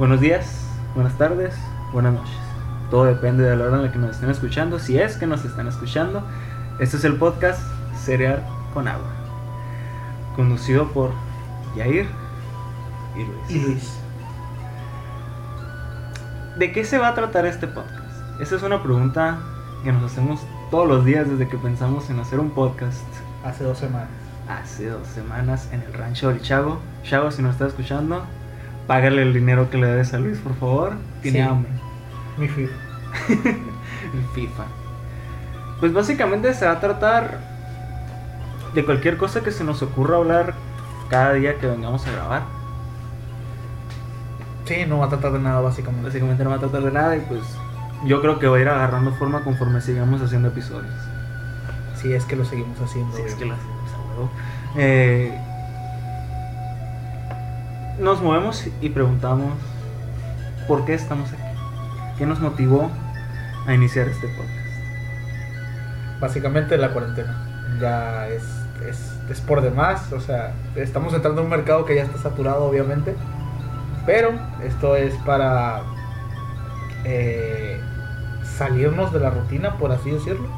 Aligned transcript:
Buenos 0.00 0.22
días, 0.22 0.46
buenas 0.94 1.18
tardes, 1.18 1.54
buenas 1.92 2.14
noches. 2.14 2.34
Todo 2.90 3.04
depende 3.04 3.44
de 3.44 3.54
la 3.54 3.66
hora 3.66 3.76
en 3.76 3.82
la 3.82 3.92
que 3.92 3.98
nos 3.98 4.12
estén 4.12 4.30
escuchando. 4.30 4.78
Si 4.78 4.98
es 4.98 5.18
que 5.18 5.26
nos 5.26 5.44
están 5.44 5.68
escuchando, 5.68 6.26
este 6.78 6.96
es 6.96 7.04
el 7.04 7.16
podcast 7.16 7.60
Cereal 8.02 8.42
con 8.72 8.88
Agua. 8.88 9.10
Conducido 10.34 10.88
por 10.88 11.10
Yair 11.76 12.06
y 13.14 13.24
Luis. 13.24 13.50
Y 13.50 13.60
Luis. 13.60 13.98
¿De 16.56 16.72
qué 16.72 16.86
se 16.86 16.96
va 16.96 17.08
a 17.08 17.14
tratar 17.14 17.44
este 17.44 17.66
podcast? 17.66 18.40
Esa 18.40 18.56
es 18.56 18.62
una 18.62 18.82
pregunta 18.82 19.40
que 19.84 19.92
nos 19.92 20.10
hacemos 20.10 20.40
todos 20.70 20.88
los 20.88 21.04
días 21.04 21.28
desde 21.28 21.46
que 21.46 21.58
pensamos 21.58 22.08
en 22.08 22.20
hacer 22.20 22.40
un 22.40 22.52
podcast 22.52 23.04
Hace 23.44 23.64
dos 23.64 23.76
semanas. 23.76 24.08
hace 24.48 24.88
dos 24.88 25.06
semanas 25.08 25.68
en 25.72 25.82
el 25.82 25.92
rancho 25.92 26.28
del 26.28 26.40
Chago. 26.40 26.78
Chago, 27.02 27.30
si 27.30 27.42
nos 27.42 27.52
está 27.52 27.66
escuchando, 27.66 28.24
págale 28.90 29.22
el 29.22 29.32
dinero 29.32 29.70
que 29.70 29.78
le 29.78 29.86
debes 29.86 30.12
a 30.14 30.18
Luis, 30.18 30.38
por 30.38 30.52
favor. 30.56 30.94
Tiene 31.22 31.38
Sí. 31.38 31.44
hambre. 31.48 31.70
Mi 32.38 32.48
FIFA. 32.48 32.72
El 33.38 34.24
FIFA. 34.34 34.64
Pues 35.78 35.92
básicamente 35.92 36.52
se 36.54 36.66
va 36.66 36.72
a 36.72 36.80
tratar 36.80 37.38
de 38.74 38.84
cualquier 38.84 39.16
cosa 39.16 39.42
que 39.42 39.52
se 39.52 39.62
nos 39.62 39.80
ocurra 39.82 40.16
hablar 40.16 40.54
cada 41.08 41.34
día 41.34 41.56
que 41.58 41.68
vengamos 41.68 42.04
a 42.08 42.10
grabar. 42.10 42.42
Sí, 44.64 44.84
no 44.88 44.98
va 44.98 45.06
a 45.06 45.08
tratar 45.08 45.32
de 45.34 45.38
nada 45.38 45.60
básicamente. 45.60 46.08
Básicamente 46.08 46.42
no 46.42 46.50
va 46.50 46.56
a 46.56 46.58
tratar 46.60 46.82
de 46.82 46.90
nada 46.90 47.16
y 47.16 47.20
pues 47.20 47.42
yo 48.06 48.20
creo 48.20 48.40
que 48.40 48.48
va 48.48 48.56
a 48.56 48.60
ir 48.60 48.68
agarrando 48.68 49.12
forma 49.12 49.44
conforme 49.44 49.80
sigamos 49.80 50.20
haciendo 50.20 50.48
episodios. 50.48 50.94
Si 51.94 52.12
es 52.12 52.24
que 52.24 52.34
lo 52.34 52.44
seguimos 52.44 52.80
haciendo. 52.80 53.16
Si 53.16 53.22
es 53.22 53.34
que 53.36 53.44
lo 53.44 53.54
hacemos. 53.54 54.30
Eh, 54.76 55.38
nos 58.00 58.22
movemos 58.22 58.66
y 58.80 58.88
preguntamos 58.88 59.52
por 60.66 60.84
qué 60.84 60.94
estamos 60.94 61.30
aquí. 61.32 61.42
¿Qué 62.18 62.26
nos 62.26 62.40
motivó 62.40 62.90
a 63.66 63.74
iniciar 63.74 64.08
este 64.08 64.26
podcast? 64.28 64.58
Básicamente 66.18 66.76
la 66.78 66.92
cuarentena. 66.92 67.36
Ya 67.80 68.28
es, 68.28 68.44
es, 68.88 69.14
es 69.30 69.40
por 69.40 69.60
demás. 69.60 70.12
O 70.12 70.20
sea, 70.20 70.54
estamos 70.76 71.12
entrando 71.12 71.42
en 71.42 71.46
un 71.46 71.50
mercado 71.50 71.84
que 71.84 71.94
ya 71.94 72.02
está 72.02 72.18
saturado, 72.18 72.64
obviamente. 72.64 73.14
Pero 74.06 74.32
esto 74.64 74.96
es 74.96 75.14
para 75.26 75.82
eh, 77.04 77.80
salirnos 78.42 79.12
de 79.12 79.20
la 79.20 79.30
rutina, 79.30 79.76
por 79.76 79.92
así 79.92 80.10
decirlo. 80.10 80.48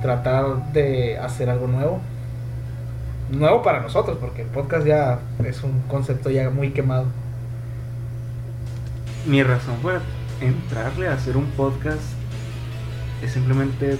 Tratar 0.00 0.72
de 0.72 1.18
hacer 1.18 1.50
algo 1.50 1.66
nuevo. 1.66 2.00
Nuevo 3.30 3.62
para 3.62 3.80
nosotros, 3.80 4.18
porque 4.20 4.42
el 4.42 4.48
podcast 4.48 4.86
ya 4.86 5.20
es 5.44 5.62
un 5.62 5.82
concepto 5.82 6.30
ya 6.30 6.50
muy 6.50 6.70
quemado. 6.70 7.06
Mi 9.26 9.42
razón 9.42 9.76
por 9.82 10.00
entrarle 10.40 11.08
a 11.08 11.12
hacer 11.14 11.36
un 11.36 11.46
podcast 11.46 12.00
es 13.22 13.32
simplemente 13.32 13.98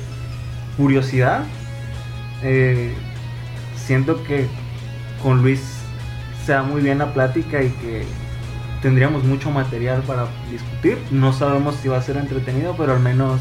curiosidad. 0.76 1.44
Eh, 2.42 2.92
siento 3.76 4.22
que 4.24 4.46
con 5.22 5.42
Luis 5.42 5.60
se 6.44 6.52
da 6.52 6.62
muy 6.62 6.80
bien 6.80 6.98
la 6.98 7.12
plática 7.12 7.62
y 7.62 7.68
que 7.70 8.04
tendríamos 8.82 9.22
mucho 9.24 9.50
material 9.50 10.00
para 10.02 10.26
discutir. 10.50 10.98
No 11.10 11.32
sabemos 11.32 11.76
si 11.76 11.88
va 11.88 11.98
a 11.98 12.02
ser 12.02 12.16
entretenido, 12.16 12.74
pero 12.76 12.94
al 12.94 13.00
menos 13.00 13.40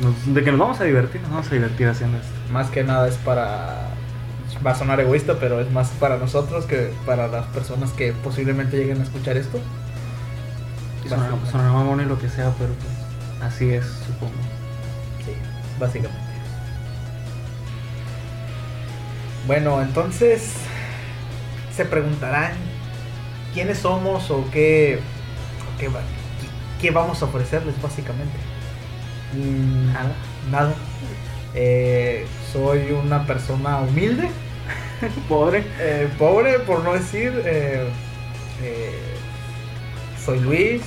nos- 0.00 0.34
de 0.34 0.44
que 0.44 0.50
nos 0.52 0.60
vamos 0.60 0.80
a 0.80 0.84
divertir, 0.84 1.20
nos 1.22 1.30
vamos 1.30 1.50
a 1.50 1.54
divertir 1.54 1.88
haciendo 1.88 2.18
esto. 2.18 2.30
Más 2.52 2.68
que 2.70 2.84
nada 2.84 3.08
es 3.08 3.16
para. 3.16 3.88
Va 4.64 4.70
a 4.72 4.74
sonar 4.76 5.00
egoísta, 5.00 5.38
pero 5.40 5.60
es 5.60 5.70
más 5.70 5.88
para 5.98 6.18
nosotros 6.18 6.66
que 6.66 6.92
para 7.04 7.26
las 7.28 7.46
personas 7.46 7.90
que 7.90 8.12
posiblemente 8.12 8.76
lleguen 8.76 9.00
a 9.00 9.02
escuchar 9.04 9.36
esto. 9.36 9.58
Sonará, 11.08 11.72
mamón 11.72 12.00
y 12.00 12.04
lo 12.04 12.18
que 12.18 12.28
sea, 12.28 12.52
pero 12.58 12.72
pues 12.74 13.42
así 13.52 13.70
es, 13.70 13.84
supongo. 14.06 14.32
Sí, 15.24 15.32
básicamente. 15.80 16.22
Bueno, 19.46 19.82
entonces 19.82 20.52
se 21.74 21.84
preguntarán 21.84 22.52
quiénes 23.52 23.78
somos 23.78 24.30
o 24.30 24.44
qué, 24.52 25.00
o 25.74 25.78
qué, 25.80 25.88
va- 25.88 26.00
qué- 26.40 26.80
qué 26.80 26.90
vamos 26.92 27.20
a 27.22 27.24
ofrecerles 27.24 27.80
básicamente. 27.82 28.36
Mm, 29.34 29.92
Nada. 29.92 30.12
Nada. 30.50 30.74
Eh, 31.54 32.26
soy 32.52 32.92
una 32.92 33.26
persona 33.26 33.78
humilde, 33.80 34.30
Pobre. 35.28 35.64
eh, 35.78 36.08
pobre 36.18 36.58
por 36.60 36.82
no 36.84 36.92
decir. 36.94 37.32
eh, 37.44 37.88
eh, 38.62 38.98
soy 40.24 40.40
Luis, 40.40 40.82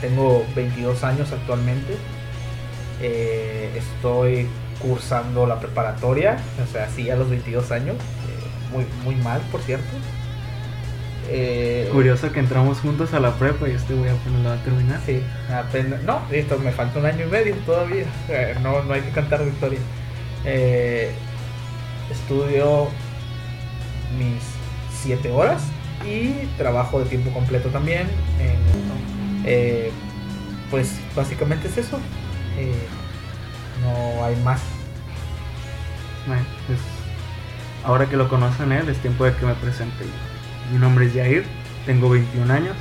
tengo 0.00 0.44
22 0.54 1.02
años 1.04 1.32
actualmente. 1.32 1.96
Estoy 3.74 4.48
cursando 4.78 5.46
la 5.46 5.58
preparatoria, 5.60 6.36
o 6.62 6.70
sea, 6.70 6.88
sí 6.88 7.10
a 7.10 7.16
los 7.16 7.30
22 7.30 7.70
años. 7.72 7.96
muy, 8.70 8.86
muy 9.04 9.16
mal, 9.16 9.40
por 9.50 9.62
cierto. 9.62 9.86
Eh, 11.28 11.88
Curioso 11.92 12.32
que 12.32 12.40
entramos 12.40 12.80
juntos 12.80 13.14
a 13.14 13.20
la 13.20 13.38
prepa 13.38 13.68
y 13.68 13.72
este 13.72 13.94
apenas 13.94 14.42
la 14.42 14.48
va 14.50 14.54
a 14.56 14.62
terminar. 14.62 15.00
Sí, 15.06 15.22
apenas. 15.48 16.02
No, 16.02 16.20
esto 16.30 16.58
me 16.58 16.72
falta 16.72 16.98
un 16.98 17.06
año 17.06 17.26
y 17.26 17.30
medio 17.30 17.54
todavía. 17.64 18.04
eh, 18.28 18.56
no, 18.60 18.82
no 18.82 18.92
hay 18.92 19.02
que 19.02 19.10
cantar 19.10 19.44
victoria. 19.44 19.78
Eh, 20.44 21.12
estudio 22.12 22.88
mis 24.18 24.42
7 25.02 25.30
horas 25.30 25.62
y 26.06 26.46
trabajo 26.56 27.00
de 27.00 27.06
tiempo 27.06 27.30
completo 27.32 27.68
también. 27.70 28.02
en- 28.38 29.42
eh, 29.44 29.90
pues 30.70 30.98
básicamente 31.16 31.68
es 31.68 31.78
eso. 31.78 31.98
Eh, 32.56 32.86
no 33.82 34.24
hay 34.24 34.36
más. 34.36 34.60
Bueno, 36.26 36.42
pues, 36.66 36.78
ahora 37.84 38.06
que 38.06 38.16
lo 38.16 38.28
conocen 38.28 38.70
él, 38.72 38.88
es 38.88 38.98
tiempo 38.98 39.24
de 39.24 39.34
que 39.34 39.44
me 39.44 39.54
presente. 39.54 40.04
Mi 40.72 40.78
nombre 40.78 41.06
es 41.06 41.14
Jair, 41.14 41.44
tengo 41.86 42.08
21 42.08 42.50
años, 42.50 42.76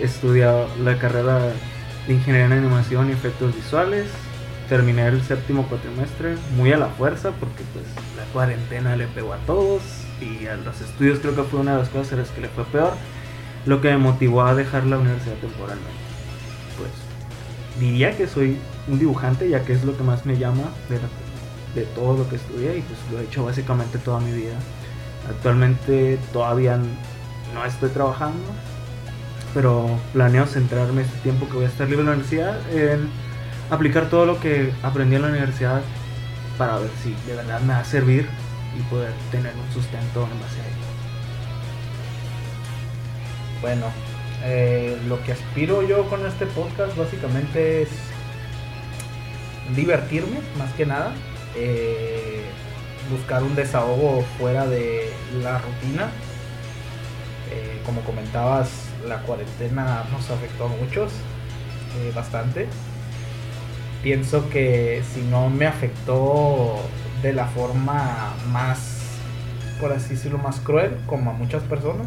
he 0.00 0.04
estudiado 0.04 0.68
la 0.82 0.98
carrera 0.98 1.38
de 2.06 2.12
Ingeniería 2.12 2.46
en 2.46 2.52
Animación 2.52 3.08
y 3.08 3.12
Efectos 3.12 3.54
Visuales, 3.54 4.08
terminé 4.68 5.06
el 5.06 5.22
séptimo 5.22 5.64
cuatrimestre 5.68 6.34
muy 6.56 6.72
a 6.72 6.78
la 6.78 6.88
fuerza 6.88 7.30
porque 7.38 7.62
pues 7.72 7.84
cuarentena 8.32 8.96
le 8.96 9.06
pegó 9.06 9.32
a 9.32 9.38
todos 9.38 9.82
y 10.20 10.46
a 10.46 10.56
los 10.56 10.80
estudios 10.80 11.18
creo 11.20 11.34
que 11.34 11.42
fue 11.42 11.60
una 11.60 11.72
de 11.72 11.78
las 11.78 11.88
cosas 11.88 12.14
a 12.14 12.16
las 12.16 12.28
que 12.30 12.40
le 12.40 12.48
fue 12.48 12.64
peor, 12.64 12.92
lo 13.66 13.80
que 13.80 13.90
me 13.90 13.98
motivó 13.98 14.42
a 14.42 14.54
dejar 14.54 14.84
la 14.86 14.98
universidad 14.98 15.36
temporalmente. 15.36 15.90
Pues 16.78 16.90
diría 17.80 18.16
que 18.16 18.26
soy 18.26 18.58
un 18.88 18.98
dibujante 18.98 19.48
ya 19.48 19.64
que 19.64 19.72
es 19.72 19.84
lo 19.84 19.96
que 19.96 20.02
más 20.02 20.26
me 20.26 20.38
llama 20.38 20.64
de, 20.88 20.98
de 21.80 21.86
todo 21.94 22.18
lo 22.18 22.28
que 22.28 22.36
estudié 22.36 22.78
y 22.78 22.82
pues 22.82 22.98
lo 23.10 23.20
he 23.20 23.24
hecho 23.24 23.44
básicamente 23.44 23.98
toda 23.98 24.20
mi 24.20 24.32
vida. 24.32 24.54
Actualmente 25.28 26.18
todavía 26.32 26.78
no 27.54 27.64
estoy 27.64 27.90
trabajando, 27.90 28.42
pero 29.54 29.88
planeo 30.12 30.46
centrarme 30.46 31.02
este 31.02 31.18
tiempo 31.18 31.46
que 31.46 31.54
voy 31.54 31.64
a 31.64 31.68
estar 31.68 31.88
libre 31.88 32.00
en 32.00 32.06
la 32.06 32.12
universidad 32.12 32.58
en 32.72 33.08
aplicar 33.70 34.08
todo 34.10 34.26
lo 34.26 34.40
que 34.40 34.72
aprendí 34.82 35.16
en 35.16 35.22
la 35.22 35.28
universidad 35.28 35.82
para 36.58 36.78
ver 36.78 36.90
si 37.02 37.14
de 37.26 37.36
verdad 37.36 37.60
me 37.60 37.72
va 37.72 37.80
a 37.80 37.84
servir 37.84 38.28
y 38.78 38.82
poder 38.84 39.12
tener 39.30 39.52
un 39.54 39.72
sustento 39.72 40.28
en 40.30 40.40
base 40.40 40.60
a 40.60 40.66
ello. 40.66 40.92
Bueno, 43.60 43.86
eh, 44.44 44.98
lo 45.06 45.22
que 45.22 45.32
aspiro 45.32 45.82
yo 45.82 46.08
con 46.08 46.26
este 46.26 46.46
podcast 46.46 46.96
básicamente 46.96 47.82
es 47.82 47.88
divertirme, 49.76 50.40
más 50.58 50.72
que 50.72 50.86
nada. 50.86 51.12
eh, 51.54 52.44
buscar 53.10 53.42
un 53.42 53.54
desahogo 53.54 54.24
fuera 54.38 54.66
de 54.66 55.12
la 55.42 55.58
rutina. 55.58 56.08
Eh, 57.50 57.82
como 57.84 58.00
comentabas, 58.02 58.70
la 59.06 59.18
cuarentena 59.22 60.04
nos 60.10 60.30
afectó 60.30 60.64
a 60.64 60.68
muchos, 60.68 61.12
bastante. 62.14 62.68
Pienso 64.02 64.48
que 64.50 65.02
si 65.14 65.22
no 65.22 65.48
me 65.48 65.66
afectó 65.66 66.76
de 67.22 67.32
la 67.32 67.46
forma 67.46 68.34
más, 68.50 69.00
por 69.80 69.92
así 69.92 70.10
decirlo, 70.14 70.38
más 70.38 70.58
cruel, 70.58 70.98
como 71.06 71.30
a 71.30 71.34
muchas 71.34 71.62
personas, 71.62 72.06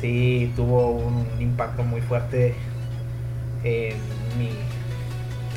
sí 0.00 0.52
tuvo 0.54 0.90
un 0.90 1.26
impacto 1.40 1.82
muy 1.82 2.00
fuerte 2.00 2.54
en 3.64 3.96
mi 4.38 4.50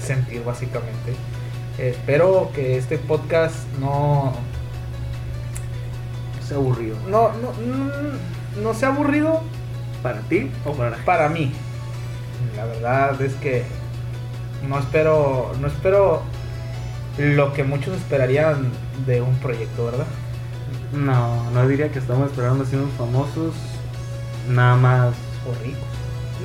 sentir 0.01 0.44
básicamente. 0.44 1.13
Espero 1.78 2.50
que 2.56 2.78
este 2.78 2.98
podcast 2.98 3.68
no 3.80 4.33
Es 6.42 6.51
aburrido. 6.51 6.98
no 7.07 7.31
no, 7.33 7.51
mm, 7.51 8.63
no 8.63 8.74
sea 8.74 8.90
aburrido 8.90 9.44
¿Para 10.01 10.22
ti 10.22 10.50
o 10.66 10.74
para 10.74 10.98
para 10.98 11.30
mí. 11.30 11.51
La 12.56 12.66
verdad 12.66 13.22
es 13.22 13.33
que 13.36 13.63
no 14.68 14.80
espero 14.80 15.51
no 15.59 15.68
espero 15.68 16.21
lo 17.18 17.54
que 17.54 17.63
muchos 17.63 17.95
esperarían 17.98 18.69
de 19.06 19.21
un 19.21 19.36
proyecto, 19.38 19.86
¿verdad? 19.86 20.06
No, 20.94 21.50
no 21.51 21.68
diría 21.68 21.92
que 21.92 22.00
estamos 22.00 22.30
esperando 22.30 22.63
ser 22.65 22.80
unos 22.80 22.94
famosos. 22.98 23.54
nada 24.50 24.75
más. 24.75 25.09
O 25.45 25.63
rico. 25.63 25.77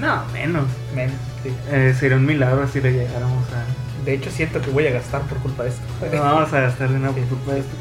No, 0.00 0.24
menos. 0.32 0.64
Menos, 0.94 1.14
sí. 1.42 1.52
Eh, 1.70 1.94
sería 1.98 2.16
un 2.16 2.24
milagro 2.26 2.66
si 2.68 2.80
le 2.80 2.92
llegáramos 2.92 3.44
a. 3.52 4.04
De 4.04 4.14
hecho, 4.14 4.30
siento 4.30 4.60
que 4.60 4.70
voy 4.70 4.86
a 4.86 4.92
gastar 4.92 5.22
por 5.22 5.38
culpa 5.38 5.62
de 5.64 5.68
esto. 5.70 5.82
No 6.12 6.22
vamos 6.22 6.52
a 6.52 6.60
gastar 6.60 6.88
dinero 6.88 7.12
por 7.12 7.24
culpa 7.24 7.52
de 7.52 7.60
esto, 7.60 7.72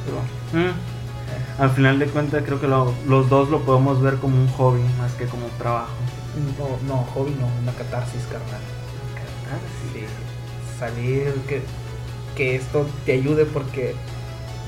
pero. 0.51 0.63
mm, 0.65 1.61
al 1.61 1.69
final 1.71 1.97
de 1.99 2.05
cuentas, 2.07 2.43
creo 2.45 2.59
que 2.59 2.67
lo- 2.67 2.93
los 3.07 3.29
dos 3.29 3.49
lo 3.49 3.61
podemos 3.61 4.01
ver 4.01 4.15
como 4.15 4.35
un 4.35 4.47
hobby 4.49 4.81
más 4.99 5.13
que 5.13 5.25
como 5.25 5.45
un 5.45 5.51
trabajo. 5.57 5.91
No, 6.59 6.93
no, 6.93 7.03
hobby 7.13 7.35
no, 7.39 7.47
una 7.61 7.71
catarsis, 7.71 8.21
carnal. 8.23 8.61
Salir, 10.80 11.33
que, 11.48 11.62
que 12.36 12.56
esto 12.56 12.88
te 13.06 13.13
ayude 13.13 13.45
porque 13.45 13.94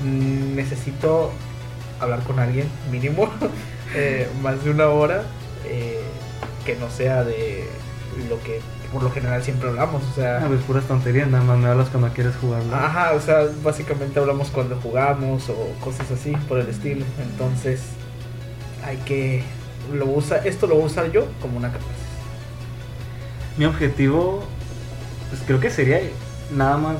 necesito 0.04 1.32
hablar 2.00 2.22
con 2.22 2.38
alguien, 2.38 2.68
mínimo, 2.90 3.28
eh, 3.94 4.28
más 4.42 4.62
de 4.64 4.70
una 4.70 4.88
hora, 4.88 5.24
eh, 5.64 6.00
que 6.64 6.76
no 6.76 6.90
sea 6.90 7.24
de 7.24 7.64
lo 8.28 8.40
que 8.42 8.60
por 8.92 9.02
lo 9.02 9.10
general 9.10 9.42
siempre 9.42 9.68
hablamos, 9.68 10.04
o 10.04 10.14
sea... 10.14 10.38
Ah, 10.38 10.44
pues 10.46 10.62
puras 10.62 10.84
tonterías, 10.84 11.28
nada 11.28 11.42
más 11.42 11.58
me 11.58 11.66
hablas 11.66 11.88
cuando 11.88 12.08
quieres 12.10 12.36
jugarlo. 12.36 12.76
Ajá, 12.76 13.12
o 13.14 13.20
sea, 13.20 13.48
básicamente 13.64 14.20
hablamos 14.20 14.50
cuando 14.50 14.76
jugamos 14.76 15.48
o 15.48 15.74
cosas 15.80 16.08
así 16.12 16.30
por 16.48 16.60
el 16.60 16.68
estilo. 16.68 17.04
Entonces, 17.20 17.82
hay 18.86 18.98
que 18.98 19.42
lo 19.92 20.06
usa, 20.06 20.38
esto 20.38 20.68
lo 20.68 20.76
voy 20.76 20.84
a 20.84 20.86
usar 20.86 21.10
yo 21.10 21.26
como 21.42 21.58
una 21.58 21.72
catarsis. 21.72 21.90
Mi 23.58 23.64
objetivo, 23.64 24.44
pues 25.34 25.46
creo 25.48 25.58
que 25.58 25.70
sería 25.70 26.00
nada 26.54 26.76
más 26.76 26.96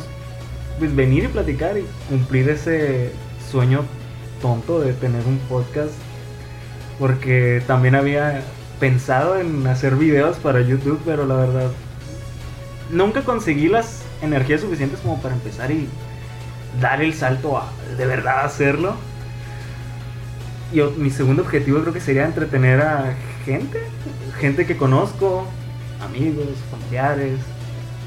pues 0.81 0.95
venir 0.95 1.23
y 1.23 1.29
platicar 1.29 1.79
y 1.79 1.87
cumplir 2.09 2.49
ese 2.49 3.13
sueño 3.49 3.83
tonto 4.43 4.81
de 4.81 4.93
tener 4.93 5.25
un 5.25 5.39
podcast. 5.49 5.93
Porque 6.99 7.63
también 7.69 7.95
había 7.95 8.43
pensado 8.81 9.39
en 9.39 9.65
hacer 9.69 9.95
videos 9.95 10.37
para 10.39 10.61
YouTube, 10.63 11.01
pero 11.05 11.27
la 11.27 11.37
verdad 11.37 11.71
nunca 12.91 13.23
conseguí 13.23 13.69
las 13.69 14.03
energías 14.21 14.63
suficientes 14.63 14.99
como 14.99 15.23
para 15.23 15.35
empezar 15.35 15.71
y 15.71 15.89
dar 16.81 17.03
el 17.03 17.15
salto 17.15 17.57
a 17.57 17.71
de 17.97 18.05
verdad 18.05 18.45
hacerlo. 18.45 18.97
Y 20.73 20.81
mi 20.99 21.11
segundo 21.11 21.43
objetivo 21.43 21.81
creo 21.83 21.93
que 21.93 22.01
sería 22.01 22.25
entretener 22.25 22.81
a 22.81 23.15
gente, 23.45 23.81
gente 24.41 24.67
que 24.67 24.77
conozco, 24.77 25.47
amigos, 26.01 26.49
familiares 26.73 27.39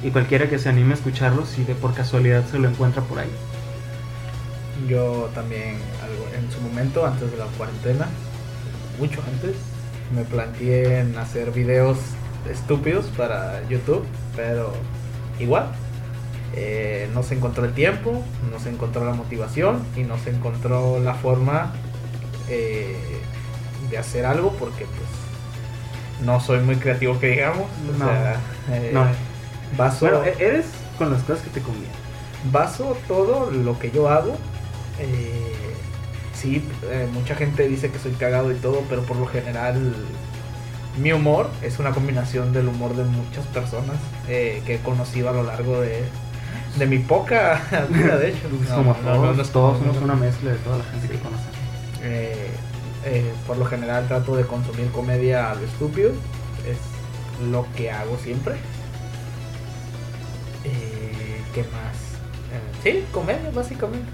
y 0.03 0.11
cualquiera 0.11 0.49
que 0.49 0.59
se 0.59 0.69
anime 0.69 0.91
a 0.93 0.97
escucharlo 0.97 1.45
si 1.45 1.63
de 1.63 1.75
por 1.75 1.93
casualidad 1.93 2.45
se 2.49 2.59
lo 2.59 2.69
encuentra 2.69 3.01
por 3.03 3.19
ahí. 3.19 3.29
Yo 4.87 5.29
también, 5.33 5.75
algo, 6.03 6.27
en 6.37 6.51
su 6.51 6.61
momento, 6.61 7.05
antes 7.05 7.31
de 7.31 7.37
la 7.37 7.45
cuarentena, 7.57 8.07
mucho 8.99 9.21
antes, 9.33 9.55
me 10.15 10.23
planteé 10.23 10.99
en 10.99 11.17
hacer 11.17 11.51
videos 11.51 11.97
estúpidos 12.49 13.05
para 13.17 13.67
YouTube, 13.67 14.05
pero 14.35 14.71
igual, 15.39 15.67
eh, 16.55 17.09
no 17.13 17.23
se 17.23 17.35
encontró 17.35 17.65
el 17.65 17.73
tiempo, 17.73 18.23
no 18.51 18.59
se 18.59 18.69
encontró 18.69 19.03
la 19.03 19.13
motivación 19.13 19.79
y 19.95 20.01
no 20.01 20.17
se 20.19 20.29
encontró 20.29 20.99
la 20.99 21.15
forma 21.15 21.73
eh, 22.49 22.95
de 23.89 23.97
hacer 23.97 24.25
algo 24.25 24.51
porque 24.53 24.85
pues 24.85 26.25
no 26.25 26.39
soy 26.39 26.59
muy 26.59 26.75
creativo 26.77 27.19
que 27.19 27.27
digamos. 27.31 27.65
O 27.89 27.97
No. 27.97 28.05
sea, 28.05 28.35
eh, 28.71 28.91
No. 28.93 29.05
Baso, 29.75 30.05
Bueno, 30.07 30.23
e- 30.23 30.35
eres 30.39 30.65
con 30.97 31.11
las 31.11 31.21
cosas 31.23 31.43
que 31.43 31.49
te 31.49 31.61
convienen. 31.61 31.91
baso 32.51 32.95
todo 33.07 33.51
lo 33.51 33.77
que 33.79 33.91
yo 33.91 34.09
hago. 34.09 34.37
eh, 34.99 35.53
sí, 36.33 36.63
eh, 36.83 37.07
mucha 37.13 37.35
gente 37.35 37.67
dice 37.67 37.89
que 37.91 37.99
soy 37.99 38.11
cagado 38.13 38.51
y 38.51 38.55
todo, 38.55 38.83
pero 38.89 39.01
por 39.03 39.17
lo 39.17 39.25
general 39.27 39.93
mi 40.97 41.11
humor 41.11 41.49
es 41.61 41.77
una 41.79 41.91
combinación 41.91 42.53
del 42.53 42.67
humor 42.67 42.95
de 42.95 43.03
muchas 43.03 43.45
personas 43.47 43.97
eh, 44.27 44.61
que 44.65 44.75
he 44.75 44.79
conocido 44.79 45.29
a 45.29 45.33
lo 45.33 45.43
largo 45.43 45.79
de, 45.81 46.03
de 46.77 46.85
mi 46.87 46.97
poca 46.99 47.61
vida, 47.89 48.17
de 48.17 48.29
hecho. 48.29 48.47
No, 48.69 48.75
como 48.75 48.95
no, 49.03 49.33
no, 49.33 49.43
todos, 49.43 49.79
no 49.81 49.87
somos 49.93 49.97
una 50.03 50.15
mezcla 50.15 50.51
de 50.51 50.57
toda 50.57 50.77
la 50.79 50.83
gente 50.85 51.07
que 51.09 51.19
conocemos. 51.19 51.55
eh, 52.03 52.47
eh, 53.05 53.31
por 53.45 53.57
lo 53.57 53.65
general 53.65 54.07
trato 54.07 54.35
de 54.35 54.43
consumir 54.45 54.87
comedia 54.91 55.51
a 55.51 55.55
lo 55.55 55.61
estúpido. 55.65 56.09
Es 56.65 56.77
lo 57.51 57.65
que 57.75 57.91
hago 57.91 58.17
siempre. 58.23 58.55
Eh, 60.67 61.41
¿Qué 61.53 61.61
más? 61.61 61.97
Eh, 62.51 62.79
sí, 62.83 63.05
comedia, 63.11 63.49
básicamente. 63.53 64.07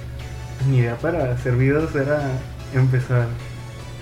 Mi 0.70 0.78
idea 0.78 0.96
para 0.98 1.34
hacer 1.34 1.54
era 1.54 2.22
empezar 2.74 3.28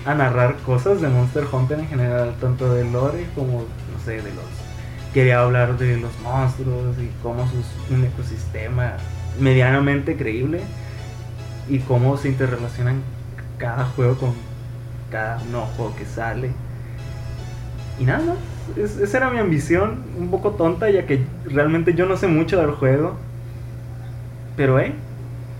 a 0.04 0.14
narrar 0.14 0.56
cosas 0.58 1.00
de 1.00 1.08
Monster 1.08 1.44
Hunter 1.50 1.80
en 1.80 1.88
general, 1.88 2.34
tanto 2.40 2.72
de 2.74 2.84
lore 2.84 3.26
como, 3.34 3.60
no 3.60 4.04
sé, 4.04 4.16
de 4.16 4.30
los... 4.34 4.44
Quería 5.14 5.40
hablar 5.40 5.76
de 5.78 5.98
los 5.98 6.18
monstruos 6.20 6.96
y 6.98 7.10
cómo 7.22 7.44
es 7.44 7.90
un 7.90 8.04
ecosistema 8.04 8.94
medianamente 9.38 10.16
creíble 10.16 10.62
y 11.68 11.78
cómo 11.80 12.16
se 12.16 12.28
interrelacionan 12.28 13.02
cada 13.58 13.84
juego 13.84 14.16
con 14.16 14.34
cada 15.10 15.38
nuevo 15.44 15.66
juego 15.76 15.96
que 15.96 16.06
sale. 16.06 16.52
Y 17.98 18.04
nada 18.04 18.24
más, 18.24 18.36
es- 18.76 18.98
esa 18.98 19.16
era 19.18 19.30
mi 19.30 19.38
ambición, 19.38 20.02
un 20.18 20.28
poco 20.30 20.50
tonta 20.52 20.90
ya 20.90 21.06
que 21.06 21.24
realmente 21.46 21.94
yo 21.94 22.06
no 22.06 22.16
sé 22.16 22.26
mucho 22.28 22.58
del 22.60 22.70
juego. 22.72 23.16
Pero 24.56 24.78
eh, 24.78 24.92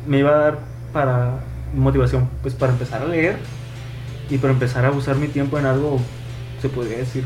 me 0.06 0.18
iba 0.18 0.30
a 0.30 0.38
dar 0.38 0.58
para 0.92 1.40
motivación 1.74 2.28
pues 2.42 2.54
para 2.54 2.72
empezar 2.72 3.02
a 3.02 3.06
leer 3.06 3.36
y 4.28 4.36
para 4.38 4.52
empezar 4.52 4.84
a 4.84 4.90
usar 4.90 5.16
mi 5.16 5.26
tiempo 5.28 5.58
en 5.58 5.64
algo 5.64 5.98
se 6.60 6.68
podría 6.68 6.98
decir 6.98 7.24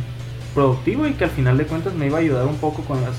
productivo 0.55 1.06
y 1.06 1.14
que 1.14 1.25
al 1.25 1.31
final 1.31 1.58
de 1.58 1.64
cuentas 1.67 1.94
me 1.94 2.06
iba 2.06 2.19
a 2.19 2.20
ayudar 2.20 2.46
un 2.46 2.56
poco 2.56 2.82
con 2.82 3.00
las 3.02 3.17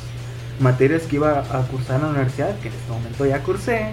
materias 0.61 1.03
que 1.03 1.17
iba 1.17 1.39
a 1.39 1.61
cursar 1.63 1.97
en 1.97 2.03
la 2.03 2.07
universidad 2.09 2.57
que 2.59 2.69
en 2.69 2.73
este 2.73 2.91
momento 2.91 3.25
ya 3.25 3.43
cursé 3.43 3.87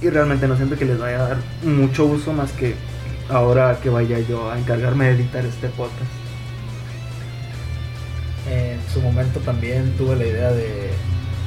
y 0.00 0.08
realmente 0.10 0.46
no 0.46 0.56
siento 0.56 0.76
que 0.76 0.84
les 0.84 0.98
vaya 0.98 1.24
a 1.24 1.28
dar 1.30 1.36
mucho 1.64 2.04
uso 2.04 2.32
más 2.32 2.52
que 2.52 2.74
ahora 3.28 3.78
que 3.82 3.90
vaya 3.90 4.20
yo 4.20 4.50
a 4.50 4.58
encargarme 4.58 5.06
de 5.06 5.10
editar 5.12 5.44
este 5.44 5.68
podcast 5.68 6.10
En 8.50 8.78
su 8.92 9.00
momento 9.00 9.40
también 9.40 9.92
tuve 9.96 10.16
la 10.16 10.26
idea 10.26 10.50
de 10.50 10.90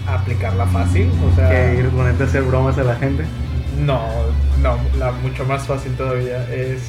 aplicarla 0.07 0.65
fácil, 0.67 1.11
o 1.31 1.35
sea, 1.35 1.49
que 1.49 1.79
ir 1.79 1.89
ponerte 1.89 2.23
a 2.23 2.25
hacer 2.25 2.43
bromas 2.43 2.77
a 2.77 2.83
la 2.83 2.95
gente 2.95 3.25
no, 3.77 4.01
no, 4.61 4.79
la 4.97 5.11
mucho 5.11 5.45
más 5.45 5.65
fácil 5.67 5.93
todavía 5.95 6.47
es 6.51 6.81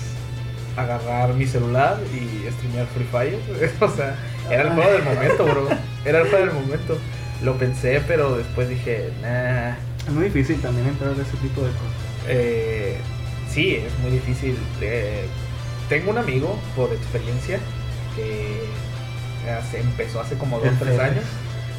agarrar 0.77 1.35
mi 1.35 1.47
celular 1.47 1.99
y 2.15 2.51
streamear 2.51 2.87
Free 2.87 3.07
Fire, 3.11 3.39
o 3.81 3.89
sea, 3.89 4.17
era 4.51 4.63
el 4.63 4.71
juego 4.71 4.93
del 4.93 5.03
momento, 5.03 5.45
bro, 5.45 5.69
era 6.05 6.21
el 6.21 6.29
juego 6.29 6.47
del 6.47 6.55
momento. 6.55 6.99
Lo 7.43 7.57
pensé, 7.57 8.03
pero 8.07 8.37
después 8.37 8.69
dije, 8.69 9.11
nah, 9.23 9.75
es 10.07 10.13
muy 10.13 10.25
difícil 10.25 10.61
también 10.61 10.89
entrar 10.89 11.11
a 11.11 11.13
ese 11.13 11.37
tipo 11.41 11.61
de 11.61 11.69
cosas. 11.69 11.95
Eh, 12.27 12.97
sí, 13.49 13.77
es 13.77 13.97
muy 14.01 14.11
difícil. 14.11 14.57
Eh, 14.81 15.25
tengo 15.89 16.11
un 16.11 16.19
amigo, 16.19 16.59
por 16.75 16.93
experiencia, 16.93 17.61
que 18.17 18.65
empezó 19.75 20.21
hace 20.21 20.37
como 20.37 20.59
El 20.59 20.71
2 20.71 20.79
3 20.79 20.91
Pepe. 20.93 21.03
años. 21.03 21.25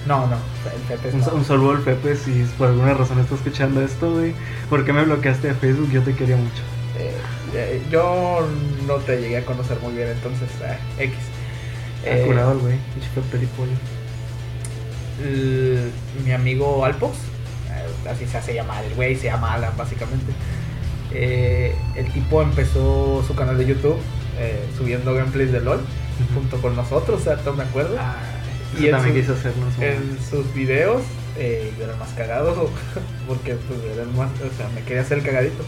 No, 0.07 0.27
no, 0.27 0.37
el 0.73 0.81
Pepe 0.87 1.15
Un, 1.15 1.19
no. 1.21 1.31
un 1.33 1.45
saludo 1.45 1.71
al 1.71 1.81
Pepe 1.81 2.15
si 2.15 2.43
por 2.57 2.69
alguna 2.69 2.93
razón 2.93 3.19
estás 3.19 3.39
escuchando 3.39 3.81
esto, 3.81 4.11
güey. 4.11 4.33
¿Por 4.69 4.85
qué 4.85 4.93
me 4.93 5.03
bloqueaste 5.03 5.49
de 5.49 5.53
Facebook? 5.55 5.91
Yo 5.91 6.01
te 6.01 6.15
quería 6.15 6.37
mucho. 6.37 6.63
Eh, 6.97 7.13
eh, 7.53 7.81
yo 7.91 8.47
no 8.87 8.95
te 8.95 9.19
llegué 9.21 9.37
a 9.37 9.45
conocer 9.45 9.77
muy 9.81 9.93
bien, 9.93 10.07
entonces, 10.09 10.49
eh, 10.63 11.03
X. 11.03 11.15
Eh, 12.05 12.23
curado 12.27 12.53
el 12.53 12.57
güey. 12.59 12.75
mi 16.25 16.31
amigo 16.31 16.83
Alpox, 16.85 17.17
eh, 17.69 18.09
así 18.09 18.25
se 18.25 18.37
hace 18.37 18.53
llamar, 18.53 18.83
el 18.85 18.95
güey 18.95 19.15
se 19.15 19.25
llama 19.25 19.53
Alan 19.53 19.73
básicamente. 19.77 20.31
El 21.11 22.11
tipo 22.13 22.41
empezó 22.41 23.23
su 23.27 23.33
canal 23.35 23.57
de 23.57 23.65
YouTube 23.65 23.97
subiendo 24.77 25.13
gameplays 25.13 25.51
de 25.51 25.59
LOL 25.59 25.81
junto 26.33 26.61
con 26.61 26.75
nosotros, 26.75 27.21
o 27.21 27.23
sea, 27.23 27.37
¿tú 27.37 27.53
me 27.53 27.63
acuerdas? 27.63 27.99
Ah, 27.99 28.17
Y 28.79 28.85
en 28.87 28.91
también 28.91 29.15
su- 29.15 29.21
quise 29.21 29.39
hacerlo 29.39 29.65
en 29.81 30.17
sus 30.29 30.53
videos 30.53 31.01
eh, 31.37 31.71
yo 31.77 31.85
era 31.85 31.95
más 31.95 32.09
cagado 32.09 32.69
porque 33.27 33.55
pues 33.55 33.79
era 33.95 34.03
más, 34.15 34.29
o 34.41 34.57
sea, 34.57 34.67
me 34.75 34.81
quería 34.83 35.01
hacer 35.01 35.19
el 35.19 35.23
cagadito. 35.23 35.63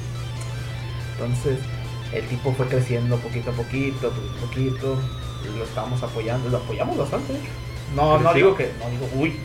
Entonces 1.14 1.60
el 2.14 2.26
tipo 2.28 2.54
fue 2.54 2.68
creciendo 2.68 3.18
poquito 3.18 3.52
a 3.52 3.54
poquito, 3.54 4.10
poquito 4.10 4.38
a 4.38 4.42
poquito, 4.48 5.00
lo 5.58 5.64
estábamos 5.64 6.04
apoyando, 6.04 6.50
lo 6.50 6.58
apoyamos 6.58 6.98
bastante. 6.98 7.34
de 7.34 7.40
hecho. 7.40 7.48
No, 7.96 8.18
no 8.20 8.32
Creció. 8.32 8.34
digo 8.36 8.58
que, 8.58 8.72
no 8.84 8.90
digo, 8.90 9.10
uy, 9.16 9.36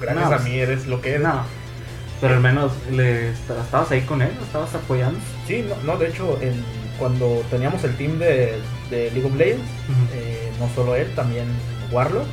gracias 0.00 0.30
No, 0.30 0.36
a 0.36 0.38
mí 0.38 0.54
eres 0.58 0.86
lo 0.86 1.00
que 1.00 1.10
eres. 1.10 1.22
No. 1.22 1.42
Pero 2.20 2.34
al 2.34 2.40
menos 2.40 2.72
le 2.90 3.30
est- 3.30 3.48
estabas 3.50 3.90
ahí 3.90 4.02
con 4.02 4.20
él, 4.22 4.30
lo 4.38 4.44
estabas 4.44 4.74
apoyando. 4.74 5.18
Sí, 5.46 5.64
no, 5.66 5.74
no, 5.90 5.98
de 5.98 6.08
hecho, 6.08 6.38
en, 6.42 6.62
cuando 6.98 7.42
teníamos 7.50 7.82
el 7.84 7.96
team 7.96 8.18
de, 8.18 8.58
de 8.90 9.10
League 9.12 9.24
of 9.24 9.34
Legends, 9.36 9.64
eh, 10.14 10.29
no 10.60 10.68
solo 10.76 10.94
él, 10.94 11.12
también 11.16 11.46
Warlock, 11.90 12.26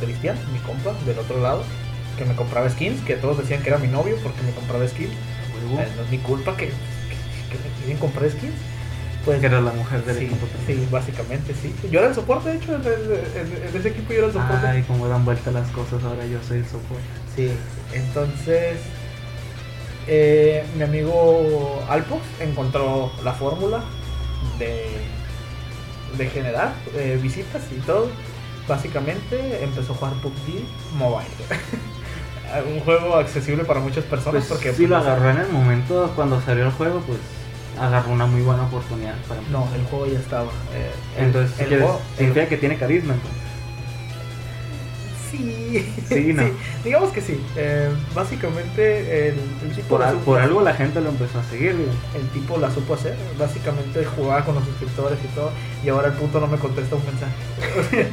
Cristian, 0.00 0.36
mi 0.52 0.58
compa, 0.60 0.92
del 1.06 1.18
otro 1.20 1.40
lado, 1.40 1.62
que 2.16 2.24
me 2.24 2.34
compraba 2.34 2.68
skins, 2.68 3.00
que 3.02 3.14
todos 3.14 3.38
decían 3.38 3.62
que 3.62 3.68
era 3.68 3.78
mi 3.78 3.86
novio 3.88 4.16
porque 4.24 4.42
me 4.42 4.50
compraba 4.52 4.88
skins. 4.88 5.12
Eh, 5.12 5.88
no 5.96 6.02
es 6.02 6.10
mi 6.10 6.18
culpa 6.18 6.56
que, 6.56 6.66
que, 6.66 6.72
que 6.72 7.58
me 7.62 7.74
quieren 7.78 7.98
comprar 7.98 8.28
skins. 8.30 8.54
Pues, 9.24 9.40
que 9.40 9.46
era 9.46 9.60
la 9.60 9.72
mujer 9.72 10.02
del 10.04 10.16
sí, 10.16 10.24
equipo. 10.24 10.46
también. 10.46 10.78
sí, 10.80 10.88
básicamente 10.90 11.52
sí. 11.60 11.74
Yo 11.90 11.98
era 11.98 12.08
el 12.08 12.14
soporte, 12.14 12.48
de 12.50 12.56
hecho, 12.56 12.74
en, 12.76 12.82
en- 12.82 13.68
en 13.68 13.76
ese 13.76 13.88
equipo 13.88 14.12
yo 14.12 14.18
era 14.20 14.26
el 14.28 14.32
soporte. 14.32 14.66
Ay, 14.66 14.82
cómo 14.88 15.06
dan 15.06 15.24
vuelta 15.24 15.50
las 15.50 15.68
cosas, 15.70 16.02
ahora 16.04 16.24
yo 16.24 16.38
soy 16.46 16.58
el 16.58 16.64
soporte. 16.64 17.02
Sí, 17.36 17.50
entonces 17.92 18.78
eh, 20.06 20.64
mi 20.76 20.84
amigo 20.84 21.84
Alpox 21.88 22.22
encontró 22.40 23.12
la 23.22 23.32
fórmula 23.34 23.82
de, 24.58 24.86
de 26.16 26.28
generar 26.30 26.72
eh, 26.96 27.18
visitas 27.22 27.62
y 27.76 27.80
todo. 27.80 28.10
Básicamente 28.66 29.62
empezó 29.62 29.92
a 29.92 29.96
jugar 29.96 30.14
PUBG 30.14 30.62
Mobile. 30.98 31.28
Un 32.74 32.80
juego 32.80 33.16
accesible 33.16 33.64
para 33.64 33.80
muchas 33.80 34.04
personas 34.04 34.44
Pues 34.46 34.58
porque 34.58 34.72
sí 34.74 34.86
lo 34.86 34.96
pues, 34.96 35.06
agarró 35.06 35.30
en 35.30 35.36
el 35.38 35.48
momento 35.50 36.12
cuando 36.16 36.40
salió 36.40 36.64
el 36.64 36.72
juego, 36.72 37.00
pues 37.00 37.18
agarró 37.78 38.10
una 38.10 38.24
muy 38.26 38.40
buena 38.40 38.64
oportunidad 38.64 39.14
para 39.28 39.40
mí. 39.40 39.46
No, 39.50 39.68
el 39.74 39.82
juego 39.84 40.06
ya 40.06 40.18
estaba. 40.18 40.46
eh, 40.74 40.90
el- 41.18 41.24
Entonces, 41.26 41.60
el, 41.60 41.66
¿quieres- 41.68 41.84
juego- 41.84 42.00
el- 42.12 42.16
significa 42.18 42.48
que 42.48 42.56
tiene 42.56 42.78
carisma 42.78 43.14
entonces. 43.14 43.38
Sí, 45.30 45.92
Sí, 46.08 46.32
¿no? 46.32 46.42
digamos 46.84 47.10
que 47.10 47.20
sí. 47.20 47.38
Eh, 47.56 47.90
básicamente 48.14 49.28
el, 49.28 49.34
el 49.64 49.74
tipo 49.74 49.88
Por, 49.88 50.00
la 50.00 50.08
al- 50.08 50.14
supo- 50.14 50.24
por 50.24 50.40
algo 50.40 50.62
la 50.62 50.72
gente 50.74 51.00
lo 51.00 51.10
empezó 51.10 51.38
a 51.40 51.44
seguir, 51.44 51.70
el 52.14 52.28
tipo 52.32 52.56
la 52.58 52.70
supo 52.70 52.94
hacer. 52.94 53.14
Básicamente 53.38 54.04
jugaba 54.04 54.44
con 54.44 54.54
los 54.54 54.64
suscriptores 54.64 55.18
y 55.24 55.34
todo. 55.34 55.50
Y 55.84 55.88
ahora 55.90 56.08
el 56.08 56.14
puto 56.14 56.40
no 56.40 56.46
me 56.46 56.58
contesta 56.58 56.96
un 56.96 57.02
mensaje. 57.04 58.08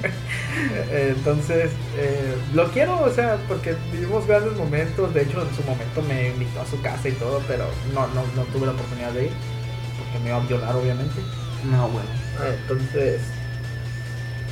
Entonces, 0.91 1.71
eh, 1.97 2.35
lo 2.53 2.69
quiero, 2.71 2.99
o 3.01 3.09
sea, 3.09 3.37
porque 3.47 3.75
vivimos 3.91 4.27
grandes 4.27 4.57
momentos. 4.57 5.13
De 5.13 5.21
hecho, 5.23 5.41
en 5.41 5.55
su 5.55 5.63
momento 5.63 6.01
me 6.07 6.29
invitó 6.29 6.61
a 6.61 6.65
su 6.65 6.81
casa 6.81 7.07
y 7.09 7.13
todo, 7.13 7.41
pero 7.47 7.65
no, 7.93 8.07
no, 8.07 8.23
no 8.35 8.43
tuve 8.53 8.65
la 8.65 8.73
oportunidad 8.73 9.11
de 9.11 9.25
ir. 9.25 9.31
Porque 9.97 10.19
me 10.23 10.29
iba 10.29 10.37
a 10.37 10.45
violar, 10.45 10.75
obviamente. 10.75 11.15
No, 11.71 11.87
bueno. 11.89 12.09
Entonces, 12.61 13.21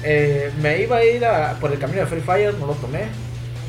eh, 0.03 0.51
me 0.61 0.81
iba 0.81 0.97
a 0.97 1.05
ir 1.05 1.25
a- 1.25 1.53
por 1.59 1.71
el 1.71 1.79
camino 1.79 2.01
de 2.01 2.07
Free 2.07 2.21
Fire, 2.21 2.53
no 2.59 2.67
lo 2.67 2.73
tomé. 2.73 3.03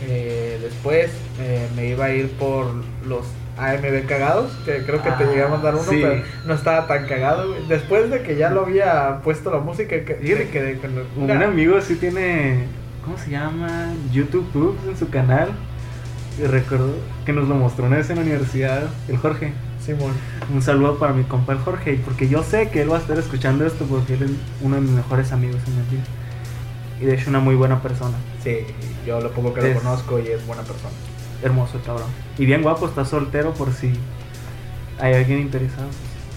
Eh, 0.06 0.58
después 0.62 1.10
eh, 1.40 1.66
me 1.76 1.86
iba 1.88 2.06
a 2.06 2.10
ir 2.12 2.30
por 2.32 2.66
los 3.06 3.24
AMB 3.56 4.06
cagados, 4.06 4.52
que 4.64 4.84
creo 4.84 5.02
que 5.02 5.10
te 5.12 5.24
Ah, 5.24 5.26
llegué 5.28 5.42
a 5.44 5.48
mandar 5.48 5.74
uno, 5.74 5.84
sí. 5.84 5.98
pero 6.02 6.22
no 6.44 6.54
estaba 6.54 6.86
tan 6.86 7.06
cagado. 7.06 7.48
güey. 7.48 7.66
Después 7.68 8.10
de 8.10 8.22
que 8.22 8.36
ya 8.36 8.50
lo 8.50 8.62
había 8.62 9.20
puesto 9.22 9.50
la 9.50 9.60
música, 9.60 9.88
que, 10.04 10.14
Fíjate 10.16 10.44
me 10.44 10.50
quedé 10.50 10.78
con 10.78 10.90
el- 10.98 11.06
Un 11.16 11.42
amigo 11.42 11.80
sí 11.80 11.94
tiene, 11.96 12.64
¿cómo 13.04 13.16
se 13.16 13.30
llama? 13.30 13.92
YouTube 14.12 14.46
Pubs 14.52 14.86
en 14.88 14.96
su 14.96 15.08
canal. 15.08 15.50
Y 16.42 16.46
recuerdo 16.46 16.90
que 17.24 17.32
nos 17.32 17.46
lo 17.48 17.54
mostró 17.54 17.84
una 17.86 17.96
vez 17.98 18.10
en 18.10 18.16
la 18.16 18.22
universidad, 18.22 18.82
el 19.08 19.16
Jorge. 19.18 19.52
Simón. 19.84 20.12
Un 20.52 20.62
saludo 20.62 20.98
para 20.98 21.12
mi 21.12 21.22
compa 21.24 21.52
el 21.52 21.58
Jorge, 21.58 22.00
porque 22.04 22.26
yo 22.26 22.42
sé 22.42 22.70
que 22.70 22.82
él 22.82 22.90
va 22.90 22.96
a 22.96 23.00
estar 23.00 23.18
escuchando 23.18 23.64
esto 23.66 23.84
porque 23.84 24.14
él 24.14 24.22
es 24.24 24.30
uno 24.62 24.76
de 24.76 24.80
mis 24.82 24.90
mejores 24.92 25.30
amigos 25.30 25.60
en 25.68 25.76
la 25.76 25.82
vida. 25.90 26.02
Y 27.04 27.06
de 27.06 27.16
hecho 27.16 27.28
una 27.28 27.38
muy 27.38 27.54
buena 27.54 27.82
persona. 27.82 28.16
Sí, 28.42 28.60
yo 29.06 29.20
lo 29.20 29.30
poco 29.30 29.52
que 29.52 29.60
lo 29.60 29.78
conozco 29.78 30.18
y 30.18 30.28
es 30.28 30.46
buena 30.46 30.62
persona. 30.62 30.94
Hermoso 31.42 31.76
el 31.76 31.82
cabrón. 31.82 32.06
Y 32.38 32.46
bien 32.46 32.62
guapo, 32.62 32.86
está 32.86 33.04
soltero 33.04 33.52
por 33.52 33.74
si 33.74 33.92
hay 34.98 35.12
alguien 35.12 35.40
interesado. 35.40 35.88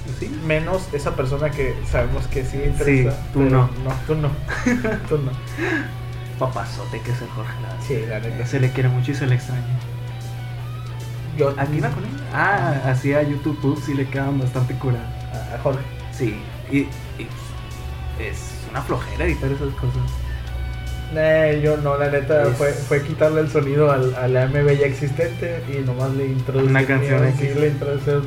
Pues, 0.04 0.18
sí. 0.18 0.42
Menos 0.46 0.94
esa 0.94 1.16
persona 1.16 1.52
que 1.52 1.74
sabemos 1.90 2.28
que 2.28 2.44
sí 2.44 2.58
interesa. 2.58 3.16
tú 3.32 3.40
pero 3.40 3.50
no. 3.50 3.70
No, 3.86 3.94
tú 4.06 4.16
no. 4.16 4.28
tú 5.08 5.18
no. 5.20 5.32
Papazote 6.38 7.00
que 7.00 7.12
es 7.12 7.22
el 7.22 7.30
Jorge. 7.30 7.54
Sí, 7.88 8.04
la 8.06 8.20
neta. 8.20 8.46
Se 8.46 8.60
le 8.60 8.70
quiere 8.74 8.90
mucho 8.90 9.12
y 9.12 9.16
se 9.16 9.26
le 9.26 9.36
extraña. 9.36 9.64
Yo, 11.38 11.54
¿Aquí 11.58 11.80
va 11.80 11.92
con 11.92 12.04
él? 12.04 12.10
Ah, 12.34 12.82
así 12.88 13.14
a 13.14 13.24
YouTube 13.24 13.58
Pubs 13.62 13.88
y 13.88 13.94
le 13.94 14.06
quedan 14.10 14.38
bastante 14.38 14.74
curadas. 14.74 15.08
a 15.34 15.60
Jorge. 15.64 15.80
Sí, 16.12 16.36
y, 16.70 16.80
y 16.80 17.28
es 18.20 18.66
una 18.70 18.82
flojera 18.82 19.24
editar 19.24 19.50
esas 19.50 19.74
cosas. 19.76 20.27
Eh, 21.16 21.62
yo 21.64 21.78
no, 21.78 21.98
la 21.98 22.10
neta 22.10 22.44
Es- 22.44 22.58
fue, 22.58 22.72
fue 22.74 23.02
quitarle 23.04 23.42
el 23.42 23.50
sonido 23.50 23.92
al, 23.92 24.14
al 24.16 24.36
AMB 24.36 24.78
ya 24.78 24.86
existente 24.88 25.62
y 25.74 25.82
nomás 25.86 26.12
le 26.16 26.26
introducí 26.28 26.68
Una 26.68 26.86
canción 26.86 27.22
sí, 27.38 27.46
X. 27.46 27.56
le 27.56 27.72
Fíjate 27.72 28.18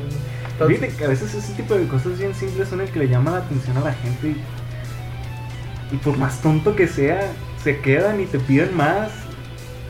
entonces, 0.65 0.93
que 0.95 1.05
a 1.05 1.07
veces 1.07 1.33
ese 1.35 1.53
tipo 1.53 1.75
de 1.75 1.87
cosas 1.87 2.17
bien 2.17 2.33
simples 2.35 2.69
son 2.69 2.81
el 2.81 2.89
que 2.89 2.99
le 2.99 3.07
llama 3.07 3.31
la 3.31 3.37
atención 3.37 3.77
a 3.77 3.81
la 3.81 3.93
gente 3.93 4.29
y, 4.29 5.95
y 5.95 5.97
por 5.97 6.17
más 6.17 6.41
tonto 6.41 6.75
que 6.75 6.87
sea, 6.87 7.21
se 7.63 7.79
quedan 7.81 8.19
y 8.19 8.25
te 8.25 8.39
piden 8.39 8.75
más 8.75 9.11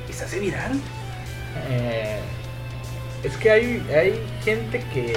y 0.09 0.13
se 0.13 0.25
hace 0.25 0.39
viral. 0.39 0.73
eh, 1.69 2.19
es 3.23 3.37
que 3.37 3.51
hay, 3.51 3.87
hay 3.95 4.19
gente 4.43 4.83
que 4.93 5.13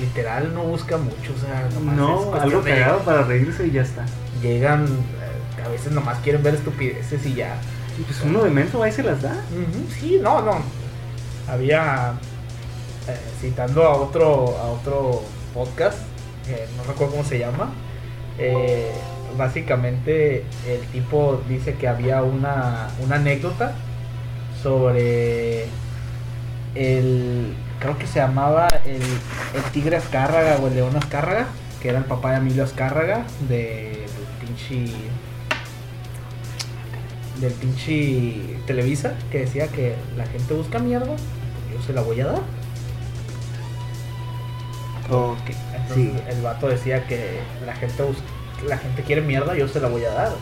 literal 0.00 0.54
no 0.54 0.62
busca 0.64 0.96
mucho, 0.96 1.32
o 1.36 1.40
sea, 1.40 1.68
nomás 1.74 1.96
No, 1.96 2.34
algo 2.34 2.62
cagado 2.62 3.00
para 3.00 3.22
reírse 3.24 3.66
y 3.66 3.72
ya 3.72 3.82
está. 3.82 4.04
Llegan, 4.42 4.86
a 5.64 5.68
veces 5.68 5.92
nomás 5.92 6.18
quieren 6.20 6.42
ver 6.42 6.54
estupideces 6.54 7.24
y 7.26 7.34
ya. 7.34 7.56
Y 7.98 8.02
pues 8.02 8.20
uno 8.22 8.42
de 8.42 8.50
menso 8.50 8.86
y 8.86 8.92
se 8.92 9.02
las 9.02 9.22
da. 9.22 9.32
Ujú, 9.52 9.86
Sí, 10.00 10.18
no, 10.22 10.40
no. 10.42 10.58
Había 11.48 12.14
eh, 13.08 13.16
citando 13.40 13.84
a 13.84 13.96
otro 13.96 14.56
a 14.58 14.64
otro 14.70 15.22
podcast, 15.52 15.98
eh, 16.48 16.66
no 16.76 16.84
recuerdo 16.84 17.12
cómo 17.12 17.24
se 17.24 17.38
llama. 17.38 17.72
eh, 18.38 18.90
básicamente 19.36 20.44
el 20.66 20.80
tipo 20.92 21.42
dice 21.48 21.74
que 21.74 21.88
había 21.88 22.22
una, 22.22 22.88
una 23.04 23.16
anécdota 23.16 23.74
sobre 24.62 25.66
el 26.74 27.54
creo 27.80 27.98
que 27.98 28.06
se 28.06 28.20
llamaba 28.20 28.68
el, 28.84 29.02
el 29.02 29.62
tigre 29.72 29.96
Azcárraga 29.96 30.56
o 30.62 30.68
el 30.68 30.74
león 30.76 30.96
Azcárraga, 30.96 31.46
que 31.82 31.88
era 31.90 31.98
el 31.98 32.04
papá 32.04 32.30
de 32.32 32.36
Emilio 32.38 32.64
Azcárraga 32.64 33.24
de, 33.48 34.06
del 34.06 34.46
pinche 34.46 34.92
del 37.40 37.52
pinche 37.52 38.58
Televisa 38.66 39.14
que 39.30 39.40
decía 39.40 39.68
que 39.68 39.94
la 40.16 40.24
gente 40.26 40.54
busca 40.54 40.78
mierda, 40.78 41.06
pues 41.06 41.18
yo 41.74 41.82
se 41.86 41.92
la 41.92 42.00
voy 42.02 42.20
a 42.20 42.26
dar. 42.26 42.40
Ok, 45.10 45.38
Entonces, 45.74 45.94
sí. 45.94 46.12
el 46.28 46.42
vato 46.42 46.68
decía 46.68 47.06
que 47.06 47.38
la 47.66 47.74
gente 47.74 48.02
bus- 48.02 48.22
la 48.66 48.78
gente 48.78 49.02
quiere 49.02 49.20
mierda, 49.20 49.54
yo 49.54 49.68
se 49.68 49.80
la 49.80 49.88
voy 49.88 50.04
a 50.04 50.10
dar. 50.10 50.32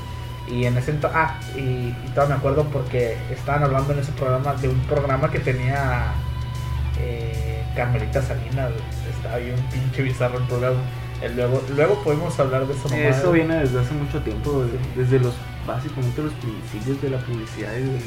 Y 0.49 0.65
en 0.67 0.77
ese 0.77 0.91
entonces, 0.93 1.19
ah, 1.21 1.41
y, 1.57 1.61
y 1.61 2.11
todavía 2.15 2.35
me 2.37 2.39
acuerdo 2.41 2.65
porque 2.73 3.17
estaban 3.31 3.63
hablando 3.65 3.93
en 3.93 4.01
ese 4.01 4.13
programa 4.13 4.55
de 4.55 4.69
un 4.69 4.79
programa 4.83 5.31
que 5.31 5.39
tenía 5.41 6.13
eh, 7.01 7.63
Carmelita 7.75 8.23
Salinas, 8.23 8.71
estaba 9.17 9.37
bien 9.39 9.57
pinche 9.73 10.03
bizarro 10.03 10.39
el 10.39 10.45
programa. 10.45 10.79
Luego, 11.37 11.63
luego 11.75 12.03
podemos 12.03 12.39
hablar 12.41 12.67
de 12.67 12.75
eso. 12.75 12.93
Eso 12.95 13.33
viene 13.33 13.57
desde 13.57 13.81
hace 13.81 13.95
mucho 13.95 14.21
tiempo, 14.23 14.65
de- 14.65 15.01
desde 15.03 15.21
los 15.21 15.35
básicamente 15.67 16.23
los 16.23 16.33
principios 16.35 17.01
de 17.03 17.11
la 17.11 17.19
publicidad 17.19 17.73
y 17.77 17.83
del 17.83 18.01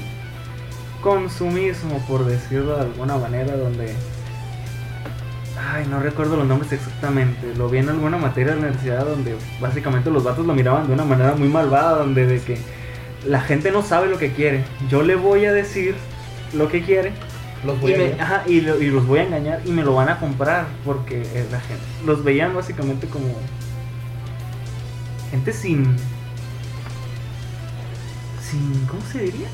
consumismo, 1.01 1.99
por 2.07 2.25
decirlo 2.25 2.75
de 2.75 2.81
alguna 2.81 3.17
manera, 3.17 3.55
donde 3.55 3.93
ay, 5.73 5.85
no 5.89 5.99
recuerdo 5.99 6.35
los 6.37 6.47
nombres 6.47 6.71
exactamente, 6.73 7.53
lo 7.57 7.69
vi 7.69 7.79
en 7.79 7.89
alguna 7.89 8.17
materia 8.17 8.53
de 8.55 8.59
la 8.61 8.67
universidad 8.67 9.05
donde 9.05 9.35
básicamente 9.61 10.09
los 10.11 10.23
vatos 10.23 10.45
lo 10.45 10.53
miraban 10.53 10.87
de 10.87 10.93
una 10.93 11.05
manera 11.05 11.33
muy 11.35 11.47
malvada, 11.47 11.97
donde 11.99 12.25
de 12.27 12.39
que 12.41 12.57
la 13.25 13.41
gente 13.41 13.71
no 13.71 13.81
sabe 13.81 14.07
lo 14.09 14.17
que 14.17 14.31
quiere, 14.33 14.63
yo 14.89 15.01
le 15.03 15.15
voy 15.15 15.45
a 15.45 15.53
decir 15.53 15.95
lo 16.53 16.67
que 16.67 16.81
quiere 16.83 17.11
Los 17.65 17.79
voy 17.81 17.91
y, 17.91 17.93
a 17.93 17.97
me- 17.97 18.03
ver. 18.09 18.21
ajá, 18.21 18.43
y 18.47 18.61
lo- 18.61 18.81
y 18.81 18.87
los 18.87 19.05
voy 19.07 19.19
a 19.19 19.23
engañar 19.23 19.61
y 19.65 19.71
me 19.71 19.83
lo 19.83 19.95
van 19.95 20.09
a 20.09 20.19
comprar 20.19 20.65
porque 20.85 21.21
eh, 21.21 21.47
la 21.51 21.59
gente 21.61 21.83
los 22.05 22.23
veían 22.23 22.53
básicamente 22.53 23.07
como 23.07 23.27
gente 25.31 25.51
sin 25.53 25.95
sin 28.55 28.85
¿cómo 28.87 29.01
se 29.11 29.19
diría? 29.19 29.47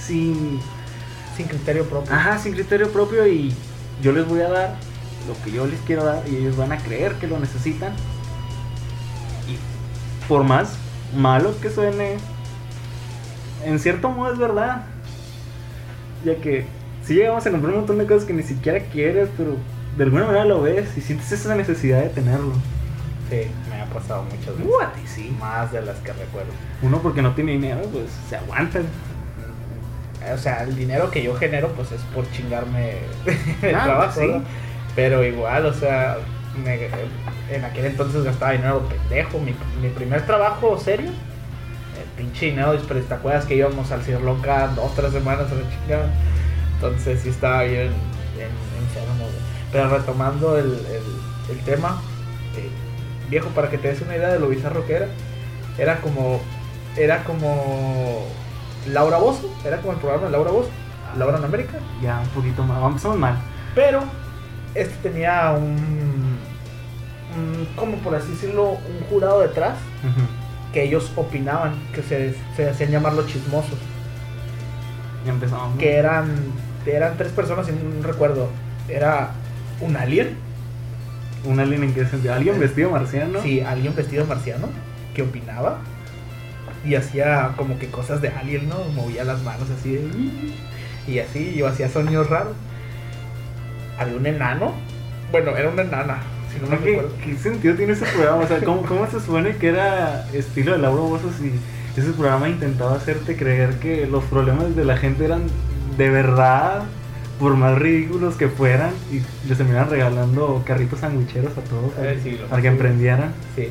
sin 0.00 0.60
sin 1.36 1.46
criterio 1.46 1.84
propio. 1.84 2.12
ajá, 2.12 2.38
sin 2.38 2.52
criterio 2.52 2.90
propio 2.90 3.26
y 3.26 3.54
yo 4.02 4.12
les 4.12 4.26
voy 4.26 4.40
a 4.40 4.48
dar 4.48 4.76
lo 5.26 5.44
que 5.44 5.52
yo 5.52 5.66
les 5.66 5.78
quiero 5.80 6.04
dar 6.04 6.22
y 6.28 6.36
ellos 6.36 6.56
van 6.56 6.72
a 6.72 6.78
creer 6.78 7.12
que 7.14 7.26
lo 7.26 7.38
necesitan 7.38 7.92
y 9.46 9.56
por 10.26 10.44
más 10.44 10.74
malo 11.16 11.54
que 11.60 11.70
suene 11.70 12.16
en 13.64 13.78
cierto 13.78 14.10
modo 14.10 14.32
es 14.32 14.38
verdad 14.38 14.84
ya 16.24 16.36
que 16.36 16.66
si 17.04 17.14
llegamos 17.14 17.46
a 17.46 17.50
comprar 17.50 17.72
un 17.72 17.80
montón 17.80 17.98
de 17.98 18.06
cosas 18.06 18.24
que 18.24 18.32
ni 18.32 18.42
siquiera 18.42 18.80
quieres 18.80 19.28
pero 19.36 19.56
de 19.96 20.04
alguna 20.04 20.26
manera 20.26 20.44
lo 20.44 20.62
ves 20.62 20.96
y 20.96 21.00
sientes 21.00 21.30
esa 21.32 21.54
necesidad 21.54 22.02
de 22.02 22.08
tenerlo 22.08 22.52
Sí, 23.30 23.42
pasado 23.98 24.22
muchas 24.24 24.56
veces. 24.56 24.66
Uh, 24.66 24.80
a 24.82 24.92
ti 24.92 25.00
sí. 25.06 25.36
Más 25.40 25.72
de 25.72 25.82
las 25.82 25.96
que 25.98 26.12
recuerdo. 26.12 26.50
uno 26.82 26.98
porque 26.98 27.22
no 27.22 27.32
tiene 27.34 27.52
dinero 27.52 27.82
pues 27.92 28.06
se 28.28 28.36
aguanta 28.36 28.80
O 30.34 30.38
sea, 30.38 30.62
el 30.64 30.74
dinero 30.76 31.10
que 31.10 31.22
yo 31.22 31.34
genero, 31.36 31.68
pues 31.72 31.92
es 31.92 32.00
por 32.14 32.30
chingarme 32.32 32.96
el 33.62 33.74
Ah, 33.74 33.84
trabajo, 33.84 34.12
pues 34.14 34.26
sí. 34.26 34.32
¿no? 34.32 34.42
Pero 34.96 35.24
igual, 35.24 35.64
o 35.66 35.72
sea, 35.72 36.16
me- 36.64 36.88
en 37.54 37.64
aquel 37.64 37.86
entonces 37.86 38.24
gastaba 38.24 38.52
dinero 38.52 38.82
pendejo. 38.88 39.38
Mi, 39.38 39.54
mi 39.80 39.88
primer 39.90 40.26
trabajo 40.26 40.76
serio, 40.78 41.10
el 41.10 42.08
pinche 42.16 42.46
dinero, 42.46 42.76
pero 42.88 43.00
te 43.00 43.14
acuerdas 43.14 43.46
que 43.46 43.54
íbamos 43.54 43.90
al 43.92 44.02
Cirlón 44.02 44.40
cada 44.42 44.68
dos, 44.68 44.92
tres 44.96 45.12
semanas 45.12 45.46
a 45.50 45.54
la 45.54 45.62
chingada. 45.70 46.10
Entonces 46.74 47.20
sí 47.22 47.28
estaba 47.30 47.62
bien, 47.62 47.92
bien 48.36 48.48
enfermo. 48.80 49.24
Pero 49.72 49.88
retomando 49.88 50.58
el, 50.58 50.66
el- 50.66 51.56
el 51.56 51.64
tema, 51.64 52.00
eh, 52.56 52.68
viejo, 53.30 53.48
para 53.50 53.70
que 53.70 53.78
te 53.78 53.88
des 53.88 54.00
una 54.00 54.16
idea 54.16 54.28
de 54.28 54.38
lo 54.38 54.48
bizarro 54.48 54.86
que 54.86 54.94
era. 54.94 55.08
Era 55.78 56.00
como. 56.00 56.40
Era 56.96 57.24
como. 57.24 58.26
Laura 58.86 59.18
Bozo. 59.18 59.50
Era 59.64 59.78
como 59.78 59.92
el 59.92 59.98
programa 59.98 60.26
de 60.26 60.32
Laura 60.32 60.50
Bozo. 60.50 60.70
Laura 61.16 61.38
en 61.38 61.44
América. 61.44 61.78
Ya, 62.02 62.20
un 62.20 62.28
poquito 62.28 62.62
más. 62.62 62.82
Empezamos 62.82 63.18
mal. 63.18 63.38
Pero. 63.74 64.02
Este 64.74 64.94
tenía 65.08 65.52
un. 65.52 66.38
un 67.36 67.68
como 67.76 67.96
por 67.98 68.14
así 68.14 68.30
decirlo, 68.30 68.70
un 68.70 69.06
jurado 69.08 69.40
detrás. 69.40 69.76
Que 70.72 70.84
ellos 70.84 71.12
opinaban. 71.16 71.74
Que 71.94 72.02
se, 72.02 72.34
se 72.56 72.68
hacían 72.68 72.90
llamar 72.90 73.14
los 73.14 73.26
chismosos. 73.26 73.78
Ya 75.24 75.32
empezamos. 75.32 75.78
Que 75.78 75.96
eran. 75.96 76.36
Eran 76.86 77.18
tres 77.18 77.32
personas, 77.32 77.66
si 77.66 77.72
no 77.72 78.06
recuerdo. 78.06 78.48
Era 78.88 79.32
un 79.80 79.96
alien. 79.96 80.47
¿Un 81.48 81.60
alien 81.60 81.82
en 81.82 81.94
qué 81.94 82.04
sentido? 82.04 82.34
¿Alguien 82.34 82.60
vestido 82.60 82.90
marciano? 82.90 83.40
Sí, 83.42 83.62
alguien 83.62 83.94
vestido 83.94 84.26
marciano 84.26 84.68
que 85.14 85.22
opinaba 85.22 85.78
y 86.84 86.94
hacía 86.94 87.52
como 87.56 87.78
que 87.78 87.88
cosas 87.88 88.20
de 88.20 88.28
alien, 88.28 88.68
¿no? 88.68 88.84
Movía 88.94 89.24
las 89.24 89.42
manos 89.42 89.68
así 89.70 89.94
de... 89.94 90.10
y 91.06 91.18
así, 91.20 91.54
yo 91.56 91.66
hacía 91.66 91.88
sonidos 91.88 92.28
raros. 92.28 92.54
Había 93.98 94.16
un 94.16 94.26
enano, 94.26 94.74
bueno, 95.32 95.56
era 95.56 95.70
una 95.70 95.82
enana, 95.82 96.18
si 96.52 96.60
no 96.60 96.68
me 96.68 96.78
¿Qué, 96.78 96.90
recuerdo. 96.96 97.16
qué 97.24 97.36
sentido 97.36 97.74
tiene 97.74 97.94
ese 97.94 98.04
programa? 98.04 98.44
O 98.44 98.46
sea, 98.46 98.60
¿cómo, 98.60 98.82
cómo 98.82 99.06
se 99.10 99.18
supone 99.18 99.56
que 99.56 99.68
era 99.68 100.28
estilo 100.34 100.72
de 100.72 100.78
Laura 100.78 101.00
Bozos 101.00 101.32
y 101.40 101.52
ese 101.98 102.12
programa 102.12 102.48
intentaba 102.48 102.94
hacerte 102.94 103.36
creer 103.36 103.76
que 103.80 104.06
los 104.06 104.22
problemas 104.24 104.76
de 104.76 104.84
la 104.84 104.98
gente 104.98 105.24
eran 105.24 105.42
de 105.96 106.10
verdad, 106.10 106.82
por 107.38 107.54
más 107.56 107.78
ridículos 107.78 108.34
que 108.36 108.48
fueran, 108.48 108.90
y 109.12 109.22
les 109.48 109.56
terminaban 109.58 109.90
regalando 109.90 110.62
carritos 110.66 111.00
sandwicheros 111.00 111.52
a 111.56 111.60
todos 111.62 111.92
Eh, 112.00 112.18
sí, 112.22 112.38
lo 112.40 112.46
para 112.46 112.62
que 112.62 112.68
emprendieran? 112.68 113.32
Sí, 113.54 113.68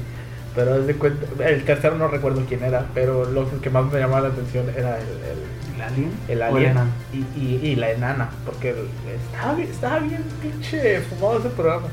pero 0.56 0.74
haz 0.76 0.88
de 0.88 0.96
cuenta, 0.96 1.26
el 1.48 1.64
tercero 1.66 1.98
no 1.98 2.08
recuerdo 2.08 2.44
quién 2.48 2.64
era, 2.64 2.86
pero 2.94 3.26
lo 3.26 3.50
que 3.62 3.70
más 3.70 3.92
me 3.92 4.00
llamaba 4.00 4.22
la 4.22 4.34
atención 4.34 4.66
era 4.70 4.98
el, 4.98 5.04
el- 5.08 5.48
¿El 5.78 5.82
alien? 5.84 6.12
el 6.28 6.42
¿O 6.42 6.58
el 6.58 6.68
alien 6.68 6.78
y, 7.14 7.18
y, 7.40 7.60
y 7.72 7.76
la 7.76 7.92
enana, 7.92 8.30
porque 8.46 8.74
estaba, 9.32 9.54
bien- 9.54 9.70
estaba 9.70 10.00
bien 10.00 10.24
pinche 10.42 11.02
fumado 11.02 11.40
ese 11.40 11.50
programa. 11.50 11.88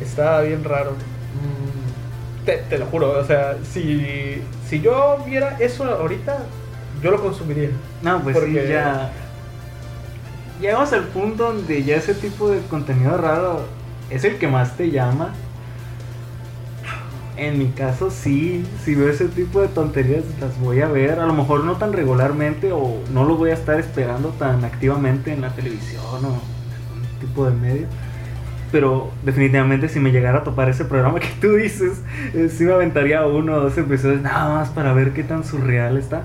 Estaba 0.00 0.42
bien 0.42 0.62
raro. 0.64 0.90
Mm, 0.92 2.44
Te, 2.46 2.58
te 2.68 2.78
lo 2.78 2.86
juro, 2.86 3.18
o 3.18 3.24
sea, 3.24 3.56
si, 3.72 4.42
si 4.68 4.80
yo 4.80 5.18
viera 5.26 5.56
eso 5.58 5.84
ahorita, 5.84 6.38
yo 7.02 7.10
lo 7.10 7.20
consumiría. 7.22 7.70
No, 8.02 8.20
pues 8.22 8.36
sí, 8.36 8.42
Porque- 8.42 8.68
ya. 8.68 9.10
Llegamos 10.60 10.92
al 10.92 11.04
punto 11.04 11.52
donde 11.52 11.82
ya 11.82 11.96
ese 11.96 12.14
tipo 12.14 12.48
de 12.48 12.60
contenido 12.62 13.16
raro 13.16 13.62
es 14.10 14.24
el 14.24 14.36
que 14.36 14.46
más 14.46 14.76
te 14.76 14.90
llama. 14.90 15.30
En 17.36 17.58
mi 17.58 17.66
caso, 17.70 18.10
sí, 18.12 18.64
si 18.84 18.94
veo 18.94 19.08
ese 19.08 19.26
tipo 19.26 19.60
de 19.60 19.66
tonterías, 19.66 20.22
las 20.40 20.58
voy 20.60 20.80
a 20.82 20.86
ver. 20.86 21.18
A 21.18 21.26
lo 21.26 21.32
mejor 21.32 21.64
no 21.64 21.74
tan 21.76 21.92
regularmente 21.92 22.70
o 22.72 23.00
no 23.12 23.24
lo 23.24 23.36
voy 23.36 23.50
a 23.50 23.54
estar 23.54 23.80
esperando 23.80 24.28
tan 24.30 24.64
activamente 24.64 25.32
en 25.32 25.40
la 25.40 25.50
televisión 25.50 26.04
o 26.04 26.16
algún 26.18 27.18
tipo 27.20 27.44
de 27.46 27.56
medio. 27.56 27.86
Pero 28.70 29.10
definitivamente 29.24 29.88
si 29.88 29.98
me 29.98 30.12
llegara 30.12 30.38
a 30.38 30.44
topar 30.44 30.68
ese 30.68 30.84
programa 30.84 31.18
que 31.20 31.32
tú 31.40 31.54
dices, 31.54 32.00
eh, 32.32 32.48
sí 32.48 32.62
me 32.64 32.72
aventaría 32.72 33.26
uno 33.26 33.54
o 33.54 33.60
dos 33.60 33.76
episodios 33.76 34.22
nada 34.22 34.54
más 34.54 34.68
para 34.68 34.92
ver 34.92 35.12
qué 35.12 35.24
tan 35.24 35.42
surreal 35.42 35.96
está. 35.96 36.22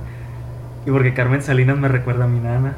Y 0.85 0.91
porque 0.91 1.15
Carmen 1.15 1.41
Salinas 1.41 1.77
me 1.79 1.87
recuerda 1.87 2.25
a 2.25 2.27
mi 2.27 2.39
nana. 2.39 2.75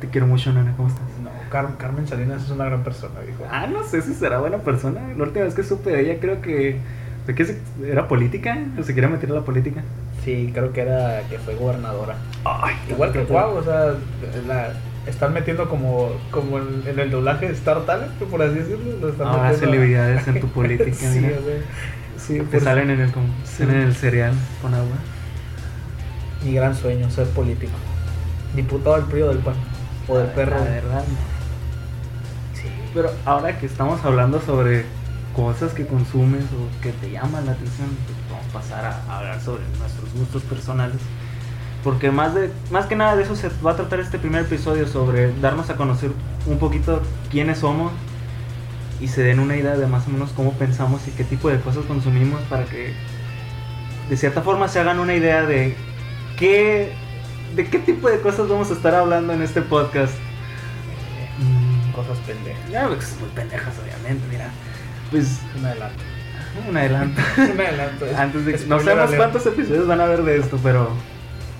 Te 0.00 0.08
quiero 0.08 0.26
mucho, 0.26 0.52
nana, 0.52 0.72
¿cómo 0.76 0.88
estás? 0.88 1.02
No, 1.22 1.30
Car- 1.50 1.76
Carmen 1.78 2.06
Salinas 2.06 2.42
es 2.44 2.50
una 2.50 2.64
gran 2.66 2.82
persona, 2.82 3.20
dijo. 3.26 3.44
Ah, 3.50 3.66
no 3.66 3.82
sé 3.84 4.02
si 4.02 4.14
será 4.14 4.38
buena 4.40 4.58
persona. 4.58 5.00
La 5.16 5.24
última 5.24 5.44
vez 5.44 5.54
que 5.54 5.62
supe 5.62 5.90
de 5.90 6.00
ella 6.00 6.20
creo 6.20 6.40
que... 6.42 6.78
¿de 7.26 7.34
qué 7.34 7.56
¿Era 7.86 8.06
política? 8.06 8.58
¿O 8.78 8.82
se 8.82 8.94
quería 8.94 9.08
meter 9.08 9.30
a 9.30 9.34
la 9.34 9.40
política? 9.40 9.80
Sí, 10.24 10.50
creo 10.52 10.72
que 10.74 10.82
era 10.82 11.22
que 11.30 11.38
fue 11.38 11.54
gobernadora. 11.54 12.16
Ay, 12.44 12.74
Igual 12.90 13.12
que 13.12 13.20
Cuau, 13.24 13.56
o 13.56 13.62
sea, 13.62 13.94
la, 14.46 14.74
están 15.06 15.32
metiendo 15.32 15.66
como, 15.70 16.10
como 16.30 16.58
en, 16.58 16.82
en 16.86 16.98
el 16.98 17.10
doblaje 17.10 17.46
de 17.46 17.54
Star 17.54 17.80
Talent, 17.86 18.12
por 18.12 18.42
así 18.42 18.56
decirlo. 18.56 18.98
Lo 19.00 19.08
están 19.08 19.28
Ahora 19.28 19.42
metiendo 19.44 19.66
a- 19.66 19.70
celebridades 19.70 20.28
en 20.28 20.40
tu 20.40 20.48
política, 20.52 20.92
sí, 20.94 21.20
mira. 21.20 21.38
o 21.40 21.44
sea, 21.44 22.18
sí, 22.18 22.34
Te 22.40 22.44
por- 22.58 22.60
salen 22.60 22.90
en 22.90 23.00
el, 23.00 23.10
Sí. 23.44 23.62
en 23.62 23.70
el 23.70 23.94
cereal 23.94 24.34
con 24.60 24.74
agua. 24.74 24.96
Mi 26.44 26.52
gran 26.54 26.74
sueño, 26.74 27.08
ser 27.10 27.26
político. 27.28 27.72
Diputado 28.54 28.96
del 28.96 29.04
PRI 29.06 29.20
del 29.22 29.38
PAN. 29.38 29.54
O 30.08 30.18
del 30.18 30.28
perro. 30.28 30.58
La 30.58 30.64
verdad, 30.64 31.04
no. 31.08 32.60
Sí. 32.60 32.68
Pero 32.92 33.10
ahora 33.24 33.58
que 33.58 33.66
estamos 33.66 34.04
hablando 34.04 34.40
sobre 34.40 34.84
cosas 35.34 35.72
que 35.72 35.86
consumes 35.86 36.44
o 36.44 36.82
que 36.82 36.92
te 36.92 37.10
llaman 37.10 37.46
la 37.46 37.52
atención, 37.52 37.88
pues 38.06 38.18
vamos 38.30 38.46
a 38.48 38.52
pasar 38.52 38.84
a, 38.84 39.12
a 39.12 39.18
hablar 39.18 39.40
sobre 39.40 39.64
nuestros 39.78 40.12
gustos 40.14 40.42
personales. 40.42 40.96
Porque 41.82 42.10
más, 42.10 42.34
de, 42.34 42.50
más 42.70 42.86
que 42.86 42.96
nada 42.96 43.14
de 43.14 43.24
eso 43.24 43.36
se 43.36 43.50
va 43.64 43.72
a 43.72 43.76
tratar 43.76 44.00
este 44.00 44.18
primer 44.18 44.42
episodio, 44.42 44.86
sobre 44.88 45.38
darnos 45.40 45.68
a 45.68 45.76
conocer 45.76 46.10
un 46.46 46.58
poquito 46.58 47.02
quiénes 47.30 47.58
somos 47.58 47.92
y 49.00 49.08
se 49.08 49.22
den 49.22 49.38
una 49.38 49.56
idea 49.56 49.76
de 49.76 49.86
más 49.86 50.06
o 50.06 50.10
menos 50.10 50.30
cómo 50.30 50.52
pensamos 50.52 51.06
y 51.08 51.10
qué 51.10 51.24
tipo 51.24 51.50
de 51.50 51.60
cosas 51.60 51.84
consumimos 51.84 52.40
para 52.48 52.64
que 52.64 52.94
de 54.08 54.16
cierta 54.16 54.40
forma 54.40 54.68
se 54.68 54.80
hagan 54.80 54.98
una 54.98 55.14
idea 55.14 55.44
de 55.44 55.76
qué, 56.38 56.94
de 57.54 57.66
qué 57.68 57.78
tipo 57.78 58.08
de 58.08 58.20
cosas 58.20 58.48
vamos 58.48 58.70
a 58.70 58.74
estar 58.74 58.94
hablando 58.94 59.32
en 59.32 59.42
este 59.42 59.62
podcast. 59.62 60.14
Mm, 61.38 61.92
Cosas 61.92 62.18
pendejas. 62.26 62.70
ya, 62.70 62.86
pues 62.88 63.16
muy 63.20 63.28
pendejas, 63.30 63.74
obviamente, 63.82 64.24
mira. 64.30 64.48
Pues, 65.10 65.38
Un 65.58 65.66
adelanto. 65.66 66.02
un 66.68 66.76
adelanto. 66.76 67.20
Un 67.38 67.60
adelanto. 67.60 68.06
Antes 68.16 68.44
de 68.46 68.54
que, 68.54 68.66
no 68.66 68.80
sabemos 68.80 69.14
cuántos 69.16 69.46
episodios 69.46 69.86
van 69.86 70.00
a 70.00 70.04
haber 70.04 70.22
de 70.22 70.38
esto, 70.38 70.58
pero. 70.62 70.90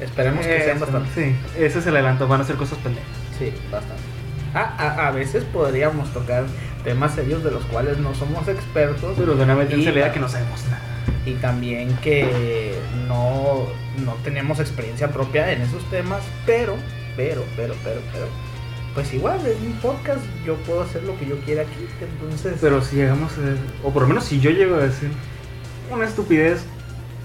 Esperemos 0.01 0.45
que 0.45 0.57
Eh, 0.57 0.65
sean 0.65 0.81
bastante. 0.81 1.09
Sí, 1.15 1.37
ese 1.57 1.79
es 1.79 1.87
el 1.87 1.95
adelanto, 1.97 2.27
van 2.27 2.41
a 2.41 2.45
ser 2.45 2.57
cosas 2.57 2.79
pendejas. 2.79 3.09
Sí, 3.39 3.53
bastante. 3.71 4.03
Ah, 4.55 4.75
a, 4.79 5.09
a 5.09 5.11
veces 5.11 5.45
podríamos 5.45 6.13
tocar 6.13 6.45
temas 6.85 7.15
serios 7.15 7.43
de 7.43 7.51
los 7.51 7.65
cuales 7.65 7.99
no 7.99 8.15
somos 8.15 8.47
expertos. 8.49 9.15
Pero 9.19 9.35
de 9.35 9.43
una 9.45 9.55
vez 9.55 9.71
idea 9.73 10.13
que 10.13 10.21
no 10.21 10.29
sabemos 10.29 10.63
nada. 10.71 10.83
Y 11.27 11.35
también 11.35 11.97
que 11.99 12.75
no, 13.09 13.67
no 14.05 14.15
tenemos 14.25 14.61
experiencia 14.61 15.09
propia 15.09 15.53
en 15.53 15.63
esos 15.63 15.83
temas, 15.91 16.23
pero, 16.47 16.77
pero, 17.17 17.45
pero, 17.57 17.75
pero, 17.83 18.01
pero, 18.13 18.27
pues 18.95 19.13
igual 19.13 19.45
es 19.47 19.61
mi 19.61 19.73
podcast, 19.75 20.23
yo 20.47 20.55
puedo 20.57 20.83
hacer 20.83 21.03
lo 21.03 21.19
que 21.19 21.27
yo 21.27 21.39
quiera 21.41 21.63
aquí, 21.63 21.89
entonces... 22.01 22.59
Pero 22.61 22.81
si 22.83 22.97
llegamos 22.97 23.33
a. 23.33 23.87
O 23.87 23.93
por 23.93 24.03
lo 24.03 24.09
menos 24.09 24.25
si 24.25 24.41
yo 24.41 24.51
llego 24.51 24.77
a 24.77 24.81
decir 24.81 25.11
una 25.91 26.05
estupidez 26.05 26.65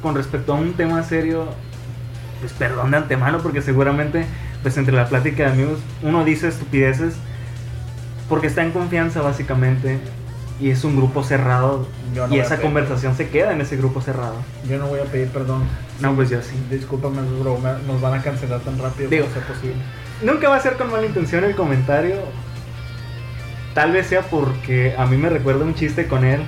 con 0.01 0.15
respecto 0.15 0.53
a 0.53 0.55
un 0.55 0.73
tema 0.73 1.03
serio, 1.03 1.45
pues 2.39 2.53
perdón 2.53 2.91
de 2.91 2.97
antemano, 2.97 3.39
porque 3.39 3.61
seguramente, 3.61 4.25
pues 4.63 4.77
entre 4.77 4.95
la 4.95 5.07
plática 5.07 5.45
de 5.45 5.51
amigos, 5.51 5.79
uno 6.01 6.23
dice 6.23 6.47
estupideces 6.47 7.15
porque 8.29 8.47
está 8.47 8.63
en 8.63 8.71
confianza, 8.71 9.21
básicamente. 9.21 9.99
Y 10.59 10.71
es 10.71 10.83
un 10.83 10.97
grupo 10.97 11.23
cerrado. 11.23 11.87
Yo 12.13 12.27
no 12.27 12.35
y 12.35 12.39
esa 12.39 12.59
conversación 12.59 13.15
se 13.15 13.29
queda 13.29 13.53
en 13.53 13.61
ese 13.61 13.77
grupo 13.77 14.01
cerrado. 14.01 14.35
Yo 14.67 14.77
no 14.77 14.87
voy 14.87 14.99
a 14.99 15.05
pedir 15.05 15.29
perdón. 15.29 15.63
No, 16.01 16.15
pues 16.15 16.29
yo 16.29 16.41
sí. 16.41 16.55
Discúlpame, 16.69 17.21
bro, 17.39 17.59
nos 17.87 18.01
van 18.01 18.19
a 18.19 18.21
cancelar 18.21 18.59
tan 18.61 18.77
rápido 18.77 19.09
Digo. 19.09 19.25
como 19.25 19.35
sea 19.35 19.47
posible. 19.47 19.77
Nunca 20.21 20.49
va 20.49 20.57
a 20.57 20.59
ser 20.59 20.73
con 20.73 20.91
mala 20.91 21.05
intención 21.05 21.43
el 21.45 21.55
comentario. 21.55 22.17
Tal 23.73 23.91
vez 23.93 24.07
sea 24.07 24.21
porque 24.21 24.95
a 24.97 25.05
mí 25.05 25.15
me 25.15 25.29
recuerda 25.29 25.63
un 25.63 25.75
chiste 25.75 26.07
con 26.07 26.25
él 26.25 26.41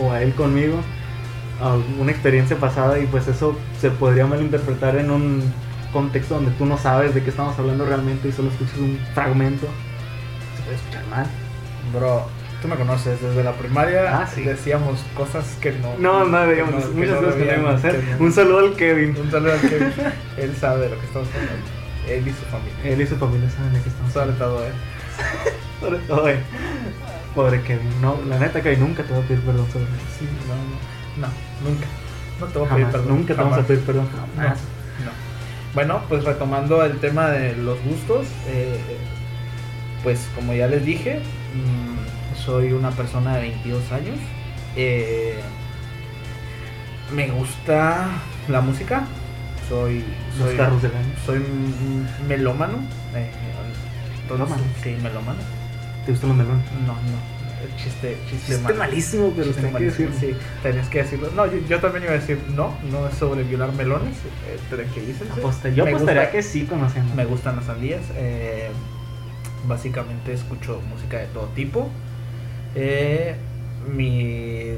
o 0.00 0.12
a 0.12 0.22
él 0.22 0.34
conmigo, 0.34 0.76
a 1.60 1.76
una 2.00 2.10
experiencia 2.10 2.56
pasada 2.56 2.98
y 2.98 3.06
pues 3.06 3.28
eso 3.28 3.56
se 3.80 3.90
podría 3.90 4.26
malinterpretar 4.26 4.96
en 4.96 5.10
un 5.10 5.42
contexto 5.92 6.34
donde 6.36 6.50
tú 6.52 6.64
no 6.66 6.78
sabes 6.78 7.14
de 7.14 7.22
qué 7.22 7.30
estamos 7.30 7.58
hablando 7.58 7.84
realmente 7.84 8.28
y 8.28 8.32
solo 8.32 8.50
escuchas 8.50 8.76
un 8.78 8.98
fragmento. 9.14 9.66
Se 10.56 10.62
puede 10.62 10.76
escuchar 10.76 11.06
mal. 11.08 11.26
Bro, 11.92 12.26
tú 12.64 12.68
me 12.70 12.76
conoces, 12.76 13.20
desde 13.20 13.44
la 13.44 13.52
primaria 13.52 14.20
Ah, 14.22 14.26
sí. 14.26 14.40
decíamos 14.42 15.04
cosas 15.14 15.44
que 15.60 15.72
no... 15.72 15.96
No, 15.98 16.24
no, 16.24 16.46
digamos, 16.48 16.82
que 16.86 16.94
muchas 16.94 17.10
no 17.10 17.18
cosas 17.18 17.34
que 17.34 17.40
debían, 17.40 17.56
debemos 17.60 17.74
hacer. 17.84 18.02
no. 18.18 18.24
Un 18.24 18.32
saludo 18.32 18.58
al 18.60 18.74
Kevin. 18.74 19.16
Un 19.20 19.30
saludo 19.30 19.52
al 19.52 19.60
Kevin. 19.60 19.92
Él 20.38 20.56
sabe 20.58 20.84
de 20.84 20.88
lo 20.88 20.98
que 20.98 21.04
estamos 21.06 21.28
hablando. 21.28 21.66
Él 22.08 22.26
y 22.26 22.30
su 22.30 22.44
familia. 22.46 22.74
Él 22.84 23.00
y 23.02 23.06
su 23.06 23.16
familia 23.16 23.50
saben 23.50 23.72
de 23.74 23.80
qué 23.82 23.88
estamos 23.90 24.12
Sobre 24.14 24.32
hablando. 24.32 24.44
todo, 24.46 24.64
eh. 24.66 24.70
Sobre 25.80 25.98
todo 25.98 26.28
él. 26.28 26.38
Pobre 27.34 27.60
Kevin. 27.62 28.00
No, 28.00 28.18
la 28.28 28.38
neta 28.38 28.62
que 28.62 28.76
nunca 28.78 29.02
te 29.02 29.12
voy 29.12 29.22
a 29.22 29.26
pedir 29.28 29.42
perdón 29.42 29.66
sobre 29.70 29.84
eso. 29.84 29.92
Sí, 30.18 30.28
no, 30.48 30.54
no. 31.20 31.26
No, 31.28 31.68
nunca. 31.68 31.86
No 32.40 32.46
te 32.46 32.58
voy 32.58 32.68
a 32.68 32.70
pedir 32.74 32.86
perdón. 32.88 33.08
nunca 33.08 33.34
te 33.34 33.42
vamos 33.42 33.58
a 33.58 33.62
pedir 33.62 33.80
perdón. 33.84 34.08
No, 34.36 34.42
Jamás. 34.42 34.58
no. 35.04 35.10
Bueno, 35.74 36.02
pues 36.08 36.24
retomando 36.24 36.82
el 36.84 36.98
tema 36.98 37.28
de 37.28 37.56
los 37.56 37.78
gustos, 37.84 38.26
eh, 38.48 38.78
pues 40.02 40.28
como 40.34 40.54
ya 40.54 40.66
les 40.68 40.84
dije, 40.84 41.20
mm, 41.54 41.93
soy 42.34 42.72
una 42.72 42.90
persona 42.90 43.34
de 43.36 43.40
22 43.42 43.92
años. 43.92 44.18
eh, 44.76 45.40
me 47.14 47.28
gusta 47.30 48.08
la 48.48 48.60
música. 48.60 49.04
Soy, 49.68 50.04
Los 50.38 50.48
soy, 50.48 50.56
carros 50.56 50.82
del 50.82 50.92
año. 50.94 51.12
soy 51.24 51.42
melómano. 52.28 52.78
eh, 53.14 53.30
entonces, 54.22 54.48
¿Melómano? 54.48 54.62
Sí, 54.82 54.96
melómano. 55.02 55.38
¿Te 56.04 56.12
gustan 56.12 56.28
los 56.30 56.38
melones? 56.38 56.64
No, 56.86 56.92
no. 56.94 57.34
Chiste, 57.82 58.18
chiste, 58.28 58.46
Chiste 58.46 58.58
malo. 58.62 58.76
malísimo, 58.76 59.32
pero 59.34 59.46
Chiste 59.46 59.62
que 59.62 59.70
malísimo, 59.70 60.10
decirlo. 60.10 60.36
Sí, 60.38 60.44
tenías 60.62 60.88
que 60.90 61.02
decirlo. 61.02 61.30
No, 61.34 61.46
yo, 61.46 61.58
yo 61.66 61.80
también 61.80 62.04
iba 62.04 62.12
a 62.12 62.16
decir, 62.18 62.38
no, 62.54 62.74
no 62.90 63.08
es 63.08 63.14
sobre 63.14 63.42
violar 63.42 63.72
melones. 63.72 64.16
Eh, 64.46 64.58
tranquilícense. 64.68 65.32
Aposta- 65.40 65.70
yo 65.70 65.84
Me 65.84 65.92
apostaría 65.92 66.22
gusta- 66.24 66.32
que 66.36 66.42
sí 66.42 66.66
conociendo. 66.66 67.14
Me 67.14 67.24
gustan 67.24 67.56
las 67.56 67.64
sandías. 67.66 68.02
eh, 68.16 68.68
básicamente 69.66 70.34
escucho 70.34 70.82
música 70.90 71.16
de 71.18 71.26
todo 71.28 71.46
tipo. 71.54 71.88
Eh, 72.74 73.34
mi, 73.94 74.72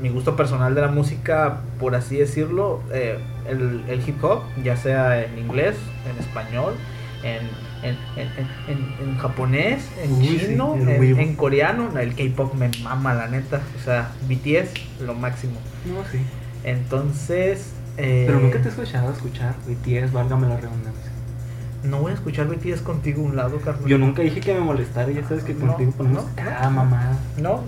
mi 0.00 0.08
gusto 0.08 0.36
personal 0.36 0.74
de 0.74 0.80
la 0.80 0.88
música, 0.88 1.60
por 1.78 1.94
así 1.94 2.16
decirlo, 2.16 2.82
eh, 2.92 3.18
el, 3.48 3.82
el 3.88 4.08
hip 4.08 4.22
hop, 4.24 4.42
ya 4.64 4.76
sea 4.76 5.24
en 5.24 5.38
inglés, 5.38 5.76
en 6.10 6.18
español, 6.18 6.74
en, 7.22 7.46
en, 7.88 7.96
en, 8.16 9.08
en- 9.08 9.18
japonés, 9.18 9.88
en 10.02 10.12
Uy, 10.12 10.38
chino, 10.38 10.74
en, 10.76 11.34
coreano. 11.36 11.98
El 11.98 12.14
K-pop 12.14 12.54
me 12.54 12.70
mama, 12.82 13.14
la 13.14 13.28
neta. 13.28 13.60
O 13.78 13.84
sea, 13.84 14.10
BTS, 14.28 15.00
lo 15.02 15.14
máximo. 15.14 15.54
No, 15.86 16.02
sí. 16.10 16.18
Entonces. 16.64 17.72
eh, 17.96 18.24
Pero 18.26 18.40
nunca 18.40 18.60
te 18.60 18.68
he 18.68 18.70
escuchado 18.70 19.12
escuchar 19.12 19.54
BTS, 19.66 20.12
válgame 20.12 20.48
la 20.48 20.56
redundancia. 20.56 21.09
No 21.84 21.98
voy 22.00 22.12
a 22.12 22.14
escuchar 22.14 22.46
BTS 22.46 22.82
contigo 22.82 23.22
a 23.22 23.24
un 23.26 23.36
lado, 23.36 23.58
carnal. 23.58 23.88
Yo 23.88 23.96
nunca 23.98 24.22
dije 24.22 24.40
que 24.40 24.52
me 24.54 24.60
molestara, 24.60 25.10
ya 25.10 25.26
sabes 25.26 25.44
que 25.44 25.54
No, 25.54 25.68
contigo 25.68 25.92
ponemos 25.92 26.24
no, 26.24 26.30
cada 26.36 26.64
no. 26.64 26.70
mamada. 26.72 27.18
No, 27.38 27.62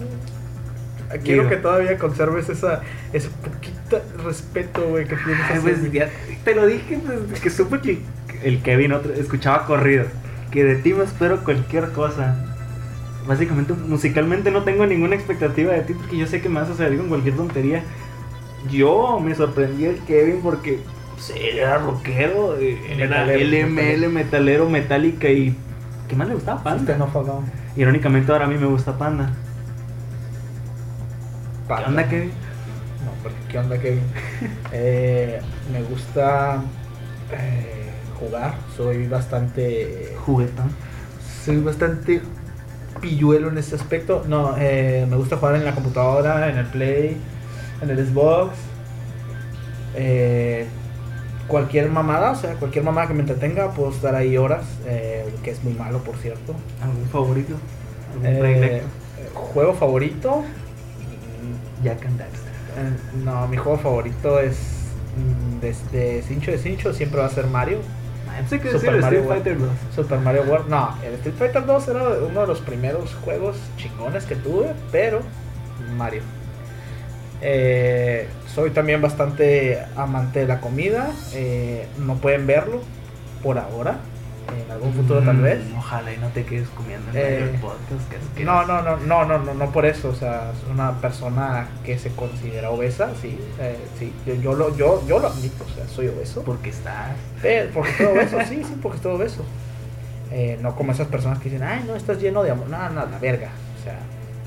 quiero 1.24 1.42
Digo. 1.44 1.48
que 1.48 1.56
todavía 1.56 1.96
conserves 1.98 2.48
esa, 2.48 2.82
ese 3.12 3.28
poquito 3.28 4.00
respeto, 4.24 4.82
güey, 4.88 5.06
que 5.06 5.16
tienes 5.16 5.42
Ay, 5.50 5.58
pues, 5.62 5.92
ya 5.92 6.10
te 6.44 6.54
lo 6.54 6.66
dije 6.66 6.98
desde 6.98 7.40
que 7.42 7.50
supe 7.50 7.80
que 7.80 8.02
el 8.44 8.62
Kevin 8.62 8.92
otro- 8.92 9.12
escuchaba 9.14 9.64
corrido. 9.66 10.04
Que 10.50 10.64
de 10.64 10.76
ti 10.76 10.92
me 10.92 11.04
espero 11.04 11.42
cualquier 11.44 11.90
cosa. 11.92 12.36
Básicamente, 13.26 13.72
musicalmente 13.72 14.50
no 14.50 14.62
tengo 14.64 14.84
ninguna 14.84 15.14
expectativa 15.14 15.72
de 15.72 15.80
ti 15.82 15.94
porque 15.94 16.18
yo 16.18 16.26
sé 16.26 16.40
que 16.42 16.48
me 16.50 16.60
vas 16.60 16.68
a 16.68 16.74
salir 16.76 16.98
con 16.98 17.08
cualquier 17.08 17.36
tontería. 17.36 17.82
Yo 18.70 19.20
me 19.20 19.34
sorprendí 19.34 19.86
el 19.86 19.98
Kevin 20.00 20.40
porque 20.42 20.80
él 21.30 21.58
era 21.58 21.78
rockero, 21.78 22.58
eh, 22.58 22.78
era 22.88 23.24
Metalero, 23.24 23.68
LML, 23.68 24.08
metalero, 24.08 24.68
metálica 24.68 25.28
y. 25.28 25.56
¿Qué 26.08 26.16
más 26.16 26.28
le 26.28 26.34
gustaba? 26.34 26.62
Panda. 26.62 26.96
no. 26.96 27.08
Irónicamente, 27.76 28.30
ahora 28.32 28.44
a 28.44 28.48
mí 28.48 28.56
me 28.56 28.66
gusta 28.66 28.98
Panda. 28.98 29.30
¿Qué 31.62 31.68
Panda. 31.68 31.88
onda, 31.88 32.08
Kevin? 32.08 32.30
No, 33.04 33.22
porque 33.22 33.38
¿qué 33.48 33.58
onda, 33.58 33.78
Kevin? 33.78 34.02
Eh, 34.74 35.40
me 35.70 35.82
gusta 35.82 36.62
eh, 37.30 37.90
jugar, 38.18 38.54
soy 38.76 39.06
bastante... 39.06 40.14
Juguetón. 40.24 40.70
Soy 41.44 41.58
bastante 41.58 42.22
pilluelo 43.00 43.48
en 43.48 43.58
ese 43.58 43.74
aspecto. 43.74 44.24
No, 44.26 44.54
eh, 44.58 45.06
me 45.08 45.16
gusta 45.16 45.36
jugar 45.36 45.56
en 45.56 45.64
la 45.64 45.72
computadora, 45.74 46.48
en 46.48 46.56
el 46.56 46.66
Play, 46.66 47.16
en 47.80 47.90
el 47.90 48.06
Xbox. 48.06 48.54
Eh, 49.94 50.66
cualquier 51.52 51.90
mamada, 51.90 52.30
o 52.30 52.34
sea, 52.34 52.54
cualquier 52.54 52.82
mamada 52.82 53.08
que 53.08 53.12
me 53.14 53.20
entretenga, 53.20 53.70
puedo 53.72 53.90
estar 53.90 54.14
ahí 54.14 54.38
horas, 54.38 54.64
eh, 54.86 55.28
que 55.44 55.50
es 55.50 55.62
muy 55.62 55.74
malo, 55.74 55.98
por 55.98 56.16
cierto. 56.16 56.54
¿Algún 56.82 57.06
favorito? 57.10 57.54
¿Algún 58.14 58.26
Eh, 58.26 58.82
juego 59.34 59.74
favorito. 59.74 60.42
Jack 61.84 62.06
and 62.06 62.18
Daxter. 62.18 62.52
Eh, 62.78 63.22
no, 63.22 63.46
mi 63.48 63.58
juego 63.58 63.76
favorito 63.78 64.40
es 64.40 64.56
mm, 65.16 65.60
desde 65.60 66.22
Cincho 66.22 66.52
de 66.52 66.58
Cincho, 66.58 66.94
siempre 66.94 67.20
va 67.20 67.26
a 67.26 67.30
ser 67.30 67.46
Mario. 67.46 67.78
Ah, 68.28 68.36
pensé 68.38 68.58
que 68.58 68.70
Super 68.72 68.98
Mario 69.02 69.20
Street 69.20 69.34
Fighter 69.34 69.58
2. 69.58 69.68
Super 69.94 70.18
Mario 70.20 70.42
World. 70.48 70.68
No, 70.70 70.96
el 71.04 71.12
Street 71.14 71.34
Fighter 71.38 71.66
2 71.66 71.88
era 71.88 72.02
uno 72.30 72.40
de 72.40 72.46
los 72.46 72.60
primeros 72.62 73.14
juegos 73.24 73.56
chingones 73.76 74.24
que 74.24 74.36
tuve, 74.36 74.72
pero 74.90 75.20
Mario. 75.98 76.22
Eh, 77.42 78.28
soy 78.54 78.70
también 78.70 79.02
bastante 79.02 79.78
amante 79.96 80.40
de 80.40 80.46
la 80.46 80.60
comida. 80.60 81.10
eh, 81.34 81.86
no 81.98 82.16
pueden 82.16 82.46
verlo 82.46 82.80
por 83.42 83.58
ahora. 83.58 83.98
En 84.64 84.70
algún 84.70 84.92
futuro 84.92 85.20
tal 85.22 85.36
Mm, 85.38 85.42
vez. 85.42 85.60
Ojalá 85.78 86.12
y 86.12 86.18
no 86.18 86.28
te 86.28 86.44
quedes 86.44 86.68
comiendo 86.70 87.10
en 87.10 87.16
Eh, 87.16 87.58
podcast. 87.60 88.34
Que 88.36 88.44
No, 88.44 88.64
no, 88.66 88.82
no, 88.82 88.96
no, 88.98 89.24
no, 89.24 89.38
no, 89.38 89.54
no 89.54 89.70
por 89.72 89.86
eso. 89.86 90.10
O 90.10 90.14
sea, 90.14 90.50
es 90.52 90.70
una 90.70 91.00
persona 91.00 91.68
que 91.84 91.98
se 91.98 92.10
considera 92.10 92.70
obesa, 92.70 93.10
sí, 93.20 93.38
eh, 93.58 93.76
sí. 93.98 94.12
Yo, 94.26 94.34
yo 94.34 94.52
lo, 94.54 94.76
yo, 94.76 95.02
yo 95.08 95.18
lo 95.20 95.28
admito, 95.28 95.64
o 95.64 95.74
sea, 95.74 95.86
soy 95.88 96.08
obeso. 96.08 96.42
Porque 96.42 96.70
estás. 96.70 97.12
Pero, 97.40 97.70
porque 97.72 97.90
estoy 97.92 98.06
obeso, 98.06 98.38
sí, 98.48 98.62
sí, 98.64 98.76
porque 98.82 98.96
estoy 98.96 99.14
obeso. 99.14 99.44
Eh, 100.30 100.58
no 100.60 100.74
como 100.76 100.92
esas 100.92 101.06
personas 101.08 101.38
que 101.38 101.48
dicen, 101.48 101.62
ay, 101.66 101.84
no, 101.86 101.94
estás 101.96 102.18
lleno 102.20 102.42
de 102.42 102.50
amor. 102.50 102.68
No, 102.68 102.88
no, 102.90 103.06
la 103.06 103.18
verga. 103.20 103.48
O 103.80 103.84
sea, 103.84 103.98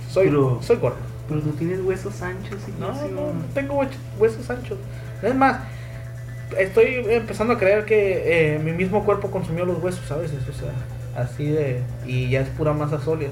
soy, 0.09 0.27
Pero- 0.27 0.59
soy 0.61 0.75
gordo. 0.77 0.97
Pero 1.27 1.41
tú 1.41 1.51
tienes 1.51 1.79
huesos 1.81 2.21
anchos 2.21 2.59
y 2.67 2.79
No, 2.79 2.93
no, 2.93 3.33
no 3.33 3.45
tengo 3.53 3.81
huesos 4.19 4.49
anchos. 4.49 4.77
Es 5.21 5.35
más, 5.35 5.59
estoy 6.57 7.05
empezando 7.09 7.53
a 7.53 7.57
creer 7.57 7.85
que 7.85 8.55
eh, 8.55 8.59
mi 8.59 8.71
mismo 8.71 9.03
cuerpo 9.03 9.31
consumió 9.31 9.65
los 9.65 9.81
huesos 9.81 10.09
a 10.11 10.17
veces, 10.17 10.39
o 10.47 10.53
sea, 10.53 10.71
así 11.21 11.47
de. 11.47 11.81
Y 12.05 12.29
ya 12.29 12.41
es 12.41 12.49
pura 12.49 12.73
masa 12.73 12.99
sólida. 12.99 13.31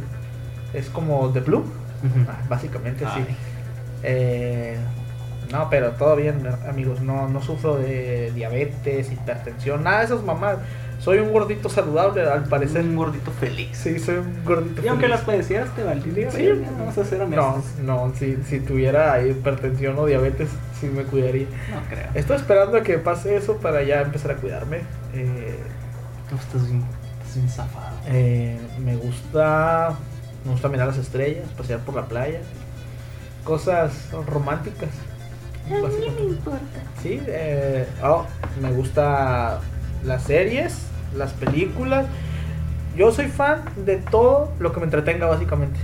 Es 0.74 0.90
como 0.90 1.30
The 1.32 1.42
Blue, 1.42 1.66
ah, 2.28 2.42
básicamente 2.50 3.06
sí. 3.06 3.26
Ay. 3.28 3.38
Eh, 4.04 4.78
no, 5.52 5.70
pero 5.70 5.92
todo 5.92 6.16
bien, 6.16 6.48
amigos. 6.68 7.02
No, 7.02 7.28
no 7.30 7.42
sufro 7.42 7.78
de 7.78 8.32
diabetes, 8.34 9.12
hipertensión, 9.12 9.84
nada 9.84 10.00
de 10.00 10.06
esas 10.06 10.24
mamás. 10.24 10.58
Soy 11.04 11.18
un 11.20 11.34
gordito 11.34 11.68
saludable, 11.70 12.22
al 12.24 12.46
parecer. 12.46 12.82
un 12.84 12.96
gordito 12.96 13.30
feliz. 13.32 13.78
Sí, 13.78 14.00
soy 14.00 14.16
un 14.18 14.46
gordito 14.46 14.82
Y 14.84 14.88
aunque 14.88 15.06
feliz. 15.08 15.18
las 15.18 15.26
padecieras 15.26 15.76
te 15.76 15.84
valdría. 15.84 16.32
Sí, 16.32 16.46
verga, 16.46 16.68
vamos 16.80 16.98
a 16.98 17.04
ser 17.04 17.28
No, 17.28 17.54
honestos. 17.54 17.80
no, 17.84 18.14
si, 18.18 18.38
si 18.48 18.60
tuviera 18.62 19.22
hipertensión 19.26 19.98
o 20.00 20.06
diabetes, 20.06 20.50
sí 20.80 20.88
me 20.88 21.04
cuidaría. 21.04 21.48
No, 21.72 21.82
creo. 21.90 22.08
Estoy 22.14 22.38
esperando 22.38 22.78
a 22.78 22.84
que 22.84 22.98
pase 23.00 23.36
eso 23.36 23.58
para 23.58 23.84
ya 23.84 24.02
empezar 24.02 24.32
a 24.32 24.36
cuidarme. 24.36 24.82
Eh, 25.14 25.60
Tú 26.30 26.36
estás 26.38 26.68
bien, 26.70 26.84
estás 27.20 27.36
bien 27.36 27.50
zafado. 27.50 27.96
eh, 28.08 28.58
me 28.80 28.96
gusta 28.96 29.94
me 30.46 30.52
gusta 30.52 30.68
mirar 30.70 30.88
las 30.88 30.98
estrellas, 30.98 31.46
pasear 31.58 31.80
por 31.82 31.96
la 31.96 32.06
playa, 32.06 32.40
cosas 33.44 34.10
románticas. 34.30 34.90
básicamente. 35.70 36.24
importa. 36.24 36.60
Sí, 37.02 37.22
eh, 37.28 37.88
oh, 38.04 38.26
me 38.62 38.72
gusta 38.72 39.60
las 40.06 40.24
series, 40.24 40.76
las 41.16 41.34
películas. 41.34 42.06
Yo 42.96 43.12
soy 43.12 43.28
fan 43.28 43.62
de 43.86 43.98
todo 43.98 44.52
lo 44.60 44.72
que 44.72 44.80
me 44.80 44.86
entretenga 44.86 45.26
básicamente. 45.28 45.80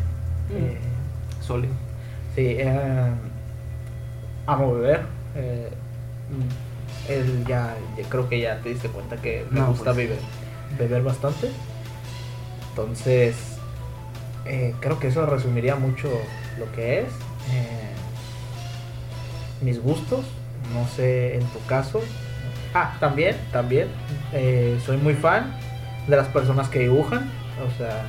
Mm. 0.50 0.64
Eh. 0.66 0.78
Sí, 2.36 2.46
eh, 2.60 3.10
amo 4.46 4.74
beber. 4.76 5.02
eh, 5.36 5.70
mm, 6.30 7.12
él 7.12 7.44
ya, 7.48 7.76
ya 7.98 8.08
creo 8.08 8.30
que 8.30 8.40
ya 8.40 8.60
te 8.62 8.70
diste 8.70 8.88
cuenta 8.90 9.16
que 9.18 9.46
me 9.50 9.60
No, 9.60 9.68
gusta 9.70 9.86
pues. 9.86 9.98
beber, 9.98 10.18
beber 10.78 11.02
bastante. 11.02 11.50
Entonces, 12.70 13.36
eh, 14.46 14.76
creo 14.80 15.00
que 15.00 15.08
eso 15.08 15.26
resumiría 15.26 15.76
mucho 15.76 16.08
lo 16.60 16.72
que 16.74 17.00
es. 17.00 17.08
eh, 17.52 17.90
mis 19.62 19.82
gustos, 19.82 20.24
no 20.74 20.88
sé 20.96 21.36
en 21.36 21.46
tu 21.48 21.60
caso. 21.66 22.00
Ah, 22.74 22.96
también, 23.00 23.36
también, 23.52 23.88
eh, 24.34 24.80
soy 24.86 24.98
muy 24.98 25.16
fan 25.16 25.54
de 26.08 26.16
las 26.16 26.28
personas 26.28 26.70
que 26.70 26.80
dibujan. 26.80 27.30
O 27.66 27.78
sea, 27.78 28.04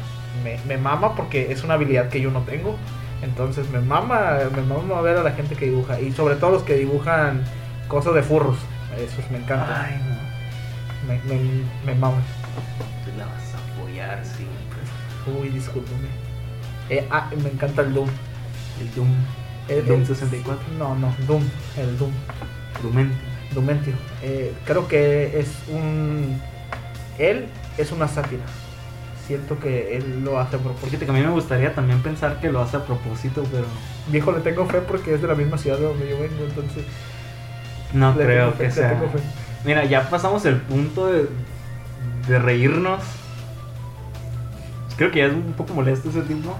me, 0.44 0.58
me 0.66 0.76
mama 0.76 1.14
porque 1.16 1.50
es 1.50 1.64
una 1.64 1.74
habilidad 1.74 2.08
que 2.08 2.20
yo 2.20 2.30
no 2.30 2.40
tengo. 2.42 2.76
Entonces 3.22 3.68
me 3.70 3.80
mama, 3.80 4.38
me 4.54 4.62
mama 4.62 5.00
ver 5.00 5.18
a 5.18 5.22
la 5.22 5.32
gente 5.32 5.54
que 5.54 5.66
dibuja. 5.66 6.00
Y 6.00 6.12
sobre 6.12 6.36
todo 6.36 6.50
los 6.52 6.62
que 6.62 6.74
dibujan 6.74 7.42
cosas 7.88 8.14
de 8.14 8.22
furros. 8.22 8.56
Esos 8.98 9.30
me 9.30 9.38
encantan. 9.38 9.84
Ay, 9.86 10.00
no. 10.08 11.08
Me, 11.08 11.18
me, 11.24 11.40
me 11.86 11.94
mama. 11.94 12.18
Te 13.04 13.16
la 13.18 13.26
vas 13.26 13.54
a 13.54 13.80
apoyar 13.80 14.20
siempre. 14.24 15.40
Uy, 15.40 15.48
discúlpeme. 15.48 16.08
Eh, 16.88 17.06
ah, 17.10 17.30
me 17.42 17.48
encanta 17.50 17.82
el 17.82 17.94
Doom. 17.94 18.08
El 18.80 18.94
Doom. 18.94 19.08
El, 19.68 19.78
El 19.78 19.86
Doom 19.86 20.00
el- 20.00 20.06
64. 20.06 20.62
No, 20.78 20.94
no, 20.96 21.14
Doom. 21.26 21.42
El 21.76 21.98
Doom. 21.98 22.10
Doom. 22.82 23.10
Dumentio. 23.54 23.94
Eh, 24.22 24.52
creo 24.64 24.86
que 24.88 25.38
es 25.38 25.48
un. 25.68 26.40
Él 27.18 27.46
es 27.78 27.92
una 27.92 28.08
sátira. 28.08 28.42
Siento 29.26 29.58
que 29.60 29.96
él 29.96 30.24
lo 30.24 30.38
hace 30.40 30.56
a 30.56 30.58
propósito. 30.58 30.86
Fíjate 30.86 31.04
que 31.04 31.10
a 31.10 31.14
mí 31.14 31.20
me 31.20 31.30
gustaría 31.30 31.74
también 31.74 32.02
pensar 32.02 32.40
que 32.40 32.50
lo 32.50 32.60
hace 32.60 32.76
a 32.78 32.84
propósito, 32.84 33.44
pero 33.50 33.64
Viejo, 34.08 34.32
le 34.32 34.40
tengo 34.40 34.66
fe 34.66 34.80
porque 34.80 35.14
es 35.14 35.22
de 35.22 35.28
la 35.28 35.34
misma 35.34 35.56
ciudad 35.56 35.78
de 35.78 35.84
donde 35.84 36.08
yo 36.08 36.18
vengo, 36.18 36.44
entonces. 36.44 36.84
no 37.92 38.14
le 38.14 38.24
creo 38.24 38.52
fe, 38.52 38.64
que 38.64 38.70
sea. 38.70 38.90
tengo 38.90 39.08
fe. 39.08 39.18
Mira, 39.64 39.84
ya 39.84 40.08
pasamos 40.08 40.44
el 40.46 40.56
punto 40.56 41.06
de, 41.06 41.28
de 42.26 42.38
reírnos. 42.38 43.02
Creo 44.96 45.10
que 45.10 45.18
ya 45.20 45.26
es 45.26 45.32
un 45.32 45.52
poco 45.52 45.74
molesto 45.74 46.10
ese 46.10 46.22
tiempo. 46.22 46.56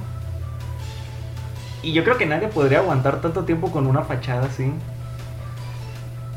Y 1.82 1.92
yo 1.92 2.04
creo 2.04 2.18
que 2.18 2.26
nadie 2.26 2.48
podría 2.48 2.78
aguantar 2.78 3.20
tanto 3.20 3.44
tiempo 3.44 3.70
con 3.72 3.86
una 3.86 4.02
fachada 4.02 4.46
así. 4.46 4.72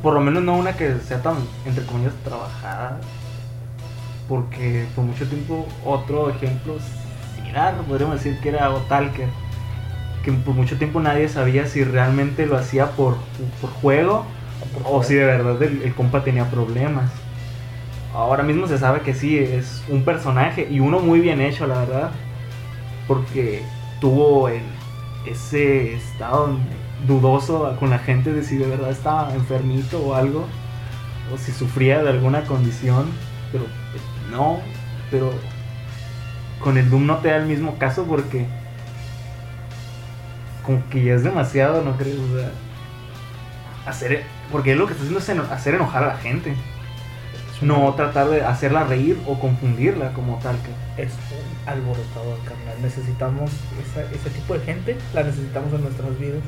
Por 0.03 0.13
lo 0.13 0.21
menos 0.21 0.43
no 0.43 0.55
una 0.57 0.73
que 0.77 0.99
sea 0.99 1.23
tan, 1.23 1.37
entre 1.65 1.85
comillas, 1.87 2.13
trabajada. 2.23 2.99
Porque 4.27 4.85
por 4.95 5.03
mucho 5.05 5.27
tiempo 5.27 5.67
otro 5.85 6.29
ejemplo 6.29 6.77
similar, 7.35 7.75
podríamos 7.87 8.17
decir 8.23 8.39
que 8.41 8.49
era 8.49 8.69
Otalker. 8.71 9.29
que 10.23 10.31
por 10.31 10.55
mucho 10.55 10.77
tiempo 10.77 11.01
nadie 11.01 11.27
sabía 11.29 11.65
si 11.67 11.83
realmente 11.83 12.45
lo 12.45 12.57
hacía 12.57 12.91
por, 12.91 13.17
por 13.61 13.69
juego 13.71 14.25
Por 14.73 14.83
o 14.85 15.03
si 15.03 15.15
de 15.15 15.25
verdad 15.25 15.61
el, 15.63 15.81
el 15.83 15.93
compa 15.95 16.23
tenía 16.23 16.49
problemas. 16.49 17.11
Ahora 18.13 18.43
mismo 18.43 18.67
se 18.67 18.77
sabe 18.77 19.01
que 19.01 19.13
sí, 19.13 19.37
es 19.39 19.83
un 19.89 20.03
personaje 20.05 20.67
y 20.69 20.79
uno 20.79 20.99
muy 20.99 21.19
bien 21.19 21.41
hecho, 21.41 21.67
la 21.67 21.79
verdad. 21.79 22.11
Porque 23.07 23.63
tuvo 23.99 24.49
el- 24.49 24.63
ese 25.25 25.95
estado 25.95 26.57
dudoso 27.07 27.75
con 27.79 27.89
la 27.89 27.99
gente 27.99 28.31
de 28.33 28.43
si 28.43 28.57
de 28.57 28.65
verdad 28.67 28.91
estaba 28.91 29.33
enfermito 29.33 30.01
o 30.01 30.15
algo. 30.15 30.47
O 31.33 31.37
si 31.37 31.51
sufría 31.51 32.03
de 32.03 32.09
alguna 32.09 32.43
condición. 32.43 33.07
Pero 33.51 33.65
pues, 33.91 34.03
no, 34.31 34.59
pero 35.11 35.31
con 36.59 36.77
el 36.77 36.89
Doom 36.89 37.05
no 37.05 37.17
te 37.17 37.29
da 37.29 37.37
el 37.37 37.45
mismo 37.45 37.77
caso 37.77 38.03
porque 38.05 38.45
como 40.65 40.81
que 40.89 41.03
ya 41.03 41.13
es 41.15 41.23
demasiado, 41.23 41.81
¿no 41.83 41.97
crees? 41.97 42.17
O 42.17 42.37
sea, 42.39 42.51
hacer, 43.85 44.23
porque 44.51 44.71
él 44.71 44.77
lo 44.79 44.85
que 44.87 44.93
está 44.93 45.03
haciendo 45.03 45.19
es 45.19 45.29
eno- 45.29 45.53
hacer 45.53 45.75
enojar 45.75 46.03
a 46.03 46.07
la 46.07 46.17
gente. 46.17 46.55
No 47.61 47.93
tratar 47.93 48.27
de 48.29 48.43
hacerla 48.43 48.83
reír 48.83 49.17
o 49.25 49.39
confundirla 49.39 50.11
como 50.13 50.37
tal. 50.39 50.55
Que, 50.95 51.03
Es 51.03 51.11
un 51.13 51.69
alborotador, 51.69 52.37
carnal. 52.45 52.75
Necesitamos 52.81 53.51
esa- 53.81 54.03
ese 54.11 54.29
tipo 54.31 54.53
de 54.53 54.59
gente, 54.65 54.97
la 55.13 55.23
necesitamos 55.23 55.73
en 55.73 55.81
nuestras 55.81 56.17
vidas 56.19 56.39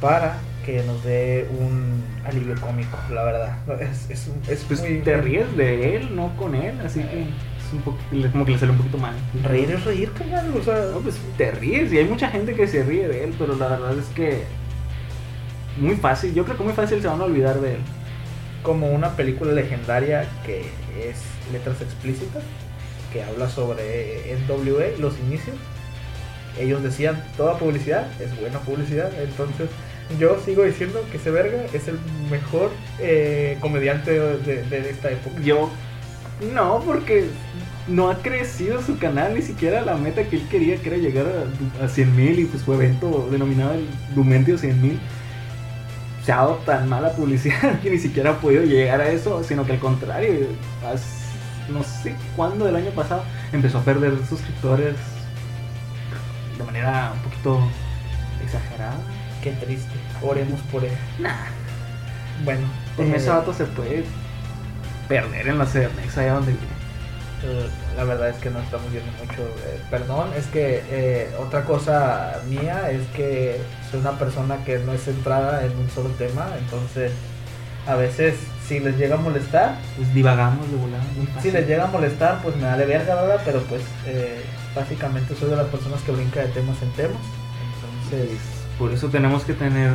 para 0.00 0.38
que 0.64 0.82
nos 0.82 1.02
dé 1.04 1.48
un 1.58 2.02
alivio 2.24 2.54
cómico, 2.60 2.98
la 3.12 3.22
verdad. 3.24 3.58
Es, 3.80 4.10
es, 4.10 4.26
un- 4.28 4.42
es 4.52 4.64
pues 4.64 4.80
muy... 4.80 4.98
te 5.00 5.16
ríes 5.16 5.56
de 5.56 5.96
él, 5.96 6.14
no 6.16 6.34
con 6.36 6.54
él, 6.54 6.78
así 6.84 7.00
que 7.00 7.22
es 7.22 7.72
un 7.72 7.82
poquito, 7.82 8.30
como 8.32 8.44
que 8.44 8.52
le 8.52 8.58
sale 8.58 8.72
un 8.72 8.78
poquito 8.78 8.98
mal. 8.98 9.14
Reír 9.44 9.70
es 9.70 9.84
reír, 9.84 10.12
carnal. 10.12 10.52
O 10.56 10.62
sea, 10.62 10.74
No, 10.92 11.00
pues 11.00 11.16
te 11.36 11.50
ríes 11.52 11.92
y 11.92 11.98
hay 11.98 12.04
mucha 12.04 12.28
gente 12.30 12.54
que 12.54 12.66
se 12.66 12.82
ríe 12.82 13.08
de 13.08 13.24
él, 13.24 13.34
pero 13.38 13.54
la 13.56 13.68
verdad 13.68 13.98
es 13.98 14.06
que 14.08 14.44
muy 15.76 15.96
fácil, 15.96 16.34
yo 16.34 16.44
creo 16.44 16.56
que 16.56 16.64
muy 16.64 16.72
fácil 16.72 17.00
se 17.02 17.08
van 17.08 17.20
a 17.20 17.24
olvidar 17.24 17.60
de 17.60 17.74
él. 17.74 17.80
como 18.62 18.88
una 18.90 19.16
película 19.16 19.52
legendaria 19.52 20.28
que 20.44 20.62
es 20.98 21.18
letras 21.52 21.80
explícitas, 21.82 22.42
que 23.12 23.22
habla 23.22 23.48
sobre 23.48 24.34
NWA, 24.48 24.98
los 24.98 25.18
inicios. 25.20 25.56
Ellos 26.58 26.82
decían, 26.82 27.22
toda 27.36 27.58
publicidad 27.58 28.08
es 28.20 28.38
buena 28.40 28.58
publicidad, 28.60 29.10
entonces 29.22 29.68
yo 30.18 30.38
sigo 30.44 30.62
diciendo 30.64 31.04
que 31.10 31.16
ese 31.16 31.30
verga 31.30 31.64
es 31.72 31.88
el 31.88 31.98
mejor 32.30 32.70
eh, 33.00 33.58
comediante 33.60 34.12
de, 34.12 34.62
de 34.62 34.90
esta 34.90 35.10
época. 35.10 35.40
Yo 35.42 35.70
no, 36.52 36.82
porque 36.84 37.28
no 37.88 38.10
ha 38.10 38.18
crecido 38.18 38.82
su 38.82 38.98
canal 38.98 39.34
ni 39.34 39.42
siquiera 39.42 39.80
la 39.82 39.96
meta 39.96 40.24
que 40.24 40.36
él 40.36 40.48
quería, 40.48 40.76
que 40.76 40.88
era 40.88 40.98
llegar 40.98 41.26
a, 41.80 41.84
a 41.84 41.88
100 41.88 42.16
mil 42.16 42.38
y 42.38 42.44
pues 42.44 42.62
su 42.62 42.72
evento 42.72 43.28
denominado 43.30 43.74
el 43.74 43.86
Dumentio 44.14 44.58
100 44.58 44.82
mil. 44.82 45.00
Se 46.24 46.32
ha 46.32 46.36
dado 46.36 46.56
tan 46.66 46.88
mala 46.88 47.12
publicidad 47.12 47.80
que 47.82 47.90
ni 47.90 47.98
siquiera 47.98 48.30
ha 48.30 48.38
podido 48.38 48.64
llegar 48.64 49.00
a 49.00 49.10
eso, 49.10 49.42
sino 49.44 49.64
que 49.64 49.72
al 49.72 49.78
contrario, 49.78 50.48
no 51.68 51.82
sé 51.82 52.14
cuándo 52.36 52.64
del 52.64 52.76
año 52.76 52.90
pasado 52.90 53.22
empezó 53.52 53.78
a 53.78 53.82
perder 53.82 54.12
suscriptores 54.28 54.96
de 56.58 56.64
manera 56.64 57.12
un 57.14 57.22
poquito 57.22 57.60
exagerada. 58.44 58.98
Qué 59.42 59.52
triste, 59.52 59.92
oremos 60.22 60.60
por 60.72 60.84
él. 60.84 60.92
Bueno, 62.44 62.66
Pues 62.96 63.08
eh, 63.08 63.16
ese 63.16 63.30
vato 63.30 63.52
se 63.54 63.64
puede 63.64 64.04
perder 65.08 65.48
en 65.48 65.58
la 65.58 65.64
CDMX 65.66 66.18
allá 66.18 66.34
donde 66.34 66.52
vive. 66.52 66.64
Eh, 67.44 67.68
La 67.96 68.04
verdad 68.04 68.30
es 68.30 68.36
que 68.36 68.50
no 68.50 68.58
estamos 68.60 68.90
viendo 68.90 69.10
mucho. 69.12 69.42
eh, 69.42 69.80
perdón, 69.90 70.30
es 70.36 70.46
que 70.46 70.82
eh, 70.90 71.30
otra 71.38 71.64
cosa 71.64 72.40
mía 72.48 72.90
es 72.90 73.06
que 73.14 73.60
soy 73.90 74.00
una 74.00 74.12
persona 74.18 74.56
que 74.64 74.78
no 74.78 74.92
es 74.92 75.04
centrada 75.04 75.64
en 75.64 75.76
un 75.76 75.88
solo 75.90 76.08
tema, 76.10 76.48
entonces 76.58 77.12
a 77.86 77.94
veces 77.94 78.34
si 78.66 78.80
les 78.80 78.96
llega 78.98 79.14
a 79.14 79.18
molestar, 79.18 79.76
Pues 79.96 80.12
divagamos 80.12 80.68
de 80.70 80.76
volada. 80.76 81.04
si 81.40 81.52
les 81.52 81.68
llega 81.68 81.84
a 81.84 81.86
molestar, 81.86 82.42
pues 82.42 82.56
me 82.56 82.62
da 82.62 82.76
de 82.76 82.84
verga, 82.84 83.14
¿verdad? 83.14 83.40
Pero 83.44 83.60
pues 83.62 83.82
eh, 84.06 84.42
básicamente 84.74 85.36
soy 85.36 85.50
de 85.50 85.56
las 85.56 85.66
personas 85.68 86.00
que 86.02 86.10
brinca 86.12 86.40
de 86.40 86.48
temas 86.48 86.76
en 86.82 86.90
temas. 86.92 87.22
Entonces, 88.10 88.38
por 88.78 88.92
eso 88.92 89.08
tenemos 89.08 89.44
que 89.44 89.54
tener, 89.54 89.92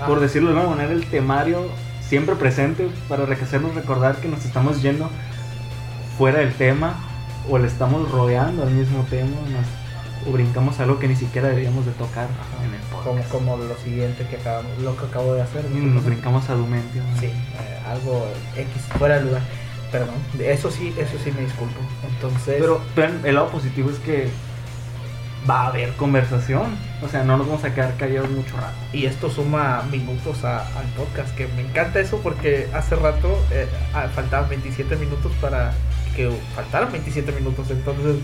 ah, 0.00 0.06
por 0.06 0.20
decirlo 0.20 0.50
de 0.52 0.58
alguna 0.58 0.76
manera, 0.76 0.92
el 0.94 1.06
temario 1.06 1.66
siempre 2.06 2.34
presente 2.36 2.88
para 3.08 3.24
hacernos 3.24 3.74
recordar 3.74 4.16
que 4.16 4.28
nos 4.28 4.44
estamos 4.44 4.80
yendo 4.82 5.10
fuera 6.18 6.38
del 6.38 6.52
tema 6.54 6.94
o 7.48 7.58
le 7.58 7.66
estamos 7.66 8.10
rodeando 8.10 8.62
al 8.62 8.70
mismo 8.70 9.04
tema 9.10 9.26
nos- 9.50 10.28
o 10.28 10.32
brincamos 10.32 10.80
algo 10.80 10.98
que 10.98 11.06
ni 11.06 11.14
siquiera 11.14 11.48
deberíamos 11.48 11.86
de 11.86 11.92
tocar 11.92 12.26
en 12.66 12.74
el 12.74 12.80
podcast. 12.90 13.28
como 13.30 13.56
lo 13.58 13.76
siguiente 13.76 14.26
que 14.28 14.36
acabamos, 14.36 14.72
lo 14.82 14.96
que 14.96 15.06
acabo 15.06 15.34
de 15.34 15.42
hacer. 15.42 15.64
Y 15.72 15.78
nos 15.78 16.04
brincamos 16.04 16.48
a 16.50 16.54
Dumentio. 16.54 17.02
¿no? 17.14 17.20
Sí, 17.20 17.26
eh, 17.26 17.78
algo 17.88 18.26
X 18.56 18.68
fuera 18.98 19.18
de 19.18 19.24
lugar. 19.26 19.42
Perdón, 19.92 20.16
eso 20.40 20.68
sí, 20.70 20.92
eso 20.98 21.12
sí 21.22 21.30
me 21.30 21.42
disculpo. 21.42 21.78
Entonces, 22.12 22.56
Pero 22.58 22.80
el 23.24 23.34
lado 23.36 23.48
positivo 23.50 23.88
es 23.90 23.98
que 24.00 24.28
va 25.48 25.62
a 25.62 25.66
haber 25.68 25.90
conversación. 25.94 26.76
O 27.02 27.08
sea, 27.08 27.22
no 27.24 27.36
nos 27.36 27.46
vamos 27.46 27.64
a 27.64 27.74
quedar 27.74 27.94
callados 27.96 28.30
mucho 28.30 28.56
rato. 28.56 28.74
y 28.92 29.06
esto 29.06 29.30
suma 29.30 29.82
minutos 29.90 30.44
a- 30.44 30.60
al 30.78 30.86
podcast, 30.96 31.34
que 31.36 31.46
me 31.48 31.62
encanta 31.62 32.00
eso 32.00 32.18
porque 32.22 32.68
hace 32.72 32.96
rato 32.96 33.28
eh, 33.50 33.66
faltaban 34.14 34.48
27 34.48 34.96
minutos 34.96 35.30
para 35.40 35.72
que 36.14 36.30
faltaran 36.54 36.90
27 36.90 37.30
minutos, 37.32 37.70
entonces, 37.70 38.16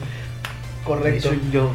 correcto. 0.84 1.28
hecho, 1.28 1.40
yo 1.52 1.70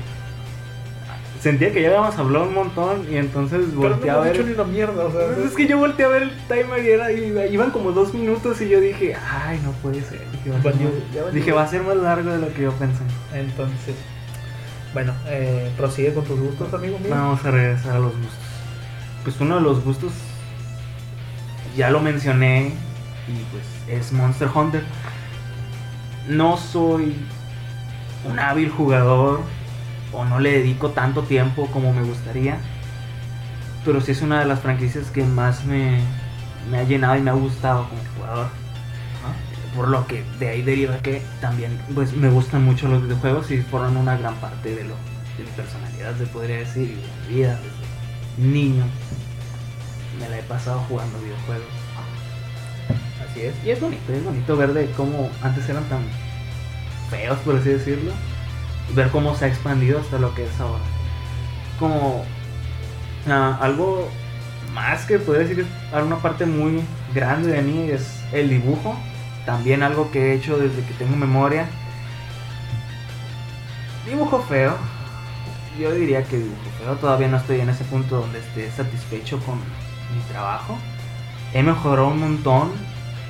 sentía 1.40 1.72
que 1.72 1.82
ya 1.84 1.90
habíamos 1.90 2.18
hablado 2.18 2.46
un 2.46 2.56
montón 2.56 3.06
y 3.12 3.18
entonces 3.18 3.60
Pero 3.70 3.90
no 3.90 3.96
volteé 3.96 4.10
a 4.10 4.18
ver. 4.18 4.44
ni 4.46 4.52
una 4.54 4.64
mierda, 4.64 5.06
o 5.06 5.12
sea, 5.12 5.28
Pues 5.36 5.46
es 5.50 5.54
que 5.56 5.68
yo 5.68 5.78
volteé 5.78 6.06
a 6.06 6.10
ver 6.10 6.24
el 6.24 6.32
timer 6.48 6.84
y 6.84 6.90
era, 6.90 7.12
y 7.12 7.54
iban 7.54 7.70
como 7.70 7.92
dos 7.92 8.14
minutos 8.16 8.60
y 8.62 8.70
yo 8.70 8.80
dije, 8.82 9.16
ay, 9.16 9.60
no 9.64 9.72
puede 9.74 10.02
ser. 10.02 10.20
Dije, 10.34 10.50
va 10.50 10.58
a 10.58 10.62
ser, 10.64 10.74
más, 10.74 11.56
va 11.56 11.64
a 11.64 11.68
ser 11.68 11.82
más 11.84 11.98
largo 11.98 12.32
de 12.32 12.40
lo 12.40 12.52
que 12.54 12.64
yo 12.64 12.72
pensé. 12.74 13.04
entonces, 13.36 13.94
bueno, 14.98 15.14
eh, 15.28 15.72
prosigue 15.78 16.12
con 16.12 16.24
tus 16.24 16.40
gustos, 16.40 16.74
amigo 16.74 16.98
mío. 16.98 17.10
Vamos 17.12 17.46
a 17.46 17.52
regresar 17.52 17.98
a 17.98 18.00
los 18.00 18.18
gustos. 18.18 18.40
Pues 19.24 19.40
uno 19.40 19.58
de 19.58 19.62
los 19.62 19.84
gustos, 19.84 20.12
ya 21.76 21.92
lo 21.92 22.00
mencioné, 22.00 22.72
y 23.28 23.44
pues 23.52 23.64
es 23.88 24.12
Monster 24.12 24.50
Hunter. 24.52 24.84
No 26.28 26.58
soy 26.58 27.16
un 28.28 28.40
hábil 28.40 28.72
jugador 28.72 29.42
o 30.14 30.26
no 30.26 30.40
le 30.40 30.54
dedico 30.54 30.90
tanto 30.90 31.22
tiempo 31.22 31.68
como 31.68 31.94
me 31.94 32.02
gustaría, 32.02 32.58
pero 33.86 34.02
sí 34.02 34.14
es 34.14 34.24
una 34.24 34.40
de 34.40 34.46
las 34.46 34.62
franquicias 34.62 35.12
que 35.12 35.24
más 35.24 35.64
me, 35.64 36.00
me 36.72 36.80
ha 36.80 36.84
llenado 36.86 37.16
y 37.18 37.22
me 37.22 37.30
ha 37.30 37.36
gustado 37.36 37.88
como 37.88 38.02
jugador. 38.16 38.48
Por 39.78 39.90
lo 39.90 40.08
que 40.08 40.24
de 40.40 40.50
ahí 40.50 40.64
deriva 40.64 40.98
que 40.98 41.22
también 41.40 41.80
pues 41.94 42.12
me 42.14 42.30
gustan 42.30 42.66
mucho 42.66 42.88
los 42.88 43.04
videojuegos 43.04 43.52
y 43.52 43.62
forman 43.62 43.96
una 43.96 44.18
gran 44.18 44.34
parte 44.38 44.74
de 44.74 44.84
lo 44.84 44.96
de 45.38 45.44
mi 45.44 45.52
personalidad, 45.52 46.18
se 46.18 46.26
podría 46.26 46.58
decir, 46.58 46.90
y 46.90 46.96
de 46.96 47.30
mi 47.30 47.36
vida 47.36 47.60
desde 47.62 48.50
niño. 48.50 48.86
Me 50.20 50.28
la 50.30 50.40
he 50.40 50.44
pasado 50.44 50.84
jugando 50.90 51.20
videojuegos. 51.20 51.68
Así 53.30 53.42
es. 53.42 53.54
Y 53.64 53.70
es 53.70 53.80
bonito, 53.80 54.12
es 54.12 54.24
bonito 54.24 54.58
ver 54.58 54.74
de 54.74 54.90
cómo 54.92 55.30
antes 55.44 55.70
eran 55.70 55.84
tan 55.90 56.02
feos, 57.12 57.38
por 57.40 57.58
así 57.58 57.70
decirlo. 57.70 58.12
Ver 58.96 59.10
cómo 59.10 59.36
se 59.36 59.46
ha 59.46 59.48
expandido 59.48 60.00
hasta 60.00 60.18
lo 60.18 60.34
que 60.34 60.46
es 60.46 60.60
ahora. 60.60 60.84
Como 61.78 62.26
ah, 63.30 63.60
algo 63.62 64.10
más 64.74 65.06
que 65.06 65.20
podría 65.20 65.48
decir 65.48 65.66
es 65.66 66.04
una 66.04 66.18
parte 66.18 66.48
muy 66.48 66.82
grande 67.14 67.52
de 67.52 67.62
mí 67.62 67.92
es 67.92 68.24
el 68.32 68.50
dibujo. 68.50 68.98
También 69.48 69.82
algo 69.82 70.12
que 70.12 70.20
he 70.20 70.34
hecho 70.36 70.58
desde 70.58 70.84
que 70.84 70.94
tengo 70.96 71.16
memoria. 71.16 71.68
Dibujo 74.06 74.42
feo. 74.42 74.76
Yo 75.80 75.94
diría 75.94 76.22
que 76.26 76.36
dibujo 76.36 76.70
feo. 76.78 76.96
Todavía 76.98 77.30
no 77.30 77.38
estoy 77.38 77.62
en 77.62 77.70
ese 77.70 77.86
punto 77.86 78.20
donde 78.20 78.40
esté 78.40 78.70
satisfecho 78.70 79.40
con 79.40 79.56
mi 79.56 80.22
trabajo. 80.30 80.78
He 81.54 81.64
mejorado 81.64 82.10
un 82.10 82.20
montón, 82.20 82.72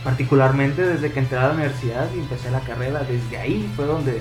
particularmente 0.03 0.81
desde 0.81 1.11
que 1.11 1.19
entré 1.19 1.37
a 1.37 1.49
la 1.49 1.53
universidad 1.53 2.09
y 2.15 2.19
empecé 2.19 2.49
la 2.49 2.61
carrera. 2.61 3.01
Desde 3.01 3.37
ahí 3.37 3.71
fue 3.75 3.85
donde 3.85 4.19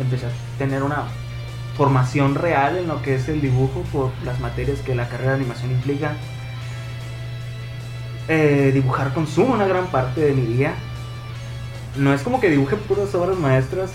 empecé 0.00 0.24
a 0.24 0.30
tener 0.56 0.82
una 0.82 1.08
formación 1.76 2.36
real 2.36 2.78
en 2.78 2.88
lo 2.88 3.02
que 3.02 3.16
es 3.16 3.28
el 3.28 3.42
dibujo 3.42 3.82
por 3.92 4.12
las 4.24 4.40
materias 4.40 4.78
que 4.78 4.94
la 4.94 5.06
carrera 5.10 5.32
de 5.32 5.36
animación 5.40 5.72
implica. 5.72 6.14
Eh, 8.28 8.70
dibujar 8.72 9.12
consume 9.12 9.50
una 9.50 9.66
gran 9.66 9.88
parte 9.88 10.22
de 10.22 10.32
mi 10.32 10.54
día. 10.54 10.72
No 11.96 12.12
es 12.14 12.22
como 12.22 12.40
que 12.40 12.50
dibuje 12.50 12.76
puras 12.76 13.14
obras 13.14 13.36
maestras. 13.38 13.90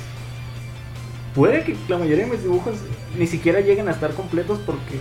Puede 1.33 1.63
que 1.63 1.75
la 1.87 1.97
mayoría 1.97 2.25
de 2.25 2.31
mis 2.31 2.43
dibujos 2.43 2.75
ni 3.17 3.27
siquiera 3.27 3.59
lleguen 3.61 3.87
a 3.87 3.91
estar 3.91 4.13
completos 4.13 4.59
porque 4.65 4.99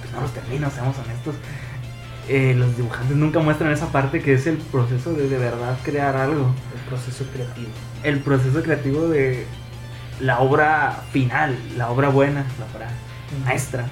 pues, 0.00 0.12
no 0.12 0.20
los 0.20 0.32
termino, 0.32 0.70
seamos 0.70 0.96
honestos. 0.98 1.36
Eh, 2.28 2.54
los 2.56 2.76
dibujantes 2.76 3.16
nunca 3.16 3.40
muestran 3.40 3.72
esa 3.72 3.90
parte 3.90 4.22
que 4.22 4.34
es 4.34 4.46
el 4.46 4.58
proceso 4.58 5.12
de 5.14 5.28
de 5.28 5.38
verdad 5.38 5.78
crear 5.82 6.16
algo. 6.16 6.54
El 6.74 6.80
proceso 6.88 7.24
creativo. 7.32 7.70
El 8.02 8.20
proceso 8.20 8.62
creativo 8.62 9.08
de 9.08 9.46
la 10.20 10.40
obra 10.40 11.02
final, 11.12 11.58
la 11.76 11.90
obra 11.90 12.08
buena, 12.10 12.46
la 12.58 12.66
obra 12.66 12.88
maestra. 13.44 13.90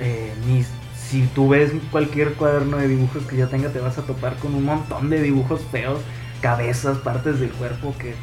eh, 0.00 0.32
ni 0.46 0.64
si 0.94 1.26
tú 1.28 1.48
ves 1.48 1.72
cualquier 1.90 2.34
cuaderno 2.34 2.76
de 2.76 2.88
dibujos 2.88 3.26
que 3.26 3.36
yo 3.36 3.48
tenga, 3.48 3.70
te 3.70 3.80
vas 3.80 3.98
a 3.98 4.06
topar 4.06 4.36
con 4.36 4.54
un 4.54 4.64
montón 4.64 5.08
de 5.10 5.22
dibujos 5.22 5.62
feos, 5.72 6.00
cabezas, 6.40 6.98
partes 6.98 7.40
del 7.40 7.50
cuerpo 7.50 7.94
que 7.98 8.14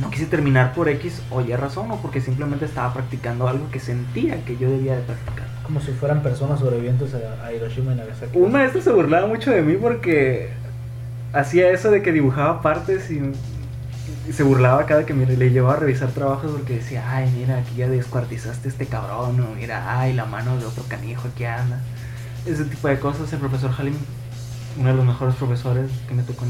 no 0.00 0.10
quise 0.10 0.26
terminar 0.26 0.72
por 0.72 0.88
X 0.88 1.22
o 1.30 1.42
Y 1.42 1.54
razón 1.54 1.90
o 1.90 1.96
porque 2.00 2.20
simplemente 2.20 2.64
estaba 2.64 2.92
practicando 2.94 3.48
algo 3.48 3.70
que 3.70 3.78
sentía 3.78 4.44
que 4.44 4.56
yo 4.56 4.70
debía 4.70 4.96
de 4.96 5.02
practicar. 5.02 5.46
Como 5.64 5.80
si 5.80 5.92
fueran 5.92 6.22
personas 6.22 6.60
sobrevivientes 6.60 7.14
a, 7.14 7.44
a 7.44 7.52
Hiroshima 7.52 7.92
y 7.92 7.96
Nagasaki. 7.96 8.38
Un 8.38 8.52
maestro 8.52 8.80
se 8.80 8.90
burlaba 8.90 9.26
mucho 9.26 9.50
de 9.50 9.62
mí 9.62 9.76
porque 9.76 10.50
hacía 11.32 11.70
eso 11.70 11.90
de 11.90 12.02
que 12.02 12.12
dibujaba 12.12 12.62
partes 12.62 13.10
y, 13.10 13.20
se 14.32 14.44
burlaba 14.44 14.86
cada 14.86 15.04
que 15.04 15.14
mire, 15.14 15.36
le 15.36 15.50
llevaba 15.50 15.74
a 15.74 15.80
revisar 15.80 16.10
trabajos 16.10 16.52
porque 16.52 16.76
decía, 16.76 17.04
ay, 17.08 17.28
mira, 17.36 17.58
aquí 17.58 17.74
ya 17.76 17.88
descuartizaste 17.88 18.68
este 18.68 18.86
cabrón, 18.86 19.40
o 19.40 19.54
mira, 19.56 19.98
ay, 19.98 20.12
la 20.12 20.26
mano 20.26 20.56
de 20.58 20.64
otro 20.64 20.84
canijo 20.88 21.28
aquí 21.28 21.44
anda. 21.44 21.80
Ese 22.46 22.64
tipo 22.64 22.86
de 22.86 23.00
cosas. 23.00 23.32
El 23.32 23.40
profesor 23.40 23.72
Halim, 23.76 23.94
uno 24.78 24.88
de 24.90 24.94
los 24.94 25.04
mejores 25.04 25.34
profesores 25.36 25.90
que 26.08 26.14
me 26.14 26.22
tocó, 26.22 26.44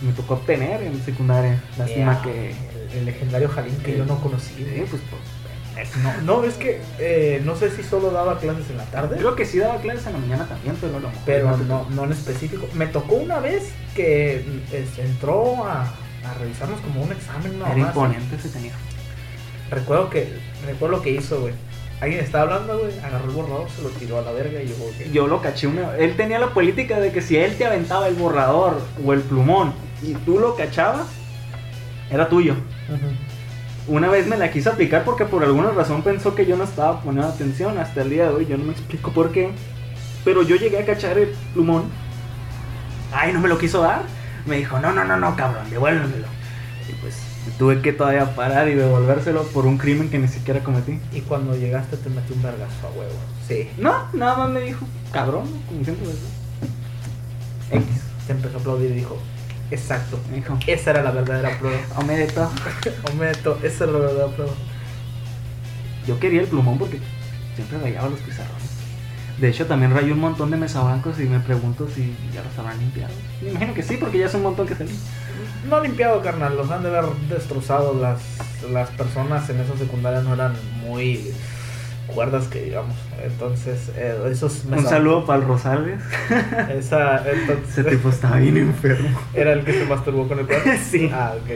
me 0.00 0.12
tocó 0.12 0.34
obtener 0.34 0.82
en 0.82 1.02
secundaria. 1.04 1.62
Lástima 1.78 2.12
Yeah, 2.12 2.22
que... 2.22 2.50
El, 2.50 2.98
el 2.98 3.04
legendario 3.06 3.48
Jalín 3.48 3.76
que 3.78 3.96
yo 3.96 4.04
no 4.04 4.18
conocí. 4.20 4.54
Güey. 4.62 4.84
pues, 4.84 5.02
pues, 5.08 5.96
No, 6.02 6.22
no, 6.22 6.44
es 6.44 6.54
que 6.54 6.80
eh, 6.98 7.40
no 7.44 7.56
sé 7.56 7.70
si 7.70 7.82
solo 7.82 8.10
daba 8.10 8.38
clases 8.38 8.68
en 8.70 8.76
la 8.76 8.84
tarde. 8.84 9.16
Creo 9.16 9.34
que 9.34 9.46
sí 9.46 9.58
daba 9.58 9.80
clases 9.80 10.06
en 10.06 10.14
la 10.14 10.18
mañana 10.18 10.46
también, 10.46 10.76
pero 10.80 11.00
mejor 11.00 11.12
pero 11.24 11.56
no, 11.56 11.88
no 11.90 12.04
en 12.04 12.12
específico. 12.12 12.68
Me 12.74 12.86
tocó 12.86 13.14
una 13.16 13.40
vez 13.40 13.70
que 13.94 14.44
entró 14.98 15.64
a, 15.66 15.82
a 15.82 16.34
revisarnos 16.38 16.80
como 16.80 17.02
un 17.02 17.12
examen. 17.12 17.58
No, 17.58 17.66
Era 17.66 17.78
imponente 17.78 18.36
ese 18.36 18.48
tenía. 18.50 18.72
Recuerdo 19.70 20.10
que 20.10 20.38
recuerdo 20.66 20.96
lo 20.98 21.02
que 21.02 21.10
hizo, 21.10 21.40
güey. 21.40 21.54
Alguien 22.02 22.18
estaba 22.24 22.42
hablando, 22.42 22.80
güey, 22.80 22.98
agarró 22.98 23.26
el 23.26 23.30
borrador, 23.30 23.70
se 23.70 23.80
lo 23.80 23.88
tiró 23.90 24.18
a 24.18 24.22
la 24.22 24.32
verga 24.32 24.60
y 24.60 24.66
yo, 24.66 24.74
güey, 24.76 25.12
Yo 25.12 25.28
lo 25.28 25.40
caché 25.40 25.68
una 25.68 25.96
Él 25.96 26.16
tenía 26.16 26.40
la 26.40 26.48
política 26.48 26.98
de 26.98 27.12
que 27.12 27.22
si 27.22 27.36
él 27.36 27.56
te 27.56 27.64
aventaba 27.64 28.08
el 28.08 28.16
borrador 28.16 28.82
o 29.06 29.12
el 29.12 29.20
plumón 29.20 29.72
y 30.02 30.14
tú 30.14 30.40
lo 30.40 30.56
cachabas, 30.56 31.06
era 32.10 32.28
tuyo. 32.28 32.56
Una 33.86 34.08
vez 34.08 34.26
me 34.26 34.36
la 34.36 34.50
quiso 34.50 34.70
aplicar 34.70 35.04
porque 35.04 35.26
por 35.26 35.44
alguna 35.44 35.70
razón 35.70 36.02
pensó 36.02 36.34
que 36.34 36.44
yo 36.44 36.56
no 36.56 36.64
estaba 36.64 37.00
poniendo 37.02 37.28
atención. 37.28 37.78
Hasta 37.78 38.02
el 38.02 38.10
día 38.10 38.24
de 38.24 38.34
hoy 38.34 38.46
yo 38.46 38.58
no 38.58 38.64
me 38.64 38.72
explico 38.72 39.12
por 39.12 39.30
qué. 39.30 39.52
Pero 40.24 40.42
yo 40.42 40.56
llegué 40.56 40.80
a 40.80 40.84
cachar 40.84 41.18
el 41.18 41.28
plumón. 41.54 41.84
Ay, 43.12 43.32
no 43.32 43.38
me 43.38 43.48
lo 43.48 43.58
quiso 43.58 43.80
dar. 43.80 44.02
Me 44.44 44.56
dijo, 44.56 44.80
no, 44.80 44.92
no, 44.92 45.04
no, 45.04 45.16
no, 45.16 45.36
cabrón, 45.36 45.70
devuélvemelo. 45.70 46.26
Tuve 47.58 47.82
que 47.82 47.92
todavía 47.92 48.34
parar 48.36 48.68
y 48.68 48.74
devolvérselo 48.74 49.42
por 49.48 49.66
un 49.66 49.76
crimen 49.76 50.10
que 50.10 50.18
ni 50.18 50.28
siquiera 50.28 50.62
cometí. 50.62 51.00
Y 51.12 51.22
cuando 51.22 51.56
llegaste 51.56 51.96
te 51.96 52.08
metí 52.08 52.32
un 52.32 52.42
vergazo 52.42 52.86
a 52.86 52.90
huevo. 52.90 53.14
Sí. 53.46 53.68
No, 53.78 54.06
nada 54.12 54.36
más 54.36 54.50
me 54.50 54.60
dijo, 54.60 54.86
cabrón, 55.12 55.44
como 55.68 55.84
siempre. 55.84 56.06
X. 57.70 57.86
Te 58.26 58.32
empezó 58.32 58.58
a 58.58 58.60
aplaudir 58.60 58.90
y 58.92 58.94
dijo, 58.94 59.18
exacto. 59.70 60.20
Me 60.30 60.36
dijo, 60.36 60.56
Esa 60.66 60.90
era 60.90 61.02
la 61.02 61.10
verdadera 61.10 61.58
prueba. 61.58 61.80
Omedeto. 61.96 62.50
Ometo, 63.12 63.58
esa 63.62 63.84
era 63.84 63.92
la 63.92 63.98
verdadera 63.98 64.28
prueba. 64.28 64.52
Yo 66.06 66.18
quería 66.20 66.42
el 66.42 66.46
plumón 66.46 66.78
porque 66.78 66.98
siempre 67.56 67.78
rayaba 67.78 68.08
los 68.08 68.20
pizarrones. 68.20 68.72
De 69.38 69.48
hecho, 69.48 69.66
también 69.66 69.92
rayé 69.92 70.12
un 70.12 70.20
montón 70.20 70.50
de 70.50 70.56
mesabancos 70.56 71.18
y 71.18 71.24
me 71.24 71.40
pregunto 71.40 71.88
si 71.92 72.14
ya 72.32 72.42
los 72.42 72.56
habrán 72.58 72.78
limpiado. 72.78 73.12
Me 73.40 73.50
imagino 73.50 73.74
que 73.74 73.82
sí, 73.82 73.96
porque 73.96 74.18
ya 74.18 74.26
es 74.26 74.34
un 74.34 74.42
montón 74.42 74.66
que 74.66 74.74
salí. 74.74 74.92
No 75.68 75.80
limpiado, 75.80 76.20
carnal. 76.22 76.56
Los 76.56 76.70
han 76.70 76.82
de 76.82 76.88
haber 76.88 77.10
destrozado. 77.28 77.94
Las, 78.00 78.20
las 78.70 78.90
personas 78.90 79.48
en 79.50 79.60
esa 79.60 79.76
secundaria 79.76 80.20
no 80.22 80.34
eran 80.34 80.54
muy 80.86 81.32
cuerdas 82.14 82.46
que 82.48 82.62
digamos. 82.62 82.94
Entonces, 83.22 83.90
eh, 83.96 84.16
esos 84.30 84.64
Un 84.64 84.84
saludo 84.84 85.24
para 85.24 85.40
el 85.40 85.46
Rosales. 85.48 86.00
Esa, 86.70 87.22
entonces, 87.30 87.78
Ese 87.78 87.84
tipo 87.84 88.08
estaba 88.10 88.36
bien 88.38 88.56
enfermo. 88.58 89.18
era 89.32 89.52
el 89.52 89.64
que 89.64 89.72
se 89.72 89.84
masturbó 89.86 90.26
con 90.28 90.38
el 90.40 90.46
cuerno. 90.46 90.72
Sí. 90.90 91.10
Ah, 91.12 91.32
ok. 91.40 91.50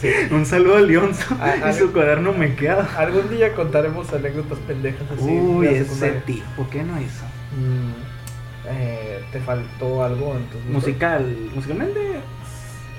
Sí. 0.00 0.08
Un 0.30 0.46
saludo 0.46 0.78
a 0.78 0.80
Leonzo 0.80 1.36
Ah, 1.40 1.70
y 1.70 1.74
su 1.74 1.92
cuaderno 1.92 2.32
me 2.32 2.54
queda. 2.56 2.88
Algún 2.96 3.28
día 3.30 3.54
contaremos 3.54 4.12
anécdotas 4.12 4.58
pendejas 4.66 5.02
así. 5.12 5.22
Uy, 5.30 5.66
ese 5.68 6.10
tipo, 6.26 6.66
¿qué 6.70 6.82
no 6.82 7.00
hizo? 7.00 7.24
Mm, 7.56 8.68
eh, 8.68 9.20
¿Te 9.32 9.40
faltó 9.40 10.02
algo 10.02 10.34
en 10.36 10.44
tus 10.46 10.64
Musical, 10.64 11.36
musicalmente, 11.54 12.00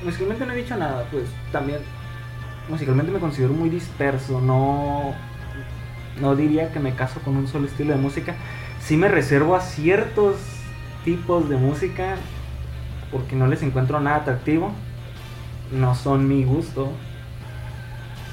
musicalmente 0.03 0.45
no 0.45 0.53
he 0.53 0.57
dicho 0.57 0.75
nada, 0.77 1.05
pues 1.11 1.25
también 1.51 1.79
musicalmente 2.69 3.11
me 3.11 3.19
considero 3.19 3.53
muy 3.53 3.69
disperso, 3.69 4.41
no, 4.41 5.13
no 6.19 6.35
diría 6.35 6.71
que 6.71 6.79
me 6.79 6.93
caso 6.93 7.19
con 7.21 7.37
un 7.37 7.47
solo 7.47 7.67
estilo 7.67 7.93
de 7.93 7.99
música, 7.99 8.35
sí 8.79 8.97
me 8.97 9.07
reservo 9.07 9.55
a 9.55 9.61
ciertos 9.61 10.37
tipos 11.03 11.49
de 11.49 11.57
música 11.57 12.15
porque 13.11 13.35
no 13.35 13.47
les 13.47 13.61
encuentro 13.61 13.99
nada 13.99 14.17
atractivo, 14.17 14.71
no 15.71 15.95
son 15.95 16.27
mi 16.27 16.43
gusto, 16.43 16.91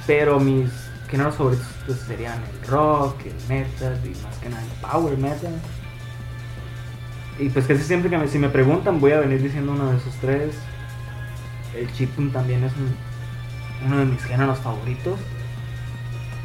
pero 0.06 0.40
mis 0.40 0.70
géneros 1.08 1.36
favoritos 1.36 1.66
pues, 1.86 1.98
serían 2.00 2.38
el 2.52 2.68
rock, 2.68 3.16
el 3.26 3.48
metal 3.48 3.98
y 4.04 4.10
más 4.22 4.36
que 4.38 4.48
nada 4.48 4.62
el 4.62 4.90
power 4.90 5.18
metal. 5.18 5.54
Y 7.38 7.48
pues 7.50 7.66
casi 7.66 7.82
siempre 7.82 8.10
que 8.10 8.18
me, 8.18 8.26
si 8.28 8.38
me 8.38 8.48
preguntan 8.48 9.00
voy 9.00 9.12
a 9.12 9.20
venir 9.20 9.40
diciendo 9.42 9.72
uno 9.72 9.90
de 9.90 9.96
esos 9.96 10.14
tres. 10.20 10.54
El 11.78 11.92
chiptune 11.92 12.30
también 12.30 12.64
es 12.64 12.72
un- 12.72 12.96
uno 13.86 13.98
de 13.98 14.04
mis 14.06 14.22
géneros 14.24 14.58
favoritos. 14.58 15.18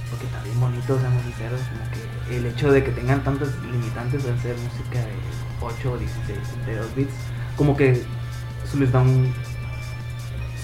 Porque 0.10 0.26
está 0.26 0.44
bien 0.44 0.60
bonito, 0.60 1.00
seamos 1.00 1.24
sinceros. 1.24 1.60
Como 1.62 1.92
que 2.28 2.38
el 2.38 2.46
hecho 2.46 2.72
de 2.72 2.84
que 2.84 2.92
tengan 2.92 3.24
tantas 3.24 3.50
limitantes 3.72 4.26
al 4.26 4.40
ser 4.40 4.56
música 4.58 5.00
de 5.00 5.14
8, 5.62 5.98
16, 5.98 6.40
32 6.66 6.96
bits. 6.96 7.14
Como 7.58 7.76
que 7.76 7.92
eso 7.94 8.78
les 8.78 8.92
da 8.92 9.00
un 9.02 9.34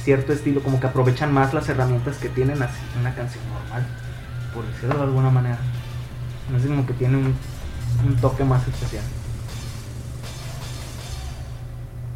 cierto 0.04 0.34
estilo. 0.34 0.62
Como 0.62 0.80
que 0.80 0.88
aprovechan 0.88 1.34
más 1.34 1.54
las 1.54 1.68
herramientas 1.68 2.18
que 2.18 2.30
tienen 2.30 2.62
así 2.62 2.80
una 3.00 3.14
canción 3.16 3.44
normal. 3.52 3.86
Por 4.54 4.66
decirlo 4.68 4.98
de 4.98 5.04
alguna 5.04 5.30
manera. 5.32 5.58
No 6.52 6.60
sé, 6.60 6.68
como 6.68 6.86
que 6.86 6.94
tiene 6.94 7.18
un 7.18 8.16
toque 8.22 8.44
más 8.44 8.68
especial. 8.68 9.04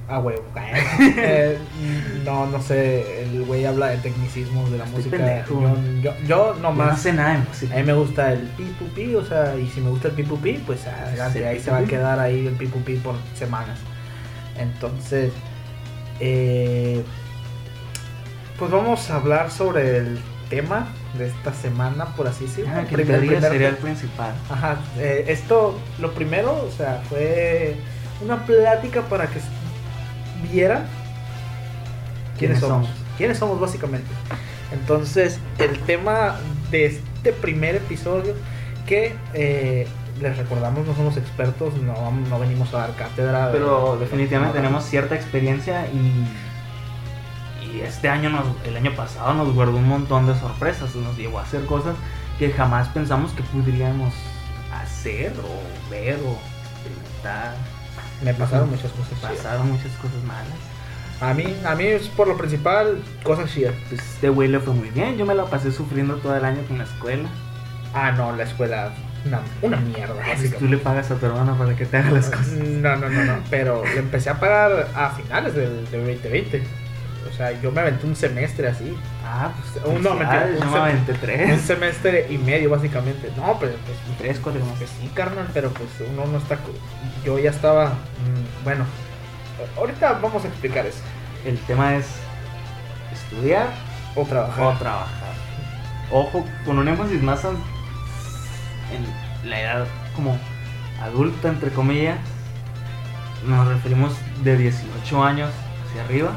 Ah, 0.07 0.17
güey. 0.19 0.35
Eh, 1.17 1.57
no, 2.25 2.45
no 2.47 2.61
sé. 2.61 3.23
El 3.23 3.43
güey 3.45 3.65
habla 3.65 3.87
de 3.87 3.97
tecnicismos 3.97 4.69
de 4.71 4.77
la 4.77 4.83
Estoy 4.85 4.97
música. 5.03 5.17
pendejo. 5.17 5.61
Yo, 6.01 6.01
yo, 6.01 6.27
yo 6.27 6.55
nomás. 6.61 6.91
no 6.91 6.97
sé 6.97 7.13
nada 7.13 7.29
de 7.31 7.35
A 7.37 7.39
música. 7.39 7.75
mí 7.75 7.83
me 7.83 7.93
gusta 7.93 8.33
el 8.33 8.39
pipupi, 8.41 9.15
o 9.15 9.25
sea, 9.25 9.55
y 9.55 9.67
si 9.69 9.81
me 9.81 9.89
gusta 9.89 10.09
el 10.09 10.13
pipupi, 10.15 10.53
pues 10.65 10.85
adelante, 10.87 11.39
Sí, 11.39 11.45
ahí 11.45 11.59
se 11.59 11.71
va 11.71 11.77
a 11.79 11.83
quedar 11.85 12.19
ahí 12.19 12.47
el 12.47 12.53
pipupi 12.53 12.95
por 12.97 13.15
semanas. 13.35 13.79
Entonces, 14.57 15.31
eh, 16.19 17.01
pues 18.59 18.71
vamos 18.71 19.09
a 19.09 19.15
hablar 19.15 19.49
sobre 19.51 19.97
el 19.97 20.19
tema 20.49 20.87
de 21.17 21.27
esta 21.27 21.53
semana, 21.53 22.05
por 22.15 22.27
así 22.27 22.45
decirlo. 22.45 22.71
Ah, 22.75 22.83
que 22.87 22.95
primer- 22.95 23.19
primer- 23.19 23.41
sería 23.41 23.69
el 23.69 23.77
principal. 23.77 24.33
Ajá, 24.49 24.77
eh, 24.97 25.25
esto, 25.27 25.79
lo 25.99 26.11
primero, 26.13 26.51
o 26.65 26.71
sea, 26.71 27.01
fue 27.09 27.75
una 28.23 28.45
plática 28.45 29.01
para 29.03 29.27
que 29.27 29.39
vieran 30.51 30.83
quiénes 32.37 32.57
¿Quiénes 32.57 32.59
somos. 32.59 32.87
somos? 32.87 33.01
quiénes 33.17 33.37
somos 33.37 33.59
básicamente. 33.59 34.07
Entonces, 34.71 35.39
el 35.59 35.77
tema 35.79 36.35
de 36.71 36.85
este 36.87 37.31
primer 37.33 37.75
episodio, 37.75 38.33
que 38.87 39.15
eh, 39.33 39.87
les 40.19 40.37
recordamos, 40.37 40.85
no 40.87 40.95
somos 40.95 41.15
expertos, 41.17 41.75
no, 41.75 42.11
no 42.29 42.39
venimos 42.39 42.73
a 42.73 42.79
dar 42.79 42.95
cátedra. 42.95 43.49
Pero 43.51 43.93
de- 43.95 44.05
definitivamente 44.05 44.57
tenemos 44.57 44.83
cierta 44.83 45.13
experiencia 45.15 45.85
y, 45.87 46.25
y 47.67 47.81
este 47.81 48.09
año, 48.09 48.29
nos, 48.31 48.45
el 48.65 48.75
año 48.75 48.93
pasado 48.95 49.33
nos 49.35 49.53
guardó 49.53 49.77
un 49.77 49.87
montón 49.87 50.25
de 50.27 50.33
sorpresas. 50.39 50.95
Nos 50.95 51.15
llevó 51.17 51.39
a 51.39 51.43
hacer 51.43 51.65
cosas 51.65 51.95
que 52.39 52.51
jamás 52.51 52.87
pensamos 52.89 53.31
que 53.33 53.43
podríamos 53.43 54.13
hacer 54.81 55.33
o 55.39 55.89
ver 55.91 56.15
o 56.15 56.35
experimentar. 56.73 57.55
Me 58.21 58.33
pasaron 58.33 58.69
muchas 58.69 58.91
cosas. 58.91 59.17
chidas. 59.19 59.31
Pasaron 59.37 59.71
muchas 59.71 59.91
cosas 59.93 60.23
malas. 60.25 60.53
A 61.21 61.33
mí, 61.33 61.55
a 61.65 61.75
mí 61.75 61.85
es 61.85 62.07
por 62.09 62.27
lo 62.27 62.37
principal, 62.37 63.01
cosas 63.23 63.51
chidas. 63.53 63.73
Pues 63.89 64.01
este 64.01 64.29
güey 64.29 64.49
le 64.49 64.59
fue 64.59 64.73
muy 64.73 64.89
bien. 64.89 65.17
Yo 65.17 65.25
me 65.25 65.35
la 65.35 65.45
pasé 65.45 65.71
sufriendo 65.71 66.15
todo 66.17 66.35
el 66.35 66.43
año 66.45 66.61
con 66.67 66.77
la 66.77 66.83
escuela. 66.83 67.29
Ah, 67.93 68.11
no, 68.11 68.35
la 68.35 68.43
escuela, 68.43 68.91
una, 69.25 69.39
una 69.61 69.77
mierda. 69.77 70.15
Ay, 70.15 70.23
si 70.23 70.29
básicamente. 70.29 70.57
tú 70.57 70.67
le 70.67 70.77
pagas 70.77 71.11
a 71.11 71.15
tu 71.15 71.25
hermana 71.25 71.57
para 71.57 71.75
que 71.75 71.85
te 71.85 71.97
haga 71.97 72.11
las 72.11 72.29
cosas. 72.29 72.47
No, 72.47 72.95
no, 72.95 73.09
no, 73.09 73.23
no. 73.23 73.35
Pero 73.49 73.83
le 73.85 73.99
empecé 73.99 74.29
a 74.31 74.39
pagar 74.39 74.87
a 74.95 75.11
finales 75.11 75.53
del, 75.55 75.85
del 75.91 76.05
2020. 76.05 76.63
O 77.33 77.35
sea, 77.35 77.51
yo 77.61 77.71
me 77.71 77.81
aventé 77.81 78.05
un 78.05 78.15
semestre 78.15 78.67
así. 78.67 78.95
Ah, 79.25 79.51
pues 79.73 79.83
Un- 79.85 80.03
no, 80.03 80.11
mentira, 80.13 80.49
un 80.61 80.75
aventé 80.77 81.13
Un 81.13 81.17
tres. 81.19 81.61
semestre 81.61 82.27
y 82.29 82.37
medio, 82.37 82.69
básicamente. 82.69 83.31
No, 83.35 83.57
pero 83.59 83.73
pues. 83.85 83.97
Tres, 84.19 84.39
cuatro 84.39 84.63
más. 84.63 84.77
pues 84.77 84.91
sí, 85.01 85.09
carnal, 85.15 85.47
pero 85.53 85.71
pues 85.71 85.89
uno 86.11 86.25
no 86.27 86.37
está. 86.37 86.57
Yo 87.25 87.39
ya 87.39 87.49
estaba. 87.49 87.87
mm, 87.89 88.63
bueno, 88.63 88.85
ahorita 89.77 90.13
vamos 90.21 90.45
a 90.45 90.47
explicar 90.47 90.85
eso. 90.85 90.99
El 91.43 91.57
tema 91.59 91.95
es 91.95 92.05
estudiar 93.11 93.67
O 94.15 94.23
trabajar. 94.25 94.63
o 94.63 94.73
trabajar. 94.77 95.33
Ojo, 96.11 96.45
con 96.65 96.77
un 96.77 96.87
énfasis 96.87 97.21
más 97.23 97.43
en 97.45 97.57
en 98.93 99.49
la 99.49 99.59
edad 99.59 99.87
como 100.15 100.37
adulta, 101.01 101.49
entre 101.49 101.71
comillas, 101.71 102.17
nos 103.47 103.67
referimos 103.67 104.13
de 104.43 104.55
18 104.55 105.23
años 105.23 105.49
hacia 105.89 106.03
arriba, 106.03 106.31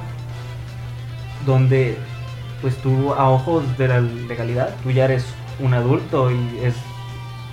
donde 1.46 1.96
pues 2.60 2.76
tú 2.78 3.12
a 3.14 3.30
ojos 3.30 3.64
de 3.78 3.88
la 3.88 4.00
legalidad, 4.00 4.74
tú 4.82 4.90
ya 4.90 5.04
eres 5.04 5.24
un 5.60 5.72
adulto 5.74 6.30
y 6.30 6.58
es, 6.62 6.74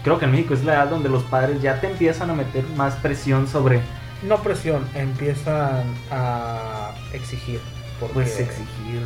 creo 0.03 0.17
que 0.19 0.25
en 0.25 0.31
México 0.31 0.53
es 0.53 0.63
la 0.63 0.73
edad 0.75 0.87
donde 0.89 1.09
los 1.09 1.23
padres 1.23 1.61
ya 1.61 1.79
te 1.79 1.87
empiezan 1.87 2.29
a 2.29 2.33
meter 2.33 2.63
más 2.75 2.95
presión 2.95 3.47
sobre... 3.47 3.81
No 4.23 4.37
presión, 4.37 4.85
empiezan 4.95 5.83
a 6.09 6.91
exigir. 7.13 7.59
Porque, 7.99 8.13
Pues 8.13 8.39
exigir... 8.39 9.01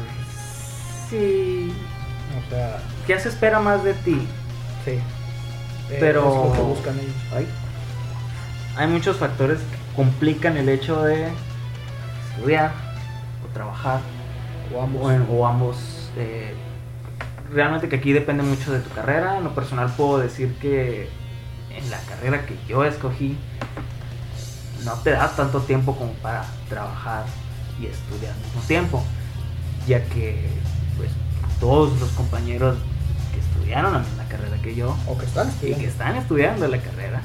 Sí. 1.09 1.73
O 2.45 2.49
sea, 2.49 2.79
¿Qué 3.07 3.19
se 3.19 3.29
espera 3.29 3.59
más 3.59 3.83
de 3.83 3.93
ti? 3.93 4.27
sí. 4.85 4.99
Eh, 5.89 5.97
Pero- 6.01 6.19
es 6.43 6.49
lo 6.49 6.53
que 6.53 6.61
buscan 6.61 6.99
ellos. 6.99 7.15
Ay. 7.35 7.47
Hay 8.75 8.87
muchos 8.87 9.15
factores 9.17 9.57
que 9.59 9.95
complican 9.95 10.57
el 10.57 10.67
hecho 10.69 11.01
de 11.03 11.29
estudiar 12.35 12.71
o 13.43 13.53
trabajar 13.53 14.01
O 14.73 14.81
ambos. 14.83 15.01
o, 15.03 15.11
en- 15.11 15.27
o 15.29 15.47
ambos. 15.47 15.77
eh, 16.17 16.53
realmente 17.53 17.87
que 17.89 17.95
aquí 17.97 18.11
depende 18.13 18.43
mucho 18.43 18.71
de 18.73 18.79
tu 18.79 18.89
carrera. 18.89 19.37
En 19.37 19.43
lo 19.43 19.53
personal 19.55 19.91
puedo 19.95 20.17
decir 20.19 20.55
que 20.59 21.09
en 21.71 21.89
la 21.89 21.99
carrera 22.01 22.45
que 22.45 22.57
yo 22.67 22.83
escogí 22.83 23.37
no 24.83 24.93
te 24.95 25.11
da 25.11 25.29
tanto 25.35 25.61
tiempo 25.61 25.95
como 25.95 26.11
para 26.13 26.45
trabajar 26.69 27.25
y 27.79 27.85
estudiar 27.85 28.33
al 28.33 28.39
mismo 28.39 28.61
tiempo, 28.67 29.03
ya 29.87 30.03
que 30.05 30.49
pues 30.97 31.09
todos 31.59 31.99
los 31.99 32.09
compañeros 32.11 32.77
que 33.33 33.39
estudiaron 33.39 33.93
la 33.93 33.99
misma 33.99 34.23
carrera 34.27 34.57
que 34.61 34.73
yo 34.75 34.95
O 35.07 35.17
que 35.17 35.25
están 35.25 35.47
y 35.47 35.49
estudiando. 35.51 35.79
que 35.81 35.87
están 35.87 36.15
estudiando 36.15 36.67
la 36.67 36.79
carrera. 36.79 37.21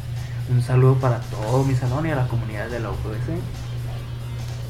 Un 0.50 0.60
saludo 0.62 0.94
para 0.96 1.18
todo 1.20 1.64
mi 1.64 1.74
salón 1.74 2.06
y 2.06 2.10
a 2.10 2.16
la 2.16 2.26
comunidad 2.28 2.68
de 2.68 2.80
la 2.80 2.90
UPS. 2.90 3.30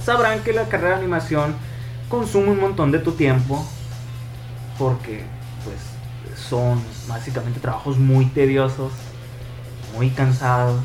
Sabrán 0.04 0.40
que 0.40 0.52
la 0.52 0.64
carrera 0.68 0.90
de 0.96 1.02
animación 1.02 1.54
consume 2.12 2.50
un 2.50 2.60
montón 2.60 2.92
de 2.92 2.98
tu 2.98 3.12
tiempo 3.12 3.66
porque 4.78 5.24
pues 5.64 6.38
son 6.38 6.78
básicamente 7.08 7.58
trabajos 7.58 7.96
muy 7.96 8.26
tediosos, 8.26 8.92
muy 9.96 10.10
cansados, 10.10 10.78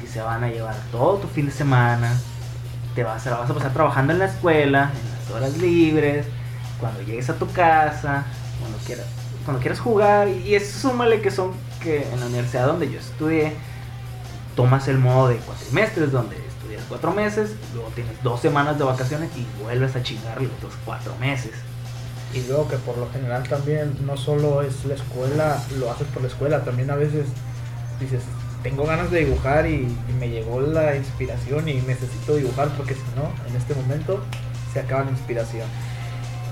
que 0.00 0.06
se 0.06 0.22
van 0.22 0.42
a 0.44 0.48
llevar 0.48 0.74
todo 0.90 1.18
tu 1.18 1.28
fin 1.28 1.44
de 1.44 1.52
semana. 1.52 2.16
Te 2.94 3.04
vas, 3.04 3.26
a- 3.26 3.36
vas 3.38 3.50
a 3.50 3.54
pasar 3.54 3.74
trabajando 3.74 4.14
en 4.14 4.20
la 4.20 4.24
escuela, 4.24 4.90
en 4.98 5.18
las 5.18 5.30
horas 5.36 5.58
libres, 5.58 6.24
cuando 6.80 7.02
llegues 7.02 7.28
a 7.28 7.34
tu 7.34 7.46
casa, 7.52 8.24
cuando 8.58 8.78
quieras, 8.86 9.04
cuando 9.44 9.60
quieras 9.60 9.80
jugar. 9.80 10.28
Y 10.28 10.54
eso 10.54 10.88
súmale 10.88 11.20
que 11.20 11.30
son 11.30 11.52
que 11.82 12.10
en 12.10 12.20
la 12.20 12.26
universidad 12.26 12.66
donde 12.68 12.90
yo 12.90 12.98
estudié, 12.98 13.52
tomas 14.56 14.88
el 14.88 14.96
modo 14.96 15.28
de 15.28 15.36
cuatrimestres, 15.36 16.10
donde 16.10 16.36
cuatro 16.88 17.12
meses, 17.12 17.50
luego 17.74 17.90
tienes 17.94 18.22
dos 18.22 18.40
semanas 18.40 18.78
de 18.78 18.84
vacaciones 18.84 19.30
y 19.36 19.46
vuelves 19.62 19.94
a 19.96 20.02
chingar 20.02 20.40
los 20.40 20.50
otros 20.52 20.74
cuatro 20.84 21.14
meses. 21.20 21.52
Y 22.34 22.42
luego 22.46 22.68
que 22.68 22.76
por 22.76 22.98
lo 22.98 23.10
general 23.10 23.42
también 23.48 23.96
no 24.04 24.16
solo 24.16 24.62
es 24.62 24.84
la 24.84 24.94
escuela, 24.94 25.62
lo 25.78 25.90
haces 25.90 26.06
por 26.08 26.22
la 26.22 26.28
escuela, 26.28 26.64
también 26.64 26.90
a 26.90 26.96
veces 26.96 27.26
dices, 28.00 28.22
tengo 28.62 28.84
ganas 28.84 29.10
de 29.10 29.24
dibujar 29.24 29.66
y, 29.66 29.74
y 30.08 30.12
me 30.18 30.28
llegó 30.28 30.60
la 30.60 30.94
inspiración 30.96 31.68
y 31.68 31.74
necesito 31.74 32.36
dibujar 32.36 32.68
porque 32.76 32.94
si 32.94 33.00
no, 33.16 33.30
en 33.48 33.56
este 33.56 33.74
momento 33.74 34.20
se 34.72 34.80
acaba 34.80 35.04
la 35.04 35.10
inspiración. 35.10 35.66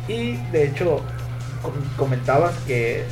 Y 0.09 0.37
de 0.53 0.69
hecho, 0.69 1.03
com- 1.63 1.73
comentabas 1.97 2.55
que 2.67 3.05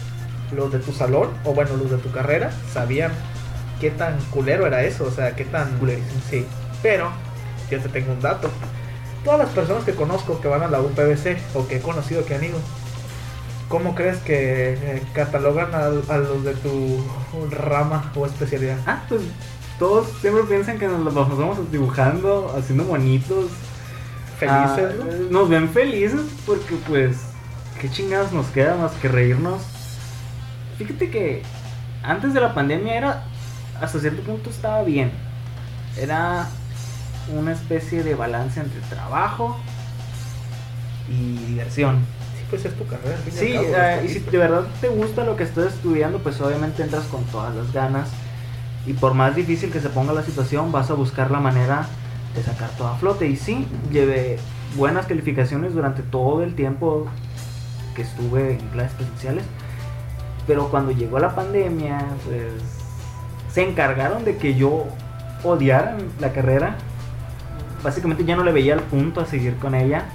los 0.55 0.71
de 0.73 0.79
tu 0.79 0.93
salón, 0.93 1.31
o 1.45 1.53
bueno, 1.53 1.77
los 1.77 1.91
de 1.91 1.99
tu 1.99 2.11
carrera, 2.13 2.51
sabían 2.73 3.13
qué 3.81 3.91
tan 3.91 4.17
culero 4.31 4.67
era 4.67 4.85
eso, 4.85 5.05
o 5.05 5.11
sea, 5.11 5.35
qué 5.35 5.45
tan... 5.45 5.77
Culerísimo. 5.79 6.21
Sí, 6.31 6.47
pero 6.85 7.11
yo 7.71 7.81
te 7.81 7.89
tengo 7.89 8.13
un 8.13 8.21
dato. 8.21 8.51
Todas 9.25 9.39
las 9.39 9.49
personas 9.49 9.85
que 9.85 9.95
conozco 9.95 10.39
que 10.43 10.49
van 10.49 10.63
a 10.63 10.69
la 10.69 10.83
UPBC 10.83 11.39
o 11.55 11.67
que 11.67 11.77
he 11.77 11.81
conocido 11.81 12.27
que 12.27 12.35
han 12.35 12.45
ido, 12.45 12.59
¿cómo 13.69 13.95
crees 13.95 14.19
que 14.19 14.75
eh, 14.75 15.03
catalogan 15.15 15.75
a, 15.75 15.87
a 15.87 16.19
los 16.19 16.45
de 16.45 16.53
tu 16.57 17.03
rama 17.51 18.13
o 18.15 18.27
especialidad? 18.27 18.77
Ah, 18.87 19.03
pues 19.09 19.23
todos 19.79 20.09
siempre 20.21 20.43
piensan 20.45 20.79
que 20.79 20.87
nos 20.87 21.01
los 21.03 21.15
pasamos 21.15 21.73
dibujando, 21.73 22.55
haciendo 22.57 22.85
monitos. 22.85 23.47
Felices, 24.39 24.93
Ah, 25.01 25.05
¿no? 25.31 25.41
Nos 25.41 25.49
ven 25.49 25.71
felices 25.71 26.21
porque 26.45 26.75
pues, 26.87 27.17
qué 27.81 27.91
chingados 27.91 28.31
nos 28.33 28.49
queda 28.49 28.77
más 28.77 28.93
que 28.93 29.09
reírnos. 29.09 29.63
Fíjate 30.77 31.09
que 31.11 31.43
antes 32.03 32.35
de 32.35 32.41
la 32.43 32.53
pandemia 32.53 32.95
era, 32.95 33.25
hasta 33.81 33.99
cierto 34.01 34.23
punto 34.23 34.51
estaba 34.51 34.83
bien. 34.83 35.13
Era 35.97 36.49
una 37.33 37.53
especie 37.53 38.03
de 38.03 38.15
balance 38.15 38.61
entre 38.61 38.81
trabajo 38.83 39.57
y 41.09 41.37
diversión. 41.47 41.99
Sí, 42.39 42.45
pues 42.51 42.65
es 42.65 42.75
tu 42.75 42.87
carrera. 42.87 43.17
al 43.17 43.23
fin 43.23 43.33
y 43.33 43.37
Sí, 43.37 43.57
al 43.57 43.65
cabo, 43.65 43.77
eh, 43.77 44.03
y 44.05 44.09
si 44.09 44.21
de 44.21 44.39
verdad 44.39 44.65
te 44.81 44.89
gusta 44.89 45.25
lo 45.25 45.37
que 45.37 45.45
estás 45.45 45.75
estudiando, 45.75 46.19
pues 46.19 46.41
obviamente 46.41 46.83
entras 46.83 47.05
con 47.05 47.25
todas 47.25 47.55
las 47.55 47.73
ganas. 47.73 48.09
Y 48.87 48.93
por 48.93 49.15
más 49.15 49.35
difícil 49.35 49.71
que 49.71 49.81
se 49.81 49.89
ponga 49.89 50.13
la 50.13 50.23
situación, 50.23 50.71
vas 50.71 50.91
a 50.91 50.95
buscar 50.95 51.31
la 51.31 51.41
manera 51.41 51.87
de 52.35 52.43
sacar 52.43 52.69
todo 52.77 52.89
a 52.89 52.97
flote. 52.97 53.27
Y 53.27 53.37
sí, 53.37 53.67
llevé 53.91 54.39
buenas 54.77 55.07
calificaciones 55.07 55.73
durante 55.75 56.03
todo 56.03 56.43
el 56.43 56.55
tiempo 56.55 57.07
que 57.95 58.03
estuve 58.03 58.53
en 58.53 58.69
clases 58.69 58.93
presenciales. 58.95 59.45
Pero 60.47 60.69
cuando 60.69 60.93
llegó 60.93 61.19
la 61.19 61.35
pandemia, 61.35 62.05
pues 62.27 62.53
se 63.51 63.63
encargaron 63.63 64.25
de 64.25 64.37
que 64.37 64.55
yo 64.55 64.87
odiara 65.45 65.97
la 66.21 66.33
carrera. 66.33 66.77
Básicamente 67.85 68.25
ya 68.25 68.35
no 68.35 68.43
le 68.43 68.51
veía 68.51 68.75
el 68.75 68.81
punto 68.81 69.21
a 69.21 69.27
seguir 69.27 69.57
con 69.59 69.75
ella. 69.75 70.07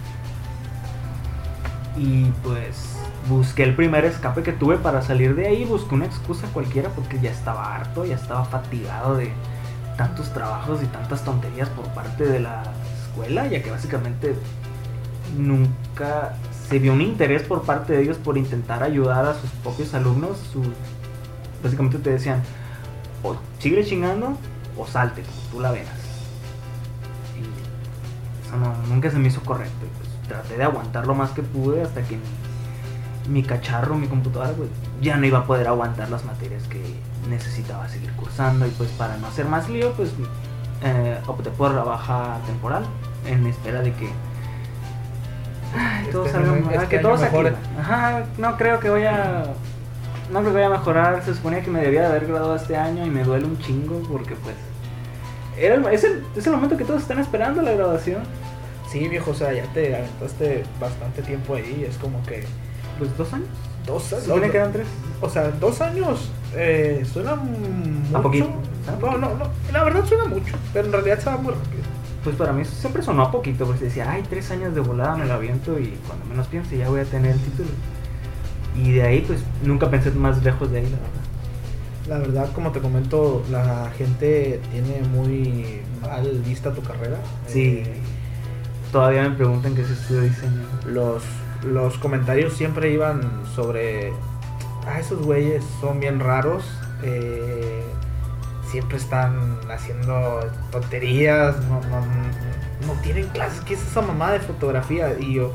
Y 1.95 2.25
pues 2.43 2.97
busqué 3.29 3.63
el 3.63 3.75
primer 3.75 4.05
escape 4.05 4.41
que 4.41 4.51
tuve 4.51 4.77
para 4.77 5.03
salir 5.03 5.35
de 5.35 5.47
ahí. 5.47 5.65
Busqué 5.65 5.93
una 5.93 6.05
excusa 6.05 6.47
cualquiera 6.51 6.89
porque 6.89 7.19
ya 7.19 7.29
estaba 7.29 7.75
harto, 7.75 8.05
ya 8.05 8.15
estaba 8.15 8.43
fatigado 8.43 9.15
de 9.15 9.31
tantos 9.97 10.33
trabajos 10.33 10.81
y 10.81 10.87
tantas 10.87 11.23
tonterías 11.23 11.69
por 11.69 11.85
parte 11.89 12.25
de 12.25 12.39
la 12.39 12.63
escuela, 13.03 13.47
ya 13.47 13.61
que 13.61 13.69
básicamente 13.69 14.33
nunca 15.37 16.35
se 16.69 16.79
vio 16.79 16.93
un 16.93 17.01
interés 17.01 17.43
por 17.43 17.63
parte 17.63 17.93
de 17.93 18.01
ellos 18.01 18.17
por 18.17 18.37
intentar 18.37 18.81
ayudar 18.81 19.25
a 19.25 19.33
sus 19.35 19.49
propios 19.61 19.93
alumnos. 19.93 20.39
Básicamente 21.61 21.99
te 21.99 22.11
decían, 22.11 22.41
o 23.21 23.35
sigue 23.59 23.85
chingando 23.85 24.37
o 24.77 24.87
salte, 24.87 25.21
como 25.21 25.41
tú 25.51 25.59
la 25.59 25.71
veas. 25.71 25.98
Eso 28.49 28.57
no, 28.57 28.73
nunca 28.89 29.11
se 29.11 29.17
me 29.17 29.27
hizo 29.27 29.41
correcto. 29.41 29.85
y 29.85 29.89
pues 29.97 30.27
traté 30.27 30.57
de 30.57 30.63
aguantar 30.63 31.05
lo 31.07 31.13
más 31.15 31.29
que 31.31 31.43
pude 31.43 31.81
hasta 31.83 32.01
que 32.01 32.17
mi, 32.17 33.31
mi 33.33 33.43
cacharro, 33.43 33.95
mi 33.95 34.07
computadora, 34.07 34.51
pues 34.53 34.69
ya 35.01 35.17
no 35.17 35.25
iba 35.25 35.39
a 35.39 35.43
poder 35.45 35.67
aguantar 35.67 36.09
las 36.09 36.25
materias 36.25 36.63
que 36.63 36.81
necesitaba 37.29 37.87
seguir 37.87 38.11
cursando. 38.13 38.65
Y 38.65 38.71
pues 38.71 38.89
para 38.91 39.17
no 39.17 39.27
hacer 39.27 39.45
más 39.45 39.69
lío, 39.69 39.91
pues 39.93 40.11
eh, 40.83 41.19
opté 41.27 41.49
por 41.51 41.71
la 41.71 41.83
baja 41.83 42.37
temporal 42.47 42.83
en 43.27 43.45
espera 43.47 43.81
de 43.81 43.93
que 43.93 44.09
ay, 45.77 46.07
todo 46.11 46.27
salga 46.27 46.53
este 46.73 46.87
que 46.87 46.99
todo 46.99 47.11
active. 47.13 47.55
Ajá, 47.79 48.23
no 48.37 48.57
creo 48.57 48.79
que 48.79 48.89
vaya 48.89 49.43
no 50.31 50.39
creo 50.41 50.51
que 50.53 50.61
vaya 50.61 50.67
a 50.67 50.77
mejorar. 50.77 51.23
Se 51.23 51.33
suponía 51.33 51.61
que 51.61 51.69
me 51.71 51.81
debía 51.81 52.01
de 52.01 52.07
haber 52.07 52.27
graduado 52.27 52.55
este 52.55 52.77
año 52.77 53.05
y 53.05 53.09
me 53.09 53.23
duele 53.23 53.45
un 53.45 53.57
chingo 53.59 54.01
porque 54.09 54.35
pues 54.35 54.55
era 55.57 55.75
el- 55.75 55.85
es, 55.87 56.03
el, 56.03 56.23
es 56.35 56.45
el 56.47 56.53
momento 56.53 56.77
que 56.77 56.85
todos 56.85 57.01
están 57.01 57.19
esperando 57.19 57.61
la 57.61 57.71
graduación. 57.71 58.21
Sí, 58.91 59.07
viejo, 59.07 59.31
o 59.31 59.33
sea, 59.35 59.53
ya 59.53 59.63
te 59.73 59.95
aventaste 59.95 60.63
bastante 60.79 61.21
tiempo 61.21 61.55
ahí. 61.55 61.85
Es 61.87 61.97
como 61.97 62.21
que 62.23 62.43
Pues 62.97 63.15
dos 63.17 63.31
años. 63.33 63.47
dos 63.85 64.13
años. 64.13 64.25
supone 64.25 64.49
que 64.49 64.57
eran 64.57 64.71
tres. 64.73 64.87
O 65.21 65.29
sea, 65.29 65.49
dos 65.51 65.79
años 65.81 66.29
eh, 66.55 67.05
suena 67.11 67.35
mucho. 67.35 68.21
poquito. 68.21 68.49
No, 68.99 69.11
no, 69.17 69.35
no. 69.35 69.45
La 69.71 69.83
verdad 69.83 70.03
suena 70.05 70.25
mucho, 70.25 70.55
pero 70.73 70.87
en 70.87 70.91
realidad 70.93 71.19
se 71.19 71.25
va 71.29 71.37
muy 71.37 71.53
rápido. 71.53 71.83
Pues 72.23 72.35
para 72.35 72.51
mí 72.51 72.65
siempre 72.65 73.01
sonó 73.03 73.23
a 73.23 73.31
poquito, 73.31 73.65
porque 73.65 73.85
decía, 73.85 74.09
ay, 74.11 74.23
tres 74.29 74.49
años 74.51 74.73
de 74.75 74.81
volada 74.81 75.15
me 75.15 75.25
lo 75.25 75.35
aviento 75.35 75.79
y 75.79 75.97
cuando 76.07 76.25
menos 76.25 76.47
piense 76.47 76.77
ya 76.77 76.89
voy 76.89 76.99
a 77.01 77.05
tener 77.05 77.31
el 77.31 77.39
título. 77.39 77.69
Y 78.75 78.91
de 78.93 79.03
ahí, 79.03 79.21
pues 79.25 79.39
nunca 79.63 79.89
pensé 79.89 80.11
más 80.11 80.43
lejos 80.43 80.71
de 80.71 80.79
ahí, 80.79 80.85
la 80.85 80.97
verdad. 80.97 81.19
La 82.07 82.17
verdad, 82.17 82.51
como 82.53 82.71
te 82.71 82.79
comento, 82.79 83.43
la 83.51 83.91
gente 83.97 84.59
tiene 84.71 85.01
muy 85.09 85.81
mal 86.01 86.27
vista 86.45 86.73
tu 86.73 86.81
carrera. 86.81 87.17
Sí. 87.47 87.83
Eh, 87.85 87.93
Todavía 88.91 89.23
me 89.23 89.35
preguntan 89.35 89.75
qué 89.75 89.81
es 89.81 89.89
estudio 89.91 90.21
de 90.21 90.29
diseño. 90.29 90.67
los, 90.85 91.23
los 91.63 91.97
comentarios 91.99 92.53
siempre 92.53 92.91
iban 92.91 93.45
sobre, 93.55 94.13
ah, 94.87 94.99
esos 94.99 95.19
güeyes 95.21 95.63
son 95.79 95.99
bien 95.99 96.19
raros, 96.19 96.65
eh, 97.03 97.83
siempre 98.63 98.97
están 98.97 99.59
haciendo 99.69 100.39
tonterías, 100.71 101.57
no, 101.67 101.81
no, 101.81 102.01
no 102.87 102.93
tienen 103.01 103.27
clases, 103.29 103.61
¿qué 103.61 103.75
es 103.75 103.81
esa 103.85 104.01
mamá 104.01 104.31
de 104.31 104.39
fotografía? 104.39 105.17
Y 105.19 105.35
yo, 105.35 105.53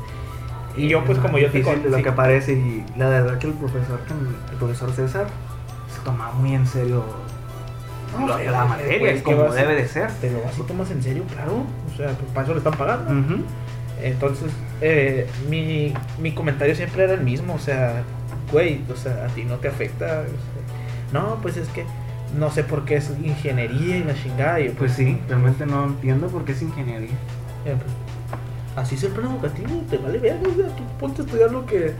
y 0.77 0.87
yo 0.87 1.03
pues 1.03 1.17
Es 1.17 1.21
como 1.21 1.37
yo 1.37 1.51
te 1.51 1.61
de 1.61 1.89
lo 1.89 1.97
sí. 1.97 2.03
que 2.03 2.11
parece 2.11 2.53
y 2.53 2.85
la 2.97 3.09
verdad 3.09 3.37
que 3.37 3.47
el 3.47 3.53
profesor, 3.53 3.99
el 4.51 4.57
profesor 4.57 4.91
César, 4.93 5.27
se 5.93 5.99
toma 6.03 6.31
muy 6.31 6.53
en 6.55 6.67
serio 6.67 7.03
No, 8.19 8.37
pero, 8.37 8.51
la 8.51 8.65
eh, 8.65 8.67
materia, 8.67 8.99
pues, 8.99 9.11
es 9.11 9.17
¿qué 9.17 9.23
como 9.23 9.53
debe 9.53 9.75
de 9.75 9.87
ser. 9.87 10.11
Te 10.13 10.29
lo 10.31 10.41
vas 10.41 10.57
y 10.57 10.61
tomas 10.63 10.91
en 10.91 11.03
serio, 11.03 11.23
claro. 11.33 11.63
O 11.91 11.97
sea, 11.97 12.07
pues 12.09 12.31
para 12.33 12.43
eso 12.43 12.53
le 12.53 12.57
están 12.59 12.73
pagando. 12.73 13.43
Entonces, 14.01 14.51
eh, 14.81 15.27
mi, 15.49 15.93
mi 16.19 16.33
comentario 16.33 16.75
siempre 16.75 17.03
era 17.05 17.13
el 17.13 17.21
mismo, 17.21 17.55
o 17.55 17.59
sea, 17.59 18.03
güey, 18.51 18.81
o 18.91 18.95
sea, 18.95 19.25
a 19.25 19.27
ti 19.29 19.43
no 19.43 19.55
te 19.55 19.67
afecta. 19.69 20.05
o 20.05 20.25
sea, 20.25 21.19
no, 21.21 21.39
pues 21.41 21.57
es 21.57 21.67
que 21.69 21.85
no 22.37 22.51
sé 22.51 22.63
por 22.63 22.83
qué 22.85 22.95
es 22.97 23.09
ingeniería 23.23 23.97
y 23.97 24.03
la 24.03 24.13
chingada. 24.15 24.59
Y 24.59 24.67
yo, 24.67 24.73
Pues 24.73 24.93
sí, 24.93 25.17
realmente 25.27 25.65
no 25.65 25.85
entiendo 25.85 26.27
por 26.27 26.43
qué 26.45 26.51
es 26.51 26.61
ingeniería. 26.61 27.09
eh, 27.65 27.75
pues, 27.77 27.91
así 28.75 28.95
es 28.95 29.03
el 29.03 29.11
plan 29.11 29.27
educativo, 29.31 29.81
te 29.89 29.97
vale 29.97 30.17
ver, 30.19 30.35
o 30.45 30.53
sea, 30.53 30.67
tú 30.75 30.83
ponte 30.99 31.21
a 31.21 31.25
estudiar 31.25 31.51
lo 31.51 31.65
que... 31.65 31.93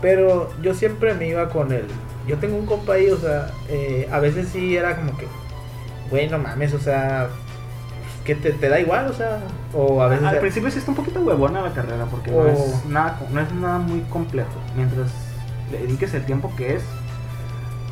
Pero 0.00 0.50
yo 0.62 0.74
siempre 0.74 1.14
me 1.14 1.28
iba 1.28 1.48
con 1.48 1.72
el... 1.72 1.84
Yo 2.26 2.36
tengo 2.38 2.56
un 2.56 2.66
compa 2.66 2.94
ahí, 2.94 3.10
o 3.10 3.16
sea, 3.16 3.50
eh, 3.68 4.08
a 4.10 4.18
veces 4.18 4.48
sí 4.48 4.76
era 4.76 4.96
como 4.96 5.16
que, 5.16 5.26
güey, 6.10 6.28
no 6.28 6.38
mames, 6.38 6.74
o 6.74 6.78
sea, 6.78 7.28
que 8.24 8.34
te, 8.34 8.52
te 8.52 8.68
da 8.68 8.80
igual, 8.80 9.06
o 9.06 9.12
sea, 9.12 9.38
o 9.72 10.02
a 10.02 10.08
veces... 10.08 10.26
Al 10.26 10.38
principio 10.38 10.70
sí 10.70 10.78
está 10.78 10.90
un 10.90 10.96
poquito 10.96 11.20
huevona 11.20 11.62
la 11.62 11.72
carrera 11.72 12.06
porque 12.06 12.30
no, 12.30 12.46
es 12.46 12.84
nada, 12.86 13.20
no 13.30 13.40
es 13.40 13.52
nada 13.52 13.78
muy 13.78 14.00
complejo. 14.02 14.50
Mientras 14.76 15.10
le 15.70 15.78
dediques 15.78 16.12
el 16.14 16.24
tiempo 16.24 16.52
que 16.56 16.76
es, 16.76 16.82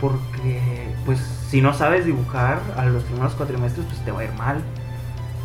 porque 0.01 0.93
pues 1.07 1.21
si 1.49 1.61
no 1.61 1.73
sabes 1.73 2.05
dibujar 2.05 2.59
a 2.77 2.85
los 2.87 3.05
primeros 3.05 3.35
cuatrimestres, 3.35 3.87
pues 3.87 4.05
te 4.05 4.11
va 4.11 4.21
a 4.21 4.25
ir 4.25 4.33
mal. 4.33 4.59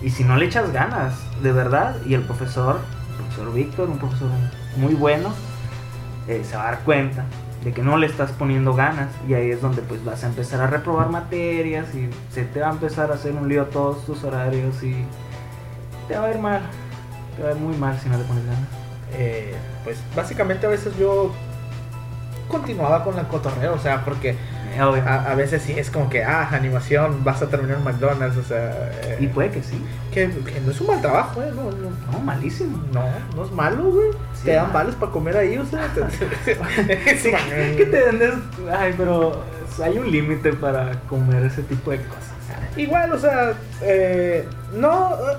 Y 0.02 0.10
si 0.10 0.24
no 0.24 0.38
le 0.38 0.46
echas 0.46 0.72
ganas, 0.72 1.14
de 1.42 1.52
verdad, 1.52 1.98
y 2.06 2.14
el 2.14 2.22
profesor, 2.22 2.80
el 3.12 3.26
profesor 3.26 3.54
Víctor, 3.54 3.90
un 3.90 4.00
profesor 4.00 4.30
muy 4.78 4.96
bueno, 4.96 5.34
eh, 6.28 6.44
se 6.44 6.56
va 6.56 6.64
a 6.64 6.72
dar 6.72 6.80
cuenta 6.80 7.26
de 7.64 7.74
que 7.74 7.82
no 7.82 7.98
le 7.98 8.08
estás 8.08 8.32
poniendo 8.32 8.74
ganas 8.74 9.10
y 9.28 9.34
ahí 9.34 9.52
es 9.52 9.62
donde 9.62 9.82
pues 9.82 10.04
vas 10.06 10.24
a 10.24 10.28
empezar 10.28 10.62
a 10.62 10.68
reprobar 10.68 11.10
materias 11.10 11.94
y 11.94 12.10
se 12.34 12.44
te 12.44 12.62
va 12.62 12.70
a 12.70 12.72
empezar 12.72 13.12
a 13.12 13.16
hacer 13.16 13.34
un 13.34 13.50
lío 13.50 13.66
todos 13.66 14.06
tus 14.06 14.24
horarios 14.24 14.82
y 14.82 14.96
te 16.08 16.18
va 16.18 16.28
a 16.28 16.32
ir 16.32 16.40
mal, 16.40 16.62
te 17.36 17.44
va 17.44 17.50
a 17.50 17.52
ir 17.52 17.58
muy 17.58 17.76
mal 17.78 18.00
si 18.00 18.10
no 18.10 18.18
le 18.18 18.24
pones 18.24 18.46
ganas. 18.46 18.70
eh, 19.14 19.56
pues 19.84 20.02
básicamente 20.16 20.66
a 20.68 20.70
veces 20.70 20.96
yo 20.98 21.32
continuaba 22.48 23.04
con 23.04 23.16
la 23.16 23.28
cotorreo, 23.28 23.74
o 23.74 23.80
sea, 23.80 24.04
porque 24.04 24.36
obvio. 24.82 25.04
a, 25.06 25.32
a 25.32 25.36
veces 25.36 25.62
sí 25.62 25.74
es 25.78 25.90
como 25.90 26.10
que, 26.10 26.24
ah, 26.24 26.50
animación, 26.52 27.24
vas 27.24 27.42
a 27.42 27.48
terminar 27.48 27.78
en 27.78 27.84
McDonald's, 27.84 28.38
o 28.38 28.44
sea, 28.44 28.92
eh, 29.04 29.18
y 29.20 29.28
puede 29.28 29.50
que 29.50 29.64
sí, 29.64 29.82
que, 30.12 30.30
que 30.30 30.62
no 30.62 30.72
es 30.72 30.82
un 30.82 30.88
mal 30.88 31.02
trabajo, 31.02 31.42
eh, 31.42 31.52
no, 31.56 31.64
no, 31.72 31.90
no, 32.12 32.20
malísimo. 32.20 32.78
no, 32.94 33.04
no 33.36 33.46
es 33.46 33.52
malo, 33.52 33.92
güey. 33.92 34.12
Sí, 34.34 34.46
te 34.46 34.54
dan 34.54 34.72
vales 34.72 34.96
para 34.96 35.12
comer 35.12 35.38
ahí, 35.38 35.58
o 35.58 35.66
sea, 35.66 35.90
Sí, 37.18 37.32
que 37.78 37.86
te 37.86 38.04
vendes, 38.04 38.34
ay, 38.72 38.94
pero 38.98 39.44
hay 39.84 39.98
un 39.98 40.12
límite 40.12 40.54
para 40.54 40.92
comer 41.08 41.46
ese 41.46 41.64
tipo 41.64 41.92
de 41.92 41.98
cosas. 41.98 42.30
Igual, 42.78 43.12
o 43.14 43.20
sea, 43.20 43.54
eh, 43.82 44.48
no, 44.74 45.14
eh, 45.14 45.38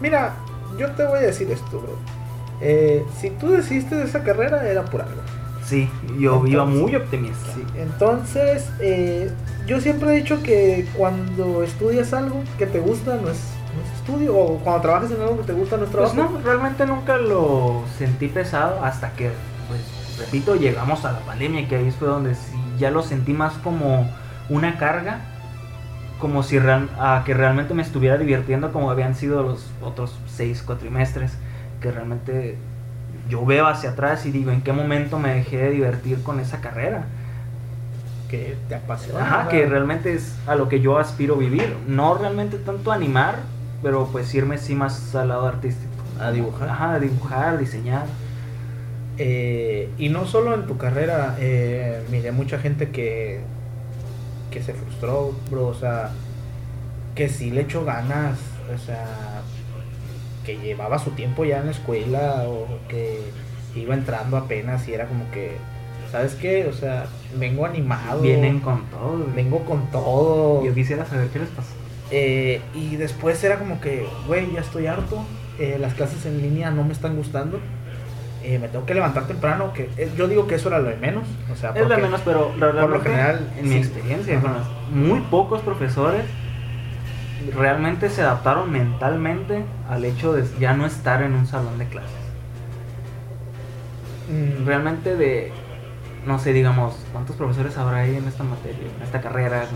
mira, 0.00 0.34
yo 0.78 0.90
te 0.92 1.04
voy 1.04 1.18
a 1.18 1.22
decir 1.22 1.50
esto, 1.50 1.80
bro. 1.80 1.96
Eh, 2.60 3.04
si 3.20 3.30
tú 3.30 3.50
decidiste 3.50 3.94
de 3.94 4.04
esa 4.04 4.22
carrera, 4.22 4.66
era 4.68 4.84
por 4.84 5.02
algo. 5.02 5.20
Sí, 5.64 5.88
yo 6.18 6.46
iba 6.46 6.62
Entonces- 6.64 6.82
muy 6.82 6.94
optimista. 6.96 7.52
Sí, 7.54 7.64
entonces, 7.76 8.70
eh, 8.80 9.30
yo 9.66 9.80
siempre 9.80 10.10
he 10.10 10.16
dicho 10.16 10.42
que 10.42 10.86
cuando 10.96 11.62
estudias 11.62 12.12
algo 12.12 12.42
que 12.58 12.66
te 12.66 12.80
gusta, 12.80 13.14
no 13.16 13.30
es, 13.30 13.38
no 13.74 13.82
es 13.82 13.98
estudio, 14.00 14.36
o 14.36 14.58
cuando 14.58 14.82
trabajas 14.82 15.10
en 15.10 15.22
algo 15.22 15.38
que 15.38 15.44
te 15.44 15.52
gusta, 15.54 15.76
no 15.78 15.84
es 15.84 15.90
Pues 15.90 16.12
trabajo. 16.12 16.34
no, 16.38 16.44
realmente 16.44 16.84
nunca 16.86 17.16
lo 17.16 17.82
sentí 17.98 18.28
pesado 18.28 18.84
hasta 18.84 19.12
que, 19.12 19.30
pues, 19.68 19.80
repito, 20.18 20.54
llegamos 20.56 21.04
a 21.06 21.12
la 21.12 21.20
pandemia 21.20 21.66
que 21.66 21.76
ahí 21.76 21.90
fue 21.90 22.08
donde 22.08 22.34
sí 22.34 22.52
ya 22.78 22.90
lo 22.90 23.02
sentí 23.02 23.32
más 23.32 23.54
como 23.54 24.06
una 24.50 24.76
carga, 24.78 25.20
como 26.20 26.42
si 26.42 26.58
real- 26.58 26.90
a 26.98 27.22
que 27.24 27.32
realmente 27.34 27.72
me 27.72 27.82
estuviera 27.82 28.18
divirtiendo 28.18 28.70
como 28.72 28.90
habían 28.90 29.14
sido 29.14 29.42
los 29.42 29.64
otros 29.82 30.14
seis 30.26 30.62
cuatrimestres, 30.62 31.32
que 31.80 31.90
realmente 31.90 32.56
yo 33.28 33.44
veo 33.46 33.66
hacia 33.66 33.90
atrás 33.90 34.26
y 34.26 34.30
digo, 34.32 34.50
¿en 34.50 34.62
qué 34.62 34.72
momento 34.72 35.18
me 35.18 35.34
dejé 35.34 35.58
de 35.58 35.70
divertir 35.70 36.22
con 36.22 36.40
esa 36.40 36.60
carrera? 36.60 37.06
Que 38.28 38.56
te 38.68 38.74
apasiona. 38.74 39.20
Ajá, 39.22 39.46
o 39.46 39.50
sea, 39.50 39.50
que 39.50 39.66
realmente 39.66 40.14
es 40.14 40.34
a 40.46 40.54
lo 40.56 40.68
que 40.68 40.80
yo 40.80 40.98
aspiro 40.98 41.36
vivir, 41.36 41.76
no 41.86 42.14
realmente 42.16 42.58
tanto 42.58 42.92
animar, 42.92 43.36
pero 43.82 44.08
pues 44.10 44.34
irme 44.34 44.58
sí 44.58 44.74
más 44.74 45.14
al 45.14 45.28
lado 45.28 45.46
artístico. 45.46 45.92
A 46.18 46.30
dibujar. 46.32 46.68
Ajá, 46.68 46.94
a 46.94 47.00
dibujar, 47.00 47.58
diseñar. 47.58 48.06
eh, 49.16 49.94
y 49.98 50.08
no 50.08 50.26
solo 50.26 50.54
en 50.54 50.66
tu 50.66 50.76
carrera, 50.76 51.36
eh, 51.38 52.04
miré 52.10 52.32
mucha 52.32 52.58
gente 52.58 52.90
que, 52.90 53.42
que 54.50 54.62
se 54.62 54.74
frustró, 54.74 55.32
bro, 55.50 55.66
o 55.68 55.74
sea, 55.74 56.10
que 57.14 57.28
sí 57.28 57.50
le 57.50 57.62
echó 57.62 57.84
ganas, 57.84 58.38
o 58.74 58.78
sea, 58.78 59.42
que 60.44 60.56
llevaba 60.58 60.98
su 60.98 61.10
tiempo 61.10 61.44
ya 61.44 61.58
en 61.58 61.66
la 61.66 61.72
escuela 61.72 62.44
o 62.46 62.66
que 62.88 63.20
iba 63.74 63.94
entrando 63.94 64.36
apenas 64.36 64.86
y 64.88 64.94
era 64.94 65.06
como 65.06 65.30
que, 65.30 65.56
¿sabes 66.12 66.34
qué? 66.34 66.66
O 66.68 66.72
sea, 66.72 67.06
vengo 67.36 67.66
animado. 67.66 68.20
Vienen 68.20 68.60
con 68.60 68.84
todo. 68.90 69.26
Vengo 69.34 69.60
con 69.64 69.90
todo. 69.90 70.64
Yo 70.64 70.74
quisiera 70.74 71.04
saber 71.06 71.28
qué 71.28 71.40
les 71.40 71.48
pasó. 71.48 71.70
Eh, 72.10 72.60
y 72.74 72.96
después 72.96 73.42
era 73.42 73.58
como 73.58 73.80
que, 73.80 74.06
güey, 74.26 74.52
ya 74.52 74.60
estoy 74.60 74.86
harto. 74.86 75.24
eh, 75.58 75.78
las 75.80 75.94
clases 75.94 76.26
en 76.26 76.42
línea 76.42 76.70
no 76.72 76.84
me 76.84 76.92
están 76.92 77.16
gustando. 77.16 77.58
eh, 78.46 78.58
me 78.58 78.68
tengo 78.68 78.84
que 78.84 78.92
levantar 78.92 79.26
temprano. 79.26 79.72
Que 79.72 79.88
yo 80.18 80.28
digo 80.28 80.46
que 80.46 80.56
eso 80.56 80.68
era 80.68 80.78
lo 80.78 80.90
de 80.90 80.96
menos. 80.96 81.24
O 81.50 81.56
sea, 81.56 81.70
Es 81.70 81.76
de 81.76 81.82
porque- 81.84 82.02
menos, 82.02 82.20
pero 82.24 82.52
realmente, 82.58 83.08
general, 83.08 83.50
en 83.58 83.68
mi 83.70 83.76
experiencia, 83.76 84.36
Ajá. 84.36 84.42
con 84.42 84.52
los- 84.54 84.90
muy 84.90 85.20
pocos 85.30 85.62
profesores 85.62 86.24
realmente 87.50 88.10
se 88.10 88.22
adaptaron 88.22 88.70
mentalmente 88.70 89.64
al 89.88 90.04
hecho 90.04 90.32
de 90.32 90.44
ya 90.58 90.74
no 90.74 90.86
estar 90.86 91.22
en 91.22 91.34
un 91.34 91.46
salón 91.46 91.78
de 91.78 91.86
clases. 91.86 92.10
Mm, 94.30 94.66
realmente 94.66 95.16
de, 95.16 95.52
no 96.26 96.38
sé, 96.38 96.52
digamos, 96.52 96.96
¿cuántos 97.12 97.36
profesores 97.36 97.76
habrá 97.76 97.98
ahí 97.98 98.16
en 98.16 98.26
esta 98.26 98.44
materia, 98.44 98.88
en 98.96 99.02
esta 99.02 99.20
carrera? 99.20 99.66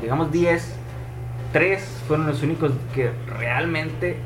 Digamos 0.00 0.32
10, 0.32 0.74
3 1.52 2.02
fueron 2.06 2.26
los 2.26 2.42
únicos 2.42 2.72
que 2.94 3.10
realmente 3.26 4.16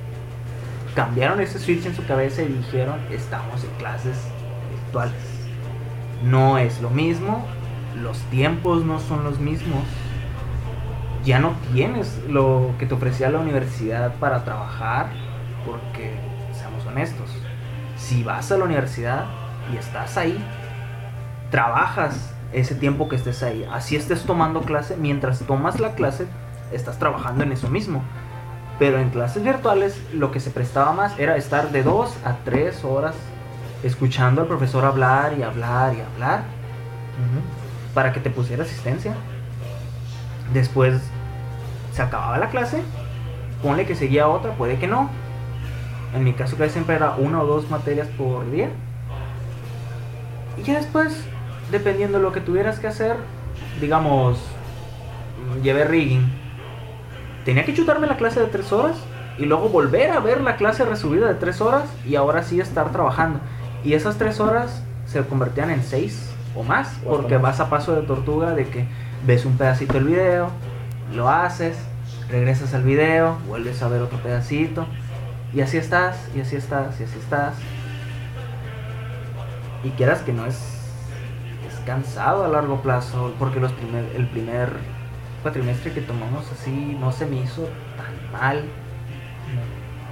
cambiaron 0.94 1.40
ese 1.40 1.58
switch 1.58 1.86
en 1.86 1.96
su 1.96 2.04
cabeza 2.06 2.42
y 2.42 2.46
dijeron, 2.46 3.00
estamos 3.10 3.64
en 3.64 3.70
clases 3.78 4.16
virtuales. 4.70 5.14
No 6.24 6.58
es 6.58 6.80
lo 6.80 6.90
mismo, 6.90 7.44
los 8.00 8.18
tiempos 8.30 8.84
no 8.84 9.00
son 9.00 9.24
los 9.24 9.38
mismos. 9.38 9.82
Ya 11.24 11.38
no 11.38 11.54
tienes 11.72 12.20
lo 12.28 12.70
que 12.78 12.86
te 12.86 12.94
ofrecía 12.94 13.30
la 13.30 13.38
universidad 13.38 14.14
para 14.14 14.44
trabajar, 14.44 15.06
porque, 15.64 16.14
seamos 16.52 16.84
honestos, 16.86 17.30
si 17.96 18.24
vas 18.24 18.50
a 18.50 18.56
la 18.56 18.64
universidad 18.64 19.26
y 19.72 19.76
estás 19.76 20.16
ahí, 20.16 20.42
trabajas 21.50 22.34
ese 22.52 22.74
tiempo 22.74 23.08
que 23.08 23.16
estés 23.16 23.42
ahí. 23.42 23.66
Así 23.70 23.94
estés 23.94 24.24
tomando 24.24 24.62
clase, 24.62 24.96
mientras 24.96 25.40
tomas 25.40 25.78
la 25.78 25.94
clase, 25.94 26.26
estás 26.72 26.98
trabajando 26.98 27.44
en 27.44 27.52
eso 27.52 27.68
mismo. 27.68 28.02
Pero 28.78 28.98
en 28.98 29.10
clases 29.10 29.44
virtuales 29.44 30.02
lo 30.12 30.32
que 30.32 30.40
se 30.40 30.50
prestaba 30.50 30.92
más 30.92 31.16
era 31.18 31.36
estar 31.36 31.70
de 31.70 31.84
2 31.84 32.16
a 32.24 32.36
3 32.44 32.84
horas 32.84 33.14
escuchando 33.84 34.40
al 34.40 34.48
profesor 34.48 34.84
hablar 34.84 35.34
y 35.38 35.42
hablar 35.42 35.94
y 35.94 36.00
hablar 36.00 36.42
para 37.94 38.12
que 38.12 38.20
te 38.20 38.30
pusiera 38.30 38.64
asistencia. 38.64 39.14
Después 40.52 41.00
se 41.92 42.02
acababa 42.02 42.38
la 42.38 42.48
clase, 42.50 42.82
ponle 43.62 43.86
que 43.86 43.94
seguía 43.94 44.28
otra, 44.28 44.52
puede 44.52 44.78
que 44.78 44.86
no. 44.86 45.10
En 46.14 46.24
mi 46.24 46.32
caso 46.34 46.56
casi 46.56 46.72
siempre 46.72 46.96
era 46.96 47.14
una 47.16 47.40
o 47.42 47.46
dos 47.46 47.70
materias 47.70 48.08
por 48.18 48.50
día. 48.50 48.68
Y 50.58 50.62
ya 50.62 50.74
después, 50.74 51.24
dependiendo 51.70 52.18
de 52.18 52.24
lo 52.24 52.32
que 52.32 52.40
tuvieras 52.40 52.78
que 52.78 52.86
hacer, 52.88 53.16
digamos, 53.80 54.38
llevé 55.62 55.84
rigging. 55.84 56.30
Tenía 57.44 57.64
que 57.64 57.74
chutarme 57.74 58.06
la 58.06 58.16
clase 58.16 58.40
de 58.40 58.46
tres 58.46 58.72
horas 58.72 58.96
y 59.38 59.46
luego 59.46 59.68
volver 59.70 60.10
a 60.10 60.20
ver 60.20 60.42
la 60.42 60.56
clase 60.56 60.84
resubida 60.84 61.26
de 61.28 61.34
tres 61.34 61.60
horas 61.60 61.84
y 62.06 62.16
ahora 62.16 62.42
sí 62.42 62.60
estar 62.60 62.92
trabajando. 62.92 63.40
Y 63.82 63.94
esas 63.94 64.18
tres 64.18 64.38
horas 64.38 64.84
se 65.06 65.22
convertían 65.24 65.70
en 65.70 65.82
seis 65.82 66.30
o 66.54 66.62
más, 66.62 66.98
O 67.06 67.16
porque 67.16 67.34
más. 67.38 67.58
vas 67.58 67.60
a 67.60 67.70
paso 67.70 67.94
de 67.94 68.02
tortuga 68.02 68.52
de 68.52 68.66
que 68.68 68.86
ves 69.24 69.44
un 69.44 69.56
pedacito 69.56 69.94
del 69.94 70.04
video, 70.04 70.50
lo 71.14 71.28
haces, 71.28 71.76
regresas 72.28 72.74
al 72.74 72.82
video, 72.82 73.38
vuelves 73.46 73.82
a 73.82 73.88
ver 73.88 74.02
otro 74.02 74.18
pedacito, 74.18 74.86
y 75.52 75.60
así 75.60 75.76
estás, 75.76 76.28
y 76.34 76.40
así 76.40 76.56
estás, 76.56 77.00
y 77.00 77.04
así 77.04 77.18
estás. 77.18 77.54
Y 79.84 79.90
quieras 79.90 80.20
que 80.20 80.32
no 80.32 80.46
es, 80.46 80.56
es 80.56 81.78
cansado 81.86 82.44
a 82.44 82.48
largo 82.48 82.80
plazo, 82.82 83.34
porque 83.38 83.60
los 83.60 83.72
primer, 83.72 84.04
el 84.16 84.26
primer 84.28 84.70
cuatrimestre 85.42 85.92
que 85.92 86.00
tomamos 86.00 86.50
así 86.52 86.96
no 86.98 87.12
se 87.12 87.26
me 87.26 87.36
hizo 87.36 87.68
tan 87.96 88.32
mal, 88.32 88.64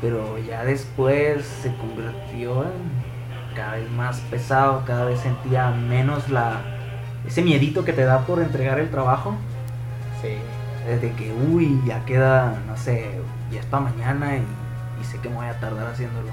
pero 0.01 0.39
ya 0.39 0.65
después 0.65 1.45
se 1.45 1.75
convirtió 1.77 2.65
en 2.65 3.55
cada 3.55 3.77
vez 3.77 3.91
más 3.91 4.21
pesado, 4.23 4.85
cada 4.87 5.05
vez 5.05 5.21
sentía 5.21 5.71
menos 5.71 6.29
la 6.29 6.80
ese 7.27 7.43
miedito 7.43 7.85
que 7.85 7.93
te 7.93 8.05
da 8.05 8.21
por 8.21 8.41
entregar 8.41 8.79
el 8.79 8.91
trabajo. 8.91 9.35
Sí. 10.23 10.37
Es 10.89 11.03
de 11.03 11.13
que, 11.13 11.33
uy, 11.33 11.81
ya 11.87 12.05
queda, 12.05 12.55
no 12.67 12.77
sé, 12.77 13.11
ya 13.53 13.61
es 13.61 13.67
para 13.67 13.85
mañana 13.85 14.37
y, 14.37 14.43
y 15.01 15.05
sé 15.05 15.19
que 15.19 15.29
me 15.29 15.37
voy 15.37 15.47
a 15.47 15.61
tardar 15.61 15.87
haciéndolo. 15.89 16.29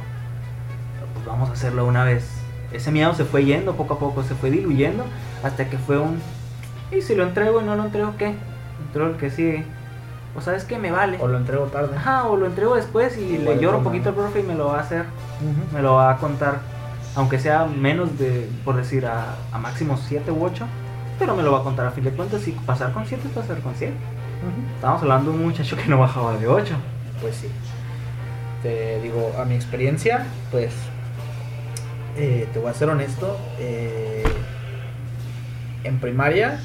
Pero, 0.95 1.07
Pues 1.13 1.25
vamos 1.25 1.49
a 1.49 1.53
hacerlo 1.53 1.85
una 1.85 2.03
vez. 2.03 2.29
Ese 2.71 2.91
miedo 2.91 3.13
se 3.13 3.25
fue 3.25 3.45
yendo 3.45 3.75
poco 3.75 3.95
a 3.95 3.99
poco, 3.99 4.23
se 4.23 4.35
fue 4.35 4.51
diluyendo 4.51 5.05
hasta 5.43 5.69
que 5.69 5.77
fue 5.77 5.97
un. 5.97 6.19
¿Y 6.91 7.01
si 7.01 7.15
lo 7.15 7.23
entrego 7.23 7.61
y 7.61 7.65
no 7.65 7.75
lo 7.75 7.85
entrego 7.85 8.15
qué? 8.17 8.33
Entrego 8.87 9.09
el 9.09 9.17
que 9.17 9.29
sigue. 9.29 9.65
O 10.35 10.41
sabes 10.41 10.65
que 10.65 10.77
me 10.77 10.91
vale. 10.91 11.17
O 11.21 11.27
lo 11.27 11.37
entrego 11.37 11.65
tarde. 11.65 11.95
Ajá, 11.97 12.25
o 12.25 12.37
lo 12.37 12.45
entrego 12.45 12.75
después 12.75 13.17
y 13.17 13.37
le 13.37 13.59
lloro 13.59 13.79
un 13.79 13.83
poquito 13.83 14.09
al 14.09 14.15
profe 14.15 14.41
y 14.41 14.43
me 14.43 14.55
lo 14.55 14.67
va 14.67 14.77
a 14.77 14.81
hacer. 14.81 15.05
Me 15.73 15.81
lo 15.81 15.95
va 15.95 16.11
a 16.11 16.17
contar. 16.17 16.59
Aunque 17.17 17.39
sea 17.39 17.65
menos 17.65 18.17
de, 18.17 18.47
por 18.63 18.75
decir, 18.77 19.05
a, 19.05 19.35
a 19.51 19.57
máximo 19.57 19.97
7 19.97 20.31
u 20.31 20.45
8. 20.45 20.65
Pero 21.19 21.35
me 21.35 21.43
lo 21.43 21.51
va 21.51 21.59
a 21.59 21.63
contar 21.63 21.85
a 21.87 21.91
fin 21.91 22.03
de 22.03 22.11
cuentas 22.11 22.47
y 22.47 22.51
pasar 22.51 22.93
con 22.93 23.05
7 23.05 23.21
es 23.27 23.33
pasar 23.33 23.57
con 23.59 23.73
7. 23.75 23.91
Ujú. 23.91 24.75
Estamos 24.75 25.01
hablando 25.01 25.31
de 25.31 25.37
un 25.37 25.43
muchacho 25.45 25.75
que 25.75 25.87
no 25.87 25.97
bajaba 25.97 26.37
de 26.37 26.47
8. 26.47 26.75
Pues 27.21 27.35
sí. 27.35 27.47
Te 28.61 29.01
digo, 29.01 29.33
a 29.39 29.45
mi 29.45 29.55
experiencia, 29.55 30.25
pues 30.51 30.71
eh, 32.17 32.47
te 32.53 32.59
voy 32.59 32.69
a 32.69 32.73
ser 32.73 32.89
honesto. 32.89 33.37
eh, 33.59 34.23
en 35.83 35.99
primaria, 35.99 36.59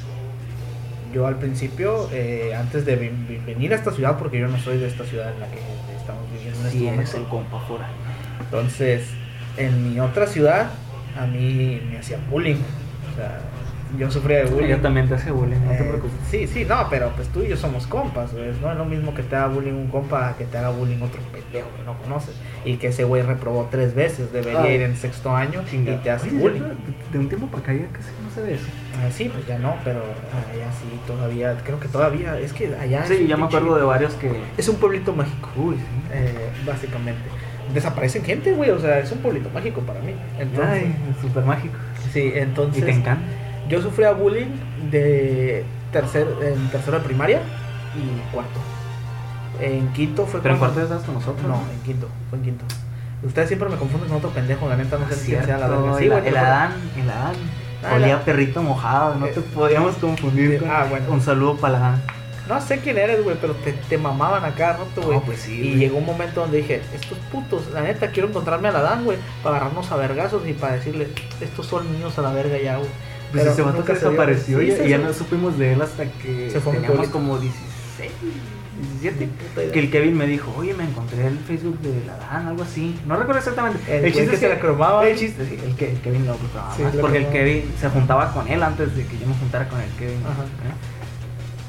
yo 1.13 1.27
al 1.27 1.37
principio, 1.37 2.09
eh, 2.11 2.53
antes 2.55 2.85
de 2.85 2.95
ven- 2.95 3.25
ven- 3.27 3.45
venir 3.45 3.71
a 3.71 3.75
esta 3.77 3.91
ciudad, 3.91 4.17
porque 4.17 4.39
yo 4.39 4.47
no 4.47 4.57
soy 4.59 4.77
de 4.79 4.87
esta 4.87 5.03
ciudad 5.05 5.31
en 5.33 5.39
la 5.39 5.47
que 5.47 5.59
estamos 5.97 6.23
viviendo 6.31 6.59
en 6.59 6.65
este 6.65 6.77
Sí, 6.77 6.83
momento. 6.85 7.03
es 7.03 7.13
el 7.15 7.23
compa 7.25 7.59
fuera. 7.61 7.87
Entonces, 8.41 9.07
en 9.57 9.93
mi 9.93 9.99
otra 9.99 10.27
ciudad, 10.27 10.67
a 11.19 11.25
mí 11.25 11.81
me 11.89 11.97
hacían 11.99 12.21
bullying. 12.29 12.55
O 13.11 13.15
sea, 13.15 13.39
yo 13.99 14.09
sufría 14.09 14.39
de 14.39 14.45
bullying. 14.45 14.69
Yo 14.69 14.77
también 14.81 15.07
te 15.07 15.13
hace 15.13 15.29
bullying, 15.29 15.59
no 15.63 15.69
te 15.69 15.83
Eh, 15.83 15.87
preocupes. 15.87 16.17
Sí, 16.31 16.47
sí, 16.47 16.65
no, 16.65 16.87
pero 16.89 17.09
pues 17.15 17.27
tú 17.29 17.43
y 17.43 17.49
yo 17.49 17.55
somos 17.57 17.85
compas, 17.85 18.33
güey. 18.33 18.51
No 18.59 18.71
es 18.71 18.77
lo 18.77 18.85
mismo 18.85 19.13
que 19.13 19.21
te 19.21 19.35
haga 19.35 19.47
bullying 19.49 19.73
un 19.73 19.87
compa 19.89 20.29
a 20.29 20.35
que 20.35 20.45
te 20.45 20.57
haga 20.57 20.71
bullying 20.71 20.99
otro 21.03 21.21
pendejo 21.31 21.67
que 21.77 21.83
no 21.85 21.95
conoces. 21.99 22.33
Y 22.65 22.77
que 22.77 22.87
ese 22.87 23.03
güey 23.03 23.21
reprobó 23.21 23.67
tres 23.69 23.93
veces, 23.93 24.33
debería 24.33 24.63
Ay. 24.63 24.73
ir 24.75 24.81
en 24.81 24.95
sexto 24.97 25.35
año 25.35 25.61
Chinga. 25.69 25.91
y 25.93 25.97
te 25.97 26.09
hace 26.09 26.29
Oye, 26.29 26.37
bullying. 26.39 26.61
de- 26.61 26.73
De 27.11 27.19
un 27.19 27.27
tiempo 27.29 27.45
para 27.45 27.61
acá 27.61 27.73
ya 27.73 27.85
casi 27.93 28.09
no 28.23 28.31
se 28.33 28.41
ve 28.41 28.55
eso. 28.55 28.65
Ah, 28.95 29.11
sí, 29.11 29.29
pues 29.31 29.45
ya 29.45 29.59
no, 29.59 29.75
pero 29.83 29.99
allá 29.99 30.71
sí, 30.71 30.99
todavía, 31.05 31.55
creo 31.63 31.79
que 31.79 31.87
todavía, 31.87 32.39
es 32.39 32.51
que 32.53 32.73
allá... 32.75 33.01
es 33.03 33.09
Sí, 33.09 33.17
un 33.21 33.27
ya 33.27 33.37
me 33.37 33.45
acuerdo 33.45 33.75
de 33.75 33.83
varios 33.83 34.15
que. 34.15 34.31
Es 34.57 34.67
un 34.69 34.77
pueblito 34.77 35.13
mágico, 35.13 35.49
Uy, 35.55 35.75
sí. 35.75 35.81
eh, 36.13 36.49
básicamente. 36.65 37.21
Desaparecen 37.73 38.23
gente, 38.23 38.51
güey, 38.53 38.69
o 38.71 38.79
sea, 38.79 38.99
es 38.99 39.11
un 39.11 39.19
pueblito 39.19 39.49
mágico 39.53 39.81
para 39.81 39.99
mí. 40.01 40.13
Entonces, 40.39 40.67
Ay, 40.83 40.95
súper 41.21 41.43
mágico. 41.45 41.75
sí, 42.11 42.31
Y 42.35 42.37
entonces... 42.39 42.83
te 42.85 42.91
encanta. 42.91 43.21
Yo 43.69 43.81
sufría 43.81 44.11
bullying 44.11 44.51
de 44.91 45.63
tercer, 45.91 46.27
en 46.41 46.67
tercero 46.69 46.99
de 46.99 47.05
primaria 47.05 47.39
y 47.95 48.33
cuarto. 48.33 48.59
En 49.61 49.87
quinto 49.93 50.25
fue 50.25 50.41
Pero 50.41 50.55
en 50.55 50.59
cuarto 50.59 50.81
estás 50.81 51.03
con 51.03 51.15
nosotros. 51.15 51.47
No, 51.47 51.61
en 51.71 51.79
quinto, 51.83 52.09
fue 52.29 52.39
en 52.39 52.45
quinto. 52.45 52.65
Ustedes 53.23 53.47
siempre 53.47 53.69
me 53.69 53.77
confunden 53.77 54.09
con 54.09 54.17
otro 54.17 54.31
pendejo, 54.31 54.67
la 54.67 54.75
neta 54.75 54.97
no 54.97 55.07
sé 55.09 55.25
quién 55.25 55.43
sea 55.45 55.57
la 55.57 55.67
verga. 55.67 55.97
Sí, 55.97 56.03
el, 56.05 56.09
güey, 56.11 56.23
te 56.23 56.29
el. 56.29 56.37
Adán, 56.37 56.71
el 57.01 57.09
Adán. 57.09 57.33
Ah, 57.85 57.95
Olía 57.95 58.07
la- 58.15 58.25
perrito 58.25 58.61
mojado, 58.63 59.15
no 59.15 59.25
Eh, 59.27 59.31
te 59.33 59.41
podíamos 59.41 59.95
confundir. 59.95 60.59
con- 60.59 60.69
ah, 60.69 60.85
bueno. 60.89 61.05
Un 61.09 61.21
saludo 61.21 61.55
para 61.57 61.77
Adán. 61.77 62.01
No 62.47 62.59
sé 62.59 62.79
quién 62.79 62.97
eres, 62.97 63.23
güey, 63.23 63.37
pero 63.39 63.53
te, 63.55 63.71
te 63.71 63.97
mamaban 63.97 64.43
a 64.43 64.53
cada 64.53 64.77
rato, 64.77 65.01
güey. 65.01 65.17
No, 65.17 65.23
pues 65.23 65.39
sí, 65.39 65.61
y 65.61 65.75
llegó 65.75 65.97
un 65.97 66.05
momento 66.05 66.41
donde 66.41 66.57
dije, 66.57 66.81
estos 66.93 67.17
putos, 67.31 67.71
la 67.71 67.81
neta, 67.81 68.11
quiero 68.11 68.27
encontrarme 68.27 68.67
a 68.67 68.71
la 68.71 68.81
Dan, 68.81 69.05
güey, 69.05 69.17
para 69.41 69.57
agarrarnos 69.57 69.91
a 69.91 69.95
vergazos 69.95 70.47
y 70.47 70.53
para 70.53 70.73
decirle, 70.73 71.07
estos 71.39 71.65
son 71.65 71.91
niños 71.91 72.17
a 72.19 72.21
la 72.21 72.33
verga 72.33 72.57
ya, 72.57 72.77
güey. 72.77 72.89
Pues 73.31 73.47
ese 73.47 73.61
vato 73.63 73.83
que 73.83 73.93
desapareció 73.93 74.59
Sí, 74.59 74.73
y, 74.85 74.89
ya 74.89 74.99
no 74.99 75.11
supimos 75.11 75.57
de 75.57 75.73
él 75.73 75.81
hasta 75.81 76.05
que 76.05 76.51
Se 76.51 76.59
fue 76.59 76.73
teníamos 76.73 77.07
como 77.07 77.39
16, 77.39 78.11
17. 79.01 79.25
Puta 79.25 79.63
idea. 79.63 79.73
Que 79.73 79.79
el 79.79 79.89
Kevin 79.89 80.17
me 80.17 80.27
dijo, 80.27 80.53
oye, 80.55 80.75
me 80.75 80.83
encontré 80.83 81.25
el 81.25 81.39
Facebook 81.39 81.79
de 81.79 82.05
la 82.05 82.15
Dan, 82.17 82.47
algo 82.47 82.61
así. 82.61 82.95
No 83.07 83.15
recuerdo 83.15 83.39
exactamente. 83.39 83.79
El 83.87 84.13
que 84.13 84.23
es 84.23 84.39
se 84.39 84.49
la 84.49 84.59
cromaba. 84.59 85.07
El 85.07 85.17
chiste, 85.17 85.47
sí, 85.47 85.57
el, 85.65 85.75
que, 85.75 85.91
el 85.91 85.99
Kevin 86.01 86.27
lo 86.27 86.35
cromaba 86.35 86.75
Porque 87.01 87.17
el. 87.17 87.27
Kevin 87.29 87.73
se 87.79 87.89
juntaba 87.89 88.31
con 88.31 88.47
él 88.47 88.61
antes 88.61 88.95
de 88.95 89.03
que 89.05 89.17
yo 89.17 89.25
me 89.25 89.33
juntara 89.33 89.67
con 89.67 89.81
el 89.81 89.89
Kevin. 89.97 90.21
Ajá. 90.23 90.43
¿eh? 90.43 91.02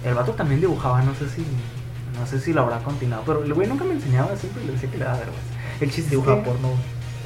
El 0.04 0.14
vato 0.14 0.32
también 0.32 0.60
dibujaba, 0.60 1.02
no 1.02 1.14
sé 1.14 1.28
si 1.28 1.42
no 2.20 2.26
sé 2.26 2.38
si 2.40 2.52
lo 2.52 2.60
habrá 2.62 2.78
continuado, 2.78 3.24
pero 3.26 3.42
el 3.42 3.52
güey 3.54 3.66
nunca 3.66 3.84
me 3.84 3.94
enseñaba, 3.94 4.36
siempre 4.36 4.64
le 4.64 4.72
decía 4.72 4.88
que 4.90 4.98
le 4.98 5.04
daba 5.04 5.16
vergüenza. 5.18 5.42
El 5.80 5.90
chiste 5.90 6.10
Dibuja 6.10 6.34
es 6.34 6.38
que- 6.38 6.44
porno, 6.50 6.68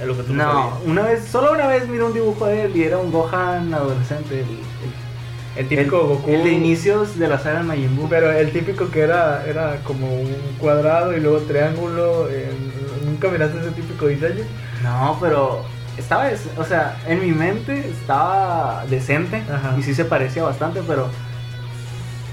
es 0.01 0.07
lo 0.07 0.17
que 0.17 0.23
tú 0.23 0.33
no, 0.33 0.45
No, 0.53 0.79
una 0.87 1.03
vez, 1.03 1.25
solo 1.27 1.53
una 1.53 1.67
vez 1.67 1.87
miré 1.89 2.05
un 2.05 2.15
dibujo 2.15 2.47
de 2.47 2.63
él 2.65 2.77
y 2.77 2.85
era 2.85 2.97
un 2.99 3.11
Gohan 3.13 3.75
adolescente. 3.75 4.35
El, 4.41 4.47
el- 4.47 5.59
El 5.59 5.69
típico 5.69 6.01
el- 6.01 6.07
Goku. 6.07 6.31
El 6.31 6.45
de 6.45 6.53
inicios 6.53 7.19
de 7.19 7.27
la 7.29 7.39
saga 7.39 7.63
Majin 7.65 7.97
Buu. 7.97 8.09
Pero 8.09 8.31
el 8.31 8.51
típico 8.53 8.89
que 8.91 9.01
era, 9.01 9.45
era 9.47 9.77
como 9.85 10.07
un 10.07 10.33
cuadrado 10.59 11.17
y 11.17 11.21
luego 11.21 11.39
triángulo. 11.41 12.29
en- 12.31 12.79
¿Nunca 13.07 13.29
miraste 13.29 13.59
ese 13.61 13.71
típico 13.73 14.07
diseño? 14.07 14.45
No, 14.85 15.19
pero 15.21 15.65
estaba, 15.97 16.29
o 16.57 16.65
sea, 16.65 16.97
en 17.09 17.21
mi 17.21 17.33
mente 17.33 17.89
estaba 17.91 18.85
decente 18.89 19.43
Ajá. 19.53 19.75
y 19.79 19.83
sí 19.83 19.95
se 19.95 20.05
parecía 20.05 20.45
bastante, 20.45 20.81
pero 20.87 21.09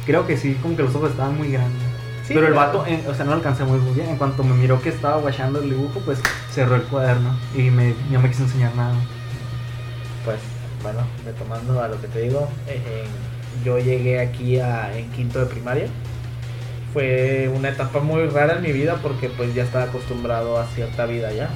creo 0.06 0.26
que 0.28 0.38
sí, 0.38 0.56
como 0.62 0.76
que 0.76 0.84
los 0.84 0.96
ojos 0.96 1.12
estaban 1.12 1.38
muy 1.38 1.52
grandes. 1.52 1.82
Sí, 2.28 2.34
pero 2.34 2.48
el 2.48 2.54
vato, 2.54 2.84
eh, 2.88 3.04
o 3.08 3.14
sea, 3.14 3.24
no 3.26 3.32
lo 3.32 3.38
alcancé 3.38 3.64
muy 3.66 3.80
bien. 3.94 4.10
En 4.10 4.18
cuanto 4.18 4.44
me 4.44 4.56
miró 4.56 4.82
que 4.82 4.90
estaba 4.90 5.18
guachando 5.18 5.60
el 5.62 5.70
dibujo, 5.70 6.00
pues 6.06 6.20
cerró 6.52 6.76
el 6.76 6.82
cuaderno 6.84 7.38
y 7.56 7.70
me, 7.70 7.94
no 8.12 8.20
me 8.20 8.30
quiso 8.30 8.44
enseñar 8.44 8.76
nada. 8.76 8.96
Pues 10.24 10.38
bueno, 10.82 11.00
retomando 11.24 11.82
a 11.84 11.88
lo 11.88 12.02
que 12.02 12.08
te 12.08 12.22
digo, 12.22 12.48
eh, 12.68 13.04
yo 13.64 13.78
llegué 13.78 14.20
aquí 14.20 14.60
a- 14.60 14.98
en 14.98 15.12
quinto 15.12 15.40
de 15.40 15.46
primaria. 15.46 15.88
Fue 16.94 17.52
una 17.54 17.70
etapa 17.70 18.00
muy 18.00 18.26
rara 18.28 18.56
en 18.58 18.64
mi 18.64 18.72
vida 18.72 18.96
porque 19.04 19.30
pues 19.30 19.54
ya 19.54 19.64
estaba 19.64 19.86
acostumbrado 19.86 20.58
a 20.60 20.66
cierta 20.68 21.06
vida 21.06 21.32
ya. 21.32 21.50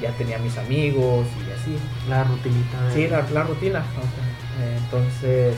Ya 0.00 0.10
tenía 0.18 0.38
mis 0.38 0.58
amigos 0.58 1.26
y 1.48 1.52
así. 1.52 1.78
La 2.08 2.24
rutinita 2.24 2.82
de... 2.88 2.94
Sí, 2.94 3.08
la, 3.08 3.22
la 3.32 3.44
rutina. 3.44 3.78
o 3.78 4.02
sea, 4.02 4.66
eh, 4.66 4.78
entonces, 4.84 5.54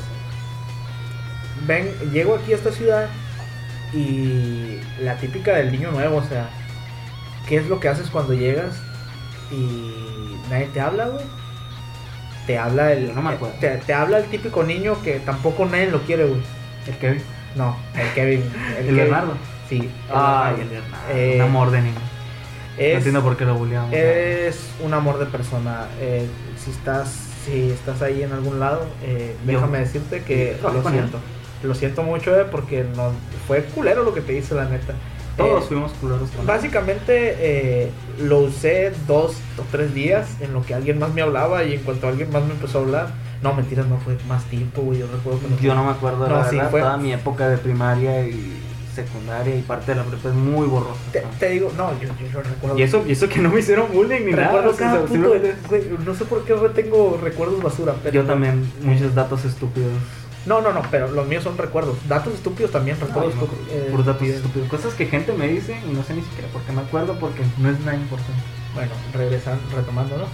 ven, 1.66 1.92
llego 2.12 2.34
aquí 2.34 2.52
a 2.52 2.56
esta 2.56 2.72
ciudad 2.72 3.08
y 3.92 4.78
la 5.00 5.16
típica 5.16 5.54
del 5.54 5.72
niño 5.72 5.90
nuevo, 5.90 6.16
o 6.16 6.24
sea, 6.24 6.48
¿qué 7.48 7.56
es 7.56 7.68
lo 7.68 7.80
que 7.80 7.88
haces 7.88 8.08
cuando 8.10 8.34
llegas 8.34 8.76
y 9.50 10.36
nadie 10.50 10.66
te 10.66 10.80
habla, 10.80 11.08
güey? 11.08 11.24
Te 12.46 12.58
habla 12.58 12.92
el, 12.92 13.14
no 13.14 13.22
me 13.22 13.30
acuerdo. 13.30 13.56
te, 13.60 13.68
te 13.78 13.94
habla 13.94 14.18
el 14.18 14.24
típico 14.26 14.64
niño 14.64 15.00
que 15.02 15.20
tampoco 15.20 15.64
nadie 15.64 15.90
lo 15.90 16.02
quiere, 16.02 16.24
güey. 16.24 16.42
El 16.86 16.96
Kevin. 16.98 17.22
No, 17.56 17.76
el 17.94 18.12
Kevin. 18.12 18.42
El, 18.70 18.84
Kevin. 18.84 18.96
Bernardo. 18.96 19.32
Sí. 19.68 19.76
el 19.76 19.90
Ay, 20.14 20.56
el 20.60 20.68
Bernardo. 20.68 21.06
Eh, 21.10 21.36
un 21.36 21.42
amor 21.42 21.70
de 21.70 21.80
niño. 21.80 22.00
no 22.76 22.84
entiendo 22.84 23.22
por 23.22 23.36
qué 23.36 23.44
lo 23.44 23.54
bulleamos. 23.54 23.92
Es 23.92 24.70
un 24.82 24.92
amor 24.92 25.18
de 25.18 25.26
persona. 25.26 25.86
Eh, 26.00 26.26
si 26.58 26.70
estás 26.70 27.34
si 27.44 27.70
estás 27.70 28.00
ahí 28.02 28.22
en 28.22 28.32
algún 28.32 28.58
lado, 28.58 28.86
eh, 29.02 29.36
déjame 29.44 29.78
decirte 29.78 30.22
que 30.22 30.56
lo 30.62 30.88
siento. 30.88 31.18
Lo 31.64 31.74
siento 31.74 32.02
mucho 32.02 32.38
eh, 32.38 32.44
porque 32.50 32.84
no, 32.96 33.10
fue 33.46 33.64
culero 33.64 34.02
lo 34.04 34.12
que 34.14 34.20
te 34.20 34.36
hice, 34.36 34.54
la 34.54 34.66
neta. 34.66 34.94
Todos 35.36 35.64
Eh, 35.64 35.66
fuimos 35.68 35.92
culeros 35.94 36.30
con. 36.30 36.46
Básicamente 36.46 37.34
eh, 37.38 37.90
lo 38.20 38.38
usé 38.40 38.92
dos 39.08 39.32
o 39.58 39.62
tres 39.72 39.92
días 39.94 40.28
en 40.40 40.52
lo 40.52 40.62
que 40.62 40.74
alguien 40.74 40.98
más 40.98 41.12
me 41.12 41.22
hablaba 41.22 41.64
y 41.64 41.74
en 41.74 41.80
cuanto 41.80 42.06
alguien 42.06 42.30
más 42.30 42.44
me 42.44 42.52
empezó 42.52 42.78
a 42.78 42.82
hablar, 42.82 43.08
no, 43.42 43.52
mentiras, 43.54 43.86
no 43.86 43.98
fue 43.98 44.16
más 44.28 44.44
tiempo, 44.44 44.82
güey, 44.82 45.00
yo 45.00 45.06
recuerdo 45.12 45.40
que 45.58 45.64
Yo 45.64 45.74
no 45.74 45.84
me 45.84 45.90
acuerdo, 45.90 46.28
No, 46.28 46.36
la 46.36 46.48
sí, 46.48 46.56
verdad, 46.56 46.70
fue- 46.70 46.80
toda 46.82 46.96
mi 46.98 47.12
época 47.12 47.48
de 47.48 47.58
primaria 47.58 48.26
y 48.28 48.60
secundaria 48.94 49.56
y 49.56 49.62
parte 49.62 49.90
de 49.90 49.96
la 49.96 50.04
prepa 50.04 50.28
es 50.28 50.34
muy 50.36 50.68
borrosa. 50.68 51.00
Te, 51.10 51.20
te 51.40 51.48
digo, 51.50 51.72
no, 51.76 51.90
yo, 52.00 52.06
yo, 52.08 52.26
yo 52.32 52.42
recuerdo. 52.42 52.78
Y 52.78 52.82
eso, 52.84 53.02
y 53.04 53.10
eso 53.10 53.28
que 53.28 53.40
no 53.40 53.48
me 53.50 53.58
hicieron 53.58 53.86
bullying 53.92 54.24
ni 54.26 54.30
nada. 54.30 54.44
recuerdo 54.46 54.70
o 54.70 54.74
sea, 54.74 54.86
cada 54.86 55.00
puto, 55.00 55.12
simplemente- 55.14 55.56
güey, 55.68 55.82
no 56.06 56.14
sé 56.14 56.24
por 56.26 56.44
qué 56.44 56.54
tengo 56.76 57.18
recuerdos 57.20 57.60
basura, 57.60 57.94
pero 58.04 58.14
Yo 58.14 58.24
también, 58.24 58.70
muchos 58.82 59.12
datos 59.16 59.44
estúpidos. 59.44 59.90
No, 60.46 60.60
no, 60.60 60.72
no, 60.72 60.82
pero 60.90 61.10
los 61.10 61.26
míos 61.26 61.42
son 61.42 61.56
recuerdos. 61.56 61.96
Datos 62.08 62.34
estúpidos 62.34 62.70
también, 62.70 62.98
recuerdos 63.00 63.34
no, 63.36 63.42
estu- 63.42 63.70
eh, 63.70 63.88
datos 64.04 64.22
estúpidos. 64.28 64.68
Cosas 64.68 64.94
que 64.94 65.06
gente 65.06 65.32
me 65.32 65.48
dice 65.48 65.76
y 65.88 65.92
no 65.94 66.02
sé 66.02 66.14
ni 66.14 66.22
siquiera 66.22 66.48
por 66.48 66.60
qué 66.62 66.72
me 66.72 66.82
acuerdo 66.82 67.18
porque 67.18 67.42
no 67.58 67.70
es 67.70 67.80
nada 67.80 67.96
importante. 67.96 68.42
Bueno, 68.74 68.90
regresando, 69.14 69.62
retomando, 69.74 70.18
¿no? 70.18 70.24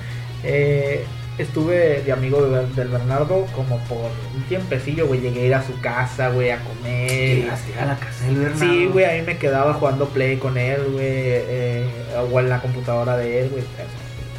Eh, 0.43 1.05
estuve 1.39 2.03
de 2.03 2.13
amigo 2.13 2.43
de- 2.43 2.67
del 2.75 2.89
Bernardo 2.89 3.47
como 3.55 3.79
por 3.85 4.11
un 4.35 4.43
tiempecillo, 4.49 5.07
güey. 5.07 5.21
Llegué 5.21 5.43
a 5.43 5.47
ir 5.47 5.55
a 5.55 5.63
su 5.67 5.79
casa, 5.81 6.31
güey, 6.31 6.51
a 6.51 6.59
comer. 6.65 7.37
Llegaste 7.37 7.79
a 7.79 7.85
la 7.87 7.97
casa 7.97 8.25
del 8.27 8.37
Bernardo. 8.37 8.59
Sí, 8.73 8.87
güey, 8.87 9.05
ahí 9.05 9.23
me 9.23 9.37
quedaba 9.39 9.75
jugando 9.75 10.09
play 10.09 10.39
con 10.39 10.59
él, 10.59 10.81
güey. 10.93 11.05
eh, 11.07 11.87
o 12.33 12.41
en 12.41 12.49
la 12.49 12.61
computadora 12.61 13.17
de 13.17 13.43
él, 13.43 13.51
güey. 13.51 13.63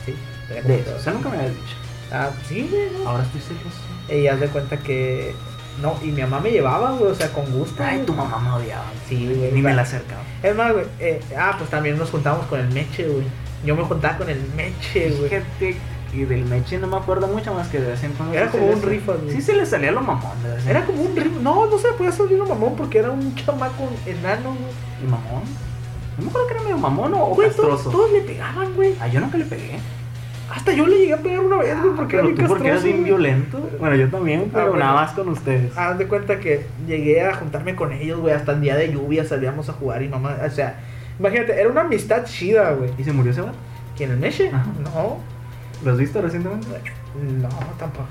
Sí, 0.05 0.15
De 0.49 0.79
eso, 0.81 0.95
o 0.97 0.99
sea, 0.99 1.13
nunca 1.13 1.29
me 1.29 1.37
habías 1.37 1.53
dicho. 1.55 1.75
Ah, 2.11 2.29
sí, 2.49 2.67
güey, 2.69 2.89
¿no? 3.03 3.09
Ahora 3.09 3.23
estoy 3.23 3.39
celoso. 3.41 3.77
Y 4.21 4.27
haz 4.27 4.39
de 4.41 4.47
cuenta 4.47 4.77
que. 4.77 5.33
No, 5.81 5.95
y 6.03 6.07
mi 6.07 6.21
mamá 6.21 6.39
me 6.39 6.51
llevaba, 6.51 6.91
güey, 6.91 7.11
o 7.11 7.15
sea, 7.15 7.29
con 7.31 7.45
gusto. 7.51 7.81
Ay, 7.83 7.95
güey. 7.97 8.05
tu 8.05 8.13
mamá 8.13 8.37
me 8.39 8.51
odiaba. 8.51 8.85
Sí, 9.07 9.31
güey. 9.35 9.51
Ni 9.51 9.61
me 9.61 9.73
la 9.73 9.83
acercaba. 9.83 10.21
Es 10.43 10.55
más, 10.55 10.73
güey. 10.73 10.85
eh, 10.99 11.19
ah, 11.37 11.55
pues 11.57 11.69
también 11.69 11.97
nos 11.97 12.09
juntamos 12.09 12.45
con 12.47 12.59
el 12.59 12.69
Meche, 12.71 13.07
güey. 13.07 13.25
Yo 13.65 13.75
me 13.75 13.83
juntaba 13.83 14.17
con 14.17 14.29
el 14.29 14.41
Meche, 14.55 15.11
güey. 15.11 15.29
Fíjate 15.29 15.77
Y 16.13 16.23
del 16.25 16.45
Meche 16.45 16.77
no 16.77 16.87
me 16.87 16.97
acuerdo 16.97 17.27
mucho 17.27 17.53
más 17.53 17.67
que 17.69 17.79
de 17.79 17.91
vez 17.91 18.03
en 18.03 18.11
cuando. 18.13 18.35
Era 18.35 18.49
como 18.49 18.65
un 18.67 18.81
rifa, 18.81 19.13
güey. 19.13 19.33
Sí 19.35 19.41
se 19.41 19.53
le 19.53 19.65
salía 19.65 19.91
lo 19.91 20.01
mamón. 20.01 20.43
de 20.43 20.49
vez 20.55 20.67
Era 20.67 20.85
como 20.85 21.01
un 21.03 21.15
ritmo. 21.15 21.39
No, 21.41 21.65
no 21.67 21.77
se 21.77 21.87
le 21.87 21.93
podía 21.93 22.11
salir 22.11 22.41
un 22.41 22.49
mamón 22.49 22.75
porque 22.75 22.99
era 22.99 23.11
un 23.11 23.33
chamaco 23.35 23.89
enano, 24.05 24.49
güey. 24.49 24.73
¿Y 25.03 25.07
mamón? 25.09 25.43
No 26.17 26.23
me 26.25 26.29
acuerdo 26.29 26.47
que 26.47 26.53
era 26.55 26.63
medio 26.63 26.77
mamón 26.77 27.13
o, 27.13 27.25
Güey, 27.27 27.49
todos, 27.51 27.75
castroso. 27.75 27.89
todos 27.89 28.11
le 28.11 28.21
pegaban, 28.21 28.73
güey. 28.75 28.95
Ah, 28.99 29.07
yo 29.07 29.21
nunca 29.21 29.37
le 29.37 29.45
pegué. 29.45 29.79
Hasta 30.51 30.73
yo 30.73 30.85
le 30.87 30.97
llegué 30.97 31.13
a 31.13 31.17
pegar 31.17 31.39
una 31.39 31.57
vez, 31.57 31.79
güey, 31.81 31.95
porque 31.95 32.15
era 32.15 32.23
Pero 32.23 32.35
bien 32.35 32.47
tú 32.47 32.53
porque 32.53 32.67
eras 32.67 32.83
bien 32.83 32.97
güey. 32.97 33.05
violento. 33.05 33.69
Bueno, 33.79 33.95
yo 33.95 34.09
también, 34.09 34.49
pero 34.51 34.69
bueno. 34.69 34.79
nada 34.85 34.93
más 35.01 35.11
con 35.11 35.29
ustedes. 35.29 35.77
Haz 35.77 35.97
de 35.97 36.07
cuenta 36.07 36.39
que 36.39 36.65
llegué 36.87 37.21
a 37.21 37.33
juntarme 37.35 37.75
con 37.75 37.91
ellos, 37.91 38.19
güey, 38.19 38.33
hasta 38.33 38.51
el 38.53 38.61
día 38.61 38.75
de 38.75 38.91
lluvia 38.91 39.25
salíamos 39.25 39.69
a 39.69 39.73
jugar 39.73 40.01
y 40.03 40.09
mamá, 40.09 40.37
o 40.45 40.49
sea, 40.49 40.79
imagínate, 41.19 41.59
era 41.59 41.69
una 41.69 41.81
amistad 41.81 42.25
chida, 42.25 42.71
güey. 42.71 42.91
¿Y 42.97 43.03
se 43.03 43.13
murió 43.13 43.31
ese 43.31 43.41
vato? 43.41 43.55
¿Quién 43.95 44.11
el 44.11 44.17
Meche? 44.17 44.49
Ajá. 44.49 44.65
No, 44.83 45.17
¿Lo 45.83 45.91
has 45.93 45.97
visto 45.97 46.21
recientemente? 46.21 46.67
no, 47.41 47.49
tampoco. 47.77 48.07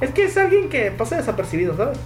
Es 0.00 0.10
que 0.10 0.24
es 0.24 0.36
alguien 0.36 0.68
que 0.68 0.90
pasa 0.90 1.16
desapercibido, 1.16 1.76
¿sabes? 1.76 1.98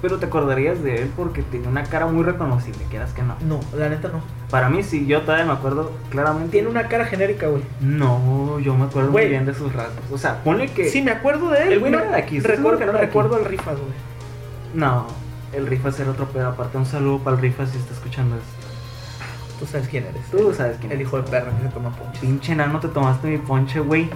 Pero 0.00 0.18
te 0.18 0.26
acordarías 0.26 0.80
de 0.82 1.02
él 1.02 1.10
porque 1.16 1.42
tenía 1.42 1.68
una 1.68 1.82
cara 1.82 2.06
muy 2.06 2.22
reconocible, 2.22 2.78
quieras 2.88 3.12
que 3.12 3.22
no. 3.22 3.34
No, 3.40 3.58
la 3.76 3.88
neta 3.88 4.08
no. 4.08 4.20
Para 4.48 4.68
mí 4.68 4.84
sí, 4.84 5.06
yo 5.06 5.22
todavía 5.22 5.44
me 5.44 5.52
acuerdo 5.52 5.90
claramente. 6.10 6.50
Tiene 6.52 6.68
una 6.68 6.86
cara 6.86 7.04
genérica, 7.04 7.48
güey. 7.48 7.62
No, 7.80 8.60
yo 8.60 8.76
me 8.76 8.84
acuerdo 8.84 9.10
Güey. 9.10 9.24
muy 9.24 9.30
bien 9.30 9.44
de 9.44 9.54
sus 9.54 9.72
rasgos. 9.72 10.04
O 10.12 10.16
sea, 10.18 10.42
ponle 10.44 10.68
que. 10.68 10.88
Sí, 10.88 11.02
me 11.02 11.10
acuerdo 11.10 11.50
de 11.50 11.64
él. 11.64 11.72
El 11.72 11.80
güey 11.80 11.90
no 11.90 11.98
era 11.98 12.10
de 12.12 12.16
aquí, 12.16 12.36
¿estás 12.36 12.56
seguro 12.56 12.76
Recuerdo, 12.76 12.92
que 12.92 12.98
no 12.98 13.04
recuerdo 13.06 13.38
el 13.38 13.44
Rifas, 13.46 13.76
güey. 13.76 13.92
No, 14.74 15.06
el 15.52 15.66
Rifas 15.66 15.98
era 15.98 16.10
otro 16.12 16.26
pedo. 16.26 16.48
Aparte, 16.48 16.78
un 16.78 16.86
saludo 16.86 17.18
para 17.18 17.34
el 17.36 17.42
Rifas 17.42 17.70
si 17.70 17.78
está 17.78 17.92
escuchando 17.94 18.36
esto. 18.36 18.48
Tú 19.58 19.66
sabes 19.66 19.88
quién 19.88 20.04
eres. 20.06 20.22
Tú 20.30 20.54
sabes 20.54 20.76
quién 20.78 20.92
El 20.92 21.00
hijo 21.00 21.20
de 21.20 21.28
perra 21.28 21.50
que 21.56 21.64
se 21.64 21.68
toma 21.70 21.90
ponche. 21.90 22.20
Pinche 22.20 22.54
nano, 22.54 22.78
te 22.78 22.86
tomaste 22.86 23.26
mi 23.26 23.38
ponche, 23.38 23.80
güey. 23.80 24.08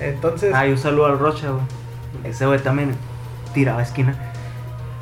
Entonces, 0.00 0.54
Ay, 0.54 0.70
un 0.70 0.78
saludo 0.78 1.04
al 1.06 1.18
Rocha, 1.18 1.50
güey. 1.50 1.62
Ese 2.24 2.46
güey 2.46 2.58
también 2.60 2.94
tiraba 3.52 3.82
esquina. 3.82 4.31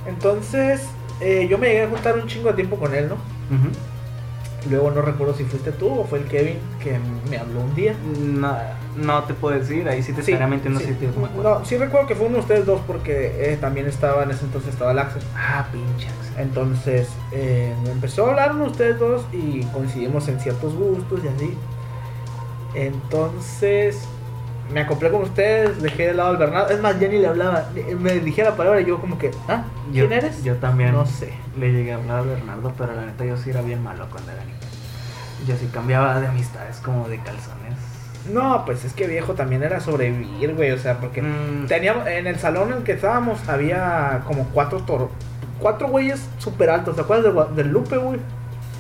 Entonces 0.07 0.83
eh, 1.21 1.47
yo 1.49 1.59
me 1.59 1.69
llegué 1.69 1.83
a 1.85 1.89
juntar 1.89 2.17
un 2.19 2.27
chingo 2.27 2.49
de 2.49 2.55
tiempo 2.55 2.77
con 2.77 2.95
él, 2.95 3.09
¿no? 3.09 3.17
Luego 4.71 4.91
no 4.91 5.01
recuerdo 5.01 5.35
si 5.35 5.45
fuiste 5.45 5.73
tú 5.73 5.89
o 6.01 6.05
fue 6.05 6.19
el 6.19 6.27
Kevin 6.27 6.59
que 6.83 6.99
me 7.31 7.39
habló 7.39 7.61
un 7.61 7.75
día. 7.75 7.95
no, 8.19 8.55
no 8.97 9.23
te 9.25 9.33
puedo 9.33 9.59
decir, 9.59 9.89
ahí 9.89 10.03
sí 10.03 10.13
te 10.13 10.23
Sí, 10.23 10.35
mintiendo 10.35 10.79
sí. 10.81 10.87
si 10.87 10.93
te 10.95 11.07
no. 11.07 11.43
No, 11.43 11.65
sí 11.65 11.79
recuerdo 11.79 12.07
que 12.07 12.15
fue 12.15 12.27
uno 12.27 12.37
de 12.37 12.41
ustedes 12.43 12.67
dos 12.67 12.81
porque 12.87 13.53
eh, 13.53 13.57
también 13.59 13.87
estaba 13.87 14.23
en 14.23 14.33
ese 14.33 14.45
entonces 14.45 14.75
estaba 14.75 14.93
el 14.93 14.99
Axel. 14.99 15.23
Ah, 15.35 15.67
pinche 15.73 16.09
Axel. 16.09 16.43
Entonces 16.43 17.09
eh, 17.33 17.75
me 17.85 17.91
empezó 17.93 18.27
a 18.27 18.31
hablar 18.31 18.53
uno 18.53 18.65
de 18.65 18.71
ustedes 18.71 18.99
dos 18.99 19.23
y 19.33 19.63
coincidimos 19.73 20.29
en 20.29 20.39
ciertos 20.41 20.75
gustos 20.75 21.21
y 21.25 21.29
así. 21.29 21.57
Entonces 22.75 23.99
me 24.73 24.81
acoplé 24.81 25.11
con 25.11 25.23
ustedes, 25.23 25.81
dejé 25.83 26.09
de 26.09 26.15
lado 26.15 26.31
al 26.31 26.37
Bernardo. 26.37 26.71
Es 26.71 26.81
más, 26.81 26.99
ya 27.01 27.09
ni 27.09 27.19
le 27.19 27.27
hablaba. 27.27 27.69
Me 27.99 28.15
dije 28.21 28.43
la 28.45 28.57
palabra 28.57 28.81
y 28.81 28.87
yo 28.87 29.01
como 29.01 29.19
que, 29.19 29.31
¿ah? 29.49 29.65
Yo- 29.93 30.07
¿Quién 30.07 30.13
eres? 30.13 30.43
Yo 30.45 30.57
también. 30.57 30.93
No 30.93 31.07
sé. 31.07 31.33
Le 31.59 31.73
llegué 31.73 31.93
a 31.93 31.97
hablar 31.97 32.19
a 32.19 32.23
Bernardo, 32.23 32.73
pero 32.79 32.95
la 32.95 33.07
neta 33.07 33.25
yo 33.25 33.37
sí 33.37 33.51
era 33.51 33.63
bien 33.63 33.83
malo 33.83 34.07
cuando 34.11 34.31
era 34.33 34.45
niño. 34.45 34.57
Yo 35.47 35.57
sí 35.57 35.69
cambiaba 35.73 36.21
de 36.21 36.27
amistades 36.29 36.77
como 36.79 37.09
de 37.09 37.17
calzones. 37.19 37.75
No, 38.33 38.65
pues 38.67 38.85
es 38.85 38.93
que 38.93 39.07
viejo 39.07 39.33
también 39.35 39.63
era 39.63 39.81
sobrevivir, 39.81 40.55
güey. 40.55 40.71
O 40.73 40.79
sea, 40.79 40.99
porque 40.99 41.23
Mm, 41.23 41.67
teníamos 41.67 42.07
en 42.07 42.27
el 42.27 42.39
salón 42.39 42.71
en 42.73 42.79
el 42.79 42.83
que 42.85 42.93
estábamos 42.93 43.49
había 43.49 44.21
como 44.27 44.45
cuatro 44.53 44.81
toros. 44.83 45.09
Cuatro 45.59 45.89
güeyes 45.89 46.27
súper 46.39 46.71
altos. 46.71 46.95
¿Te 46.97 47.03
acuerdas 47.03 47.25
de 47.27 47.33
Gua- 47.33 47.51
del 47.51 47.69
Lupe, 47.69 47.97
güey? 47.97 48.21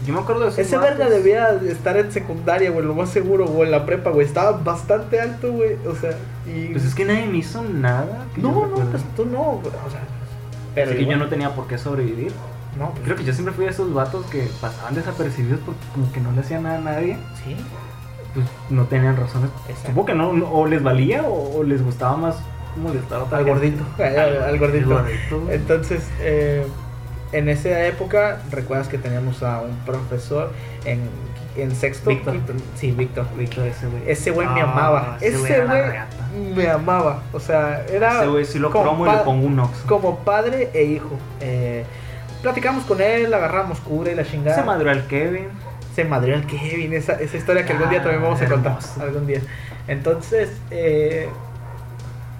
Yo 0.06 0.14
me 0.14 0.20
acuerdo 0.20 0.42
de 0.42 0.48
esos 0.48 0.58
Ese 0.60 0.78
verga 0.78 1.08
debía 1.08 1.52
de 1.52 1.72
estar 1.72 1.96
en 1.96 2.10
secundaria, 2.12 2.70
güey, 2.70 2.84
lo 2.84 2.94
más 2.94 3.10
seguro, 3.10 3.44
o 3.46 3.64
en 3.64 3.70
la 3.70 3.84
prepa, 3.86 4.10
güey. 4.10 4.26
Estaba 4.26 4.52
bastante 4.52 5.20
alto, 5.20 5.52
güey. 5.52 5.76
O 5.86 5.94
sea, 5.94 6.10
y. 6.46 6.68
Pues 6.72 6.84
es 6.84 6.94
que 6.94 7.04
nadie 7.04 7.26
me 7.26 7.38
hizo 7.38 7.62
nada. 7.62 8.24
no, 8.36 8.66
no, 8.66 8.74
pues 8.76 9.02
tú 9.16 9.26
no, 9.26 9.60
güey. 9.62 9.74
O 9.86 9.90
sea. 9.90 10.00
Pero 10.74 10.90
Pero 10.90 10.98
que 11.00 11.06
yo 11.06 11.16
no 11.16 11.28
tenía 11.28 11.54
por 11.54 11.66
qué 11.66 11.78
sobrevivir. 11.78 12.32
No, 12.78 12.90
pues, 12.90 13.02
Creo 13.04 13.16
que 13.16 13.24
yo 13.24 13.32
siempre 13.32 13.52
fui 13.52 13.64
de 13.64 13.72
esos 13.72 13.92
vatos 13.92 14.24
que 14.26 14.48
pasaban 14.60 14.94
desapercibidos 14.94 15.58
porque 15.66 15.80
como 15.92 16.12
que 16.12 16.20
no 16.20 16.30
le 16.32 16.40
hacían 16.40 16.62
nada 16.62 16.78
a 16.78 16.80
nadie. 16.80 17.18
Sí. 17.44 17.56
Pues 18.32 18.46
no 18.70 18.84
tenían 18.84 19.16
razones. 19.16 19.50
Supongo 19.84 20.06
que 20.06 20.14
no, 20.14 20.32
no- 20.32 20.48
o 20.52 20.66
les 20.66 20.80
valía 20.82 21.22
o, 21.24 21.58
o 21.58 21.62
les 21.64 21.84
gustaba 21.84 22.16
más 22.16 22.36
molestar 22.80 23.18
a 23.20 23.24
otra 23.24 23.38
Al 23.38 23.44
gente. 23.44 23.60
gordito. 23.60 23.84
Al, 23.98 24.42
al 24.44 24.58
gordito. 24.60 24.96
Al 24.98 25.02
gordito. 25.02 25.50
Entonces, 25.50 26.08
eh, 26.20 26.64
en 27.32 27.48
esa 27.48 27.86
época, 27.86 28.40
recuerdas 28.50 28.88
que 28.88 28.98
teníamos 28.98 29.42
a 29.42 29.60
un 29.60 29.76
profesor 29.86 30.52
en, 30.84 31.00
en 31.56 31.74
sexto. 31.74 32.10
Víctor. 32.10 32.36
Sí, 32.76 32.92
Víctor. 32.92 33.26
Víctor, 33.36 33.66
ese 33.66 33.86
güey. 33.86 34.02
Ese 34.06 34.30
güey 34.30 34.48
me 34.48 34.60
Ah, 34.60 34.64
amaba. 34.64 35.18
Ese 35.20 35.38
güey 35.38 36.54
me 36.54 36.68
amaba. 36.68 37.22
O 37.32 37.40
sea, 37.40 37.84
era 37.90 38.18
Ese 38.18 38.26
güey 38.28 38.44
si 38.44 38.58
lo 38.58 38.70
como 38.70 38.84
promo 38.84 39.06
y 39.06 39.10
le 39.10 39.18
pongo 39.18 39.46
un 39.46 39.58
ox. 39.60 39.78
como 39.86 40.18
padre 40.20 40.70
e 40.74 40.84
hijo. 40.84 41.18
Eh, 41.40 41.84
platicamos 42.42 42.84
con 42.84 43.00
él, 43.00 43.32
agarramos 43.32 43.80
cura 43.80 44.10
y 44.10 44.14
la 44.14 44.24
chingada. 44.24 44.56
Se 44.56 44.62
madrió 44.64 44.90
al 44.90 45.06
Kevin. 45.06 45.48
Se 45.94 46.04
madrió 46.04 46.34
el 46.36 46.46
Kevin, 46.46 46.92
esa, 46.94 47.14
esa 47.14 47.36
historia 47.36 47.66
que 47.66 47.72
algún 47.72 47.90
día 47.90 48.00
también 48.02 48.22
vamos 48.22 48.40
a 48.40 48.46
contar. 48.48 48.72
hermoso. 48.72 49.02
Algún 49.02 49.26
día. 49.26 49.40
Entonces, 49.88 50.50
eh, 50.70 51.28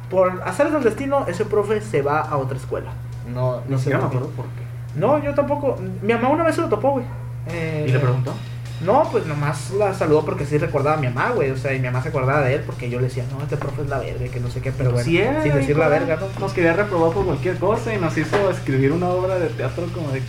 por 0.08 0.40
hacer 0.44 0.70
del 0.70 0.82
destino, 0.84 1.26
ese 1.26 1.44
profe 1.44 1.80
se 1.80 2.02
va 2.02 2.20
a 2.20 2.36
otra 2.36 2.56
escuela. 2.56 2.92
No, 3.32 3.60
Ni 3.66 3.72
no 3.72 3.78
sé 3.78 3.90
me 3.90 3.96
acuerdo 3.96 4.28
por 4.30 4.46
qué. 4.46 4.69
No, 4.96 5.22
yo 5.22 5.34
tampoco. 5.34 5.76
Mi 6.02 6.12
mamá 6.12 6.28
una 6.28 6.44
vez 6.44 6.54
se 6.54 6.62
lo 6.62 6.68
topó, 6.68 6.92
güey. 6.92 7.04
Eh, 7.48 7.86
¿Y 7.88 7.92
le 7.92 7.98
preguntó? 7.98 8.34
No, 8.80 9.06
pues 9.12 9.26
nomás 9.26 9.70
la 9.72 9.92
saludó 9.92 10.24
porque 10.24 10.46
sí 10.46 10.56
recordaba 10.56 10.96
a 10.96 11.00
mi 11.00 11.08
mamá, 11.08 11.32
güey. 11.32 11.50
O 11.50 11.56
sea, 11.56 11.74
y 11.74 11.78
mi 11.78 11.86
mamá 11.86 12.02
se 12.02 12.08
acordaba 12.08 12.40
de 12.40 12.54
él 12.54 12.62
porque 12.64 12.88
yo 12.88 12.98
le 12.98 13.08
decía, 13.08 13.24
no, 13.30 13.42
este 13.42 13.56
profe 13.56 13.82
es 13.82 13.88
la 13.88 13.98
verga, 13.98 14.26
que 14.28 14.40
no 14.40 14.50
sé 14.50 14.62
qué, 14.62 14.72
pero 14.72 14.92
bueno. 14.92 15.04
Sí, 15.04 15.20
sin 15.42 15.54
decir 15.54 15.76
la 15.76 15.88
verga, 15.88 16.16
¿no? 16.16 16.26
Nos 16.40 16.52
quería 16.52 16.72
reprobar 16.72 17.12
por 17.12 17.26
cualquier 17.26 17.58
cosa 17.58 17.94
y 17.94 17.98
nos 17.98 18.16
hizo 18.16 18.50
escribir 18.50 18.92
una 18.92 19.10
obra 19.10 19.38
de 19.38 19.48
teatro 19.48 19.86
como 19.94 20.10
de 20.12 20.22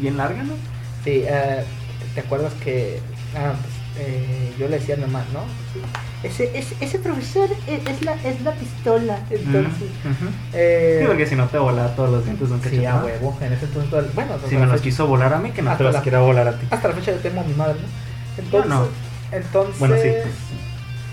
bien 0.00 0.16
larga, 0.16 0.42
¿no? 0.42 0.54
Sí, 1.04 1.22
eh, 1.26 1.64
¿te 2.14 2.20
acuerdas 2.20 2.52
que 2.54 3.00
ah, 3.36 3.52
pues, 3.60 4.06
eh, 4.08 4.52
yo 4.58 4.68
le 4.68 4.78
decía 4.78 4.96
a 4.96 4.98
mi 4.98 5.04
mamá, 5.04 5.24
¿no? 5.32 5.40
Ese, 6.22 6.56
ese, 6.56 6.76
ese 6.80 6.98
profesor 7.00 7.48
es, 7.66 7.86
es 7.86 8.02
la, 8.04 8.12
es 8.22 8.40
la 8.42 8.52
pistola. 8.52 9.18
Entonces, 9.28 9.90
Mm, 10.04 10.10
ujú. 10.10 10.32
eh, 10.52 10.98
Sí, 11.00 11.06
porque 11.08 11.26
si 11.26 11.34
no 11.34 11.46
te 11.48 11.58
volaba 11.58 11.94
todos 11.96 12.10
los 12.10 12.24
dientes 12.24 12.48
un 12.50 12.62
sí, 12.62 12.84
a 12.86 12.96
huevo. 13.02 13.36
En 13.40 13.52
ese 13.52 13.64
entonces, 13.64 13.90
todo 13.90 14.00
el- 14.00 14.06
bueno, 14.10 14.34
Si 14.48 14.54
me 14.54 14.60
los 14.66 14.70
fecha- 14.72 14.82
quiso 14.84 15.06
volar 15.08 15.34
a 15.34 15.38
mí, 15.38 15.50
que 15.50 15.62
no 15.62 15.76
te 15.76 15.82
los 15.82 15.94
la- 15.94 16.00
quiera 16.02 16.20
volar 16.20 16.46
a 16.48 16.52
ti. 16.58 16.66
hasta 16.70 16.88
la 16.88 16.94
fecha 16.94 17.10
le 17.12 17.18
temo 17.18 17.40
a 17.40 17.44
mi 17.44 17.54
madre, 17.54 17.74
¿no? 17.80 18.42
Entonces, 18.44 18.70
no. 18.70 18.86
entonces 19.32 19.78
Bueno, 19.80 19.96
sí. 20.00 20.08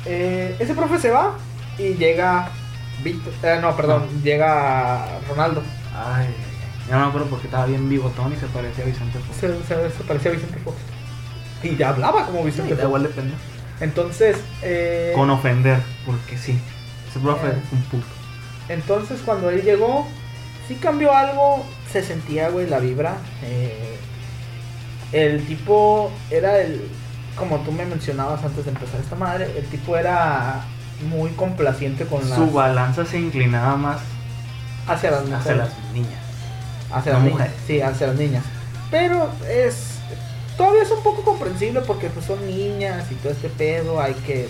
eh, 0.05 0.55
ese 0.59 0.73
profe 0.73 0.99
se 0.99 1.09
va 1.09 1.35
y 1.77 1.93
llega 1.95 2.49
Víctor, 3.03 3.33
eh, 3.43 3.59
no, 3.61 3.75
perdón, 3.75 4.03
llega 4.23 5.05
Ronaldo. 5.29 5.63
Ay, 5.95 6.25
ay, 6.27 6.27
ay. 6.27 6.89
Ya 6.89 6.95
no 6.97 7.01
me 7.03 7.07
acuerdo 7.09 7.27
porque 7.29 7.47
estaba 7.47 7.65
bien 7.65 7.87
bigotón 7.87 8.33
y 8.33 8.35
se 8.35 8.45
parecía 8.47 8.83
a 8.83 8.87
Vicente 8.87 9.19
Fox. 9.19 9.37
Se, 9.39 9.47
se- 9.63 9.97
se 9.97 10.03
parecía 10.03 10.31
a 10.31 10.33
Vicente 10.33 10.59
Fox. 10.59 10.77
Y 11.63 11.75
ya 11.77 11.89
hablaba 11.89 12.25
como 12.25 12.39
Sí, 12.39 12.45
Vicente 12.47 12.71
da 12.71 12.75
Fox. 12.77 12.87
igual 12.87 13.03
de 13.03 13.09
pendejo. 13.09 13.37
Entonces, 13.81 14.37
eh, 14.61 15.13
Con 15.15 15.29
ofender, 15.29 15.79
porque 16.05 16.37
sí. 16.37 16.59
Ese 17.09 17.19
profe 17.19 17.47
Eh. 17.47 17.53
es 17.65 17.71
un 17.73 17.81
puto. 17.83 18.05
entonces 18.67 19.19
cuando 19.25 19.49
él 19.49 19.61
llegó, 19.63 20.07
sí 20.67 20.75
cambió 20.75 21.15
algo, 21.15 21.65
se 21.91 22.03
sentía, 22.03 22.49
güey, 22.49 22.67
la 22.67 22.79
vibra. 22.79 23.15
eh, 23.43 23.95
el 25.11 25.43
tipo 25.47 26.11
era 26.29 26.59
el, 26.59 26.87
como 27.35 27.57
tú 27.61 27.71
me 27.71 27.83
mencionabas 27.85 28.43
antes 28.43 28.65
de 28.65 28.71
empezar 28.71 28.99
esta 28.99 29.15
madre, 29.15 29.51
el 29.57 29.65
tipo 29.65 29.97
era 29.97 30.61
muy 31.09 31.31
complaciente 31.31 32.05
con 32.05 32.29
las, 32.29 32.37
Su 32.37 32.51
balanza 32.51 33.05
se 33.05 33.17
inclinaba 33.17 33.75
más 33.75 34.01
hacia 34.87 35.09
las 35.11 35.21
hacia 35.21 35.35
mujeres. 35.37 35.57
las 35.57 35.93
niñas. 35.93 36.19
Hacia 36.91 37.11
no 37.13 37.17
las 37.19 37.23
niñas. 37.25 37.39
mujeres. 37.39 37.53
Sí, 37.65 37.81
hacia 37.81 38.07
las 38.07 38.15
niñas. 38.17 38.43
Pero 38.91 39.29
es. 39.49 39.98
Todavía 40.59 40.83
es 40.83 40.91
un 40.91 41.01
poco 41.01 41.23
comprensible 41.23 41.79
porque 41.87 42.09
pues 42.09 42.25
son 42.25 42.45
niñas 42.45 43.09
y 43.11 43.15
todo 43.15 43.31
este 43.31 43.47
pedo. 43.49 43.99
Hay 44.01 44.13
que. 44.13 44.47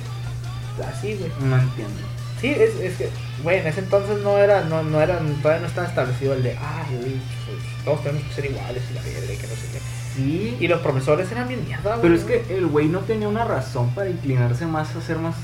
Así, 0.92 1.14
güey. 1.16 1.32
No 1.48 1.56
entiendo. 1.58 2.00
Sí, 2.42 2.48
es, 2.50 2.76
es 2.82 2.98
que. 2.98 3.10
Güey, 3.44 3.60
en 3.60 3.68
ese 3.68 3.82
entonces 3.82 4.18
no 4.24 4.38
era. 4.40 4.64
No, 4.66 4.82
no 4.84 5.00
era. 5.00 5.20
Todavía 5.42 5.62
no 5.62 5.68
estaba 5.68 5.88
establecido 5.88 6.34
el 6.34 6.42
de. 6.44 6.58
Ay, 6.58 6.96
güey, 6.98 7.12
pues, 7.46 7.86
todos 7.86 8.02
tenemos 8.04 8.28
que 8.28 8.34
ser 8.34 8.46
iguales 8.46 8.84
y 8.90 8.94
la 8.96 9.02
verga 9.04 9.34
y 9.34 9.38
que 9.38 9.48
no 9.48 9.54
sé 9.54 9.68
qué. 9.72 9.80
Sí, 10.16 10.58
Y 10.60 10.68
los 10.68 10.82
profesores 10.82 11.32
eran 11.32 11.48
bien 11.48 11.64
mierda, 11.64 11.92
güey. 11.98 12.02
pero 12.02 12.16
es 12.16 12.24
que 12.24 12.58
el 12.58 12.66
güey 12.68 12.88
no 12.88 13.00
tenía 13.02 13.28
una 13.28 13.46
razón 13.46 13.92
para 13.92 14.10
inclinarse 14.10 14.66
más 14.66 14.96
a 14.96 15.02
ser 15.02 15.18
más 15.20 15.36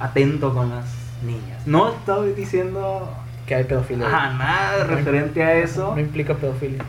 atento 0.00 0.52
con 0.52 0.70
las 0.70 0.84
niñas. 1.24 1.64
No 1.66 1.90
estoy 1.90 2.32
diciendo 2.32 3.08
Que 3.46 3.54
hay 3.54 3.64
pedofilia. 3.64 4.06
ajá, 4.08 4.32
nada 4.34 4.84
No 4.84 4.96
referente 4.96 5.42
a 5.44 5.54
eso, 5.54 5.92
No 5.94 6.00
implica 6.00 6.34
pedofilia. 6.34 6.84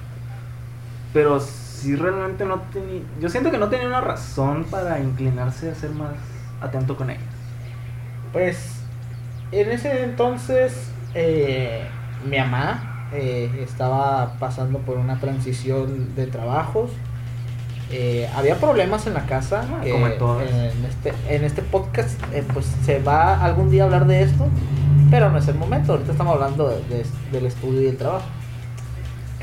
pero 1.14 1.40
sí 1.84 1.96
realmente 1.96 2.46
no 2.46 2.60
tenía. 2.74 3.02
Yo 3.20 3.30
siento 3.30 3.52
que 3.52 3.58
no 3.58 3.70
tenía 3.70 3.88
una 3.88 4.02
razón 4.02 4.66
para 4.70 5.00
inclinarse 5.00 5.70
a 5.72 5.76
ser 5.76 5.92
más 5.92 6.14
atento 6.62 6.96
con 6.96 7.10
ellas. 7.10 7.24
Pues 8.32 8.58
en 9.52 9.72
ese 9.72 10.04
entonces 10.04 10.90
eh, 11.14 11.84
mi 12.26 12.38
mamá 12.40 13.08
eh, 13.14 13.50
estaba 13.64 14.34
pasando 14.40 14.80
por 14.80 14.98
una 14.98 15.20
transición 15.20 16.16
de 16.16 16.28
trabajos. 16.28 16.92
Eh, 17.92 18.28
había 18.36 18.56
problemas 18.56 19.06
en 19.06 19.14
la 19.14 19.26
casa. 19.28 19.66
Ah, 19.70 19.84
como 19.92 20.08
en 20.08 20.18
todas. 20.18 20.50
en 20.50 20.86
este, 20.86 21.14
en 21.30 21.44
este 21.44 21.62
podcast, 21.62 22.20
eh, 22.34 22.44
pues 22.54 22.66
se 22.86 23.00
va 23.00 23.44
algún 23.44 23.70
día 23.70 23.84
a 23.84 23.86
hablar 23.86 24.08
de 24.08 24.24
esto, 24.24 24.48
pero 25.12 25.30
no 25.30 25.38
es 25.38 25.48
el 25.48 25.56
momento. 25.56 25.92
Ahorita 25.94 26.12
estamos 26.14 26.34
hablando 26.34 26.70
de- 26.70 26.82
de- 26.96 27.06
del 27.32 27.46
estudio 27.46 27.82
y 27.84 27.88
el 27.88 27.98
trabajo. 27.98 28.26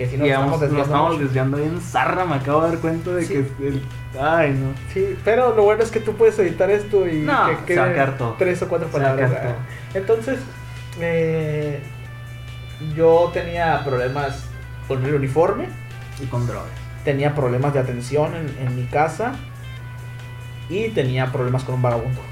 Que 0.00 0.08
si 0.08 0.16
no 0.16 0.24
Y 0.24 0.30
estamos 0.30 0.52
vamos- 0.52 0.60
nos 0.62 0.70
desviando 0.70 0.94
estamos 0.94 1.20
desviando 1.20 1.56
bien 1.58 1.80
zarra, 1.82 2.24
me 2.24 2.36
acabo 2.36 2.62
de 2.62 2.68
dar 2.70 2.78
cuenta 2.78 3.10
de 3.10 3.22
Sí. 3.22 3.34
que 3.58 3.68
el... 3.68 3.82
Ay, 4.18 4.52
no. 4.52 4.72
Sí, 4.94 5.14
pero 5.26 5.54
lo 5.54 5.62
bueno 5.62 5.82
es 5.82 5.90
que 5.90 6.00
tú 6.00 6.14
puedes 6.14 6.38
editar 6.38 6.70
esto 6.70 7.06
y 7.06 7.18
No, 7.20 7.48
que 7.66 7.74
quede 7.74 8.06
tres 8.38 8.62
o 8.62 8.68
cuatro 8.68 8.88
palabras. 8.88 9.30
Entonces, 9.92 10.38
eh, 11.00 11.80
yo 12.96 13.30
tenía 13.34 13.84
problemas 13.84 14.46
con 14.88 15.04
el 15.04 15.14
uniforme, 15.14 15.66
Y 16.18 16.24
con 16.28 16.46
drogas. 16.46 16.70
tenía 17.04 17.34
problemas 17.34 17.74
de 17.74 17.80
atención 17.80 18.34
en, 18.34 18.48
en 18.66 18.74
mi 18.76 18.84
casa 18.86 19.34
y 20.70 20.88
tenía 20.88 21.26
problemas 21.30 21.62
con 21.64 21.74
un 21.74 21.82
vagabundo. 21.82 22.22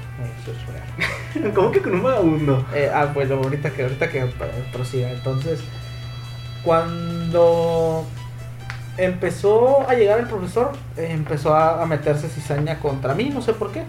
Eso 0.41 0.51
es 0.53 1.37
real. 1.43 1.53
¿Cómo 1.53 1.69
que 1.71 1.81
con 1.81 1.93
un 1.93 2.01
vagabundo? 2.01 2.65
Eh, 2.73 2.89
ah, 2.91 3.11
bueno, 3.13 3.35
ahorita 3.35 3.69
que, 3.69 3.83
ahorita 3.83 4.09
que 4.09 4.25
pro- 4.25 4.47
prosiga. 4.73 5.11
Entonces, 5.11 5.61
cuando 6.63 8.05
empezó 8.97 9.87
a 9.89 9.93
llegar 9.93 10.19
el 10.19 10.27
profesor, 10.27 10.71
eh, 10.97 11.07
empezó 11.11 11.53
a, 11.55 11.81
a 11.81 11.85
meterse 11.85 12.27
cizaña 12.29 12.79
contra 12.79 13.13
mí, 13.13 13.29
no 13.33 13.41
sé 13.41 13.53
por 13.53 13.71
qué. 13.71 13.83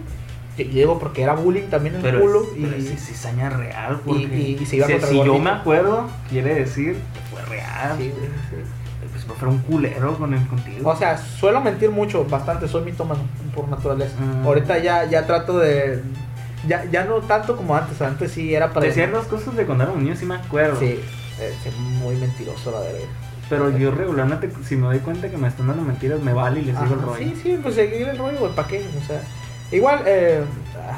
Lle- 0.57 0.69
Llego 0.69 0.99
porque 0.99 1.23
era 1.23 1.33
bullying 1.33 1.67
también 1.69 1.95
en 1.95 2.05
el 2.05 2.11
Pero, 2.11 2.21
culo. 2.21 2.41
es, 2.43 2.57
y, 2.57 2.61
pero 2.61 2.75
es 2.75 3.05
cizaña 3.05 3.49
real, 3.49 4.01
porque... 4.05 4.21
y- 4.23 4.57
y 4.61 4.65
se 4.65 4.77
iba 4.77 4.85
si, 4.87 4.93
contra 4.93 5.09
si 5.09 5.23
yo 5.23 5.37
me 5.39 5.49
acuerdo, 5.49 6.07
quiere 6.29 6.55
decir 6.55 6.93
que 6.95 7.19
fue 7.35 7.41
real. 7.45 7.95
Sí, 7.97 8.11
sí. 8.49 8.55
Pues 9.27 9.37
fue 9.37 9.49
un 9.49 9.59
culero 9.59 10.17
con 10.17 10.33
el 10.33 10.45
contigo. 10.47 10.89
O 10.89 10.95
sea, 10.95 11.17
suelo 11.17 11.59
mentir 11.61 11.89
mucho, 11.89 12.25
bastante, 12.25 12.67
soy 12.67 12.83
mitómano 12.83 13.21
por 13.53 13.67
naturaleza. 13.67 14.15
Mm. 14.19 14.45
Ahorita 14.45 14.77
ya, 14.79 15.05
ya 15.05 15.25
trato 15.25 15.59
de... 15.59 16.01
Ya, 16.67 16.85
ya 16.91 17.03
no 17.05 17.15
tanto 17.21 17.57
como 17.57 17.75
antes, 17.75 17.99
antes 18.01 18.31
sí 18.31 18.53
era 18.53 18.71
para... 18.71 18.85
de 18.85 18.91
ciertas 18.93 19.25
cosas 19.25 19.55
de 19.55 19.65
cuando 19.65 19.83
era 19.85 19.93
un 19.93 20.03
niño 20.03 20.15
sí 20.15 20.25
me 20.25 20.35
acuerdo. 20.35 20.79
Sí, 20.79 20.99
sí, 21.63 21.69
muy 21.79 22.15
mentiroso 22.15 22.71
la 22.71 22.79
verdad. 22.79 22.99
Pero 23.49 23.77
yo 23.77 23.91
regularmente, 23.91 24.49
si 24.63 24.77
me 24.77 24.87
doy 24.87 24.99
cuenta 24.99 25.29
que 25.29 25.37
me 25.37 25.47
están 25.49 25.67
dando 25.67 25.83
mentiras, 25.83 26.21
me 26.21 26.33
vale 26.33 26.61
y 26.61 26.63
le 26.63 26.71
sigo 26.71 26.93
el 26.93 27.01
rollo. 27.01 27.17
Sí, 27.17 27.35
sí, 27.41 27.59
pues 27.61 27.75
seguir 27.75 28.07
el 28.07 28.17
rollo, 28.17 28.39
güey, 28.39 28.55
¿para 28.55 28.67
qué? 28.67 28.81
O 28.97 29.05
sea, 29.05 29.21
igual, 29.71 30.03
eh, 30.05 30.41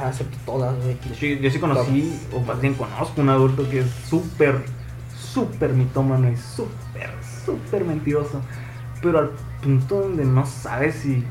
acepto 0.04 0.38
todas, 0.46 0.76
güey. 0.84 0.96
Yo 1.10 1.16
sí, 1.16 1.40
yo 1.40 1.50
sí 1.50 1.60
conocí, 1.60 2.20
o 2.32 2.40
más 2.42 2.62
bien 2.62 2.76
conozco 2.76 3.22
un 3.22 3.30
adulto 3.30 3.68
que 3.70 3.80
es 3.80 3.88
súper, 4.08 4.64
súper 5.34 5.74
mitómano 5.74 6.30
y 6.32 6.38
súper, 6.38 7.10
súper 7.44 7.84
mentiroso. 7.86 8.40
Pero 9.02 9.18
al 9.18 9.32
punto 9.64 10.02
donde 10.02 10.24
no 10.24 10.46
sabes 10.46 10.96
si 10.96 11.24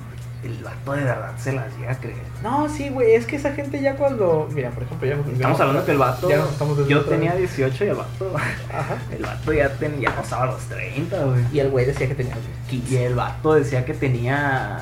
el 0.44 0.62
vato 0.64 0.92
de 0.92 1.04
verdad 1.04 1.32
se 1.38 1.52
las 1.52 1.76
llega 1.76 1.92
a 1.92 1.98
creer. 1.98 2.22
No, 2.42 2.68
sí, 2.68 2.88
güey, 2.88 3.14
es 3.14 3.26
que 3.26 3.36
esa 3.36 3.52
gente 3.52 3.80
ya 3.80 3.96
cuando. 3.96 4.48
Mira, 4.52 4.70
por 4.70 4.82
ejemplo, 4.82 5.08
ya. 5.08 5.14
Estamos 5.32 5.60
hablando 5.60 5.84
que 5.84 5.92
el 5.92 5.98
vato. 5.98 6.28
Ya 6.28 6.38
nos 6.38 6.52
estamos 6.52 6.88
yo 6.88 7.04
tenía 7.04 7.34
vez. 7.34 7.56
18 7.56 7.84
y 7.84 7.88
el 7.88 7.94
vato. 7.94 8.34
Ajá. 8.72 8.96
El 9.12 9.22
vato 9.22 9.52
ya 9.52 9.68
tenía, 9.74 10.10
ya 10.10 10.16
pasaba 10.16 10.46
los 10.46 10.60
30, 10.62 11.24
güey. 11.24 11.44
Y 11.52 11.60
el 11.60 11.70
güey 11.70 11.86
decía 11.86 12.08
que 12.08 12.14
tenía. 12.14 12.34
Y 12.70 12.96
el 12.96 13.14
vato 13.14 13.54
decía 13.54 13.84
que 13.84 13.94
tenía 13.94 14.78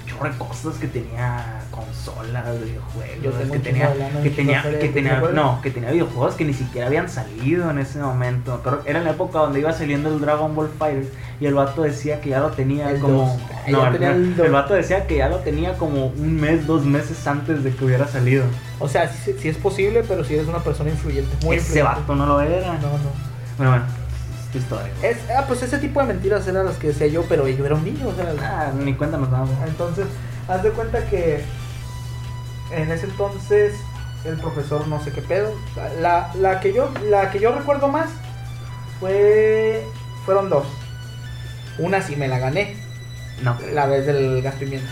un 0.00 0.10
chorro 0.10 0.30
de 0.30 0.38
cosas, 0.38 0.76
que 0.76 0.88
tenía 0.88 1.60
consolas, 1.76 2.44
Yo 2.46 2.64
videojuegos, 2.64 3.38
tengo 3.38 3.52
que 3.52 3.58
tenía, 3.60 3.92
que 4.22 4.30
tenía, 4.30 4.62
de 4.62 4.78
que 4.78 4.88
tenía, 4.88 5.20
no, 5.32 5.60
que 5.62 5.70
tenía 5.70 5.90
videojuegos 5.90 6.34
que 6.34 6.44
ni 6.44 6.54
siquiera 6.54 6.86
habían 6.86 7.08
salido 7.08 7.70
en 7.70 7.78
ese 7.78 7.98
momento. 7.98 8.60
Pero 8.64 8.82
era 8.86 8.98
en 9.00 9.04
la 9.04 9.10
época 9.12 9.38
donde 9.40 9.60
iba 9.60 9.72
saliendo 9.72 10.08
el 10.08 10.20
Dragon 10.20 10.54
Ball 10.54 10.70
Fighter 10.78 11.06
y 11.38 11.46
el 11.46 11.54
vato 11.54 11.82
decía 11.82 12.20
que 12.20 12.30
ya 12.30 12.40
lo 12.40 12.50
tenía 12.50 12.90
El 12.90 13.00
como, 13.00 13.26
dos. 13.26 13.38
No, 13.68 13.98
ya 13.98 14.12
el, 14.12 14.40
el 14.40 14.50
vato 14.52 14.74
decía 14.74 15.06
que 15.06 15.18
ya 15.18 15.28
lo 15.28 15.38
tenía 15.40 15.74
como 15.74 16.06
un 16.06 16.40
mes, 16.40 16.66
dos 16.66 16.84
meses 16.84 17.26
antes 17.26 17.62
de 17.62 17.74
que 17.74 17.84
hubiera 17.84 18.08
salido. 18.08 18.44
O 18.78 18.88
sea, 18.88 19.08
sí, 19.12 19.34
sí 19.38 19.48
es 19.48 19.56
posible, 19.58 20.02
pero 20.08 20.24
si 20.24 20.34
eres 20.34 20.48
una 20.48 20.60
persona 20.60 20.90
influyente. 20.90 21.30
Muy 21.44 21.56
Ese 21.56 21.78
influyente. 21.78 22.00
vato 22.00 22.14
no 22.14 22.26
lo 22.26 22.40
era. 22.40 22.72
No, 22.74 22.88
no. 22.88 23.26
Bueno, 23.58 23.70
bueno, 23.72 23.84
es 24.44 24.52
tu 24.52 24.58
historia. 24.58 24.92
Es, 25.02 25.18
ah, 25.36 25.44
pues 25.46 25.62
ese 25.62 25.78
tipo 25.78 26.00
de 26.00 26.06
mentiras 26.06 26.46
eran 26.48 26.66
las 26.66 26.76
que 26.76 26.88
decía 26.88 27.06
yo, 27.06 27.22
pero 27.28 27.46
yo 27.48 27.66
era 27.66 27.74
un 27.74 27.84
niño, 27.84 28.08
o 28.08 28.14
sea. 28.14 28.32
Ah, 28.40 28.72
ni 28.78 28.94
cuenta 28.94 29.18
nos 29.18 29.30
damos. 29.30 29.50
Entonces, 29.66 30.06
haz 30.48 30.62
de 30.62 30.70
cuenta 30.70 31.04
que 31.06 31.42
en 32.70 32.90
ese 32.90 33.06
entonces 33.06 33.74
el 34.24 34.36
profesor 34.38 34.86
no 34.88 35.02
sé 35.02 35.12
qué 35.12 35.22
pedo. 35.22 35.52
La, 36.00 36.30
la 36.34 36.60
que 36.60 36.72
yo 36.72 36.90
la 37.08 37.30
que 37.30 37.38
yo 37.38 37.52
recuerdo 37.54 37.88
más 37.88 38.08
fue 39.00 39.84
fueron 40.24 40.48
dos. 40.50 40.66
Una 41.78 42.00
sí 42.02 42.16
me 42.16 42.26
la 42.28 42.38
gané, 42.38 42.74
No, 43.42 43.56
la 43.72 43.86
vez 43.86 44.06
del 44.06 44.40
gas 44.42 44.54
pimienta. 44.54 44.88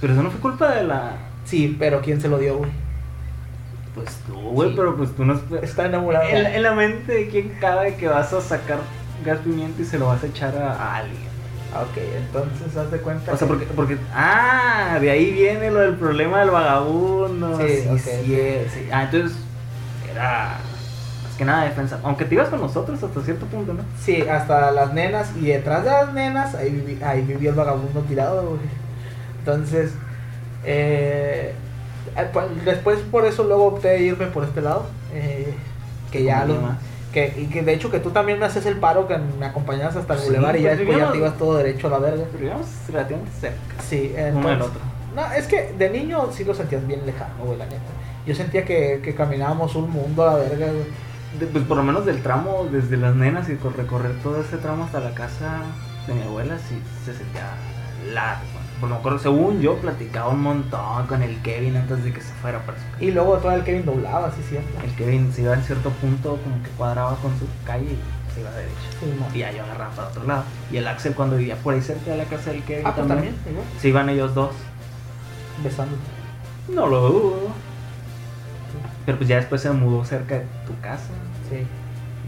pero 0.00 0.12
eso 0.14 0.22
no 0.22 0.30
fue 0.30 0.40
culpa 0.40 0.70
de 0.74 0.84
la. 0.84 1.12
Sí, 1.44 1.76
pero 1.78 2.00
¿quién 2.02 2.20
se 2.20 2.28
lo 2.28 2.38
dio, 2.38 2.58
güey? 2.58 2.70
Pues 3.94 4.08
tú, 4.26 4.34
güey, 4.34 4.70
Sí. 4.70 4.74
pero 4.76 4.96
pues 4.96 5.14
tú 5.16 5.24
no. 5.24 5.40
Está 5.62 5.86
enamorado. 5.86 6.28
En, 6.28 6.42
la- 6.42 6.54
en 6.56 6.62
la 6.62 6.72
mente 6.72 7.12
de 7.12 7.28
quién 7.28 7.48
cabe 7.60 7.94
que 7.96 8.08
vas 8.08 8.32
a 8.32 8.40
sacar 8.40 8.78
gas 9.24 9.38
pimienta 9.38 9.80
y 9.80 9.84
se 9.84 9.98
lo 9.98 10.06
vas 10.08 10.22
a 10.22 10.26
echar 10.26 10.56
a, 10.58 10.72
a 10.74 10.96
alguien. 10.96 11.29
Ah, 11.74 11.82
Ok, 11.82 11.98
entonces 12.16 12.76
haz 12.76 12.90
de 12.90 12.98
cuenta. 12.98 13.32
O 13.32 13.36
sea, 13.36 13.46
que- 13.46 13.52
porque, 13.54 13.66
porque. 13.74 13.96
Ah, 14.14 14.98
de 15.00 15.10
ahí 15.10 15.30
viene 15.30 15.70
lo 15.70 15.80
del 15.80 15.94
problema 15.94 16.40
del 16.40 16.50
vagabundo. 16.50 17.58
Sí, 17.58 17.84
Sí, 17.98 18.26
sí. 18.72 18.88
Ah, 18.92 19.04
entonces. 19.04 19.36
Era. 20.10 20.58
Más 21.24 21.34
que 21.38 21.44
nada 21.44 21.64
defensa. 21.64 22.00
Aunque 22.02 22.24
te 22.24 22.34
ibas 22.34 22.48
con 22.48 22.60
nosotros 22.60 23.00
hasta 23.02 23.20
cierto 23.22 23.46
punto, 23.46 23.72
¿no? 23.74 23.82
Sí, 24.00 24.22
hasta 24.22 24.72
las 24.72 24.92
nenas 24.92 25.30
y 25.40 25.46
detrás 25.46 25.84
de 25.84 25.90
las 25.90 26.12
nenas 26.12 26.54
ahí, 26.56 26.70
viví- 26.70 27.02
ahí 27.04 27.22
vivía 27.22 27.50
el 27.50 27.56
vagabundo 27.56 28.00
tirado, 28.00 28.42
güey. 28.48 28.60
Entonces, 29.38 29.92
eh, 30.64 31.54
eh, 32.16 32.30
pues, 32.32 32.46
después 32.64 32.98
por 33.10 33.24
eso 33.26 33.44
luego 33.44 33.66
opté 33.66 33.88
de 33.88 34.02
irme 34.02 34.26
por 34.26 34.44
este 34.44 34.60
lado. 34.60 34.86
eh, 35.12 35.54
que 36.12 36.24
ya 36.24 36.44
lo, 36.44 36.54
más. 36.60 36.76
Que, 37.12 37.34
y 37.36 37.46
que 37.46 37.62
de 37.62 37.74
hecho 37.74 37.90
que 37.90 37.98
tú 38.00 38.10
también 38.10 38.38
me 38.38 38.46
haces 38.46 38.64
el 38.66 38.76
paro 38.76 39.06
que 39.08 39.18
me 39.18 39.46
acompañabas 39.46 39.96
hasta 39.96 40.14
el 40.14 40.20
Sí, 40.20 40.26
boulevard 40.26 40.56
y 40.56 40.62
ya 40.62 40.68
pues, 40.70 40.78
después 40.78 40.98
ya 40.98 41.12
te 41.12 41.18
ibas 41.18 41.38
todo 41.38 41.56
derecho 41.56 41.86
a 41.88 41.90
la 41.90 41.98
verga. 41.98 42.24
Pero 42.32 42.44
íbamos 42.44 42.66
relativamente 42.88 43.32
cerca. 43.40 43.82
Sí, 43.88 44.12
entonces, 44.16 44.60
otro. 44.66 44.80
no, 45.16 45.32
es 45.32 45.46
que 45.46 45.72
de 45.76 45.90
niño 45.90 46.30
sí 46.32 46.44
lo 46.44 46.54
sentías 46.54 46.86
bien 46.86 47.04
lejano, 47.06 47.44
güey, 47.44 47.58
la 47.58 47.64
neta. 47.66 47.80
Yo 48.26 48.34
sentía 48.34 48.64
que, 48.64 49.00
que 49.02 49.14
caminábamos 49.14 49.74
un 49.74 49.90
mundo 49.90 50.22
a 50.28 50.34
la 50.34 50.38
verga. 50.38 50.66
De- 51.38 51.46
pues 51.46 51.64
por 51.64 51.76
lo 51.76 51.82
menos 51.82 52.04
del 52.06 52.22
tramo, 52.22 52.66
desde 52.70 52.96
las 52.96 53.14
nenas 53.14 53.48
y 53.48 53.54
cor- 53.56 53.76
recorrer 53.76 54.12
todo 54.22 54.40
ese 54.40 54.56
tramo 54.58 54.84
hasta 54.84 55.00
la 55.00 55.12
casa 55.14 55.62
de 56.06 56.14
mi 56.14 56.22
abuela, 56.22 56.56
sí 56.58 56.78
se 57.04 57.14
sentía 57.14 57.42
largo. 58.12 58.42
Bueno, 58.80 58.94
me 58.94 59.00
acuerdo, 59.00 59.18
según 59.18 59.60
yo, 59.60 59.76
platicaba 59.76 60.30
un 60.30 60.40
montón 60.42 61.06
con 61.06 61.22
el 61.22 61.36
Kevin 61.42 61.76
antes 61.76 62.02
de 62.02 62.12
que 62.12 62.20
se 62.22 62.32
fuera 62.34 62.60
para 62.64 62.78
su 62.78 62.84
casa. 62.92 63.04
Y 63.04 63.10
luego 63.10 63.36
todo 63.38 63.52
el 63.52 63.62
Kevin 63.62 63.84
doblaba, 63.84 64.30
sí, 64.32 64.42
cierto. 64.48 64.70
El 64.82 64.90
Kevin 64.94 65.30
se 65.32 65.42
iba 65.42 65.52
en 65.54 65.62
cierto 65.62 65.90
punto, 65.90 66.38
como 66.42 66.62
que 66.62 66.70
cuadraba 66.70 67.14
con 67.16 67.30
su 67.38 67.46
calle 67.66 67.84
y 67.92 68.34
se 68.34 68.40
iba 68.40 68.50
derecho. 68.52 68.74
Sí. 69.00 69.36
Y 69.36 69.38
ya 69.40 69.52
yo 69.52 69.62
agarraba 69.64 69.90
para 69.94 70.08
otro 70.08 70.24
lado. 70.24 70.44
Y 70.72 70.78
el 70.78 70.88
Axel, 70.88 71.14
cuando 71.14 71.36
vivía 71.36 71.56
por 71.56 71.74
ahí 71.74 71.82
cerca 71.82 72.10
de 72.12 72.16
la 72.16 72.24
casa 72.24 72.52
del 72.52 72.62
Kevin, 72.62 72.86
Ah, 72.86 72.94
pues 72.94 73.06
también, 73.06 73.34
se 73.78 73.88
iban 73.88 74.08
ellos 74.08 74.34
dos. 74.34 74.52
besándote. 75.62 76.00
No 76.68 76.86
lo 76.86 77.00
dudo. 77.02 77.36
Pero 79.04 79.18
pues 79.18 79.28
ya 79.28 79.36
después 79.36 79.60
se 79.60 79.70
mudó 79.72 80.04
cerca 80.06 80.36
de 80.36 80.46
tu 80.66 80.78
casa. 80.80 81.04
Sí. 81.50 81.66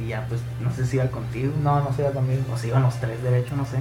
Y 0.04 0.08
ya, 0.08 0.26
pues, 0.28 0.40
no 0.60 0.70
sé 0.72 0.84
si 0.86 0.96
iba 0.96 1.06
contigo. 1.06 1.52
No, 1.62 1.80
no 1.80 1.92
sé, 1.94 2.02
también. 2.04 2.44
O 2.52 2.56
se 2.58 2.68
iban 2.68 2.82
los 2.82 2.96
tres 2.96 3.22
derecho, 3.22 3.56
no 3.56 3.64
sé. 3.64 3.78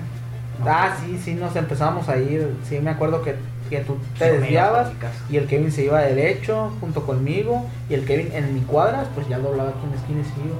Ah, 0.65 0.95
sí, 0.99 1.19
sí, 1.23 1.33
nos 1.33 1.55
empezamos 1.55 2.09
a 2.09 2.17
ir. 2.17 2.55
Sí, 2.67 2.79
me 2.79 2.91
acuerdo 2.91 3.21
que, 3.21 3.35
que 3.69 3.79
tú 3.79 3.97
te 4.17 4.31
desviabas 4.33 4.91
y 5.29 5.37
el 5.37 5.47
Kevin 5.47 5.71
se 5.71 5.85
iba 5.85 5.99
derecho 6.01 6.71
junto 6.79 7.05
conmigo. 7.05 7.65
Y 7.89 7.93
el 7.93 8.05
Kevin 8.05 8.31
en 8.33 8.53
mi 8.53 8.61
cuadras, 8.61 9.07
pues 9.15 9.27
ya 9.27 9.39
doblaba 9.39 9.69
aquí 9.69 9.83
en 9.83 9.91
la 9.91 9.97
esquina 9.97 10.21
y 10.21 10.23
se 10.23 10.47
iba. 10.47 10.57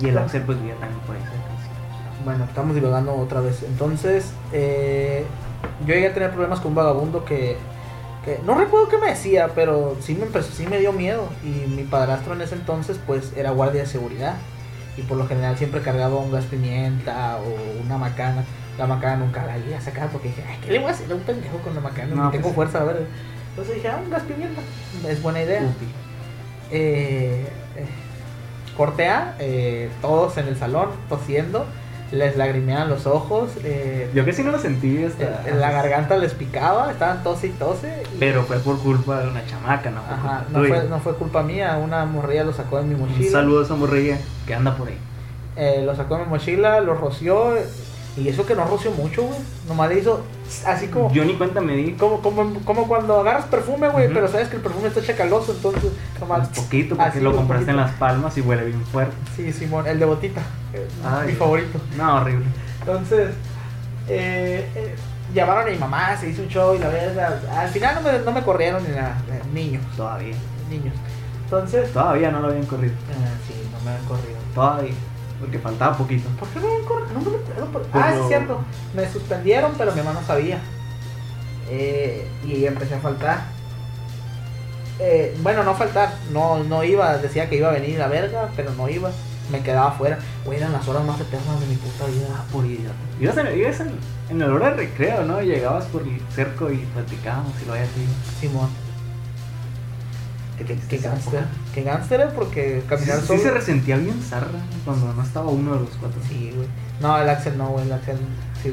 Y 0.00 0.08
el 0.08 0.18
Axel, 0.18 0.42
pues, 0.42 0.58
vivía 0.58 0.74
también 0.74 1.00
cerca. 1.06 1.22
sí. 1.62 2.24
Bueno, 2.24 2.44
estamos 2.44 2.74
divagando 2.74 3.14
otra 3.14 3.40
vez. 3.40 3.62
Entonces, 3.62 4.32
eh, 4.52 5.24
yo 5.86 5.94
llegué 5.94 6.08
a 6.08 6.14
tener 6.14 6.30
problemas 6.30 6.60
con 6.60 6.72
un 6.72 6.74
vagabundo 6.74 7.24
que, 7.24 7.56
que 8.24 8.40
no 8.44 8.54
recuerdo 8.54 8.88
qué 8.88 8.98
me 8.98 9.08
decía, 9.08 9.50
pero 9.54 9.96
sí 10.00 10.14
me, 10.14 10.24
empezó, 10.26 10.50
sí 10.52 10.66
me 10.66 10.78
dio 10.78 10.92
miedo. 10.92 11.28
Y 11.44 11.68
mi 11.70 11.84
padrastro 11.84 12.34
en 12.34 12.42
ese 12.42 12.54
entonces, 12.54 12.98
pues, 13.06 13.32
era 13.36 13.50
guardia 13.50 13.82
de 13.82 13.86
seguridad. 13.86 14.34
Y 14.96 15.02
por 15.02 15.16
lo 15.16 15.26
general 15.26 15.56
siempre 15.58 15.80
cargaba 15.80 16.16
un 16.16 16.30
gas 16.30 16.44
pimienta 16.44 17.38
o 17.38 17.84
una 17.84 17.98
macana. 17.98 18.44
La 18.78 18.86
macana 18.86 19.16
nunca 19.16 19.44
la 19.46 19.56
iba 19.58 19.78
a 19.78 19.80
sacar 19.80 20.08
porque 20.08 20.28
dije, 20.28 20.44
ay, 20.48 20.58
¿qué 20.64 20.72
le 20.72 20.78
voy 20.80 20.88
a 20.88 20.90
hacer 20.92 21.10
a 21.10 21.14
un 21.14 21.20
pendejo 21.20 21.58
con 21.58 21.74
la 21.74 21.80
macana? 21.80 22.14
No, 22.14 22.24
No, 22.24 22.30
tengo 22.30 22.44
pues, 22.44 22.54
fuerza, 22.54 22.80
a 22.80 22.84
ver. 22.84 23.06
Entonces 23.50 23.76
dije, 23.76 23.88
ah, 23.88 24.00
un 24.04 24.10
gas 24.10 24.22
pimienta. 24.24 24.60
Es 25.08 25.22
buena 25.22 25.42
idea. 25.42 25.60
Útil. 25.62 25.88
Eh, 26.72 27.46
eh, 27.76 27.86
corte 28.76 29.06
A, 29.08 29.36
eh, 29.38 29.90
todos 30.02 30.36
en 30.38 30.48
el 30.48 30.56
salón 30.56 30.88
tosiendo, 31.08 31.66
les 32.10 32.36
lagrimeaban 32.36 32.88
los 32.88 33.06
ojos, 33.06 33.50
eh, 33.62 34.10
Yo 34.14 34.24
que 34.24 34.32
sí 34.32 34.42
no 34.42 34.50
lo 34.50 34.58
sentí 34.58 35.04
hasta... 35.04 35.42
la 35.54 35.70
garganta 35.70 36.16
les 36.16 36.32
picaba, 36.34 36.90
estaban 36.90 37.22
tose 37.22 37.48
y 37.48 37.50
tose. 37.50 38.02
y- 38.14 38.18
Pero 38.18 38.42
fue 38.42 38.58
por 38.58 38.78
culpa 38.80 39.20
de 39.20 39.28
una 39.28 39.46
chamaca, 39.46 39.90
¿no? 39.90 40.02
Fue 40.02 40.14
Ajá, 40.14 40.44
no 40.50 40.58
fue, 40.64 40.84
no 40.88 40.98
fue 41.00 41.14
culpa 41.14 41.42
mía, 41.44 41.76
una 41.82 42.04
morrilla 42.06 42.42
lo 42.44 42.52
sacó 42.52 42.78
de 42.78 42.84
mi 42.84 42.94
Un 42.94 43.08
mochila. 43.08 43.30
saludo 43.30 43.60
a 43.60 43.64
esa 43.64 43.74
morrilla 43.76 44.18
que 44.46 44.54
anda 44.54 44.76
por 44.76 44.88
ahí. 44.88 45.84
lo 45.84 45.94
sacó 45.94 46.16
de 46.18 46.24
mi 46.24 46.30
mochila, 46.30 46.80
lo 46.80 46.94
roció 46.94 47.54
Y 48.16 48.28
eso 48.28 48.46
que 48.46 48.54
no 48.54 48.64
roció 48.64 48.92
mucho, 48.92 49.22
güey. 49.24 49.38
Nomás 49.66 49.88
le 49.88 49.98
hizo 49.98 50.24
así 50.66 50.86
como. 50.86 51.12
Yo 51.12 51.24
ni 51.24 51.34
cuenta 51.34 51.60
me 51.60 51.74
di. 51.74 51.92
Como, 51.94 52.20
como, 52.20 52.54
como 52.64 52.86
cuando 52.86 53.18
agarras 53.20 53.46
perfume, 53.46 53.88
güey, 53.88 54.12
pero 54.12 54.28
sabes 54.28 54.48
que 54.48 54.56
el 54.56 54.62
perfume 54.62 54.86
está 54.88 55.02
chacaloso, 55.02 55.52
entonces 55.52 55.90
nomás. 56.20 56.46
Un 56.48 56.54
poquito, 56.54 56.96
porque 56.96 57.20
lo 57.20 57.34
compraste 57.34 57.70
en 57.72 57.76
las 57.78 57.90
palmas 57.92 58.36
y 58.38 58.40
huele 58.40 58.66
bien 58.66 58.84
fuerte. 58.86 59.14
Sí, 59.34 59.52
Simón, 59.52 59.86
el 59.88 59.98
de 59.98 60.04
botita. 60.04 60.42
Ay. 61.04 61.28
mi 61.28 61.32
favorito. 61.34 61.80
No, 61.96 62.16
horrible. 62.16 62.44
Entonces, 62.80 63.30
eh, 64.08 64.68
eh, 64.76 64.94
llamaron 65.34 65.66
a 65.66 65.70
mi 65.72 65.78
mamá, 65.78 66.16
se 66.16 66.28
hizo 66.30 66.42
un 66.42 66.48
show 66.48 66.74
y 66.74 66.78
la 66.78 66.88
verdad. 66.88 67.40
Al 67.56 67.68
final 67.70 67.96
no 67.96 68.00
me, 68.12 68.18
no 68.20 68.32
me 68.32 68.42
corrieron 68.42 68.82
ni 68.84 68.90
nada. 68.90 69.16
eh, 69.30 69.40
Niños, 69.52 69.82
Todavía. 69.96 70.36
niños. 70.70 70.94
Entonces, 71.44 71.92
Todavía 71.92 72.30
no 72.30 72.40
lo 72.40 72.48
habían 72.48 72.66
corrido. 72.66 72.94
ah, 73.10 73.34
sí, 73.46 73.54
no 73.72 73.84
me 73.84 73.96
han 73.96 74.04
corrido. 74.04 74.38
Todavía. 74.54 74.94
Porque 75.40 75.58
faltaba 75.58 75.96
poquito. 75.96 76.28
¿Por 76.38 76.48
qué 76.48 76.60
me 76.60 76.66
han 76.74 76.84
corrido? 76.84 77.12
No 77.14 77.20
me 77.60 77.66
por- 77.72 77.86
Ah, 77.92 78.14
es 78.14 78.28
cierto. 78.28 78.60
Me 78.94 79.10
suspendieron, 79.10 79.72
pero 79.76 79.92
mi 79.92 80.00
mamá 80.02 80.20
no 80.20 80.26
sabía. 80.26 80.58
Eh, 81.68 82.28
y 82.46 82.64
empecé 82.66 82.94
a 82.94 83.00
faltar. 83.00 83.42
Eh, 85.00 85.36
bueno, 85.42 85.64
no 85.64 85.74
faltar. 85.74 86.14
No, 86.32 86.62
no 86.64 86.84
iba. 86.84 87.16
Decía 87.18 87.48
que 87.48 87.56
iba 87.56 87.68
a 87.68 87.72
venir 87.72 88.00
a 88.00 88.06
verga, 88.08 88.50
pero 88.56 88.72
no 88.74 88.88
iba. 88.88 89.10
Me 89.50 89.60
quedaba 89.60 89.88
afuera. 89.88 90.18
Güey, 90.44 90.58
eran 90.58 90.72
las 90.72 90.86
horas 90.88 91.04
más 91.04 91.20
eternas 91.20 91.60
de 91.60 91.66
mi 91.66 91.76
puta 91.76 92.06
vida. 92.06 92.26
Ah, 92.34 92.44
por 92.50 92.64
idiota. 92.64 92.94
Ibas 93.20 93.36
en, 93.36 93.58
ibas 93.58 93.80
en, 93.80 93.90
en 94.30 94.40
el 94.42 94.50
hora 94.50 94.70
de 94.70 94.76
recreo, 94.76 95.24
¿no? 95.24 95.42
Llegabas 95.42 95.84
por 95.86 96.02
el 96.02 96.18
cerco 96.34 96.70
y 96.70 96.78
platicábamos 96.94 97.52
y 97.62 97.66
lo 97.66 97.72
había 97.72 97.84
así. 97.84 98.06
Simón. 98.40 98.70
¿Qué, 100.58 100.64
Qué 100.88 100.98
gánster. 100.98 101.44
Qué 101.74 101.82
gánster 101.82 102.20
eh, 102.20 102.26
porque 102.34 102.80
Sí, 102.82 102.86
caminar 102.88 103.20
sí 103.20 103.26
solo. 103.26 103.40
se 103.42 103.50
resentía 103.50 103.96
bien 103.96 104.22
zarra 104.22 104.46
cuando 104.84 105.12
no 105.12 105.22
estaba 105.22 105.48
uno 105.50 105.74
de 105.74 105.80
los 105.80 105.90
cuatro. 106.00 106.20
Sí, 106.28 106.52
güey. 106.54 106.68
No, 107.00 107.18
el 107.18 107.28
Axel 107.28 107.58
no, 107.58 107.68
güey. 107.70 107.86
El 107.86 107.92
Axel. 107.92 108.18
Sí. 108.62 108.72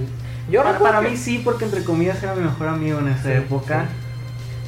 Yo 0.50 0.64
Para, 0.64 0.78
para 0.80 1.02
que 1.02 1.10
mí 1.10 1.18
sí, 1.18 1.42
porque 1.44 1.66
entre 1.66 1.84
comillas 1.84 2.22
era 2.22 2.36
mi 2.36 2.44
mejor 2.44 2.68
amigo 2.68 3.00
en 3.00 3.08
esa 3.10 3.24
Sí, 3.24 3.30
época. 3.32 3.86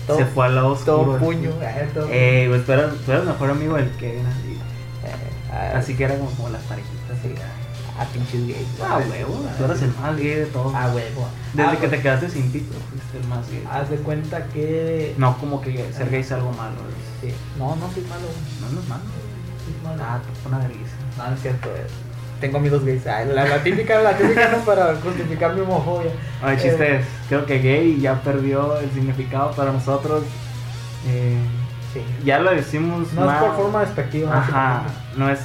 todo, 0.08 0.18
se 0.18 0.26
fue 0.26 0.46
al 0.48 0.56
lado 0.56 0.70
oscuro. 0.70 0.96
todo 0.96 1.18
puño. 1.20 1.50
eh, 1.62 1.90
todo- 1.94 2.08
Eh, 2.12 2.46
pues 2.50 2.66
tú 2.66 2.72
eras, 2.72 2.94
tú 3.06 3.12
eras 3.12 3.26
mejor 3.26 3.50
amigo 3.52 3.76
del 3.76 3.90
Kevin, 3.98 4.26
así. 4.26 4.58
eh, 5.06 5.74
Así 5.76 5.96
que 5.96 6.04
era 6.06 6.16
como, 6.18 6.32
como 6.32 6.50
las 6.50 6.62
parejitas. 6.64 7.18
Sí. 7.22 7.34
A 8.00 8.06
pinches 8.06 8.48
gays. 8.48 8.68
Ah, 8.84 9.00
huevo, 9.08 9.46
tú 9.58 9.66
eras 9.66 9.82
el 9.84 9.94
más 10.02 10.18
gay 10.18 10.28
de 10.36 10.46
todos. 10.48 10.74
Ah, 10.76 10.92
huevo. 10.94 11.28
Desde 11.54 11.70
Ah, 11.70 11.72
que 11.76 11.82
te 11.82 11.88
pues, 11.90 12.02
quedaste 12.02 12.30
sin 12.30 12.52
pito, 12.52 12.74
fuiste 12.90 13.18
el 13.20 13.28
más 13.28 13.48
gay. 13.52 13.64
Haz 13.72 13.90
de 13.90 13.98
cuenta 13.98 14.46
que. 14.48 15.14
No 15.18 15.38
como 15.38 15.62
que 15.62 15.92
ser 15.94 16.10
gay 16.10 16.22
es 16.22 16.32
algo 16.32 16.52
malo. 16.54 16.76
es- 16.90 17.30
Sí. 17.30 17.36
No, 17.58 17.76
no 17.76 17.92
soy 17.94 18.04
malo. 18.04 18.26
No, 18.62 18.70
no 18.72 18.80
es 18.82 18.88
malo. 18.90 19.04
Soy 19.64 19.76
malo. 19.84 20.04
Ah, 20.04 20.20
te 20.42 20.48
una 20.48 20.58
vergüenza. 20.58 20.96
No, 21.18 21.28
no 21.30 21.36
es 21.36 21.42
cierto. 21.42 21.70
eh. 21.70 21.86
Tengo 22.42 22.58
amigos 22.58 22.84
gays. 22.84 23.06
Ah, 23.08 23.24
la, 23.26 23.46
la 23.46 23.64
típica, 23.64 24.00
la 24.02 24.18
típica 24.18 24.50
no 24.50 24.58
para 24.66 24.96
justificar 24.96 25.54
mi 25.54 25.62
homofobia. 25.62 26.12
Ay, 26.42 26.58
Eh, 26.58 26.60
chiste 26.62 26.96
es, 26.98 27.06
creo 27.30 27.46
que 27.46 27.60
gay 27.60 28.02
ya 28.02 28.22
perdió 28.22 28.78
el 28.80 28.92
significado 28.92 29.52
para 29.52 29.72
nosotros. 29.72 30.24
Eh, 31.08 31.38
Sí. 31.94 32.02
ya 32.26 32.40
lo 32.40 32.50
decimos 32.50 33.14
No 33.14 33.32
es 33.32 33.38
por 33.38 33.56
forma 33.56 33.82
despectiva. 33.82 34.36
Ajá, 34.36 34.82
no 35.16 35.30
es, 35.30 35.42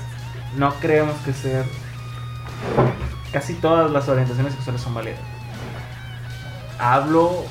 no 0.56 0.72
creemos 0.80 1.14
que 1.26 1.34
ser. 1.34 1.64
Casi 3.32 3.54
todas 3.54 3.90
las 3.90 4.08
orientaciones 4.08 4.54
sexuales 4.54 4.80
son 4.80 4.94
válidas. 4.94 5.20
Hablo, 6.78 7.44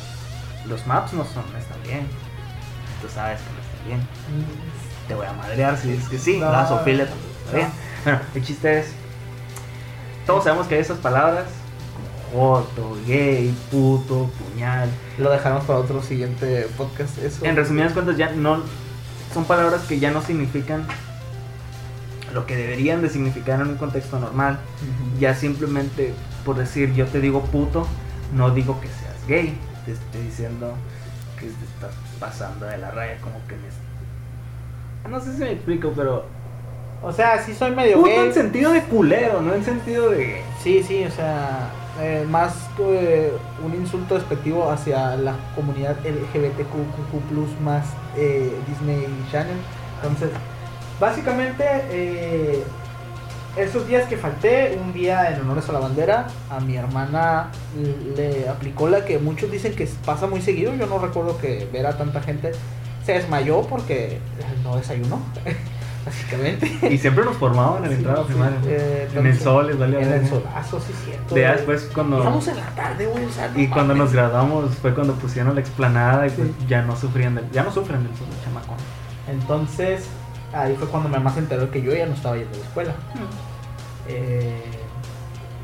los 0.68 0.86
maps 0.88 1.14
no 1.14 1.24
son, 1.24 1.44
no 1.52 1.58
están 1.58 1.82
bien. 1.84 2.08
Tú 3.02 3.08
sabes 3.14 3.40
que 3.40 3.54
no 3.54 3.60
están 3.62 3.88
bien. 3.88 4.08
Te 5.08 5.16
voy 5.16 5.28
a 5.28 5.34
madrear 5.34 5.78
si 5.78 5.92
dices 5.92 6.10
que 6.10 6.18
sí. 6.18 6.38
No, 6.38 6.52
la 6.52 6.66
zoofilia 6.66 7.06
tampoco 7.06 7.30
está 7.46 7.58
bien. 7.58 7.70
Bueno, 8.04 8.20
el 8.36 8.44
chiste 8.44 8.80
es. 8.80 8.94
Todos 10.26 10.44
sabemos 10.44 10.68
que 10.68 10.76
hay 10.76 10.82
esas 10.82 10.98
palabras 11.00 11.46
como 12.32 12.56
joto, 12.56 12.98
gay, 13.06 13.56
puto, 13.72 14.30
puñal. 14.32 14.90
Lo 15.18 15.30
dejaremos 15.30 15.64
para 15.66 15.80
otro 15.80 16.02
siguiente 16.02 16.68
podcast. 16.78 17.18
Eso. 17.20 17.46
En 17.46 17.56
resumidas 17.56 17.94
cuentas, 17.94 18.18
ya 18.18 18.32
no. 18.32 18.62
Son 19.34 19.46
palabras 19.46 19.82
que 19.84 20.00
ya 20.00 20.12
no 20.12 20.22
significan 20.22 20.88
lo 22.34 22.46
que 22.46 22.56
deberían 22.56 23.02
de 23.02 23.10
significar 23.10 23.62
en 23.62 23.68
un 23.68 23.78
contexto 23.78 24.20
normal. 24.20 24.60
Ya 25.20 25.34
simplemente 25.34 26.14
por 26.46 26.56
decir 26.56 26.94
yo 26.94 27.06
te 27.08 27.20
digo 27.20 27.42
puto, 27.42 27.86
no 28.34 28.52
digo 28.52 28.80
que 28.80 28.88
seas 28.88 29.28
gay. 29.28 29.58
Te 29.86 29.94
estoy 29.94 30.22
diciendo 30.22 30.74
que 31.40 31.46
te 31.46 31.66
estás 31.66 31.92
pasando 32.20 32.66
de 32.66 32.78
la 32.78 32.92
raya, 32.92 33.18
como 33.22 33.36
que 33.48 33.56
me. 33.56 35.10
No 35.10 35.20
sé 35.20 35.34
si 35.34 35.40
me 35.40 35.52
explico, 35.52 35.94
pero. 35.96 36.26
O 37.04 37.12
sea, 37.12 37.42
sí 37.44 37.54
soy 37.54 37.76
medio 37.76 37.98
Puto 37.98 38.10
gay. 38.10 38.18
en 38.28 38.34
sentido 38.34 38.72
de 38.72 38.82
culero, 38.84 39.42
no 39.42 39.54
en 39.54 39.64
sentido 39.64 40.10
de 40.10 40.26
gay. 40.26 40.42
Sí, 40.64 40.84
sí, 40.84 41.04
o 41.04 41.12
sea, 41.12 41.70
eh, 42.02 42.26
más 42.30 42.54
un 42.80 43.74
insulto 43.76 44.16
despectivo 44.16 44.72
hacia 44.72 45.16
la 45.16 45.36
comunidad 45.56 45.96
LGBTQ+, 46.04 47.62
más 47.64 47.86
eh, 48.16 48.52
Disney 48.68 49.06
Channel. 49.32 49.58
Entonces, 50.02 50.30
básicamente, 51.00 51.64
eh, 51.90 52.64
esos 53.58 53.88
días 53.88 54.08
que 54.08 54.18
falté, 54.18 54.80
un 54.82 54.94
día 54.94 55.32
en 55.32 55.42
honores 55.42 55.68
a 55.70 55.72
la 55.72 55.80
bandera, 55.80 56.28
a 56.50 56.60
mi 56.60 56.76
hermana 56.76 57.50
le 58.16 58.48
aplicó 58.48 58.88
la 58.88 59.04
que 59.04 59.18
muchos 59.18 59.52
dicen 59.52 59.74
que 59.76 59.90
pasa 60.06 60.28
muy 60.28 60.42
seguido. 60.42 60.74
Yo 60.76 60.86
no 60.86 61.00
recuerdo 61.00 61.38
que 61.38 61.68
ver 61.72 61.88
a 61.88 61.98
tanta 61.98 62.22
gente. 62.22 62.52
Se 63.04 63.14
desmayó 63.14 63.62
porque 63.62 64.20
no 64.64 64.76
desayunó, 64.76 65.22
básicamente. 66.06 66.70
Y 66.94 66.98
siempre 66.98 67.24
nos 67.24 67.38
formaban 67.38 67.84
en 67.86 67.92
la 67.92 67.96
entrada 67.96 68.24
sí, 68.28 68.34
primaria. 68.34 68.60
eh, 68.66 69.08
en 69.16 69.26
el 69.26 69.40
sol 69.40 69.68
les 69.68 69.80
valía 69.80 70.02
En 70.02 70.14
el 70.14 70.28
solazo, 70.28 70.80
sí, 70.80 70.94
cierto. 71.06 71.34
De 71.34 71.42
güey. 71.42 71.54
después 71.54 71.90
cuando. 71.94 72.20
Íbamos 72.20 72.48
en 72.50 72.58
la 72.58 72.70
tarde, 72.76 73.08
güey, 73.08 73.26
o 73.26 73.32
sea, 73.32 73.48
no 73.48 73.60
Y 73.60 73.68
cuando 73.70 73.96
nos 73.96 74.12
graduamos 74.14 74.76
fue 74.76 74.94
cuando 74.94 75.14
pusieron 75.14 75.56
la 75.56 75.62
explanada 75.62 76.28
y 76.28 76.30
pues 76.32 76.50
ya 76.68 76.82
no 76.82 76.96
sufrían 76.96 77.34
del, 77.36 77.50
ya 77.52 77.64
no 77.64 77.72
sufren 77.72 78.04
del 78.04 78.16
sol, 78.16 78.28
chamacón. 78.44 78.78
Entonces, 79.30 80.08
ahí 80.62 80.76
fue 80.78 80.88
cuando 80.88 81.10
mi 81.10 81.16
mamá 81.16 81.32
se 81.34 81.40
enteró 81.40 81.70
que 81.72 81.82
yo 81.82 81.94
ya 81.94 82.06
no 82.06 82.14
estaba 82.14 82.36
yendo 82.38 82.54
a 82.56 82.60
la 82.60 82.66
escuela. 82.66 82.94
Eh, 84.08 84.62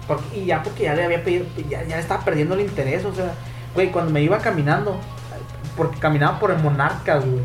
porque- 0.08 0.38
y 0.39 0.46
ya 0.46 0.62
porque 0.64 0.84
ya 0.84 0.96
le 0.96 1.06
había 1.06 1.24
pedido, 1.24 1.46
ya, 1.70 1.84
ya 1.84 1.96
le 1.96 2.02
estaba 2.02 2.24
perdiendo 2.26 2.56
el 2.56 2.62
interés, 2.62 3.06
o 3.06 3.14
sea, 3.14 3.32
güey, 3.74 3.91
cuando 3.91 4.12
me 4.12 4.22
iba 4.22 4.38
caminando, 4.39 4.98
porque 5.78 5.98
caminaba 6.00 6.39
por 6.39 6.52
el 6.52 6.60
Monarcas, 6.60 7.26
güey. 7.26 7.44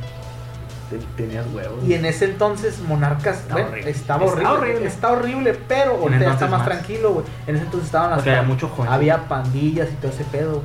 Te- 0.91 0.99
Tenías 1.23 1.45
huevos. 1.53 1.85
Y 1.85 1.93
en 1.95 2.07
ese 2.07 2.25
entonces 2.25 2.81
Monarcas 2.81 3.41
Estaba 3.41 3.61
bueno, 3.61 3.69
horrible. 3.73 3.91
estaba 3.91 4.25
Está 4.25 4.53
horrible. 4.53 4.87
Está 4.87 5.13
horrible, 5.13 5.55
pero 5.69 6.01
ya 6.01 6.17
entonces 6.17 6.33
está 6.33 6.47
más, 6.47 6.61
más. 6.61 6.65
tranquilo, 6.69 7.13
güey. 7.13 7.27
En 7.47 7.57
ese 7.57 7.65
entonces 7.67 7.87
estaban 7.89 8.11
las 8.11 8.19
Porque 8.21 8.31
había 8.31 8.43
mucho 8.43 8.69
joven. 8.69 8.91
había 8.91 9.29
pandillas 9.29 9.89
y 9.93 9.97
todo 9.97 10.11
ese 10.11 10.25
pedo. 10.25 10.63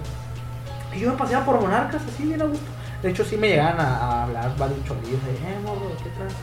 Y 0.95 0.99
yo 1.01 1.11
me 1.11 1.17
paseaba 1.17 1.43
por 1.45 1.59
Monarcas 1.59 2.01
así 2.07 2.23
bien 2.23 2.41
a 2.41 2.45
gusto. 2.45 2.65
De 3.01 3.09
hecho 3.09 3.25
sí 3.25 3.35
me 3.35 3.49
llegaban 3.49 3.81
a, 3.81 3.97
a 3.97 4.23
hablar 4.23 4.55
varios 4.57 4.81
chorrillos 4.85 5.21
de, 5.25 5.31
eh, 5.33 5.59
morro, 5.61 5.91
¿qué 6.01 6.09
tranza? 6.11 6.37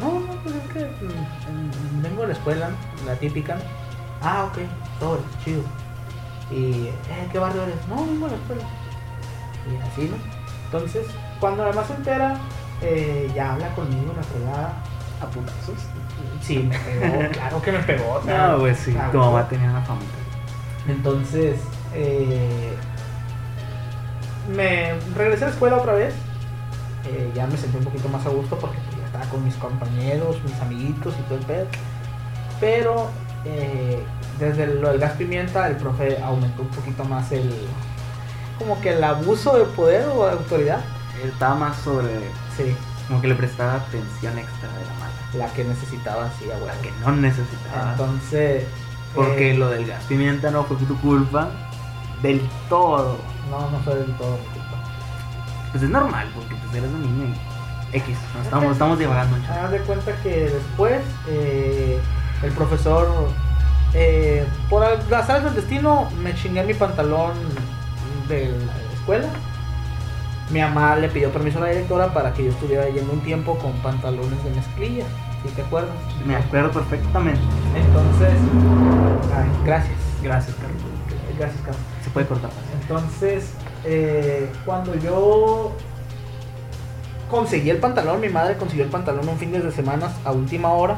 No, 0.00 0.20
no, 0.20 0.32
pues 0.42 0.54
es 0.54 0.72
que 0.72 0.80
mm, 0.84 2.02
vengo 2.02 2.22
de 2.22 2.28
la 2.28 2.32
escuela, 2.34 2.70
la 3.06 3.14
típica. 3.16 3.56
Ah, 4.22 4.44
ok, 4.44 4.58
todo, 5.00 5.20
chido. 5.44 5.62
Y, 6.50 6.86
eh, 6.88 7.28
¿qué 7.32 7.38
barrio 7.38 7.62
eres? 7.62 7.76
No, 7.88 7.96
vengo 8.06 8.26
de 8.26 8.32
la 8.32 8.38
escuela. 8.38 8.62
Y 9.70 9.76
así, 9.82 10.08
¿no? 10.10 10.16
Entonces, 10.66 11.06
cuando 11.40 11.64
la 11.64 11.72
más 11.72 11.86
se 11.86 11.94
entera, 11.94 12.36
eh, 12.82 13.30
ya 13.34 13.54
habla 13.54 13.74
conmigo, 13.74 14.12
la 14.16 14.22
fregada. 14.22 14.72
a 15.20 15.26
putazos. 15.26 15.78
Sí, 16.42 16.58
me 16.58 16.78
pegó, 16.78 17.30
claro 17.32 17.62
que 17.62 17.72
me 17.72 17.78
pegó. 17.80 18.12
o 18.14 18.22
sea, 18.22 18.48
No, 18.48 18.58
pues 18.58 18.78
sí, 18.78 18.96
tu 19.12 19.18
mamá 19.18 19.48
tenía 19.48 19.70
una 19.70 19.82
familia. 19.82 20.10
Entonces, 20.88 21.58
eh, 21.94 22.74
me 24.54 24.94
regresé 25.16 25.44
a 25.44 25.48
la 25.48 25.52
escuela 25.54 25.76
otra 25.78 25.94
vez. 25.94 26.14
Eh, 27.06 27.30
ya 27.34 27.46
me 27.46 27.56
sentí 27.56 27.76
un 27.78 27.84
poquito 27.84 28.08
más 28.08 28.24
a 28.26 28.30
gusto 28.30 28.58
porque 28.58 28.76
estaba 29.06 29.24
con 29.26 29.44
mis 29.44 29.54
compañeros, 29.56 30.36
mis 30.44 30.60
amiguitos 30.60 31.14
y 31.18 31.22
todo 31.22 31.38
el 31.38 31.44
pedo. 31.44 31.66
Pero 32.60 33.10
eh, 33.44 34.02
desde 34.38 34.66
lo 34.66 34.88
del 34.90 34.98
gas 34.98 35.12
pimienta, 35.12 35.68
el 35.68 35.76
profe 35.76 36.18
aumentó 36.22 36.62
un 36.62 36.68
poquito 36.68 37.04
más 37.04 37.30
el. 37.32 37.50
como 38.58 38.80
que 38.80 38.90
el 38.90 39.04
abuso 39.04 39.56
de 39.58 39.64
poder 39.64 40.06
o 40.08 40.26
de 40.26 40.32
autoridad. 40.32 40.80
Estaba 41.24 41.54
más 41.54 41.76
sobre. 41.78 42.08
Sí, 42.56 42.74
Como 43.08 43.20
que 43.20 43.28
le 43.28 43.34
prestaba 43.34 43.74
atención 43.74 44.38
extra 44.38 44.68
de 44.68 44.84
la 44.84 44.94
mala. 44.94 45.46
la 45.46 45.52
que 45.52 45.64
necesitaba, 45.64 46.30
sí, 46.38 46.46
a 46.50 46.58
La 46.58 46.72
que 46.80 46.90
no 47.04 47.12
necesitaba. 47.12 47.92
Entonces. 47.92 48.64
Porque 49.14 49.52
eh, 49.52 49.54
lo 49.54 49.70
del 49.70 49.86
gas 49.86 50.02
pimienta 50.04 50.50
no 50.50 50.64
fue 50.64 50.76
tu 50.78 50.98
culpa. 51.00 51.48
Del 52.22 52.40
todo. 52.68 53.18
No, 53.50 53.70
no 53.70 53.78
fue 53.80 53.94
del 53.94 54.12
todo 54.16 54.32
mi 54.38 54.44
culpa. 54.44 54.76
Pues 55.70 55.82
es 55.82 55.90
normal, 55.90 56.28
porque 56.34 56.54
pues 56.54 56.74
eres 56.74 56.90
un 56.90 57.02
niño 57.02 57.34
y. 57.34 57.55
X. 57.92 58.16
No 58.34 58.42
estamos, 58.42 58.72
estamos 58.72 58.98
divagando. 58.98 59.36
Haz 59.48 59.70
de 59.70 59.78
cuenta 59.80 60.12
que 60.22 60.50
después 60.50 61.02
eh, 61.28 61.98
el 62.42 62.52
profesor, 62.52 63.08
eh, 63.94 64.46
por 64.68 64.84
azares 64.84 65.44
del 65.44 65.54
destino, 65.54 66.08
me 66.22 66.34
chingué 66.34 66.62
mi 66.64 66.74
pantalón 66.74 67.32
de 68.28 68.48
la 68.48 68.94
escuela. 68.94 69.28
Mi 70.50 70.60
mamá 70.60 70.94
le 70.96 71.08
pidió 71.08 71.30
permiso 71.30 71.58
a 71.58 71.62
la 71.62 71.68
directora 71.68 72.12
para 72.14 72.32
que 72.32 72.44
yo 72.44 72.50
estuviera 72.50 72.88
yendo 72.88 73.12
un 73.12 73.20
tiempo 73.20 73.58
con 73.58 73.72
pantalones 73.82 74.42
de 74.44 74.50
mezclilla, 74.50 75.04
si 75.42 75.48
te 75.50 75.62
acuerdas. 75.62 75.90
Me 76.24 76.36
acuerdo 76.36 76.70
perfectamente. 76.70 77.40
Entonces, 77.74 78.32
ay, 79.34 79.48
gracias. 79.64 79.96
Gracias, 80.22 80.56
Carlos. 80.56 80.82
Gracias, 81.38 81.60
Carlos. 81.62 81.82
Se 82.04 82.10
puede 82.10 82.26
cortar. 82.26 82.50
Entonces, 82.80 83.52
eh, 83.84 84.48
cuando 84.64 84.94
yo 84.94 85.72
conseguí 87.30 87.70
el 87.70 87.78
pantalón, 87.78 88.20
mi 88.20 88.28
madre 88.28 88.56
consiguió 88.56 88.84
el 88.84 88.90
pantalón 88.90 89.28
un 89.28 89.38
fin 89.38 89.52
de 89.52 89.70
semana 89.72 90.10
a 90.24 90.32
última 90.32 90.70
hora. 90.72 90.96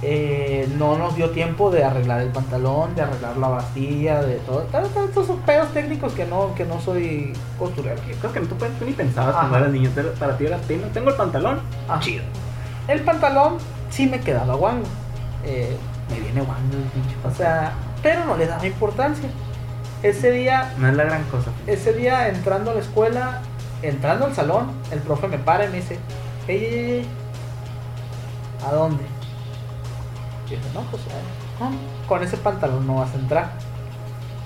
eh, 0.00 0.68
no 0.78 0.96
nos 0.96 1.16
dio 1.16 1.30
tiempo 1.30 1.72
de 1.72 1.82
arreglar 1.82 2.20
el 2.20 2.28
pantalón, 2.28 2.94
de 2.94 3.02
arreglar 3.02 3.36
la 3.36 3.48
bastilla, 3.48 4.22
de 4.22 4.36
todo, 4.36 4.64
esos 5.10 5.36
pedos 5.44 5.72
técnicos 5.72 6.12
que 6.12 6.24
no, 6.24 6.54
que 6.54 6.64
no 6.64 6.80
soy 6.80 7.32
costurero. 7.58 8.00
Creo 8.20 8.32
que 8.32 8.40
no 8.40 8.46
tú, 8.46 8.54
tú 8.54 8.84
ni 8.84 8.92
pensabas 8.92 9.30
Ajá. 9.34 9.40
cuando 9.40 9.58
eras 9.58 9.72
niño. 9.72 9.90
Para 10.20 10.36
ti 10.38 10.46
era, 10.46 10.56
tengo, 10.58 10.86
tengo 10.88 11.10
el 11.10 11.16
pantalón. 11.16 11.58
Ah. 11.88 11.98
Chido. 12.00 12.22
El 12.86 13.00
pantalón 13.00 13.56
sí 13.90 14.06
me 14.06 14.20
quedaba 14.20 14.54
guango. 14.54 14.86
Eh, 15.44 15.76
Me 16.10 16.20
viene 16.20 16.40
guando 16.42 16.76
el 16.76 16.84
pinche 16.84 17.16
o 17.24 17.30
sea, 17.34 17.72
pero 18.02 18.24
no 18.24 18.36
le 18.36 18.46
daba 18.46 18.64
importancia. 18.66 19.28
Ese 20.02 20.30
día 20.30 20.72
No 20.78 20.88
es 20.88 20.94
la 20.94 21.04
gran 21.04 21.24
cosa. 21.24 21.50
Ese 21.66 21.92
día 21.92 22.28
entrando 22.28 22.70
a 22.70 22.74
la 22.74 22.80
escuela, 22.80 23.40
entrando 23.82 24.26
al 24.26 24.34
salón, 24.34 24.68
el 24.90 24.98
profe 25.00 25.28
me 25.28 25.38
para 25.38 25.64
y 25.66 25.68
me 25.68 25.76
dice, 25.76 25.98
ey, 26.46 26.64
ey, 26.64 26.74
ey, 27.00 27.06
¿a 28.66 28.72
dónde? 28.72 29.02
Y 30.46 30.50
yo 30.50 30.56
dije, 30.56 30.68
no, 30.74 30.80
pues 30.90 31.02
ah, 31.60 31.70
con 32.08 32.22
ese 32.22 32.36
pantalón 32.38 32.86
no 32.86 32.96
vas 32.96 33.12
a 33.14 33.18
entrar. 33.18 33.50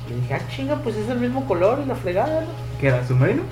Le 0.08 0.16
dije, 0.16 0.34
ah, 0.34 0.40
chinga, 0.48 0.76
pues 0.76 0.96
es 0.96 1.08
el 1.08 1.18
mismo 1.18 1.46
color 1.46 1.80
y 1.82 1.86
la 1.86 1.94
fregada, 1.94 2.40
¿no? 2.42 2.46
¿Qué 2.80 2.88
era? 2.88 3.06
¿Submarino? 3.06 3.42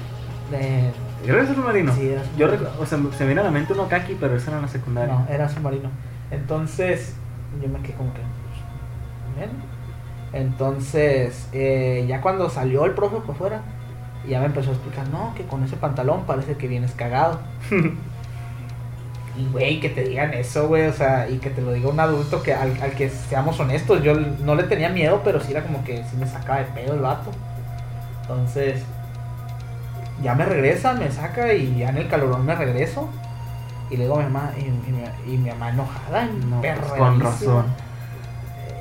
Eh, 0.52 0.90
¿Era 1.24 1.46
submarino? 1.46 1.94
Sí, 1.94 2.08
era 2.08 2.22
Yo 2.36 2.46
submarino. 2.48 2.70
recu- 2.70 2.82
o 2.82 2.86
sea, 2.86 2.98
se 3.16 3.24
me 3.24 3.26
viene 3.26 3.40
a 3.40 3.44
la 3.44 3.50
mente 3.50 3.72
uno 3.72 3.88
kaki, 3.88 4.16
pero 4.18 4.36
esa 4.36 4.48
era 4.50 4.56
en 4.58 4.62
la 4.62 4.68
secundaria. 4.68 5.14
no, 5.14 5.26
era 5.32 5.48
submarino. 5.48 5.88
Entonces, 6.30 7.14
yo 7.62 7.68
me 7.68 7.80
quedé 7.80 7.94
como 7.94 8.12
que, 8.14 8.20
pues. 8.20 9.48
Entonces, 10.32 11.48
eh, 11.52 12.04
ya 12.08 12.20
cuando 12.20 12.48
salió 12.50 12.84
el 12.84 12.92
profe 12.92 13.16
por 13.18 13.34
fuera, 13.36 13.62
ya 14.28 14.40
me 14.40 14.46
empezó 14.46 14.70
a 14.70 14.74
explicar, 14.74 15.08
no, 15.08 15.34
que 15.34 15.44
con 15.44 15.64
ese 15.64 15.76
pantalón 15.76 16.24
parece 16.24 16.56
que 16.56 16.68
vienes 16.68 16.92
cagado. 16.92 17.40
Y, 19.38 19.46
güey, 19.52 19.80
que 19.80 19.88
te 19.88 20.02
digan 20.02 20.34
eso, 20.34 20.66
güey, 20.66 20.86
o 20.88 20.92
sea, 20.92 21.30
y 21.30 21.38
que 21.38 21.50
te 21.50 21.62
lo 21.62 21.72
diga 21.72 21.88
un 21.88 22.00
adulto 22.00 22.42
que 22.42 22.52
al, 22.52 22.76
al 22.82 22.90
que 22.90 23.08
seamos 23.08 23.58
honestos, 23.60 24.02
yo 24.02 24.14
no 24.14 24.54
le 24.56 24.64
tenía 24.64 24.88
miedo, 24.88 25.22
pero 25.24 25.40
sí 25.40 25.52
era 25.52 25.62
como 25.62 25.84
que 25.84 26.04
sí 26.04 26.16
me 26.18 26.26
sacaba 26.26 26.58
de 26.58 26.64
pedo 26.66 26.94
el 26.94 27.00
vato. 27.00 27.30
Entonces, 28.22 28.82
ya 30.22 30.34
me 30.34 30.44
regresa, 30.44 30.94
me 30.94 31.10
saca 31.10 31.54
y 31.54 31.78
ya 31.78 31.90
en 31.90 31.98
el 31.98 32.08
calorón 32.08 32.44
me 32.44 32.54
regreso. 32.54 33.08
Y 33.88 33.96
le 33.96 34.04
digo 34.04 34.16
a 34.16 34.18
mi 34.18 34.24
mamá, 34.24 34.52
y, 34.58 34.62
y 34.62 34.92
mi, 34.92 35.34
y 35.34 35.38
mi 35.38 35.50
mamá 35.50 35.70
enojada, 35.70 36.26
No, 36.48 36.60
pues, 36.60 36.78
con 36.78 37.20
razón. 37.20 37.66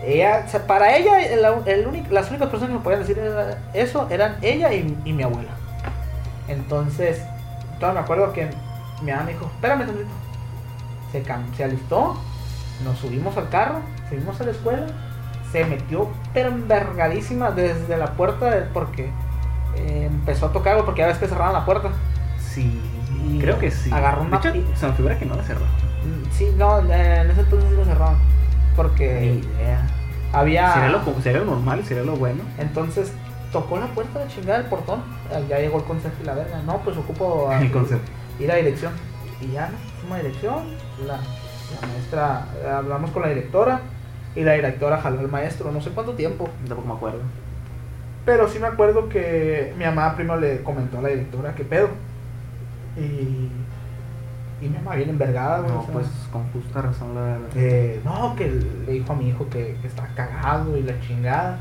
Ella, 0.04 0.44
o 0.48 0.50
sea, 0.50 0.66
para 0.66 0.96
ella, 0.96 1.22
el, 1.22 1.46
el 1.66 1.88
único- 1.88 2.12
las 2.14 2.30
únicas 2.30 2.48
personas 2.50 2.72
que 2.72 2.78
me 2.78 2.84
podían 2.84 3.02
decir 3.02 3.20
eso 3.74 4.08
eran 4.10 4.38
ella 4.42 4.72
y, 4.74 4.98
y 5.06 5.14
mi 5.14 5.24
abuela. 5.24 5.50
Entonces, 6.48 7.22
todavía 7.80 8.02
me 8.02 8.06
acuerdo 8.06 8.34
que 8.34 8.50
mi 9.02 9.12
mamá 9.12 9.24
me 9.24 9.34
dijo, 9.34 9.46
espérame 9.56 9.86
tantito. 9.86 10.10
Se, 11.12 11.24
se 11.58 11.64
alistó, 11.64 12.18
nos 12.84 12.98
subimos 13.00 13.36
al 13.38 13.50
carro, 13.50 13.80
fuimos 14.10 14.40
a 14.40 14.44
la 14.46 14.52
escuela, 14.52 14.86
se 15.52 15.66
metió 15.66 16.08
pero 16.34 16.50
envergadísima 16.50 17.52
desde 17.52 17.98
la 17.98 18.12
puerta 18.14 18.50
de- 18.52 18.62
porque 18.62 19.10
eh, 19.76 20.06
empezó 20.10 20.48
a 20.48 20.52
tocar, 20.54 20.84
porque 20.86 21.02
ya 21.02 21.08
ves 21.08 21.18
que 21.18 21.28
cerraban 21.28 21.54
la 21.54 21.66
puerta. 21.66 21.90
Sí, 22.40 22.80
Y 23.28 23.40
creo 23.40 23.60
que 23.60 23.70
sí. 23.72 23.92
agarró 23.92 24.22
De 24.22 24.28
una 24.28 24.38
hecho, 24.38 24.54
pi- 24.54 24.66
se 24.76 24.88
me 24.88 24.94
figura 24.94 25.18
que 25.18 25.26
no 25.26 25.36
la 25.36 25.44
cerró. 25.44 25.66
Mm, 25.66 26.32
Sí, 26.32 26.52
no, 26.56 26.80
en 26.80 26.92
ese 27.32 27.42
entonces 27.42 27.70
sí 27.70 27.76
lo 27.76 27.86
cerraban. 27.86 28.16
Porque 28.76 29.42
Ni 29.44 29.48
idea. 29.58 29.82
Había... 30.34 30.74
Sería 30.74 30.90
lo, 30.90 31.22
sería 31.22 31.40
lo 31.40 31.46
normal 31.46 31.80
y 31.80 31.84
sería 31.84 32.04
lo 32.04 32.16
bueno. 32.16 32.44
Entonces 32.58 33.12
tocó 33.52 33.78
la 33.80 33.88
puerta 33.88 34.20
de 34.20 34.28
chingada 34.28 34.60
del 34.60 34.68
portón. 34.68 35.02
Ya 35.50 35.60
llegó 35.60 35.78
el 35.80 35.84
consejo 35.86 36.16
y 36.22 36.26
la 36.26 36.34
verga. 36.36 36.62
No, 36.66 36.78
pues 36.80 36.98
ocupo 36.98 37.50
a- 37.50 37.60
El 37.60 37.72
ir 38.40 38.52
a 38.52 38.56
dirección. 38.56 38.94
Y 39.42 39.52
ya, 39.52 39.70
¿no? 39.70 39.78
Fuimos 40.02 40.20
a 40.20 40.22
dirección. 40.22 40.64
La, 41.06 41.14
la 41.18 41.88
maestra, 41.88 42.46
hablamos 42.78 43.12
con 43.12 43.22
la 43.24 43.30
directora. 43.30 43.82
Y 44.36 44.42
la 44.44 44.54
directora 44.54 45.02
jaló 45.02 45.20
al 45.22 45.28
maestro, 45.30 45.72
no 45.72 45.82
sé 45.82 45.90
cuánto 45.90 46.14
tiempo. 46.14 46.48
Tampoco 46.68 46.88
me 46.88 46.94
acuerdo. 46.94 47.20
Pero 48.26 48.48
sí 48.48 48.60
me 48.60 48.68
acuerdo 48.68 49.10
que 49.10 49.74
mi 49.78 49.86
mamá 49.86 50.16
primero 50.16 50.40
le 50.40 50.62
comentó 50.62 51.00
a 51.00 51.02
la 51.02 51.10
directora 51.10 51.56
qué 51.56 51.64
pedo. 51.64 51.90
Y, 52.98 53.50
y 54.62 54.68
mi 54.68 54.78
mamá 54.78 54.96
bien 54.96 55.10
envergada, 55.10 55.60
güey. 55.60 55.72
No, 55.72 55.84
pues 55.84 56.08
con 56.32 56.52
justa 56.52 56.82
razón 56.82 57.16
la 57.16 57.22
verdad. 57.22 57.48
eh, 57.56 58.02
no, 58.04 58.36
que 58.36 58.48
le 58.48 58.92
dijo 58.94 59.14
a 59.14 59.16
mi 59.16 59.30
hijo 59.30 59.48
que, 59.50 59.78
que 59.82 59.88
está 59.88 60.08
cagado 60.16 60.78
y 60.78 60.84
la 60.84 61.00
chingada. 61.00 61.58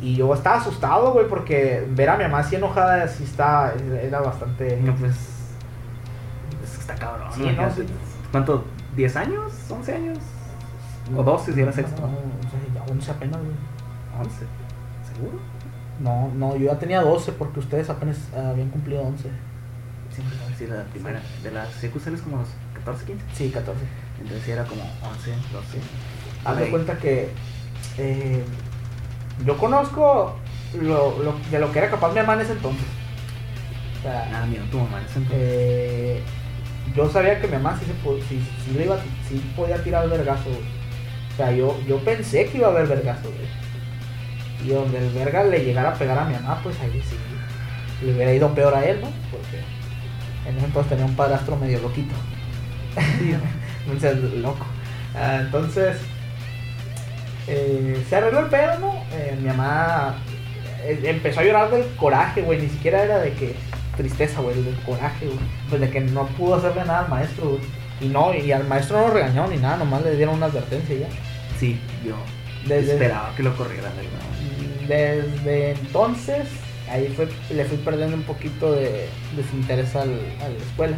Y 0.00 0.16
yo 0.16 0.34
estaba 0.34 0.56
asustado, 0.56 1.12
güey, 1.12 1.26
porque 1.28 1.86
ver 1.90 2.10
a 2.10 2.16
mi 2.16 2.24
mamá 2.24 2.40
así 2.40 2.56
enojada 2.56 3.04
así 3.04 3.24
está, 3.24 3.72
era 4.02 4.20
bastante... 4.20 4.78
No, 4.82 4.94
pues. 4.96 5.14
Es 6.62 6.70
que 6.72 6.80
está 6.80 6.94
cabrón. 6.96 7.28
Sí, 7.32 7.42
¿no? 7.42 7.62
no. 7.62 7.68
¿Cuánto? 8.30 8.64
¿10 8.96 9.16
años? 9.16 9.52
¿11 9.70 9.94
años? 9.94 10.18
¿O 11.16 11.22
12 11.22 11.52
si 11.52 11.60
era 11.60 11.72
sexto? 11.72 12.02
No, 12.02 12.08
o 12.08 12.50
sea, 12.50 12.60
ya 12.74 12.92
11 12.92 13.10
apenas, 13.10 13.40
güey. 13.40 13.54
11. 14.20 14.30
¿Seguro? 15.14 15.38
No, 16.00 16.30
no, 16.34 16.56
yo 16.56 16.66
ya 16.72 16.78
tenía 16.78 17.00
12 17.00 17.32
porque 17.32 17.60
ustedes 17.60 17.88
apenas 17.88 18.18
habían 18.34 18.68
cumplido 18.70 19.02
11. 19.02 19.30
Sí, 20.58 20.66
la 20.66 20.84
primera. 20.84 21.20
De 21.42 21.50
la 21.50 21.66
secu 21.72 21.98
sales 22.00 22.20
como 22.20 22.38
los 22.38 22.48
14, 22.74 23.04
15. 23.06 23.24
Sí, 23.34 23.50
14. 23.50 23.80
Entonces 24.20 24.48
era 24.48 24.64
como 24.64 24.82
11, 24.82 25.30
12. 25.52 25.78
Haz 26.44 26.56
de 26.58 26.64
Ahí. 26.64 26.70
cuenta 26.70 26.96
que 26.98 27.28
eh, 27.98 28.44
yo 29.44 29.56
conozco 29.58 30.38
lo, 30.80 31.18
lo- 31.22 31.38
de 31.50 31.58
lo 31.58 31.72
que 31.72 31.78
era 31.78 31.90
capaz 31.90 32.10
mi 32.10 32.20
mamá 32.20 32.34
en 32.34 32.40
ese 32.42 32.52
entonces. 32.52 32.84
O 33.98 34.02
sea, 34.02 34.28
Nada, 34.30 34.46
mira, 34.46 34.62
tu 34.70 34.78
mamá 34.78 34.98
en 35.00 35.04
ese 35.06 35.18
entonces. 35.18 35.38
Eh, 35.40 36.22
yo 36.94 37.10
sabía 37.10 37.40
que 37.40 37.46
mi 37.48 37.54
mamá 37.54 37.78
sí, 37.80 37.86
se 37.86 38.28
sí, 38.28 38.46
sí 38.64 38.72
le 38.76 38.84
iba, 38.84 38.98
sí 39.28 39.42
podía 39.56 39.82
tirar 39.82 40.04
el 40.04 40.10
vergazo. 40.10 40.50
O 40.50 41.36
sea, 41.36 41.50
yo, 41.50 41.76
yo 41.88 41.98
pensé 42.04 42.46
que 42.46 42.58
iba 42.58 42.68
a 42.68 42.70
haber 42.70 42.86
vergazo, 42.86 43.22
güey. 43.30 43.48
Y 44.64 44.68
donde 44.72 44.98
el 44.98 45.12
verga 45.12 45.42
le 45.44 45.64
llegara 45.64 45.90
a 45.90 45.94
pegar 45.94 46.16
a 46.18 46.24
mi 46.26 46.34
mamá, 46.34 46.60
pues 46.62 46.78
ahí 46.80 47.02
sí 47.08 47.16
le 48.06 48.14
hubiera 48.14 48.32
ido 48.32 48.54
peor 48.54 48.74
a 48.74 48.84
él, 48.84 49.00
¿no? 49.00 49.08
Porque 49.30 49.62
en 50.48 50.56
ese 50.56 50.66
entonces 50.66 50.90
tenía 50.90 51.06
un 51.06 51.16
padrastro 51.16 51.56
medio 51.56 51.80
loquito. 51.80 52.14
entonces, 53.86 54.16
loco. 54.36 54.66
Ah, 55.14 55.38
entonces, 55.40 55.96
eh, 57.46 58.04
se 58.08 58.16
arregló 58.16 58.40
el 58.40 58.46
pedo, 58.46 58.78
¿no? 58.80 58.94
Eh, 59.12 59.36
mi 59.40 59.48
mamá 59.48 60.16
eh, 60.82 61.00
empezó 61.04 61.40
a 61.40 61.44
llorar 61.44 61.70
del 61.70 61.86
coraje, 61.96 62.42
güey. 62.42 62.60
Ni 62.60 62.68
siquiera 62.68 63.02
era 63.02 63.18
de 63.18 63.32
que 63.32 63.54
tristeza, 63.96 64.40
güey, 64.40 64.60
del 64.62 64.76
coraje, 64.80 65.26
güey. 65.26 65.38
Pues 65.68 65.80
de 65.80 65.90
que 65.90 66.00
no 66.00 66.26
pudo 66.28 66.56
hacerle 66.56 66.84
nada 66.84 67.00
al 67.00 67.08
maestro, 67.08 67.50
güey. 67.50 67.60
Y 68.00 68.08
no, 68.08 68.34
y 68.34 68.50
al 68.50 68.66
maestro 68.66 68.98
no 68.98 69.08
lo 69.08 69.14
regañó 69.14 69.46
ni 69.46 69.56
nada, 69.56 69.76
nomás 69.76 70.02
le 70.02 70.16
dieron 70.16 70.34
una 70.34 70.46
advertencia 70.46 70.94
y 70.94 71.00
ya. 71.00 71.06
Sí, 71.58 71.80
yo 72.04 72.16
Desde, 72.66 72.94
esperaba 72.94 73.32
que 73.36 73.42
lo 73.44 73.56
corrieran. 73.56 73.92
desde 74.88 75.70
entonces, 75.70 76.48
ahí 76.94 77.08
fue, 77.08 77.28
le 77.50 77.64
fui 77.64 77.76
perdiendo 77.78 78.16
un 78.16 78.22
poquito 78.22 78.72
de 78.72 79.08
desinterés 79.36 79.96
al, 79.96 80.10
a 80.40 80.48
la 80.48 80.56
escuela. 80.56 80.96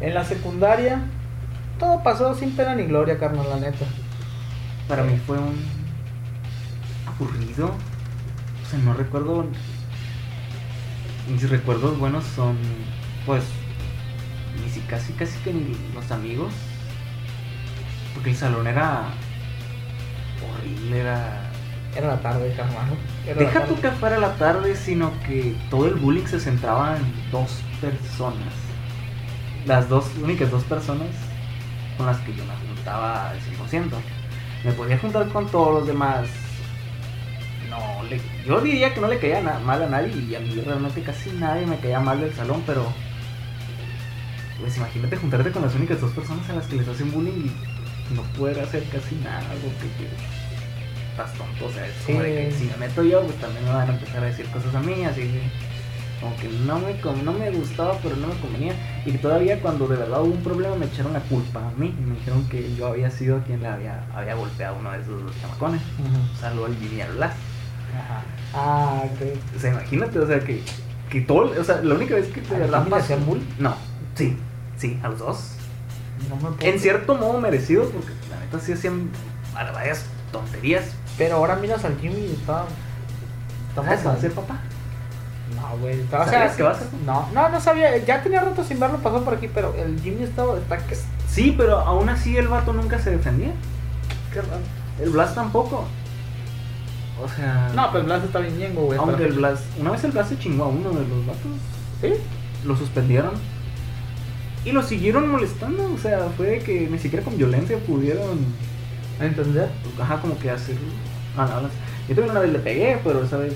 En 0.00 0.14
la 0.14 0.24
secundaria, 0.24 1.02
todo 1.78 2.02
pasó 2.02 2.34
sin 2.34 2.52
pena 2.56 2.74
ni 2.74 2.84
gloria, 2.84 3.18
carnal, 3.18 3.50
la 3.50 3.56
neta. 3.56 3.84
Para 4.88 5.02
mí 5.02 5.18
fue 5.26 5.36
un 5.38 5.56
aburrido. 7.06 7.66
O 7.66 8.70
sea, 8.70 8.78
no 8.78 8.94
recuerdo. 8.94 9.44
Mis 11.30 11.50
recuerdos 11.50 11.98
buenos 11.98 12.24
son, 12.24 12.56
pues, 13.26 13.44
ni 14.62 14.70
si 14.70 14.80
casi, 14.80 15.12
casi 15.12 15.38
que 15.40 15.52
ni 15.52 15.76
los 15.94 16.10
amigos. 16.10 16.54
Porque 18.14 18.30
el 18.30 18.36
salón 18.36 18.66
era 18.66 19.02
horrible, 20.48 21.00
era. 21.00 21.47
Era 21.98 22.06
la 22.08 22.20
tarde. 22.20 22.52
Era 22.52 22.64
la 23.34 23.34
Deja 23.34 23.64
tú 23.66 23.80
que 23.80 23.90
fuera 23.90 24.18
la 24.18 24.34
tarde, 24.36 24.76
sino 24.76 25.12
que 25.26 25.56
todo 25.68 25.86
el 25.88 25.94
bullying 25.94 26.26
se 26.26 26.38
centraba 26.38 26.96
en 26.96 27.02
dos 27.32 27.60
personas. 27.80 28.54
Las 29.66 29.88
dos, 29.88 30.06
únicas 30.22 30.50
dos 30.50 30.62
personas 30.64 31.08
con 31.96 32.06
las 32.06 32.18
que 32.18 32.32
yo 32.34 32.44
me 32.44 32.54
juntaba 32.68 33.30
al 33.30 33.38
100%. 33.40 33.90
Me 34.64 34.72
podía 34.72 34.96
juntar 34.98 35.28
con 35.28 35.48
todos 35.48 35.74
los 35.80 35.86
demás. 35.88 36.28
No, 37.68 38.02
le- 38.04 38.20
yo 38.46 38.60
diría 38.60 38.94
que 38.94 39.00
no 39.00 39.08
le 39.08 39.18
caía 39.18 39.40
na- 39.42 39.58
mal 39.58 39.82
a 39.82 39.88
nadie 39.88 40.14
y 40.16 40.34
a 40.36 40.40
mí 40.40 40.50
realmente 40.64 41.02
casi 41.02 41.30
nadie 41.32 41.66
me 41.66 41.78
caía 41.78 41.98
mal 42.00 42.20
del 42.20 42.32
salón, 42.32 42.62
pero... 42.66 42.86
Pues 44.60 44.76
imagínate 44.76 45.16
juntarte 45.16 45.50
con 45.52 45.62
las 45.62 45.74
únicas 45.74 46.00
dos 46.00 46.12
personas 46.12 46.48
a 46.50 46.54
las 46.54 46.66
que 46.66 46.76
les 46.76 46.88
hacen 46.88 47.12
bullying 47.12 47.46
y 48.10 48.14
no 48.14 48.22
poder 48.38 48.58
hacer 48.60 48.82
casi 48.84 49.14
nada, 49.16 49.42
porque 49.50 49.88
que 49.98 50.08
estás 51.22 51.32
tonto, 51.36 51.66
o 51.66 51.70
sea, 51.72 51.86
es 51.86 51.94
como 52.06 52.20
de 52.22 52.34
que 52.48 52.52
si 52.52 52.64
me 52.66 52.76
meto 52.76 53.02
yo, 53.02 53.22
pues 53.22 53.36
también 53.40 53.64
me 53.64 53.70
van 53.72 53.88
a 53.88 53.92
empezar 53.92 54.22
a 54.22 54.26
decir 54.26 54.46
cosas 54.50 54.74
a 54.74 54.80
mí, 54.80 55.04
así 55.04 55.22
que 55.22 55.42
como 56.20 56.36
que 56.36 56.48
no 56.48 56.78
me, 56.78 57.22
no 57.22 57.32
me 57.32 57.50
gustaba, 57.50 57.96
pero 58.02 58.16
no 58.16 58.26
me 58.28 58.34
convenía. 58.40 58.72
Y 59.06 59.12
todavía 59.18 59.60
cuando 59.60 59.86
de 59.86 59.96
verdad 59.96 60.20
hubo 60.22 60.32
un 60.34 60.42
problema 60.42 60.74
me 60.76 60.86
echaron 60.86 61.12
la 61.12 61.20
culpa 61.20 61.60
a 61.60 61.70
mí. 61.80 61.94
Y 61.96 62.02
me 62.02 62.16
dijeron 62.16 62.48
que 62.48 62.74
yo 62.74 62.88
había 62.88 63.08
sido 63.10 63.40
quien 63.44 63.62
le 63.62 63.68
había, 63.68 64.04
había 64.14 64.34
golpeado 64.34 64.74
a 64.76 64.78
uno 64.80 64.90
de 64.92 65.00
esos 65.00 65.22
chamacones. 65.40 65.80
Salvo 66.40 66.66
al 66.66 66.76
Jimmy 66.76 66.96
y 66.96 67.00
al 67.02 67.12
Blas. 67.12 67.34
Ajá. 67.96 68.22
Ah, 68.52 69.02
ok. 69.04 69.56
O 69.56 69.60
sea, 69.60 69.70
imagínate, 69.72 70.18
o 70.18 70.26
sea, 70.26 70.40
que, 70.40 70.60
que 71.08 71.20
todo, 71.20 71.52
o 71.58 71.64
sea, 71.64 71.80
la 71.82 71.94
única 71.94 72.14
vez 72.16 72.26
que 72.28 72.40
¿A 72.52 72.58
verdad 72.58 72.92
hacían 72.94 73.24
bullying? 73.24 73.44
No, 73.60 73.76
sí, 74.16 74.36
sí, 74.76 74.98
a 75.04 75.08
los 75.08 75.18
dos. 75.20 75.52
No 76.28 76.34
me 76.36 76.42
puedo- 76.56 76.56
En 76.72 76.80
cierto 76.80 77.14
modo 77.14 77.40
merecido, 77.40 77.88
porque 77.90 78.10
la 78.28 78.40
neta 78.44 78.58
sí 78.58 78.72
hacían 78.72 79.08
varias 79.54 80.04
tonterías. 80.32 80.84
Pero 81.18 81.36
ahora 81.36 81.56
miras 81.56 81.84
al 81.84 81.98
Jimmy 81.98 82.20
y 82.20 82.32
está. 82.40 82.64
Está 83.70 83.82
¿Sabes 83.82 84.00
qué 84.00 84.06
va 84.08 84.14
a 84.14 84.20
ser 84.20 84.32
papá? 84.32 84.58
No, 85.56 85.78
güey. 85.78 86.00
estaba- 86.00 86.24
¿Sabías 86.26 86.56
que 86.56 86.62
va 86.62 86.70
a 86.70 86.74
ser? 86.78 86.86
No, 87.04 87.28
no, 87.34 87.48
no 87.48 87.60
sabía. 87.60 87.96
Ya 88.04 88.22
tenía 88.22 88.40
rato 88.42 88.62
sin 88.64 88.78
verlo, 88.78 88.98
pasó 88.98 89.24
por 89.24 89.34
aquí, 89.34 89.48
pero 89.52 89.74
el 89.74 90.00
Jimmy 90.00 90.22
estaba. 90.24 90.56
Está 90.58 90.78
que. 90.78 90.96
Sí, 91.28 91.54
pero 91.56 91.78
aún 91.80 92.08
así 92.08 92.36
el 92.36 92.48
vato 92.48 92.72
nunca 92.72 92.98
se 92.98 93.10
defendía. 93.10 93.52
qué 94.32 94.40
raro. 94.42 94.60
El 95.00 95.10
Blas 95.10 95.34
tampoco. 95.34 95.86
O 97.22 97.28
sea, 97.28 97.70
No, 97.74 97.90
pues 97.90 98.04
Blas 98.04 98.22
está 98.24 98.38
bien 98.40 98.58
ñengo, 98.58 98.82
güey. 98.82 98.98
aunque 98.98 99.16
pero- 99.16 99.28
el 99.30 99.34
Blas, 99.36 99.60
una 99.80 99.90
vez 99.90 100.04
el 100.04 100.12
Blas 100.12 100.28
se 100.28 100.38
chingó 100.38 100.64
a 100.64 100.68
uno 100.68 100.90
de 100.90 101.06
los 101.08 101.26
vatos, 101.26 101.50
¿Sí? 102.00 102.12
lo 102.64 102.76
suspendieron. 102.76 103.32
Y 104.64 104.72
lo 104.72 104.82
siguieron 104.82 105.28
molestando, 105.30 105.90
o 105.92 105.98
sea, 105.98 106.28
fue 106.36 106.46
de 106.46 106.58
que 106.60 106.88
ni 106.90 106.98
siquiera 106.98 107.24
con 107.24 107.36
violencia 107.36 107.78
pudieron 107.86 108.38
¿Entender? 109.20 109.68
Ajá, 110.00 110.20
como 110.20 110.38
que 110.38 110.48
hacer. 110.48 110.76
No, 111.46 111.60
no 111.62 111.68
sé. 111.68 111.74
Yo 112.08 112.14
también 112.14 112.30
una 112.30 112.40
vez 112.40 112.52
le 112.52 112.58
pegué, 112.58 113.00
pero 113.04 113.22
esa 113.22 113.36
vez. 113.36 113.54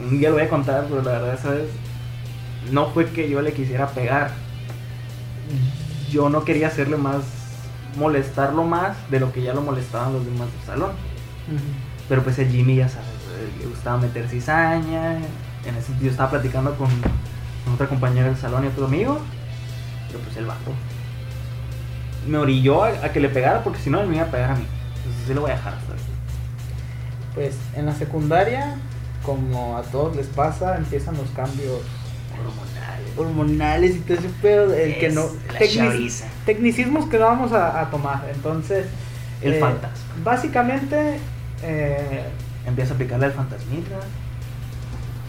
Un 0.00 0.18
día 0.18 0.30
lo 0.30 0.36
voy 0.36 0.44
a 0.44 0.48
contar, 0.48 0.86
pero 0.88 1.02
la 1.02 1.12
verdad 1.12 1.34
esa 1.34 1.50
vez. 1.50 1.68
No 2.70 2.90
fue 2.90 3.06
que 3.10 3.28
yo 3.28 3.40
le 3.42 3.52
quisiera 3.52 3.88
pegar. 3.88 4.32
Yo 6.10 6.28
no 6.28 6.44
quería 6.44 6.68
hacerle 6.68 6.96
más. 6.96 7.22
Molestarlo 7.96 8.62
más 8.62 8.96
de 9.10 9.18
lo 9.18 9.32
que 9.32 9.42
ya 9.42 9.52
lo 9.52 9.62
molestaban 9.62 10.12
los 10.12 10.24
demás 10.24 10.48
del 10.52 10.66
salón. 10.66 10.92
Pero 12.08 12.22
pues 12.22 12.38
el 12.38 12.48
Jimmy, 12.48 12.76
ya 12.76 12.88
sabes, 12.88 13.08
le 13.58 13.66
gustaba 13.66 13.98
meter 13.98 14.28
cizaña. 14.28 15.16
En 15.16 15.74
ese 15.76 15.88
sentido 15.88 16.10
estaba 16.10 16.30
platicando 16.30 16.74
con, 16.76 16.88
con 17.64 17.74
otra 17.74 17.88
compañera 17.88 18.28
del 18.28 18.36
salón 18.36 18.64
y 18.64 18.68
otro 18.68 18.86
amigo. 18.86 19.18
Pero 20.08 20.20
pues 20.20 20.36
el 20.36 20.46
vato 20.46 20.72
me 22.26 22.38
orilló 22.38 22.84
a, 22.84 22.88
a 22.88 23.12
que 23.12 23.20
le 23.20 23.28
pegara 23.28 23.62
porque 23.62 23.80
si 23.80 23.90
no 23.90 24.00
él 24.00 24.08
me 24.08 24.16
iba 24.16 24.26
a 24.26 24.30
pegar 24.30 24.50
a 24.52 24.54
mí. 24.54 24.64
Entonces 24.96 25.26
sí 25.26 25.34
lo 25.34 25.42
voy 25.42 25.50
a 25.50 25.54
dejar. 25.54 25.74
¿sabes? 25.86 26.09
Pues 27.34 27.54
en 27.76 27.86
la 27.86 27.94
secundaria, 27.94 28.74
como 29.22 29.76
a 29.76 29.82
todos 29.82 30.16
les 30.16 30.26
pasa, 30.26 30.76
empiezan 30.76 31.16
los 31.16 31.28
cambios 31.30 31.80
Hormonales. 32.38 33.18
hormonales 33.18 33.96
y 33.96 34.00
todo 34.00 34.18
ese 34.18 34.28
pedo. 34.42 34.74
El 34.74 34.98
que 34.98 35.10
no. 35.10 35.22
tecnic- 35.58 36.24
tecnicismos 36.46 37.06
que 37.08 37.18
no 37.18 37.26
vamos 37.26 37.52
a, 37.52 37.80
a 37.80 37.90
tomar. 37.90 38.26
Entonces. 38.34 38.86
El 39.42 39.54
eh, 39.54 39.60
fantasma. 39.60 40.14
Básicamente. 40.24 41.18
eh, 41.62 42.24
Empieza 42.66 42.92
a 42.92 42.94
aplicarle 42.94 43.26
al 43.26 43.32
fantasmita. 43.32 43.96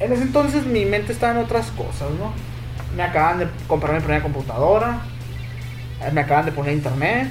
En 0.01 0.11
ese 0.11 0.23
entonces 0.23 0.65
mi 0.65 0.83
mente 0.85 1.13
estaba 1.13 1.31
en 1.31 1.45
otras 1.45 1.67
cosas, 1.71 2.09
¿no? 2.19 2.33
Me 2.95 3.03
acaban 3.03 3.39
de 3.39 3.47
comprar 3.67 3.93
mi 3.93 3.99
primera 3.99 4.21
computadora, 4.21 4.99
eh, 6.01 6.11
me 6.11 6.21
acaban 6.21 6.45
de 6.45 6.51
poner 6.51 6.73
internet, 6.73 7.29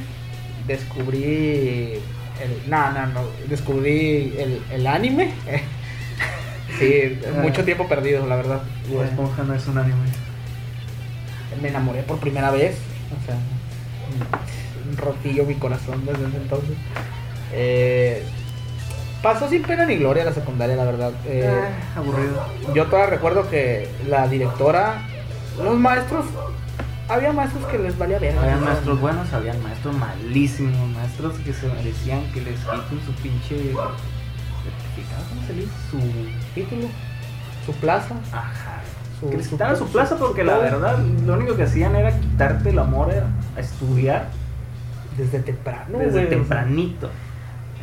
descubrí 0.66 2.00
el... 2.42 2.70
No, 2.70 2.90
no, 2.92 3.06
no, 3.08 3.20
descubrí 3.48 4.34
el, 4.38 4.62
el 4.72 4.86
anime. 4.86 5.32
sí, 6.78 7.18
mucho 7.42 7.64
tiempo 7.64 7.86
perdido, 7.88 8.26
la 8.26 8.36
verdad. 8.36 8.62
Bob 8.88 9.04
Esponja 9.04 9.42
no 9.42 9.54
es 9.54 9.66
un 9.66 9.78
anime. 9.78 9.96
Me 11.60 11.68
enamoré 11.68 12.02
por 12.02 12.18
primera 12.18 12.50
vez, 12.50 12.76
o 13.20 13.26
sea, 13.26 13.34
un 14.90 14.96
rotillo 14.96 15.44
mi 15.44 15.54
corazón 15.56 16.04
desde 16.06 16.26
ese 16.26 16.36
entonces. 16.36 16.76
Eh, 17.52 18.24
pasó 19.22 19.48
sin 19.48 19.62
pena 19.62 19.84
ni 19.84 19.96
gloria 19.96 20.24
la 20.24 20.32
secundaria, 20.32 20.76
la 20.76 20.84
verdad. 20.84 21.12
Eh, 21.26 21.46
Ah, 21.46 21.98
aburrido. 21.98 22.46
yo 22.74 22.86
todavía 22.86 23.10
recuerdo 23.10 23.50
que 23.50 23.88
la 24.08 24.26
directora, 24.28 25.02
los 25.62 25.76
maestros, 25.78 26.24
había 27.10 27.32
maestros 27.32 27.64
que 27.66 27.78
les 27.78 27.96
valía 27.98 28.18
ver. 28.18 28.38
Habían 28.38 28.64
maestros 28.64 29.00
buenos, 29.00 29.32
habían 29.32 29.62
maestros 29.62 29.96
malísimos, 29.96 30.88
maestros 30.90 31.34
que 31.40 31.52
se 31.52 31.68
merecían 31.68 32.22
que 32.32 32.40
les 32.40 32.58
quiten 32.60 33.00
su 33.06 33.12
pinche 33.22 33.56
certificado, 34.62 35.24
¿cómo 35.28 35.46
se 35.46 35.52
dice? 35.54 35.70
Su 35.90 35.98
título. 36.54 36.88
Su 37.66 37.72
plaza. 37.74 38.14
Ajá. 38.32 38.80
Su- 39.20 39.30
que 39.30 39.36
les 39.36 39.48
quitaran 39.48 39.76
su 39.76 39.86
su- 39.86 39.92
plaza 39.92 40.16
porque 40.16 40.44
la 40.44 40.58
verdad 40.58 40.98
lo 40.98 41.34
único 41.34 41.56
que 41.56 41.64
hacían 41.64 41.94
era 41.96 42.18
quitarte 42.18 42.70
el 42.70 42.78
amor 42.78 43.10
a- 43.10 43.60
estudiar 43.60 44.28
Desde 45.16 45.40
temprano. 45.40 45.98
desde 45.98 46.12
güey, 46.12 46.28
tempranito. 46.30 47.10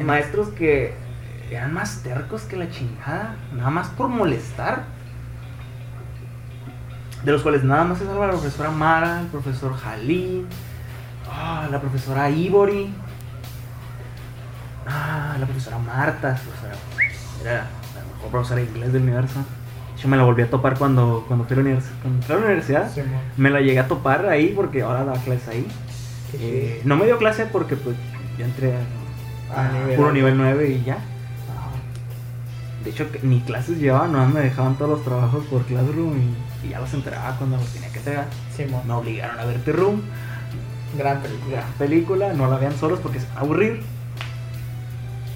Maestros 0.04 0.49
que 0.49 0.94
eran 1.52 1.74
más 1.74 2.02
tercos 2.04 2.44
que 2.44 2.56
la 2.58 2.70
chingada, 2.70 3.36
nada 3.54 3.70
más 3.70 3.88
por 3.90 4.08
molestar. 4.10 4.84
De 7.23 7.31
los 7.31 7.41
cuales 7.41 7.64
nada 7.64 7.84
más 7.84 7.98
se 7.98 8.06
salva 8.06 8.27
la 8.27 8.34
profesora 8.34 8.72
Mara, 8.72 9.22
el 9.22 9.27
profesor 9.27 9.76
Jalín, 9.76 10.45
ah, 11.31 11.68
la 11.69 11.80
profesora 11.81 12.30
Ivory, 12.30 12.89
ah, 14.88 15.35
la 15.39 15.45
profesora 15.45 15.77
Marta, 15.80 16.35
profesora- 16.35 16.76
era 17.41 17.53
la 17.95 18.14
mejor 18.15 18.31
profesora 18.31 18.61
de 18.61 18.68
inglés 18.68 18.94
del 18.94 19.02
universo. 19.03 19.39
Yo 20.02 20.07
me 20.07 20.15
la 20.18 20.23
volví 20.23 20.44
a 20.44 20.49
topar 20.49 20.77
cuando, 20.77 21.26
cuando 21.27 21.45
fui 21.45 21.53
a 21.53 21.57
la 21.57 21.61
universidad. 21.64 21.95
Cuando 22.02 22.19
entré 22.19 22.34
a 22.35 22.39
la 22.39 22.45
universidad, 22.45 22.91
Sí, 22.94 23.02
me 23.38 23.49
la 23.49 23.61
llegué 23.61 23.80
a 23.80 23.88
topar 23.88 24.26
ahí 24.27 24.53
porque 24.56 24.84
ahora 24.84 25.03
daba 25.03 25.18
clases 25.19 25.48
ahí. 25.48 25.68
Eh, 26.34 26.81
no 26.85 26.95
me 26.98 27.06
dio 27.06 27.18
clase 27.18 27.45
porque 27.48 27.76
pues 27.76 27.95
yo 28.38 28.45
entré 28.45 28.73
a, 28.76 29.60
A 29.60 29.65
a 29.69 29.72
nivel- 29.72 29.95
puro 29.95 30.11
nivel 30.11 30.38
9 30.38 30.69
y 30.69 30.84
ya. 30.84 30.98
De 32.84 32.91
hecho, 32.91 33.07
ni 33.23 33.41
clases 33.41 33.80
llevaba, 33.80 34.07
no 34.07 34.26
me 34.27 34.39
dejaban 34.41 34.76
todos 34.76 34.91
los 34.91 35.03
trabajos 35.03 35.44
por 35.45 35.64
Classroom 35.64 36.15
y, 36.18 36.35
y 36.68 36.72
ya 36.72 36.80
los 36.80 36.94
entregaba 36.94 37.35
cuando 37.38 37.57
los 37.57 37.68
tenía 37.68 37.89
que 37.89 37.99
entregar. 37.99 38.26
Sí. 38.56 38.65
Me 38.85 38.94
obligaron 38.94 39.39
a 39.39 39.45
ver 39.45 39.60
The 39.64 39.72
Room, 39.72 40.02
Gran 40.98 41.22
película. 41.22 41.57
gran 41.57 41.72
película, 41.73 42.34
no 42.34 42.49
la 42.49 42.57
vean 42.57 42.77
solos 42.77 42.99
porque 43.02 43.18
es 43.19 43.27
aburrir. 43.35 43.81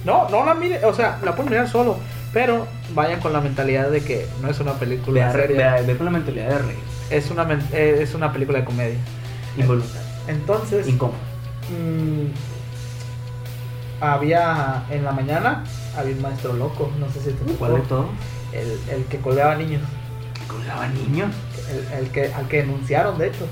No, 0.04 0.28
no 0.30 0.44
la 0.44 0.54
mire, 0.54 0.84
o 0.84 0.92
sea, 0.94 1.18
la 1.22 1.34
pueden 1.36 1.50
mirar 1.52 1.68
solo, 1.68 1.96
pero 2.32 2.66
vayan 2.94 3.20
con 3.20 3.32
la 3.32 3.40
mentalidad 3.40 3.88
de 3.90 4.02
que 4.02 4.26
no 4.40 4.48
es 4.48 4.58
una 4.58 4.72
película 4.72 5.26
Ve, 5.32 5.32
seria, 5.32 5.74
ve- 5.74 5.82
ve 5.82 5.96
con 5.96 6.06
la 6.06 6.10
mentalidad 6.12 6.48
de 6.48 6.58
reír, 6.58 6.78
es 7.10 7.30
una 7.30 7.46
eh, 7.72 7.98
es 8.02 8.14
una 8.14 8.32
película 8.32 8.58
de 8.58 8.64
comedia. 8.64 8.98
involuntario, 9.56 10.00
Entonces, 10.26 10.88
incómodo. 10.88 11.18
mm, 11.70 12.32
había 14.04 14.84
en 14.90 15.04
la 15.04 15.12
mañana 15.12 15.62
había 15.96 16.14
un 16.16 16.22
maestro 16.22 16.52
loco, 16.54 16.90
no 16.98 17.06
sé 17.10 17.20
si 17.20 17.26
te 17.36 17.44
tocó, 17.44 17.58
¿Cuál 17.58 17.74
de 17.76 17.80
todos? 17.82 18.06
el, 18.52 18.80
el 18.92 19.04
que 19.04 19.18
colgaba 19.18 19.54
niños, 19.54 19.82
Que 20.42 20.48
colgaba 20.48 20.88
niños. 20.88 21.30
el, 21.70 21.98
el 22.04 22.10
que 22.10 22.32
al 22.32 22.48
que 22.48 22.58
denunciaron 22.58 23.18
de 23.18 23.28
hecho. 23.28 23.46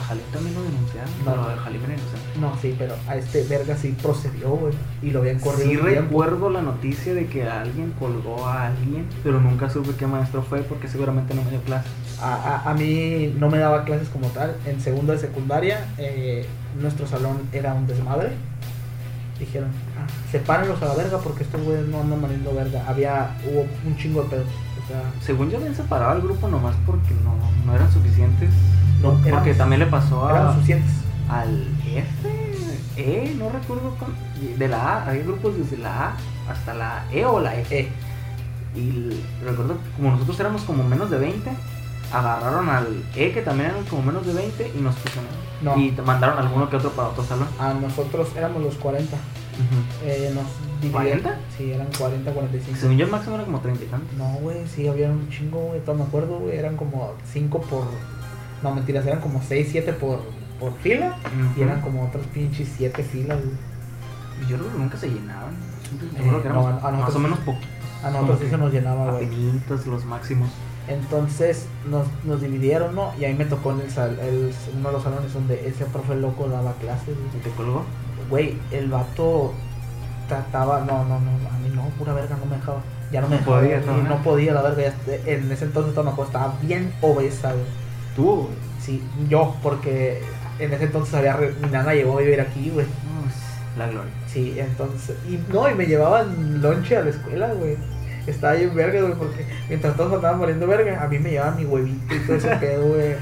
A 0.00 0.04
Jalín 0.04 0.24
también 0.32 0.54
lo 0.56 0.62
denunciaron, 0.64 1.10
No. 1.24 1.30
pero 1.30 1.42
a 1.50 1.56
Jalín 1.62 1.80
inocente. 1.82 2.40
No, 2.40 2.56
sí, 2.60 2.74
pero 2.76 2.94
a 3.06 3.14
este 3.16 3.44
verga 3.44 3.76
sí 3.76 3.94
procedió, 4.02 4.48
güey, 4.50 4.72
y 5.02 5.10
lo 5.10 5.20
habían 5.20 5.38
corrido. 5.38 5.62
Sí 5.64 5.76
tiempo. 5.76 5.84
recuerdo 6.22 6.50
la 6.50 6.60
noticia 6.62 7.14
de 7.14 7.26
que 7.26 7.44
alguien 7.48 7.92
colgó 8.00 8.46
a 8.46 8.66
alguien, 8.68 9.06
pero 9.22 9.38
nunca 9.40 9.70
supe 9.70 9.90
qué 9.96 10.06
maestro 10.08 10.42
fue 10.42 10.62
porque 10.62 10.88
seguramente 10.88 11.34
no 11.34 11.42
me 11.44 11.50
dio 11.50 11.60
clase. 11.60 11.86
A, 12.20 12.34
a- 12.34 12.70
a 12.70 12.74
mí 12.74 13.32
no 13.38 13.48
me 13.48 13.58
daba 13.58 13.84
clases 13.84 14.08
como 14.08 14.26
tal. 14.28 14.56
En 14.66 14.80
segundo 14.80 15.12
de 15.12 15.18
secundaria, 15.20 15.86
eh, 15.98 16.46
nuestro 16.80 17.06
salón 17.06 17.42
era 17.52 17.72
un 17.74 17.86
desmadre. 17.86 18.30
Dijeron, 19.38 19.70
ah, 19.98 20.06
sepárenlos 20.30 20.80
a 20.82 20.86
la 20.86 20.94
verga 20.94 21.18
porque 21.18 21.42
estos 21.44 21.60
güeyes 21.62 21.86
no 21.86 22.00
andan 22.00 22.22
valiendo 22.22 22.52
verga. 22.54 22.84
Había, 22.88 23.36
hubo 23.44 23.66
un 23.86 23.96
chingo 23.96 24.22
de 24.24 24.30
pedos. 24.30 24.46
Sea, 24.92 25.02
Según 25.24 25.50
yo 25.50 25.56
habían 25.58 25.74
separado 25.74 26.10
al 26.12 26.20
grupo 26.22 26.48
nomás 26.48 26.74
porque 26.86 27.14
no, 27.24 27.34
no 27.66 27.74
eran 27.74 27.90
suficientes. 27.92 28.50
no, 29.02 29.10
porque 29.12 29.28
éramos- 29.30 29.56
también 29.56 29.80
le 29.80 29.86
pasó 29.86 30.26
a, 30.26 30.30
éramos 30.32 30.54
suficientes. 30.56 30.90
al 31.28 31.66
F, 31.86 32.28
E, 32.96 33.34
no 33.38 33.48
recuerdo 33.48 33.96
cuál- 33.98 34.58
de 34.58 34.68
la 34.68 34.76
A, 34.98 35.06
había 35.08 35.22
grupos 35.22 35.56
desde 35.56 35.78
la 35.78 36.08
A 36.08 36.12
hasta 36.50 36.74
la 36.74 37.04
E 37.10 37.24
o 37.24 37.40
la 37.40 37.54
F. 37.56 37.78
Eh, 37.80 37.88
Y 38.74 39.20
recuerdo 39.44 39.74
que 39.82 39.90
como 39.96 40.12
nosotros 40.12 40.40
éramos 40.40 40.62
como 40.62 40.82
menos 40.82 41.10
de 41.10 41.18
20, 41.18 41.50
agarraron 42.12 42.68
al 42.70 43.02
E 43.14 43.30
que 43.32 43.42
también 43.42 43.68
eran 43.70 43.84
como 43.84 44.02
menos 44.02 44.26
de 44.26 44.32
20 44.32 44.72
y 44.74 44.80
nos 44.80 44.94
pusieron. 44.96 45.30
No. 45.62 45.76
Y 45.76 45.92
mandaron 46.04 46.38
alguno 46.38 46.68
que 46.70 46.76
otro 46.76 46.90
para 46.90 47.08
otro 47.08 47.22
salón. 47.24 47.48
a 47.60 47.74
nosotros 47.74 48.28
éramos 48.36 48.62
los 48.62 48.74
40. 48.76 49.16
Eh, 50.04 50.32
nos 50.34 50.44
dividieron- 50.82 51.22
¿40? 51.22 51.34
Sí, 51.56 51.72
eran 51.72 51.88
40, 51.98 52.32
45. 52.32 52.78
Según 52.80 52.96
yo 52.96 53.04
el 53.06 53.10
máximo 53.10 53.34
era 53.36 53.44
como 53.44 53.60
30 53.60 53.84
y 53.84 53.86
tantos. 53.86 54.16
No, 54.18 54.24
güey, 54.40 54.66
sí, 54.66 54.88
había 54.88 55.08
un 55.10 55.28
chingo, 55.28 55.60
güey. 55.60 55.80
Todavía 55.80 56.04
me 56.04 56.08
acuerdo, 56.08 56.38
güey. 56.38 56.56
Eran 56.56 56.76
como 56.76 57.12
5 57.32 57.60
por. 57.62 57.84
No, 58.62 58.74
mentiras, 58.74 59.06
eran 59.06 59.20
como 59.20 59.42
6, 59.46 59.68
7 59.70 59.92
por, 59.92 60.22
por 60.60 60.72
fila. 60.78 61.16
Y 61.56 61.62
eran 61.62 61.80
como 61.80 62.04
otras 62.04 62.24
pinches 62.28 62.68
7 62.76 63.02
filas, 63.02 63.38
güey. 63.42 63.56
Y 64.46 64.50
Yo 64.50 64.56
creo 64.58 64.72
que 64.72 64.78
nunca 64.78 64.96
se 64.96 65.08
llenaban. 65.08 65.54
Siempre 65.88 66.38
Eh, 66.38 66.42
que 66.42 66.48
no, 66.48 66.66
a- 66.66 66.70
a 66.70 66.72
más 66.74 66.92
nosotros- 66.92 67.16
o 67.16 67.18
menos 67.20 67.38
poquitos. 67.40 67.68
A 68.02 68.10
nosotros 68.10 68.38
sí 68.40 68.48
se 68.50 68.56
nos 68.58 68.72
llenaba, 68.72 69.12
güey. 69.12 69.28
los 69.86 70.04
máximos. 70.04 70.48
Entonces 70.88 71.66
nos, 71.88 72.06
nos 72.24 72.40
dividieron, 72.40 72.94
¿no? 72.96 73.12
Y 73.18 73.24
ahí 73.24 73.34
me 73.34 73.44
tocó 73.44 73.70
en 73.72 73.80
el, 73.82 73.90
sal- 73.90 74.18
el- 74.20 74.52
uno 74.76 74.88
de 74.88 74.92
los 74.92 75.02
salones 75.04 75.32
donde 75.32 75.68
ese 75.68 75.84
profe 75.86 76.16
loco 76.16 76.48
daba 76.48 76.72
clases. 76.74 77.14
¿Y 77.36 77.38
te 77.38 77.50
colgó? 77.50 77.84
Güey, 78.32 78.56
el 78.70 78.88
vato 78.88 79.52
trataba, 80.26 80.80
no, 80.80 81.04
no, 81.04 81.20
no, 81.20 81.30
a 81.50 81.58
mí 81.58 81.70
no, 81.74 81.82
pura 81.98 82.14
verga, 82.14 82.36
no 82.40 82.46
me 82.46 82.56
dejaba. 82.56 82.80
Ya 83.12 83.20
no 83.20 83.28
me 83.28 83.36
dejaba. 83.36 83.58
podía, 83.60 83.78
güey, 83.80 83.86
no, 83.86 83.96
no, 84.02 84.08
no. 84.08 84.22
podía, 84.22 84.52
la 84.54 84.62
verga. 84.62 84.82
ya 85.06 85.14
en 85.26 85.52
ese 85.52 85.66
entonces 85.66 85.90
estaba 85.94 86.54
bien 86.62 86.92
obesa, 87.02 87.52
güey. 87.52 87.64
Tú. 88.16 88.48
Sí, 88.80 89.02
yo, 89.28 89.54
porque 89.62 90.22
en 90.58 90.72
ese 90.72 90.84
entonces 90.84 91.14
había, 91.14 91.34
re- 91.34 91.54
mi 91.62 91.68
nana 91.68 91.92
llegó 91.94 92.16
a 92.16 92.22
vivir 92.22 92.40
aquí, 92.40 92.70
güey. 92.70 92.86
No, 92.86 93.28
es 93.28 93.78
la 93.78 93.86
gloria. 93.88 94.12
Sí, 94.26 94.54
entonces, 94.58 95.14
y 95.28 95.38
no, 95.52 95.70
y 95.70 95.74
me 95.74 95.84
llevaban 95.86 96.62
lonche 96.62 96.96
a 96.96 97.02
la 97.02 97.10
escuela, 97.10 97.48
güey. 97.52 97.76
Estaba 98.26 98.54
bien 98.54 98.74
verga, 98.74 99.00
güey, 99.02 99.14
porque 99.14 99.44
mientras 99.68 99.94
todos 99.96 100.14
andaban 100.14 100.38
muriendo 100.38 100.66
verga, 100.66 101.02
a 101.02 101.06
mí 101.08 101.18
me 101.18 101.30
llevaban 101.32 101.56
mi 101.56 101.64
huevito 101.66 102.14
y 102.14 102.18
todo 102.20 102.36
ese 102.36 102.56
pedo, 102.60 102.86
güey. 102.88 103.10
Eh, 103.10 103.18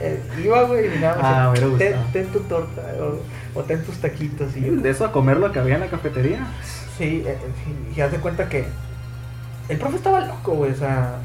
eh, 0.00 0.20
iba, 0.44 0.62
güey, 0.64 0.86
y 0.86 0.98
me 0.98 1.06
Ah, 1.06 1.52
me 1.54 1.78
ten, 1.78 1.94
ten 2.12 2.26
tu 2.32 2.40
torta, 2.40 2.82
o, 3.00 3.18
o 3.54 3.62
ten 3.62 3.82
tus 3.84 3.96
taquitos, 3.98 4.56
y 4.56 4.62
yo, 4.62 4.72
De 4.76 4.90
eso 4.90 5.04
a 5.04 5.12
comer 5.12 5.36
lo 5.38 5.52
que 5.52 5.58
había 5.58 5.74
en 5.76 5.80
la 5.82 5.86
cafetería. 5.88 6.46
Sí, 6.98 7.22
eh, 7.26 7.36
sí, 7.64 7.96
y 7.96 8.00
haz 8.00 8.12
de 8.12 8.18
cuenta 8.18 8.48
que 8.48 8.64
el 9.68 9.78
profe 9.78 9.96
estaba 9.96 10.20
loco, 10.20 10.52
güey, 10.52 10.72
o 10.72 10.76
sea, 10.76 11.16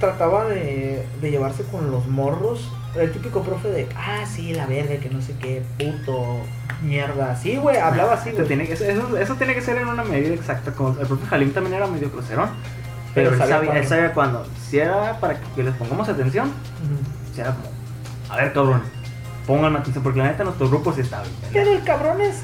trataba 0.00 0.44
de, 0.46 1.06
de 1.20 1.30
llevarse 1.30 1.64
con 1.64 1.90
los 1.90 2.06
morros. 2.08 2.72
El 2.96 3.10
típico 3.10 3.42
profe 3.42 3.68
de, 3.68 3.88
ah, 3.96 4.24
sí, 4.26 4.54
la 4.54 4.66
verga, 4.66 4.96
que 4.98 5.10
no 5.10 5.20
sé 5.20 5.34
qué, 5.40 5.62
puto, 5.78 6.38
mierda. 6.82 7.34
Sí, 7.36 7.56
güey, 7.56 7.76
hablaba 7.76 8.14
así, 8.14 8.30
güey. 8.30 8.46
tiene 8.46 8.66
que- 8.66 8.74
eso, 8.74 9.34
tiene 9.36 9.54
que 9.54 9.60
ser 9.60 9.78
en 9.78 9.88
una 9.88 10.04
medida 10.04 10.32
exacta. 10.34 10.72
Como 10.72 10.90
el 11.00 11.06
propio 11.06 11.26
Jalim 11.26 11.52
también 11.52 11.74
era 11.74 11.86
medio 11.88 12.10
crucerón. 12.10 12.50
Pero, 13.14 13.30
Pero 13.30 13.42
él, 13.44 13.84
sabía 13.86 14.06
él 14.06 14.12
cuándo. 14.12 14.46
Si 14.68 14.78
era 14.78 15.18
para 15.20 15.38
que 15.40 15.62
les 15.62 15.74
pongamos 15.74 16.08
atención, 16.08 16.50
si 17.32 17.40
era 17.40 17.50
como, 17.54 17.68
a 18.32 18.36
ver, 18.36 18.52
cabrón, 18.52 18.82
pongan 19.46 19.76
atención, 19.76 20.02
porque 20.02 20.18
la 20.18 20.26
neta 20.26 20.44
nuestro 20.44 20.68
grupo 20.68 20.92
sí 20.92 21.00
está 21.00 21.22
bien. 21.22 21.34
Pero 21.52 21.72
el 21.72 21.82
cabrón 21.84 22.20
es, 22.20 22.42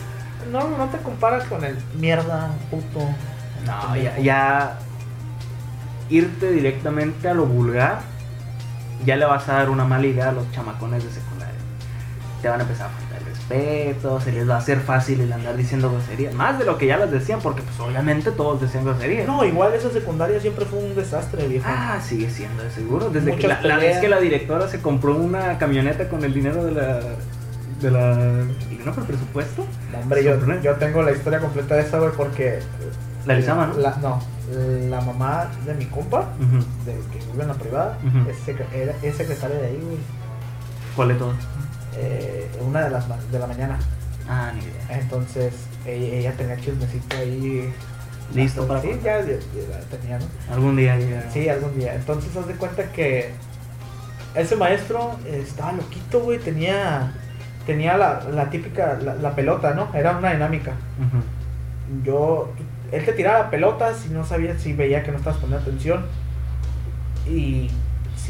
no, 0.51 0.69
no 0.69 0.87
te 0.89 0.99
comparas 0.99 1.45
con 1.45 1.65
el 1.65 1.77
mierda, 1.99 2.51
puto. 2.71 3.01
No, 3.67 3.97
ya, 3.97 4.19
ya 4.19 4.79
irte 6.09 6.51
directamente 6.51 7.29
a 7.29 7.35
lo 7.35 7.47
vulgar, 7.47 8.01
ya 9.05 9.17
le 9.17 9.25
vas 9.25 9.49
a 9.49 9.55
dar 9.55 9.71
una 9.71 9.85
mala 9.85 10.07
idea 10.07 10.31
a 10.31 10.33
los 10.33 10.51
chamacones 10.53 11.05
de 11.05 11.11
secundaria. 11.11 11.55
Te 12.43 12.49
van 12.49 12.61
a 12.61 12.63
empezar 12.63 12.87
a 12.87 13.10
respeto, 13.51 14.21
se 14.21 14.33
les 14.33 14.49
va 14.49 14.55
a 14.55 14.59
hacer 14.59 14.81
fácil 14.81 15.21
el 15.21 15.33
andar 15.33 15.57
diciendo 15.57 15.91
groserías, 15.91 16.35
más 16.35 16.59
de 16.59 16.65
lo 16.65 16.79
que 16.79 16.87
ya 16.87 16.97
las 16.97 17.11
decían, 17.11 17.41
porque 17.43 17.63
pues 17.63 17.79
obviamente 17.81 18.31
todos 18.31 18.61
decían 18.61 18.85
groserías. 18.85 19.27
No, 19.27 19.45
igual 19.45 19.73
esa 19.75 19.91
secundaria 19.91 20.41
siempre 20.41 20.65
fue 20.65 20.79
un 20.79 20.95
desastre, 20.95 21.47
viejo. 21.49 21.67
Ah, 21.69 21.99
sigue 22.03 22.31
siendo 22.31 22.63
de 22.63 22.71
seguro. 22.71 23.11
Desde 23.11 23.37
que 23.37 23.49
la, 23.49 23.61
la 23.63 23.77
vez 23.77 23.99
que 23.99 24.09
la 24.09 24.21
directora 24.21 24.69
se 24.69 24.81
compró 24.81 25.17
una 25.17 25.59
camioneta 25.59 26.09
con 26.09 26.25
el 26.25 26.33
dinero 26.33 26.65
de 26.65 26.73
la. 26.73 27.01
de 27.81 27.91
la. 27.91 28.15
¿No 28.85 28.93
por 28.93 29.05
presupuesto? 29.05 29.67
No, 29.93 29.99
hombre, 29.99 30.25
yo, 30.25 30.35
yo 30.63 30.75
tengo 30.77 31.03
la 31.03 31.13
historia 31.13 31.39
completa 31.41 31.75
de 31.75 31.83
esa, 31.83 31.99
güey, 31.99 32.13
porque... 32.17 32.61
La 33.27 33.35
Lizama, 33.35 33.67
¿no? 33.67 33.75
La, 33.77 33.95
no, 33.97 34.19
la 34.89 35.01
mamá 35.03 35.51
de 35.67 35.75
mi 35.75 35.85
compa, 35.85 36.29
de 36.87 36.93
que 37.13 37.23
vive 37.31 37.43
en 37.43 37.49
la 37.49 37.55
privada, 37.55 37.99
Ujú. 38.03 38.31
es, 38.31 38.39
secre- 38.47 38.73
era- 38.73 38.95
es 39.03 39.15
secretaria 39.15 39.59
de 39.59 39.67
ahí, 39.67 39.79
güey. 39.85 39.99
¿Cuál 40.97 41.09
de 41.09 41.15
todos? 41.17 41.35
Eh, 41.97 42.49
una 42.67 42.83
de 42.85 42.91
las 42.91 43.05
de 43.33 43.39
la 43.39 43.47
mañana. 43.47 43.79
Ah, 44.29 44.53
ni 44.55 44.61
idea. 44.63 45.01
Entonces, 45.01 45.55
ella, 45.87 46.15
ella 46.17 46.33
tenía 46.37 46.57
chismecito 46.57 47.17
ahí. 47.17 47.73
Listo 48.35 48.67
para 48.69 48.81
Sí, 48.81 48.91
ya, 49.03 49.21
ya- 49.23 49.27
ya 49.27 49.81
tenía, 49.99 50.19
¿no? 50.19 50.25
Algún 50.55 50.77
día 50.77 50.97
ya. 50.99 51.29
Sí, 51.33 51.49
algún 51.49 51.77
día. 51.77 51.95
Entonces, 51.97 52.37
haz 52.37 52.47
de 52.47 52.55
cuenta 52.55 52.85
que 52.93 53.33
ese 54.37 54.55
maestro 54.55 55.19
estaba 55.27 55.73
loquito, 55.73 56.21
güey. 56.21 56.39
Tenía, 56.39 57.13
tenía 57.67 57.97
la, 57.97 58.23
la 58.33 58.49
típica, 58.49 58.99
la, 59.03 59.15
la 59.17 59.35
pelota, 59.35 59.75
¿no? 59.75 59.93
Era 59.95 60.17
una 60.17 60.33
dinámica. 60.33 60.75
Yo, 62.05 62.53
él 62.93 63.05
te 63.05 63.13
tiraba 63.15 63.51
pelotas 63.51 64.07
y 64.07 64.11
no 64.11 64.25
sabía 64.25 64.57
si 64.57 64.75
veía 64.75 65.03
que 65.03 65.11
no 65.11 65.19
estabas 65.19 65.41
poniendo 65.41 65.63
atención. 65.69 66.07
Y 67.29 67.69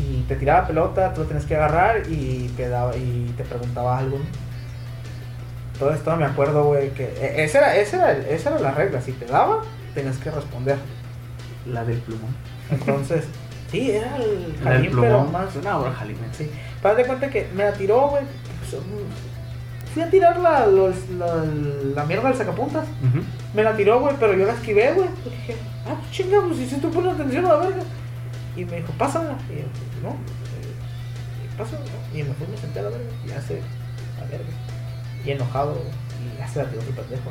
si 0.01 0.25
te 0.29 0.37
tiraba 0.37 0.67
pelota, 0.67 1.13
tú 1.13 1.23
lo 1.23 1.27
tenías 1.27 1.45
que 1.47 1.57
agarrar 1.57 2.03
y 2.09 2.49
te, 2.57 2.69
daba, 2.69 2.97
y 2.97 3.33
te 3.37 3.45
preguntaba 3.45 3.99
algo. 3.99 4.19
¿no? 4.19 4.25
Todo 5.79 5.93
esto 5.93 6.15
me 6.17 6.25
acuerdo, 6.27 6.65
güey, 6.65 6.91
que 6.91 7.05
e- 7.05 7.45
esa 7.45 7.59
era, 7.59 7.77
esa, 7.77 7.97
era, 7.97 8.29
esa 8.29 8.51
era 8.51 8.59
la 8.61 8.71
regla. 8.73 9.01
Si 9.01 9.13
te 9.13 9.25
daba, 9.27 9.63
tenías 9.95 10.19
que 10.19 10.31
responder. 10.31 10.77
La 11.67 11.85
del 11.85 11.99
plumón. 11.99 12.35
Entonces, 12.71 13.25
sí, 13.71 13.91
era 13.91 14.17
el 14.17 14.55
Jalín, 14.63 14.93
pero 15.01 15.25
más. 15.25 15.55
Una 15.57 15.79
obra 15.79 15.93
Jalim. 15.93 16.17
Sí. 16.33 16.51
Para 16.83 16.95
de 16.97 17.05
cuenta 17.07 17.29
que 17.31 17.49
me 17.55 17.65
la 17.65 17.73
tiró, 17.73 18.09
güey. 18.09 18.25
pues, 18.61 18.81
mm, 18.83 19.93
Fui 19.95 20.03
a 20.03 20.09
tirar 20.11 20.39
la, 20.39 20.67
los- 20.67 21.09
la, 21.19 21.45
la 21.95 22.05
mierda 22.05 22.29
del 22.29 22.37
sacapuntas. 22.39 22.85
Ujú. 22.85 23.25
Me 23.55 23.63
la 23.65 23.75
tiró, 23.77 24.01
güey, 24.01 24.15
pero 24.21 24.35
yo 24.35 24.47
la 24.47 24.53
esquivé, 24.53 24.93
güey. 24.93 25.09
Dije, 25.25 25.57
ah, 25.87 25.95
pues 25.99 26.11
chinga, 26.13 26.41
pues 26.43 26.59
si 26.59 26.65
estoy 26.75 26.91
poniendo 26.91 27.11
atención 27.23 27.45
a 27.47 27.49
la 27.49 27.57
verga. 27.57 27.83
Y 28.57 28.65
me 28.65 28.77
dijo, 28.77 28.93
pásala. 28.99 29.37
Y 29.49 29.61
yo, 29.61 29.67
no, 30.03 30.11
eh, 30.11 31.49
pásala. 31.57 31.81
¿no? 31.81 32.19
Y 32.19 32.23
me 32.23 32.35
fui, 32.35 32.47
me 32.47 32.57
senté 32.57 32.81
a 32.81 32.83
la 32.83 32.91
verga. 32.91 33.11
Y 33.25 33.29
ya 33.29 33.41
se, 33.41 33.61
la 34.19 34.27
verga. 34.31 34.51
Y 35.25 35.31
enojado, 35.31 35.75
y 35.75 36.39
ya 36.39 36.49
se 36.49 36.63
la 36.63 36.71
tiró 36.71 36.83
su 36.83 36.93
pendejo, 36.93 37.31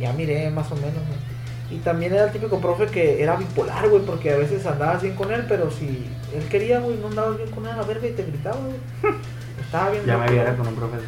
ya 0.00 0.12
miré 0.12 0.50
más 0.50 0.70
o 0.72 0.76
menos, 0.76 0.94
¿no? 0.94 1.34
Y 1.74 1.78
también 1.78 2.12
era 2.12 2.24
el 2.24 2.32
típico 2.32 2.60
profe 2.60 2.86
que 2.86 3.22
era 3.22 3.36
bipolar, 3.36 3.88
güey, 3.88 4.02
porque 4.04 4.32
a 4.32 4.36
veces 4.36 4.64
andabas 4.66 5.02
bien 5.02 5.14
con 5.14 5.32
él, 5.32 5.44
pero 5.48 5.70
si 5.70 6.06
él 6.34 6.46
quería, 6.50 6.80
güey, 6.80 6.98
no 6.98 7.08
andabas 7.08 7.36
bien 7.38 7.50
con 7.50 7.64
él 7.64 7.72
a 7.72 7.76
la 7.76 7.82
verga 7.82 8.06
y 8.06 8.12
te 8.12 8.22
gritaba, 8.22 8.56
güey. 8.56 9.14
Estaba 9.60 9.90
bien. 9.90 10.04
Ya 10.04 10.18
me 10.18 10.30
viera 10.30 10.56
con 10.56 10.68
un 10.68 10.74
profe. 10.74 10.98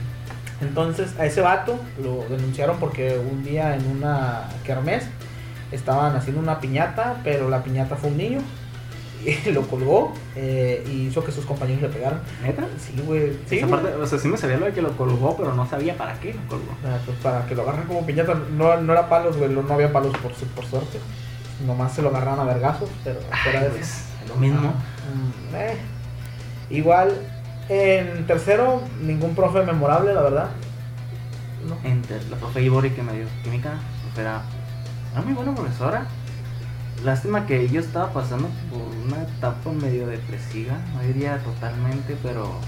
Entonces 0.60 1.14
a 1.18 1.26
ese 1.26 1.40
vato 1.42 1.78
lo 2.02 2.24
denunciaron 2.28 2.78
porque 2.78 3.18
un 3.18 3.44
día 3.44 3.76
en 3.76 3.86
una 3.86 4.48
kermés 4.64 5.04
estaban 5.70 6.16
haciendo 6.16 6.40
una 6.40 6.60
piñata, 6.60 7.20
pero 7.22 7.50
la 7.50 7.62
piñata 7.62 7.96
fue 7.96 8.10
un 8.10 8.16
niño 8.16 8.38
lo 9.52 9.62
colgó 9.62 10.12
eh, 10.34 10.84
y 10.88 11.06
hizo 11.06 11.24
que 11.24 11.32
sus 11.32 11.44
compañeros 11.44 11.82
le 11.82 11.88
pegaran. 11.88 12.20
¿Neta? 12.42 12.66
Sí, 12.78 13.00
güey. 13.04 13.36
Sí, 13.48 13.58
Esa 13.58 13.66
parte, 13.66 13.94
o 13.94 14.06
sea, 14.06 14.18
sí 14.18 14.28
me 14.28 14.36
sabía 14.36 14.58
lo 14.58 14.66
de 14.66 14.72
que 14.72 14.82
lo 14.82 14.96
colgó, 14.96 15.36
pero 15.36 15.54
no 15.54 15.68
sabía 15.68 15.96
para 15.96 16.18
qué 16.20 16.34
lo 16.34 16.40
colgó. 16.48 16.72
Ah, 16.84 16.98
pues, 17.04 17.16
para 17.18 17.46
que 17.46 17.54
lo 17.54 17.62
agarren 17.62 17.86
como 17.86 18.06
piñata, 18.06 18.34
no, 18.34 18.80
no 18.80 18.92
era 18.92 19.08
palos, 19.08 19.36
güey, 19.36 19.50
no 19.50 19.72
había 19.72 19.92
palos 19.92 20.16
por, 20.18 20.32
por 20.32 20.64
suerte. 20.66 21.00
Nomás 21.66 21.92
se 21.92 22.02
lo 22.02 22.08
agarraron 22.10 22.40
a 22.40 22.44
vergazos, 22.44 22.90
pero 23.02 23.20
fuera 23.42 23.62
de 23.62 23.70
pues, 23.70 23.82
eso. 23.82 24.02
lo 24.28 24.36
mismo. 24.36 24.68
Mm, 24.68 25.54
eh. 25.54 25.76
Igual, 26.70 27.12
en 27.68 28.26
tercero, 28.26 28.82
ningún 29.00 29.34
profe 29.34 29.62
memorable, 29.62 30.12
la 30.12 30.22
verdad. 30.22 30.48
No. 31.66 31.76
Entre 31.88 32.22
la 32.28 32.36
profe 32.36 32.62
Ibori 32.62 32.90
que 32.90 33.02
me 33.02 33.12
dio 33.12 33.26
química, 33.42 33.74
pues 34.02 34.18
era, 34.18 34.42
era 35.12 35.22
muy 35.22 35.32
buena 35.32 35.54
profesora. 35.54 36.06
Lástima 37.06 37.46
que 37.46 37.68
yo 37.68 37.78
estaba 37.78 38.12
pasando 38.12 38.48
por 38.68 38.80
una 38.80 39.22
etapa 39.22 39.70
medio 39.70 40.08
depresiva, 40.08 40.74
no 40.92 41.02
diría 41.02 41.38
totalmente, 41.38 42.16
pero 42.20 42.58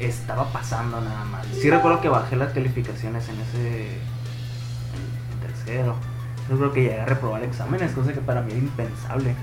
estaba 0.00 0.52
pasando 0.52 1.00
nada 1.00 1.24
más. 1.26 1.46
Sí 1.46 1.70
recuerdo 1.70 2.00
que 2.00 2.08
bajé 2.08 2.34
las 2.34 2.52
calificaciones 2.52 3.28
en 3.28 3.40
ese 3.40 3.86
en, 3.86 5.40
tercero. 5.46 5.94
Yo 6.50 6.58
creo 6.58 6.72
que 6.72 6.82
llegué 6.82 7.00
a 7.02 7.06
reprobar 7.06 7.44
exámenes, 7.44 7.92
cosa 7.92 8.12
que 8.12 8.20
para 8.20 8.42
mí 8.42 8.50
era 8.50 8.58
impensable. 8.58 9.36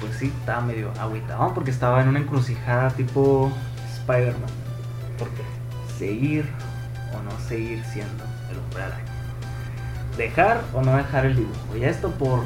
Pues 0.00 0.16
sí, 0.16 0.32
estaba 0.40 0.62
medio 0.62 0.90
agüitado 0.98 1.54
porque 1.54 1.70
estaba 1.70 2.02
en 2.02 2.08
una 2.08 2.18
encrucijada 2.18 2.90
tipo 2.90 3.52
Spider-Man. 3.98 4.50
¿Por 5.16 5.28
qué? 5.28 5.44
Seguir 5.96 6.44
o 7.14 7.22
no 7.22 7.30
seguir 7.46 7.84
siendo 7.84 8.24
el 8.50 8.58
hombre 8.58 8.82
araña. 8.82 9.05
Dejar 10.16 10.62
o 10.74 10.82
no 10.82 10.96
dejar 10.96 11.26
el 11.26 11.36
dibujo. 11.36 11.76
Y 11.76 11.84
esto 11.84 12.10
por 12.10 12.44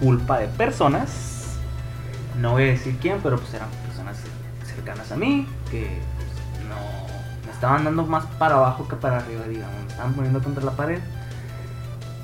culpa 0.00 0.38
de 0.38 0.48
personas. 0.48 1.58
No 2.40 2.52
voy 2.52 2.64
a 2.64 2.66
decir 2.66 2.96
quién, 3.00 3.20
pero 3.22 3.38
pues 3.38 3.54
eran 3.54 3.68
personas 3.86 4.18
cercanas 4.66 5.12
a 5.12 5.16
mí 5.16 5.46
que 5.70 5.86
pues, 6.16 6.68
no 6.68 6.76
me 7.46 7.52
estaban 7.52 7.84
dando 7.84 8.04
más 8.04 8.24
para 8.38 8.56
abajo 8.56 8.88
que 8.88 8.96
para 8.96 9.18
arriba, 9.18 9.42
digamos. 9.48 9.76
Me 9.84 9.88
estaban 9.88 10.14
poniendo 10.14 10.42
contra 10.42 10.64
la 10.64 10.72
pared. 10.72 11.00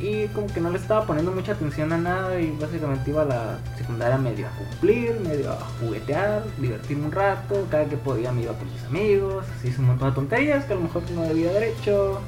Y 0.00 0.28
como 0.28 0.46
que 0.46 0.60
no 0.60 0.70
le 0.70 0.78
estaba 0.78 1.04
poniendo 1.04 1.32
mucha 1.32 1.52
atención 1.52 1.92
a 1.92 1.98
nada 1.98 2.40
y 2.40 2.52
básicamente 2.52 3.10
iba 3.10 3.22
a 3.22 3.24
la 3.24 3.58
secundaria 3.76 4.16
medio 4.16 4.46
a 4.46 4.50
cumplir, 4.50 5.18
medio 5.20 5.50
a 5.50 5.58
juguetear, 5.80 6.44
divertirme 6.56 7.06
un 7.06 7.12
rato, 7.12 7.66
cada 7.68 7.84
que 7.86 7.96
podía 7.96 8.30
me 8.30 8.42
iba 8.42 8.52
con 8.52 8.72
mis 8.72 8.84
amigos, 8.84 9.44
hice 9.64 9.80
un 9.80 9.88
montón 9.88 10.10
de 10.10 10.14
tonterías 10.14 10.64
que 10.66 10.74
a 10.74 10.76
lo 10.76 10.82
mejor 10.82 11.02
no 11.10 11.22
debía 11.22 11.50
haber 11.50 11.64
hecho. 11.64 12.20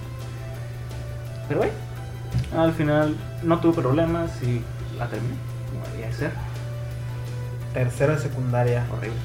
Pero 1.47 1.61
bueno, 1.61 1.73
al 2.57 2.73
final 2.73 3.17
no 3.43 3.59
tuve 3.61 3.81
problemas 3.81 4.31
y 4.43 4.63
la 4.99 5.07
terminé, 5.09 5.35
como 5.73 5.87
debía 5.93 6.07
de 6.09 6.13
ser, 6.13 6.33
Tercero 7.75 8.15
de 8.15 8.19
secundaria. 8.19 8.85
horrible. 8.93 9.17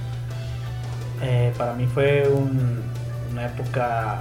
Eh, 1.21 1.53
para 1.57 1.73
mí 1.73 1.87
fue 1.87 2.27
un- 2.27 2.81
una 3.31 3.45
época 3.47 4.19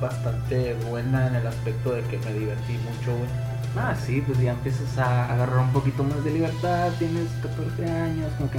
bastante 0.00 0.74
buena 0.88 1.26
en 1.26 1.34
el 1.36 1.46
aspecto 1.46 1.92
de 1.92 2.02
que 2.02 2.18
me 2.18 2.32
divertí 2.34 2.74
mucho, 2.74 3.16
güey. 3.16 3.28
Ah, 3.76 3.94
sí, 3.94 4.22
pues 4.26 4.38
ya 4.40 4.52
empiezas 4.52 4.96
a 4.98 5.32
agarrar 5.32 5.58
un 5.58 5.72
poquito 5.72 6.02
más 6.04 6.22
de 6.24 6.30
libertad, 6.30 6.90
tienes 6.98 7.28
14 7.42 7.90
años, 7.90 8.32
como 8.38 8.50
que 8.50 8.58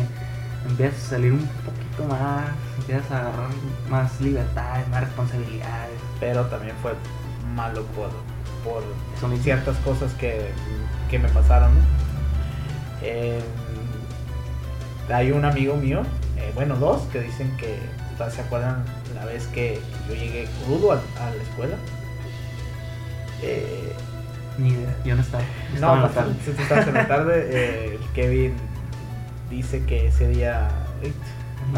empiezas 0.67 1.03
a 1.05 1.09
salir 1.11 1.33
un 1.33 1.47
poquito 1.65 2.03
más, 2.09 2.45
empiezas 2.79 3.11
a 3.11 3.19
agarrar 3.21 3.49
más 3.89 4.19
libertades, 4.21 4.87
más 4.89 5.01
responsabilidades. 5.01 5.97
Pero 6.19 6.45
también 6.47 6.75
fue 6.81 6.93
malo 7.55 7.83
por, 7.95 8.09
por 8.73 9.29
mismo. 9.29 9.43
ciertas 9.43 9.77
cosas 9.77 10.13
que, 10.13 10.51
que 11.09 11.19
me 11.19 11.29
pasaron. 11.29 11.73
¿no? 11.75 11.81
Eh, 13.01 13.39
hay 15.11 15.31
un 15.31 15.45
amigo 15.45 15.75
mío, 15.75 16.01
eh, 16.37 16.51
bueno, 16.55 16.75
dos, 16.75 17.01
que 17.11 17.21
dicen 17.21 17.55
que 17.57 17.77
¿todavía 18.17 18.35
se 18.35 18.41
acuerdan 18.41 18.83
la 19.15 19.25
vez 19.25 19.47
que 19.47 19.79
yo 20.07 20.13
llegué 20.15 20.47
crudo 20.65 20.91
a, 20.91 20.95
a 20.95 21.29
la 21.31 21.41
escuela. 21.43 21.75
Eh, 23.41 23.93
Ni 24.57 24.69
idea, 24.69 24.95
yo 25.05 25.15
no 25.15 25.21
estaba. 25.21 25.43
yo 25.69 25.75
estaba 25.75 25.93
en 25.95 26.01
no, 26.01 26.07
la 26.07 26.13
tarde. 26.13 26.35
estabas 26.61 26.87
en 26.87 26.93
la 26.93 27.07
tarde, 27.07 27.47
eh, 27.51 27.97
el 27.99 28.07
Kevin 28.13 28.53
dice 29.49 29.83
que 29.85 30.07
ese 30.07 30.27
día 30.27 30.67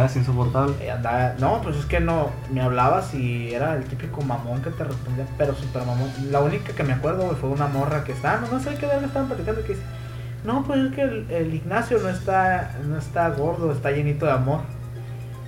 es 0.05 0.15
insoportable. 0.15 0.73
eh, 0.81 0.91
andaba, 0.91 1.33
no, 1.39 1.61
pues 1.61 1.75
es 1.77 1.85
que 1.85 1.99
no, 1.99 2.29
me 2.51 2.61
hablabas 2.61 3.13
y 3.13 3.53
era 3.53 3.75
el 3.75 3.83
típico 3.85 4.21
mamón 4.21 4.61
que 4.61 4.69
te 4.71 4.83
respondía, 4.83 5.25
pero 5.37 5.53
super 5.55 5.85
mamón. 5.85 6.09
La 6.31 6.39
única 6.39 6.73
que 6.73 6.83
me 6.83 6.93
acuerdo 6.93 7.35
fue 7.35 7.49
una 7.49 7.67
morra 7.67 8.03
que 8.03 8.11
estaba, 8.13 8.39
no, 8.41 8.47
no 8.47 8.59
sé 8.59 8.75
qué 8.75 8.87
le 8.87 9.05
estaban 9.05 9.27
platicando, 9.27 9.61
que 9.63 9.69
dice, 9.73 9.83
no, 10.43 10.63
pues 10.63 10.79
es 10.79 10.93
que 10.95 11.01
el, 11.01 11.29
el 11.29 11.53
Ignacio 11.53 11.99
no 12.01 12.09
está, 12.09 12.71
no 12.87 12.97
está 12.97 13.29
gordo, 13.29 13.71
está 13.71 13.91
llenito 13.91 14.25
de 14.25 14.31
amor. 14.31 14.61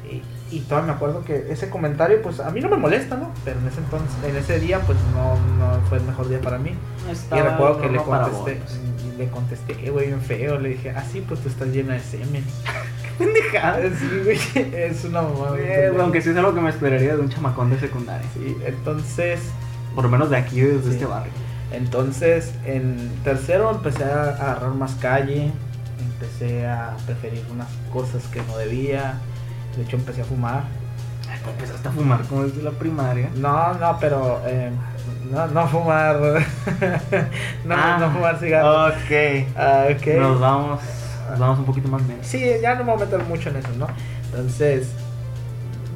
Y, 0.10 0.22
y 0.56 0.60
todavía 0.61 0.91
me 0.91 0.95
acuerdo 0.98 1.24
que 1.26 1.52
ese 1.52 1.70
comentario, 1.70 2.22
pues 2.22 2.40
a 2.40 2.52
mí 2.52 2.60
no 2.61 2.70
me 2.70 2.78
molesta, 2.78 3.15
¿no? 3.18 3.32
Pero 3.44 3.60
en 3.60 3.68
ese 3.68 3.80
entonces, 3.80 4.11
en 4.24 4.36
ese 4.36 4.60
día, 4.60 4.80
pues 4.82 4.98
no, 5.15 5.36
no 5.57 5.80
fue 5.90 5.98
el 5.98 6.03
mejor 6.03 6.30
día 6.30 6.40
para 6.41 6.60
mí. 6.60 6.72
Y 7.36 7.41
recuerdo 7.41 7.82
que 7.82 7.90
le 7.90 7.98
horno 7.98 8.11
para 8.11 8.28
contesté, 8.28 8.61
le 9.18 9.30
contesté, 9.30 9.88
"Eh, 9.88 9.90
güey, 9.90 10.07
bien 10.07 10.22
feo. 10.22 10.60
Le 10.60 10.70
dije, 10.70 10.91
ah, 10.91 11.03
sí, 11.11 11.24
pues 11.28 11.40
tú 11.40 11.49
estás 11.49 11.70
llena 11.70 11.94
de 11.94 11.99
semen. 12.02 12.44
Pendejada. 13.18 13.80
Sí, 13.99 14.22
güey, 14.23 14.40
es 14.76 15.03
una 15.06 15.22
mamada. 15.22 15.57
aunque 15.99 16.22
sí 16.22 16.30
es 16.30 16.38
algo 16.38 16.53
que 16.53 16.61
me 16.61 16.69
esperaría 16.69 17.15
de 17.15 17.22
un 17.22 17.30
chamacón 17.30 17.69
de 17.69 17.80
secundaria. 17.80 18.27
Sí, 18.34 18.57
entonces, 18.65 19.40
Por 19.95 20.06
lo 20.06 20.10
menos 20.10 20.30
de 20.31 20.38
aquí, 20.38 20.60
desde 20.61 20.84
Sí. 20.84 20.90
este 20.91 21.06
barrio. 21.06 21.31
entonces, 21.72 22.53
en 22.65 23.11
tercero 23.23 23.72
empecé 23.72 24.03
a 24.06 24.22
agarrar 24.23 24.69
más 24.72 24.95
calle. 24.95 25.52
Empecé 25.99 26.65
a 26.65 26.95
preferir 27.06 27.44
unas 27.52 27.68
cosas 27.91 28.23
que 28.27 28.41
no 28.48 28.57
debía. 28.57 29.15
De 29.76 29.84
hecho, 29.84 29.98
empecé 29.98 30.22
a 30.22 30.26
fumar. 30.26 30.64
Tú 31.44 31.49
empezaste 31.49 31.88
a 31.88 31.91
fumar 31.91 32.22
como 32.23 32.44
desde 32.45 32.61
la 32.64 32.72
primaria. 32.72 33.30
No, 33.35 33.73
no, 33.73 33.98
pero 33.99 34.41
eh, 34.45 34.72
no, 35.31 35.48
no 35.48 35.68
fumar. 35.68 36.18
no, 37.65 37.76
Ah, 37.76 37.98
no 37.99 38.11
fumar 38.11 38.40
cigarros. 38.40 38.94
Ok. 38.94 39.48
Ah, 39.57 39.85
ok. 39.91 40.07
Nos 40.19 40.40
vamos, 40.40 40.80
nos 41.34 41.39
vamos 41.41 41.60
un 41.60 41.65
poquito 41.65 41.88
más 41.89 42.01
menos. 42.03 42.26
Sí, 42.26 42.43
ya 42.61 42.76
no 42.76 42.84
me 42.84 42.93
voy 42.93 43.01
a 43.01 43.05
meter 43.05 43.23
mucho 43.26 43.49
en 43.49 43.57
eso, 43.57 43.69
¿no? 43.77 43.88
Entonces, 44.31 44.88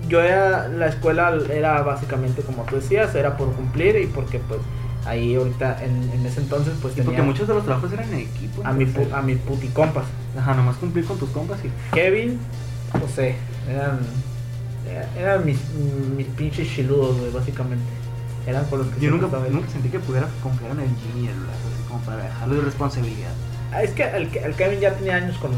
yo 0.07 0.21
era, 0.21 0.67
la 0.69 0.87
escuela 0.87 1.33
era 1.51 1.81
básicamente 1.81 2.41
como 2.41 2.63
tú 2.63 2.75
decías, 2.75 3.13
era 3.15 3.35
por 3.37 3.51
cumplir 3.53 3.95
y 3.97 4.07
porque 4.07 4.39
pues 4.39 4.59
ahí 5.05 5.35
ahorita, 5.35 5.83
en, 5.83 6.09
en 6.13 6.25
ese 6.25 6.41
entonces, 6.41 6.73
pues 6.81 6.93
porque 6.93 7.01
tenía 7.09 7.23
muchos 7.23 7.47
de 7.47 7.53
los 7.53 7.63
trabajos 7.65 7.91
eran 7.93 8.13
en 8.13 8.19
equipo. 8.19 8.61
a, 8.65 8.71
mi, 8.73 8.85
pu- 8.85 9.11
a 9.13 9.21
mis 9.21 9.37
puticompas. 9.39 10.05
Ajá, 10.37 10.53
nomás 10.53 10.77
cumplir 10.77 11.05
con 11.05 11.17
tus 11.17 11.29
compas 11.29 11.59
y. 11.63 11.69
Kevin, 11.95 12.39
José, 13.01 13.35
eran, 13.69 13.99
era- 14.89 15.09
eran 15.19 15.45
mis, 15.45 15.57
mis 16.15 16.27
pinches 16.27 16.67
chiludos, 16.69 17.17
güey, 17.19 17.31
básicamente. 17.31 17.85
Eran 18.45 18.63
con 18.65 18.79
los 18.79 18.87
que 18.87 19.01
Yo 19.01 19.11
nunca, 19.11 19.27
nunca 19.49 19.69
sentí 19.69 19.89
que 19.89 19.99
pudiera 19.99 20.27
confiar 20.41 20.71
en 20.71 20.79
el 20.79 20.87
Jimmy 20.87 21.25
y 21.25 21.27
así 21.27 21.87
como 21.89 21.99
para 22.01 22.23
dejarlo 22.23 22.55
de 22.55 22.61
responsabilidad. 22.61 23.31
Ah, 23.73 23.83
es 23.83 23.91
que 23.91 24.03
el, 24.03 24.35
el 24.35 24.55
Kevin 24.55 24.79
ya 24.79 24.93
tenía 24.93 25.15
años 25.15 25.37
con 25.37 25.51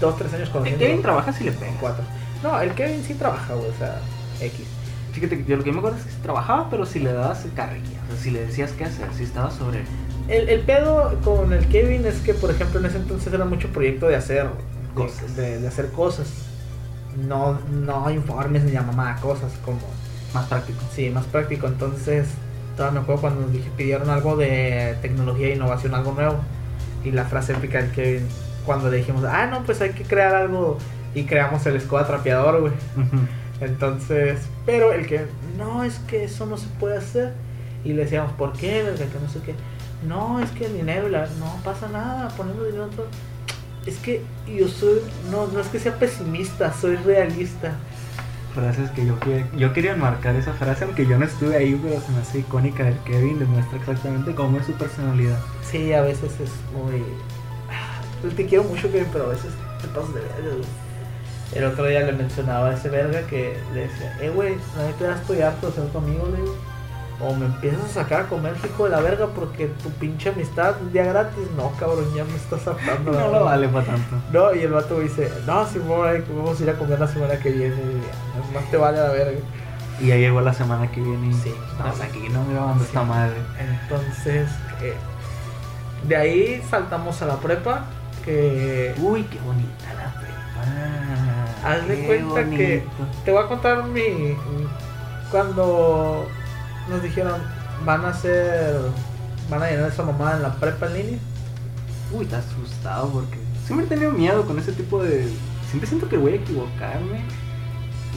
dos, 0.00 0.16
tres 0.16 0.32
años 0.32 0.48
con 0.50 0.66
El 0.66 0.76
Kevin 0.76 1.02
trabaja 1.02 1.32
si 1.32 1.44
le 1.44 1.52
pega. 1.52 1.72
cuatro. 1.80 2.04
No, 2.42 2.58
el 2.60 2.72
Kevin 2.72 3.02
sí 3.04 3.14
trabaja, 3.14 3.54
güey, 3.54 3.68
o 3.70 3.74
sea, 3.74 4.00
X. 4.40 4.66
Fíjate 5.12 5.38
que 5.38 5.44
yo 5.44 5.56
lo 5.56 5.64
que 5.64 5.72
me 5.72 5.78
acuerdo 5.78 5.98
es 5.98 6.04
que 6.04 6.22
trabajaba, 6.22 6.70
pero 6.70 6.86
si 6.86 7.00
le 7.00 7.12
dabas 7.12 7.44
carrilla, 7.56 7.98
o 8.08 8.12
sea, 8.12 8.22
si 8.22 8.30
le 8.30 8.46
decías 8.46 8.70
qué 8.72 8.84
hacer, 8.84 9.08
si 9.16 9.24
estaba 9.24 9.50
sobre. 9.50 9.80
El, 10.28 10.48
el 10.48 10.60
pedo 10.60 11.18
con 11.24 11.52
el 11.52 11.66
Kevin 11.66 12.06
es 12.06 12.20
que, 12.20 12.34
por 12.34 12.50
ejemplo, 12.50 12.78
en 12.78 12.86
ese 12.86 12.98
entonces 12.98 13.32
era 13.32 13.44
mucho 13.44 13.68
proyecto 13.68 14.06
de 14.06 14.16
hacer 14.16 14.48
Cosas. 14.94 15.36
De, 15.36 15.58
de 15.60 15.68
hacer 15.68 15.90
cosas. 15.90 16.28
No, 17.26 17.58
no 17.70 18.10
informes 18.10 18.64
ni 18.64 18.72
mamá 18.72 19.16
cosas 19.20 19.52
como. 19.64 19.80
Más 20.32 20.46
práctico. 20.46 20.78
Sí, 20.94 21.10
más 21.10 21.26
práctico. 21.26 21.66
Entonces, 21.66 22.28
todavía 22.76 23.00
me 23.00 23.02
acuerdo 23.02 23.20
cuando 23.22 23.40
nos 23.42 23.52
dije, 23.52 23.68
pidieron 23.76 24.10
algo 24.10 24.36
de 24.36 24.96
tecnología 25.02 25.48
e 25.48 25.54
innovación, 25.54 25.94
algo 25.94 26.12
nuevo. 26.12 26.36
Y 27.04 27.10
la 27.12 27.24
frase 27.24 27.52
épica 27.52 27.80
del 27.82 27.90
Kevin, 27.92 28.26
cuando 28.66 28.90
le 28.90 28.98
dijimos, 28.98 29.24
ah, 29.24 29.46
no, 29.46 29.62
pues 29.64 29.80
hay 29.80 29.90
que 29.90 30.04
crear 30.04 30.34
algo. 30.34 30.78
Y 31.14 31.24
creamos 31.24 31.64
el 31.66 31.76
escoba 31.76 32.06
trapeador, 32.06 32.60
güey. 32.60 32.72
Entonces, 33.60 34.40
pero 34.64 34.92
el 34.92 35.06
que, 35.06 35.26
no, 35.58 35.84
es 35.84 35.98
que 36.00 36.24
eso 36.24 36.46
no 36.46 36.56
se 36.56 36.66
puede 36.78 36.96
hacer. 36.96 37.32
Y 37.84 37.92
le 37.92 38.04
decíamos, 38.04 38.32
¿por 38.32 38.52
qué? 38.52 38.82
verga? 38.82 39.04
Que 39.06 39.18
no 39.20 39.28
sé 39.28 39.40
qué. 39.44 39.54
No, 40.06 40.40
es 40.40 40.50
que 40.50 40.66
el 40.66 40.74
dinero, 40.74 41.08
la- 41.08 41.26
no 41.38 41.56
pasa 41.64 41.88
nada, 41.88 42.28
ponemos 42.36 42.64
dinero 42.66 42.86
todo. 42.94 43.06
Es 43.86 43.96
que 43.98 44.22
yo 44.46 44.68
soy, 44.68 45.00
no, 45.30 45.46
no 45.46 45.60
es 45.60 45.66
que 45.68 45.78
sea 45.78 45.98
pesimista, 45.98 46.72
soy 46.72 46.96
realista. 46.96 47.72
Frases 48.54 48.90
que 48.90 49.06
yo, 49.06 49.16
yo 49.56 49.72
quería 49.72 49.92
enmarcar 49.92 50.34
esa 50.34 50.52
frase, 50.52 50.84
aunque 50.84 51.06
yo 51.06 51.18
no 51.18 51.24
estuve 51.24 51.56
ahí, 51.56 51.78
pero 51.82 52.00
se 52.00 52.10
me 52.12 52.18
hace 52.20 52.38
icónica 52.40 52.84
del 52.84 52.98
Kevin, 53.04 53.38
demuestra 53.38 53.78
exactamente 53.78 54.34
cómo 54.34 54.58
es 54.58 54.66
su 54.66 54.72
personalidad. 54.72 55.38
Sí, 55.62 55.92
a 55.92 56.02
veces 56.02 56.32
es 56.40 56.50
muy... 56.72 57.02
ah, 57.70 58.00
Te 58.36 58.46
quiero 58.46 58.64
mucho, 58.64 58.90
Kevin, 58.90 59.06
pero 59.12 59.26
a 59.26 59.28
veces 59.28 59.52
te 59.80 59.88
pasas 59.88 60.14
de 60.14 60.20
verga. 60.20 60.66
El 61.54 61.64
otro 61.64 61.86
día 61.86 62.00
le 62.00 62.12
mencionaba 62.12 62.70
a 62.70 62.74
ese 62.74 62.88
verga 62.88 63.22
que 63.26 63.56
le 63.74 63.82
decía, 63.82 64.16
eh, 64.20 64.30
güey, 64.30 64.54
no 64.54 64.82
te 64.98 65.04
das 65.04 65.20
estoy 65.20 65.40
harto 65.40 65.68
de 65.68 65.72
ser 65.74 65.84
tu 65.86 65.98
amigo, 65.98 66.28
le. 66.28 66.69
O 67.22 67.34
me 67.34 67.46
empiezas 67.46 67.84
a 67.84 67.88
sacar 68.02 68.22
a 68.22 68.26
comer 68.28 68.54
hijo 68.64 68.84
de 68.84 68.90
la 68.90 69.00
verga 69.00 69.26
porque 69.26 69.66
tu 69.82 69.90
pinche 69.90 70.30
amistad 70.30 70.74
un 70.80 70.90
día 70.92 71.04
gratis. 71.04 71.44
No, 71.56 71.70
cabrón, 71.78 72.06
ya 72.14 72.24
me 72.24 72.34
estás 72.36 72.66
hartando. 72.66 73.12
la 73.12 73.18
No 73.20 73.26
lo 73.26 73.32
verga". 73.32 73.44
vale 73.44 73.68
para 73.68 73.86
tanto. 73.86 74.16
No, 74.32 74.54
y 74.54 74.60
el 74.62 74.72
vato 74.72 74.96
me 74.96 75.02
dice, 75.04 75.30
no, 75.46 75.66
Simón, 75.66 76.24
vamos 76.34 76.58
a 76.58 76.62
ir 76.62 76.70
a 76.70 76.74
comer 76.78 76.98
la 76.98 77.08
semana 77.08 77.36
que 77.38 77.50
viene. 77.50 77.74
Y 77.76 78.54
Más 78.54 78.70
te 78.70 78.76
vale 78.78 78.98
la 78.98 79.10
verga. 79.10 79.38
Y 80.00 80.06
ya 80.06 80.16
llegó 80.16 80.40
la 80.40 80.54
semana 80.54 80.90
que 80.90 81.00
viene 81.02 81.28
y 81.28 81.34
Sí. 81.34 81.52
estamos 81.72 82.00
aquí, 82.00 82.28
¿no? 82.30 82.42
Grabando 82.50 82.82
Sí. 82.84 82.88
esta 82.88 83.02
madre. 83.02 83.34
Entonces, 83.82 84.48
eh, 84.80 84.94
de 86.08 86.16
ahí 86.16 86.62
saltamos 86.70 87.20
a 87.20 87.26
la 87.26 87.36
prepa, 87.36 87.84
que 88.24 88.94
Uy, 88.98 89.24
qué 89.24 89.38
bonita 89.40 89.92
la 89.94 90.10
prepa. 90.18 91.68
Haz 91.70 91.86
de 91.86 92.06
cuenta 92.06 92.44
que- 92.48 92.82
te 93.26 93.30
voy 93.32 93.44
a 93.44 93.46
contar 93.46 93.84
mi... 93.84 94.34
Cuando 95.30 96.26
nos 96.90 97.02
dijeron, 97.02 97.40
van 97.84 98.04
a 98.04 98.08
hacer... 98.08 98.76
Van 99.48 99.62
a 99.62 99.70
llenar 99.70 99.90
esa 99.90 100.04
mamada 100.04 100.36
en 100.36 100.42
la 100.42 100.54
prepa 100.54 100.86
en 100.86 100.94
línea. 100.94 101.18
Uy, 102.12 102.24
está 102.24 102.38
asustado 102.38 103.08
porque 103.08 103.36
siempre 103.64 103.86
he 103.86 103.88
tenido 103.88 104.12
miedo 104.12 104.44
con 104.46 104.58
ese 104.58 104.72
tipo 104.72 105.02
de. 105.02 105.28
Siempre 105.68 105.88
siento 105.88 106.08
que 106.08 106.16
voy 106.16 106.32
a 106.32 106.36
equivocarme 106.36 107.24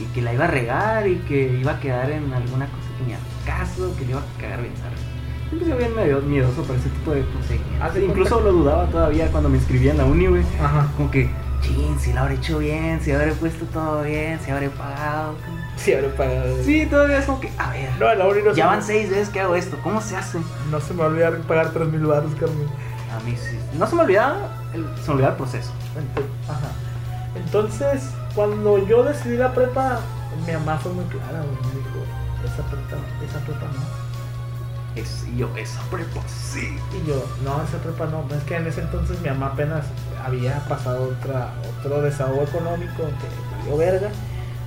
y 0.00 0.04
que 0.14 0.22
la 0.22 0.34
iba 0.34 0.44
a 0.44 0.48
regar 0.48 1.08
y 1.08 1.16
que 1.28 1.58
iba 1.60 1.72
a 1.72 1.80
quedar 1.80 2.10
en 2.10 2.32
alguna 2.32 2.66
cosa 2.66 2.88
que 2.98 3.04
ni 3.04 3.12
al 3.14 3.20
caso, 3.44 3.94
que 3.96 4.04
le 4.04 4.10
iba 4.12 4.20
a 4.20 4.40
cagar 4.40 4.62
bien, 4.62 4.74
¿sabes? 4.76 4.98
Siempre 5.48 5.68
soy 5.68 5.78
bien 5.78 5.94
medio 5.94 6.20
miedoso 6.22 6.62
para 6.62 6.78
ese 6.78 6.88
tipo 6.88 7.12
de 7.12 7.22
de 7.22 8.04
Incluso 8.04 8.40
lo 8.40 8.52
dudaba 8.52 8.86
todavía 8.86 9.28
cuando 9.30 9.48
me 9.48 9.58
inscribí 9.58 9.88
en 9.88 9.98
la 9.98 10.04
uni, 10.04 10.26
güey. 10.26 10.42
Como 10.96 11.10
que, 11.10 11.30
chin, 11.60 11.98
si 12.00 12.12
la 12.12 12.22
habré 12.22 12.34
hecho 12.34 12.58
bien, 12.58 13.00
si 13.00 13.12
habré 13.12 13.32
puesto 13.32 13.64
todo 13.66 14.02
bien, 14.02 14.40
si 14.44 14.50
habré 14.50 14.70
pagado. 14.70 15.34
Sí, 15.76 15.92
ahora 15.92 16.08
para... 16.16 16.32
Sí, 16.64 16.86
todavía 16.86 17.18
es 17.18 17.26
como 17.26 17.40
que, 17.40 17.50
a 17.58 17.70
ver, 17.70 17.90
No, 17.98 18.06
la 18.14 18.24
no, 18.24 18.34
ya 18.52 18.54
se, 18.54 18.62
van 18.64 18.82
seis 18.82 19.10
veces 19.10 19.28
que 19.28 19.40
hago 19.40 19.54
esto, 19.56 19.76
¿cómo 19.82 20.00
se 20.00 20.16
hace? 20.16 20.38
no 20.70 20.80
se 20.80 20.94
me 20.94 21.00
va 21.00 21.06
a 21.06 21.08
olvidar 21.08 21.36
pagar 21.40 21.70
3 21.70 21.88
mil 21.88 22.06
baros, 22.06 22.32
Carmen. 22.38 22.68
A 23.14 23.20
mí 23.24 23.36
sí. 23.36 23.58
No 23.78 23.86
se 23.86 23.94
me 23.96 24.02
olvidaba, 24.02 24.36
el, 24.72 24.84
se 24.96 25.08
me 25.08 25.14
olvidaba 25.14 25.32
el 25.32 25.36
proceso. 25.38 25.70
Ent- 25.96 26.50
Ajá. 26.50 26.68
Entonces, 27.36 28.02
cuando 28.34 28.78
yo 28.86 29.02
decidí 29.02 29.36
la 29.36 29.52
prepa, 29.52 30.00
mi 30.46 30.52
mamá 30.52 30.78
fue 30.78 30.92
muy 30.92 31.04
clara, 31.06 31.40
güey. 31.42 31.74
Me 31.74 31.78
dijo, 31.78 32.04
esa 32.44 32.62
prepa, 32.68 32.96
esa 33.28 33.38
prepa 33.40 33.66
no. 33.66 34.04
Es, 35.00 35.24
y 35.32 35.38
yo, 35.38 35.50
esa 35.56 35.80
prepa 35.90 36.20
sí. 36.28 36.76
Y 36.92 37.08
yo, 37.08 37.24
no, 37.44 37.60
esa 37.62 37.78
prepa 37.78 38.06
no. 38.06 38.24
Es 38.34 38.42
que 38.44 38.56
en 38.56 38.66
ese 38.68 38.80
entonces 38.82 39.20
mi 39.20 39.28
mamá 39.28 39.48
apenas 39.48 39.84
había 40.24 40.58
pasado 40.68 41.12
otra, 41.20 41.50
otro 41.80 42.00
desahogo 42.02 42.42
económico 42.42 42.96
que 42.96 43.58
valió 43.58 43.76
verga. 43.76 44.08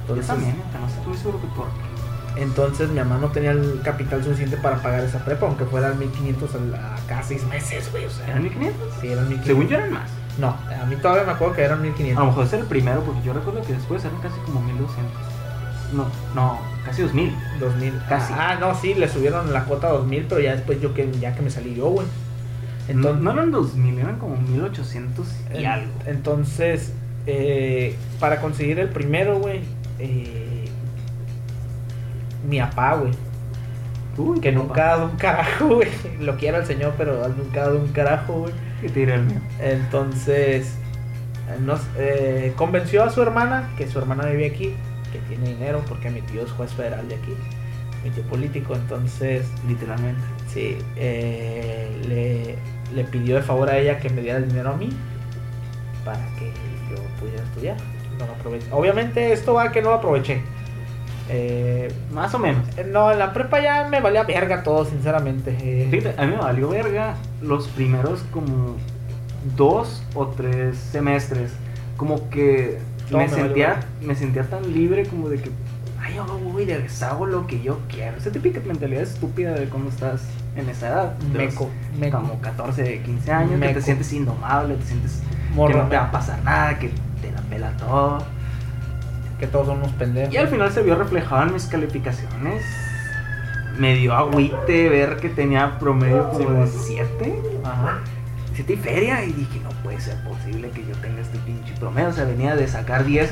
Yo 0.07 0.13
Entonces, 0.13 0.27
también, 0.27 0.55
aunque 0.61 0.77
no 0.79 0.87
estoy 0.87 1.17
seguro 1.17 1.41
que 1.41 1.47
por 1.47 1.65
qué. 1.67 2.41
entonces 2.41 2.89
mi 2.89 2.99
mamá 2.99 3.17
no 3.19 3.27
tenía 3.29 3.51
el 3.51 3.81
capital 3.83 4.23
suficiente 4.23 4.57
para 4.57 4.77
pagar 4.77 5.03
esa 5.03 5.19
prepa, 5.25 5.45
aunque 5.47 5.65
fueran 5.65 5.97
1500 5.99 6.55
al- 6.55 6.75
a 6.75 6.95
cada 7.07 7.23
seis 7.23 7.45
meses, 7.47 7.89
güey. 7.91 8.05
O 8.05 8.09
sea, 8.09 8.27
¿Eran 8.27 8.43
1500? 8.43 8.93
sí, 9.01 9.07
eran 9.07 9.27
1500. 9.29 9.45
Según 9.47 9.67
yo 9.67 9.77
eran 9.77 9.91
más. 9.93 10.09
No, 10.37 10.49
a 10.49 10.85
mí 10.85 10.95
todavía 10.97 11.23
me 11.23 11.31
acuerdo 11.31 11.55
que 11.55 11.63
eran 11.63 11.79
A 11.79 11.81
1500. 11.81 12.23
lo 12.23 12.29
mejor 12.29 12.45
ese 12.45 12.55
era 12.57 12.63
el 12.63 12.69
primero, 12.69 13.01
porque 13.01 13.21
yo 13.23 13.33
recuerdo 13.33 13.61
que 13.63 13.73
después 13.73 14.05
eran 14.05 14.17
casi 14.21 14.39
como 14.41 14.61
1200. 14.61 15.11
No, 15.93 16.05
no, 16.35 16.59
casi 16.85 17.01
2000. 17.01 17.33
2000. 17.59 17.93
Casi. 18.07 18.33
Ah, 18.35 18.57
no, 18.59 18.75
sí, 18.75 18.93
le 18.93 19.07
subieron 19.09 19.51
la 19.53 19.63
cuota 19.63 19.87
a 19.87 19.91
2000, 19.93 20.25
pero 20.29 20.41
ya 20.41 20.53
después 20.55 20.79
yo 20.81 20.93
que 20.93 21.09
ya 21.19 21.33
que 21.33 21.41
me 21.41 21.49
salí 21.49 21.73
yo, 21.75 21.87
güey. 21.89 22.05
Entonces, 22.87 23.21
no, 23.21 23.31
eran 23.31 23.51
2000, 23.51 23.97
eran 23.99 24.17
como 24.19 24.37
1800 24.37 25.27
y 25.57 25.65
algo. 25.65 25.91
Entonces, 26.05 26.93
eh, 27.25 27.95
para 28.19 28.39
conseguir 28.41 28.79
el 28.79 28.89
primero, 28.89 29.39
güey, 29.39 29.61
eh, 29.99 30.69
mi 32.47 32.59
papá, 32.59 32.95
güey. 32.95 33.11
Uy, 34.17 34.39
que 34.39 34.51
nunca 34.51 34.83
ha 34.83 34.97
dado 34.97 35.05
un 35.11 35.17
carajo, 35.17 35.67
güey. 35.75 35.89
Lo 36.19 36.37
quiero 36.37 36.57
al 36.57 36.65
señor, 36.65 36.93
pero 36.97 37.27
nunca 37.29 37.61
ha 37.61 37.65
dado 37.65 37.79
un 37.79 37.87
carajo, 37.89 38.33
güey. 38.41 38.53
Que 38.81 38.89
tira 38.89 39.15
el 39.15 39.23
mío. 39.23 39.39
Entonces, 39.59 40.75
nos, 41.61 41.81
eh, 41.97 42.53
convenció 42.55 43.03
a 43.03 43.09
su 43.09 43.21
hermana, 43.21 43.69
que 43.77 43.87
su 43.87 43.99
hermana 43.99 44.25
vive 44.25 44.47
aquí, 44.47 44.75
que 45.11 45.19
tiene 45.29 45.49
dinero, 45.49 45.83
porque 45.87 46.09
mi 46.09 46.21
tío 46.21 46.43
es 46.43 46.51
juez 46.51 46.71
federal 46.73 47.07
de 47.07 47.15
aquí, 47.15 47.33
mi 48.03 48.09
tío 48.11 48.23
político, 48.23 48.75
entonces... 48.75 49.47
Literalmente. 49.67 50.21
Sí, 50.47 50.77
eh, 50.95 52.01
le, 52.07 52.95
le 52.95 53.03
pidió 53.05 53.35
de 53.35 53.41
favor 53.41 53.69
a 53.69 53.77
ella 53.77 53.99
que 53.99 54.09
me 54.09 54.21
diera 54.21 54.37
el 54.37 54.47
dinero 54.47 54.71
a 54.71 54.77
mí 54.77 54.89
para 56.03 56.25
que 56.37 56.51
yo 56.89 57.01
pudiera 57.19 57.43
estudiar. 57.43 57.77
No 58.19 58.25
lo 58.25 58.33
aproveché. 58.33 58.67
Obviamente 58.71 59.31
esto 59.31 59.53
va 59.53 59.71
que 59.71 59.81
no 59.81 59.89
lo 59.89 59.95
aproveché. 59.95 60.41
Eh, 61.29 61.91
Más 62.11 62.33
o 62.33 62.39
menos. 62.39 62.63
No, 62.87 63.11
en 63.11 63.19
la 63.19 63.33
prepa 63.33 63.59
ya 63.61 63.87
me 63.89 63.99
valía 63.99 64.23
verga 64.23 64.63
todo, 64.63 64.85
sinceramente. 64.85 65.51
a 66.17 66.25
mí 66.25 66.31
me 66.31 66.37
valió 66.37 66.69
verga 66.69 67.15
los 67.41 67.67
primeros 67.67 68.23
como 68.31 68.75
dos 69.55 70.03
o 70.13 70.27
tres 70.27 70.77
semestres. 70.77 71.51
Como 71.97 72.29
que 72.29 72.77
me, 73.11 73.27
sentía, 73.27 73.79
me 74.01 74.15
sentía 74.15 74.43
tan 74.43 74.71
libre 74.71 75.05
como 75.07 75.29
de 75.29 75.41
que, 75.41 75.49
ay, 75.99 76.15
yo 76.15 76.25
voy 76.25 76.65
de 76.65 76.85
hago 77.01 77.25
lo 77.25 77.47
que 77.47 77.61
yo 77.61 77.79
quiero. 77.89 78.17
Esa 78.17 78.31
típica 78.31 78.61
mentalidad 78.65 79.01
estúpida 79.01 79.53
de 79.53 79.67
cuando 79.67 79.89
estás 79.89 80.21
en 80.55 80.69
esa 80.69 80.87
edad. 80.87 81.17
Meco, 81.33 81.69
Como 82.11 82.39
14, 82.39 83.01
15 83.01 83.31
años, 83.31 83.59
que 83.59 83.73
te 83.73 83.81
sientes 83.81 84.13
indomable, 84.13 84.75
te 84.75 84.85
sientes 84.85 85.21
que 85.53 85.73
no 85.73 85.87
te 85.87 85.95
va 85.95 86.05
a 86.05 86.11
pasar 86.11 86.43
nada, 86.43 86.77
que 86.77 86.91
te 87.21 87.31
la 87.31 87.41
pela 87.41 87.71
todo. 87.77 88.23
Que 89.39 89.47
todos 89.47 89.67
son 89.67 89.77
unos 89.77 89.91
pendejos. 89.91 90.33
Y 90.33 90.37
al 90.37 90.47
final 90.47 90.71
se 90.71 90.81
vio 90.81 90.95
reflejado 90.95 91.43
en 91.43 91.53
mis 91.53 91.65
calificaciones. 91.65 92.63
Me 93.77 93.95
dio 93.95 94.15
agüite 94.15 94.89
ver 94.89 95.17
que 95.17 95.29
tenía 95.29 95.77
promedio 95.77 96.29
como 96.29 96.49
de 96.49 96.67
7. 96.67 97.41
Ajá. 97.63 97.99
7 98.53 98.73
y 98.73 98.77
feria. 98.77 99.23
Y 99.23 99.33
dije, 99.33 99.59
no 99.63 99.69
puede 99.83 100.01
ser 100.01 100.17
posible 100.23 100.71
que 100.71 100.81
yo 100.85 100.95
tenga 101.01 101.21
este 101.21 101.37
pinche 101.39 101.73
promedio. 101.79 102.09
O 102.09 102.13
sea, 102.13 102.25
venía 102.25 102.55
de 102.55 102.67
sacar 102.67 103.05
10. 103.05 103.29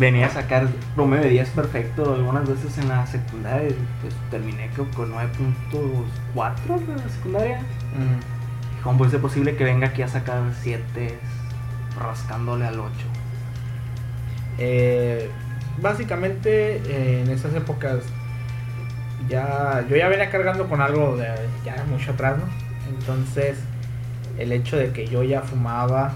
Venía 0.00 0.26
a 0.26 0.30
sacar 0.30 0.66
promedio 0.94 1.24
de 1.24 1.30
10 1.30 1.50
perfecto 1.50 2.14
algunas 2.14 2.48
veces 2.48 2.78
en 2.78 2.88
la 2.88 3.06
secundaria. 3.06 3.68
Pues 4.00 4.14
terminé 4.30 4.70
con 4.70 5.12
9.4 5.12 6.88
en 6.88 6.96
la 6.96 7.08
secundaria. 7.08 7.60
¿Cómo 8.82 8.98
puede 8.98 9.10
ser 9.10 9.20
posible 9.20 9.56
que 9.56 9.64
venga 9.64 9.88
aquí 9.88 10.00
a 10.00 10.08
sacar 10.08 10.42
7 10.62 11.18
rascándole 12.00 12.66
al 12.66 12.80
8? 12.80 12.90
Eh, 14.58 15.30
básicamente 15.80 16.76
eh, 16.76 17.22
en 17.22 17.30
esas 17.30 17.54
épocas 17.54 18.00
ya 19.28 19.84
yo 19.88 19.96
ya 19.96 20.08
venía 20.08 20.30
cargando 20.30 20.68
con 20.68 20.80
algo 20.80 21.16
de 21.16 21.26
ya 21.64 21.84
mucho 21.88 22.12
atrás, 22.12 22.38
¿no? 22.38 22.44
Entonces 22.88 23.58
el 24.38 24.52
hecho 24.52 24.78
de 24.78 24.92
que 24.92 25.06
yo 25.06 25.22
ya 25.22 25.42
fumaba, 25.42 26.12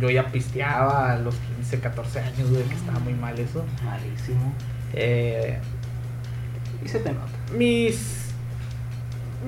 yo 0.00 0.10
ya 0.10 0.26
pisteaba 0.26 1.12
a 1.12 1.18
los 1.18 1.34
15, 1.56 1.80
14 1.80 2.20
años, 2.20 2.50
güey, 2.50 2.62
que 2.64 2.74
estaba 2.74 2.98
muy 2.98 3.14
mal 3.14 3.38
eso. 3.38 3.64
Malísimo. 3.84 4.52
Eh, 4.92 5.58
y 6.84 6.88
se 6.88 6.98
te 7.00 7.12
nota. 7.12 7.32
Mis. 7.56 8.30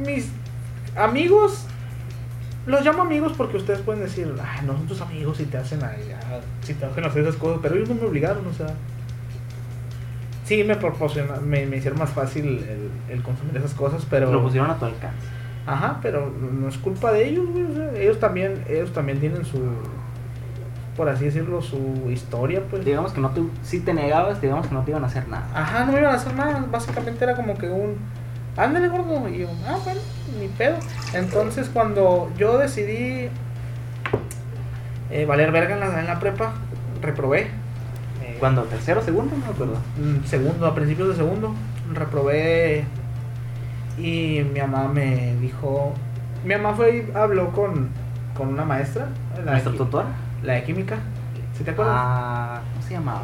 Mis 0.05 0.31
amigos. 0.97 1.67
Los 2.67 2.85
llamo 2.85 3.03
amigos 3.03 3.33
porque 3.37 3.57
ustedes 3.57 3.81
pueden 3.81 4.03
decir, 4.03 4.31
ah, 4.43 4.61
no 4.67 4.75
son 4.75 4.87
tus 4.87 5.01
amigos 5.01 5.39
si 5.39 5.47
te 5.47 5.57
hacen, 5.57 5.81
si 6.63 6.75
te 6.75 6.85
hacen 6.85 7.03
hacer 7.03 7.23
esas 7.23 7.37
cosas, 7.37 7.61
pero 7.63 7.77
ellos 7.77 7.89
no 7.89 7.95
me 7.95 8.03
obligaron, 8.03 8.47
o 8.47 8.53
sea. 8.53 8.75
Sí, 10.45 10.65
me 10.65 10.77
proporcionaron, 10.77 11.49
me, 11.49 11.63
hicieron 11.65 11.99
más 11.99 12.11
fácil 12.11 12.47
el, 12.47 12.91
el, 13.09 13.23
consumir 13.23 13.57
esas 13.57 13.75
cosas, 13.75 14.07
pero. 14.09 14.31
Lo 14.31 14.43
pusieron 14.43 14.71
a 14.71 14.79
tu 14.79 14.85
alcance. 14.85 15.38
Ajá, 15.69 15.99
pero 16.01 16.31
no 16.31 16.67
es 16.67 16.79
culpa 16.79 17.13
de 17.13 17.29
ellos, 17.29 17.47
güey. 17.51 17.65
O 17.65 17.75
sea, 17.75 17.93
ellos 18.01 18.19
también, 18.19 18.65
ellos 18.71 18.91
también 18.95 19.21
tienen 19.21 19.45
su, 19.45 19.61
por 20.97 21.11
así 21.11 21.27
decirlo, 21.27 21.61
su 21.61 22.11
historia, 22.11 22.63
pues. 22.71 22.87
Digamos 22.87 23.13
que 23.13 23.21
no 23.21 23.31
te, 23.31 23.43
si 23.63 23.81
te 23.81 23.93
negabas, 23.93 24.41
digamos 24.41 24.67
que 24.67 24.75
no 24.75 24.83
te 24.83 24.93
iban 24.93 25.05
a 25.05 25.09
hacer 25.09 25.29
nada. 25.29 25.47
Ajá, 25.55 25.85
no 25.85 25.93
me 25.93 26.01
iban 26.01 26.13
a 26.13 26.17
hacer 26.17 26.35
nada. 26.35 26.65
Básicamente 26.71 27.23
era 27.23 27.37
como 27.37 27.59
que 27.59 27.69
un, 27.69 27.97
ándale 28.57 28.89
gordo. 28.89 29.29
Y 29.29 29.41
yo, 29.41 29.49
ah, 29.67 29.77
bueno, 29.85 30.01
ni 30.41 30.49
pedo. 30.49 30.77
Entonces 31.13 31.69
cuando 31.71 32.31
yo 32.39 32.57
decidí 32.57 33.29
eh, 35.11 35.27
valer 35.27 35.53
verga 35.53 35.75
en 35.75 35.81
la, 35.81 36.01
en 36.01 36.07
la 36.07 36.19
prepa, 36.19 36.55
reprobé. 37.03 37.43
Eh, 38.23 38.37
¿Cuándo? 38.41 38.63
¿Tercero, 38.63 39.03
segundo? 39.03 39.37
No 39.37 39.45
me 39.45 39.53
acuerdo. 39.53 39.77
Mm, 39.99 40.25
segundo, 40.25 40.67
a 40.67 40.75
principios 40.75 41.11
de 41.11 41.17
segundo. 41.17 41.55
Reprobé 41.93 42.87
y 43.99 44.45
mi 44.45 44.61
mamá 44.61 44.89
me 44.89 45.35
dijo, 45.37 45.93
mi 46.45 46.55
mamá 46.55 46.75
fue 46.75 46.99
y 46.99 47.17
habló 47.17 47.51
con, 47.53 47.89
con 48.37 48.49
una 48.49 48.65
maestra. 48.65 49.09
La 49.45 49.53
¿Maestra 49.53 49.73
tutora? 49.73 50.09
La 50.43 50.55
de 50.55 50.65
química. 50.65 50.99
¿Sí 51.57 51.65
te 51.65 51.73
acuerdas? 51.73 51.95
Ah, 51.99 52.61
¿cómo 52.73 52.87
se 52.87 52.95
llamaba? 52.95 53.23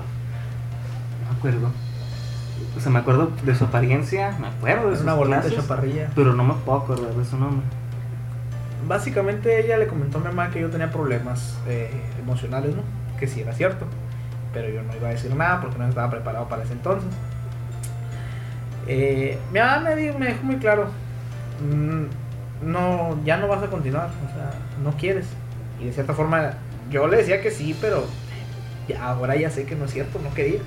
No 1.23 1.31
me 1.31 1.39
acuerdo. 1.39 1.71
O 2.77 2.81
sea, 2.81 2.91
me 2.91 2.99
acuerdo 2.99 3.31
de 3.45 3.55
su 3.55 3.65
apariencia, 3.65 4.37
me 4.41 4.49
acuerdo 4.49 4.91
de 4.91 4.97
sus 4.97 5.05
una 5.05 5.15
bolita 5.15 5.49
chaparrilla. 5.49 6.11
Pero 6.15 6.33
no 6.33 6.43
me 6.43 6.55
puedo 6.55 6.79
acordar 6.79 7.15
de 7.15 7.25
su 7.25 7.39
nombre. 7.39 7.65
Básicamente 8.89 9.65
ella 9.65 9.77
le 9.77 9.87
comentó 9.87 10.19
a 10.19 10.21
mi 10.21 10.27
mamá 10.27 10.51
que 10.51 10.61
yo 10.61 10.69
tenía 10.71 10.91
problemas 10.91 11.59
eh, 11.69 11.91
emocionales, 12.21 12.75
¿no? 12.75 12.83
Que 13.19 13.29
sí 13.29 13.41
era 13.41 13.53
cierto. 13.53 13.87
Pero 14.53 14.69
yo 14.69 14.83
no 14.83 14.95
iba 14.95 15.09
a 15.09 15.13
decir 15.13 15.35
nada 15.35 15.61
porque 15.61 15.79
no 15.79 15.87
estaba 15.89 16.11
preparado 16.11 16.49
para 16.49 16.65
ese 16.65 16.73
entonces. 16.73 17.09
Eh, 18.87 19.39
mamá 19.53 19.81
me, 19.81 19.97
dijo, 19.97 20.19
me 20.19 20.27
dejó 20.27 20.43
muy 20.45 20.57
claro, 20.57 20.89
mm, 21.63 22.05
no, 22.67 23.19
ya 23.25 23.37
no 23.37 23.49
vas 23.49 23.63
a 23.63 23.69
continuar, 23.69 24.09
o 24.09 24.35
sea, 24.35 24.51
no 24.83 24.93
quieres. 24.97 25.27
Y 25.81 25.87
de 25.87 25.93
cierta 25.93 26.15
forma 26.15 26.55
yo 26.91 27.07
le 27.07 27.19
decía 27.19 27.41
que 27.41 27.51
sí, 27.51 27.77
pero 27.81 28.05
ya, 28.89 29.05
ahora 29.05 29.37
ya 29.37 29.51
sé 29.51 29.65
que 29.65 29.75
no 29.75 29.87
es 29.87 29.93
cierto, 29.93 30.19
no 30.23 30.33
quería. 30.35 30.61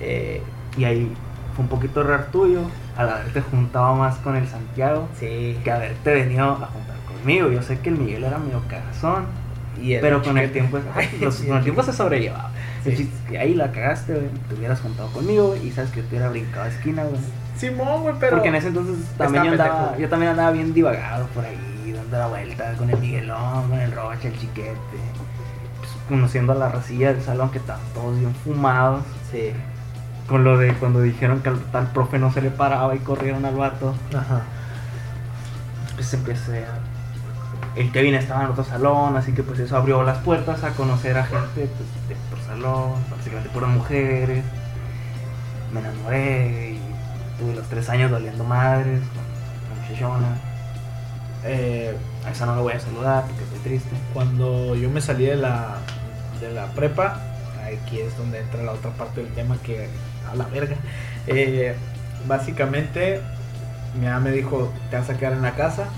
Eh, 0.00 0.42
y 0.76 0.84
ahí 0.84 1.12
fue 1.54 1.64
un 1.64 1.68
poquito 1.68 2.02
error 2.02 2.26
tuyo 2.30 2.62
al 2.96 3.08
haberte 3.08 3.40
juntado 3.40 3.94
más 3.94 4.16
con 4.18 4.36
el 4.36 4.46
Santiago 4.46 5.08
sí. 5.18 5.58
que 5.64 5.70
haberte 5.70 6.14
venido 6.14 6.44
a 6.44 6.66
juntar 6.66 6.96
conmigo. 7.06 7.50
Yo 7.50 7.62
sé 7.62 7.78
que 7.80 7.88
el 7.88 7.96
Miguel 7.96 8.24
era 8.24 8.38
medio 8.38 8.62
cagazón, 8.68 9.26
pero 10.00 10.22
con 10.22 10.38
el 10.38 10.52
tiempo, 10.52 10.78
con 11.46 11.56
el 11.56 11.62
tiempo 11.62 11.82
se 11.82 11.92
sobrellevaba. 11.92 12.52
Y 13.30 13.36
ahí 13.36 13.54
la 13.54 13.72
cagaste, 13.72 14.14
te 14.48 14.54
hubieras 14.54 14.80
juntado 14.80 15.08
conmigo 15.10 15.54
y 15.56 15.70
sabes 15.70 15.90
que 15.90 16.02
te 16.02 16.08
hubiera 16.08 16.28
brincado 16.28 16.64
a 16.64 16.68
esquina, 16.68 17.04
güey. 17.04 17.20
Simón, 17.56 18.02
güey, 18.02 18.14
pero. 18.18 18.36
Porque 18.36 18.48
en 18.48 18.54
ese 18.54 18.68
entonces 18.68 18.96
también 19.16 19.44
yo 19.44 19.50
andaba, 19.52 19.96
yo 19.98 20.08
también 20.08 20.30
andaba 20.30 20.50
bien 20.52 20.72
divagado 20.72 21.26
por 21.28 21.44
ahí, 21.44 21.92
dando 21.92 22.18
la 22.18 22.26
vuelta 22.28 22.72
con 22.74 22.88
el 22.90 22.98
Miguelón, 22.98 23.68
con 23.68 23.78
el 23.78 23.92
Rocha, 23.92 24.28
el 24.28 24.38
Chiquete. 24.38 24.76
Pues, 25.78 25.90
conociendo 26.08 26.52
a 26.52 26.56
la 26.56 26.68
racilla 26.68 27.12
del 27.12 27.22
salón 27.22 27.50
que 27.50 27.58
estaban 27.58 27.82
todos 27.94 28.18
bien 28.18 28.34
fumados. 28.34 29.04
Sí. 29.30 29.52
Con 30.28 30.44
lo 30.44 30.58
de 30.58 30.72
cuando 30.74 31.00
dijeron 31.00 31.40
que 31.40 31.48
al 31.48 31.58
tal 31.72 31.90
profe 31.92 32.18
no 32.18 32.32
se 32.32 32.42
le 32.42 32.50
paraba 32.50 32.94
y 32.94 32.98
corrieron 32.98 33.44
al 33.44 33.56
vato. 33.56 33.94
Ajá. 34.14 34.42
Pues 35.96 36.14
empecé 36.14 36.64
a 36.64 36.78
el 37.78 37.92
Kevin 37.92 38.14
estaba 38.14 38.42
en 38.42 38.50
otro 38.50 38.64
salón, 38.64 39.16
así 39.16 39.32
que 39.32 39.44
pues 39.44 39.60
eso 39.60 39.76
abrió 39.76 40.02
las 40.02 40.18
puertas 40.18 40.64
a 40.64 40.70
conocer 40.70 41.16
a 41.16 41.24
gente 41.24 41.46
pues, 41.54 41.88
básicamente 42.62 43.50
puras 43.50 43.70
mujeres. 43.70 44.44
Me 45.72 45.80
enamoré 45.80 46.72
y 46.72 46.80
tuve 47.38 47.54
los 47.54 47.68
tres 47.68 47.88
años 47.88 48.10
doliendo 48.10 48.44
madres 48.44 49.00
con 49.00 49.76
la 49.76 49.82
muchachona. 49.82 50.38
Eh, 51.44 51.96
a 52.26 52.30
esa 52.30 52.46
no 52.46 52.56
lo 52.56 52.62
voy 52.62 52.72
a 52.72 52.80
saludar 52.80 53.24
porque 53.26 53.44
estoy 53.44 53.58
triste. 53.60 53.90
Cuando 54.12 54.74
yo 54.74 54.90
me 54.90 55.00
salí 55.00 55.26
de 55.26 55.36
la, 55.36 55.76
de 56.40 56.52
la 56.52 56.66
prepa, 56.66 57.20
aquí 57.64 58.00
es 58.00 58.16
donde 58.16 58.40
entra 58.40 58.62
la 58.62 58.72
otra 58.72 58.90
parte 58.92 59.22
del 59.22 59.32
tema 59.34 59.56
que 59.62 59.88
a 60.30 60.34
la 60.34 60.44
verga. 60.46 60.76
Eh, 61.26 61.76
básicamente, 62.26 63.20
mi 63.98 64.06
mamá 64.06 64.20
me 64.20 64.30
dijo, 64.30 64.72
te 64.90 64.96
vas 64.96 65.10
a 65.10 65.16
quedar 65.16 65.34
en 65.34 65.42
la 65.42 65.54
casa, 65.54 65.88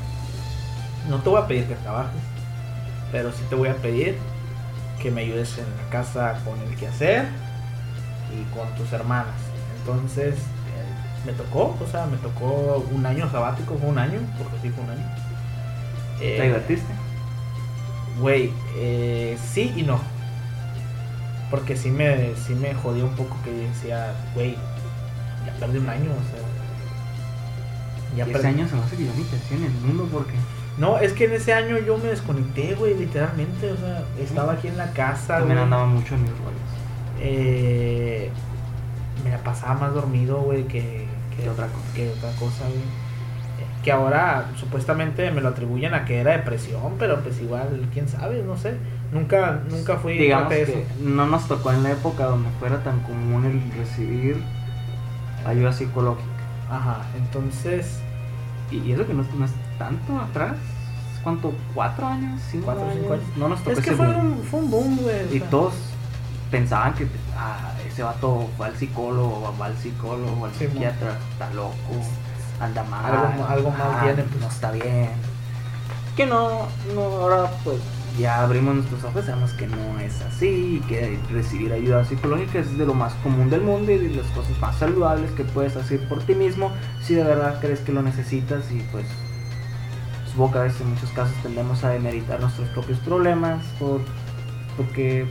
no 1.08 1.18
te 1.20 1.30
voy 1.30 1.40
a 1.40 1.46
pedir 1.46 1.66
que 1.66 1.74
trabajes, 1.76 2.20
pero 3.12 3.32
sí 3.32 3.42
te 3.48 3.54
voy 3.54 3.68
a 3.68 3.76
pedir 3.76 4.18
que 5.00 5.10
me 5.10 5.22
ayudes 5.22 5.58
en 5.58 5.64
la 5.64 5.90
casa 5.90 6.40
con 6.44 6.58
el 6.60 6.76
quehacer 6.76 7.24
y 8.30 8.54
con 8.54 8.68
tus 8.76 8.92
hermanas. 8.92 9.34
Entonces, 9.78 10.34
eh, 10.34 11.26
me 11.26 11.32
tocó, 11.32 11.76
o 11.80 11.86
sea, 11.90 12.06
me 12.06 12.18
tocó 12.18 12.86
un 12.90 13.04
año 13.06 13.30
sabático, 13.30 13.76
fue 13.78 13.88
un 13.88 13.98
año, 13.98 14.20
porque 14.38 14.56
sí 14.62 14.70
fue 14.70 14.84
un 14.84 14.90
año. 14.90 15.06
¿Te 16.18 16.38
eh, 16.38 16.42
divertiste? 16.42 16.92
Güey, 18.20 18.52
eh, 18.76 19.38
sí 19.52 19.72
y 19.76 19.82
no. 19.82 20.00
Porque 21.50 21.76
sí 21.76 21.90
me, 21.90 22.34
sí 22.36 22.54
me 22.54 22.74
jodía 22.74 23.04
un 23.04 23.16
poco 23.16 23.36
que 23.42 23.50
decía, 23.50 24.14
güey, 24.34 24.56
ya 25.46 25.52
perdí 25.58 25.78
un 25.78 25.88
año, 25.88 26.10
o 26.10 26.30
sea. 26.30 26.40
Ya 28.16 28.24
ese 28.24 28.46
año 28.46 28.68
se 28.68 28.74
me 28.74 28.82
hace 28.82 28.96
que 28.96 29.04
yo 29.04 29.12
ni 29.16 29.24
crecí 29.24 29.54
en 29.54 29.64
el 29.64 29.72
mundo 29.72 30.08
porque. 30.12 30.34
No, 30.80 30.98
es 30.98 31.12
que 31.12 31.26
en 31.26 31.34
ese 31.34 31.52
año 31.52 31.78
yo 31.78 31.98
me 31.98 32.08
desconecté, 32.08 32.74
güey, 32.74 32.94
literalmente. 32.96 33.70
O 33.70 33.76
sea, 33.76 34.02
estaba 34.18 34.54
aquí 34.54 34.68
en 34.68 34.78
la 34.78 34.90
casa. 34.92 35.38
También 35.38 35.58
andaba 35.58 35.84
mucho 35.84 36.14
en 36.14 36.22
mis 36.22 36.30
rollos. 36.30 36.70
Eh, 37.20 38.30
me 39.22 39.30
la 39.30 39.36
pasaba 39.44 39.74
más 39.74 39.92
dormido, 39.92 40.40
güey, 40.40 40.64
que, 40.64 41.06
que, 41.36 41.50
otra 41.50 41.66
cosa. 41.66 41.94
Que 41.94 42.08
otra 42.08 42.30
cosa, 42.30 42.64
güey. 42.64 43.10
Que 43.84 43.92
ahora 43.92 44.46
supuestamente 44.56 45.30
me 45.30 45.42
lo 45.42 45.50
atribuyen 45.50 45.92
a 45.92 46.06
que 46.06 46.18
era 46.18 46.32
depresión, 46.32 46.94
pero 46.98 47.20
pues 47.20 47.38
igual, 47.42 47.86
quién 47.92 48.08
sabe, 48.08 48.42
no 48.42 48.56
sé. 48.56 48.74
Nunca, 49.12 49.60
nunca 49.68 49.98
fui 49.98 50.16
Digamos 50.16 50.48
de 50.48 50.62
eso. 50.62 50.72
No 51.02 51.26
nos 51.26 51.46
tocó 51.46 51.72
en 51.72 51.82
la 51.82 51.92
época 51.92 52.24
donde 52.24 52.48
fuera 52.58 52.82
tan 52.82 53.00
común 53.00 53.44
el 53.44 53.78
recibir 53.78 54.42
ayuda 55.44 55.74
psicológica. 55.74 56.24
Ajá, 56.70 57.02
entonces. 57.18 58.00
Y, 58.70 58.92
eso 58.92 59.06
que 59.06 59.12
no, 59.12 59.22
es 59.22 59.28
tanto 59.80 60.20
atrás. 60.20 60.56
¿Cuánto? 61.22 61.52
¿Cuatro 61.74 62.06
años? 62.06 62.40
¿Cinco, 62.50 62.66
¿Cuatro, 62.66 62.84
años? 62.84 62.96
Cinco 63.00 63.12
años? 63.14 63.24
No 63.36 63.48
nos 63.48 63.58
tocó 63.60 63.70
Es 63.72 63.84
que 63.84 63.92
fue 63.92 64.06
un, 64.06 64.42
fue 64.44 64.60
un 64.60 64.70
boom, 64.70 64.96
güey. 64.98 65.36
Y 65.36 65.40
todos 65.40 65.74
pensaban 66.50 66.94
que 66.94 67.08
ah, 67.36 67.72
ese 67.86 68.02
vato 68.02 68.48
fue 68.56 68.66
al 68.66 68.76
psicólogo, 68.76 69.54
va 69.60 69.66
al 69.66 69.76
psicólogo, 69.76 70.44
al 70.44 70.52
psiquiatra, 70.52 71.18
está 71.32 71.52
loco, 71.54 71.74
anda 72.60 72.84
mal. 72.84 73.04
Algo, 73.04 73.44
algo 73.46 73.70
mal 73.70 73.92
ah, 73.96 74.00
tiene, 74.04 74.22
pues. 74.22 74.40
No 74.40 74.48
está 74.48 74.70
bien. 74.70 75.10
Que 76.16 76.26
no, 76.26 76.66
no, 76.94 77.02
ahora 77.02 77.50
pues 77.64 77.80
ya 78.18 78.42
abrimos 78.42 78.74
nuestros 78.74 79.04
ojos, 79.04 79.24
sabemos 79.24 79.52
que 79.52 79.66
no 79.66 79.98
es 80.00 80.20
así, 80.22 80.82
que 80.88 81.18
recibir 81.30 81.72
ayuda 81.72 82.04
psicológica 82.04 82.58
es 82.58 82.76
de 82.76 82.84
lo 82.84 82.92
más 82.92 83.14
común 83.22 83.48
del 83.48 83.62
mundo 83.62 83.92
y 83.92 83.98
de 83.98 84.16
las 84.16 84.26
cosas 84.32 84.58
más 84.58 84.76
saludables 84.76 85.30
que 85.32 85.44
puedes 85.44 85.76
hacer 85.76 86.06
por 86.08 86.22
ti 86.22 86.34
mismo 86.34 86.72
si 87.02 87.14
de 87.14 87.24
verdad 87.24 87.58
crees 87.60 87.80
que 87.80 87.92
lo 87.92 88.02
necesitas 88.02 88.70
y 88.72 88.80
pues 88.90 89.06
supongo 90.30 90.52
que 90.52 90.58
a 90.58 90.62
veces 90.62 90.80
en 90.80 90.90
muchos 90.90 91.10
casos 91.10 91.34
tendemos 91.42 91.84
a 91.84 91.90
demeritar 91.90 92.40
nuestros 92.40 92.68
propios 92.70 92.98
problemas 93.00 93.64
por, 93.78 94.00
porque 94.76 95.26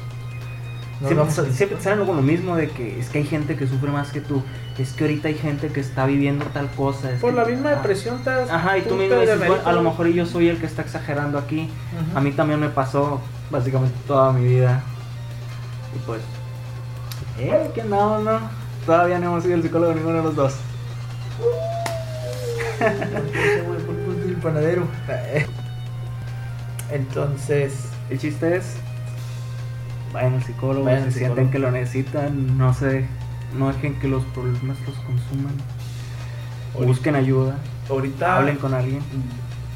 siempre, 1.51 1.79
saben 1.81 2.05
lo 2.05 2.13
mismo 2.21 2.55
de 2.55 2.69
que 2.69 2.99
es 2.99 3.09
que 3.09 3.19
hay 3.19 3.25
gente 3.25 3.55
que 3.55 3.67
sufre 3.67 3.91
más 3.91 4.11
que 4.11 4.21
tú. 4.21 4.43
Es 4.77 4.93
que 4.93 5.03
ahorita 5.05 5.27
hay 5.27 5.35
gente 5.35 5.67
que 5.67 5.81
está 5.81 6.05
viviendo 6.05 6.45
tal 6.53 6.69
cosa. 6.71 7.09
Por 7.19 7.33
la 7.33 7.43
misma 7.45 7.71
depresión 7.71 8.23
te 8.23 8.29
Ajá, 8.29 8.77
y 8.77 8.81
tú, 8.83 8.95
mismo 8.95 9.19
dices, 9.19 9.41
a 9.65 9.71
lo 9.73 9.81
mejor 9.81 10.07
yo 10.07 10.25
soy 10.25 10.47
el 10.47 10.57
que 10.57 10.65
está 10.65 10.81
exagerando 10.83 11.37
aquí. 11.37 11.69
A 12.15 12.21
mí 12.21 12.31
también 12.31 12.59
me 12.59 12.69
pasó 12.69 13.19
básicamente 13.49 13.97
toda 14.07 14.31
mi 14.31 14.47
vida. 14.47 14.81
Y 15.95 15.99
pues, 16.05 16.21
eh, 17.39 17.71
que 17.73 17.83
no, 17.83 18.19
no. 18.19 18.39
Todavía 18.85 19.19
no 19.19 19.27
hemos 19.27 19.43
sido 19.43 19.55
el 19.55 19.63
psicólogo 19.63 19.93
ninguno 19.93 20.17
de 20.17 20.23
los 20.23 20.35
dos. 20.35 20.55
Panadero. 24.39 24.87
Entonces, 26.91 27.89
el 28.09 28.19
chiste 28.19 28.57
es 28.57 28.77
vayan 30.13 30.35
al 30.35 30.43
psicólogo, 30.43 30.85
vayan 30.85 31.11
si 31.11 31.19
sienten 31.19 31.51
que 31.51 31.59
lo 31.59 31.71
necesitan, 31.71 32.57
no 32.57 32.73
se, 32.73 33.05
no 33.57 33.71
dejen 33.71 33.99
que 33.99 34.07
los 34.07 34.23
problemas 34.25 34.77
los 34.81 34.95
consuman. 34.97 35.53
Busquen 36.73 37.15
ayuda. 37.15 37.57
Ahorita 37.89 38.37
hablen 38.37 38.57
con 38.57 38.73
alguien. 38.73 39.01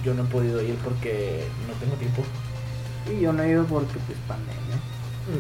Yo 0.04 0.14
no 0.14 0.24
he 0.24 0.26
podido 0.28 0.62
ir 0.62 0.76
porque 0.84 1.44
no 1.68 1.74
tengo 1.76 1.96
tiempo. 1.96 2.24
Y 3.12 3.22
yo 3.22 3.34
no 3.34 3.44
he 3.44 3.50
ido 3.50 3.66
porque 3.66 3.94
pues 4.06 4.18
pandemia. 4.28 4.78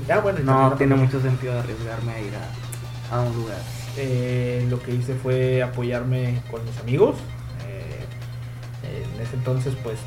Ya, 0.08 0.20
bueno, 0.20 0.40
no 0.44 0.74
tiene 0.74 0.95
mucho 0.95 1.22
sentido 1.22 1.60
arriesgarme 1.60 2.14
a 2.14 2.20
ir 2.20 2.32
a, 2.36 3.16
a 3.16 3.22
un 3.22 3.34
lugar. 3.36 3.58
Eh, 3.98 4.66
lo 4.70 4.82
que 4.82 4.95
hice 4.95 5.14
fue 5.16 5.62
apoyarme 5.62 6.41
con 6.50 6.64
mis 6.66 6.78
amigos. 6.80 7.18
En 8.94 9.22
ese 9.22 9.36
entonces 9.36 9.76
pues 9.84 9.98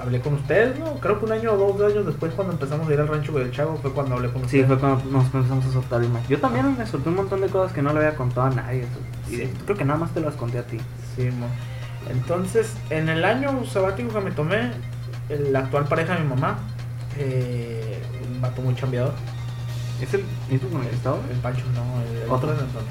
hablé 0.00 0.20
con 0.20 0.34
ustedes, 0.34 0.78
¿no? 0.78 0.94
Creo 1.00 1.18
que 1.18 1.24
un 1.24 1.32
año 1.32 1.52
o 1.52 1.56
dos 1.56 1.92
años 1.92 2.06
después, 2.06 2.32
cuando 2.34 2.52
empezamos 2.52 2.88
a 2.88 2.92
ir 2.92 3.00
al 3.00 3.08
rancho 3.08 3.32
del 3.32 3.50
Chavo, 3.50 3.76
fue 3.76 3.92
cuando 3.92 4.14
hablé 4.14 4.30
con 4.30 4.42
ustedes. 4.44 4.64
Sí, 4.64 4.66
fue 4.66 4.78
cuando 4.78 5.04
nos 5.10 5.24
empezamos 5.26 5.66
a 5.66 5.72
soltar 5.72 6.00
más. 6.08 6.26
Yo 6.28 6.38
también 6.38 6.76
me 6.76 6.86
solté 6.86 7.08
un 7.08 7.16
montón 7.16 7.40
de 7.40 7.48
cosas 7.48 7.72
que 7.72 7.82
no 7.82 7.92
le 7.92 7.98
había 7.98 8.16
contado 8.16 8.46
a 8.46 8.50
nadie. 8.50 8.86
Y 9.28 9.46
creo 9.64 9.76
que 9.76 9.84
nada 9.84 9.98
más 9.98 10.12
te 10.12 10.20
las 10.20 10.34
conté 10.34 10.58
a 10.58 10.62
ti. 10.62 10.78
Sí, 11.16 11.30
Entonces, 12.10 12.74
en 12.90 13.08
el 13.08 13.24
año 13.24 13.64
sabático 13.64 14.12
que 14.12 14.20
me 14.20 14.30
tomé, 14.30 14.70
la 15.28 15.60
actual 15.60 15.84
pareja 15.86 16.14
de 16.14 16.20
mi 16.20 16.28
mamá, 16.28 16.58
eh, 17.18 18.00
un 18.28 18.40
vato 18.40 18.62
muy 18.62 18.74
chambeador. 18.74 19.12
¿Es 20.00 20.12
el 20.12 20.24
mismo 20.50 20.68
con 20.70 20.82
el 20.82 20.88
que 20.90 20.96
estaba? 20.96 21.18
El 21.30 21.38
Pancho, 21.38 21.64
no, 21.74 22.02
el, 22.02 22.30
otro 22.30 22.52
era 22.52 22.60
Antonio. 22.60 22.88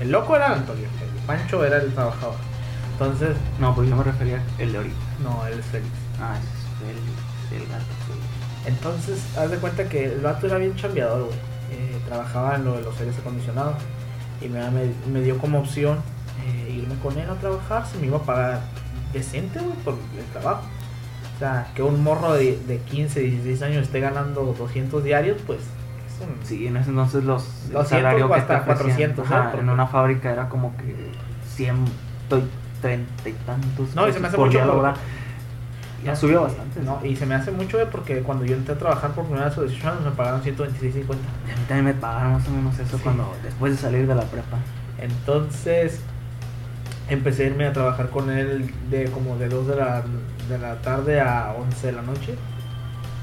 El, 0.00 0.10
loco 0.10 0.36
era 0.36 0.52
Antonio, 0.52 0.84
el 0.84 1.26
Pancho 1.26 1.64
era 1.64 1.78
el 1.78 1.92
trabajador. 1.92 2.34
Entonces. 2.98 3.36
No, 3.60 3.74
pues 3.74 3.88
yo 3.88 3.96
me 3.96 4.02
refería 4.02 4.42
el 4.58 4.72
de 4.72 4.78
ahorita. 4.78 4.96
No, 5.22 5.46
él 5.46 5.58
es 5.58 5.66
Félix. 5.66 5.92
Ah, 6.20 6.36
es 6.36 6.44
Félix, 6.80 7.62
el 7.62 7.68
gato, 7.68 7.84
Entonces, 8.66 9.36
haz 9.36 9.50
de 9.50 9.58
cuenta 9.58 9.88
que 9.88 10.04
el 10.06 10.20
vato 10.20 10.46
era 10.46 10.58
bien 10.58 10.74
chambeador, 10.76 11.26
güey. 11.26 11.38
Eh, 11.70 11.98
trabajaba 12.06 12.56
en 12.56 12.64
lo 12.64 12.76
de 12.76 12.82
los 12.82 12.98
aires 13.00 13.16
acondicionados. 13.18 13.76
Y 14.40 14.48
me, 14.48 14.60
me, 15.12 15.20
dio 15.20 15.38
como 15.38 15.58
opción 15.58 15.98
eh, 16.44 16.70
irme 16.70 16.94
con 16.96 17.18
él 17.18 17.28
a 17.28 17.34
trabajar. 17.34 17.86
Se 17.86 17.98
me 17.98 18.06
iba 18.06 18.18
a 18.18 18.22
pagar 18.22 18.60
decente, 19.12 19.58
güey, 19.60 19.76
por 19.84 19.94
el 19.94 20.24
trabajo. 20.32 20.62
O 21.36 21.38
sea, 21.38 21.68
que 21.74 21.82
un 21.82 22.02
morro 22.02 22.34
de, 22.34 22.58
de 22.66 22.78
15, 22.78 23.20
16 23.20 23.62
años 23.62 23.82
esté 23.84 24.00
ganando 24.00 24.42
200 24.58 25.04
diarios, 25.04 25.38
pues 25.46 25.60
Sí, 26.42 26.66
en 26.66 26.76
ese 26.76 26.90
entonces 26.90 27.24
los 27.24 27.70
200 27.70 28.30
hasta 28.32 28.64
400. 28.64 29.26
en 29.58 29.68
una 29.68 29.86
fábrica 29.86 30.32
era 30.32 30.48
como 30.48 30.76
que 30.76 30.94
100, 31.54 31.84
treinta 32.80 33.28
y 33.28 33.32
tantos. 33.32 33.94
No, 33.94 34.08
y 34.08 34.12
se 34.12 34.20
me 34.20 34.28
hace 34.28 34.36
mucho. 34.36 34.58
Ya 36.04 36.14
subió 36.14 36.42
bastante. 36.42 36.80
No, 36.80 37.00
y 37.04 37.16
se 37.16 37.26
me 37.26 37.34
hace 37.34 37.50
mucho 37.50 37.78
porque 37.90 38.20
cuando 38.22 38.44
yo 38.44 38.54
entré 38.54 38.74
a 38.74 38.78
trabajar 38.78 39.10
por 39.12 39.24
primera 39.24 39.46
vez 39.46 39.58
a 39.58 39.62
18 39.62 39.88
años 39.88 40.04
me 40.04 40.10
pagaron 40.12 40.42
126.50. 40.42 40.56
A 40.62 41.14
mí 41.14 41.64
también 41.66 41.84
me 41.84 41.94
pagaron 41.94 42.34
más 42.34 42.46
o 42.46 42.50
menos 42.50 42.78
eso 42.78 42.98
cuando 43.02 43.34
después 43.42 43.72
de 43.72 43.78
salir 43.78 44.06
de 44.06 44.14
la 44.14 44.22
prepa. 44.22 44.58
Entonces 44.98 46.00
empecé 47.08 47.44
a 47.44 47.46
irme 47.48 47.66
a 47.66 47.72
trabajar 47.72 48.10
con 48.10 48.30
él 48.30 48.72
de 48.90 49.10
como 49.10 49.36
de 49.38 49.48
2 49.48 49.66
de 49.66 49.76
la, 49.76 50.04
de 50.48 50.58
la 50.58 50.76
tarde 50.82 51.20
a 51.20 51.54
11 51.58 51.86
de 51.88 51.92
la 51.92 52.02
noche. 52.02 52.34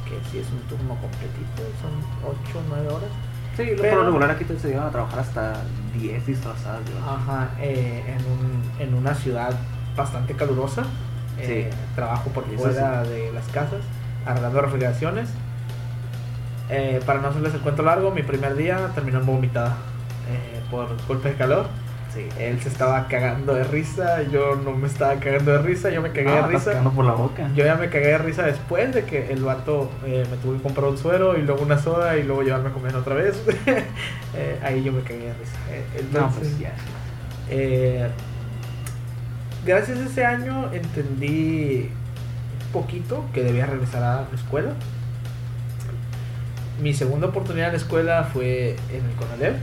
Que 0.05 0.19
si 0.29 0.39
es 0.39 0.47
un 0.51 0.59
turno 0.67 0.95
completito, 1.01 1.63
son 1.81 1.91
8 2.23 2.59
o 2.59 2.61
9 2.69 2.87
horas. 2.89 3.09
Sí, 3.57 3.71
pero, 3.79 3.97
por 3.97 4.05
regular 4.05 4.31
aquí 4.31 4.43
te 4.43 4.59
se 4.59 4.71
iban 4.71 4.87
a 4.87 4.91
trabajar 4.91 5.19
hasta 5.19 5.53
10 5.93 6.25
disfrazadas. 6.25 6.81
Ajá, 7.07 7.49
eh, 7.59 8.03
en, 8.07 8.25
un, 8.25 8.81
en 8.81 8.93
una 8.93 9.15
ciudad 9.15 9.53
bastante 9.95 10.33
calurosa. 10.33 10.83
Eh, 11.37 11.69
trabajo 11.95 12.29
por 12.29 12.45
fuera 12.55 13.03
de 13.03 13.31
las 13.33 13.47
casas, 13.49 13.81
arreglando 14.25 14.61
refrigeraciones. 14.61 15.29
Eh, 16.69 17.01
para 17.05 17.19
no 17.19 17.27
hacerles 17.27 17.53
el 17.53 17.59
cuento 17.59 17.83
largo, 17.83 18.11
mi 18.11 18.23
primer 18.23 18.55
día 18.55 18.91
terminó 18.95 19.19
en 19.19 19.25
vomitada 19.25 19.77
por 20.71 20.87
golpe 21.07 21.29
de 21.29 21.35
calor 21.35 21.67
él 22.39 22.61
se 22.61 22.69
estaba 22.69 23.07
cagando 23.07 23.53
de 23.53 23.63
risa, 23.63 24.23
yo 24.23 24.55
no 24.55 24.71
me 24.71 24.87
estaba 24.87 25.15
cagando 25.15 25.51
de 25.51 25.59
risa, 25.59 25.89
yo 25.89 26.01
me 26.01 26.09
cagué 26.09 26.31
de 26.31 26.37
ah, 26.37 26.47
risa. 26.47 26.81
por 26.81 27.05
la 27.05 27.13
boca. 27.13 27.49
Yo 27.55 27.65
ya 27.65 27.75
me 27.75 27.89
cagué 27.89 28.07
de 28.07 28.17
risa 28.17 28.43
después 28.43 28.93
de 28.93 29.03
que 29.03 29.31
el 29.31 29.43
vato 29.43 29.91
eh, 30.05 30.25
me 30.29 30.37
tuvo 30.37 30.53
que 30.53 30.63
comprar 30.63 30.87
un 30.87 30.97
suero 30.97 31.37
y 31.37 31.41
luego 31.41 31.63
una 31.63 31.77
soda 31.77 32.17
y 32.17 32.23
luego 32.23 32.43
llevarme 32.43 32.69
a 32.69 32.73
comer 32.73 32.95
otra 32.95 33.15
vez. 33.15 33.41
Eh, 34.37 34.59
ahí 34.61 34.83
yo 34.83 34.91
me 34.91 35.01
cagué 35.01 35.27
de 35.27 35.33
risa. 35.33 35.57
Eh, 35.71 36.05
no, 36.11 36.29
pues 36.29 36.59
ya. 36.59 36.73
gracias 39.65 39.97
a 39.97 40.03
ese 40.03 40.25
año 40.25 40.69
entendí 40.73 41.89
poquito 42.73 43.23
que 43.33 43.43
debía 43.43 43.65
regresar 43.65 44.03
a 44.03 44.15
la 44.29 44.35
escuela. 44.35 44.73
Mi 46.81 46.93
segunda 46.93 47.27
oportunidad 47.27 47.67
en 47.67 47.73
la 47.73 47.77
escuela 47.77 48.23
fue 48.25 48.75
en 48.91 49.05
el 49.05 49.15
Conalep 49.15 49.55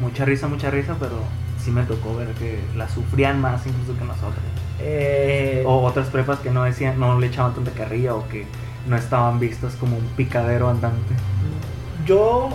mucha 0.00 0.24
risa, 0.24 0.48
mucha 0.48 0.70
risa, 0.70 0.96
pero 0.98 1.22
sí 1.58 1.70
me 1.70 1.82
tocó 1.84 2.16
ver 2.16 2.28
que 2.28 2.60
la 2.76 2.88
sufrían 2.88 3.40
más 3.40 3.66
incluso 3.66 3.96
que 3.98 4.04
nosotros. 4.04 4.42
Eh, 4.80 5.62
o 5.66 5.82
otras 5.82 6.08
prepas 6.08 6.40
que 6.40 6.50
no 6.50 6.64
decían, 6.64 6.98
no 6.98 7.18
le 7.18 7.28
echaban 7.28 7.54
tanta 7.54 7.70
carrilla 7.70 8.14
o 8.14 8.26
que 8.28 8.46
no 8.86 8.96
estaban 8.96 9.38
vistas 9.38 9.74
como 9.76 9.96
un 9.96 10.06
picadero 10.16 10.68
andante. 10.68 11.14
Yo 12.04 12.50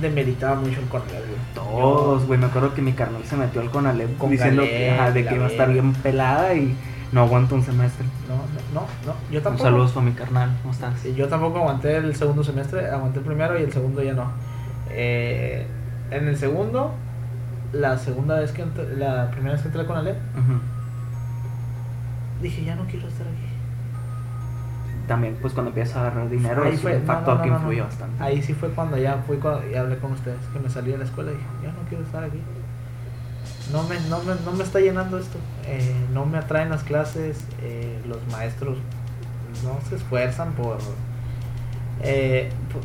demeritaba 0.00 0.56
mucho 0.56 0.80
el 0.80 0.86
Conalep, 0.88 1.24
Todos, 1.54 2.26
güey. 2.26 2.38
Me 2.38 2.46
acuerdo 2.46 2.74
que 2.74 2.82
mi 2.82 2.92
carnal 2.92 3.24
se 3.24 3.36
metió 3.36 3.60
al 3.60 3.70
Conalep 3.70 4.20
diciendo 4.28 4.62
que, 4.62 5.10
de 5.14 5.26
que 5.26 5.34
iba 5.34 5.46
a 5.46 5.48
estar 5.48 5.72
bien 5.72 5.92
pelada 5.94 6.54
y 6.54 6.76
no 7.12 7.22
aguanta 7.22 7.54
un 7.54 7.62
semestre. 7.62 8.04
No, 8.28 8.36
no, 8.74 8.86
no, 9.04 9.14
yo 9.30 9.40
tampoco. 9.40 9.64
Un 9.64 9.70
saludo 9.70 9.88
para 9.88 10.06
mi 10.06 10.12
carnal, 10.12 10.56
¿cómo 10.62 10.74
estás? 10.74 11.04
yo 11.14 11.28
tampoco 11.28 11.58
aguanté 11.58 11.96
el 11.96 12.14
segundo 12.14 12.42
semestre, 12.42 12.90
aguanté 12.90 13.20
el 13.20 13.24
primero 13.24 13.58
y 13.58 13.62
el 13.62 13.72
segundo 13.72 14.02
ya 14.02 14.14
no. 14.14 14.32
Eh, 14.90 15.66
en 16.10 16.28
el 16.28 16.36
segundo, 16.36 16.92
la 17.72 17.98
segunda 17.98 18.38
vez 18.40 18.52
que 18.52 18.62
entré, 18.62 18.96
la 18.96 19.30
primera 19.30 19.52
vez 19.54 19.62
que 19.62 19.68
entré 19.68 19.84
con 19.86 19.96
Ale, 19.96 20.14
dije, 22.40 22.64
ya 22.64 22.74
no 22.76 22.84
quiero 22.86 23.08
estar 23.08 23.26
aquí. 23.26 23.48
también 25.08 25.36
pues 25.40 25.52
cuando 25.52 25.70
empiezas 25.70 25.96
a 25.96 26.00
agarrar 26.02 26.30
dinero 26.30 26.64
Ahí 26.64 26.74
es 26.74 26.80
fue- 26.80 26.96
un 26.96 27.00
no, 27.06 27.06
factor 27.12 27.36
no, 27.36 27.42
que 27.42 27.50
no, 27.50 27.56
influye 27.56 27.78
no. 27.78 27.84
bastante. 27.84 28.22
Ahí 28.22 28.42
sí 28.42 28.54
fue 28.54 28.70
cuando 28.70 28.96
ya 28.96 29.22
fui 29.26 29.36
cuando, 29.38 29.68
y 29.68 29.74
hablé 29.74 29.98
con 29.98 30.12
ustedes, 30.12 30.38
que 30.52 30.58
me 30.58 30.68
salí 30.70 30.92
de 30.92 30.98
la 30.98 31.04
escuela 31.04 31.30
y 31.32 31.34
dije, 31.34 31.46
ya 31.62 31.68
no 31.72 31.78
quiero 31.88 32.04
estar 32.04 32.24
aquí. 32.24 32.40
No 33.72 33.82
me, 33.84 33.98
no 34.08 34.22
me, 34.22 34.34
no 34.44 34.52
me 34.52 34.62
está 34.64 34.78
llenando 34.80 35.18
esto. 35.18 35.38
Eh, 35.66 35.94
no 36.12 36.26
me 36.26 36.38
atraen 36.38 36.68
las 36.70 36.82
clases. 36.84 37.44
eh, 37.62 38.00
los 38.06 38.18
maestros 38.30 38.78
no 39.62 39.78
se 39.88 39.96
esfuerzan 39.96 40.52
por... 40.52 40.78
eh, 42.02 42.50
por- 42.72 42.82
eh, 42.82 42.84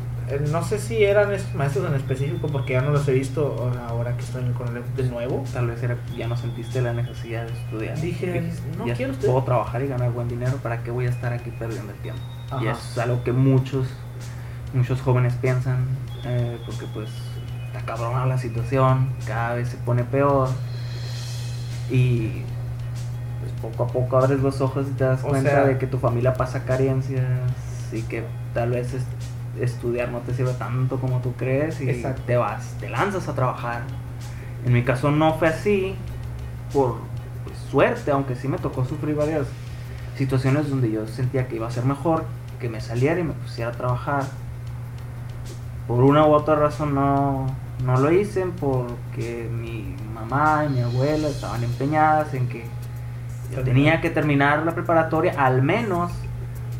no 0.50 0.62
sé 0.62 0.78
si 0.78 1.02
eran 1.04 1.32
esos 1.32 1.54
maestros 1.54 1.86
en 1.88 1.94
específico 1.94 2.46
porque 2.48 2.74
ya 2.74 2.82
no 2.82 2.90
los 2.90 3.06
he 3.08 3.12
visto 3.12 3.70
ahora 3.88 4.16
que 4.16 4.22
estoy 4.22 4.42
en 4.42 4.48
el 4.48 4.54
coronel 4.54 4.82
de 4.96 5.02
nuevo. 5.04 5.44
Tal 5.52 5.66
vez 5.66 5.82
era 5.82 5.96
ya 6.16 6.28
no 6.28 6.36
sentiste 6.36 6.80
la 6.82 6.92
necesidad 6.92 7.46
de 7.46 7.52
estudiar. 7.52 8.00
Dije, 8.00 8.50
no 8.78 8.86
ya 8.86 8.94
quiero 8.94 9.12
estudiar. 9.12 9.32
puedo 9.34 9.44
trabajar 9.44 9.82
y 9.82 9.88
ganar 9.88 10.10
buen 10.12 10.28
dinero, 10.28 10.56
¿para 10.62 10.82
qué 10.82 10.90
voy 10.90 11.06
a 11.06 11.10
estar 11.10 11.32
aquí 11.32 11.50
perdiendo 11.50 11.92
el 11.92 11.98
tiempo? 11.98 12.22
Y 12.60 12.66
Ajá. 12.66 12.78
es 12.78 12.98
algo 12.98 13.22
que 13.24 13.32
muchos, 13.32 13.86
muchos 14.74 15.00
jóvenes 15.00 15.34
piensan, 15.34 15.84
eh, 16.24 16.58
porque 16.66 16.86
pues 16.92 17.08
está 17.66 17.80
cabrona 17.86 18.26
la 18.26 18.38
situación, 18.38 19.12
cada 19.26 19.54
vez 19.54 19.68
se 19.68 19.76
pone 19.78 20.04
peor 20.04 20.48
y 21.90 22.42
pues 23.40 23.52
poco 23.62 23.84
a 23.84 23.86
poco 23.88 24.16
abres 24.18 24.40
los 24.40 24.60
ojos 24.60 24.86
y 24.88 24.92
te 24.92 25.04
das 25.04 25.24
O 25.24 25.28
cuenta 25.28 25.50
sea- 25.50 25.64
de 25.64 25.78
que 25.78 25.86
tu 25.86 25.98
familia 25.98 26.34
pasa 26.34 26.64
carencias 26.64 27.24
y 27.92 28.02
que 28.02 28.24
tal 28.54 28.70
vez 28.70 28.94
es- 28.94 29.04
estudiar 29.58 30.10
no 30.10 30.18
te 30.18 30.34
sirve 30.34 30.52
tanto 30.54 31.00
como 31.00 31.20
tú 31.20 31.32
crees 31.34 31.80
y 31.80 31.90
Exacto. 31.90 32.22
te 32.26 32.36
vas, 32.36 32.76
te 32.78 32.88
lanzas 32.88 33.28
a 33.28 33.34
trabajar. 33.34 33.82
En 34.64 34.72
mi 34.72 34.84
caso 34.84 35.10
no 35.10 35.34
fue 35.34 35.48
así 35.48 35.94
por 36.72 36.98
pues, 37.44 37.58
suerte, 37.70 38.10
aunque 38.10 38.34
sí 38.34 38.48
me 38.48 38.58
tocó 38.58 38.84
sufrir 38.84 39.16
varias 39.16 39.46
situaciones 40.16 40.68
donde 40.68 40.90
yo 40.90 41.06
sentía 41.06 41.48
que 41.48 41.56
iba 41.56 41.66
a 41.66 41.70
ser 41.70 41.84
mejor 41.84 42.24
que 42.60 42.68
me 42.68 42.80
saliera 42.80 43.18
y 43.18 43.24
me 43.24 43.32
pusiera 43.32 43.70
a 43.70 43.72
trabajar. 43.74 44.24
Por 45.88 46.04
una 46.04 46.26
u 46.26 46.32
otra 46.32 46.54
razón 46.54 46.94
no, 46.94 47.46
no 47.84 47.98
lo 47.98 48.12
hice 48.12 48.44
porque 48.60 49.48
mi 49.50 49.96
mamá 50.14 50.66
y 50.66 50.74
mi 50.74 50.80
abuela 50.82 51.28
estaban 51.28 51.64
empeñadas 51.64 52.34
en 52.34 52.48
que 52.48 52.64
yo 53.54 53.62
tenía 53.62 54.00
que 54.00 54.10
terminar 54.10 54.64
la 54.64 54.72
preparatoria 54.72 55.34
al 55.36 55.62
menos 55.62 56.12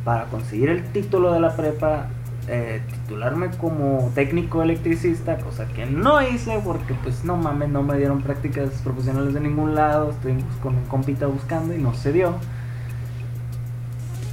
para 0.05 0.26
conseguir 0.26 0.68
el 0.68 0.84
título 0.92 1.32
de 1.32 1.40
la 1.40 1.56
prepa, 1.56 2.06
eh, 2.52 2.82
titularme 2.90 3.51
como 3.59 4.10
técnico 4.12 4.60
electricista, 4.60 5.39
cosa 5.39 5.68
que 5.68 5.86
no 5.86 6.20
hice 6.20 6.60
porque 6.64 6.94
pues 6.94 7.24
no 7.24 7.36
mames, 7.36 7.68
no 7.68 7.85
me 7.85 7.97
dieron 7.97 8.22
prácticas 8.22 8.70
profesionales 8.82 9.35
de 9.35 9.40
ningún 9.40 9.77
lado, 9.77 10.10
estoy 10.10 10.44
con 10.60 10.74
un 10.74 10.85
compita 10.86 11.28
buscando 11.28 11.72
y 11.72 11.78
no 11.78 11.94
se 11.94 12.12
dio. 12.12 12.35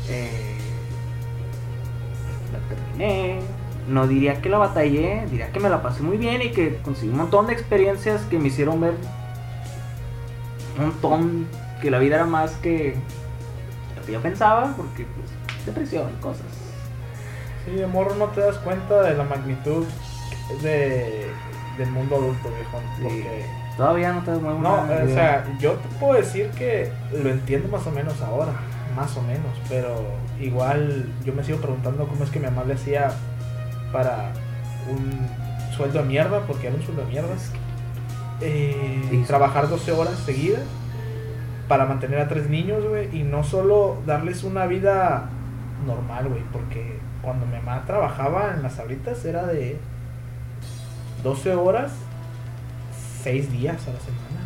Eh, 0.10 0.58
la 2.52 2.76
terminé, 2.76 3.40
no 3.88 4.08
diría 4.08 4.42
que 4.42 4.50
la 4.50 4.58
batallé, 4.58 5.28
diría 5.30 5.52
que 5.52 5.60
me 5.60 5.70
la 5.70 5.84
pasé 5.84 6.02
muy 6.02 6.18
bien 6.18 6.42
y 6.42 6.50
que 6.50 6.78
conseguí 6.78 7.12
un 7.12 7.18
montón 7.18 7.46
de 7.46 7.54
experiencias 7.54 8.24
que 8.24 8.40
me 8.40 8.48
hicieron 8.48 8.82
ver 8.82 8.96
un 10.80 10.86
montón 10.86 11.46
que 11.84 11.92
la 11.92 12.00
vida 12.00 12.16
era 12.16 12.26
más 12.26 12.54
que 12.64 12.96
lo 13.96 14.06
que 14.08 14.12
yo 14.12 14.22
pensaba, 14.22 14.74
porque 14.76 15.06
pues 15.06 15.68
depresión, 15.68 16.10
cosas. 16.20 16.48
Sí, 17.68 17.76
de 17.76 17.88
morro 17.88 18.16
no 18.16 18.26
te 18.28 18.40
das 18.42 18.58
cuenta 18.60 19.02
de 19.04 19.14
la 19.16 19.24
magnitud 19.24 19.86
de, 20.62 21.28
del 21.78 21.92
mundo 21.92 22.16
adulto, 22.16 22.50
viejo. 22.50 22.82
Porque, 23.02 23.46
Todavía 23.76 24.14
no 24.14 24.24
te 24.24 24.32
muevo 24.32 24.60
no, 24.60 24.82
o 24.84 25.08
sea, 25.14 25.46
yo 25.60 25.74
te 25.74 25.88
puedo 26.00 26.14
decir 26.14 26.50
que 26.58 26.92
lo 27.12 27.30
entiendo 27.30 27.68
más 27.70 27.86
o 27.86 27.92
menos 27.92 28.20
ahora, 28.24 28.54
más 28.96 29.16
o 29.18 29.22
menos, 29.22 29.52
pero 29.70 29.94
igual 30.40 31.06
yo 31.24 31.34
me 31.34 31.44
sigo 31.44 31.60
preguntando 31.60 32.08
cómo 32.08 32.24
es 32.24 32.32
que 32.32 32.40
mi 32.40 32.46
mamá 32.46 32.64
le 32.64 32.74
hacía 32.74 33.12
para 33.92 34.32
un 34.90 35.28
sueldo 35.76 36.00
de 36.00 36.06
mierda, 36.06 36.42
porque 36.48 36.68
era 36.68 36.76
un 36.76 36.82
sueldo 36.82 37.04
de 37.04 37.10
mierda. 37.10 37.36
Eh, 38.42 39.02
Sí. 39.12 39.24
trabajar 39.28 39.68
12 39.70 39.92
horas 39.92 40.16
seguidas 40.26 40.62
para 41.68 41.86
mantener 41.86 42.20
a 42.22 42.28
tres 42.28 42.50
niños, 42.50 42.84
güey, 42.88 43.16
y 43.16 43.24
no 43.24 43.44
solo 43.44 43.98
darles 44.08 44.44
una 44.44 44.66
vida 44.66 45.30
normal, 45.86 46.30
güey, 46.30 46.42
porque 46.52 46.97
cuando 47.28 47.46
mi 47.46 47.58
mamá 47.58 47.84
trabajaba 47.86 48.54
en 48.56 48.64
las 48.64 48.76
sabritas 48.76 49.26
era 49.26 49.46
de 49.46 49.78
12 51.24 51.56
horas, 51.56 51.92
6 53.22 53.52
días 53.52 53.76
a 53.86 53.92
la 53.92 54.00
semana. 54.00 54.40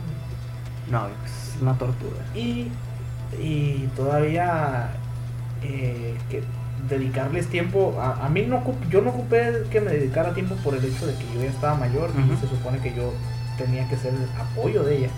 No, 0.90 1.08
es 1.24 1.62
una 1.62 1.78
tortura. 1.78 2.18
Y, 2.34 2.72
y 3.40 3.88
todavía 3.96 4.90
eh, 5.62 6.18
que 6.32 6.42
dedicarles 6.90 7.50
tiempo, 7.50 8.00
a, 8.02 8.26
a 8.26 8.30
mí 8.30 8.48
no 8.48 8.64
yo 8.90 9.04
no 9.04 9.12
ocupé 9.12 9.64
que 9.70 9.80
me 9.80 9.92
dedicara 9.92 10.34
tiempo 10.34 10.56
por 10.64 10.74
el 10.74 10.84
hecho 10.84 11.06
de 11.06 11.14
que 11.14 11.26
yo 11.36 11.44
ya 11.44 11.52
estaba 11.52 11.76
mayor 11.76 12.10
y 12.18 12.36
se 12.38 12.48
supone 12.48 12.80
que 12.80 12.96
yo 12.96 13.14
tenía 13.60 13.88
que 13.90 13.96
ser 13.96 14.12
el 14.12 14.42
apoyo 14.42 14.82
de 14.82 14.98
ella, 14.98 15.10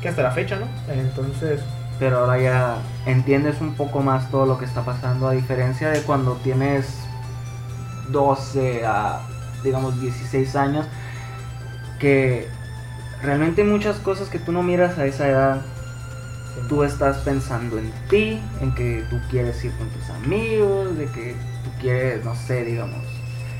que 0.00 0.08
hasta 0.08 0.22
la 0.22 0.30
fecha, 0.30 0.56
¿no? 0.58 0.66
Entonces, 0.90 1.60
Pero 1.98 2.18
ahora 2.18 2.38
ya 2.38 2.78
entiendes 3.06 3.60
un 3.60 3.74
poco 3.74 4.00
más 4.00 4.30
todo 4.30 4.46
lo 4.46 4.58
que 4.58 4.64
está 4.64 4.82
pasando, 4.82 5.28
a 5.28 5.32
diferencia 5.32 5.90
de 5.90 6.02
cuando 6.02 6.34
tienes 6.36 6.86
12 8.10 8.86
a, 8.86 9.20
digamos, 9.64 10.00
16 10.00 10.54
años, 10.56 10.86
que 11.98 12.48
realmente 13.22 13.64
muchas 13.64 13.96
cosas 13.96 14.28
que 14.28 14.38
tú 14.38 14.52
no 14.52 14.62
miras 14.62 14.96
a 14.98 15.06
esa 15.06 15.28
edad. 15.28 15.62
Tú 16.68 16.82
estás 16.82 17.18
pensando 17.18 17.78
en 17.78 17.92
ti, 18.08 18.40
en 18.60 18.74
que 18.74 19.04
tú 19.10 19.20
quieres 19.30 19.64
ir 19.64 19.72
con 19.76 19.88
tus 19.90 20.10
amigos, 20.10 20.96
de 20.98 21.06
que 21.06 21.36
tú 21.64 21.70
quieres, 21.80 22.24
no 22.24 22.34
sé, 22.34 22.64
digamos, 22.64 22.98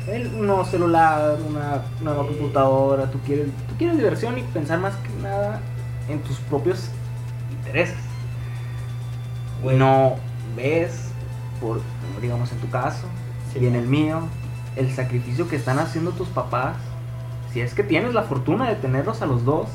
un 0.09 0.47
nuevo 0.47 0.65
celular, 0.65 1.36
una 1.47 1.82
nueva 2.01 2.23
Sí. 2.24 2.28
computadora, 2.31 3.10
tú 3.10 3.19
quieres, 3.24 3.47
tú 3.69 3.77
quieres 3.77 3.97
diversión 3.98 4.39
y 4.39 4.43
pensar 4.43 4.78
más 4.81 4.94
que 4.97 5.23
nada 5.23 5.60
en 6.09 6.20
tus 6.23 6.39
propios 6.40 6.89
intereses. 7.51 7.97
No 9.62 10.16
ves, 10.56 11.10
por, 11.60 11.80
digamos 12.20 12.52
en 12.52 12.59
tu 12.59 12.68
caso, 12.70 13.06
Sí, 13.52 13.60
y 13.60 13.66
en 13.66 13.74
el 13.76 13.86
mío, 13.86 14.20
el 14.76 14.94
sacrificio 14.94 15.48
que 15.48 15.56
están 15.56 15.78
haciendo 15.78 16.10
tus 16.12 16.28
papás, 16.28 16.76
si 17.52 17.60
es 17.60 17.72
que 17.74 17.82
tienes 17.82 18.12
la 18.14 18.22
fortuna 18.24 18.68
de 18.68 18.76
tenerlos 18.76 19.22
a 19.22 19.26
los 19.26 19.44
dos, 19.44 19.68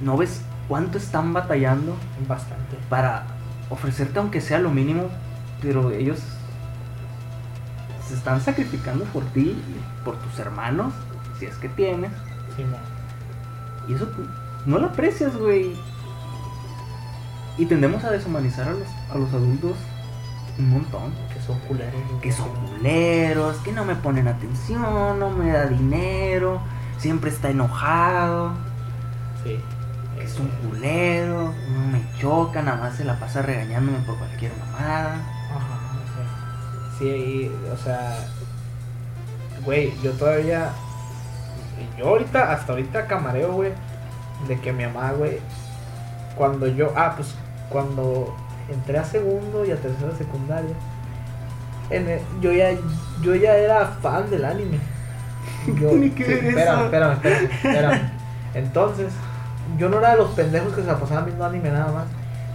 no 0.00 0.16
ves 0.16 0.40
cuánto 0.68 0.98
están 0.98 1.32
batallando 1.32 1.94
bastante. 2.26 2.78
para 2.88 3.24
ofrecerte 3.68 4.18
aunque 4.18 4.40
sea 4.40 4.58
lo 4.58 4.70
mínimo, 4.70 5.04
pero 5.60 5.90
ellos 5.90 6.18
se 8.08 8.14
están 8.14 8.40
sacrificando 8.40 9.04
por 9.04 9.22
ti, 9.26 9.50
y 9.50 10.04
por 10.04 10.16
tus 10.16 10.38
hermanos, 10.38 10.92
si 11.38 11.44
es 11.46 11.56
que 11.56 11.68
tienes, 11.68 12.10
Sí, 12.56 12.64
no. 12.64 13.92
y 13.92 13.96
eso 13.96 14.08
no 14.66 14.78
lo 14.78 14.86
aprecias, 14.86 15.36
güey. 15.36 15.76
Y 17.58 17.66
tendemos 17.66 18.02
a 18.04 18.10
deshumanizar 18.10 18.68
a 18.68 18.72
los, 18.72 18.88
a 19.12 19.18
los 19.18 19.32
adultos 19.32 19.76
un 20.58 20.70
montón. 20.70 21.12
Que 21.32 21.40
son 21.40 21.58
culeros. 21.60 21.94
que 22.22 22.32
son 22.32 22.48
culeros, 22.66 23.56
que 23.58 23.72
no 23.72 23.84
me 23.84 23.94
ponen 23.96 24.28
atención, 24.28 25.18
no 25.18 25.30
me 25.30 25.50
da 25.52 25.66
dinero, 25.66 26.60
siempre 26.98 27.30
está 27.30 27.50
enojado, 27.50 28.52
Sí. 29.44 29.58
que 30.16 30.24
es 30.24 30.38
un 30.38 30.48
culero, 30.48 31.54
no 31.72 31.86
me 31.92 32.02
choca, 32.18 32.60
nada 32.62 32.76
más 32.78 32.96
se 32.96 33.04
la 33.04 33.18
pasa 33.18 33.40
regañándome 33.42 33.98
por 34.00 34.16
cualquier 34.18 34.52
mamada. 34.58 35.14
Ajá, 35.14 35.78
sí, 36.98 37.06
y, 37.06 37.68
o 37.72 37.76
sea, 37.78 38.18
güey, 39.64 39.92
yo 40.02 40.12
todavía, 40.12 40.70
yo 41.98 42.08
ahorita, 42.08 42.52
hasta 42.52 42.72
ahorita 42.72 43.06
camareo, 43.06 43.52
güey, 43.52 43.72
de 44.46 44.60
que 44.60 44.72
mi 44.74 44.84
mamá, 44.84 45.12
güey, 45.12 45.38
cuando 46.36 46.66
yo, 46.66 46.92
ah, 46.96 47.14
pues, 47.16 47.34
cuando 47.68 48.34
entré 48.68 48.98
a 48.98 49.04
segundo 49.04 49.64
y 49.64 49.70
a 49.70 49.76
tercera 49.76 50.14
secundaria, 50.16 50.74
en 51.90 52.08
el- 52.08 52.20
yo 52.40 52.52
ya, 52.52 52.70
yo 53.22 53.34
ya 53.34 53.56
era 53.56 53.86
fan 53.86 54.30
del 54.30 54.44
anime. 54.44 54.78
Yo, 55.66 55.90
Tiene 55.90 56.12
que 56.14 56.24
ver 56.24 56.44
espérame, 56.46 56.74
eso. 56.76 56.84
espérame, 56.86 57.12
espérame, 57.14 57.44
espérame. 57.52 58.00
Entonces, 58.54 59.12
yo 59.78 59.88
no 59.88 59.98
era 59.98 60.12
de 60.12 60.16
los 60.16 60.30
pendejos 60.30 60.72
que 60.74 60.80
se 60.80 60.86
la 60.86 60.98
pasaban 60.98 61.26
viendo 61.26 61.44
anime 61.44 61.70
nada 61.70 61.92
más. 61.92 62.04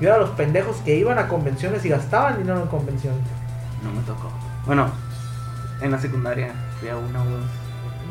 Yo 0.01 0.07
era 0.07 0.15
de 0.15 0.21
los 0.21 0.31
pendejos 0.31 0.77
que 0.77 0.95
iban 0.95 1.17
a 1.19 1.27
convenciones 1.27 1.85
y 1.85 1.89
gastaban 1.89 2.37
dinero 2.37 2.61
en 2.61 2.67
convenciones. 2.67 3.19
No 3.83 3.91
me 3.91 4.01
tocó. 4.05 4.29
Bueno, 4.65 4.87
en 5.81 5.91
la 5.91 5.99
secundaria 5.99 6.49
fui 6.79 6.89
a 6.89 6.97
una 6.97 7.21
o 7.21 7.25
dos, 7.25 7.45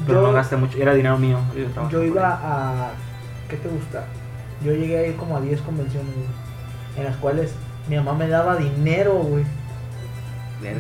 pero 0.06 0.20
Yo, 0.20 0.26
no 0.28 0.32
gasté 0.32 0.56
mucho, 0.56 0.78
era 0.78 0.94
dinero 0.94 1.18
mío. 1.18 1.38
Yo, 1.90 2.02
iba 2.04 2.38
a. 2.42 2.90
¿Qué 3.48 3.56
te 3.56 3.68
gusta? 3.68 4.04
Yo 4.62 4.72
llegué 4.72 4.98
a 4.98 5.06
ir 5.06 5.16
como 5.16 5.36
a 5.36 5.40
10 5.40 5.60
convenciones, 5.62 6.12
güey, 6.14 6.26
En 6.98 7.04
las 7.04 7.16
cuales 7.16 7.52
mi 7.88 7.96
mamá 7.96 8.14
me 8.14 8.28
daba 8.28 8.56
dinero, 8.56 9.14
güey. 9.14 9.44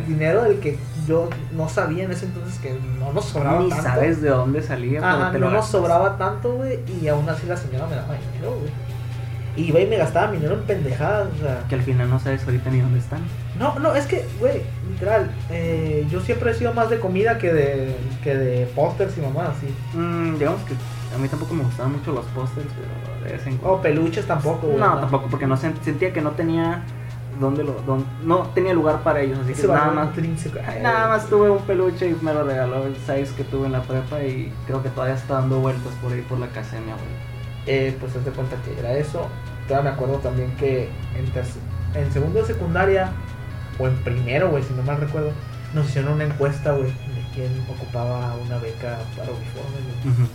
Dinero 0.06 0.44
del 0.44 0.60
que 0.60 0.78
yo 1.06 1.28
no 1.52 1.68
sabía 1.68 2.04
en 2.04 2.10
ese 2.12 2.24
entonces 2.24 2.58
que 2.58 2.74
no 2.98 3.12
nos 3.12 3.26
sobraba 3.26 3.60
Ni 3.60 3.68
tanto. 3.68 3.84
sabes 3.84 4.22
de 4.22 4.30
dónde 4.30 4.62
salía, 4.62 5.00
pero 5.00 5.12
Ajá, 5.12 5.32
te 5.32 5.38
no 5.38 5.50
nos 5.50 5.66
sobraba 5.66 6.16
tanto, 6.16 6.54
güey. 6.54 6.78
Y 7.02 7.08
aún 7.08 7.28
así 7.28 7.46
la 7.46 7.56
señora 7.56 7.86
me 7.86 7.96
daba 7.96 8.14
dinero, 8.14 8.56
güey. 8.60 8.72
Y 9.56 9.68
iba 9.68 9.80
y 9.80 9.86
me 9.86 9.98
gastaba 9.98 10.28
mi 10.28 10.38
dinero 10.38 10.54
en 10.54 10.62
pendejadas, 10.62 11.28
o 11.36 11.38
sea. 11.38 11.64
Que 11.68 11.74
al 11.74 11.82
final 11.82 12.08
no 12.08 12.18
sabes 12.18 12.42
ahorita 12.44 12.70
ni 12.70 12.80
dónde 12.80 12.98
están. 12.98 13.20
No, 13.58 13.78
no, 13.78 13.94
es 13.94 14.06
que, 14.06 14.24
güey, 14.40 14.62
literal, 14.90 15.30
eh, 15.50 16.06
yo 16.10 16.20
siempre 16.20 16.50
he 16.50 16.54
sido 16.54 16.72
más 16.72 16.88
de 16.88 16.98
comida 16.98 17.36
que 17.38 17.52
de, 17.52 17.94
que 18.22 18.34
de 18.34 18.66
pósters 18.66 19.16
y 19.18 19.20
mamás 19.20 19.50
así. 19.50 19.66
Mm, 19.96 20.38
digamos 20.38 20.62
que 20.62 20.74
a 21.14 21.18
mí 21.18 21.28
tampoco 21.28 21.54
me 21.54 21.64
gustaban 21.64 21.92
mucho 21.92 22.12
los 22.12 22.24
pósters, 22.26 22.66
pero 22.74 23.24
de 23.24 23.32
vez 23.36 23.46
en 23.46 23.54
O 23.54 23.58
cuando. 23.58 23.82
peluches 23.82 24.26
tampoco, 24.26 24.66
güey. 24.66 24.78
no, 24.78 24.98
tampoco, 24.98 25.28
porque 25.30 25.46
no 25.46 25.56
sen- 25.56 25.80
sentía 25.82 26.12
que 26.12 26.20
no 26.20 26.30
tenía 26.32 26.82
dónde 27.40 27.64
lo, 27.64 27.74
no 28.22 28.38
tenía 28.54 28.72
lugar 28.74 29.02
para 29.02 29.20
ellos, 29.20 29.38
así 29.42 29.52
que 29.54 29.60
nada 29.74 29.86
más. 30.06 30.14
Ay, 30.66 30.82
nada 30.82 31.08
más 31.08 31.26
tuve 31.28 31.50
un 31.50 31.62
peluche 31.62 32.08
y 32.08 32.16
me 32.24 32.32
lo 32.32 32.44
regaló 32.44 32.86
el 32.86 32.96
6 33.06 33.32
que 33.36 33.44
tuve 33.44 33.66
en 33.66 33.72
la 33.72 33.82
prepa 33.82 34.22
y 34.22 34.52
creo 34.66 34.82
que 34.82 34.88
todavía 34.90 35.14
está 35.16 35.34
dando 35.34 35.58
vueltas 35.58 35.92
por 36.02 36.12
ahí 36.12 36.20
por 36.22 36.38
la 36.38 36.46
casa 36.48 36.76
de 36.76 36.82
mi 36.82 36.90
abuelo. 36.92 37.10
Eh, 37.66 37.96
pues 37.98 38.12
de 38.24 38.30
cuenta 38.30 38.56
que 38.64 38.78
era 38.78 38.92
eso. 38.92 39.26
Todavía 39.66 39.90
me 39.90 39.96
acuerdo 39.96 40.18
también 40.18 40.54
que 40.56 40.90
en, 41.16 42.00
en 42.00 42.12
segundo 42.12 42.40
de 42.40 42.46
secundaria, 42.46 43.10
o 43.78 43.88
en 43.88 43.96
primero, 44.04 44.50
güey, 44.50 44.62
si 44.62 44.72
no 44.74 44.82
mal 44.82 44.98
recuerdo, 44.98 45.30
nos 45.72 45.86
hicieron 45.88 46.12
una 46.12 46.24
encuesta, 46.24 46.72
güey, 46.72 46.88
de 46.88 47.24
quién 47.34 47.50
ocupaba 47.68 48.34
una 48.36 48.58
beca 48.58 48.98
para 49.16 49.30
uniformes, 49.32 49.82
güey. 50.04 50.28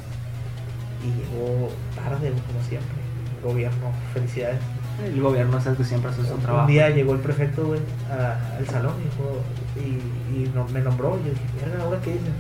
Y 1.04 1.08
llegó 1.08 1.70
tarde, 1.96 2.32
como 2.48 2.62
siempre. 2.68 2.98
El 3.38 3.44
gobierno, 3.50 3.92
felicidades. 4.14 4.60
El 5.04 5.22
gobierno 5.22 5.62
sabes 5.62 5.78
que 5.78 5.86
siempre 5.86 6.12
hace 6.12 6.26
su 6.26 6.34
Un 6.34 6.42
trabajo. 6.42 6.68
día 6.68 6.90
llegó 6.90 7.14
el 7.14 7.20
prefecto, 7.22 7.66
güey, 7.68 7.80
a- 8.12 8.58
al 8.58 8.68
salón 8.68 8.96
y, 9.00 9.04
dijo, 9.06 9.42
y, 9.78 10.42
y 10.44 10.52
no- 10.54 10.66
me 10.66 10.82
nombró. 10.82 11.18
Y 11.18 11.28
yo 11.28 11.32
dije, 11.32 11.46
verga, 11.66 11.84
¿ahora 11.86 12.02
qué 12.02 12.12
dicen? 12.12 12.34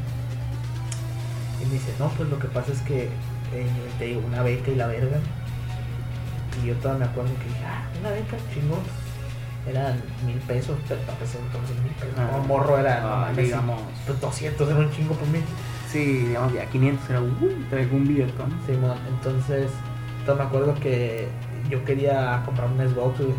Y 1.62 1.66
me 1.68 1.74
dice, 1.74 1.94
no, 2.00 2.10
pues 2.10 2.28
lo 2.30 2.38
que 2.40 2.48
pasa 2.50 2.72
es 2.74 2.82
que 2.82 3.04
eh, 3.54 3.68
te 3.98 4.06
digo, 4.06 4.22
una 4.28 4.44
beca 4.44 4.72
y 4.72 4.76
la 4.76 4.88
verga. 4.88 5.18
Y 6.62 6.68
yo 6.68 6.76
todavía 6.76 7.06
me 7.06 7.12
acuerdo 7.12 7.32
que 7.40 7.46
dije, 7.48 7.66
ah, 7.66 7.88
una 8.00 8.10
beca, 8.12 8.38
chingón. 8.54 8.80
Eran 9.68 10.02
mil 10.26 10.38
pesos, 10.40 10.78
pero 10.88 11.00
para 11.02 11.14
empezar 11.14 11.42
entonces 11.46 11.76
mil 11.84 11.94
pesos. 11.94 12.14
Ah. 12.18 12.28
Como 12.32 12.44
morro 12.46 12.78
era, 12.78 13.02
no 13.02 13.08
Ah, 13.08 13.20
mames, 13.28 13.38
digamos. 13.46 13.82
pues 14.06 14.20
200 14.20 14.70
era 14.70 14.80
un 14.80 14.92
chingo 14.92 15.14
por 15.16 15.28
mí. 15.30 15.40
Sí, 15.92 16.04
digamos 16.28 16.54
ya 16.54 16.66
500 16.70 17.10
era, 17.10 17.22
uh, 17.22 17.64
traigo 17.70 17.96
un 17.98 18.08
billetón. 18.08 18.54
Simón, 18.68 18.98
entonces, 19.08 19.72
todavía 20.26 20.44
me 20.44 20.50
acuerdo 20.50 20.76
que 20.76 21.28
yo 21.70 21.84
quería 21.84 22.42
comprar 22.46 22.68
un 22.70 22.78
Xbox, 22.78 23.20
güey. 23.20 23.34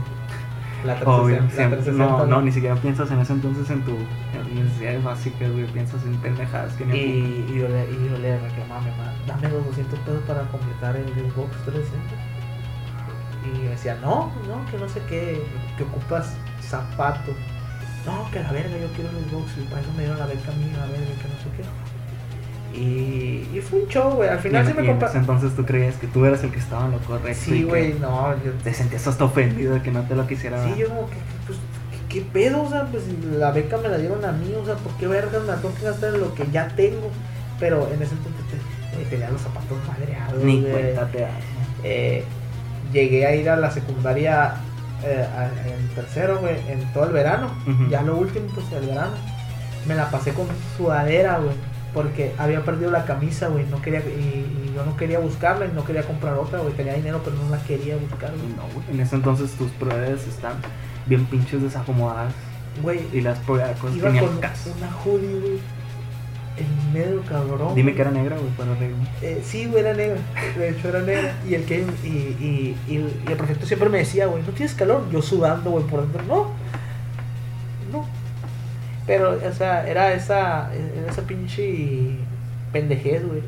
La 0.85 0.94
360, 0.94 1.10
Obvio, 1.22 1.36
la 1.36 1.51
siempre- 1.51 1.77
360, 1.82 2.16
no, 2.24 2.27
no, 2.27 2.43
ni 2.43 2.52
siquiera 2.52 2.74
piensas 2.77 3.10
en 3.10 3.18
ese 3.20 3.35
entonces 3.35 3.68
en 3.68 3.82
tu 3.82 3.93
en 3.93 4.55
necesidades 4.64 5.05
básicas, 5.05 5.52
güey, 5.52 5.66
piensas 5.66 6.02
en 6.06 6.16
pendejadas 6.16 6.72
que 6.72 6.86
ni 6.86 6.97
Y, 6.97 7.47
y 7.52 7.59
yo 7.59 7.68
le, 7.68 7.85
y 7.85 8.09
yo 8.10 8.16
le 8.18 8.39
reclamaba 8.40 8.81
a 8.81 8.85
mi 8.85 8.90
mamá, 8.93 9.14
dame 9.27 9.48
los 9.51 9.66
200 9.66 9.98
pesos 10.01 10.22
para 10.27 10.40
completar 10.48 10.97
el 10.97 11.05
Xbox 11.05 11.51
360. 11.66 12.01
Y 13.44 13.59
me 13.64 13.68
decía, 13.70 13.97
no, 14.01 14.32
no, 14.48 14.64
que 14.70 14.78
no 14.78 14.89
sé 14.89 15.01
qué, 15.09 15.43
que 15.77 15.82
ocupas 15.85 16.35
zapatos. 16.62 17.35
No, 18.06 18.31
que 18.31 18.40
la 18.40 18.51
verga, 18.51 18.77
yo 18.78 18.89
quiero 18.97 19.10
el 19.10 19.24
Xbox 19.28 19.52
y 19.59 19.64
para 19.68 19.82
eso 19.82 19.90
me 19.93 19.98
dieron 20.05 20.18
la 20.18 20.27
beca 20.27 20.51
a 20.51 20.55
mí, 20.56 20.64
la 20.72 20.86
verga, 20.86 21.12
que 21.20 21.28
no 21.28 21.39
sé 21.44 21.48
qué. 21.56 21.64
Y, 22.74 23.48
y 23.52 23.60
fue 23.60 23.80
un 23.80 23.88
show, 23.88 24.12
güey. 24.12 24.28
Al 24.28 24.38
final 24.38 24.66
sí 24.66 24.74
me 24.74 24.82
ese 24.82 25.18
entonces 25.18 25.55
tú 25.56 25.64
creías 25.64 25.97
que 25.97 26.06
tú 26.06 26.24
eras 26.24 26.42
el 26.44 26.51
que 26.52 26.59
estaba 26.59 26.86
en 26.86 26.92
lo 26.92 26.98
correcto. 26.98 27.40
Sí, 27.44 27.64
güey, 27.64 27.94
no, 27.94 28.32
yo. 28.44 28.52
Te 28.62 28.72
sentías 28.72 29.06
hasta 29.06 29.24
ofendido 29.24 29.74
de 29.74 29.82
que 29.82 29.90
no 29.90 30.02
te 30.02 30.14
lo 30.14 30.26
quisiera 30.26 30.62
Sí, 30.64 30.74
yo 30.78 30.88
como 30.88 31.10
que, 31.10 31.16
pues, 31.47 31.59
¿qué, 32.09 32.20
qué 32.20 32.26
pedo? 32.32 32.62
O 32.62 32.70
sea, 32.70 32.86
pues 32.86 33.05
la 33.36 33.51
beca 33.51 33.76
me 33.78 33.88
la 33.88 33.98
dieron 33.98 34.24
a 34.24 34.32
mí, 34.32 34.55
o 34.55 34.64
sea, 34.64 34.76
¿por 34.76 34.92
qué 34.92 35.09
vergas 35.09 35.42
me 35.42 35.48
la 35.48 35.56
tengo 35.56 35.74
que 35.74 35.84
gastar 35.84 36.14
en 36.14 36.20
lo 36.20 36.34
que 36.34 36.47
ya 36.52 36.68
tengo? 36.68 37.10
Pero 37.59 37.88
en 37.92 38.01
ese 38.02 38.14
entonces 38.14 38.44
te, 38.51 39.02
eh, 39.02 39.06
tenía 39.10 39.30
los 39.30 39.40
zapatos 39.40 39.78
madreados. 39.86 40.42
Ni 40.44 40.62
cuenta 40.62 41.06
te 41.09 41.20
das. 41.22 41.30
Eh, 41.82 42.24
llegué 42.92 43.26
a 43.26 43.34
ir 43.34 43.51
a 43.51 43.56
la 43.56 43.70
secundaria 43.70 44.55
eh, 45.05 45.26
en 45.66 45.88
tercero, 45.94 46.38
güey, 46.38 46.56
en 46.68 46.92
todo 46.92 47.05
el 47.05 47.12
verano. 47.12 47.51
Ya 47.88 48.02
lo 48.02 48.16
último, 48.16 48.47
pues 48.55 48.66
el 48.72 48.86
verano. 48.86 49.12
Me 49.86 49.94
la 49.94 50.10
pasé 50.10 50.32
con 50.32 50.47
sudadera, 50.76 51.38
güey. 51.38 51.55
Porque 51.94 52.32
había 52.38 52.64
perdido 52.64 52.90
la 52.90 53.04
camisa, 53.04 53.48
güey. 53.48 53.66
No 53.66 53.82
quería, 53.82 54.00
y, 54.00 54.46
y 54.70 54.72
yo 54.76 54.84
no 54.84 54.96
quería 54.96 55.18
buscarla 55.18 55.66
y 55.66 55.72
no 55.74 55.84
quería 55.84 56.02
comprar 56.04 56.34
otra, 56.34 56.60
güey. 56.60 56.72
Tenía 56.74 56.94
dinero, 56.94 57.20
pero 57.24 57.36
no 57.36 57.48
la 57.50 57.60
quería 57.64 57.96
buscar, 57.96 58.30
güey. 58.30 58.48
No, 58.56 58.62
güey, 58.74 58.86
En 58.92 59.00
ese 59.00 59.16
entonces 59.16 59.50
tus 59.52 59.70
pruebas 59.72 60.26
están 60.26 60.54
bien 61.06 61.24
pinches 61.26 61.62
desacomodadas. 61.62 62.32
Güey, 62.82 63.00
Y 63.12 63.20
las 63.20 63.38
pruebas 63.40 63.72
iba 63.94 64.10
con 64.20 64.38
caso. 64.38 64.72
una 64.78 64.90
hoodie, 65.04 65.40
güey. 65.40 65.58
En 66.56 66.92
medio 66.92 67.22
cabrón. 67.22 67.74
Dime 67.74 67.94
que 67.94 68.02
era 68.02 68.10
negra, 68.10 68.36
güey, 68.36 68.50
para 68.50 68.74
reírme. 68.74 69.08
Eh, 69.22 69.40
sí, 69.44 69.66
güey, 69.66 69.80
era 69.82 69.94
negra. 69.94 70.18
De 70.58 70.68
hecho, 70.70 70.88
era 70.88 71.00
negra. 71.00 71.34
Y 71.48 71.54
el 71.54 71.64
que 71.64 71.86
y, 72.04 72.06
y, 72.06 72.76
y, 72.86 72.96
el- 72.96 73.20
y 73.26 73.30
el 73.32 73.36
prefecto 73.38 73.66
siempre 73.66 73.88
me 73.88 73.98
decía, 73.98 74.26
güey, 74.26 74.42
¿no 74.42 74.50
tienes 74.52 74.74
calor? 74.74 75.04
Yo 75.10 75.22
sudando, 75.22 75.70
güey, 75.70 75.84
por 75.86 76.02
dentro. 76.02 76.22
No. 76.24 76.50
Pero, 79.10 79.32
o 79.48 79.52
sea, 79.52 79.88
era 79.88 80.12
esa, 80.12 80.70
era 80.72 81.10
esa 81.10 81.22
pinche 81.22 82.16
pendejez, 82.72 83.26
güey. 83.26 83.42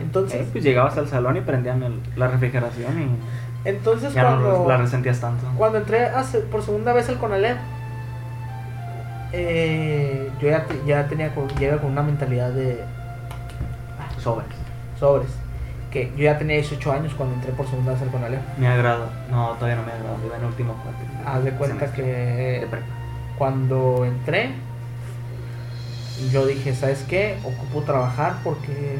Entonces, 0.00 0.42
Eh, 0.42 0.48
pues 0.52 0.62
llegabas 0.62 0.96
al 0.96 1.08
salón 1.08 1.36
y 1.36 1.40
prendían 1.40 1.82
el- 1.82 2.00
la 2.16 2.28
refrigeración 2.28 3.02
y 3.02 3.68
entonces 3.68 4.12
ya 4.14 4.22
cuando, 4.22 4.58
no 4.62 4.68
la 4.68 4.76
resentías 4.76 5.20
tanto. 5.20 5.44
cuando 5.56 5.78
entré 5.78 6.08
por 6.50 6.62
segunda 6.62 6.92
vez 6.92 7.08
al 7.08 7.18
Conalep, 7.18 7.56
eh, 9.32 10.30
yo 10.40 10.48
ya, 10.48 10.64
te- 10.64 10.80
ya 10.86 11.06
tenía 11.08 11.34
con, 11.34 11.48
ya 11.58 11.68
iba 11.68 11.78
con 11.78 11.90
una 11.92 12.02
mentalidad 12.02 12.50
de 12.50 12.80
Sobres. 14.18 14.46
sobres. 14.98 15.30
Que 15.90 16.10
yo 16.16 16.24
ya 16.24 16.38
tenía 16.38 16.56
18 16.56 16.92
años 16.92 17.12
cuando 17.14 17.34
entré 17.34 17.52
por 17.52 17.66
segunda 17.66 17.92
vez 17.92 18.02
al 18.02 18.08
Conalep. 18.08 18.40
Me 18.56 18.68
agrada. 18.68 19.06
No, 19.30 19.50
todavía 19.54 19.76
no 19.76 19.82
me 19.82 19.92
agrada. 19.92 20.16
Iba 20.24 20.36
en 20.36 20.44
último 20.44 20.74
cuatro. 20.82 21.02
Haz 21.26 21.44
de 21.44 21.50
cuenta 21.52 21.92
que 21.92 22.02
de 22.02 22.66
prepa. 22.70 22.86
cuando 23.36 24.04
entré, 24.04 24.50
yo 26.30 26.46
dije, 26.46 26.74
¿sabes 26.74 27.04
qué? 27.08 27.38
Ocupo 27.44 27.82
trabajar 27.82 28.36
porque 28.44 28.98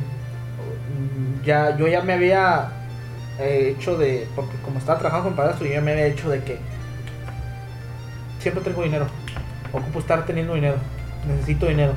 mm, 0.97 1.45
ya, 1.45 1.77
yo 1.77 1.89
ya 1.89 2.03
me 2.03 2.15
había 2.15 2.71
eh, 3.39 3.75
hecho 3.77 3.97
de, 3.97 4.29
porque 4.35 4.57
como 4.65 4.79
estaba 4.79 4.99
trabajando 4.99 5.29
con 5.29 5.37
padrastro, 5.37 5.67
yo 5.67 5.75
ya 5.75 5.81
me 5.81 5.93
había 5.93 6.07
hecho 6.07 6.31
de 6.31 6.43
que 6.43 6.59
siempre 8.39 8.63
tengo 8.65 8.83
dinero, 8.83 9.07
ocupo 9.73 9.99
estar 9.99 10.27
teniendo 10.27 10.55
dinero, 10.55 10.77
necesito 11.27 11.67
dinero, 11.67 11.95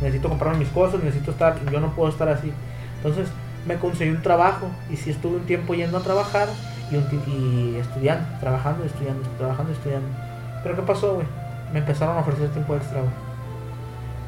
necesito 0.00 0.28
comprarme 0.28 0.58
mis 0.58 0.68
cosas, 0.68 1.02
necesito 1.02 1.30
estar, 1.30 1.56
yo 1.70 1.80
no 1.80 1.94
puedo 1.94 2.10
estar 2.10 2.28
así. 2.28 2.52
Entonces 2.96 3.28
me 3.66 3.76
conseguí 3.76 4.10
un 4.10 4.22
trabajo 4.22 4.68
y 4.90 4.96
sí 4.96 5.10
estuve 5.10 5.36
un 5.36 5.46
tiempo 5.46 5.74
yendo 5.74 5.98
a 5.98 6.02
trabajar 6.02 6.48
y, 6.90 6.96
un 6.96 7.04
y 7.26 7.76
estudiando, 7.76 8.26
trabajando, 8.40 8.84
estudiando, 8.84 9.28
trabajando, 9.38 9.72
estudiando. 9.72 10.08
Pero 10.62 10.76
¿qué 10.76 10.82
pasó, 10.82 11.14
güey? 11.14 11.26
Me 11.72 11.80
empezaron 11.80 12.16
a 12.16 12.20
ofrecer 12.20 12.48
tiempo 12.50 12.74
extra, 12.74 13.00
güey. 13.00 13.27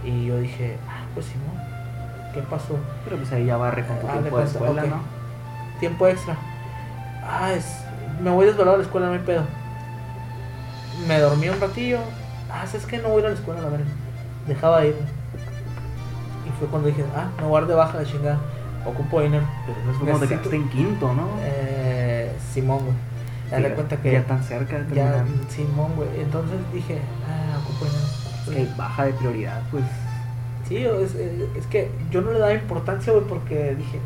Y 0.04 0.26
yo 0.26 0.38
dije, 0.38 0.78
ah, 0.88 1.02
pues 1.14 1.26
¿no? 1.36 2.32
¿Qué 2.32 2.40
pasó? 2.42 2.78
Pero 3.04 3.16
pues 3.16 3.32
ahí 3.32 3.46
ya 3.46 3.56
barre 3.56 3.84
con 3.86 3.98
tu 3.98 4.06
Ah, 4.06 4.12
de 4.14 4.18
tiempo 4.20 4.38
de 4.38 4.44
escuela. 4.44 4.82
¿no? 4.84 5.00
Tiempo 5.80 6.06
extra. 6.08 6.36
Ah, 7.24 7.52
es. 7.52 7.66
Me 8.22 8.30
voy 8.30 8.46
desvelado 8.46 8.74
a 8.74 8.78
la 8.78 8.84
escuela, 8.84 9.06
no 9.08 9.12
hay 9.14 9.18
pedo. 9.20 9.42
Me 11.08 11.18
dormí 11.18 11.48
un 11.48 11.60
ratillo. 11.60 11.98
Ah, 12.52 12.64
es 12.72 12.86
que 12.86 12.98
no 12.98 13.08
voy 13.08 13.16
a 13.18 13.20
ir 13.20 13.26
a 13.26 13.28
la 13.30 13.34
escuela, 13.34 13.60
la 13.62 13.68
verdad. 13.68 13.86
Dejaba 14.46 14.80
de 14.80 14.88
ir. 14.88 14.94
Y 16.46 16.58
fue 16.58 16.68
cuando 16.68 16.88
dije, 16.88 17.04
ah, 17.16 17.28
me 17.40 17.66
de 17.66 17.74
baja 17.74 17.98
de 17.98 18.06
chingada. 18.06 18.38
Ocupo 18.86 19.20
dinero. 19.20 19.44
Pero 19.66 19.78
eso 19.80 19.90
es 19.90 19.96
como 19.98 20.06
te 20.06 20.12
Necesito- 20.26 20.28
quedaste 20.28 20.56
en 20.56 20.68
quinto, 20.70 21.12
¿no? 21.14 21.28
Eh, 21.42 22.32
Simón, 22.52 22.78
güey. 22.84 22.94
Ya 23.50 23.56
Sí, 23.56 23.62
de 23.64 23.74
cuenta 23.74 23.96
que. 23.96 24.12
Ya 24.12 24.22
tan 24.24 24.42
cerca 24.42 24.78
de 24.78 24.94
Ya, 24.94 25.12
terminar. 25.12 25.50
Simón, 25.50 25.92
güey. 25.96 26.08
Entonces 26.20 26.58
dije, 26.72 26.98
ah, 27.28 27.58
ocupo 27.62 27.84
dinero. 27.84 28.06
Es 28.56 28.76
baja 28.76 29.04
de 29.06 29.12
prioridad, 29.14 29.62
pues. 29.70 29.84
Sí, 30.68 30.76
es, 30.78 31.14
es- 31.14 31.56
es 31.56 31.66
que 31.66 31.90
yo 32.10 32.20
no 32.20 32.32
le 32.32 32.38
daba 32.38 32.52
importancia, 32.54 33.12
güey, 33.12 33.24
porque 33.24 33.74
dije, 33.76 33.98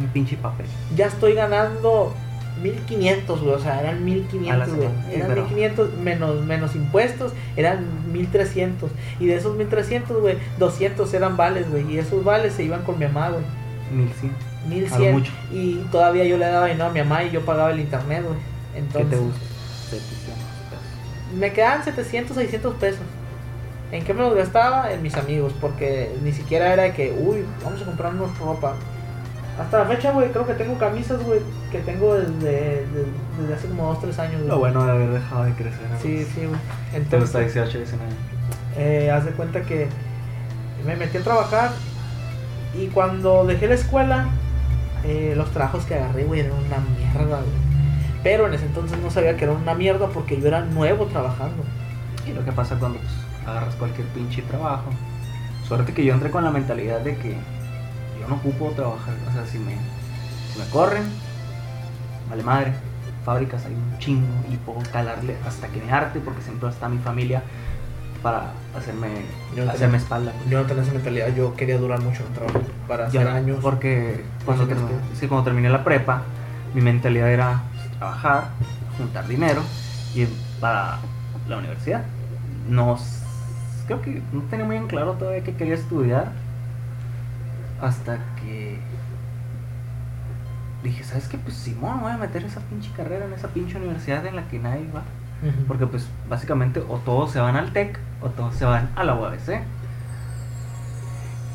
Un 0.00 0.06
pinche 0.08 0.36
papel. 0.36 0.66
ya 0.96 1.06
estoy 1.06 1.34
ganando 1.34 2.14
1500, 2.62 3.42
güey, 3.42 3.54
o 3.54 3.58
sea, 3.58 3.80
eran 3.80 3.96
A 3.96 3.98
la 3.98 4.04
1500, 4.04 4.74
güey. 4.76 4.88
Eran 5.14 5.28
pero- 5.28 5.42
1500 5.44 5.94
menos, 5.98 6.44
menos 6.44 6.74
impuestos, 6.74 7.32
eran 7.56 7.84
1300. 8.12 8.90
Y 9.20 9.26
de 9.26 9.36
esos 9.36 9.56
1300, 9.56 10.20
güey, 10.20 10.38
200 10.58 11.12
eran 11.12 11.36
vales, 11.36 11.70
güey. 11.70 11.92
Y 11.92 11.98
esos 11.98 12.24
vales 12.24 12.54
se 12.54 12.64
iban 12.64 12.82
con 12.82 12.98
mi 12.98 13.06
mamá, 13.06 13.28
güey. 13.30 13.42
1100. 13.92 14.32
1100. 14.68 15.12
mucho. 15.12 15.32
Y 15.52 15.74
todavía 15.92 16.24
yo 16.24 16.38
le 16.38 16.46
daba 16.46 16.66
dinero 16.66 16.86
a 16.86 16.90
mi 16.92 17.00
mamá 17.00 17.24
y 17.24 17.30
yo 17.30 17.44
pagaba 17.44 17.70
el 17.70 17.80
internet, 17.80 18.22
güey. 18.26 18.38
¿Qué 18.72 18.78
Entonces, 18.78 19.10
te 19.10 19.16
gusta? 19.16 19.40
700 19.90 20.16
pesos. 20.70 21.38
me 21.38 21.52
quedaban 21.52 21.84
700, 21.84 22.36
600 22.36 22.74
pesos. 22.76 23.00
¿En 23.92 24.04
qué 24.04 24.12
me 24.14 24.20
los 24.22 24.34
gastaba? 24.34 24.92
En 24.92 25.02
mis 25.02 25.14
amigos, 25.16 25.52
porque 25.60 26.14
ni 26.22 26.32
siquiera 26.32 26.72
era 26.72 26.84
de 26.84 26.92
que, 26.92 27.12
uy, 27.18 27.44
vamos 27.64 27.80
a 27.82 27.84
comprarnos 27.84 28.36
ropa. 28.38 28.74
Hasta 29.60 29.78
la 29.78 29.84
fecha, 29.86 30.12
güey, 30.12 30.30
creo 30.32 30.46
que 30.46 30.54
tengo 30.54 30.76
camisas, 30.78 31.22
güey, 31.22 31.40
que 31.70 31.78
tengo 31.78 32.14
desde, 32.14 32.84
desde, 32.86 33.06
desde 33.40 33.54
hace 33.54 33.68
como 33.68 33.86
2, 33.86 34.00
3 34.02 34.18
años. 34.18 34.36
güey. 34.38 34.48
Lo 34.48 34.58
bueno 34.58 34.84
de 34.84 34.90
haber 34.90 35.10
dejado 35.10 35.44
de 35.44 35.52
crecer. 35.52 35.80
¿no? 35.90 36.00
Sí, 36.00 36.26
sí, 36.34 36.44
güey. 36.46 36.60
Entonces, 36.94 37.54
18, 37.54 37.78
19. 37.78 38.04
eh, 38.76 39.10
haz 39.10 39.24
de 39.24 39.30
cuenta 39.30 39.62
que 39.62 39.88
me 40.84 40.96
metí 40.96 41.16
a 41.16 41.22
trabajar 41.22 41.70
y 42.78 42.88
cuando 42.88 43.46
dejé 43.46 43.68
la 43.68 43.74
escuela, 43.76 44.26
eh, 45.04 45.32
los 45.36 45.50
trabajos 45.52 45.84
que 45.84 45.94
agarré, 45.94 46.24
güey, 46.24 46.40
eran 46.40 46.52
una 46.52 46.78
mierda, 46.98 47.36
güey. 47.38 47.66
Pero 48.22 48.48
en 48.48 48.54
ese 48.54 48.66
entonces 48.66 48.98
no 48.98 49.10
sabía 49.10 49.36
que 49.36 49.44
era 49.44 49.54
una 49.54 49.74
mierda 49.74 50.08
porque 50.08 50.38
yo 50.40 50.48
era 50.48 50.60
nuevo 50.60 51.06
trabajando. 51.06 51.62
Y 52.28 52.32
lo 52.32 52.44
que 52.44 52.52
pasa 52.52 52.76
cuando 52.78 52.98
pues, 52.98 53.10
agarras 53.46 53.74
cualquier 53.76 54.06
pinche 54.08 54.42
trabajo. 54.42 54.90
Suerte 55.66 55.92
que 55.92 56.04
yo 56.04 56.14
entré 56.14 56.30
con 56.30 56.44
la 56.44 56.50
mentalidad 56.50 57.00
de 57.00 57.16
que 57.16 57.36
yo 58.20 58.28
no 58.28 58.36
ocupo 58.36 58.70
trabajar. 58.70 59.14
O 59.28 59.32
sea, 59.32 59.46
si 59.46 59.58
me, 59.58 59.72
si 60.52 60.58
me 60.58 60.66
corren, 60.70 61.04
vale 62.28 62.42
madre. 62.42 62.72
Fábricas 63.24 63.64
hay 63.66 63.74
un 63.74 63.98
chingo 63.98 64.26
y 64.48 64.56
puedo 64.56 64.80
calarle 64.92 65.36
hasta 65.44 65.66
que 65.68 65.80
me 65.82 65.90
arte 65.90 66.20
porque 66.20 66.42
siempre 66.42 66.68
está 66.68 66.88
mi 66.88 66.98
familia 66.98 67.42
para 68.22 68.52
hacerme, 68.76 69.08
no 69.56 69.70
hacerme 69.70 69.98
espalda. 69.98 70.32
Yo 70.48 70.60
no 70.60 70.66
tenía 70.66 70.82
esa 70.82 70.92
mentalidad, 70.92 71.34
yo 71.34 71.54
quería 71.54 71.78
durar 71.78 72.00
mucho 72.00 72.22
en 72.22 72.28
el 72.28 72.34
trabajo. 72.34 72.60
Para 72.86 73.06
hacer 73.06 73.26
años. 73.26 73.58
Porque 73.60 74.24
cuando, 74.44 74.66
terminé, 74.66 74.90
sí, 75.14 75.26
cuando 75.26 75.44
terminé 75.44 75.68
la 75.68 75.82
prepa, 75.82 76.22
mi 76.74 76.80
mentalidad 76.80 77.30
era 77.30 77.62
pues, 77.74 77.98
trabajar, 77.98 78.48
juntar 78.96 79.26
dinero 79.26 79.62
y 80.14 80.22
ir 80.22 80.28
para 80.60 80.98
la 81.48 81.58
universidad. 81.58 82.04
No, 82.68 82.96
creo 83.86 84.02
que 84.02 84.22
no 84.32 84.42
tenía 84.42 84.64
muy 84.64 84.76
en 84.76 84.86
claro 84.86 85.12
todavía 85.12 85.42
que 85.44 85.54
quería 85.54 85.74
estudiar 85.74 86.32
hasta 87.80 88.18
que 88.40 88.78
dije, 90.82 91.04
¿sabes 91.04 91.28
qué? 91.28 91.38
Pues 91.38 91.54
Simón, 91.56 92.00
voy 92.00 92.12
a 92.12 92.16
meter 92.16 92.44
esa 92.44 92.60
pinche 92.60 92.90
carrera 92.96 93.24
en 93.26 93.32
esa 93.32 93.48
pinche 93.48 93.76
universidad 93.76 94.24
en 94.26 94.36
la 94.36 94.48
que 94.48 94.58
nadie 94.58 94.88
va. 94.94 95.02
Porque 95.68 95.86
pues 95.86 96.06
básicamente 96.30 96.80
o 96.88 96.96
todos 96.98 97.30
se 97.30 97.40
van 97.40 97.56
al 97.56 97.72
TEC 97.72 97.98
o 98.22 98.28
todos 98.30 98.54
se 98.54 98.64
van 98.64 98.88
a 98.96 99.04
la 99.04 99.14
UABC. 99.14 99.60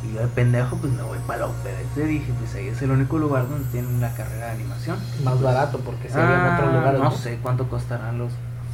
Y 0.04 0.14
yo 0.14 0.20
de 0.22 0.28
pendejo 0.28 0.78
pues 0.78 0.94
me 0.94 1.02
voy 1.02 1.18
para 1.26 1.40
la 1.42 1.48
UPBC. 1.48 2.06
Dije 2.08 2.32
pues 2.40 2.54
ahí 2.56 2.68
es 2.68 2.82
el 2.82 2.92
único 2.92 3.18
lugar 3.18 3.48
donde 3.50 3.66
tienen 3.72 4.00
la 4.00 4.14
carrera 4.14 4.48
de 4.48 4.52
animación. 4.52 4.98
Más 5.24 5.42
barato 5.42 5.80
porque 5.80 6.10
se 6.10 6.20
había 6.22 6.36
en 6.36 6.42
Ah, 6.42 6.58
otros 6.60 6.74
lugares. 6.76 7.00
no 7.00 7.12
sé 7.12 7.40
cuánto 7.42 7.68
costarán 7.70 8.18
los 8.20 8.32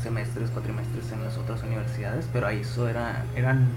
semestres, 0.08 0.50
cuatrimestres 0.52 1.12
en 1.12 1.22
las 1.24 1.38
otras 1.38 1.62
universidades, 1.64 2.30
pero 2.32 2.48
ahí 2.48 2.62
eso 2.62 2.88
era, 2.88 3.26
eran 3.36 3.68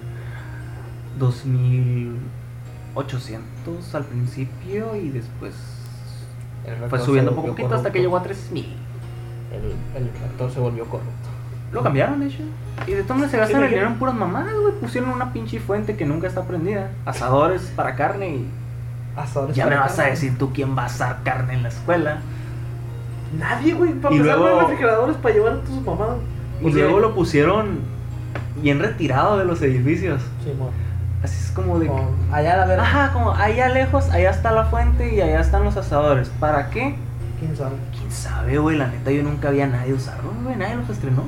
2.800 1.19 3.95
al 3.95 4.05
principio 4.05 4.95
y 4.95 5.09
después 5.11 5.55
fue 6.89 7.01
subiendo 7.01 7.33
poco 7.33 7.49
volvió 7.49 7.57
poquito 7.57 7.75
hasta 7.75 7.91
que 7.91 8.01
llegó 8.01 8.17
a 8.17 8.23
3.000. 8.23 8.65
El, 9.53 9.75
el 9.97 10.09
rector 10.23 10.53
se 10.53 10.61
volvió 10.61 10.85
corrupto. 10.85 11.11
Lo 11.73 11.83
cambiaron, 11.83 12.21
de 12.21 12.27
hecho. 12.27 12.45
Y 12.87 12.93
de 12.93 13.03
todas 13.03 13.23
maneras 13.23 13.49
se 13.49 13.57
el 13.57 13.69
dinero 13.69 13.89
en 13.89 13.99
puras 13.99 14.15
mamadas, 14.15 14.55
güey. 14.55 14.75
Pusieron 14.75 15.11
una 15.11 15.33
pinche 15.33 15.59
fuente 15.61 15.97
que 15.97 16.05
nunca 16.05 16.29
está 16.29 16.45
prendida. 16.45 16.91
Asadores 17.05 17.63
para 17.75 17.95
carne 17.95 18.31
y. 18.31 18.51
Asadores 19.17 19.57
Ya 19.57 19.67
me 19.67 19.77
vas 19.77 19.99
a 19.99 20.05
decir 20.05 20.39
tú 20.39 20.53
quién 20.53 20.77
va 20.77 20.83
a 20.83 20.87
asar 20.87 21.23
carne 21.25 21.55
en 21.55 21.63
la 21.63 21.69
escuela. 21.69 22.21
Nadie, 23.39 23.75
güey. 23.75 23.93
Para 23.95 24.15
Y 24.15 24.19
empezar, 24.19 24.39
no 24.39 24.45
hay 24.45 24.51
luego- 24.53 24.69
refrigeradores 24.69 25.17
para 25.17 25.35
llevar 25.35 25.59
tus 25.61 25.81
mamadas. 25.83 26.17
Y 26.63 26.71
luego 26.71 27.01
lo 27.01 27.15
pusieron 27.15 27.81
bien 28.63 28.79
retirado 28.81 29.39
de 29.39 29.45
los 29.45 29.63
edificios. 29.63 30.21
Sí, 30.45 30.53
mo. 30.59 30.71
Así 31.23 31.37
es 31.45 31.51
como 31.53 31.79
de. 31.79 31.87
que- 31.87 32.35
allá 32.35 32.63
a 32.63 32.67
ver. 32.67 32.81
Ajá, 32.81 33.13
como 33.13 33.33
allá 33.33 33.69
lejos, 33.69 34.09
allá 34.11 34.31
está 34.31 34.53
la 34.53 34.65
fuente 34.65 35.15
y 35.15 35.21
allá 35.21 35.41
están 35.41 35.65
los 35.65 35.77
asadores. 35.77 36.31
¿Para 36.41 36.71
qué? 36.71 36.97
¿Quién 37.39 37.57
sabe? 37.57 37.77
Quién 37.97 38.11
sabe, 38.11 38.59
güey. 38.59 38.77
La 38.77 38.87
neta, 38.89 39.11
yo 39.11 39.23
nunca 39.23 39.51
vi 39.51 39.61
a 39.61 39.67
nadie 39.67 39.93
usarlo, 39.95 40.33
güey. 40.43 40.57
Nadie 40.57 40.77
los 40.77 40.89
estrenó. 40.91 41.25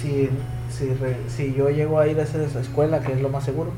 Si, 0.00 0.30
si, 0.70 0.94
re- 0.94 1.18
si 1.28 1.54
yo 1.54 1.68
llego 1.68 1.98
a 2.00 2.06
ir 2.06 2.18
a 2.18 2.22
esa, 2.22 2.42
esa 2.42 2.60
escuela, 2.60 3.00
que 3.00 3.12
es 3.12 3.20
lo 3.20 3.28
más 3.28 3.44
seguro, 3.44 3.70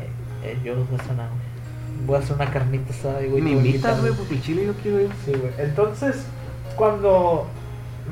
eh, 0.00 0.52
eh, 0.52 0.58
yo 0.64 0.74
los 0.74 0.88
voy 0.88 0.98
a 0.98 1.02
estrenar. 1.02 1.28
Voy 2.06 2.16
a 2.16 2.18
hacer 2.20 2.36
una 2.36 2.50
carnita 2.50 2.92
asada 2.92 3.22
y 3.22 3.28
güey. 3.28 3.42
me 3.42 3.50
invitas, 3.52 4.00
güey, 4.00 4.12
porque 4.12 4.40
chile 4.40 4.66
yo 4.66 4.72
quiero 4.74 5.00
ir. 5.00 5.10
Sí, 5.24 5.32
güey. 5.32 5.52
Entonces, 5.58 6.26
cuando 6.76 7.46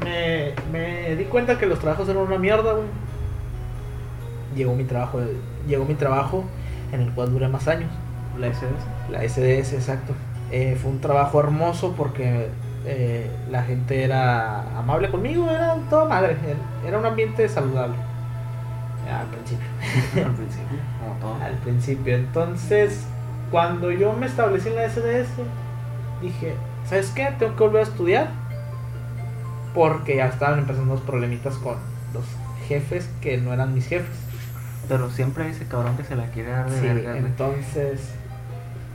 me, 0.03 0.53
me 0.73 1.17
di 1.17 1.25
cuenta 1.25 1.59
que 1.59 1.67
los 1.67 1.79
trabajos 1.79 2.09
eran 2.09 2.23
una 2.23 2.39
mierda, 2.39 2.73
güey, 2.73 2.87
llegó 4.57 4.75
mi 4.75 4.85
trabajo, 4.85 5.21
llegó 5.67 5.85
mi 5.85 5.95
trabajo 5.95 6.45
en 6.93 7.03
el 7.03 7.13
cual 7.13 7.33
duré 7.33 7.49
más 7.49 7.69
años. 7.69 7.91
La 8.39 8.49
SDS. 8.49 9.11
La 9.11 9.23
SDS, 9.23 9.73
exacto. 9.75 10.15
Eh, 10.51 10.79
fue 10.81 10.91
un 10.91 11.01
trabajo 11.01 11.41
hermoso 11.41 11.95
porque 11.97 12.49
eh, 12.85 13.31
la 13.51 13.63
gente 13.63 14.05
era 14.05 14.79
amable 14.79 15.11
conmigo, 15.11 15.51
era 15.51 15.77
toda 15.91 16.05
madre, 16.05 16.37
era 16.87 16.99
un 16.99 17.07
ambiente 17.07 17.49
saludable. 17.49 17.97
Al 19.11 19.27
principio. 19.27 19.67
Al 20.25 20.35
principio, 20.35 20.79
como 21.01 21.21
todo. 21.21 21.45
Al 21.45 21.55
principio. 21.55 22.17
Entonces, 22.17 23.07
cuando 23.51 23.91
yo 23.93 24.13
me 24.13 24.27
establecí 24.27 24.69
en 24.69 24.77
la 24.77 24.85
SDS, 24.89 25.29
dije, 26.23 26.55
¿sabes 26.89 27.11
qué? 27.15 27.33
Tengo 27.39 27.55
que 27.57 27.63
volver 27.65 27.81
a 27.81 27.85
estudiar. 27.85 28.29
Porque 29.75 30.17
ya 30.17 30.27
estaban 30.27 30.59
empezando 30.61 30.95
los 30.95 31.03
problemitas 31.03 31.55
con 31.57 31.77
los 32.15 32.25
jefes 32.67 33.09
que 33.21 33.37
no 33.39 33.53
eran 33.53 33.75
mis 33.75 33.87
jefes. 33.87 34.17
Pero 34.89 35.11
siempre 35.11 35.45
hay 35.45 35.51
ese 35.51 35.67
cabrón 35.67 35.97
que 35.97 36.05
se 36.05 36.17
la 36.17 36.27
quiere 36.31 36.51
dar 36.51 36.71
de 36.71 36.81
Sí, 36.81 36.87
verga, 36.87 37.17
entonces, 37.19 38.15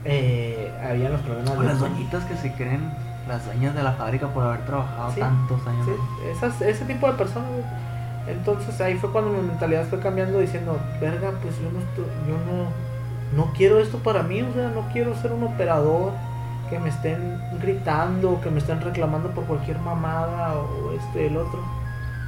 eh, 0.04 0.72
había 0.82 1.08
los 1.10 1.20
problemas 1.20 1.58
de- 1.58 1.64
las 1.66 1.78
doñitas 1.78 2.24
que 2.24 2.36
se 2.36 2.52
creen 2.54 2.80
las 3.28 3.44
dueñas 3.46 3.74
de 3.76 3.82
la 3.84 3.92
fábrica 3.92 4.26
por 4.28 4.44
haber 4.44 4.64
trabajado 4.66 5.12
Sí, 5.12 5.20
tantos 5.20 5.64
años. 5.66 5.86
Sí, 5.86 5.92
esas, 6.36 6.60
ese 6.62 6.84
tipo 6.86 7.06
de 7.06 7.12
personas. 7.12 7.48
Entonces 8.26 8.80
ahí 8.80 8.96
fue 8.96 9.10
cuando 9.12 9.30
mi 9.30 9.42
mentalidad 9.46 9.84
fue 9.86 10.00
cambiando 10.00 10.38
diciendo, 10.40 10.76
verga, 11.00 11.30
pues 11.42 11.54
yo 11.58 11.70
no 11.70 11.78
yo 12.26 12.34
no, 12.44 12.68
no 13.34 13.52
quiero 13.56 13.78
esto 13.78 13.98
para 13.98 14.22
mí, 14.22 14.42
o 14.42 14.52
sea, 14.52 14.68
no 14.68 14.88
quiero 14.92 15.14
ser 15.16 15.32
un 15.32 15.44
operador 15.44 16.12
que 16.68 16.78
me 16.78 16.88
estén 16.88 17.38
gritando, 17.60 18.40
que 18.40 18.50
me 18.50 18.58
estén 18.58 18.80
reclamando 18.80 19.30
por 19.30 19.44
cualquier 19.44 19.78
mamada 19.78 20.54
o 20.54 20.92
esto 20.92 21.20
y 21.20 21.24
el 21.24 21.36
otro. 21.36 21.60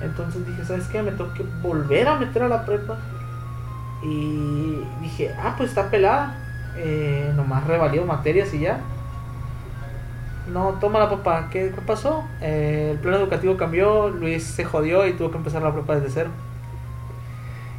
Entonces 0.00 0.46
dije, 0.46 0.64
¿sabes 0.64 0.86
qué? 0.88 1.02
Me 1.02 1.12
tengo 1.12 1.32
que 1.34 1.44
volver 1.62 2.08
a 2.08 2.16
meter 2.16 2.42
a 2.42 2.48
la 2.48 2.64
prepa. 2.64 2.98
Y 4.02 4.82
dije, 5.00 5.34
ah, 5.42 5.54
pues 5.56 5.70
está 5.70 5.90
pelada. 5.90 6.36
Eh, 6.76 7.32
nomás 7.36 7.66
revalido 7.66 8.04
materias 8.04 8.52
y 8.52 8.60
ya. 8.60 8.80
No, 10.52 10.74
toma 10.80 10.98
la 10.98 11.08
papá. 11.08 11.48
¿Qué, 11.50 11.72
qué 11.74 11.80
pasó? 11.80 12.24
Eh, 12.40 12.90
el 12.92 12.98
plan 12.98 13.14
educativo 13.14 13.56
cambió, 13.56 14.10
Luis 14.10 14.44
se 14.44 14.64
jodió 14.64 15.06
y 15.06 15.14
tuvo 15.14 15.30
que 15.30 15.38
empezar 15.38 15.62
la 15.62 15.72
prepa 15.72 15.94
desde 15.94 16.10
cero. 16.10 16.30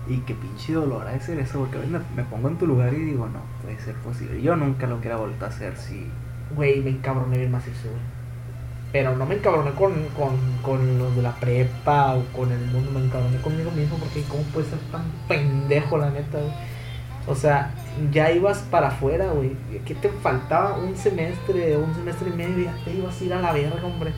Y 0.07 0.17
qué 0.19 0.35
pinche 0.35 0.73
dolor 0.73 1.07
ha 1.07 1.11
de 1.11 1.19
ser 1.19 1.39
eso, 1.39 1.59
porque 1.59 1.77
a 1.77 1.81
veces 1.81 2.01
me, 2.15 2.23
pongo 2.23 2.49
en 2.49 2.57
tu 2.57 2.67
lugar 2.67 2.93
y 2.93 2.97
digo, 2.97 3.27
no, 3.27 3.39
puede 3.63 3.79
ser 3.79 3.95
posible. 3.95 4.41
Yo 4.41 4.55
nunca 4.55 4.85
lo 4.85 4.97
hubiera 4.97 5.17
vuelto 5.17 5.45
a 5.45 5.47
hacer 5.49 5.75
si. 5.77 6.07
Güey, 6.55 6.81
me 6.81 6.91
encabroné 6.91 7.37
bien 7.37 7.51
macizo, 7.51 7.89
güey. 7.89 8.15
Pero 8.91 9.15
no 9.15 9.25
me 9.25 9.35
encabroné 9.35 9.71
con, 9.71 9.93
con, 10.15 10.37
con 10.61 10.97
los 10.99 11.15
de 11.15 11.21
la 11.21 11.33
prepa 11.35 12.15
o 12.15 12.23
con 12.31 12.51
el 12.51 12.65
mundo, 12.67 12.91
me 12.91 13.05
encabroné 13.05 13.41
conmigo 13.41 13.71
mismo 13.71 13.97
porque 13.97 14.21
¿cómo 14.29 14.43
puedes 14.53 14.69
ser 14.69 14.79
tan 14.91 15.03
pendejo, 15.27 15.97
la 15.97 16.11
neta, 16.11 16.37
güey? 16.37 16.53
O 17.27 17.33
sea, 17.33 17.71
ya 18.11 18.31
ibas 18.31 18.59
para 18.59 18.89
afuera, 18.89 19.31
güey. 19.31 19.51
¿Qué 19.85 19.95
te 19.95 20.09
faltaba? 20.09 20.77
Un 20.77 20.95
semestre, 20.95 21.75
un 21.75 21.93
semestre 21.95 22.29
y 22.29 22.33
medio, 22.33 22.65
ya 22.65 22.75
te 22.85 22.93
ibas 22.93 23.19
a 23.19 23.23
ir 23.23 23.33
a 23.33 23.41
la 23.41 23.51
verga, 23.51 23.83
hombre. 23.83 24.13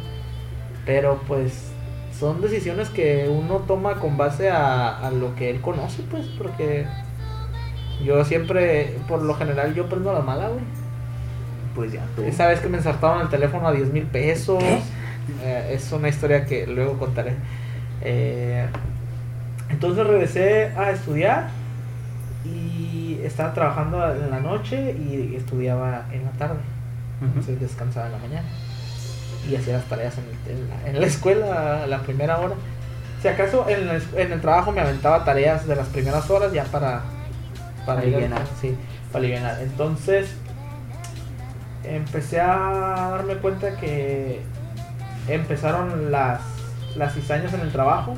Pero 0.85 1.21
pues 1.27 1.71
son 2.19 2.41
decisiones 2.41 2.89
que 2.89 3.29
uno 3.29 3.57
toma 3.67 3.95
con 3.95 4.17
base 4.17 4.49
a, 4.49 4.97
a 5.05 5.11
lo 5.11 5.35
que 5.35 5.49
él 5.49 5.61
conoce, 5.61 6.03
pues, 6.09 6.25
porque 6.37 6.85
yo 8.03 8.23
siempre, 8.25 8.97
por 9.07 9.21
lo 9.21 9.33
general, 9.35 9.73
yo 9.73 9.87
prendo 9.87 10.13
la 10.13 10.21
mala, 10.21 10.49
güey. 10.49 10.63
Pues 11.75 11.91
ya, 11.91 12.03
tú. 12.15 12.23
Esa 12.23 12.47
vez 12.47 12.59
que 12.59 12.69
me 12.69 12.77
ensartaron 12.77 13.21
el 13.21 13.29
teléfono 13.29 13.67
a 13.67 13.71
10 13.71 13.91
mil 13.91 14.05
pesos. 14.05 14.63
Eh, 15.43 15.71
es 15.73 15.91
una 15.91 16.07
historia 16.07 16.45
que 16.45 16.65
luego 16.67 16.97
contaré. 16.97 17.35
Eh, 18.01 18.65
entonces 19.69 20.07
regresé 20.07 20.71
a 20.77 20.91
estudiar 20.91 21.49
y 22.45 23.19
estaba 23.23 23.53
trabajando 23.53 24.13
en 24.13 24.29
la 24.29 24.39
noche 24.39 24.95
y 24.97 25.35
estudiaba 25.35 26.05
en 26.11 26.23
la 26.23 26.31
tarde. 26.31 26.59
Ujú. 27.17 27.25
Entonces 27.25 27.59
descansaba 27.59 28.07
en 28.07 28.11
la 28.13 28.17
mañana. 28.19 28.47
Y 29.49 29.55
hacía 29.55 29.73
las 29.77 29.85
tareas 29.85 30.13
en, 30.17 30.69
la, 30.69 30.89
en 30.89 30.99
la 30.99 31.05
escuela 31.07 31.83
a 31.83 31.87
la 31.87 31.99
primera 32.01 32.39
hora. 32.39 32.55
Si 33.21 33.27
acaso 33.27 33.65
en 33.69 33.89
el, 33.89 34.03
en 34.15 34.31
el 34.31 34.41
trabajo 34.41 34.71
me 34.71 34.81
aventaba 34.81 35.23
tareas 35.25 35.67
de 35.67 35.75
las 35.75 35.87
primeras 35.87 36.29
horas 36.29 36.51
ya 36.53 36.63
para, 36.65 37.01
para 37.85 38.01
ir 38.05 38.13
a- 38.13 38.17
Alivianar. 38.17 38.43
Sí, 38.61 38.75
para 39.11 39.23
aliviar. 39.23 39.59
Entonces 39.61 40.29
empecé 41.83 42.39
a 42.41 43.09
darme 43.11 43.35
cuenta 43.35 43.77
que 43.77 44.41
empezaron 45.27 46.11
las, 46.11 46.41
las 46.95 47.13
cizañas 47.13 47.53
en 47.53 47.61
el 47.61 47.71
trabajo 47.71 48.13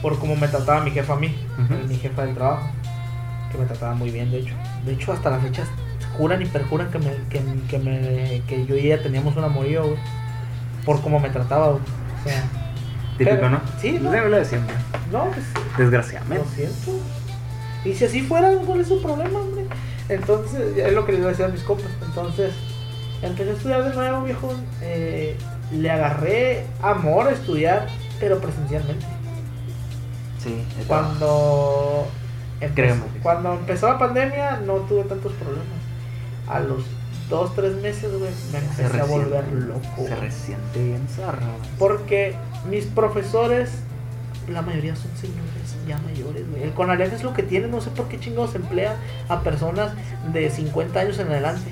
por 0.00 0.18
cómo 0.18 0.34
me 0.36 0.48
trataba 0.48 0.80
mi 0.82 0.90
jefa 0.90 1.12
a 1.14 1.16
mí, 1.16 1.34
mi 1.88 1.96
jefa 1.96 2.24
del 2.24 2.34
trabajo, 2.34 2.68
que 3.52 3.58
me 3.58 3.66
trataba 3.66 3.94
muy 3.94 4.10
bien 4.10 4.30
de 4.30 4.38
hecho. 4.40 4.54
De 4.84 4.92
hecho 4.94 5.12
hasta 5.12 5.30
las 5.30 5.42
fechas 5.42 5.68
juran 6.18 6.42
y 6.42 6.46
perjuran 6.46 6.90
que, 6.90 6.98
me, 6.98 7.10
que, 7.30 7.42
que, 7.68 7.78
me, 7.78 8.42
que 8.46 8.66
yo 8.66 8.76
y 8.76 8.86
ella 8.86 9.02
teníamos 9.02 9.36
un 9.36 9.44
amorío, 9.44 9.82
güey, 9.84 9.98
por 10.84 11.00
cómo 11.00 11.18
me 11.20 11.30
trataba, 11.30 11.68
güey. 11.68 11.82
O 12.20 12.28
sea, 12.28 12.42
Típico, 13.18 13.36
pero- 13.36 13.50
¿no? 13.50 13.60
sí, 13.80 13.98
¿no? 14.00 14.12
Es 14.14 14.24
lo 14.30 14.36
de 14.36 14.44
siempre. 14.44 14.74
no, 15.10 15.24
pues 15.26 15.44
Desgraciadamente. 15.78 16.44
lo 16.44 16.50
siento. 16.54 16.92
Y 17.84 17.94
si 17.94 18.04
así 18.04 18.22
fuera, 18.22 18.50
¿cuál 18.66 18.80
es 18.80 18.88
su 18.88 19.02
problema, 19.02 19.38
hombre? 19.40 19.64
Entonces, 20.08 20.76
es 20.78 20.92
lo 20.92 21.04
que 21.04 21.12
les 21.12 21.20
iba 21.20 21.28
a 21.28 21.32
decir 21.32 21.44
a 21.46 21.48
mis 21.48 21.62
compas. 21.62 21.86
Entonces, 22.06 22.52
empecé 23.22 23.50
a 23.50 23.52
estudiar 23.54 23.84
de 23.84 23.94
nuevo, 23.94 24.22
viejo. 24.22 24.54
eh, 24.82 25.36
le 25.72 25.90
agarré 25.90 26.66
amor 26.82 27.28
a 27.28 27.32
estudiar, 27.32 27.86
pero 28.20 28.38
presencialmente. 28.40 29.06
Sí, 30.38 30.62
Cuando, 30.86 32.06
sí. 32.60 32.66
cuando 33.22 33.54
empezó 33.54 33.88
la 33.88 33.98
pandemia 33.98 34.58
no 34.66 34.74
tuve 34.80 35.04
tantos 35.04 35.32
problemas. 35.32 35.66
A 36.48 36.60
los 36.60 36.82
dos, 37.28 37.54
tres 37.54 37.74
meses, 37.80 38.10
güey, 38.18 38.30
me 38.52 38.58
empecé 38.58 39.00
a 39.00 39.04
volver 39.04 39.44
loco. 39.52 39.80
Se 40.06 40.16
resiente 40.16 40.84
bien 40.84 41.06
zarra. 41.08 41.46
Porque 41.78 42.34
mis 42.68 42.84
profesores, 42.86 43.70
la 44.48 44.60
mayoría 44.62 44.94
son 44.96 45.10
señores 45.16 45.76
ya 45.86 45.98
mayores, 45.98 46.48
güey. 46.50 46.62
El 46.64 46.72
Conalep 46.72 47.12
es 47.12 47.22
lo 47.22 47.32
que 47.32 47.42
tiene, 47.42 47.68
no 47.68 47.80
sé 47.80 47.90
por 47.90 48.08
qué 48.08 48.18
chingados 48.20 48.54
emplea 48.54 48.96
a 49.28 49.40
personas 49.40 49.92
de 50.32 50.50
50 50.50 51.00
años 51.00 51.18
en 51.18 51.28
adelante. 51.28 51.70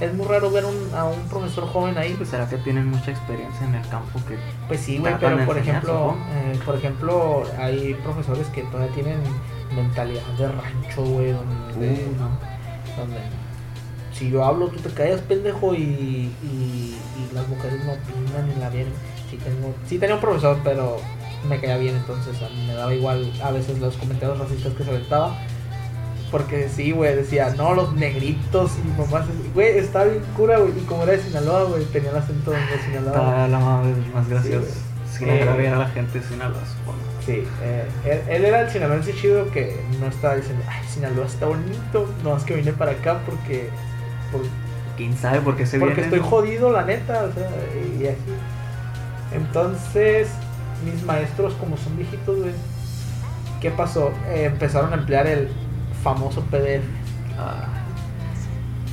Es 0.00 0.14
muy 0.14 0.26
raro 0.26 0.50
ver 0.52 0.64
un- 0.64 0.94
a 0.94 1.04
un 1.06 1.18
profesor 1.28 1.66
joven 1.66 1.98
ahí. 1.98 2.14
Pues 2.16 2.28
será 2.28 2.48
que 2.48 2.56
tienen 2.58 2.86
mucha 2.88 3.10
experiencia 3.10 3.66
en 3.66 3.74
el 3.74 3.88
campo 3.88 4.20
que 4.28 4.36
Pues 4.68 4.80
sí, 4.80 4.98
güey, 4.98 5.14
pero 5.18 5.44
por 5.44 5.58
ejemplo, 5.58 6.14
eh, 6.34 6.58
por 6.64 6.76
ejemplo, 6.76 7.42
hay 7.58 7.94
profesores 8.04 8.46
que 8.48 8.62
todavía 8.64 8.94
tienen 8.94 9.18
mentalidad 9.74 10.22
de 10.38 10.46
rancho, 10.48 11.02
güey, 11.02 11.32
donde, 11.32 12.06
Uh, 12.06 12.16
no. 12.16 12.96
donde 12.96 13.16
si 14.18 14.30
yo 14.30 14.44
hablo 14.44 14.68
tú 14.68 14.80
te 14.80 14.90
callas, 14.90 15.20
pendejo, 15.22 15.74
y, 15.74 15.78
y, 16.42 16.98
y 17.16 17.34
las 17.34 17.46
mujeres 17.48 17.84
no 17.84 17.92
opinan 17.92 18.48
ni 18.48 18.60
la 18.60 18.68
vieron. 18.70 18.92
Sí, 19.30 19.36
tengo, 19.36 19.74
sí 19.86 19.98
tenía 19.98 20.16
un 20.16 20.20
profesor, 20.20 20.58
pero 20.64 20.96
me 21.48 21.60
caía 21.60 21.76
bien, 21.78 21.94
entonces 21.96 22.42
a 22.42 22.48
mí 22.48 22.64
me 22.66 22.74
daba 22.74 22.94
igual 22.94 23.32
a 23.42 23.50
veces 23.50 23.78
los 23.78 23.96
comentarios 23.96 24.38
racistas 24.38 24.72
que 24.74 24.84
se 24.84 24.90
aventaba. 24.90 25.38
Porque 26.30 26.68
sí, 26.68 26.92
güey, 26.92 27.16
decía, 27.16 27.54
no, 27.56 27.72
los 27.72 27.94
negritos 27.94 28.72
y 28.84 29.00
mamás, 29.00 29.24
güey, 29.54 29.78
está 29.78 30.04
bien 30.04 30.22
cura, 30.36 30.58
güey, 30.58 30.72
y 30.76 30.82
como 30.82 31.04
era 31.04 31.12
de 31.12 31.22
Sinaloa, 31.22 31.64
güey, 31.64 31.84
tenía 31.86 32.10
el 32.10 32.16
acento 32.16 32.50
de 32.50 32.58
Sinaloa. 32.84 33.12
Está 33.12 33.48
la 33.48 33.58
madre 33.58 33.94
más 34.14 34.28
graciosa. 34.28 34.74
Sí, 35.10 35.24
le 35.24 35.56
bien 35.56 35.72
a 35.72 35.78
la 35.78 35.88
gente 35.88 36.20
sin 36.20 36.32
Sinaloa, 36.32 36.60
supongo. 36.66 36.98
Sí, 37.24 37.44
eh, 37.62 37.88
él, 38.04 38.22
él 38.28 38.44
era 38.44 38.60
el 38.60 38.70
sinaloense 38.70 39.14
chido 39.14 39.50
que 39.50 39.80
no 40.00 40.06
estaba 40.06 40.36
diciendo, 40.36 40.62
ay, 40.68 40.86
Sinaloa 40.86 41.26
está 41.26 41.46
bonito, 41.46 42.06
no 42.22 42.36
es 42.36 42.44
que 42.44 42.54
vine 42.54 42.72
para 42.72 42.92
acá 42.92 43.20
porque, 43.24 43.70
¿Quién 44.96 45.16
sabe 45.16 45.40
por 45.40 45.56
qué 45.56 45.64
se 45.66 45.78
porque 45.78 46.00
estoy 46.00 46.18
jodido, 46.20 46.72
la 46.72 46.84
neta, 46.84 47.24
o 47.24 47.32
sea, 47.32 47.48
y 48.00 48.06
así. 48.06 48.16
Entonces, 49.32 50.28
mis 50.84 51.02
maestros, 51.04 51.54
como 51.54 51.76
son 51.76 51.96
viejitos, 51.96 52.36
güey, 52.38 52.52
¿qué 53.60 53.70
pasó? 53.70 54.10
Eh, 54.28 54.44
empezaron 54.46 54.92
a 54.92 54.96
emplear 54.96 55.26
el 55.26 55.48
famoso 56.02 56.40
PDF. 56.42 56.84
Ah, 57.38 57.66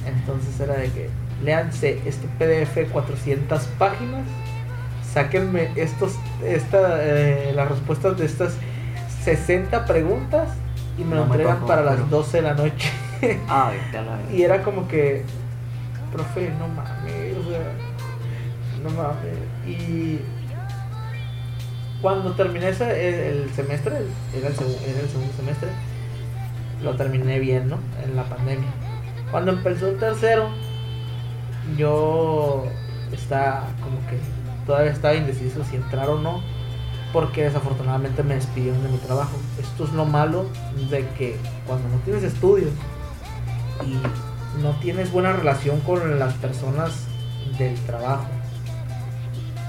Entonces 0.06 0.60
era 0.60 0.76
de 0.76 0.90
que, 0.92 1.10
léanse 1.44 2.00
este 2.06 2.28
PDF 2.38 2.92
400 2.92 3.64
páginas, 3.80 4.22
sáquenme 5.14 5.72
estos, 5.76 6.14
esta, 6.44 7.04
eh, 7.04 7.52
las 7.56 7.70
respuestas 7.70 8.18
de 8.18 8.26
estas 8.26 8.54
60 9.24 9.86
preguntas 9.86 10.50
y 10.98 11.04
me 11.04 11.16
No 11.16 11.26
lo 11.26 11.34
entregan 11.34 11.66
para 11.66 11.82
las 11.82 11.96
pero- 11.96 12.08
12 12.08 12.38
de 12.38 12.44
la 12.44 12.54
noche. 12.54 12.92
ay, 13.48 13.80
la 13.94 14.34
y 14.34 14.44
era 14.44 14.64
como 14.64 14.88
que, 14.88 15.24
profe, 16.12 16.52
no 16.60 16.68
mames, 16.68 17.38
o 17.38 17.50
sea, 17.50 17.74
no 18.84 18.90
mames. 18.90 19.38
Y 19.68 20.20
cuando 22.02 22.34
terminé 22.34 22.70
ese, 22.70 22.86
el, 23.10 23.44
el 23.44 23.50
semestre, 23.52 23.96
era 24.36 24.48
el, 24.48 24.54
era 24.54 25.00
el 25.00 25.10
segundo 25.10 25.34
semestre, 25.36 25.70
lo 26.84 26.96
terminé 26.96 27.40
bien, 27.40 27.70
¿no? 27.70 27.78
En 28.04 28.16
la 28.16 28.24
pandemia. 28.24 28.70
Cuando 29.32 29.52
empezó 29.52 29.88
el 29.88 29.98
tercero, 29.98 30.50
yo 31.78 32.66
estaba 33.12 33.68
como 33.82 33.98
que 34.08 34.18
todavía 34.66 34.92
estaba 34.92 35.16
indeciso 35.16 35.64
si 35.64 35.78
entrar 35.78 36.10
o 36.10 36.20
no, 36.20 36.42
porque 37.14 37.44
desafortunadamente 37.44 38.24
me 38.24 38.36
despidieron 38.36 38.84
de 38.84 38.90
mi 38.90 38.98
trabajo. 38.98 39.38
Esto 39.60 39.86
es 39.86 39.94
lo 39.94 40.06
malo 40.06 40.46
de 40.90 41.08
que 41.18 41.38
cuando 41.66 41.88
no 41.90 41.98
tienes 42.04 42.24
estudios 42.24 42.72
y 43.84 44.62
no 44.62 44.72
tienes 44.80 45.12
buena 45.12 45.34
relación 45.34 45.80
con 45.82 46.20
las 46.20 46.34
personas 46.36 46.92
del 47.58 47.76
trabajo, 47.82 48.28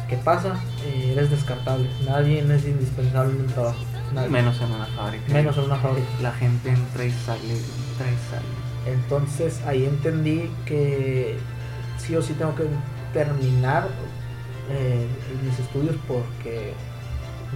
¿qué 0.09 0.16
pasa? 0.16 0.57
Eh, 0.85 1.12
eres 1.12 1.31
descartable. 1.31 1.89
Nadie 2.07 2.41
es 2.41 2.65
indispensable 2.65 3.35
en 3.35 3.41
un 3.43 3.47
trabajo. 3.47 3.78
Nadie. 4.15 4.28
Menos 4.28 4.61
en 4.61 4.73
una 4.73 4.87
fábrica. 4.87 5.33
Menos 5.33 5.57
en 5.59 5.65
una 5.65 5.77
fábrica. 5.77 6.07
La 6.23 6.33
gente 6.33 6.70
entra 6.70 7.05
y 7.05 7.11
sale, 7.11 7.51
entra 7.51 8.07
y 8.07 8.31
sale. 8.31 8.95
Entonces 8.95 9.61
ahí 9.66 9.85
entendí 9.85 10.51
que 10.65 11.37
sí 11.99 12.15
o 12.15 12.23
sí 12.23 12.35
tengo 12.35 12.55
que 12.55 12.66
terminar 13.12 13.89
eh, 14.70 15.07
mis 15.45 15.59
estudios 15.59 15.97
porque 16.07 16.73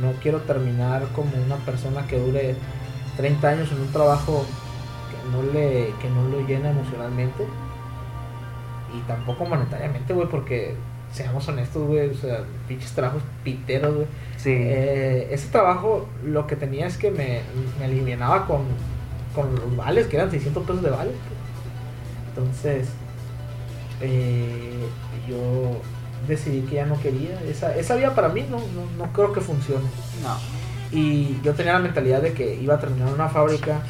no 0.01 0.13
quiero 0.23 0.41
terminar 0.41 1.05
como 1.15 1.31
una 1.45 1.57
persona 1.57 2.07
que 2.07 2.19
dure 2.19 2.57
30 3.17 3.49
años 3.49 3.73
en 3.73 3.81
un 3.81 3.93
trabajo 3.93 4.47
no 5.33 5.43
le, 5.43 5.93
que 6.01 6.09
no 6.11 6.29
lo 6.29 6.47
llena 6.47 6.71
emocionalmente 6.71 7.45
y 8.97 9.01
tampoco 9.07 9.45
monetariamente, 9.45 10.13
güey, 10.13 10.29
porque 10.29 10.75
seamos 11.13 11.47
honestos, 11.49 11.87
güey, 11.87 12.11
o 12.11 12.15
sea, 12.15 12.45
pinches 12.69 12.93
trabajos 12.93 13.23
piteros, 13.45 13.95
güey. 13.95 14.07
Sí. 14.37 14.53
Eh, 14.53 15.29
ese 15.31 15.49
trabajo 15.49 16.09
lo 16.25 16.47
que 16.47 16.57
tenía 16.57 16.87
es 16.87 16.97
que 16.97 17.11
me, 17.11 17.41
me 17.79 17.85
alivianaba 17.85 18.47
con, 18.47 18.63
con 19.35 19.55
los 19.55 19.77
vales, 19.77 20.07
que 20.07 20.17
eran 20.17 20.31
600 20.31 20.65
pesos 20.65 20.83
de 20.83 20.91
vales. 20.91 21.15
Entonces, 22.29 22.89
eh, 24.01 24.87
yo 25.29 25.81
decidí 26.27 26.63
que 26.63 26.77
ya 26.77 26.87
no 26.87 27.01
quería. 27.01 27.41
Esa, 27.43 27.77
esa 27.77 27.97
vía 27.97 28.15
para 28.15 28.29
mí 28.29 28.45
no, 28.49 28.59
no, 28.59 28.87
no 28.99 29.13
creo 29.13 29.33
que 29.33 29.41
funcione. 29.41 29.85
no. 30.23 30.61
Y 30.93 31.41
yo 31.43 31.55
tenía 31.55 31.75
la 31.75 31.79
mentalidad 31.79 32.21
de 32.21 32.33
que 32.33 32.57
iba 32.57 32.75
a 32.75 32.81
terminar 32.81 33.13
una 33.13 33.29
fábrica, 33.29 33.81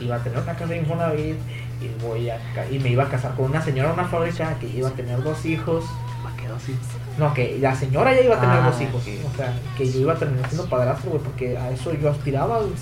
iba 0.00 0.16
a 0.16 0.18
tener 0.18 0.38
una 0.38 0.52
casa 0.52 0.66
de 0.66 0.78
Infonavit 0.78 1.36
y, 1.80 2.02
voy 2.04 2.30
a, 2.30 2.38
y 2.70 2.78
me 2.78 2.90
iba 2.90 3.04
a 3.04 3.08
casar 3.08 3.34
con 3.34 3.46
una 3.46 3.62
señora 3.62 3.88
en 3.90 3.94
una 3.98 4.08
fábrica 4.08 4.54
que 4.58 4.66
iba 4.68 4.88
a 4.88 4.92
tener 4.92 5.22
dos 5.22 5.44
hijos. 5.44 5.84
Me 6.24 6.42
quedo 6.42 6.56
así. 6.56 6.74
No, 7.18 7.32
que 7.34 7.58
la 7.60 7.74
señora 7.74 8.14
ya 8.14 8.20
iba 8.22 8.36
a 8.36 8.40
tener 8.40 8.56
Ah, 8.56 8.70
dos 8.70 8.80
hijos. 8.80 9.02
O 9.32 9.36
sea, 9.36 9.54
que 9.76 9.90
yo 9.90 10.00
iba 10.00 10.12
a 10.12 10.16
terminar 10.16 10.48
siendo 10.48 10.68
padrastro, 10.68 11.10
güey, 11.12 11.22
porque 11.22 11.56
a 11.56 11.70
eso 11.70 11.92
yo 11.94 12.10
aspiraba, 12.10 12.58
güey. 12.58 12.72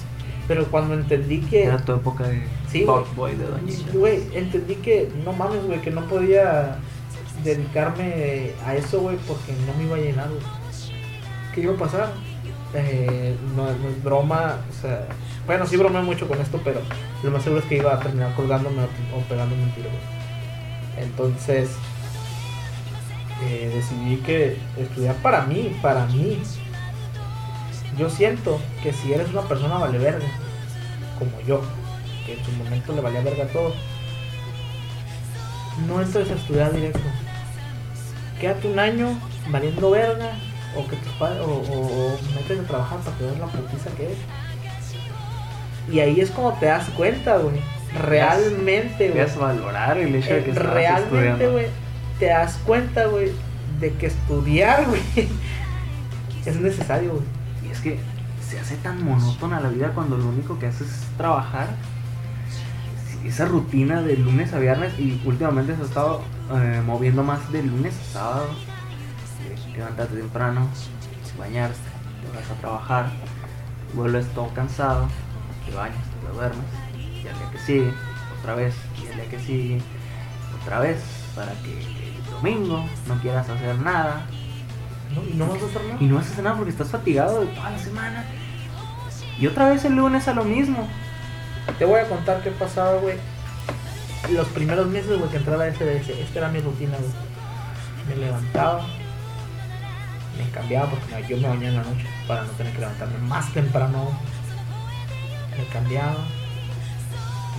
Pero 0.46 0.66
cuando 0.66 0.94
entendí 0.94 1.40
que. 1.40 1.64
Era 1.64 1.78
tu 1.78 1.92
época 1.94 2.24
de 2.24 2.42
Sí. 2.70 2.84
Boy 2.84 3.34
de 3.36 3.44
Doña. 3.46 3.72
Güey, 3.92 4.22
entendí 4.34 4.74
que 4.76 5.10
no 5.24 5.32
mames, 5.32 5.64
güey, 5.64 5.80
que 5.80 5.90
no 5.90 6.02
podía 6.06 6.76
dedicarme 7.44 8.50
a 8.66 8.74
eso, 8.74 9.00
güey, 9.00 9.16
porque 9.28 9.52
no 9.66 9.74
me 9.78 9.84
iba 9.84 9.96
a 9.96 10.00
llenar, 10.00 10.28
güey. 10.28 10.40
¿Qué 11.54 11.60
iba 11.62 11.74
a 11.74 11.76
pasar? 11.76 12.12
Eh, 12.74 13.36
no, 13.56 13.64
no 13.66 13.88
es 13.88 14.02
broma, 14.02 14.56
o 14.68 14.80
sea, 14.82 15.06
bueno, 15.46 15.66
sí 15.66 15.76
bromé 15.76 16.00
mucho 16.00 16.26
con 16.26 16.40
esto, 16.40 16.60
pero 16.64 16.80
lo 17.22 17.30
más 17.30 17.42
seguro 17.42 17.60
es 17.60 17.68
que 17.68 17.76
iba 17.76 17.94
a 17.94 18.00
terminar 18.00 18.34
colgándome 18.34 18.82
o, 18.82 19.20
pegándome 19.28 19.62
un 19.62 19.70
tiro. 19.72 19.90
Entonces, 20.96 21.70
eh, 23.42 23.70
decidí 23.74 24.16
que 24.18 24.56
estudiar 24.78 25.16
para 25.16 25.42
mí, 25.42 25.76
para 25.82 26.06
mí. 26.06 26.40
Yo 27.98 28.10
siento 28.10 28.60
que 28.82 28.92
si 28.92 29.12
eres 29.12 29.30
una 29.30 29.42
persona 29.42 29.76
vale 29.76 29.98
verga, 29.98 30.26
como 31.18 31.40
yo, 31.46 31.62
que 32.26 32.34
en 32.34 32.44
su 32.44 32.52
momento 32.52 32.92
le 32.92 33.00
valía 33.00 33.20
verga 33.20 33.44
todo, 33.46 33.72
no 35.86 36.00
entres 36.00 36.30
a 36.30 36.34
estudiar 36.34 36.72
directo. 36.72 37.00
Quédate 38.40 38.68
un 38.68 38.78
año 38.78 39.18
valiendo 39.50 39.90
verga, 39.90 40.32
o 40.76 40.88
que 40.88 40.96
tus 40.96 41.12
padres, 41.12 41.40
o, 41.42 41.50
o, 41.50 42.12
o 42.12 42.14
a 42.14 42.66
trabajar 42.66 42.98
para 42.98 43.16
que 43.16 43.24
veas 43.24 43.38
la 43.38 43.46
putiza 43.46 43.90
que 43.90 44.12
es. 44.12 44.18
Y 45.90 46.00
ahí 46.00 46.20
es 46.20 46.30
cuando 46.30 46.54
te 46.58 46.66
das 46.66 46.88
cuenta, 46.90 47.36
güey. 47.38 47.60
Realmente, 48.00 49.10
güey. 49.10 49.26
Valorar 49.38 49.98
el 49.98 50.14
hecho 50.14 50.34
de 50.34 50.44
que 50.44 50.50
Eh, 50.50 50.54
estabas 50.54 51.10
realmente, 51.10 51.48
güey, 51.48 51.66
te 52.18 52.26
das 52.26 52.58
cuenta, 52.64 53.06
güey, 53.06 53.30
de 53.80 53.92
que 53.92 54.06
estudiar, 54.06 54.86
güey, 54.88 55.02
es 56.44 56.56
necesario, 56.56 57.12
güey. 57.12 57.24
Y 57.68 57.70
es 57.72 57.80
que 57.80 57.98
se 58.48 58.58
hace 58.58 58.76
tan 58.76 59.04
monótona 59.04 59.60
la 59.60 59.68
vida 59.68 59.92
cuando 59.94 60.16
lo 60.16 60.28
único 60.28 60.58
que 60.58 60.66
haces 60.66 60.88
es 60.88 61.16
trabajar. 61.16 61.68
Esa 63.24 63.46
rutina 63.46 64.02
de 64.02 64.16
lunes 64.18 64.52
a 64.52 64.58
viernes 64.58 64.98
y 64.98 65.20
últimamente 65.24 65.74
se 65.76 65.82
ha 65.82 65.84
estado 65.86 66.20
eh, 66.56 66.82
moviendo 66.84 67.22
más 67.22 67.50
de 67.52 67.62
lunes 67.62 67.94
a 67.94 68.12
sábado. 68.12 68.46
Eh, 69.48 69.76
Levantarte 69.78 70.16
temprano, 70.16 70.68
bañarte, 71.38 71.78
te 72.20 72.36
vas 72.38 72.50
a 72.50 72.54
trabajar, 72.60 73.06
vuelves 73.94 74.26
todo 74.34 74.48
cansado, 74.54 75.08
te 75.66 75.74
bañas, 75.76 75.98
te 76.20 76.32
duermes, 76.32 76.66
y 76.96 77.28
al 77.28 77.38
día 77.38 77.50
que 77.52 77.58
sigue, 77.58 77.92
otra 78.40 78.54
vez, 78.54 78.74
y 79.02 79.06
al 79.08 79.16
día 79.16 79.28
que 79.30 79.38
sigue, 79.38 79.80
otra 80.60 80.80
vez, 80.80 80.98
para 81.34 81.52
que 81.62 81.72
el 81.72 82.30
domingo 82.30 82.84
no 83.08 83.20
quieras 83.20 83.48
hacer 83.48 83.78
nada, 83.78 84.26
¿No? 85.14 85.22
Y 85.22 85.34
no 85.34 85.46
vas 85.46 85.62
a 85.62 85.66
hacer 85.66 85.84
nada. 85.84 85.96
y 86.00 86.06
no 86.06 86.18
haces 86.18 86.38
nada 86.38 86.56
porque 86.56 86.70
estás 86.70 86.88
fatigado 86.88 87.42
de 87.42 87.46
toda 87.48 87.70
la 87.70 87.78
semana. 87.78 88.24
Y 89.38 89.46
otra 89.46 89.68
vez 89.68 89.84
el 89.84 89.94
lunes 89.94 90.26
a 90.28 90.34
lo 90.34 90.44
mismo. 90.44 90.88
Te 91.78 91.84
voy 91.84 92.00
a 92.00 92.08
contar 92.08 92.42
qué 92.42 92.50
pasaba, 92.50 92.98
güey. 93.00 93.16
Los 94.30 94.48
primeros 94.48 94.86
meses, 94.88 95.18
güey, 95.18 95.30
que 95.30 95.36
entraba 95.36 95.64
a 95.64 95.68
SDS, 95.68 96.08
esta 96.08 96.38
era 96.38 96.48
mi 96.48 96.60
rutina, 96.60 96.96
güey. 96.96 97.10
Me 98.08 98.16
levantaba, 98.26 98.86
me 100.38 100.50
cambiaba 100.50 100.90
porque 100.90 101.26
yo 101.28 101.36
me 101.38 101.48
bañaba 101.48 101.68
en 101.68 101.76
la 101.76 101.82
noche 101.82 102.06
para 102.28 102.42
no 102.42 102.50
tener 102.52 102.72
que 102.72 102.80
levantarme 102.80 103.18
más 103.18 103.52
temprano. 103.52 104.10
Me 105.58 105.64
cambiaba, 105.72 106.16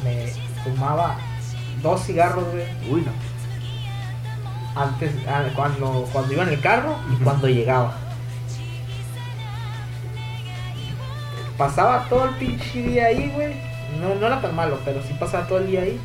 me 0.04 0.28
fumaba 0.64 1.18
dos 1.82 2.02
cigarros, 2.06 2.44
güey, 2.52 2.66
Uy, 2.92 3.02
no. 3.06 4.82
antes, 4.82 5.12
ah, 5.28 5.44
cuando, 5.56 6.08
cuando 6.12 6.34
iba 6.34 6.44
en 6.44 6.50
el 6.50 6.62
carro 6.62 6.98
y 7.12 7.24
cuando 7.24 7.48
llegaba. 7.48 7.96
Pasaba 11.58 12.06
todo 12.10 12.26
el 12.26 12.36
pinche 12.36 12.82
día 12.82 13.06
ahí, 13.06 13.32
güey. 13.34 13.54
No, 14.02 14.14
no 14.16 14.28
era 14.28 14.42
tan 14.42 14.54
malo, 14.56 14.78
pero 14.84 15.02
sí 15.04 15.16
pasaba 15.18 15.48
todo 15.48 15.60
el 15.60 15.68
día 15.68 15.82
ahí. 15.84 16.00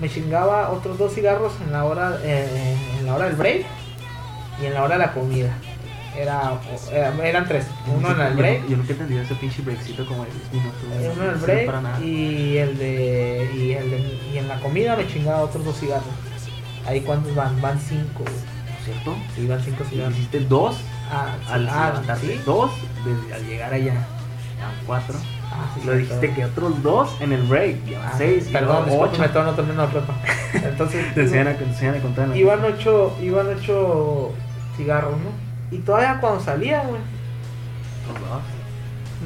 Me 0.00 0.08
chingaba 0.08 0.70
otros 0.70 0.98
dos 0.98 1.14
cigarros 1.14 1.52
en 1.64 1.72
la 1.72 1.84
hora, 1.84 2.18
eh, 2.22 2.76
en 2.98 3.06
la 3.06 3.14
hora 3.14 3.26
del 3.26 3.36
break 3.36 3.64
y 4.60 4.66
en 4.66 4.74
la 4.74 4.82
hora 4.82 4.96
de 4.98 5.06
la 5.06 5.12
comida. 5.12 5.50
Era, 6.18 6.52
era- 6.92 7.28
eran 7.28 7.46
tres. 7.46 7.66
Uno 7.86 8.10
en 8.10 8.20
el 8.20 8.30
Yo- 8.32 8.36
break, 8.38 8.68
Yo 8.68 8.76
nunca 8.76 8.88
he 8.88 8.92
entendido 8.92 9.22
ese 9.22 9.34
pinche 9.36 9.62
breakcito 9.62 10.04
como 10.06 10.24
de 10.24 10.30
10 10.32 10.52
minutos. 10.52 10.80
güey. 10.88 11.08
uno 11.10 11.24
en 11.24 11.30
el 11.30 11.36
break 11.36 11.66
para 11.66 11.80
nada. 11.80 12.00
y 12.04 12.56
el 12.58 12.78
de 12.78 13.50
y 13.54 13.72
el 13.72 13.90
de 13.90 14.18
y 14.34 14.38
en 14.38 14.48
la 14.48 14.58
comida 14.60 14.96
me 14.96 15.06
chingaba 15.06 15.42
otros 15.42 15.64
dos 15.64 15.78
cigarros. 15.78 16.04
Ahí 16.86 17.00
cuántos 17.02 17.34
van, 17.34 17.60
van 17.60 17.78
cinco. 17.80 18.24
¿Cierto? 18.84 19.16
Sí, 19.36 19.46
van 19.46 19.60
cinco 19.62 19.84
cigarros. 19.84 20.14
Hiciste 20.14 20.40
dos 20.40 20.76
Ah, 21.12 21.34
al 21.50 21.68
ah, 21.68 22.02
¿sí? 22.20 22.40
dos 22.44 22.70
desde- 23.04 23.34
al 23.34 23.46
llegar 23.46 23.72
allá. 23.72 23.94
Ya 23.94 24.72
cuatro. 24.86 25.14
Ah, 25.50 25.70
sí, 25.74 25.86
Lo 25.86 25.92
sí, 25.92 25.98
dijiste 26.00 26.26
todo. 26.28 26.36
que 26.36 26.44
otros 26.44 26.82
dos 26.82 27.10
en 27.20 27.32
el 27.32 27.42
break. 27.42 27.76
Ah, 27.96 28.12
seis. 28.18 28.46
y 28.48 28.52
Perdón, 28.52 28.86
luego 28.86 28.90
discúlpeme, 29.06 29.24
ocho. 29.24 29.32
todavía 29.32 29.50
no 29.52 29.56
termino 29.56 29.82
la 29.84 29.90
prepa. 29.90 30.14
Entonces, 30.68 31.14
Te 31.14 31.20
enseñan 31.22 31.48
a, 31.48 32.00
contar 32.00 32.36
iban 32.36 32.64
ocho, 32.64 33.16
iban 33.22 33.46
ocho 33.48 34.32
cigarros, 34.76 35.12
¿no? 35.18 35.47
Y 35.70 35.78
todavía 35.78 36.18
cuando 36.20 36.40
salía, 36.40 36.82
güey, 36.82 37.00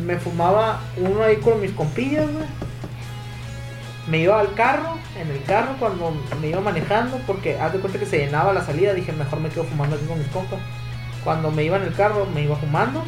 me 0.04 0.16
fumaba 0.18 0.80
uno 0.96 1.22
ahí 1.22 1.36
con 1.36 1.60
mis 1.60 1.72
compillas, 1.72 2.30
güey. 2.30 2.46
Me 4.08 4.18
iba 4.18 4.40
al 4.40 4.52
carro, 4.54 4.98
en 5.16 5.30
el 5.30 5.42
carro 5.44 5.76
cuando 5.78 6.12
me 6.40 6.48
iba 6.48 6.60
manejando, 6.60 7.18
porque 7.26 7.60
haz 7.60 7.72
de 7.72 7.78
cuenta 7.78 8.00
que 8.00 8.06
se 8.06 8.18
llenaba 8.18 8.52
la 8.52 8.64
salida, 8.64 8.94
dije 8.94 9.12
mejor 9.12 9.38
me 9.38 9.48
quedo 9.48 9.64
fumando 9.64 9.94
aquí 9.94 10.06
con 10.06 10.18
mis 10.18 10.28
compas. 10.28 10.58
Cuando 11.22 11.52
me 11.52 11.62
iba 11.62 11.76
en 11.76 11.84
el 11.84 11.94
carro, 11.94 12.26
me 12.34 12.42
iba 12.42 12.56
fumando, 12.56 13.04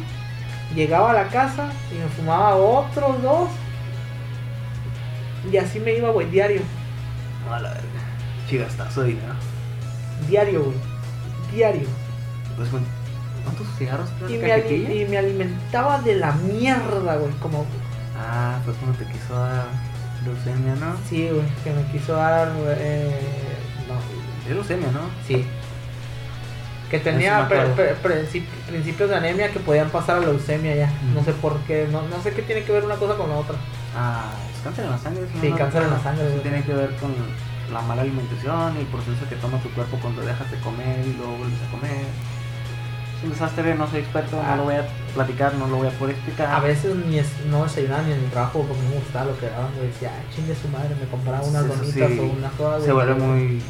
llegaba 0.73 1.11
a 1.11 1.13
la 1.13 1.27
casa 1.27 1.69
y 1.91 1.95
me 1.95 2.07
fumaba 2.07 2.55
otros 2.55 3.21
dos. 3.21 3.49
Y 5.51 5.57
así 5.57 5.79
me 5.79 5.97
iba, 5.97 6.09
güey, 6.11 6.29
diario, 6.29 6.61
A 7.51 7.59
la 7.59 7.69
verga. 7.69 7.83
Chigastazo 8.47 9.01
de 9.01 9.09
dinero. 9.09 9.33
diario, 10.29 10.63
güey, 10.63 10.77
diario. 11.53 11.87
Pues, 12.55 12.69
¿cuántos 13.45 13.67
cigarros 13.77 14.09
Y 14.27 14.37
me, 14.37 14.93
y 14.95 15.05
me 15.09 15.17
alimentaba 15.17 16.01
de 16.01 16.15
la 16.15 16.33
mierda, 16.33 17.15
güey, 17.15 17.31
como 17.41 17.65
Ah, 18.17 18.59
pues 18.65 18.75
cuando 18.77 18.97
te 18.97 19.05
quiso 19.11 19.33
dar 19.39 19.65
leucemia, 20.25 20.75
¿no? 20.75 20.95
Sí, 21.09 21.29
güey, 21.29 21.45
que 21.63 21.71
me 21.71 21.83
quiso 21.91 22.13
dar. 22.15 22.51
Eh, 22.77 23.19
no, 23.87 23.95
Es 24.49 24.53
leucemia, 24.55 24.87
¿no? 24.91 25.01
sí. 25.27 25.45
Que 26.89 26.99
tenía 26.99 27.41
me 27.41 27.45
pre- 27.47 27.59
acuerdo. 27.61 27.75
pre- 27.75 27.95
princip- 28.21 28.45
principios 28.67 29.09
de 29.09 29.15
anemia 29.15 29.51
que 29.51 29.59
podían 29.59 29.89
pasar 29.89 30.17
a 30.17 30.19
leucemia 30.19 30.75
ya. 30.75 30.87
Mm. 30.87 31.15
No 31.15 31.23
sé 31.23 31.33
por 31.33 31.57
qué, 31.61 31.87
no, 31.91 32.03
no 32.03 32.21
sé 32.21 32.31
qué 32.31 32.43
tiene 32.43 32.63
que 32.63 32.71
ver 32.71 32.85
una 32.85 32.95
cosa 32.95 33.15
con 33.15 33.27
la 33.29 33.35
otra. 33.37 33.55
Ah, 33.97 34.31
es 34.55 34.61
cáncer 34.63 34.85
en 34.85 34.91
la 34.91 34.97
sangre. 34.97 35.21
no 35.33 35.41
Sí, 35.41 35.49
me 35.49 35.57
cáncer 35.57 35.81
en 35.83 35.89
la 35.89 35.99
sangre, 36.03 36.29
Sí, 36.33 36.39
tiene 36.43 36.63
que 36.63 36.73
ver 36.73 36.95
con 36.97 37.13
la 37.73 37.81
mala 37.81 38.03
alimentación 38.03 38.75
y 38.77 38.81
el 38.81 38.85
proceso 38.85 39.27
que 39.27 39.35
toma 39.35 39.57
tu 39.59 39.69
cuerpo 39.71 39.97
cuando 39.99 40.21
dejas 40.21 40.49
de 40.51 40.57
comer 40.59 40.99
y 41.05 41.13
luego 41.17 41.35
vuelves 41.37 41.59
a 41.67 41.71
comer. 41.71 42.05
Es 43.17 43.23
un 43.23 43.29
desastre, 43.31 43.75
no 43.75 43.87
soy 43.87 43.99
experto, 44.01 44.39
Ah. 44.43 44.51
no 44.51 44.55
lo 44.57 44.63
voy 44.63 44.75
a 44.75 44.85
platicar, 45.13 45.53
no 45.55 45.67
lo 45.67 45.77
voy 45.77 45.87
a 45.87 45.91
poder 45.91 46.15
explicar. 46.15 46.53
A 46.53 46.59
veces 46.59 46.95
ni 47.07 47.17
es- 47.19 47.45
no 47.49 47.63
desayunaba 47.63 48.03
ni 48.03 48.11
en 48.13 48.19
el 48.19 48.29
trabajo 48.29 48.65
porque 48.67 48.83
me 48.83 48.95
gustaba 48.95 49.25
lo 49.25 49.39
que 49.39 49.47
daban, 49.49 49.73
güey. 49.75 49.87
Decía, 49.87 50.11
"Ay, 50.17 50.25
chingue 50.35 50.53
su 50.55 50.67
madre, 50.67 50.95
me 50.99 51.07
compraba 51.07 51.41
unas 51.43 51.67
donitas 51.67 52.11
sí, 52.11 52.19
o 52.19 52.23
unas 52.37 52.51
cosas. 52.53 52.83
se 52.83 52.91
vuelve 52.91 53.15
muy 53.15 53.61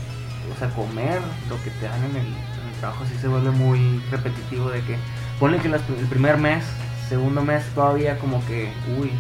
o 0.56 0.60
sea 0.60 0.70
comer 0.70 1.20
lo 1.50 1.56
que 1.64 1.72
te 1.72 1.86
dan 1.88 2.04
en 2.04 2.12
el, 2.18 2.28
en 2.28 2.68
el 2.72 2.80
trabajo 2.80 3.04
sí 3.12 3.18
se 3.20 3.28
vuelve 3.28 3.50
muy 3.50 4.00
repetitivo 4.12 4.70
de 4.70 4.80
que 4.82 4.96
ponle 5.40 5.58
que 5.58 5.70
las- 5.70 5.82
el 5.90 6.06
primer 6.06 6.38
mes 6.38 6.64
segundo 7.10 7.42
mes 7.42 7.64
todavía 7.74 8.20
como 8.20 8.46
que 8.46 8.72
uy 9.00 9.12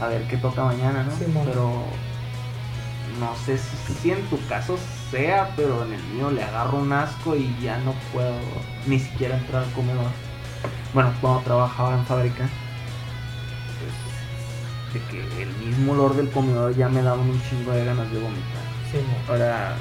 a 0.00 0.06
ver 0.06 0.22
qué 0.28 0.38
toca 0.38 0.64
mañana 0.64 1.02
no 1.04 1.12
Sí, 1.16 1.26
pero 1.44 1.84
no 3.18 3.34
sé 3.44 3.58
si, 3.58 3.94
si 3.94 4.10
en 4.10 4.22
tu 4.26 4.38
caso 4.46 4.78
sea 5.10 5.52
pero 5.56 5.84
en 5.84 5.92
el 5.92 6.02
mío 6.04 6.30
le 6.30 6.42
agarro 6.42 6.78
un 6.78 6.92
asco 6.92 7.36
y 7.36 7.54
ya 7.60 7.78
no 7.78 7.94
puedo 8.12 8.34
ni 8.86 8.98
siquiera 8.98 9.36
entrar 9.36 9.64
al 9.64 9.72
comedor 9.72 10.10
bueno 10.94 11.12
cuando 11.20 11.40
trabajaba 11.40 11.94
en 11.94 12.06
fábrica 12.06 12.48
pues, 14.90 15.02
de 15.02 15.10
que 15.10 15.42
el 15.42 15.50
mismo 15.56 15.92
olor 15.92 16.16
del 16.16 16.30
comedor 16.30 16.74
ya 16.76 16.88
me 16.88 17.02
daba 17.02 17.20
un 17.20 17.40
chingo 17.48 17.72
de 17.72 17.84
ganas 17.84 18.10
de 18.12 18.18
vomitar 18.18 18.72
Sí. 18.92 18.98
Ahora, 19.26 19.74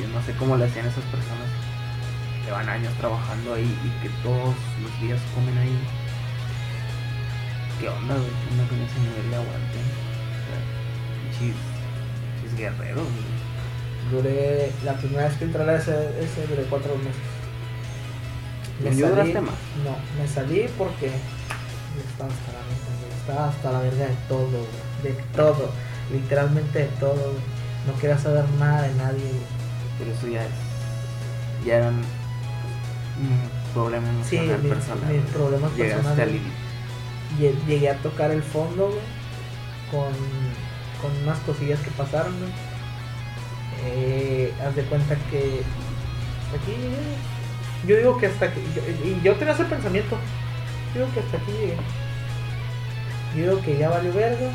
yo 0.00 0.08
no 0.08 0.20
sé 0.22 0.34
cómo 0.34 0.56
le 0.56 0.64
hacían 0.64 0.86
esas 0.86 1.04
personas 1.04 1.46
que 2.40 2.46
llevan 2.46 2.68
años 2.68 2.92
trabajando 2.94 3.54
ahí 3.54 3.78
y 3.84 4.02
que 4.02 4.08
todos 4.24 4.56
los 4.82 5.00
días 5.00 5.20
comen 5.36 5.56
ahí. 5.56 5.78
¿Qué 7.78 7.88
onda, 7.88 8.16
güey? 8.16 8.26
¿Qué 8.26 8.50
onda 8.50 8.68
con 8.68 8.80
ese 8.82 8.98
nivel 8.98 9.30
de 9.30 9.36
aguante? 9.36 9.78
O 10.34 11.38
sea, 11.38 11.73
güey. 12.56 12.94
Duré, 14.10 14.70
la 14.84 14.94
primera 14.94 15.24
vez 15.28 15.36
que 15.38 15.44
entré 15.44 15.62
a 15.62 15.76
ese, 15.76 15.92
ese 16.20 16.46
duré 16.48 16.62
cuatro 16.68 16.94
meses. 16.96 17.14
¿En 18.84 18.98
yo 18.98 19.08
duraste 19.08 19.40
más? 19.40 19.54
No, 19.84 19.96
me 20.20 20.28
salí 20.28 20.66
porque 20.76 21.06
estaba 21.06 22.30
hasta 22.30 22.52
la 22.52 22.58
verga. 22.58 23.16
Estaba 23.20 23.48
hasta 23.48 23.72
la 23.72 23.78
verga 23.80 24.06
de 24.06 24.16
todo, 24.28 24.46
güey. 24.48 25.14
De 25.14 25.22
todo. 25.34 25.70
Literalmente 26.12 26.78
de 26.80 26.88
todo, 27.00 27.14
güey. 27.14 27.44
No 27.86 27.98
quería 28.00 28.18
saber 28.18 28.44
nada 28.58 28.82
de 28.82 28.94
nadie, 28.94 29.20
güey. 29.24 29.54
Pero 29.98 30.12
eso 30.12 30.26
ya 30.28 30.42
es. 30.42 30.50
Ya 31.66 31.76
eran 31.76 31.94
un 31.94 33.72
problema 33.72 34.06
Sí, 34.28 34.38
mis- 34.38 34.50
personal. 34.72 35.12
mis 35.12 35.22
problemas 35.32 35.72
Llegaste 35.76 36.02
personales. 36.02 36.20
al 36.26 36.32
límite. 36.32 36.56
Lle- 37.38 37.66
Llegué 37.66 37.90
a 37.90 37.96
tocar 37.98 38.30
el 38.32 38.42
fondo, 38.42 38.88
güey. 38.88 39.00
Con, 39.90 40.12
con 41.04 41.22
unas 41.22 41.38
cosillas 41.40 41.78
que 41.80 41.90
pasaron. 41.90 42.32
Eh, 43.84 44.52
haz 44.66 44.74
de 44.74 44.82
cuenta 44.84 45.14
que 45.30 45.60
hasta 46.46 46.56
aquí 46.56 46.72
llegué. 46.72 46.96
Yo 47.86 47.96
digo 47.98 48.18
que 48.18 48.26
hasta 48.28 48.46
aquí. 48.46 48.60
yo- 48.74 48.82
y 49.06 49.20
yo 49.22 49.34
tenía 49.36 49.52
ese 49.52 49.64
pensamiento. 49.64 50.16
Yo 50.94 51.00
digo 51.02 51.12
que 51.14 51.20
hasta 51.20 51.36
aquí 51.36 51.52
llegué. 51.52 51.76
Yo 53.36 53.42
digo 53.50 53.60
que 53.62 53.76
ya 53.78 53.90
valió 53.90 54.12
verga. 54.14 54.48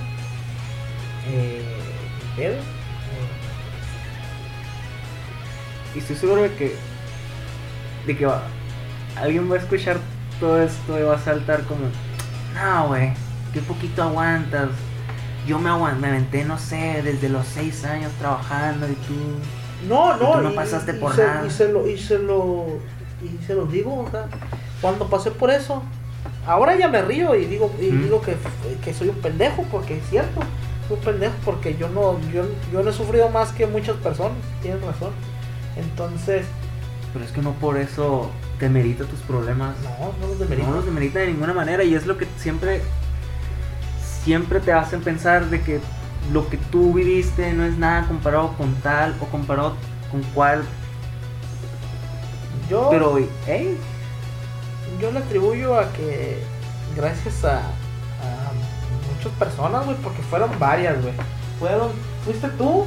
Eh, 1.27 1.61
Y 5.95 5.99
estoy 5.99 6.15
seguro 6.15 6.41
de 6.43 6.53
que. 6.53 6.75
de 8.07 8.17
que 8.17 8.25
va, 8.25 8.43
alguien 9.17 9.51
va 9.51 9.55
a 9.55 9.59
escuchar 9.59 9.97
todo 10.39 10.61
esto 10.61 10.97
y 10.99 11.03
va 11.03 11.15
a 11.15 11.19
saltar 11.19 11.63
como. 11.63 11.81
No, 12.55 12.87
güey, 12.87 13.11
qué 13.53 13.61
poquito 13.61 14.03
aguantas. 14.03 14.69
Yo 15.47 15.57
me 15.59 15.69
aguanté, 15.69 16.45
no 16.45 16.57
sé, 16.57 17.01
desde 17.03 17.29
los 17.29 17.47
seis 17.47 17.83
años 17.85 18.11
trabajando 18.19 18.87
y 18.87 18.93
tú. 18.93 19.13
No, 19.87 20.15
Y 20.15 20.19
no, 20.19 20.31
tú 20.33 20.41
no 20.41 20.53
pasaste 20.55 20.93
por 20.93 21.15
se, 21.15 21.25
nada. 21.25 21.45
Y 21.47 21.49
se 21.49 21.71
lo, 21.71 21.87
y 21.87 21.97
se 21.97 22.19
lo, 22.19 22.65
y 23.23 23.45
se 23.45 23.53
los 23.55 23.71
digo, 23.71 23.99
o 24.07 24.11
sea, 24.11 24.25
cuando 24.81 25.07
pasé 25.09 25.31
por 25.31 25.49
eso, 25.49 25.81
ahora 26.45 26.75
ya 26.77 26.87
me 26.89 27.01
río 27.01 27.33
y 27.35 27.45
digo, 27.45 27.71
y 27.81 27.85
Mm. 27.91 28.03
digo 28.03 28.21
que, 28.21 28.35
que 28.83 28.93
soy 28.93 29.09
un 29.09 29.15
pendejo, 29.15 29.63
porque 29.71 29.97
es 29.97 30.09
cierto, 30.09 30.41
soy 30.87 30.97
un 30.97 31.03
pendejo 31.03 31.33
porque 31.45 31.75
yo 31.77 31.87
no, 31.89 32.19
yo, 32.31 32.43
yo 32.71 32.83
no 32.83 32.89
he 32.89 32.93
sufrido 32.93 33.29
más 33.29 33.51
que 33.53 33.65
muchas 33.65 33.95
personas, 33.97 34.37
tienes 34.61 34.81
razón. 34.83 35.11
Entonces, 35.77 36.45
Pero 37.13 37.25
es 37.25 37.31
que 37.31 37.41
no 37.41 37.53
por 37.53 37.77
eso 37.77 38.29
te 38.59 38.69
merita 38.69 39.05
tus 39.05 39.19
problemas. 39.21 39.75
no, 39.81 40.13
no 40.21 40.27
los 40.27 40.39
demerito. 40.39 40.67
No 40.67 40.75
los 40.75 40.85
demerita 40.85 41.19
de 41.19 41.27
ninguna 41.27 41.53
manera 41.53 41.83
y 41.83 41.95
es 41.95 42.05
lo 42.05 42.17
que 42.17 42.27
siempre 42.37 42.81
siempre 44.23 44.59
te 44.59 44.73
hacen 44.73 45.01
pensar 45.01 45.45
de 45.49 45.61
que 45.61 45.79
lo 46.33 46.49
que 46.49 46.57
tú 46.57 46.93
viviste 46.93 47.53
no 47.53 47.63
es 47.63 47.77
nada 47.77 48.07
comparado 48.07 48.53
con 48.57 48.73
tal 48.75 49.15
o 49.21 49.25
comparado 49.25 49.75
con 50.11 50.21
cual 50.33 50.63
yo, 52.69 52.89
pero 52.91 53.17
hey 53.47 53.77
yo 54.99 55.11
le 55.11 55.19
atribuyo 55.19 55.79
a 55.79 55.91
que 55.93 56.37
gracias 56.95 57.43
a, 57.45 57.59
a 57.59 58.51
muchas 59.15 59.31
personas, 59.33 59.85
güey, 59.85 59.97
porque 59.97 60.21
fueron 60.23 60.49
varias, 60.59 61.01
güey. 61.01 61.13
Fueron, 61.59 61.91
fuiste 62.25 62.47
tú, 62.49 62.85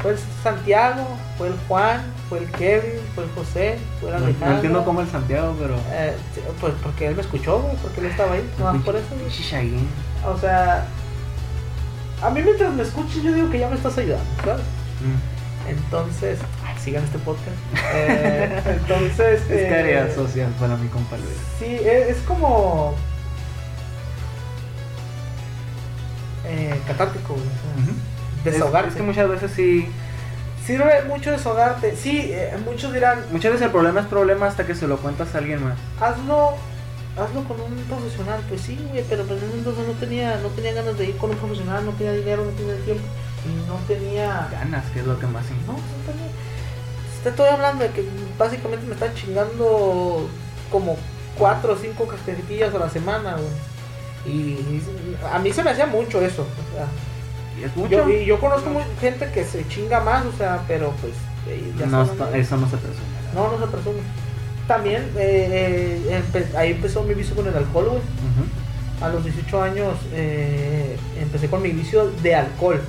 fue 0.00 0.12
el 0.12 0.18
Santiago, 0.42 1.06
fue 1.38 1.48
el 1.48 1.54
Juan, 1.68 2.02
fue 2.28 2.38
el 2.38 2.50
Kevin, 2.52 3.00
fue 3.14 3.24
el 3.24 3.30
José, 3.30 3.78
fue 4.00 4.10
el 4.10 4.16
Alejandro. 4.16 4.48
no 4.48 4.54
entiendo 4.54 4.84
cómo 4.84 5.00
el 5.00 5.08
Santiago 5.08 5.54
pero 5.58 5.74
Eh, 5.90 6.16
pues 6.60 6.74
porque 6.82 7.08
él 7.08 7.14
me 7.16 7.22
escuchó, 7.22 7.60
güey, 7.60 7.76
porque 7.76 8.00
él 8.00 8.06
estaba 8.06 8.32
ahí, 8.34 8.50
no 8.58 8.72
más 8.72 8.82
por 8.82 8.96
eso, 8.96 9.08
güey. 9.18 9.30
O 10.26 10.38
sea, 10.38 10.86
a 12.22 12.30
mí 12.30 12.42
mientras 12.42 12.72
me 12.72 12.82
escuches 12.82 13.22
yo 13.22 13.32
digo 13.32 13.50
que 13.50 13.58
ya 13.58 13.68
me 13.68 13.76
estás 13.76 13.96
ayudando, 13.98 14.24
¿sabes? 14.44 14.62
Mm. 15.00 15.68
Entonces, 15.70 16.38
ay, 16.66 16.74
sigan 16.82 17.04
este 17.04 17.18
podcast. 17.18 17.56
Eh, 17.96 18.62
entonces. 18.66 19.42
Es 19.42 19.50
eh, 19.50 19.68
tarea 19.70 20.14
social 20.14 20.50
para 20.58 20.76
mi 20.76 20.88
compa 20.88 21.16
Luis. 21.16 21.36
Sí, 21.58 21.66
es, 21.66 22.16
es 22.16 22.22
como. 22.26 22.94
Eh, 26.46 26.78
catártico, 26.86 27.34
güey. 27.34 27.46
Ujú. 27.46 27.94
Desahogarte. 28.44 28.88
Es, 28.88 28.94
es 28.94 29.00
que 29.00 29.06
muchas 29.06 29.28
veces 29.28 29.50
sí. 29.54 29.88
Sirve 30.66 31.04
mucho 31.08 31.30
desahogarte. 31.30 31.94
Sí, 31.96 32.30
eh, 32.32 32.56
muchos 32.64 32.92
dirán, 32.92 33.20
Muchas 33.30 33.52
veces 33.52 33.66
el 33.66 33.72
problema 33.72 34.00
es 34.00 34.06
problema 34.06 34.46
hasta 34.46 34.66
que 34.66 34.74
se 34.74 34.86
lo 34.86 34.96
cuentas 34.98 35.34
a 35.34 35.38
alguien 35.38 35.62
más. 35.62 35.74
hazlo, 36.00 36.54
hazlo 37.16 37.44
con 37.44 37.60
un 37.60 37.74
profesional. 37.88 38.40
Pues 38.48 38.60
sí, 38.62 38.78
güey, 38.90 39.04
pero 39.08 39.24
pues 39.24 39.42
en 39.42 39.48
ese 39.48 39.58
entonces 39.58 39.86
no 39.86 39.92
tenía, 39.94 40.36
no 40.38 40.48
tenía 40.48 40.72
ganas 40.74 40.98
de 40.98 41.06
ir 41.06 41.16
con 41.16 41.30
un 41.30 41.36
profesional, 41.36 41.84
no 41.84 41.92
tenía 41.92 42.12
dinero, 42.12 42.44
no 42.44 42.50
tenía 42.52 42.76
tiempo 42.84 43.04
y 43.46 43.68
no 43.68 43.76
tenía. 43.86 44.48
Ganas, 44.50 44.84
que 44.92 45.00
es 45.00 45.06
lo 45.06 45.18
que 45.18 45.26
más 45.26 45.44
No, 45.50 45.56
importa. 45.56 45.82
no 45.82 46.12
tenía. 46.12 46.28
Te 47.22 47.28
estoy 47.30 47.48
hablando 47.48 47.84
de 47.84 47.90
que 47.90 48.04
básicamente 48.38 48.86
me 48.86 48.94
están 48.94 49.14
chingando 49.14 50.28
como 50.70 50.96
cuatro 51.38 51.72
o 51.72 51.76
cinco 51.76 52.06
casquetillas 52.06 52.74
a 52.74 52.78
la 52.78 52.90
semana, 52.90 53.34
güey. 53.36 54.34
Y, 54.34 54.82
a 55.32 55.38
mí 55.38 55.52
se 55.52 55.62
me 55.62 55.70
hacía 55.70 55.86
mucho 55.86 56.20
eso. 56.20 56.42
O 56.42 56.74
sea, 56.76 56.86
Y 57.60 57.64
es 57.64 57.76
mucho. 57.76 57.90
yo, 57.90 58.08
y 58.08 58.24
yo 58.24 58.38
conozco 58.40 58.70
gente 59.00 59.30
que 59.32 59.44
se 59.44 59.66
chinga 59.68 60.00
más, 60.00 60.24
o 60.26 60.32
sea, 60.32 60.62
pero 60.68 60.92
pues. 61.00 61.12
eh, 61.48 61.72
ya 61.78 61.86
no, 61.86 62.02
está- 62.02 62.34
eso 62.36 62.56
no 62.56 62.68
se 62.68 62.76
presume. 62.76 63.06
no, 63.34 63.52
no 63.52 63.58
se 63.64 63.70
presume. 63.72 64.00
También 64.68 65.02
eh, 65.16 66.00
eh, 66.08 66.22
empe- 66.22 66.54
ahí 66.56 66.70
empezó 66.72 67.02
mi 67.02 67.14
vicio 67.14 67.34
con 67.36 67.46
el 67.46 67.54
alcohol, 67.56 67.88
güey. 67.90 68.00
A 69.02 69.08
los 69.08 69.24
18 69.24 69.62
años 69.62 69.98
eh, 70.12 70.96
empecé 71.20 71.48
con 71.48 71.60
mi 71.62 71.70
vicio 71.70 72.10
de 72.22 72.34
alcohol. 72.34 72.80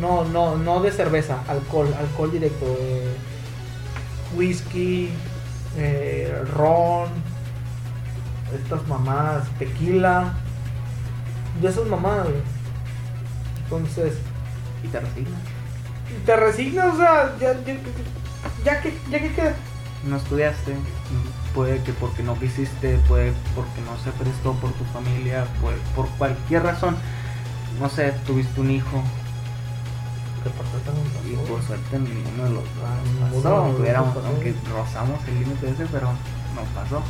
No, 0.00 0.24
no, 0.24 0.56
no 0.56 0.80
de 0.80 0.90
cerveza, 0.90 1.42
alcohol, 1.48 1.88
alcohol 1.98 2.30
directo. 2.32 2.64
whisky, 4.34 5.10
ron, 6.54 7.08
estas 8.54 8.86
mamadas, 8.88 9.44
tequila. 9.58 10.32
De 11.60 11.68
esas 11.68 11.86
mamadas, 11.86 12.24
güey. 12.28 12.40
Entonces, 13.64 14.14
Y 14.82 14.88
te 14.88 15.00
resignas. 15.00 15.40
te 16.26 16.36
resignas, 16.36 16.94
o 16.94 16.96
sea, 16.96 17.34
ya, 17.40 17.52
ya, 17.64 17.74
ya 18.64 18.80
que, 18.80 18.94
ya 19.10 19.18
que 19.20 19.32
queda. 19.34 19.54
No 20.04 20.16
estudiaste. 20.16 20.74
Puede 21.54 21.82
que 21.82 21.92
porque 21.92 22.22
no 22.22 22.38
quisiste, 22.38 22.98
puede 23.08 23.32
porque 23.54 23.80
no 23.82 23.96
se 24.02 24.10
prestó 24.12 24.52
por 24.54 24.72
tu 24.72 24.84
familia, 24.84 25.46
puede, 25.60 25.76
por 25.94 26.08
cualquier 26.18 26.62
razón. 26.62 26.96
No 27.80 27.88
sé, 27.88 28.12
tuviste 28.26 28.60
un 28.60 28.70
hijo 28.70 29.02
y 31.24 31.36
por 31.48 31.62
suerte 31.62 31.98
ninguno 31.98 32.44
de 32.44 32.50
los 32.50 32.64
dos 32.64 32.72
Ah, 32.84 32.96
nos 33.20 33.30
ninguno 33.30 33.42
pasó, 33.42 33.82
de 33.82 33.90
aunque, 33.90 33.92
los 33.92 34.04
dos 34.06 34.14
pasó. 34.14 34.26
aunque 34.26 34.54
rozamos 34.72 35.28
el 35.28 35.34
límite 35.40 35.70
ese, 35.70 35.86
pero 35.86 36.08
no 36.08 36.62
pasó. 36.74 37.02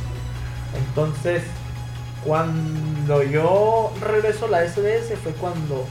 Entonces, 0.77 1.43
cuando 2.24 3.23
yo 3.23 3.93
regreso 4.01 4.47
a 4.47 4.51
la 4.51 4.64
SDS 4.69 5.19
fue 5.23 5.32
cuando 5.32 5.86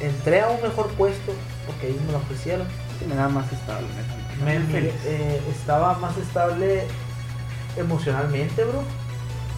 entré 0.00 0.40
a 0.40 0.48
un 0.48 0.60
mejor 0.62 0.88
puesto, 0.90 1.32
porque 1.66 1.88
ellos 1.90 2.02
me 2.02 2.12
lo 2.12 2.18
ofrecieron. 2.18 2.66
Sí, 2.98 3.06
me 3.06 3.14
da 3.14 3.28
más 3.28 3.50
estable. 3.52 3.86
Me- 4.44 4.78
eh, 5.04 5.40
estaba 5.50 5.98
más 5.98 6.16
estable 6.18 6.84
emocionalmente, 7.76 8.64
bro. 8.64 8.82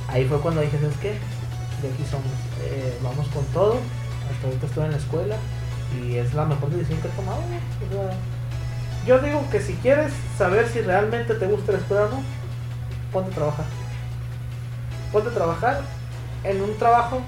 Ahí 0.09 0.25
fue 0.27 0.41
cuando 0.41 0.61
dije, 0.61 0.79
¿sabes 0.81 0.97
qué? 0.99 1.11
De 1.83 1.89
aquí 1.93 2.05
somos. 2.11 2.27
Eh, 2.63 2.99
vamos 3.03 3.27
con 3.29 3.45
todo. 3.47 3.79
Hasta 4.33 4.47
ahorita 4.47 4.67
estoy 4.67 4.85
en 4.85 4.91
la 4.93 4.97
escuela 4.99 5.37
y 6.03 6.17
es 6.17 6.35
la 6.35 6.45
mejor 6.45 6.71
decisión 6.71 7.01
que 7.01 7.09
he 7.09 7.11
tomado. 7.13 7.39
O 7.41 7.93
sea, 7.93 8.11
yo 9.07 9.19
digo 9.21 9.43
que 9.51 9.61
si 9.61 9.75
quieres 9.75 10.13
saber 10.37 10.69
si 10.69 10.81
realmente 10.81 11.35
te 11.35 11.47
gusta 11.47 11.73
la 11.73 11.79
escuela 11.79 12.05
o 12.07 12.09
no, 12.11 12.23
ponte 13.13 13.31
a 13.33 13.35
trabajar. 13.35 13.65
Ponte 15.13 15.29
a 15.31 15.33
trabajar 15.35 15.81
en 16.45 16.61
un 16.63 16.77
trabajo 16.77 17.21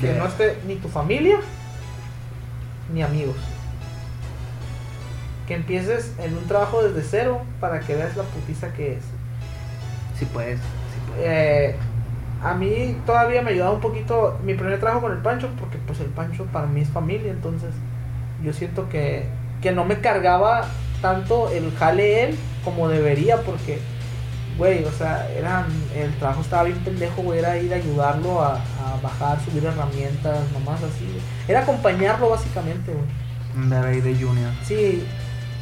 que 0.00 0.12
no 0.14 0.26
esté 0.26 0.60
ni 0.66 0.76
tu 0.76 0.88
familia 0.88 1.38
ni 2.92 3.02
amigos. 3.02 3.36
Que 5.48 5.54
empieces 5.54 6.12
en 6.22 6.36
un 6.36 6.46
trabajo 6.46 6.82
desde 6.82 7.02
cero 7.02 7.40
para 7.58 7.80
que 7.80 7.96
veas 7.96 8.16
la 8.16 8.22
putiza 8.22 8.72
que 8.74 8.92
es. 8.92 9.04
Sí 10.16 10.26
puedes, 10.26 10.60
sí 10.60 11.00
puedes. 11.08 11.24
Eh, 11.26 11.76
a 12.42 12.54
mí 12.54 12.96
todavía 13.04 13.42
me 13.42 13.50
ayudaba 13.50 13.72
un 13.72 13.80
poquito 13.80 14.38
mi 14.44 14.54
primer 14.54 14.78
trabajo 14.78 15.00
con 15.02 15.12
el 15.12 15.18
Pancho, 15.18 15.48
porque 15.58 15.78
pues 15.78 16.00
el 16.00 16.08
Pancho 16.08 16.44
para 16.52 16.66
mí 16.66 16.82
es 16.82 16.88
familia, 16.88 17.32
entonces 17.32 17.70
yo 18.44 18.52
siento 18.52 18.88
que, 18.88 19.26
que 19.60 19.72
no 19.72 19.84
me 19.84 20.00
cargaba 20.00 20.66
tanto 21.02 21.48
el 21.50 21.74
jale 21.76 22.24
él 22.24 22.38
como 22.64 22.88
debería, 22.88 23.38
porque, 23.42 23.78
güey, 24.56 24.84
o 24.84 24.92
sea, 24.92 25.28
eran, 25.30 25.64
el 25.96 26.14
trabajo 26.18 26.42
estaba 26.42 26.64
bien 26.64 26.78
pendejo, 26.78 27.22
güey, 27.22 27.38
era 27.38 27.56
ir 27.56 27.72
a 27.72 27.76
ayudarlo 27.76 28.42
a, 28.42 28.56
a 28.56 29.00
bajar, 29.02 29.40
subir 29.40 29.64
herramientas, 29.64 30.40
nomás 30.52 30.82
así. 30.82 31.06
Era 31.48 31.62
acompañarlo 31.62 32.30
básicamente, 32.30 32.92
güey. 32.92 33.28
Ahí 33.82 34.00
de 34.00 34.14
junior. 34.14 34.52
Sí, 34.62 35.04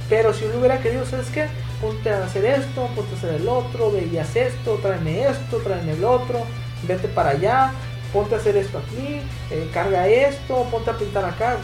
pero 0.08 0.32
si 0.32 0.44
uno 0.44 0.58
hubiera 0.58 0.78
querido, 0.80 1.04
¿sabes 1.06 1.28
qué? 1.30 1.46
Ponte 1.80 2.10
a 2.10 2.24
hacer 2.24 2.44
esto, 2.44 2.86
ponte 2.94 3.14
a 3.14 3.18
hacer 3.18 3.34
el 3.34 3.48
otro, 3.48 3.90
ve 3.92 4.08
y 4.12 4.18
haz 4.18 4.34
esto, 4.36 4.74
tráeme 4.82 5.22
esto, 5.28 5.58
tráeme 5.58 5.92
el 5.92 6.04
otro, 6.04 6.40
vete 6.86 7.08
para 7.08 7.30
allá, 7.30 7.72
ponte 8.12 8.34
a 8.34 8.38
hacer 8.38 8.56
esto 8.56 8.78
aquí, 8.78 9.20
eh, 9.50 9.68
carga 9.74 10.06
esto, 10.08 10.64
ponte 10.70 10.90
a 10.90 10.94
pintar 10.96 11.24
acá. 11.24 11.56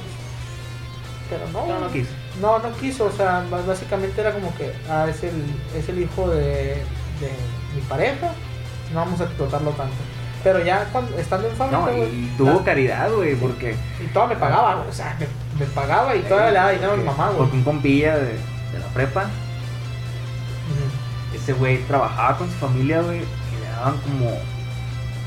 Pero 1.31 1.49
no, 1.53 1.67
No, 1.67 1.81
no 1.87 1.91
quiso. 1.93 2.11
no, 2.41 2.59
no 2.59 2.73
quiso, 2.77 3.05
o 3.07 3.13
sea, 3.13 3.45
básicamente 3.67 4.21
era 4.21 4.33
como 4.33 4.55
que, 4.57 4.73
ah, 4.91 5.07
es 5.09 5.23
el, 5.23 5.43
es 5.75 5.89
el 5.89 6.01
hijo 6.03 6.29
de, 6.29 6.43
de 7.21 7.31
mi 7.75 7.81
pareja, 7.89 8.33
no 8.93 9.01
vamos 9.01 9.21
a 9.21 9.25
explotarlo 9.25 9.71
tanto. 9.71 9.95
Pero 10.45 10.63
ya 10.63 10.85
cuando, 10.93 11.17
estando 11.19 11.49
en 11.49 11.55
fábrica, 11.57 11.79
No, 11.81 11.87
güey, 11.87 12.03
y 12.27 12.35
tuvo 12.37 12.53
la- 12.59 12.65
caridad, 12.65 13.11
güey, 13.13 13.35
porque. 13.37 13.77
y 14.05 14.07
todo 14.13 14.27
me 14.27 14.37
pagaba, 14.37 14.75
güey, 14.75 14.89
o 14.89 14.93
sea, 14.93 15.17
me, 15.19 15.27
me 15.63 15.69
pagaba 15.75 16.17
y 16.17 16.23
todavía 16.23 16.51
le 16.51 16.59
daba 16.59 16.71
dinero 16.73 16.93
a 16.93 16.97
mi 16.97 17.05
mamá, 17.05 17.27
güey. 17.29 17.39
Porque 17.39 17.57
un 17.57 17.65
compilla 17.65 18.17
de, 18.17 18.33
de 18.33 18.79
la 18.79 18.87
prepa, 18.93 19.27
ese 21.35 21.53
güey 21.55 21.83
trabajaba 21.85 22.39
con 22.39 22.49
su 22.49 22.57
familia, 22.57 23.01
güey, 23.03 23.19
y 23.19 23.61
le 23.61 23.69
daban 23.71 23.97
como 23.99 24.31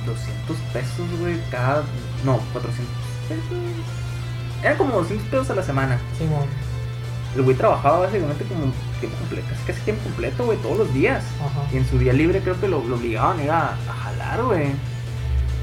200 0.06 0.58
pesos, 0.74 1.20
güey, 1.20 1.40
cada. 1.50 1.84
No, 2.24 2.38
400 2.54 2.86
pesos. 3.28 3.58
Eran 4.64 4.78
como 4.78 4.96
200 4.96 5.28
pesos 5.28 5.50
a 5.50 5.56
la 5.56 5.64
semana. 5.64 6.00
El 7.36 7.42
güey 7.42 7.56
trabajaba 7.56 8.00
básicamente 8.00 8.46
como 8.46 8.72
tiempo 9.00 9.18
completo, 9.20 9.48
casi, 9.50 9.64
casi 9.64 9.82
tiempo 9.82 10.04
completo, 10.04 10.46
güey, 10.46 10.58
todos 10.60 10.78
los 10.78 10.94
días. 10.94 11.24
Ajá. 11.42 11.68
Y 11.74 11.78
en 11.78 11.88
su 11.88 11.98
día 12.00 12.14
libre 12.14 12.40
creo 12.40 12.60
que 12.60 12.68
lo, 12.68 12.82
lo 12.84 12.96
obligaban 12.96 13.40
a 13.40 13.44
ir 13.44 13.52
a, 13.52 13.70
a 13.72 13.94
jalar, 14.04 14.44
güey, 14.44 14.72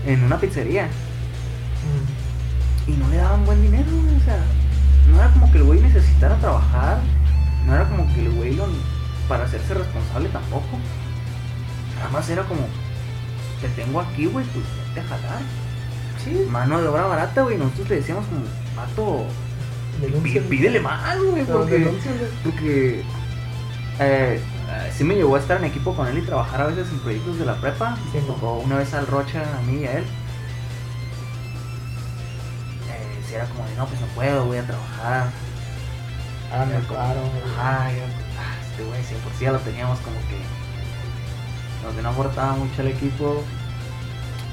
en 0.06 0.24
una 0.24 0.38
pizzería. 0.38 0.84
Mm. 0.86 2.21
Y 2.86 2.92
no 2.92 3.08
le 3.08 3.16
daban 3.16 3.44
buen 3.44 3.62
dinero, 3.62 3.86
o 3.88 4.24
sea, 4.24 4.38
no 5.08 5.16
era 5.16 5.30
como 5.32 5.50
que 5.50 5.58
el 5.58 5.64
güey 5.64 5.80
necesitara 5.80 6.36
trabajar, 6.38 6.98
no 7.66 7.74
era 7.74 7.88
como 7.88 8.12
que 8.14 8.26
el 8.26 8.30
güey 8.32 8.54
lo, 8.54 8.66
para 9.28 9.44
hacerse 9.44 9.74
responsable 9.74 10.28
tampoco. 10.30 10.78
Nada 11.96 12.10
más 12.10 12.28
era 12.28 12.42
como, 12.44 12.62
te 13.60 13.68
tengo 13.68 14.00
aquí, 14.00 14.26
güey, 14.26 14.44
pues 14.46 14.64
vete 14.88 15.00
a 15.00 15.04
jalar. 15.04 15.42
Sí, 16.24 16.46
Mano 16.50 16.80
de 16.80 16.88
obra 16.88 17.06
barata, 17.06 17.42
güey, 17.42 17.58
nosotros 17.58 17.88
le 17.88 17.96
decíamos 17.96 18.24
como, 18.26 18.42
pato, 18.76 19.26
pídele 20.48 20.80
más, 20.80 21.18
güey, 21.18 21.44
porque... 21.44 21.90
Porque 22.44 23.04
eh, 23.98 24.40
sí 24.96 25.04
me 25.04 25.14
llevó 25.14 25.36
a 25.36 25.38
estar 25.38 25.58
en 25.58 25.64
equipo 25.64 25.94
con 25.94 26.06
él 26.08 26.18
y 26.18 26.22
trabajar 26.22 26.62
a 26.62 26.66
veces 26.66 26.88
en 26.90 26.98
proyectos 27.00 27.38
de 27.38 27.44
la 27.44 27.54
prepa. 27.60 27.96
Sí, 28.10 28.18
me 28.18 28.20
¿no? 28.22 28.34
tocó 28.34 28.58
una 28.58 28.78
vez 28.78 28.92
al 28.94 29.06
Rocha, 29.06 29.42
a 29.58 29.62
mí 29.62 29.82
y 29.82 29.86
a 29.86 29.98
él. 29.98 30.04
Si 33.32 33.36
era 33.36 33.46
como 33.46 33.66
de, 33.66 33.74
no, 33.76 33.86
pues 33.86 33.98
no 33.98 34.06
puedo, 34.08 34.44
voy 34.44 34.58
a 34.58 34.62
trabajar. 34.62 35.30
Ah, 36.52 36.66
me 36.66 36.78
paro. 36.80 37.20
Ajá, 37.56 37.86
ah, 37.86 37.90
este 38.70 38.84
güey, 38.84 39.02
si 39.04 39.14
por 39.14 39.32
sí 39.32 39.44
ya 39.44 39.52
lo 39.52 39.58
teníamos 39.60 39.98
como 40.00 40.16
que. 40.28 40.36
Como 41.80 41.96
que 41.96 42.02
no 42.02 42.10
aportaba 42.10 42.52
mucho 42.52 42.82
al 42.82 42.88
equipo. 42.88 43.42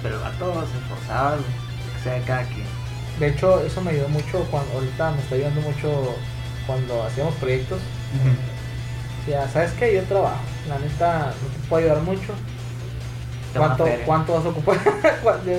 Pero 0.02 0.16
el 0.16 0.22
vato 0.22 0.66
se 0.72 0.78
esforzaba, 0.78 1.36
que 1.36 2.04
sea 2.04 2.14
de 2.14 2.22
cada 2.22 2.44
quien. 2.44 2.68
De 3.20 3.28
hecho, 3.28 3.60
eso 3.66 3.82
me 3.82 3.92
ayudó 3.92 4.08
mucho 4.08 4.46
cuando 4.50 4.74
ahorita 4.76 5.12
me 5.12 5.20
está 5.20 5.36
ayudando 5.36 5.60
mucho 5.60 6.16
cuando 6.66 7.04
hacíamos 7.04 7.34
proyectos. 7.36 7.82
Sea, 9.26 9.50
¿sabes 9.50 9.74
qué? 9.74 9.94
Yo 9.96 10.04
trabajo. 10.04 10.40
La 10.70 10.80
neta, 10.80 11.34
no 11.42 11.48
te 11.50 11.68
puedo 11.68 11.84
ayudar 11.84 12.02
mucho. 12.04 12.34
¿Cuánto. 13.56 13.88
¿Cuánto 14.06 14.34
vas 14.34 14.46
a 14.46 14.50
ocupar? 14.50 14.78
¿Cuánto 15.24 15.50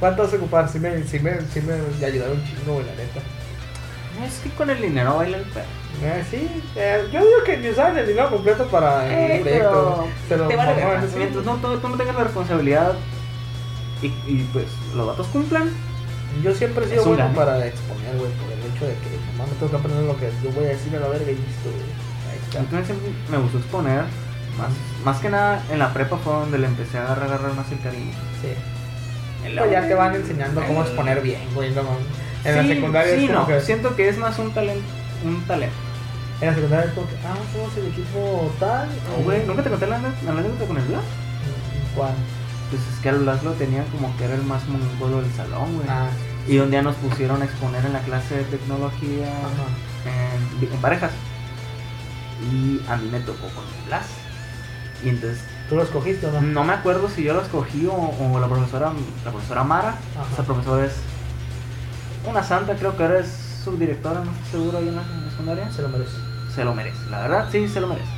¿Cuánto 0.00 0.22
vas 0.22 0.32
a 0.32 0.36
ocupar? 0.36 0.68
Sí 0.68 0.78
me, 0.78 1.02
sí 1.04 1.18
me, 1.20 1.40
sí 1.52 1.60
me 1.60 2.06
ayudaron 2.06 2.36
un 2.38 2.44
chingo, 2.44 2.80
la 2.80 2.94
neta. 2.94 3.20
No, 4.18 4.24
es 4.24 4.34
que 4.38 4.50
con 4.50 4.70
el 4.70 4.80
dinero 4.80 5.16
baila 5.16 5.38
el 5.38 5.44
perro. 5.44 5.66
Eh, 6.02 6.24
sí, 6.30 6.62
eh, 6.76 7.02
yo 7.12 7.18
digo 7.20 7.42
que 7.44 7.56
ni 7.56 7.68
usaban 7.70 7.96
el 7.98 8.06
dinero 8.06 8.30
completo 8.30 8.66
para 8.68 9.06
Eh, 9.08 9.36
el 9.36 9.42
proyecto. 9.42 10.06
pero 10.28 10.46
pero 10.46 10.48
te 10.48 10.56
vale 10.56 10.74
mamá, 10.82 10.92
verga. 10.94 11.08
sí. 11.08 11.16
Mientras 11.16 11.44
no, 11.44 11.56
tú, 11.56 11.78
tú 11.78 11.88
no 11.88 11.96
tengas 11.96 12.14
la 12.16 12.24
responsabilidad 12.24 12.92
y, 14.02 14.06
y, 14.06 14.48
pues 14.52 14.66
los 14.94 15.06
datos 15.06 15.26
cumplan, 15.28 15.70
Yo 16.42 16.54
siempre 16.54 16.84
he 16.84 16.88
sido 16.88 17.04
bueno 17.04 17.32
para 17.34 17.64
exponer, 17.66 18.16
güey, 18.18 18.30
por 18.32 18.52
el 18.52 18.58
hecho 18.74 18.86
de 18.86 18.92
que 18.94 19.18
nomás 19.32 19.48
me 19.48 19.54
tengo 19.56 19.70
que 19.70 19.76
aprender 19.78 20.04
lo 20.04 20.16
que 20.18 20.30
yo 20.42 20.50
voy 20.50 20.64
a 20.64 20.68
decir 20.68 20.94
a 20.96 21.00
la 21.00 21.08
verga 21.08 21.30
y 21.30 21.34
listo, 21.36 21.70
güey. 21.70 22.62
Entonces 22.64 22.96
me 23.30 23.38
gustó 23.38 23.58
exponer. 23.58 24.04
Más, 24.58 24.68
más 25.04 25.20
que 25.20 25.30
nada 25.30 25.62
en 25.70 25.78
la 25.78 25.92
prepa 25.92 26.16
fue 26.18 26.32
donde 26.32 26.58
le 26.58 26.66
empecé 26.66 26.98
a 26.98 27.04
agarrar, 27.04 27.24
agarrar 27.24 27.54
más 27.54 27.70
el 27.72 27.80
cariño. 27.80 28.12
Sí. 28.40 28.48
Pues 29.58 29.70
ya 29.70 29.86
te 29.86 29.94
van 29.94 30.14
enseñando 30.14 30.64
cómo 30.64 30.82
exponer 30.82 31.20
bien, 31.20 31.42
güey. 31.54 31.70
No, 31.72 31.82
en 32.44 32.56
la 32.56 32.74
secundaria 32.74 33.14
sí, 33.14 33.24
es 33.24 33.30
como 33.30 33.40
no, 33.40 33.46
que. 33.46 33.60
siento 33.60 33.96
que 33.96 34.08
es 34.08 34.18
más 34.18 34.38
un 34.38 34.52
talento. 34.52 34.84
Un 35.24 35.42
talento. 35.44 35.76
En 36.40 36.48
la 36.48 36.54
secundaria 36.54 36.86
es 36.86 36.92
como 36.92 37.06
que, 37.08 37.14
ah, 37.26 37.36
somos 37.52 37.76
el 37.76 37.86
equipo 37.86 38.52
tal. 38.58 38.88
No, 38.88 39.24
güey, 39.24 39.46
¿nunca 39.46 39.62
te 39.62 39.70
conté 39.70 39.86
la 39.86 39.96
anécdota 39.96 40.66
con 40.66 40.76
el 40.78 40.84
Blas? 40.84 41.04
¿Cuál? 41.94 42.12
Pues 42.70 42.82
es 42.92 42.98
que 43.00 43.08
al 43.08 43.18
Blas 43.20 43.42
lo 43.42 43.52
tenía 43.52 43.84
como 43.92 44.16
que 44.16 44.24
era 44.24 44.34
el 44.34 44.42
más 44.42 44.66
mongolo 44.66 45.20
del 45.22 45.32
salón, 45.32 45.74
güey. 45.74 45.86
Ah, 45.88 46.08
Y 46.48 46.58
un 46.58 46.70
día 46.70 46.82
nos 46.82 46.96
pusieron 46.96 47.42
a 47.42 47.44
exponer 47.44 47.84
en 47.84 47.92
la 47.92 48.00
clase 48.00 48.36
de 48.36 48.44
tecnología 48.44 49.28
en, 50.04 50.72
en 50.72 50.80
parejas. 50.80 51.12
Y 52.50 52.80
a 52.88 52.96
mí 52.96 53.08
me 53.10 53.20
tocó 53.20 53.46
con 53.48 53.64
el 53.64 53.86
Blas. 53.86 54.06
Y 55.04 55.10
entonces, 55.10 55.40
¿Tú 55.68 55.76
lo 55.76 55.82
escogiste 55.82 56.26
o 56.26 56.32
no? 56.32 56.40
no 56.40 56.64
me 56.64 56.72
acuerdo 56.72 57.08
si 57.08 57.22
yo 57.22 57.34
lo 57.34 57.42
escogí 57.42 57.86
o, 57.86 57.92
o 57.94 58.40
la 58.40 58.46
profesora 58.48 58.92
la 59.24 59.30
profesora 59.30 59.64
Mara. 59.64 59.88
Ajá. 59.90 60.32
Esa 60.32 60.42
profesora 60.44 60.86
es 60.86 60.94
una 62.28 62.42
santa, 62.42 62.74
creo 62.76 62.96
que 62.96 63.02
ahora 63.02 63.18
es 63.20 63.60
subdirectora, 63.64 64.20
no 64.24 64.30
estoy 64.32 64.60
seguro, 64.60 64.78
ahí 64.78 64.88
en 64.88 64.96
la, 64.96 65.02
en 65.02 65.24
la 65.24 65.30
secundaria. 65.30 65.70
Se 65.70 65.82
lo 65.82 65.88
merece. 65.88 66.16
Se 66.54 66.64
lo 66.64 66.74
merece, 66.74 67.10
la 67.10 67.20
verdad, 67.20 67.48
sí, 67.50 67.68
se 67.68 67.80
lo 67.80 67.88
merece. 67.88 68.08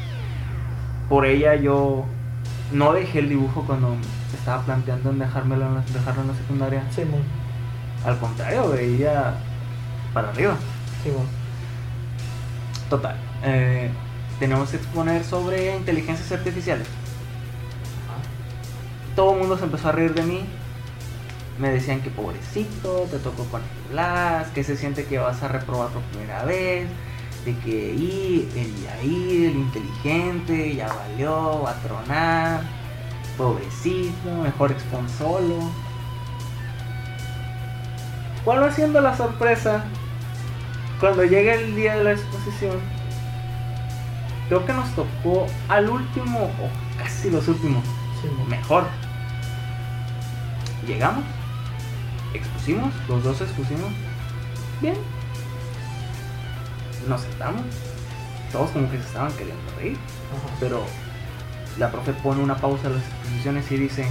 Por 1.08 1.24
ella 1.24 1.54
yo 1.56 2.04
no 2.72 2.92
dejé 2.92 3.20
el 3.20 3.28
dibujo 3.30 3.64
cuando 3.66 3.96
estaba 4.36 4.62
planteando 4.62 5.10
en 5.10 5.18
dejármelo 5.20 5.66
en 5.66 5.74
la, 5.76 5.80
dejarlo 5.80 6.22
en 6.22 6.28
la 6.28 6.34
secundaria. 6.34 6.82
Sí, 6.94 7.02
mon. 7.04 7.22
Al 8.04 8.18
contrario, 8.18 8.68
veía 8.70 9.34
para 10.12 10.28
arriba. 10.30 10.54
Sí, 11.02 11.10
mon. 11.10 11.26
Total. 12.90 13.16
eh, 13.42 13.90
tenemos 14.38 14.70
que 14.70 14.76
exponer 14.76 15.24
sobre 15.24 15.76
inteligencias 15.76 16.30
artificiales. 16.32 16.86
Todo 19.14 19.32
el 19.32 19.40
mundo 19.40 19.56
se 19.56 19.64
empezó 19.64 19.88
a 19.88 19.92
reír 19.92 20.14
de 20.14 20.22
mí. 20.22 20.44
Me 21.58 21.70
decían 21.70 22.02
que 22.02 22.10
pobrecito, 22.10 23.06
te 23.10 23.18
tocó 23.18 23.46
Blas, 23.90 24.48
que 24.48 24.62
se 24.62 24.76
siente 24.76 25.04
que 25.04 25.18
vas 25.18 25.42
a 25.42 25.48
reprobar 25.48 25.88
por 25.88 26.02
primera 26.02 26.44
vez, 26.44 26.86
de 27.46 27.56
que 27.60 27.94
y, 27.94 28.48
el 28.54 28.74
Yair, 28.82 29.50
el 29.52 29.56
inteligente, 29.56 30.74
ya 30.74 30.88
valió, 30.88 31.62
va 31.62 31.70
a 31.70 31.80
tronar, 31.80 32.60
pobrecito, 33.38 34.30
mejor 34.42 34.72
expon 34.72 35.08
solo. 35.08 35.70
¿Cuál 38.44 38.62
va 38.62 38.70
siendo 38.70 39.00
la 39.00 39.16
sorpresa? 39.16 39.84
Cuando 41.00 41.24
llega 41.24 41.54
el 41.54 41.74
día 41.74 41.96
de 41.96 42.04
la 42.04 42.12
exposición, 42.12 42.95
creo 44.48 44.64
que 44.64 44.72
nos 44.72 44.88
tocó 44.94 45.46
al 45.68 45.88
último, 45.90 46.38
o 46.44 46.98
casi 47.02 47.30
los 47.30 47.46
últimos, 47.48 47.84
Sí, 48.22 48.28
mejor. 48.48 48.84
Llegamos, 50.86 51.24
expusimos, 52.32 52.92
los 53.08 53.22
dos 53.24 53.40
expusimos, 53.40 53.90
bien. 54.80 54.94
Nos 57.08 57.20
sentamos, 57.22 57.62
todos 58.52 58.70
como 58.70 58.90
que 58.90 58.96
se 58.98 59.04
estaban 59.04 59.32
queriendo 59.32 59.62
reír, 59.78 59.96
Ajá. 59.96 60.54
pero 60.60 60.84
la 61.78 61.90
profe 61.90 62.12
pone 62.14 62.42
una 62.42 62.56
pausa 62.56 62.86
a 62.86 62.90
las 62.90 63.02
exposiciones 63.02 63.70
y 63.70 63.76
dice, 63.76 64.06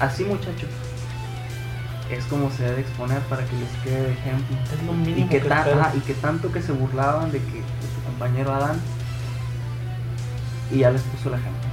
así 0.00 0.24
muchachos, 0.24 0.70
es 2.10 2.24
como 2.24 2.50
se 2.50 2.62
debe 2.64 2.80
exponer 2.80 3.20
para 3.22 3.44
que 3.44 3.56
les 3.56 3.70
quede 3.84 4.02
de 4.02 4.12
ejemplo. 4.12 4.56
Es 4.72 4.82
lo 4.84 4.92
Y 4.92 4.96
mínimo 4.96 5.28
que, 5.28 5.40
que 5.40 5.48
ta- 5.48 5.60
ajá, 5.62 5.92
y 5.96 6.00
que 6.00 6.14
tanto 6.14 6.50
que 6.50 6.62
se 6.62 6.72
burlaban 6.72 7.30
de 7.30 7.38
que 7.38 7.62
compañero 8.08 8.52
Adán 8.54 8.78
y 10.72 10.78
ya 10.78 10.90
les 10.90 11.02
puso 11.02 11.28
el 11.28 11.34
ejemplo. 11.40 11.68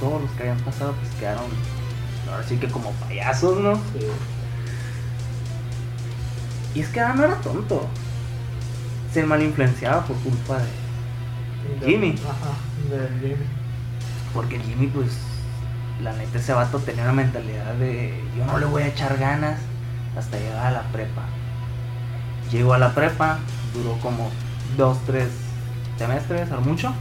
Todos 0.00 0.22
los 0.22 0.30
que 0.32 0.42
habían 0.42 0.58
pasado 0.60 0.92
pues 0.92 1.10
quedaron 1.18 1.44
ahora 2.30 2.42
sí 2.46 2.56
que 2.56 2.68
como 2.68 2.90
payasos, 2.92 3.58
¿no? 3.60 3.74
Sí. 3.76 4.06
Y 6.74 6.80
es 6.80 6.88
que 6.88 7.00
Adán 7.00 7.18
no 7.18 7.24
era 7.24 7.36
tonto. 7.36 7.86
Se 9.12 9.24
mal 9.24 9.42
influenciaba 9.42 10.04
por 10.04 10.16
culpa 10.18 10.58
de. 10.58 11.80
De- 11.80 11.86
Jimmy. 11.86 12.14
Ajá, 12.28 12.54
de 12.90 13.08
Jimmy. 13.28 13.46
Porque 14.34 14.58
Jimmy, 14.60 14.88
pues, 14.88 15.16
la 16.02 16.12
neta, 16.12 16.38
ese 16.38 16.52
vato 16.52 16.78
tenía 16.80 17.04
una 17.04 17.12
mentalidad 17.14 17.74
de 17.74 18.22
yo 18.36 18.44
no 18.44 18.58
le 18.58 18.66
voy 18.66 18.82
a 18.82 18.88
echar 18.88 19.16
ganas 19.16 19.58
hasta 20.18 20.36
llegar 20.38 20.66
a 20.66 20.70
la 20.70 20.82
prepa. 20.92 21.22
Llegó 22.52 22.74
a 22.74 22.78
la 22.78 22.94
prepa, 22.94 23.38
duró 23.72 23.98
como 24.00 24.30
dos, 24.76 24.98
tres 25.06 25.28
semestres, 25.98 26.50
al 26.50 26.60
mucho. 26.60 26.92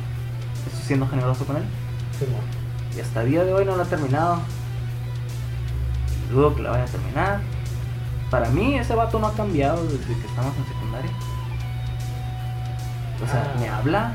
Estoy 0.67 0.85
siendo 0.87 1.07
generoso 1.07 1.45
con 1.45 1.57
él. 1.57 1.63
Sí. 2.19 2.25
Y 2.97 3.01
hasta 3.01 3.23
el 3.23 3.29
día 3.29 3.43
de 3.43 3.53
hoy 3.53 3.65
no 3.65 3.75
lo 3.75 3.83
ha 3.83 3.85
terminado. 3.85 4.39
Dudo 6.31 6.55
que 6.55 6.61
la 6.63 6.71
vaya 6.71 6.83
a 6.83 6.87
terminar. 6.87 7.41
Para 8.31 8.49
mí, 8.49 8.75
ese 8.75 8.95
vato 8.95 9.19
no 9.19 9.27
ha 9.27 9.33
cambiado 9.33 9.83
desde 9.83 10.05
que 10.05 10.27
estamos 10.27 10.53
en 10.57 10.65
secundaria. 10.65 11.11
O 13.23 13.27
sea, 13.29 13.53
Ah. 13.55 13.59
me 13.59 13.69
habla. 13.69 14.11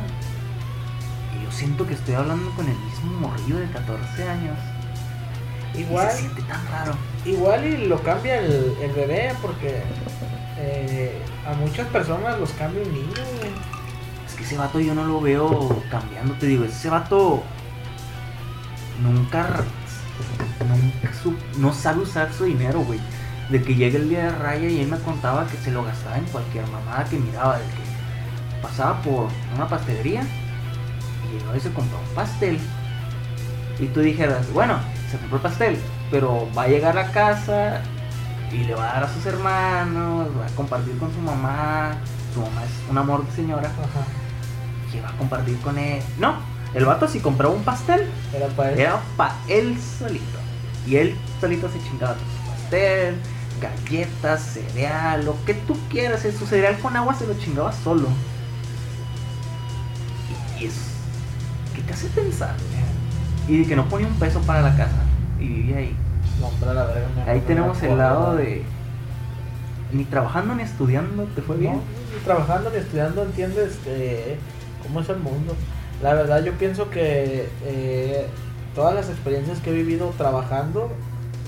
Y 1.39 1.44
yo 1.44 1.52
siento 1.52 1.86
que 1.86 1.94
estoy 1.94 2.14
hablando 2.14 2.51
con 2.52 2.66
el 2.68 2.77
mismo 2.77 3.12
morrillo 3.20 3.59
de 3.59 3.66
14 3.70 4.28
años. 4.28 4.59
Igual. 5.77 6.09
Y 6.09 6.10
se 6.12 6.18
siente 6.18 6.43
tan 6.43 6.66
raro. 6.68 6.93
Igual 7.24 7.64
y 7.66 7.86
lo 7.86 8.02
cambia 8.02 8.40
el, 8.40 8.74
el 8.82 8.93
bebé 8.93 9.32
porque 9.40 9.82
eh, 10.62 11.19
a 11.47 11.55
muchas 11.55 11.87
personas 11.89 12.39
los 12.39 12.51
cambia 12.53 12.82
un 12.82 12.93
niño, 12.93 13.07
güey. 13.39 13.51
Es 14.27 14.35
que 14.35 14.45
ese 14.45 14.57
vato 14.57 14.78
yo 14.81 14.95
no 14.95 15.05
lo 15.05 15.20
veo 15.20 15.82
cambiando. 15.91 16.35
Te 16.35 16.47
digo, 16.47 16.65
ese 16.65 16.91
vato 16.91 17.43
nunca, 19.03 19.65
nunca 20.69 21.15
su- 21.23 21.37
no 21.59 21.73
sabe 21.73 22.01
usar 22.03 22.32
su 22.32 22.45
dinero, 22.45 22.81
güey. 22.81 23.01
De 23.49 23.62
que 23.62 23.74
llega 23.74 23.99
el 23.99 24.09
día 24.09 24.24
de 24.24 24.31
raya 24.32 24.69
y 24.69 24.81
él 24.81 24.89
me 24.89 24.99
contaba 24.99 25.47
que 25.47 25.57
se 25.57 25.70
lo 25.73 25.82
gastaba 25.82 26.19
en 26.19 26.24
cualquier 26.27 26.66
mamada 26.69 27.05
que 27.05 27.16
miraba. 27.19 27.59
De 27.59 27.65
que 27.65 28.61
pasaba 28.62 29.01
por 29.03 29.28
una 29.57 29.66
pastelería 29.66 30.23
y 30.23 31.39
llegó 31.39 31.57
y 31.57 31.61
se 31.61 31.73
compró 31.73 31.99
un 31.99 32.15
pastel. 32.15 32.59
Y 33.78 33.87
tú 33.87 34.01
dijeras, 34.01 34.53
bueno, 34.53 34.78
se 35.11 35.16
compró 35.19 35.37
el 35.39 35.43
pastel, 35.43 35.78
pero 36.11 36.47
va 36.57 36.65
a 36.65 36.69
llegar 36.69 36.97
a 36.99 37.11
casa 37.11 37.81
y 38.52 38.64
le 38.64 38.74
va 38.74 38.90
a 38.90 38.94
dar 38.94 39.05
a 39.05 39.12
sus 39.14 39.24
hermanos, 39.27 40.28
va 40.39 40.47
a 40.47 40.51
compartir 40.56 40.97
con 40.98 41.12
su 41.12 41.20
mamá. 41.20 41.93
Su 42.35 42.40
mamá 42.40 42.62
es 42.64 42.90
un 42.90 42.98
amor 42.98 43.27
de 43.27 43.32
señora 43.32 43.68
Ajá. 43.68 44.06
que 44.93 45.01
va 45.01 45.09
a 45.09 45.16
compartir 45.16 45.59
con 45.60 45.78
él. 45.78 46.02
No, 46.18 46.35
el 46.74 46.85
vato 46.85 47.06
si 47.09 47.20
compraba 47.20 47.52
un 47.55 47.62
pastel, 47.64 48.09
Era 48.35 48.48
para 48.48 48.72
él. 48.72 48.81
era 48.81 49.01
para 49.16 49.35
él 49.48 49.77
solito. 49.98 50.39
Y 50.86 50.97
él 50.97 51.16
solito 51.40 51.68
se 51.70 51.78
chingaba 51.82 52.14
su 52.14 52.51
pastel, 52.51 53.16
galletas, 53.60 54.40
cereal, 54.43 55.24
lo 55.24 55.36
que 55.44 55.55
tú 55.55 55.77
quieras. 55.89 56.22
Su 56.39 56.47
cereal 56.47 56.78
con 56.78 56.97
agua 56.97 57.14
se 57.14 57.27
lo 57.27 57.35
chingaba 57.39 57.72
solo. 57.72 58.09
Y, 60.59 60.64
y 60.64 60.66
es 60.66 60.74
que 61.74 61.82
te 61.82 61.93
hace 61.93 62.06
pensar. 62.09 62.55
Y 63.48 63.59
de 63.59 63.66
que 63.66 63.77
no 63.77 63.89
ponía 63.89 64.06
un 64.06 64.14
peso 64.18 64.40
para 64.43 64.62
la 64.62 64.77
casa. 64.77 65.02
Y 65.39 65.47
vivía 65.48 65.78
ahí. 65.78 65.97
Hombre, 66.43 66.75
la 66.75 66.85
verga, 66.85 67.09
Ahí 67.27 67.41
tenemos 67.41 67.83
el 67.83 67.99
lado 67.99 68.37
de... 68.37 68.65
Ni 69.93 70.05
trabajando 70.05 70.55
ni 70.55 70.62
estudiando 70.62 71.25
te 71.35 71.43
fue 71.43 71.57
bien. 71.57 71.75
No, 71.75 71.83
ni 72.15 72.25
trabajando 72.25 72.71
ni 72.71 72.77
estudiando 72.77 73.23
entiendes 73.25 73.79
eh, 73.87 74.39
cómo 74.83 75.01
es 75.01 75.09
el 75.09 75.19
mundo. 75.19 75.55
La 76.03 76.15
verdad 76.15 76.45
yo 76.45 76.53
pienso 76.53 76.91
que 76.91 77.49
eh, 77.65 78.27
todas 78.75 78.95
las 78.95 79.09
experiencias 79.11 79.59
que 79.61 79.71
he 79.71 79.75
vivido 79.75 80.12
trabajando 80.17 80.91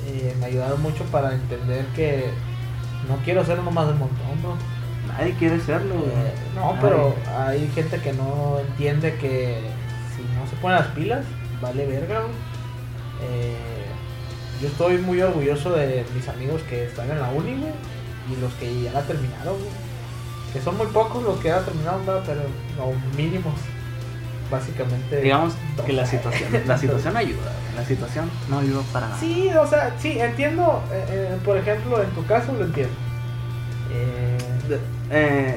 eh, 0.09 0.35
me 0.41 0.47
ayudaron 0.47 0.83
mucho 0.83 1.05
para 1.05 1.33
entender 1.33 1.87
que 1.95 2.31
no 3.09 3.17
quiero 3.25 3.45
ser 3.45 3.61
uno 3.61 3.71
más 3.71 3.87
del 3.87 3.97
montón, 3.97 4.43
bro. 4.43 4.57
Nadie 5.09 5.35
quiere 5.35 5.61
serlo. 5.61 5.95
Eh, 5.95 6.33
no, 6.55 6.75
Nadie. 6.75 6.79
pero 6.81 7.15
hay 7.39 7.69
gente 7.75 7.99
que 7.99 8.13
no 8.13 8.59
entiende 8.59 9.15
que 9.17 9.61
si 10.17 10.23
no 10.35 10.47
se 10.49 10.57
ponen 10.57 10.79
las 10.79 10.89
pilas, 10.89 11.25
vale 11.61 11.87
verga. 11.87 12.23
Eh, 13.23 13.82
yo 14.63 14.69
estoy 14.69 14.97
muy 14.99 15.21
orgulloso 15.21 15.71
de 15.73 16.05
mis 16.15 16.27
amigos 16.29 16.63
que 16.71 16.85
están 16.85 17.11
en 17.11 17.19
la 17.21 17.29
uni, 17.31 17.53
güey, 17.57 17.73
y 18.33 18.41
los 18.41 18.53
que 18.55 18.83
ya 18.83 18.93
la 18.93 19.03
terminaron, 19.03 19.55
güey. 19.59 19.71
Que 20.53 20.61
son 20.63 20.77
muy 20.79 20.87
pocos 20.87 21.23
los 21.23 21.39
que 21.41 21.49
ya 21.49 21.57
la 21.57 21.65
terminaron, 21.65 22.07
¿verdad? 22.07 22.23
pero 22.27 22.41
no 22.79 22.93
mínimos. 23.17 23.55
Básicamente. 24.51 25.21
Digamos 25.23 25.55
que 25.87 25.93
la 25.95 26.05
situación, 26.07 26.51
la 26.67 26.77
situación 26.77 27.17
ayuda, 27.17 27.53
la 27.75 27.85
situación 27.87 28.31
no 28.51 28.59
ayuda 28.59 28.83
para 28.93 29.07
nada. 29.09 29.19
Sí, 29.19 29.49
o 29.59 29.67
sea, 29.67 29.95
sí, 29.99 30.19
entiendo. 30.21 30.83
eh, 30.93 31.05
eh, 31.09 31.39
por 31.45 31.57
ejemplo, 31.57 32.03
en 32.03 32.11
tu 32.11 32.25
caso 32.27 32.53
lo 32.53 32.65
entiendo. 32.65 32.93
Eh, 33.93 34.39
Eh, 35.11 35.57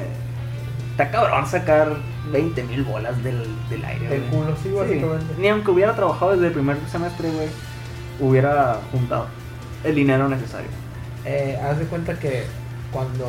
está 0.91 1.09
cabrón 1.11 1.45
sacar 1.47 1.95
20 2.31 2.63
mil 2.63 2.83
bolas 2.83 3.21
del, 3.23 3.45
del 3.69 3.85
aire. 3.85 4.07
del 4.07 4.21
culo, 4.23 4.55
sí, 4.61 4.69
Sí, 4.69 4.71
básicamente. 4.75 5.33
Ni 5.37 5.47
aunque 5.49 5.71
hubiera 5.71 5.93
trabajado 5.95 6.31
desde 6.31 6.47
el 6.47 6.53
primer 6.53 6.77
semestre, 6.91 7.29
güey, 7.31 7.47
hubiera 8.19 8.81
juntado. 8.91 9.27
el 9.83 9.95
dinero 9.95 10.27
necesario. 10.29 10.69
Eh, 11.25 11.59
haz 11.61 11.77
de 11.79 11.85
cuenta 11.85 12.17
que 12.19 12.45
cuando 12.91 13.25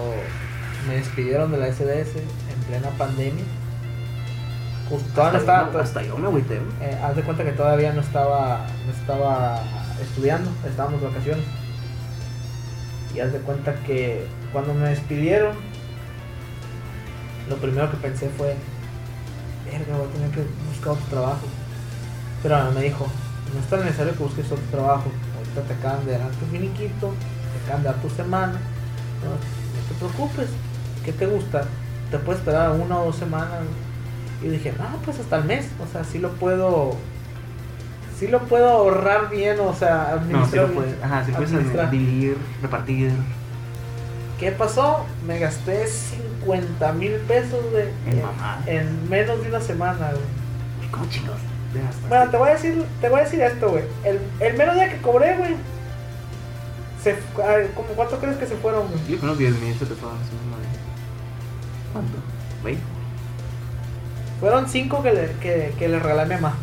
me 0.89 0.97
despidieron 0.97 1.51
de 1.53 1.59
la 1.59 1.69
SDS 1.69 2.17
en 2.17 2.61
plena 2.67 2.91
pandemia, 2.91 3.45
justo 4.89 5.09
todavía 5.15 5.33
no 5.33 5.39
hasta, 5.39 5.39
estaba, 5.39 5.73
yo, 5.73 5.79
hasta 5.81 6.03
yo 6.03 6.19
me 6.19 6.27
agüité. 6.29 6.61
eh, 6.81 6.99
haz 7.03 7.17
de 7.17 7.23
cuenta 7.23 7.45
que 7.45 7.53
todavía 7.53 7.93
no 7.93 8.01
estaba, 8.01 8.67
no 8.87 8.93
estaba 8.93 9.63
estudiando, 10.01 10.51
estábamos 10.67 11.01
de 11.01 11.09
vacaciones. 11.09 11.45
Y 13.15 13.21
haz 13.21 13.33
de 13.33 13.41
cuenta 13.41 13.75
que 13.83 14.27
cuando 14.53 14.75
me 14.75 14.89
despidieron, 14.91 15.57
lo 17.49 17.57
primero 17.57 17.91
que 17.91 17.97
pensé 17.97 18.29
fue, 18.29 18.57
verga, 19.65 19.97
voy 19.97 20.09
a 20.09 20.13
tener 20.13 20.31
que 20.31 20.43
buscar 20.69 20.93
otro 20.93 21.07
trabajo. 21.11 21.47
Pero 22.43 22.71
me 22.73 22.83
dijo, 22.83 23.07
no 23.57 23.63
es 23.63 23.67
tan 23.71 23.81
necesario 23.85 24.13
que 24.13 24.23
busques 24.23 24.47
otro 24.47 24.65
trabajo. 24.71 25.11
Ahorita 25.39 25.63
te 25.63 25.75
acaban 25.75 26.05
de 26.05 26.19
dar 26.19 26.31
tu 26.31 26.47
finiquito, 26.47 27.13
te 27.53 27.65
acaban 27.65 27.83
de 27.83 27.89
dar 27.89 27.97
tu 28.03 28.11
semana. 28.11 28.53
No, 28.53 29.31
no 29.31 29.89
te 29.89 29.95
preocupes, 29.99 30.49
¿qué 31.05 31.13
te 31.13 31.27
gusta? 31.27 31.65
Te 32.11 32.19
puedes 32.19 32.41
esperar 32.41 32.73
una 32.73 32.99
o 32.99 33.07
dos 33.07 33.17
semanas. 33.17 33.61
Y 34.43 34.49
dije, 34.49 34.75
no, 34.79 34.85
pues 35.05 35.19
hasta 35.19 35.39
el 35.39 35.45
mes. 35.45 35.67
O 35.83 35.91
sea, 35.91 36.05
sí 36.05 36.19
lo 36.19 36.33
puedo. 36.33 36.95
Sí 38.19 38.29
lo 38.29 38.41
puedo 38.41 38.69
ahorrar 38.69 39.31
bien, 39.31 39.59
o 39.61 39.75
sea, 39.75 40.19
No, 40.29 40.47
sí 40.47 40.59
administrar 40.59 40.69
lo 40.69 40.75
puedes. 40.75 41.03
Ajá, 41.03 41.25
sí 41.25 41.33
puedes 41.33 41.53
administrar. 41.53 41.91
dividir, 41.91 42.37
repartir. 42.63 43.13
¿Qué 44.39 44.53
pasó? 44.53 45.07
Me 45.27 45.39
gasté 45.39 45.87
50 45.87 46.93
mil 46.93 47.13
pesos, 47.27 47.65
güey. 47.73 47.87
En 48.67 48.77
en 48.79 49.09
menos 49.09 49.43
de 49.43 49.49
una 49.49 49.61
semana, 49.61 50.11
güey. 50.11 50.91
¿Cómo 50.91 51.07
chingos? 51.09 51.37
Bueno, 52.09 52.31
te 52.31 52.37
voy 52.37 52.49
a 52.49 52.53
decir, 52.53 52.85
te 53.01 53.09
voy 53.09 53.21
a 53.21 53.25
decir 53.25 53.41
esto, 53.41 53.71
güey. 53.71 53.85
El, 54.05 54.21
el 54.41 54.57
mero 54.57 54.75
día 54.75 54.89
que 54.91 55.01
cobré, 55.01 55.37
güey. 55.37 55.55
Se, 57.03 57.13
ver, 57.37 57.71
¿cómo, 57.75 57.89
¿Cuánto 57.95 58.19
crees 58.19 58.37
que 58.37 58.47
se 58.47 58.57
fueron, 58.57 58.89
güey? 58.89 58.99
Yo 59.09 59.19
creo 59.19 59.19
que 59.19 59.25
unos 59.27 59.39
10 59.39 59.61
mil 59.61 59.75
se 59.79 59.87
te 59.87 59.95
fueron. 59.95 60.19
¿Cuánto? 61.93 62.19
¿20? 62.65 62.79
Fueron 64.41 64.69
5 64.69 65.03
que 65.03 65.13
le, 65.13 65.31
que, 65.41 65.75
que 65.79 65.89
le 65.89 65.99
regalé 65.99 66.23
a 66.23 66.25
mi 66.27 66.35
mamá. 66.43 66.55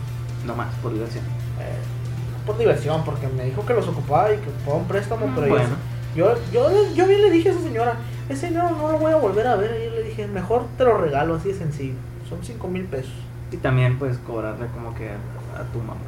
No 0.46 0.56
más, 0.56 0.74
por 0.76 0.94
diversión. 0.94 1.24
Eh, 1.60 2.46
por 2.46 2.58
diversión, 2.58 3.04
porque 3.04 3.28
me 3.28 3.46
dijo 3.46 3.66
que 3.66 3.74
los 3.74 3.88
ocupaba 3.88 4.34
y 4.34 4.38
que 4.38 4.50
ocupaba 4.50 4.78
un 4.78 4.88
préstamo, 4.88 5.26
pero 5.34 5.48
yo- 5.48 5.54
bueno, 5.54 5.76
yo, 6.16 6.36
yo, 6.52 6.94
yo 6.94 7.08
bien 7.08 7.22
le 7.22 7.32
dije 7.32 7.50
a 7.50 7.52
esa 7.54 7.62
señora, 7.62 7.96
ese 8.30 8.48
dinero 8.50 8.70
no 8.72 8.92
lo 8.92 9.00
voy 9.00 9.12
a 9.12 9.16
volver 9.16 9.48
a 9.48 9.56
ver. 9.56 9.80
Y 9.82 9.86
yo 9.86 9.92
le 9.96 10.04
dije, 10.04 10.28
mejor 10.28 10.66
te 10.78 10.84
lo 10.84 10.98
regalo, 10.98 11.36
así 11.36 11.50
de 11.52 11.58
sencillo. 11.58 11.96
Son 12.30 12.40
5 12.44 12.68
mil 12.68 12.84
pesos. 12.86 13.14
Y 13.54 13.58
también 13.58 13.98
puedes 14.00 14.18
cobrarle 14.20 14.68
como 14.68 14.94
que 14.96 15.10
a, 15.10 15.62
a 15.62 15.64
tu 15.72 15.80
mamá. 15.80 16.00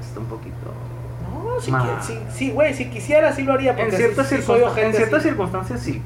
Está 0.00 0.20
un 0.20 0.26
poquito. 0.26 0.56
No, 1.24 1.60
si, 1.60 1.70
Ma. 1.70 1.84
qui- 1.84 2.02
si, 2.02 2.18
si, 2.30 2.50
güey, 2.50 2.74
si 2.74 2.86
quisiera, 2.90 3.32
sí 3.32 3.42
lo 3.42 3.52
haría. 3.54 3.74
Porque 3.74 3.90
En 3.90 3.96
ciertas, 3.96 4.30
en 4.32 5.22
circunstancias 5.22 5.80
sí. 5.80 6.00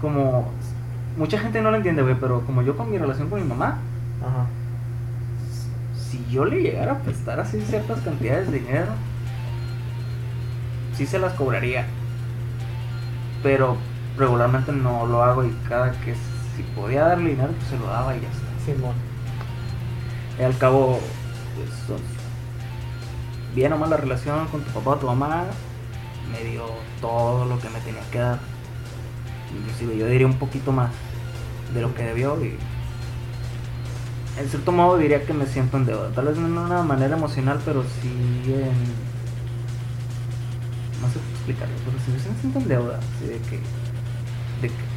Como. 0.00 0.48
Mucha 1.16 1.38
gente 1.38 1.60
no 1.60 1.70
lo 1.72 1.76
entiende, 1.78 2.02
güey, 2.02 2.14
pero 2.20 2.42
como 2.42 2.62
yo 2.62 2.76
con 2.76 2.90
mi 2.90 2.96
relación 2.98 3.28
con 3.28 3.40
mi 3.42 3.48
mamá, 3.48 3.78
Ajá. 4.22 4.46
si 5.98 6.24
yo 6.30 6.44
le 6.44 6.62
llegara 6.62 6.92
a 6.92 6.98
prestar 6.98 7.40
así 7.40 7.60
ciertas 7.62 8.00
cantidades 8.02 8.48
de 8.52 8.60
dinero, 8.60 8.86
sí 10.96 11.06
se 11.06 11.18
las 11.18 11.32
cobraría. 11.32 11.86
Pero 13.42 13.76
regularmente 14.16 14.70
no 14.72 15.06
lo 15.06 15.22
hago 15.24 15.44
y 15.44 15.50
cada 15.68 15.90
que 15.90 16.14
si 16.56 16.62
podía 16.76 17.04
darle 17.04 17.30
dinero, 17.30 17.50
pues 17.56 17.68
se 17.68 17.78
lo 17.78 17.86
daba 17.86 18.16
y 18.16 18.20
ya 18.20 18.28
está. 18.28 18.46
Simón. 18.72 18.94
Y 20.38 20.42
al 20.42 20.56
cabo, 20.56 21.00
pues, 21.56 22.00
bien 23.54 23.72
o 23.72 23.78
mal 23.78 23.90
la 23.90 23.96
relación 23.96 24.46
con 24.48 24.62
tu 24.62 24.70
papá 24.70 24.90
o 24.90 24.96
tu 24.96 25.06
mamá, 25.06 25.46
me 26.30 26.48
dio 26.48 26.64
todo 27.00 27.44
lo 27.44 27.58
que 27.58 27.68
me 27.70 27.80
tenía 27.80 28.02
que 28.10 28.18
dar. 28.18 28.38
Inclusive 29.56 29.96
yo 29.96 30.06
diría 30.06 30.26
un 30.26 30.38
poquito 30.38 30.72
más 30.72 30.90
de 31.74 31.80
lo 31.80 31.94
que 31.94 32.02
debió 32.04 32.42
y 32.44 32.56
en 34.38 34.48
cierto 34.48 34.70
modo 34.70 34.98
diría 34.98 35.24
que 35.24 35.32
me 35.32 35.46
siento 35.46 35.76
en 35.78 35.86
deuda. 35.86 36.10
Tal 36.10 36.26
vez 36.26 36.36
no 36.36 36.60
de 36.60 36.66
una 36.66 36.82
manera 36.82 37.16
emocional, 37.16 37.60
pero 37.64 37.82
sí 37.82 38.08
en... 38.46 39.08
No 41.00 41.08
sé 41.12 41.18
explicarlo, 41.32 41.74
pero 41.84 41.98
sí 42.04 42.12
me 42.12 42.40
siento 42.40 42.58
en 42.60 42.68
deuda. 42.68 42.98
así 42.98 43.26
de 43.26 43.38
que... 43.40 43.60
De 44.62 44.68
que, 44.68 44.88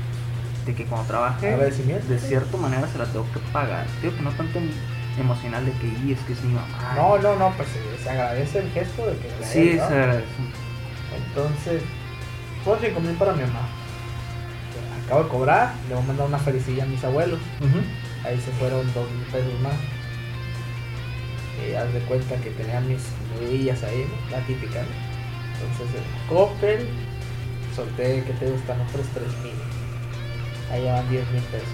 de 0.65 0.75
que 0.75 0.85
cuando 0.85 1.07
trabaje, 1.07 1.55
de 1.55 2.19
cierta 2.19 2.57
manera 2.57 2.87
se 2.87 2.99
la 2.99 3.05
tengo 3.05 3.25
que 3.33 3.39
pagar. 3.51 3.87
Digo 4.01 4.15
que 4.15 4.21
no 4.21 4.31
tanto 4.31 4.59
emocional 5.19 5.65
de 5.65 5.71
que, 5.73 5.87
y 5.87 6.13
es 6.13 6.19
que 6.21 6.33
es 6.33 6.43
mi 6.43 6.53
mamá. 6.53 6.93
No, 6.95 7.17
no, 7.17 7.35
no, 7.35 7.53
pues 7.57 7.69
se, 7.69 8.03
se 8.03 8.09
agradece 8.09 8.59
el 8.59 8.71
gesto 8.71 9.05
de 9.07 9.17
que 9.17 9.27
le 9.27 9.45
Sí, 9.45 9.69
hayas 9.71 9.87
se 9.89 9.93
agradece. 9.95 10.25
Entonces, 11.27 11.81
fueron 12.63 12.83
5 12.83 12.99
mil 13.01 13.15
para 13.15 13.33
mi 13.33 13.41
mamá. 13.43 13.67
Acabo 15.05 15.23
de 15.23 15.29
cobrar, 15.29 15.73
le 15.89 15.95
voy 15.95 16.03
a 16.03 16.07
mandar 16.07 16.27
una 16.27 16.37
felicilla 16.39 16.83
a 16.83 16.87
mis 16.87 17.03
abuelos. 17.03 17.39
Ahí 18.23 18.39
se 18.39 18.51
fueron 18.51 18.81
2 18.93 19.11
mil 19.11 19.25
pesos 19.25 19.59
más. 19.61 19.73
Y 21.67 21.75
haz 21.75 21.91
de 21.93 21.99
cuenta 22.01 22.35
que 22.37 22.49
tenía 22.51 22.79
mis 22.81 23.01
rodillas 23.37 23.83
ahí, 23.83 24.07
¿no? 24.07 24.37
la 24.37 24.43
típica. 24.45 24.81
¿no? 24.81 25.67
Entonces, 25.69 26.01
el 26.01 26.27
Coppel, 26.35 26.87
solté, 27.75 28.23
que 28.23 28.33
te 28.33 28.49
gustan? 28.49 28.79
Otros 28.81 29.05
3 29.13 29.27
mil. 29.43 29.53
Ahí 30.71 30.85
van 30.85 31.09
10 31.09 31.29
mil 31.31 31.41
pesos. 31.43 31.67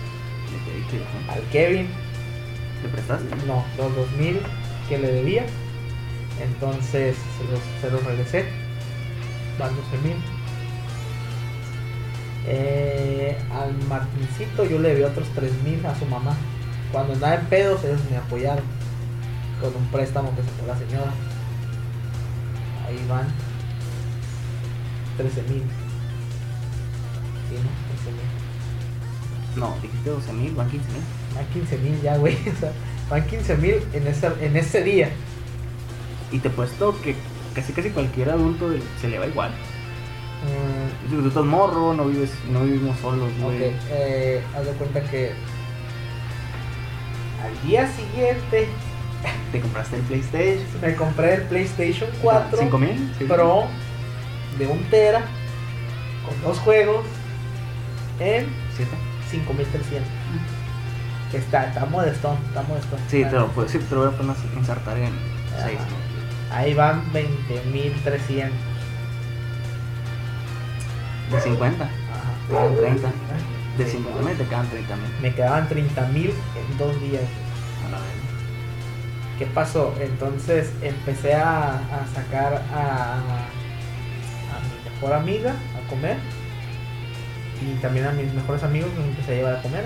Al 1.29 1.41
Kevin, 1.51 1.89
¿Le 2.83 2.89
prestaste? 2.89 3.35
no, 3.45 3.63
los 3.77 3.95
2 3.95 4.11
mil 4.13 4.39
que 4.87 4.97
le 4.97 5.11
debía. 5.11 5.45
Entonces 6.41 7.15
se 7.37 7.51
los, 7.51 7.59
se 7.81 7.91
los 7.91 8.03
regresé. 8.03 8.45
Van 9.59 9.75
12 9.75 10.07
mil. 10.07 10.17
Eh, 12.49 13.37
al 13.51 13.77
Martincito 13.89 14.63
yo 14.63 14.79
le 14.79 14.89
debía 14.89 15.07
otros 15.07 15.27
3 15.35 15.51
mil 15.63 15.85
a 15.85 15.97
su 15.97 16.05
mamá. 16.05 16.35
Cuando 16.91 17.13
andaba 17.13 17.35
en 17.35 17.45
pedos, 17.47 17.83
ellos 17.83 17.99
me 18.09 18.17
apoyaron 18.17 18.63
con 19.59 19.75
un 19.75 19.87
préstamo 19.87 20.33
que 20.35 20.43
sacó 20.43 20.67
la 20.67 20.77
señora. 20.77 21.11
Ahí 22.87 23.05
van 23.09 23.27
13 25.17 25.41
mil. 25.43 25.63
Sí, 27.49 27.55
¿no? 27.55 27.69
13 28.03 28.11
mil. 28.11 28.56
No, 29.57 29.75
dijiste 29.81 30.09
12 30.09 30.33
mil, 30.33 30.55
van 30.55 30.69
15 30.69 30.87
mil. 30.91 31.01
Van 31.35 31.45
15 31.47 31.77
mil 31.77 32.01
ya, 32.01 32.17
güey. 32.17 32.37
O 32.55 32.59
sea, 32.59 32.71
van 33.09 33.25
15 33.25 33.57
mil 33.57 33.75
en 33.93 34.07
ese, 34.07 34.27
en 34.41 34.57
ese 34.57 34.83
día. 34.83 35.09
Y 36.31 36.39
te 36.39 36.47
he 36.47 36.51
puesto 36.51 36.99
que 37.01 37.15
casi 37.53 37.73
casi 37.73 37.89
cualquier 37.89 38.29
adulto 38.29 38.69
se 39.01 39.07
le 39.07 39.19
va 39.19 39.27
igual. 39.27 39.51
Mm, 40.43 41.21
tú 41.21 41.27
estás 41.27 41.45
morro, 41.45 41.93
no 41.93 42.05
vives, 42.05 42.31
no 42.51 42.63
vivimos 42.63 42.99
solos, 42.99 43.29
güey. 43.41 43.55
Ok, 43.55 43.73
eh, 43.89 44.43
haz 44.55 44.65
de 44.65 44.71
cuenta 44.73 45.01
que 45.09 45.31
al 47.43 47.67
día 47.67 47.87
siguiente 47.91 48.67
Te 49.51 49.61
compraste 49.61 49.95
el 49.95 50.01
PlayStation. 50.03 50.81
me 50.81 50.95
compré 50.95 51.35
el 51.35 51.41
PlayStation 51.43 52.09
4 52.21 52.59
5 52.59 52.77
mil. 52.77 53.11
Pro 53.27 53.65
de 54.57 54.67
un 54.67 54.83
tera 54.85 55.21
con 56.25 56.41
dos 56.41 56.59
juegos 56.59 57.05
en 58.19 58.47
7. 58.75 59.06
5300. 59.29 60.07
Que 61.31 61.37
está, 61.37 61.65
está 61.67 61.85
modestón, 61.85 62.37
está 62.47 62.61
modestón. 62.63 62.99
Sí, 63.09 63.23
te 63.23 63.31
lo, 63.31 63.47
puedo, 63.49 63.67
sí, 63.67 63.79
te 63.79 63.95
lo 63.95 64.05
voy 64.05 64.13
a 64.13 64.17
poner 64.17 64.35
a 64.35 64.57
insertar 64.59 64.97
en 64.97 65.13
Ajá. 65.57 65.67
6. 65.67 65.79
Ahí 66.51 66.73
van 66.73 67.03
20.300. 67.13 68.49
De 71.31 71.41
50. 71.41 71.83
Ajá. 71.83 71.91
Quedan 72.49 72.75
30. 72.75 73.09
De 73.77 73.85
Sí. 73.85 73.91
50 73.91 74.21
mil 74.23 74.37
te 74.37 74.43
quedan 74.45 74.67
30 74.69 74.95
mil. 74.95 75.11
Me 75.21 75.35
quedaban 75.35 75.69
30.000 75.69 76.31
en 76.31 76.77
dos 76.77 77.01
días. 77.01 77.23
A 77.85 77.91
la 77.91 77.97
vez. 77.97 78.07
¿Qué 79.37 79.45
pasó? 79.47 79.93
Entonces 79.99 80.71
empecé 80.81 81.35
a, 81.35 81.73
a 81.73 82.07
sacar 82.15 82.63
a, 82.73 83.13
a 83.15 84.59
mi 84.63 84.89
mejor 84.89 85.13
amiga 85.13 85.51
a 85.51 85.89
comer 85.89 86.17
y 87.61 87.75
también 87.81 88.05
a 88.05 88.11
mis 88.11 88.33
mejores 88.33 88.63
amigos 88.63 88.89
los 88.95 89.05
empecé 89.05 89.33
a 89.33 89.35
llevar 89.35 89.55
a 89.55 89.61
comer. 89.61 89.85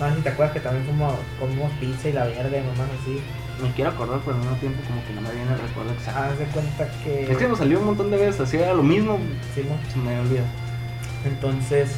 No 0.00 0.08
sé 0.08 0.16
si 0.16 0.22
te 0.22 0.28
acuerdas 0.30 0.54
que 0.54 0.60
también 0.60 0.84
fuimos, 0.84 1.14
comimos 1.38 1.70
pizza 1.78 2.08
y 2.08 2.12
la 2.12 2.24
verga 2.24 2.58
y 2.58 2.60
mamás 2.60 2.88
así. 3.02 3.20
Me 3.62 3.70
quiero 3.72 3.90
acordar, 3.90 4.20
pero 4.24 4.36
al 4.36 4.42
mismo 4.42 4.56
tiempo 4.56 4.80
como 4.88 5.04
que 5.04 5.12
no 5.12 5.20
me 5.20 5.30
viene 5.30 5.52
el 5.52 5.60
recuerdo 5.60 5.92
exacto. 5.92 6.20
Haz 6.20 6.38
de 6.38 6.44
cuenta 6.46 6.88
que... 7.04 7.30
Es 7.30 7.38
que 7.38 7.48
nos 7.48 7.58
salió 7.58 7.78
un 7.78 7.86
montón 7.86 8.10
de 8.10 8.16
veces, 8.16 8.40
así 8.40 8.56
era 8.56 8.74
lo 8.74 8.82
mismo. 8.82 9.18
Sí, 9.54 9.62
mo. 9.62 9.76
Se 9.92 9.98
me 9.98 10.18
olvida. 10.18 10.42
Entonces, 11.24 11.96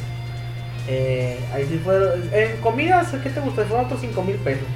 eh, 0.87 1.39
ahí 1.53 1.65
sí 1.67 1.79
fueron... 1.83 2.21
En 2.31 2.57
comidas, 2.57 3.11
¿qué 3.23 3.29
te 3.29 3.39
gusta? 3.39 3.65
Fueron 3.65 3.85
otros 3.85 4.01
5 4.01 4.23
mil 4.23 4.35
pesos. 4.37 4.67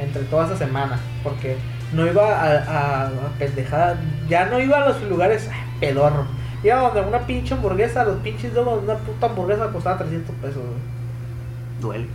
Entre 0.00 0.22
toda 0.22 0.46
esa 0.46 0.56
semana. 0.56 0.98
Porque 1.22 1.56
no 1.92 2.06
iba 2.06 2.24
a, 2.24 2.56
a, 2.62 3.06
a 3.06 3.10
pendejada. 3.38 3.98
Ya 4.28 4.46
no 4.46 4.60
iba 4.60 4.82
a 4.82 4.88
los 4.88 5.02
lugares 5.02 5.48
ay, 5.52 5.60
pedorro. 5.80 6.26
Iba 6.62 6.76
donde 6.76 7.00
una 7.00 7.20
pinche 7.26 7.54
hamburguesa, 7.54 8.04
los 8.04 8.18
pinches 8.18 8.52
domos, 8.52 8.82
una 8.82 8.94
puta 8.96 9.26
hamburguesa 9.26 9.70
costaba 9.72 9.98
300 9.98 10.34
pesos. 10.36 10.56
güey. 10.62 10.78
Duele. 11.80 12.06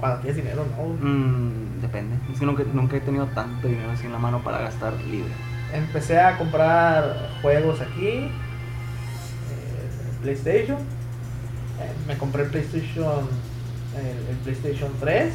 Cuando 0.00 0.18
tienes 0.20 0.36
dinero, 0.36 0.64
no. 0.76 0.82
güey. 0.82 0.98
Mm, 1.00 1.80
depende. 1.80 2.16
Es 2.32 2.40
que 2.40 2.46
nunca, 2.46 2.64
nunca 2.72 2.96
he 2.96 3.00
tenido 3.00 3.26
tanto 3.26 3.68
dinero 3.68 3.90
así 3.92 4.06
en 4.06 4.12
la 4.12 4.18
mano 4.18 4.42
para 4.42 4.58
gastar 4.58 4.94
libre. 5.04 5.32
empecé 5.72 6.18
a 6.20 6.36
comprar 6.38 7.30
juegos 7.42 7.80
aquí, 7.80 8.08
eh, 8.08 8.30
PlayStation. 10.22 10.78
Eh, 11.80 11.92
me 12.06 12.16
compré 12.18 12.42
el 12.44 12.50
PlayStation, 12.50 13.28
el, 13.96 14.30
el 14.30 14.36
PlayStation 14.42 14.90
3, 15.00 15.32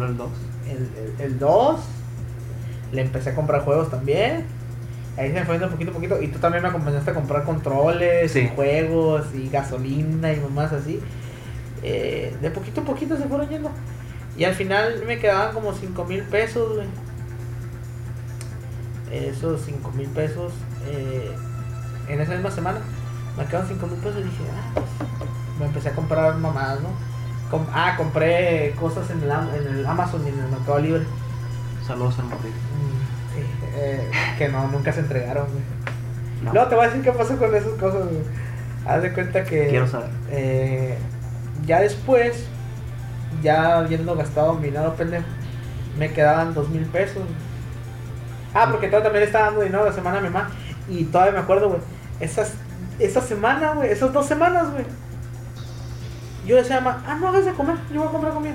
El 0.00 0.16
2. 0.16 0.30
el, 0.68 0.76
el, 0.76 1.20
el 1.32 1.38
2. 1.38 1.80
Le 2.92 3.02
empecé 3.02 3.30
a 3.30 3.34
comprar 3.34 3.62
juegos 3.64 3.90
también. 3.90 4.44
Ahí 5.16 5.28
se 5.28 5.34
me 5.34 5.44
fue 5.44 5.54
yendo 5.58 5.70
poquito 5.70 5.90
a 5.90 5.94
poquito. 5.94 6.22
Y 6.22 6.28
tú 6.28 6.38
también 6.38 6.62
me 6.62 6.68
acompañaste 6.68 7.10
a 7.10 7.14
comprar 7.14 7.44
controles, 7.44 8.32
Sí. 8.32 8.40
y 8.40 8.48
juegos, 8.48 9.26
y 9.34 9.48
gasolina 9.48 10.32
y 10.32 10.40
mamás 10.40 10.72
así. 10.72 11.00
Eh, 11.82 12.36
de 12.40 12.50
poquito 12.50 12.80
a 12.82 12.84
poquito 12.84 13.16
se 13.16 13.24
fueron 13.24 13.48
yendo. 13.48 13.70
Y 14.36 14.44
al 14.44 14.54
final 14.54 15.02
me 15.06 15.18
quedaban 15.18 15.54
como 15.54 15.72
5 15.72 16.04
mil 16.04 16.22
pesos, 16.24 16.74
güey. 16.76 16.86
Esos 19.10 19.62
5 19.62 19.92
mil 19.92 20.08
pesos 20.08 20.52
eh, 20.88 21.30
en 22.08 22.20
esa 22.20 22.32
misma 22.34 22.50
semana 22.50 22.80
me 23.38 23.44
quedaban 23.46 23.68
5 23.68 23.86
mil 23.86 23.96
pesos 23.98 24.20
y 24.20 24.24
dije, 24.24 24.42
ah, 24.52 24.70
pues, 24.74 24.86
me 25.60 25.66
empecé 25.66 25.90
a 25.90 25.92
comprar 25.94 26.34
mamadas, 26.36 26.80
¿no? 26.80 26.88
Com- 27.50 27.66
ah, 27.72 27.94
compré 27.96 28.74
cosas 28.80 29.08
en 29.10 29.22
el, 29.22 29.30
en 29.30 29.76
el 29.78 29.86
Amazon 29.86 30.26
y 30.26 30.30
en 30.30 30.38
el 30.40 30.50
Mercado 30.50 30.78
Libre. 30.80 31.04
Saludos 31.86 32.18
al 32.18 32.24
Madrid. 32.26 32.50
Eh, 33.76 34.10
que 34.38 34.48
no, 34.48 34.68
nunca 34.68 34.92
se 34.92 35.00
entregaron, 35.00 35.46
güey. 35.46 35.64
No. 36.42 36.52
No, 36.52 36.66
te 36.68 36.74
voy 36.74 36.84
a 36.84 36.88
decir 36.88 37.02
qué 37.02 37.12
pasó 37.12 37.36
con 37.36 37.54
esas 37.54 37.72
cosas, 37.72 38.04
güey. 38.04 38.22
Haz 38.86 39.02
de 39.02 39.12
cuenta 39.12 39.44
que. 39.44 39.68
Quiero 39.68 39.86
saber. 39.86 40.10
eh, 40.30 40.96
ya 41.64 41.80
después, 41.80 42.46
ya 43.42 43.78
habiendo 43.78 44.14
gastado 44.14 44.54
mi 44.54 44.66
dinero 44.66 44.94
pendejo, 44.94 45.26
me 45.98 46.12
quedaban 46.12 46.54
dos 46.54 46.68
mil 46.68 46.84
pesos. 46.86 47.22
Ah, 48.54 48.68
porque 48.70 48.86
todavía 48.86 49.04
también 49.04 49.20
le 49.20 49.26
estaba 49.26 49.46
dando 49.46 49.62
dinero 49.62 49.84
la 49.84 49.92
semana 49.92 50.18
a 50.18 50.20
mi 50.20 50.28
mamá. 50.28 50.50
Y 50.88 51.04
todavía 51.04 51.32
me 51.32 51.38
acuerdo, 51.40 51.68
güey. 51.68 51.80
Esas, 52.20 52.54
esa 52.98 53.20
semana, 53.20 53.72
güey, 53.74 53.90
esas 53.90 54.12
dos 54.12 54.26
semanas, 54.26 54.70
güey. 54.70 54.84
Yo 56.46 56.56
decía 56.56 56.78
a 56.78 56.80
mamá, 56.80 57.02
ah, 57.06 57.16
no 57.20 57.28
hagas 57.28 57.44
de 57.44 57.52
comer, 57.52 57.76
yo 57.92 58.00
voy 58.00 58.08
a 58.08 58.12
comprar 58.12 58.32
comida. 58.32 58.54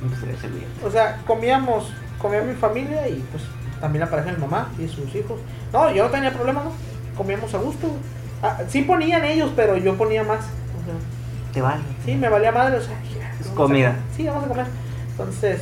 Pues. 0.00 0.84
O 0.84 0.90
sea, 0.90 1.22
comíamos, 1.26 1.90
comía 2.20 2.42
mi 2.42 2.54
familia 2.54 3.08
y 3.08 3.24
pues 3.30 3.42
también 3.80 4.08
de 4.08 4.32
mi 4.32 4.38
mamá 4.38 4.68
y 4.78 4.88
sus 4.88 5.14
hijos. 5.14 5.38
No, 5.72 5.90
yo 5.92 6.04
no 6.04 6.10
tenía 6.10 6.32
problema, 6.32 6.64
¿no? 6.64 6.72
Comíamos 7.16 7.52
a 7.54 7.58
gusto. 7.58 7.88
Ah, 8.42 8.58
sí 8.68 8.82
ponían 8.82 9.24
ellos, 9.24 9.50
pero 9.54 9.76
yo 9.76 9.96
ponía 9.96 10.22
más. 10.22 10.40
O 10.40 10.84
sea, 10.84 10.94
Te 11.52 11.62
vale. 11.62 11.82
sí, 12.04 12.14
me 12.16 12.28
valía 12.28 12.52
madre, 12.52 12.76
o 12.76 12.80
sea, 12.80 12.94
ya, 13.02 13.30
Es 13.40 13.46
vamos 13.46 13.52
a 13.52 13.54
comida. 13.54 13.96
Sí, 14.16 14.26
vamos 14.26 14.44
a 14.44 14.48
comer. 14.48 14.66
Entonces, 15.10 15.60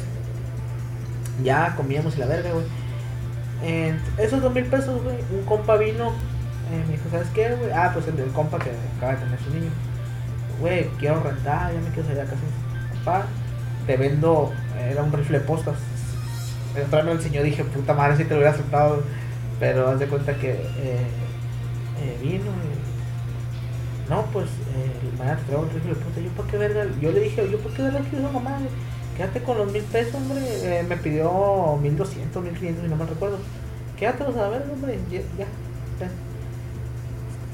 ya 1.42 1.74
comíamos 1.76 2.16
y 2.16 2.18
la 2.20 2.26
verga, 2.26 2.50
güey. 2.52 2.64
En 3.62 4.00
esos 4.18 4.42
dos 4.42 4.52
mil 4.52 4.64
pesos, 4.64 5.02
güey, 5.02 5.16
un 5.30 5.44
compa 5.44 5.76
vino, 5.76 6.08
eh, 6.08 6.84
me 6.86 6.92
dijo, 6.92 7.04
¿sabes 7.10 7.28
qué, 7.34 7.54
güey? 7.54 7.70
Ah, 7.72 7.90
pues 7.92 8.08
el 8.08 8.16
del 8.16 8.30
compa 8.32 8.58
que 8.58 8.70
acaba 8.96 9.12
de 9.12 9.18
tener 9.18 9.38
su 9.40 9.50
niño. 9.50 9.70
Güey, 10.60 10.88
quiero 10.98 11.22
rentar, 11.22 11.72
ya 11.72 11.80
me 11.80 11.88
quiero 11.90 12.08
salir 12.08 12.22
a 12.22 12.24
casa. 12.24 12.40
Papá, 13.04 13.26
te 13.86 13.96
vendo, 13.96 14.52
era 14.78 15.02
un 15.02 15.12
rifle 15.12 15.38
de 15.38 15.44
postas. 15.44 15.76
Entrando 16.76 17.12
el 17.12 17.20
señor 17.20 17.44
dije, 17.44 17.64
puta 17.64 17.94
madre, 17.94 18.16
si 18.16 18.24
te 18.24 18.30
lo 18.30 18.36
hubiera 18.36 18.52
aceptado. 18.52 19.02
Pero 19.60 19.88
haz 19.88 20.00
de 20.00 20.06
cuenta 20.06 20.34
que 20.34 20.50
eh, 20.50 21.06
eh, 22.02 22.18
vino 22.20 22.50
y, 22.50 24.10
No, 24.10 24.24
pues, 24.32 24.46
eh, 24.46 25.10
mañana 25.18 25.38
te 25.38 25.44
traigo 25.44 25.64
el 25.64 25.70
rifle 25.70 25.94
postas. 25.94 26.24
Yo, 26.24 26.30
¿para 26.30 26.50
qué 26.50 26.58
verga? 26.58 26.86
Yo 27.00 27.12
le 27.12 27.20
dije, 27.20 27.48
yo, 27.50 27.58
¿por 27.58 27.72
qué 27.72 27.82
verga 27.82 28.00
quiero 28.10 28.32
mamá? 28.32 28.58
Quédate 29.16 29.42
con 29.42 29.58
los 29.58 29.70
mil 29.70 29.82
pesos, 29.82 30.14
hombre. 30.14 30.40
Eh, 30.40 30.84
me 30.88 30.96
pidió 30.96 31.78
mil 31.80 31.96
doscientos, 31.96 32.42
mil 32.42 32.54
quinientos, 32.54 32.88
no 32.88 32.96
me 32.96 33.06
recuerdo. 33.06 33.38
Quédatelos 33.96 34.36
a 34.36 34.48
ver, 34.48 34.64
hombre. 34.72 34.98
Ya, 35.10 35.20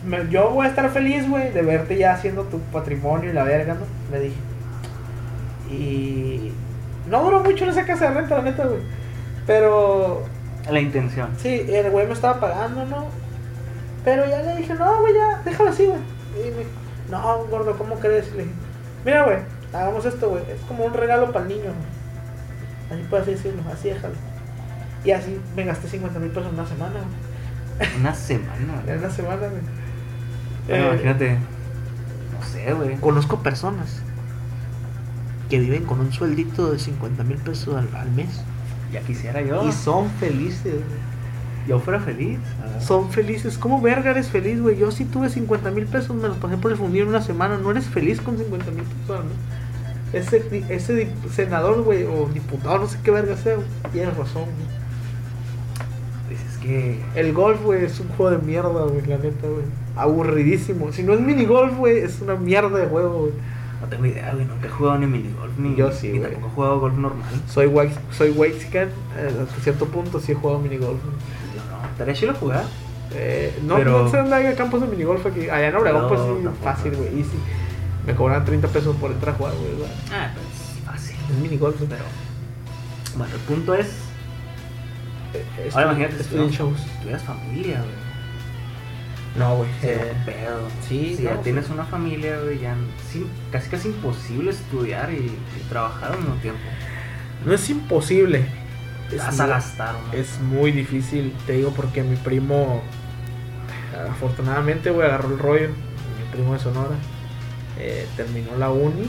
ya. 0.06 0.22
yo 0.30 0.50
voy 0.50 0.66
a 0.66 0.70
estar 0.70 0.88
feliz, 0.90 1.28
güey, 1.28 1.52
de 1.52 1.62
verte 1.62 1.98
ya 1.98 2.14
haciendo 2.14 2.44
tu 2.44 2.60
patrimonio 2.60 3.30
y 3.30 3.32
la 3.32 3.42
verga, 3.42 3.74
¿no? 3.74 3.80
Le 4.16 4.20
dije. 4.24 4.36
Y 5.70 6.52
no 7.10 7.22
duró 7.22 7.40
mucho 7.40 7.64
en 7.64 7.70
esa 7.70 7.84
casa 7.84 8.08
de 8.08 8.20
renta, 8.20 8.36
la 8.36 8.42
neta, 8.42 8.64
güey. 8.64 8.80
Pero 9.48 10.22
La 10.70 10.78
intención. 10.78 11.30
sí, 11.38 11.64
el 11.68 11.90
güey 11.90 12.06
me 12.06 12.12
estaba 12.12 12.38
pagando, 12.38 12.84
¿no? 12.84 13.06
Pero 14.04 14.28
ya 14.28 14.42
le 14.42 14.56
dije, 14.56 14.74
no, 14.74 15.00
güey, 15.00 15.14
ya, 15.14 15.42
déjalo 15.44 15.70
así, 15.70 15.86
güey. 15.86 15.98
Y 16.36 16.50
me 16.52 16.58
dijo, 16.58 16.70
no, 17.10 17.44
gordo, 17.46 17.76
¿cómo 17.76 17.96
crees? 17.96 18.30
Le 18.34 18.44
dije, 18.44 18.54
mira, 19.04 19.24
güey, 19.24 19.38
hagamos 19.72 20.04
esto, 20.04 20.28
güey. 20.28 20.42
Es 20.50 20.60
como 20.68 20.84
un 20.84 20.94
regalo 20.94 21.32
para 21.32 21.42
el 21.46 21.48
niño, 21.48 21.64
güey. 21.64 23.00
Así 23.00 23.08
puedes 23.10 23.26
decirlo, 23.26 23.62
así 23.72 23.88
déjalo. 23.88 24.14
Y 25.04 25.10
así 25.12 25.40
me 25.56 25.64
gasté 25.64 25.88
50 25.88 26.18
mil 26.20 26.30
pesos 26.30 26.48
en 26.52 26.54
una 26.58 26.66
semana, 26.68 26.94
güey. 27.00 27.90
Una 28.00 28.14
semana. 28.14 28.82
En 28.86 28.98
una 28.98 29.10
semana, 29.10 29.36
güey. 29.48 29.62
Bueno, 30.68 30.84
Eh, 30.84 30.88
imagínate. 30.92 31.38
No 32.38 32.46
sé, 32.46 32.72
güey. 32.74 32.96
Conozco 32.96 33.42
personas 33.42 34.02
que 35.48 35.58
viven 35.58 35.84
con 35.84 36.00
un 36.00 36.12
sueldito 36.12 36.70
de 36.70 36.78
50 36.78 37.24
mil 37.24 37.38
pesos 37.38 37.74
al, 37.74 37.88
al 37.96 38.10
mes 38.10 38.42
Ya 38.92 39.00
quisiera 39.00 39.42
yo. 39.42 39.66
y 39.68 39.72
son 39.72 40.10
felices. 40.12 40.76
Yo 41.66 41.78
fuera 41.78 42.00
feliz. 42.00 42.38
Son 42.80 43.10
felices. 43.10 43.58
¿Cómo 43.58 43.80
verga 43.82 44.10
eres 44.10 44.28
feliz, 44.28 44.60
güey? 44.60 44.78
Yo 44.78 44.90
sí 44.90 45.04
tuve 45.04 45.28
50 45.28 45.70
mil 45.70 45.86
pesos, 45.86 46.16
me 46.16 46.28
los 46.28 46.38
pasé 46.38 46.56
por 46.56 46.70
el 46.70 46.78
fundido 46.78 47.04
en 47.04 47.10
una 47.10 47.20
semana. 47.20 47.58
No 47.58 47.70
eres 47.70 47.84
feliz 47.84 48.20
con 48.22 48.38
50 48.38 48.70
mil 48.70 48.84
pesos, 48.84 49.24
¿no? 49.24 50.18
Ese, 50.18 50.64
ese 50.70 51.10
senador, 51.30 51.82
güey, 51.82 52.04
o 52.04 52.30
diputado, 52.32 52.78
no 52.78 52.86
sé 52.86 52.98
qué 53.04 53.10
verga 53.10 53.36
sea, 53.36 53.56
tienes 53.92 54.16
razón, 54.16 54.44
güey. 54.44 54.78
Pues. 56.28 56.38
El 57.14 57.32
golf, 57.32 57.62
güey, 57.62 57.84
es 57.84 57.98
un 58.00 58.08
juego 58.08 58.36
de 58.36 58.38
mierda, 58.38 58.68
güey, 58.68 59.06
la 59.06 59.18
neta, 59.18 59.46
güey. 59.46 59.64
Aburridísimo. 59.96 60.92
Si 60.92 61.02
no 61.02 61.14
es 61.14 61.20
minigolf, 61.20 61.76
güey, 61.76 61.98
es 61.98 62.20
una 62.20 62.34
mierda 62.34 62.78
de 62.78 62.86
juego, 62.86 63.20
güey. 63.20 63.32
No 63.80 63.86
tengo 63.86 64.06
idea, 64.06 64.32
güey. 64.34 64.44
Nunca 64.44 64.66
he 64.66 64.70
jugado 64.70 64.98
ni 64.98 65.06
minigolf 65.06 65.56
ni. 65.58 65.76
Yo 65.76 65.92
sí, 65.92 66.08
Ni 66.08 66.20
tampoco 66.20 66.46
he 66.46 66.50
jugado 66.50 66.80
golf 66.80 66.94
normal. 66.96 67.28
Soy 67.48 67.66
white, 67.66 67.94
soy 68.10 68.30
whitezican, 68.30 68.88
eh, 69.16 69.30
hasta 69.48 69.60
cierto 69.62 69.86
punto 69.86 70.18
sí 70.20 70.32
he 70.32 70.34
jugado 70.34 70.58
minigolf. 70.58 70.98
Yo 71.54 71.62
no. 71.70 71.88
Estaría 71.90 72.14
chido 72.14 72.34
jugar. 72.34 72.64
Eh, 73.12 73.56
no, 73.64 73.76
Pero- 73.76 74.02
no 74.04 74.10
sé 74.10 74.16
dónde 74.18 74.34
hay 74.36 74.54
campos 74.54 74.80
de 74.80 74.86
minigolf 74.88 75.24
aquí. 75.24 75.48
Allá 75.48 75.68
en 75.68 75.76
Obregón, 75.76 76.02
No, 76.02 76.08
pues 76.08 76.20
sí, 76.20 76.48
fácil, 76.62 76.96
güey, 76.96 77.18
easy. 77.20 77.38
Me 78.06 78.14
cobran 78.14 78.44
30 78.44 78.68
pesos 78.68 78.96
por 78.96 79.10
entrar 79.12 79.34
a 79.34 79.38
jugar, 79.38 79.54
güey. 79.54 79.74
güey. 79.76 79.88
Ah, 80.12 80.30
pues 80.34 80.84
fácil. 80.84 81.16
Es 81.30 81.36
minigolf. 81.38 81.76
Pero. 81.88 82.04
Bueno, 83.16 83.34
el 83.34 83.40
punto 83.40 83.74
es. 83.74 83.86
Eh, 85.34 85.70
Ahora 85.74 85.86
estu- 85.86 85.96
imagínate. 85.96 86.24
student 86.24 86.50
si 86.50 86.56
shows. 86.56 86.80
Si 86.80 86.98
tuvieras 87.00 87.22
familia, 87.22 87.78
güey. 87.82 88.07
No, 89.36 89.56
güey. 89.56 89.70
Eh, 89.82 90.12
pedo. 90.24 90.68
sí, 90.88 91.16
no, 91.20 91.30
ya 91.30 91.40
tienes 91.42 91.68
una 91.70 91.84
familia, 91.84 92.38
güey, 92.42 92.58
ya. 92.58 92.74
Sí, 93.10 93.26
casi 93.52 93.68
casi 93.70 93.88
imposible 93.88 94.50
estudiar 94.50 95.12
y, 95.12 95.16
y 95.16 95.68
trabajar 95.68 96.12
al 96.12 96.18
mismo 96.18 96.34
tiempo. 96.36 96.60
no 97.44 97.52
es 97.52 97.70
imposible. 97.70 98.46
Es 99.12 99.18
Vas 99.18 99.40
a 99.40 99.46
gastar, 99.46 99.94
¿no? 99.94 100.12
Es 100.12 100.38
muy 100.40 100.70
difícil, 100.70 101.32
te 101.46 101.54
digo, 101.54 101.72
porque 101.74 102.02
mi 102.02 102.16
primo, 102.16 102.82
afortunadamente, 104.10 104.90
güey, 104.90 105.06
agarró 105.06 105.30
el 105.30 105.38
rollo. 105.38 105.68
Mi 105.68 106.32
primo 106.32 106.52
de 106.52 106.58
Sonora 106.58 106.96
eh, 107.78 108.06
terminó 108.16 108.56
la 108.58 108.70
uni. 108.70 109.08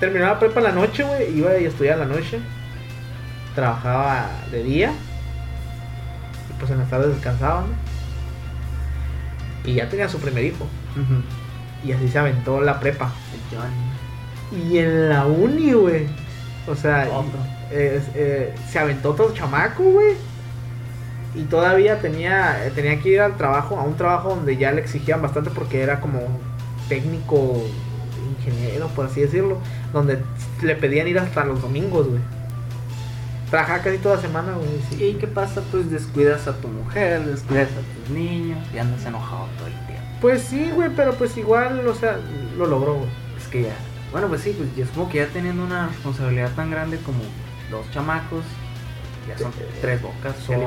Terminó 0.00 0.26
la 0.26 0.38
prepa 0.38 0.60
en 0.60 0.64
la 0.64 0.72
noche, 0.72 1.02
güey. 1.02 1.36
Iba 1.36 1.58
y 1.58 1.66
estudiaba 1.66 2.02
en 2.02 2.08
la 2.08 2.14
noche. 2.16 2.40
Trabajaba 3.54 4.30
de 4.50 4.62
día. 4.62 4.92
Y 6.48 6.58
pues 6.58 6.70
en 6.70 6.78
las 6.78 6.88
tardes 6.88 7.08
descansaba, 7.08 7.62
¿no? 7.62 7.91
Y 9.64 9.74
ya 9.74 9.88
tenía 9.88 10.08
su 10.08 10.18
primer 10.18 10.44
hijo. 10.44 10.66
Y 11.84 11.92
así 11.92 12.08
se 12.08 12.18
aventó 12.18 12.60
la 12.60 12.80
prepa. 12.80 13.12
Y 14.52 14.78
en 14.78 15.08
la 15.08 15.26
uni, 15.26 15.72
güey. 15.72 16.06
O 16.66 16.74
sea, 16.74 17.08
eh, 17.70 18.54
se 18.68 18.78
aventó 18.78 19.10
otro 19.10 19.32
chamaco, 19.34 19.82
güey. 19.82 20.14
Y 21.34 21.44
todavía 21.44 21.98
tenía, 21.98 22.70
tenía 22.74 23.00
que 23.00 23.08
ir 23.08 23.20
al 23.20 23.36
trabajo, 23.36 23.78
a 23.78 23.82
un 23.82 23.96
trabajo 23.96 24.30
donde 24.30 24.56
ya 24.56 24.70
le 24.72 24.82
exigían 24.82 25.22
bastante 25.22 25.50
porque 25.50 25.82
era 25.82 26.00
como 26.00 26.20
técnico, 26.88 27.64
ingeniero, 28.38 28.88
por 28.88 29.06
así 29.06 29.22
decirlo. 29.22 29.58
Donde 29.92 30.18
le 30.62 30.76
pedían 30.76 31.08
ir 31.08 31.18
hasta 31.18 31.44
los 31.44 31.62
domingos, 31.62 32.08
güey. 32.08 32.20
Trabajaba 33.52 33.78
casi 33.82 33.98
toda 33.98 34.18
semana, 34.20 34.54
güey. 34.54 34.68
sí. 34.90 35.04
¿Y 35.04 35.14
qué 35.14 35.28
pasa? 35.28 35.62
Pues 35.70 35.90
descuidas 35.90 36.48
a 36.48 36.54
tu 36.54 36.66
mujer, 36.68 37.24
descuidas 37.24 37.68
a 37.68 38.00
tus 38.06 38.10
niños 38.16 38.58
y 38.74 38.78
andas 38.78 39.04
enojado 39.06 39.46
todo 39.58 39.66
el 39.68 39.74
tiempo. 39.86 40.02
Pues 40.20 40.42
sí, 40.42 40.70
güey, 40.74 40.90
pero 40.96 41.12
pues 41.14 41.36
igual, 41.36 41.86
o 41.86 41.94
sea, 41.94 42.16
lo 42.58 42.66
logró, 42.66 42.94
güey. 42.94 43.10
Es 43.38 43.46
que 43.48 43.62
ya. 43.62 43.74
Bueno, 44.10 44.28
pues 44.28 44.40
sí, 44.40 44.54
pues 44.56 44.74
ya 44.74 44.84
es 44.84 44.90
como 44.90 45.08
que 45.08 45.18
ya 45.18 45.26
teniendo 45.26 45.62
una 45.62 45.86
responsabilidad 45.88 46.50
tan 46.56 46.70
grande 46.70 46.96
como 46.98 47.18
dos 47.70 47.88
chamacos, 47.92 48.44
ya 49.28 49.38
son 49.38 49.52
tres 49.80 50.02
bocas 50.02 50.34
Son, 50.44 50.58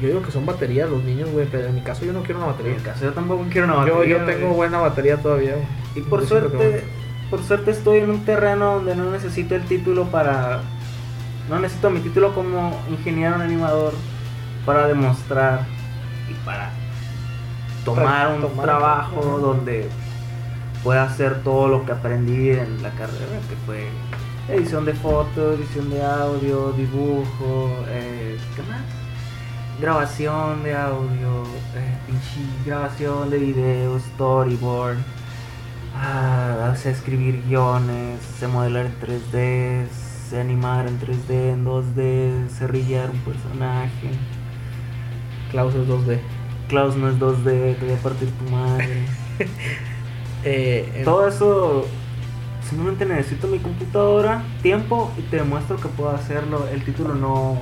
yo 0.00 0.08
digo 0.08 0.22
que 0.22 0.30
son 0.30 0.46
baterías 0.46 0.88
los 0.88 1.02
niños, 1.02 1.28
güey, 1.30 1.46
pero 1.50 1.68
en 1.68 1.74
mi 1.74 1.80
caso 1.82 2.04
yo 2.04 2.12
no 2.12 2.22
quiero 2.22 2.38
una 2.38 2.46
En 2.48 2.52
batería. 2.52 2.76
el 2.76 2.82
caso 2.82 3.04
yo 3.04 3.12
tampoco 3.12 3.44
quiero 3.50 3.66
una 3.66 3.76
batería. 3.76 4.18
yo 4.18 4.24
tengo 4.26 4.46
güey. 4.46 4.56
buena 4.56 4.78
batería 4.78 5.16
todavía. 5.16 5.54
güey. 5.54 5.66
Y 5.96 6.00
por 6.02 6.20
Yo 6.20 6.26
suerte, 6.28 6.84
por 7.30 7.42
suerte 7.42 7.70
estoy 7.72 7.98
en 7.98 8.10
un 8.10 8.24
terreno 8.24 8.74
donde 8.76 8.94
no 8.94 9.10
necesito 9.10 9.54
el 9.56 9.62
título 9.64 10.04
para... 10.10 10.60
No 11.50 11.58
necesito 11.58 11.90
mi 11.90 12.00
título 12.00 12.32
como 12.34 12.72
ingeniero 12.88 13.34
en 13.34 13.42
animador 13.42 13.92
para 14.64 14.86
demostrar 14.86 15.66
y 16.30 16.34
para 16.46 16.70
tomar 17.84 18.28
un 18.34 18.42
Tomar- 18.42 18.62
trabajo 18.64 19.18
Ajá. 19.20 19.38
donde 19.38 19.88
pueda 20.84 21.02
hacer 21.02 21.42
todo 21.42 21.68
lo 21.68 21.84
que 21.84 21.92
aprendí 21.92 22.50
en 22.50 22.82
la 22.82 22.90
carrera, 22.90 23.40
que 23.48 23.56
fue 23.66 23.88
edición 24.48 24.84
de 24.84 24.94
fotos, 24.94 25.58
edición 25.58 25.90
de 25.90 26.02
audio, 26.04 26.72
dibujo, 26.72 27.74
eh, 27.88 28.38
¿qué 28.56 28.62
más? 28.62 28.80
Grabación 29.80 30.62
de 30.62 30.76
audio, 30.76 31.42
eh, 31.74 31.98
grabación 32.64 33.28
de 33.30 33.38
video, 33.38 33.98
storyboard, 33.98 34.98
ah, 35.96 36.74
sé 36.76 36.90
escribir 36.90 37.42
guiones, 37.46 38.20
sé 38.38 38.46
modelar 38.46 38.86
en 38.86 38.94
3D, 39.00 39.86
sé 40.30 40.40
animar 40.40 40.86
en 40.86 40.98
3D, 41.00 41.52
en 41.52 41.64
2D, 41.64 42.48
sé 42.48 42.66
rillar 42.68 43.10
un 43.10 43.18
personaje. 43.20 44.10
Klaus 45.50 45.74
es 45.74 45.86
2D. 45.88 46.18
Klaus 46.68 46.96
no 46.96 47.08
es 47.08 47.16
2D, 47.18 47.76
te 47.76 47.84
voy 47.84 47.94
a 47.94 47.98
partir 48.02 48.28
tu 48.30 48.50
madre. 48.50 48.86
Eh, 50.42 50.90
en- 50.96 51.04
Todo 51.04 51.28
eso 51.28 51.86
simplemente 52.66 53.04
necesito 53.04 53.46
mi 53.46 53.58
computadora, 53.58 54.42
tiempo 54.62 55.10
y 55.18 55.20
te 55.22 55.36
demuestro 55.36 55.76
que 55.76 55.88
puedo 55.88 56.08
hacerlo. 56.12 56.66
El 56.72 56.82
título 56.82 57.14
no, 57.14 57.60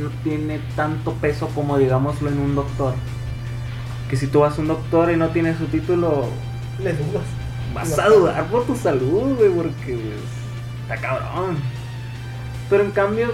no 0.00 0.08
tiene 0.24 0.58
tanto 0.74 1.12
peso 1.12 1.48
como 1.54 1.78
digámoslo 1.78 2.28
en 2.28 2.40
un 2.40 2.56
doctor. 2.56 2.94
Que 4.10 4.16
si 4.16 4.26
tú 4.26 4.40
vas 4.40 4.58
a 4.58 4.62
un 4.62 4.66
doctor 4.66 5.12
y 5.12 5.16
no 5.16 5.28
tienes 5.28 5.58
su 5.58 5.66
título, 5.66 6.24
le 6.82 6.92
dudas. 6.94 7.22
vas 7.72 7.96
a 8.00 8.08
dudar 8.08 8.44
por 8.46 8.64
tu 8.66 8.74
salud, 8.74 9.36
güey, 9.36 9.50
porque 9.50 9.92
pues, 9.94 10.37
está 10.88 10.96
cabrón. 10.96 11.58
Pero 12.70 12.84
en 12.84 12.90
cambio, 12.90 13.28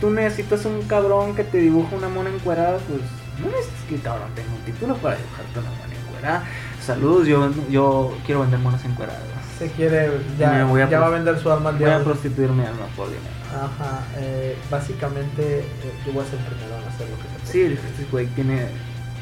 tú 0.00 0.10
necesitas 0.10 0.64
un 0.64 0.82
cabrón 0.82 1.34
que 1.34 1.44
te 1.44 1.58
dibuja 1.58 1.96
una 1.96 2.08
mona 2.08 2.30
encuerada, 2.30 2.78
pues 2.88 3.00
no 3.40 3.50
necesitas 3.50 3.82
que 3.88 3.96
cabrón 3.96 4.30
tenga 4.34 4.48
un 4.52 4.60
título 4.62 4.96
para 4.96 5.16
dibujarte 5.16 5.58
una 5.58 5.70
mona 5.70 5.94
encuerada. 6.06 6.44
Saludos, 6.84 7.26
yo, 7.26 7.50
yo 7.70 8.16
quiero 8.24 8.40
vender 8.40 8.60
monas 8.60 8.84
encueradas. 8.84 9.22
Se 9.58 9.70
quiere, 9.72 10.10
ya, 10.38 10.52
Me 10.52 10.64
voy 10.64 10.80
a 10.82 10.88
ya 10.88 11.00
va 11.00 11.08
a 11.08 11.10
vender 11.10 11.38
su 11.40 11.50
alma 11.50 11.70
al 11.70 11.76
Voy 11.76 11.84
a 11.84 11.88
diablo. 11.88 12.04
prostituir 12.12 12.50
mi 12.50 12.64
alma 12.64 12.86
por 12.96 13.08
dinero. 13.08 13.26
Ajá, 13.48 14.02
eh, 14.18 14.56
básicamente 14.70 15.60
eh, 15.60 15.92
yo 16.06 16.12
voy 16.12 16.22
a 16.22 16.28
primero 16.28 16.78
en 16.80 16.88
hacer 16.88 17.08
lo 17.08 17.16
que 17.16 17.22
te 17.46 17.52
Sí, 17.52 17.62
este 17.62 18.04
güey 18.10 18.26
tiene, 18.28 18.66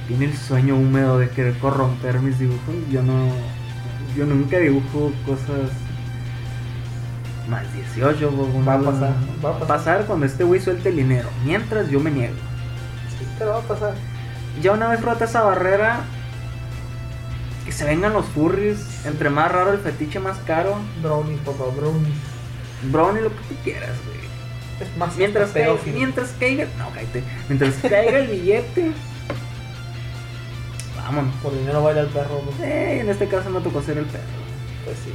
tiene 0.09 0.27
el 0.27 0.37
sueño 0.37 0.77
húmedo 0.77 1.19
de 1.19 1.31
querer 1.31 1.57
corromper 1.59 2.21
mis 2.21 2.39
dibujos. 2.39 2.75
Yo 2.91 3.03
no. 3.03 3.15
Yo 4.15 4.27
nunca 4.27 4.59
dibujo 4.59 5.13
cosas 5.25 5.71
más 7.49 7.73
18. 7.73 8.31
güey, 8.33 8.65
Va 8.65 8.75
a 8.75 8.81
pasar, 8.81 9.13
va 9.45 9.51
a 9.51 9.59
pasar. 9.61 10.05
cuando 10.07 10.27
este 10.27 10.45
güey 10.45 10.61
suelte 10.61 10.89
el 10.89 10.97
dinero. 10.97 11.29
Mientras 11.45 11.89
yo 11.91 12.01
me 12.01 12.11
niego. 12.11 12.35
Sí, 13.19 13.27
te 13.39 13.45
va 13.45 13.59
a 13.59 13.63
pasar. 13.63 13.95
Ya 14.63 14.73
una 14.73 14.89
vez 14.89 15.03
rota 15.03 15.25
esa 15.27 15.43
barrera, 15.43 16.01
que 17.65 17.73
se 17.73 17.85
vengan 17.85 18.13
los 18.13 18.27
furries. 18.27 19.05
Entre 19.07 19.31
más 19.31 19.51
raro 19.53 19.73
el 19.73 19.79
fetiche, 19.81 20.19
más 20.19 20.39
caro. 20.47 20.77
Brownie, 21.03 21.37
papá, 21.39 21.65
brownie. 21.77 22.13
Brownie, 22.91 23.23
lo 23.23 23.31
que 23.31 23.43
tú 23.49 23.55
quieras, 23.65 23.91
güey. 24.07 24.17
Es 24.81 24.97
más, 24.99 25.17
Mientras, 25.17 25.51
caiga, 25.51 25.75
mientras 25.95 26.31
caiga. 26.39 26.67
No, 26.79 26.91
cállate. 26.95 27.23
Mientras 27.49 27.75
caiga 27.77 28.19
el 28.19 28.27
billete. 28.29 28.93
Vámonos. 30.97 31.35
Por 31.37 31.57
dinero 31.57 31.83
baila 31.83 32.03
el 32.03 32.09
perro. 32.09 32.43
¿no? 32.45 32.65
Eh, 32.65 33.01
en 33.01 33.09
este 33.09 33.27
caso 33.29 33.49
me 33.51 33.61
tocó 33.61 33.81
ser 33.81 33.99
el 33.99 34.05
perro. 34.07 34.25
Pues 34.85 34.97
sí. 35.05 35.13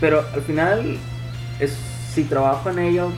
Pero 0.00 0.24
al 0.34 0.42
final, 0.42 0.98
es, 1.60 1.76
si 2.14 2.24
trabajo 2.24 2.70
en 2.70 2.78
ello, 2.78 3.10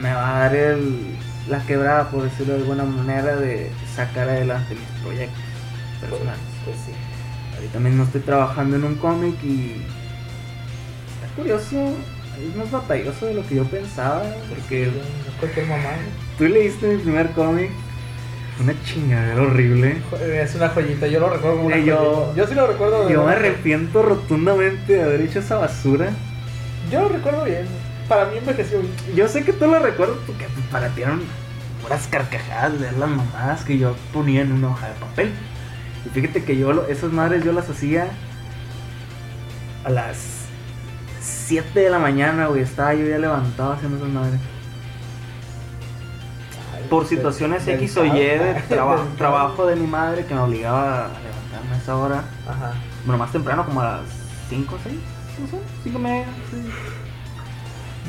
me 0.00 0.12
va 0.12 0.36
a 0.36 0.40
dar 0.40 0.54
el, 0.54 1.16
la 1.48 1.60
quebrada, 1.64 2.10
por 2.10 2.22
decirlo 2.22 2.54
de 2.54 2.60
alguna 2.60 2.84
manera, 2.84 3.36
de 3.36 3.70
sacar 3.94 4.28
adelante 4.28 4.74
mis 4.74 5.02
proyectos 5.02 5.42
personales. 6.00 6.40
Pues 6.64 6.76
sí. 6.86 6.92
Ahorita 7.56 7.78
mismo 7.80 8.04
estoy 8.04 8.20
trabajando 8.20 8.76
en 8.76 8.84
un 8.84 8.94
cómic 8.96 9.34
y 9.42 9.82
está 11.14 11.34
curioso, 11.34 11.96
es 12.38 12.56
más 12.56 12.70
batalloso 12.70 13.26
de 13.26 13.34
lo 13.34 13.46
que 13.46 13.56
yo 13.56 13.64
pensaba, 13.64 14.22
porque 14.48 14.86
No 14.86 14.92
es 14.92 15.38
cualquier 15.40 15.66
mamá. 15.66 15.90
¿no? 15.90 16.38
tú 16.38 16.44
leíste 16.44 16.86
mi 16.86 17.02
primer 17.02 17.30
cómic, 17.32 17.70
una 18.60 18.74
chingadera 18.84 19.42
horrible. 19.42 19.96
Es 20.22 20.54
una 20.54 20.68
joyita, 20.68 21.06
yo 21.06 21.20
lo 21.20 21.30
recuerdo 21.30 21.56
como 21.56 21.66
una 21.68 21.76
Eh, 21.76 21.84
yo-. 21.84 22.32
Yo 22.36 22.46
sí 22.46 22.54
lo 22.54 22.66
recuerdo. 22.66 23.06
de 23.06 23.12
Yo 23.12 23.24
me 23.24 23.32
arrepiento 23.32 24.02
rotundamente 24.02 24.94
de 24.94 25.02
haber 25.02 25.20
hecho 25.20 25.38
esa 25.38 25.56
basura. 25.56 26.10
Yo 26.90 27.02
lo 27.02 27.08
recuerdo 27.08 27.44
bien. 27.44 27.66
Para 28.08 28.26
mí 28.26 28.38
envejeció 28.38 28.80
bien. 28.80 28.92
Yo 29.14 29.28
sé 29.28 29.44
que 29.44 29.52
tú 29.52 29.66
lo 29.66 29.78
recuerdas 29.78 30.16
porque 30.26 30.46
para 30.70 30.88
ti 30.88 31.02
eran 31.02 31.20
puras 31.82 32.06
carcajadas 32.08 32.80
ver 32.80 32.94
las 32.94 33.08
mamadas 33.08 33.64
que 33.64 33.78
yo 33.78 33.94
ponía 34.12 34.42
en 34.42 34.52
una 34.52 34.70
hoja 34.70 34.88
de 34.88 34.94
papel. 34.94 35.32
Y 36.06 36.08
fíjate 36.08 36.42
que 36.44 36.56
yo 36.56 36.86
esas 36.88 37.12
madres 37.12 37.44
yo 37.44 37.52
las 37.52 37.68
hacía 37.68 38.08
a 39.84 39.90
las 39.90 40.16
7 41.20 41.78
de 41.78 41.90
la 41.90 41.98
mañana, 41.98 42.46
güey. 42.46 42.62
Estaba 42.62 42.94
yo 42.94 43.06
ya 43.06 43.18
levantado 43.18 43.72
haciendo 43.72 43.98
esas 43.98 44.10
madres. 44.10 44.40
Por 46.88 47.06
situaciones 47.06 47.66
Del- 47.66 47.76
X 47.80 47.96
o 47.98 48.04
Y 48.04 48.10
de 48.18 48.54
traba- 48.68 49.04
trabajo 49.16 49.66
de 49.66 49.76
mi 49.76 49.86
madre 49.86 50.24
que 50.26 50.34
me 50.34 50.40
obligaba 50.40 51.06
a 51.06 51.08
levantarme 51.08 51.74
a 51.74 51.76
esa 51.78 51.96
hora. 51.96 52.24
Ajá. 52.48 52.72
Bueno, 53.04 53.18
más 53.18 53.32
temprano, 53.32 53.64
como 53.64 53.80
a 53.80 53.84
las 53.84 54.00
5 54.48 54.74
o 54.74 54.78
6, 54.82 54.94
no 55.40 55.46
sé, 55.48 55.58
5 55.84 55.98
y 55.98 56.02
media. 56.02 56.26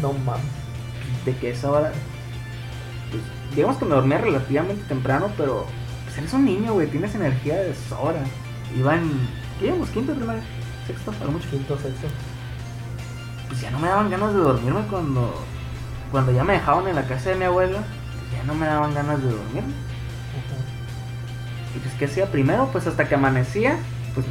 No 0.01 0.14
mames. 0.14 0.43
de 1.25 1.35
que 1.35 1.51
esa 1.51 1.69
hora. 1.72 1.91
Pues, 3.11 3.22
digamos 3.56 3.77
que 3.77 3.85
me 3.85 3.95
dormía 3.95 4.17
relativamente 4.19 4.83
temprano, 4.88 5.30
pero 5.38 5.66
pues 6.06 6.17
eres 6.17 6.32
un 6.33 6.45
niño, 6.45 6.74
güey, 6.74 6.88
tienes 6.88 7.14
energía 7.16 7.56
de 7.58 7.74
sobra. 7.75 8.22
Iba 8.77 8.95
en. 8.95 9.11
¿Qué 9.59 9.67
íbamos? 9.67 9.90
¿Quinto, 9.90 10.14
primaria? 10.14 10.43
¿Sexto? 10.88 11.11
A 11.22 11.25
lo 11.25 11.32
mucho. 11.32 11.49
Quinto, 11.49 11.75
sexto. 11.77 12.08
Pues 13.49 13.59
ya 13.61 13.72
no 13.72 13.80
me 13.80 13.90
daban 13.90 14.09
ganas 14.09 14.33
de 14.33 14.40
dormirme 14.40 14.82
cuando. 14.90 15.33
Cuando 16.11 16.32
ya 16.32 16.43
me 16.43 16.53
dejaban 16.53 16.88
en 16.88 16.95
la 16.95 17.03
casa 17.08 17.32
de 17.32 17.35
mi 17.35 17.45
abuela, 17.45 17.83
ya 18.40 18.45
no 18.45 18.56
me 18.56 18.66
daban 18.66 18.93
ganas 18.93 19.22
de 19.22 19.30
dormirme. 19.30 19.74
Ajá. 20.32 21.76
Y 21.76 21.80
pues, 21.80 21.93
¿qué 21.95 22.06
hacía 22.06 22.32
primero? 22.32 22.69
Pues 22.72 22.88
hasta 22.88 23.08
que 23.08 23.16
amanecía, 23.16 23.77
pues 24.14 24.26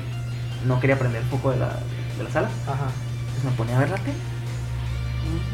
no 0.67 0.81
quería 0.81 0.99
prender 0.99 1.23
el 1.23 1.28
foco 1.28 1.51
de 1.51 1.59
la, 1.59 1.69
de 2.17 2.25
la 2.25 2.31
sala. 2.31 2.49
Ajá. 2.67 2.87
Pues 3.33 3.45
me 3.45 3.51
ponía 3.53 3.77
a 3.77 3.81
ver 3.81 3.91
la 3.91 3.97
tele. 3.97 4.17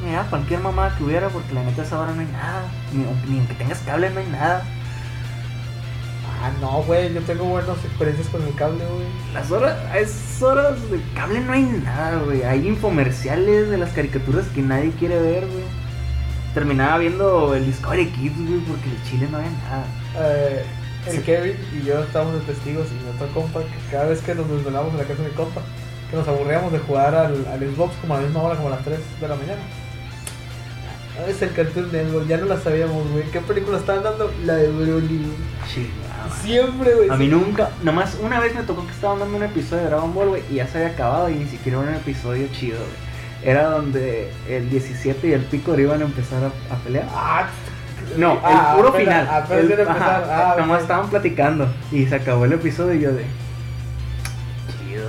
Mira, 0.05 0.23
cualquier 0.31 0.60
mamá 0.60 0.94
que 0.97 1.02
hubiera, 1.02 1.28
porque 1.31 1.52
la 1.52 1.65
neta 1.65 1.83
a 1.83 1.84
esa 1.84 1.99
hora 1.99 2.12
no 2.12 2.20
hay 2.20 2.28
nada. 2.28 2.62
Ni, 2.92 3.33
ni 3.33 3.39
aunque 3.41 3.55
tengas 3.55 3.81
cable, 3.81 4.10
no 4.10 4.20
hay 4.20 4.28
nada. 4.28 4.62
Ah, 6.41 6.52
no, 6.60 6.83
güey. 6.83 7.12
Yo 7.12 7.23
tengo 7.23 7.44
buenas 7.44 7.84
experiencias 7.84 8.28
con 8.28 8.42
el 8.42 8.55
cable, 8.55 8.84
güey. 8.84 9.07
Las 9.33 9.50
horas, 9.50 9.76
a 9.91 9.99
esas 9.99 10.42
horas 10.42 10.91
de 10.91 11.02
cable 11.15 11.41
no 11.41 11.52
hay 11.52 11.62
nada, 11.62 12.18
güey. 12.18 12.42
Hay 12.44 12.68
infomerciales 12.68 13.68
de 13.68 13.78
las 13.78 13.91
caricaturas 13.91 14.47
que 14.49 14.62
nadie 14.62 14.92
quiere 14.92 15.20
ver, 15.20 15.47
güey. 15.47 15.65
Terminaba 16.55 16.99
viendo 16.99 17.55
el 17.55 17.66
Discovery 17.66 18.07
Kids, 18.10 18.36
güey, 18.49 18.60
porque 18.60 18.89
en 18.89 19.02
Chile 19.05 19.28
no 19.31 19.39
había 19.39 19.50
nada. 19.50 19.84
Eh, 20.18 20.65
el 21.07 21.12
Sí. 21.16 21.23
Kevin 21.23 21.57
y 21.78 21.84
yo 21.84 22.02
estábamos 22.02 22.34
de 22.34 22.41
testigos 22.52 22.86
y 22.91 23.05
nuestro 23.05 23.26
compa 23.34 23.60
que 23.60 23.91
cada 23.91 24.07
vez 24.07 24.20
que 24.23 24.34
nos 24.34 24.49
desvelamos 24.49 24.92
en 24.92 24.99
la 24.99 25.05
casa 25.05 25.23
de 25.23 25.28
mi 25.28 25.34
compa, 25.34 25.60
que 26.10 26.16
nos 26.16 26.26
aburríamos 26.28 26.73
de 26.73 26.78
jugar 26.78 27.15
al, 27.15 27.47
al 27.47 27.60
Xbox 27.60 27.94
como 28.00 28.15
a 28.15 28.18
la 28.20 28.23
misma 28.24 28.42
hora, 28.42 28.55
como 28.57 28.68
a 28.68 28.70
las 28.73 28.84
3 28.84 28.99
de 29.20 29.28
la 29.28 29.34
mañana. 29.34 29.60
Ah, 31.18 31.28
Es 31.28 31.42
el 31.42 31.52
Cartoon 31.52 31.92
Network, 31.92 32.26
ya 32.26 32.36
no 32.39 32.47
la 32.47 32.58
sabíamos, 32.60 33.08
güey. 33.10 33.24
¿Qué 33.31 33.41
película 33.41 33.78
estaban 33.78 34.02
dando? 34.02 34.33
La 34.44 34.55
de 34.55 34.68
Broly, 34.68 35.18
madre. 35.18 36.41
Siempre, 36.42 36.94
güey. 36.94 37.10
A 37.10 37.16
mí 37.16 37.28
nunca, 37.28 37.70
nomás 37.83 38.16
una 38.23 38.41
vez 38.41 38.55
me 38.55 38.62
tocó 38.62 38.86
que 38.86 38.92
estaban 38.92 39.18
dando 39.18 39.36
un 39.36 39.42
episodio 39.42 39.83
de 39.83 39.89
Dragon 39.91 40.15
Ball, 40.15 40.28
güey, 40.31 40.42
y 40.50 40.55
ya 40.55 40.66
se 40.66 40.78
había 40.78 40.91
acabado 40.94 41.28
y 41.28 41.34
ni 41.34 41.47
siquiera 41.47 41.81
era 41.81 41.91
un 41.91 41.97
episodio 41.97 42.47
chido, 42.52 42.78
güey. 42.78 43.14
Era 43.44 43.64
donde 43.64 44.31
el 44.48 44.70
17 44.70 45.28
y 45.28 45.32
el 45.32 45.42
Picor 45.42 45.78
iban 45.78 46.00
a 46.00 46.05
empezar 46.05 46.42
a, 46.44 46.74
a 46.74 46.78
pelear. 46.78 47.06
Ah, 47.12 47.47
No, 48.16 48.39
ah, 48.42 48.70
el 48.73 48.76
puro 48.76 48.89
apenas- 48.90 49.24
final. 49.24 49.42
apenas 49.42 49.64
El- 49.78 49.89
ajá, 49.89 50.23
Ah, 50.28 50.56
nomás 50.58 50.82
estaban 50.82 51.10
platicando 51.10 51.68
y 51.92 52.06
se 52.06 52.14
acabó 52.14 52.44
el 52.47 52.52
episodio 52.55 52.94
y 52.94 53.00
yo 53.00 53.12
de. 53.12 53.24
Chido. 54.78 55.08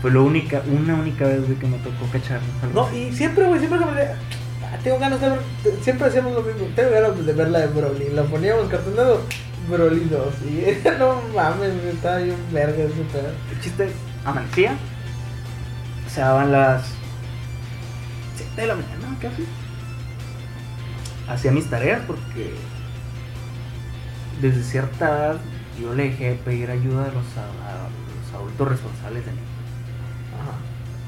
Fue 0.00 0.10
la 0.12 0.20
única, 0.20 0.62
una 0.66 0.94
única 0.94 1.26
vez 1.26 1.44
güey, 1.46 1.58
que 1.58 1.66
me 1.66 1.78
tocó 1.78 2.06
cacharlo. 2.12 2.46
algo 2.62 2.88
No, 2.90 2.96
y 2.96 3.12
siempre, 3.12 3.44
güey, 3.46 3.58
siempre 3.58 3.78
que 3.80 3.84
me 3.86 4.00
"Ah, 4.02 4.78
tengo 4.82 4.98
ganas 4.98 5.20
de 5.20 5.30
ver, 5.30 5.40
siempre 5.82 6.06
hacíamos 6.08 6.34
lo 6.34 6.42
mismo, 6.42 6.66
tengo 6.76 6.90
ganas 6.90 7.26
de 7.26 7.32
ver 7.32 7.48
la 7.48 7.58
de 7.60 7.66
Broly, 7.68 8.08
la 8.12 8.22
poníamos 8.24 8.68
cartonado, 8.68 9.22
Broly 9.68 10.04
2, 10.10 10.34
y 10.44 10.88
no 10.98 11.20
mames, 11.34 11.70
estaba 11.92 12.18
bien 12.18 12.36
verga 12.52 12.82
ese 12.84 13.02
pedo. 13.12 13.30
El 13.50 13.60
chiste 13.60 13.88
amanecía, 14.24 14.72
se 16.12 16.20
daban 16.20 16.52
las 16.52 16.82
7 18.54 18.60
de 18.62 18.66
la 18.66 18.74
mañana 18.74 19.16
casi. 19.20 19.44
Hacía 21.28 21.52
mis 21.52 21.68
tareas 21.70 22.02
porque 22.06 22.54
desde 24.40 24.62
cierta 24.62 25.08
edad 25.08 25.36
yo 25.80 25.94
le 25.94 26.04
dejé 26.10 26.30
de 26.30 26.34
pedir 26.34 26.70
ayuda 26.70 27.04
a 27.04 27.06
los, 27.08 27.24
a- 27.36 27.70
a 27.70 27.88
los 27.88 28.34
adultos 28.40 28.68
responsables 28.68 29.24
de 29.24 29.32
mí. 29.32 29.38
Ajá. 30.40 30.58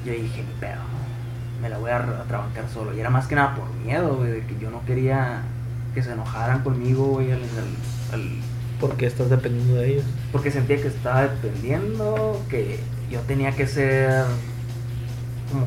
Yo 0.05 0.12
dije, 0.12 0.42
ni 0.42 0.60
pedo, 0.60 0.81
me 1.60 1.68
la 1.68 1.78
voy 1.78 1.91
a, 1.91 1.97
a 1.99 2.25
trabancar 2.25 2.65
solo. 2.73 2.94
Y 2.94 3.00
era 3.00 3.10
más 3.10 3.26
que 3.26 3.34
nada 3.34 3.55
por 3.55 3.68
miedo, 3.84 4.16
güey, 4.16 4.31
de 4.31 4.47
que 4.47 4.57
yo 4.58 4.70
no 4.70 4.84
quería 4.86 5.42
que 5.94 6.02
se 6.02 6.12
enojaran 6.12 6.62
conmigo, 6.62 7.07
güey, 7.07 7.33
al, 7.33 7.41
al- 7.42 8.15
al- 8.20 8.39
Porque 8.81 9.07
estás 9.07 9.28
dependiendo 9.31 9.75
de 9.76 9.92
ellos. 9.94 10.05
porque 10.33 10.50
sentía 10.50 10.81
que 10.81 10.89
estaba 10.89 11.23
dependiendo, 11.23 12.42
que 12.49 12.81
yo 13.10 13.20
tenía 13.20 13.52
que 13.52 13.66
ser 13.66 14.25
como 15.52 15.66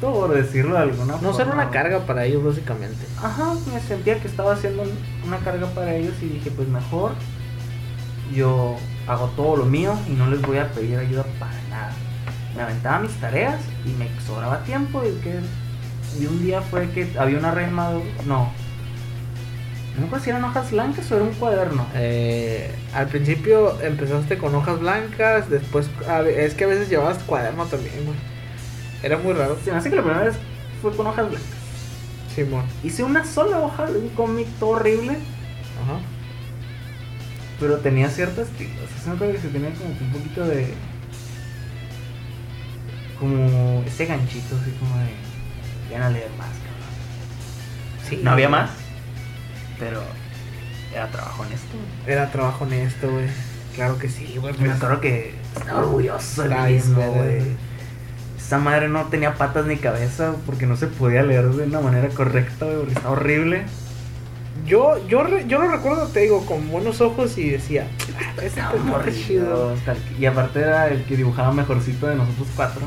por 0.00 0.34
decirlo 0.34 0.74
de 0.74 0.80
alguna 0.80 1.14
forma. 1.14 1.28
No 1.28 1.34
ser 1.34 1.48
una 1.48 1.70
carga 1.70 2.00
para 2.00 2.24
ellos, 2.24 2.44
básicamente. 2.44 3.04
Ajá, 3.22 3.54
me 3.72 3.80
sentía 3.80 4.20
que 4.20 4.28
estaba 4.28 4.52
haciendo 4.52 4.82
un- 4.82 4.98
una 5.26 5.38
carga 5.38 5.66
para 5.68 5.94
ellos 5.94 6.14
y 6.22 6.26
dije, 6.26 6.50
pues 6.50 6.68
mejor 6.68 7.12
yo 8.34 8.76
hago 9.06 9.26
todo 9.36 9.56
lo 9.56 9.64
mío 9.64 9.94
y 10.08 10.12
no 10.12 10.28
les 10.28 10.42
voy 10.42 10.58
a 10.58 10.68
pedir 10.72 10.98
ayuda 10.98 11.24
para 11.38 11.52
nada. 11.70 11.92
Me 12.56 12.62
aventaba 12.62 12.98
mis 13.00 13.12
tareas 13.20 13.60
y 13.84 13.90
me 13.90 14.08
sobraba 14.26 14.62
tiempo 14.64 15.02
y 15.04 15.12
que 15.22 15.40
y 16.20 16.26
un 16.26 16.42
día 16.42 16.62
fue 16.62 16.88
que 16.90 17.12
había 17.18 17.38
una 17.38 17.50
rema, 17.50 17.90
no. 18.26 18.50
No 19.98 20.06
acuerdo 20.06 20.24
si 20.24 20.30
eran 20.30 20.44
hojas 20.44 20.70
blancas 20.70 21.10
o 21.10 21.16
era 21.16 21.24
un 21.24 21.32
cuaderno. 21.34 21.86
Eh, 21.94 22.70
al 22.94 23.06
principio 23.08 23.80
empezaste 23.80 24.36
con 24.38 24.54
hojas 24.54 24.78
blancas, 24.80 25.48
después 25.50 25.88
es 26.36 26.54
que 26.54 26.64
a 26.64 26.66
veces 26.66 26.88
llevabas 26.90 27.18
cuaderno 27.24 27.64
también, 27.66 28.04
güey. 28.04 28.16
Era 29.02 29.18
muy 29.18 29.32
raro. 29.32 29.58
Se 29.64 29.70
me 29.70 29.78
hace 29.78 29.90
que 29.90 29.96
la 29.96 30.02
primera 30.02 30.24
vez 30.24 30.36
fue 30.82 30.94
con 30.94 31.06
hojas 31.06 31.28
blancas. 31.28 31.50
Simón. 32.34 32.64
Hice 32.84 33.02
una 33.02 33.24
sola 33.24 33.60
hoja 33.60 33.86
de 33.86 33.98
un 33.98 34.08
cómic 34.10 34.46
todo 34.60 34.70
horrible, 34.70 35.12
Ajá. 35.12 36.00
pero 37.58 37.78
tenía. 37.78 38.08
O 38.08 38.10
sea, 38.10 38.26
se 38.26 39.08
me 39.08 39.14
acuerdo 39.14 39.34
que 39.34 39.40
se 39.40 39.48
tenía 39.48 39.72
como 39.74 39.96
que 39.96 40.04
un 40.04 40.12
poquito 40.12 40.44
de. 40.44 40.74
Como 43.18 43.82
ese 43.86 44.04
ganchito, 44.04 44.56
así 44.56 44.70
como 44.72 44.96
de. 44.98 45.12
Ya 45.90 46.00
no 46.00 46.10
leer 46.10 46.30
más, 46.36 46.48
cabrón. 46.48 48.08
Sí. 48.08 48.20
No 48.22 48.32
había 48.32 48.48
más, 48.48 48.70
pero 49.78 50.02
era 50.92 51.08
trabajo 51.10 51.42
honesto. 51.42 51.76
Era 52.06 52.30
trabajo 52.30 52.64
honesto, 52.64 53.10
güey. 53.10 53.28
Claro 53.74 53.98
que 53.98 54.08
sí, 54.08 54.36
güey. 54.38 54.52
Me 54.54 54.66
pues, 54.66 54.76
acuerdo 54.76 55.00
que 55.00 55.34
estaba 55.56 55.80
orgulloso 55.80 56.44
Ay, 56.50 56.74
mismo, 56.74 57.02
güey. 57.02 57.42
Esa 58.46 58.58
madre 58.58 58.88
no 58.88 59.06
tenía 59.06 59.34
patas 59.34 59.66
ni 59.66 59.76
cabeza 59.76 60.36
porque 60.46 60.66
no 60.66 60.76
se 60.76 60.86
podía 60.86 61.24
leer 61.24 61.48
de 61.48 61.64
una 61.64 61.80
manera 61.80 62.08
correcta, 62.10 62.64
güey, 62.64 62.76
porque 62.76 62.92
estaba 62.92 63.10
horrible. 63.10 63.64
Yo, 64.64 65.04
yo, 65.08 65.26
yo 65.48 65.58
lo 65.58 65.68
recuerdo, 65.68 66.06
te 66.06 66.20
digo, 66.20 66.46
con 66.46 66.70
buenos 66.70 67.00
ojos 67.00 67.36
y 67.38 67.50
decía, 67.50 67.88
"Ah, 68.16 68.44
está 68.44 69.10
chido. 69.12 69.74
Y 70.20 70.26
aparte 70.26 70.60
era 70.60 70.86
el 70.86 71.02
que 71.06 71.16
dibujaba 71.16 71.52
mejorcito 71.52 72.06
de 72.06 72.14
nosotros 72.14 72.46
cuatro. 72.54 72.82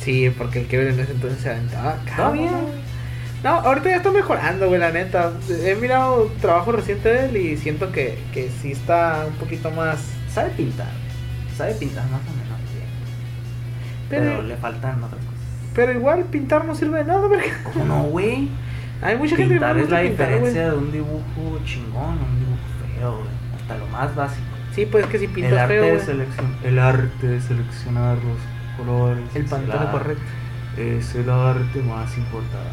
Sí, 0.00 0.30
porque 0.30 0.60
el 0.60 0.68
Kevin 0.68 0.94
en 0.94 1.00
ese 1.00 1.10
entonces 1.10 1.40
se 1.42 1.50
aventaba. 1.50 1.96
Todavía. 2.16 2.52
No, 3.42 3.50
ahorita 3.50 3.90
ya 3.90 3.96
está 3.96 4.12
mejorando, 4.12 4.68
güey, 4.68 4.78
la 4.78 4.92
neta. 4.92 5.32
He 5.48 5.74
mirado 5.74 6.30
trabajo 6.40 6.70
reciente 6.70 7.08
de 7.08 7.24
él 7.26 7.36
y 7.36 7.56
siento 7.56 7.90
que, 7.90 8.16
que 8.32 8.48
sí 8.62 8.70
está 8.70 9.24
un 9.26 9.34
poquito 9.34 9.72
más. 9.72 9.98
Sabe 10.32 10.50
pintar. 10.50 10.90
Sabe 11.56 11.74
pintar 11.74 12.04
más 12.10 12.20
o 12.20 12.30
menos. 12.30 12.39
Pero, 14.10 14.24
Pero, 14.24 14.42
le 14.42 14.56
faltan 14.56 15.02
otras 15.02 15.24
cosas. 15.24 15.40
pero 15.74 15.92
igual 15.92 16.24
pintar 16.24 16.64
no 16.66 16.74
sirve 16.74 16.98
de 16.98 17.04
nada, 17.04 17.26
verga. 17.28 17.46
¿Cómo 17.64 17.84
no, 17.86 18.02
güey? 18.04 18.48
Hay 19.02 19.16
mucha 19.16 19.36
gente 19.36 19.54
que 19.54 19.60
Pintar 19.60 19.78
es 19.78 19.88
la 19.88 20.02
pintar, 20.02 20.28
diferencia 20.28 20.70
de 20.72 20.76
un 20.76 20.92
dibujo 20.92 21.60
chingón 21.64 22.18
a 22.18 22.22
un 22.22 22.38
dibujo 22.40 22.98
feo, 22.98 23.12
güey. 23.18 23.30
Hasta 23.62 23.78
lo 23.78 23.86
más 23.86 24.14
básico. 24.14 24.46
Sí, 24.74 24.84
pues 24.86 25.04
es 25.04 25.10
que 25.10 25.18
si 25.18 25.24
El 25.24 25.30
pintas 25.30 25.58
arte, 25.60 25.74
feo, 25.80 26.16
de 26.16 26.68
el 26.68 26.78
arte 26.78 27.26
de 27.26 27.40
seleccionar 27.40 28.16
los 28.18 28.38
colores. 28.76 29.24
el 29.34 29.44
es 29.44 29.52
ar- 29.52 29.90
correcto. 29.90 30.22
Es 30.76 31.14
el 31.14 31.30
arte 31.30 31.82
más 31.82 32.16
importante. 32.18 32.68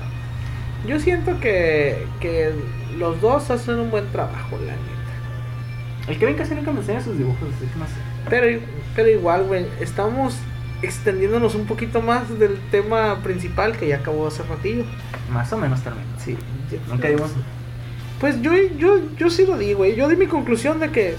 Yo 0.88 1.00
siento 1.00 1.40
que, 1.40 2.06
que 2.20 2.52
los 2.98 3.20
dos 3.22 3.50
hacen 3.50 3.80
un 3.80 3.90
buen 3.90 4.06
trabajo, 4.12 4.58
la 4.58 4.74
neta. 4.74 6.12
El 6.12 6.18
Kevin 6.20 6.36
casi 6.36 6.56
nunca 6.56 6.72
me 6.72 6.80
enseña 6.80 7.02
sus 7.02 7.18
dibujos, 7.18 7.42
así 7.56 7.66
que 7.68 7.80
no 7.80 7.86
sé. 7.86 7.94
Pero, 8.30 8.60
pero 8.96 9.10
igual, 9.10 9.44
güey, 9.46 9.66
estamos 9.82 10.36
extendiéndonos 10.82 11.56
un 11.56 11.66
poquito 11.66 12.02
más 12.02 12.38
del 12.40 12.60
tema 12.72 13.18
principal 13.24 13.78
que 13.78 13.88
ya 13.88 13.98
acabó 13.98 14.28
hace 14.28 14.44
ratillo. 14.44 14.84
Más 15.32 15.52
o 15.54 15.58
menos 15.58 15.82
termino. 15.82 16.06
Sí. 16.24 16.38
Nunca 16.88 17.08
dimos. 17.08 17.32
Pues 18.20 18.42
yo, 18.42 18.52
yo, 18.78 19.00
yo 19.16 19.30
sí 19.30 19.46
lo 19.46 19.58
di, 19.58 19.74
güey. 19.74 19.96
Yo 19.96 20.08
di 20.08 20.16
mi 20.16 20.28
conclusión 20.28 20.80
de 20.80 20.92
que 20.92 21.16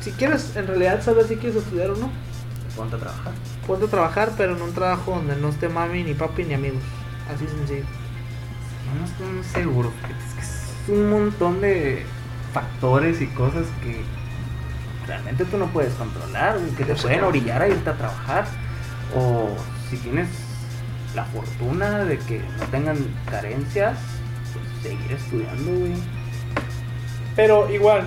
si 0.00 0.12
quieres 0.12 0.56
en 0.56 0.66
realidad 0.66 1.02
saber 1.02 1.26
si 1.26 1.36
quieres 1.36 1.56
estudiar 1.56 1.90
o 1.90 1.96
no, 1.96 2.10
Ponte 2.76 2.96
a 2.96 2.98
trabajar. 2.98 3.32
ponte 3.66 3.84
a 3.84 3.88
trabajar, 3.88 4.32
pero 4.36 4.56
en 4.56 4.62
un 4.62 4.72
trabajo 4.72 5.12
donde 5.14 5.36
no 5.36 5.48
esté 5.50 5.68
mami, 5.68 6.04
ni 6.04 6.14
papi, 6.14 6.44
ni 6.44 6.54
amigos. 6.54 6.82
Así 7.34 7.46
sencillo. 7.46 7.84
No 8.98 9.04
estoy 9.04 9.26
muy 9.26 9.44
seguro. 9.44 9.92
Es 10.28 10.34
que 10.34 10.40
es 10.40 10.98
un 10.98 11.10
montón 11.10 11.60
de 11.60 12.02
factores 12.54 13.20
y 13.20 13.26
cosas 13.28 13.66
que 13.82 14.00
realmente 15.06 15.44
tú 15.44 15.58
no 15.58 15.66
puedes 15.66 15.92
controlar, 15.94 16.58
que 16.76 16.84
te 16.84 16.94
pueden 16.94 17.24
orillar 17.24 17.62
a 17.62 17.68
irte 17.68 17.90
a 17.90 17.96
trabajar. 17.96 18.46
O 19.16 19.48
si 19.90 19.96
tienes 19.98 20.28
la 21.14 21.24
fortuna 21.24 21.98
de 22.04 22.18
que 22.18 22.38
no 22.58 22.64
tengan 22.70 22.96
carencias, 23.30 23.98
pues 24.52 24.82
seguir 24.82 25.12
estudiando, 25.12 25.70
güey. 25.80 25.94
Pero 27.36 27.70
igual, 27.70 28.02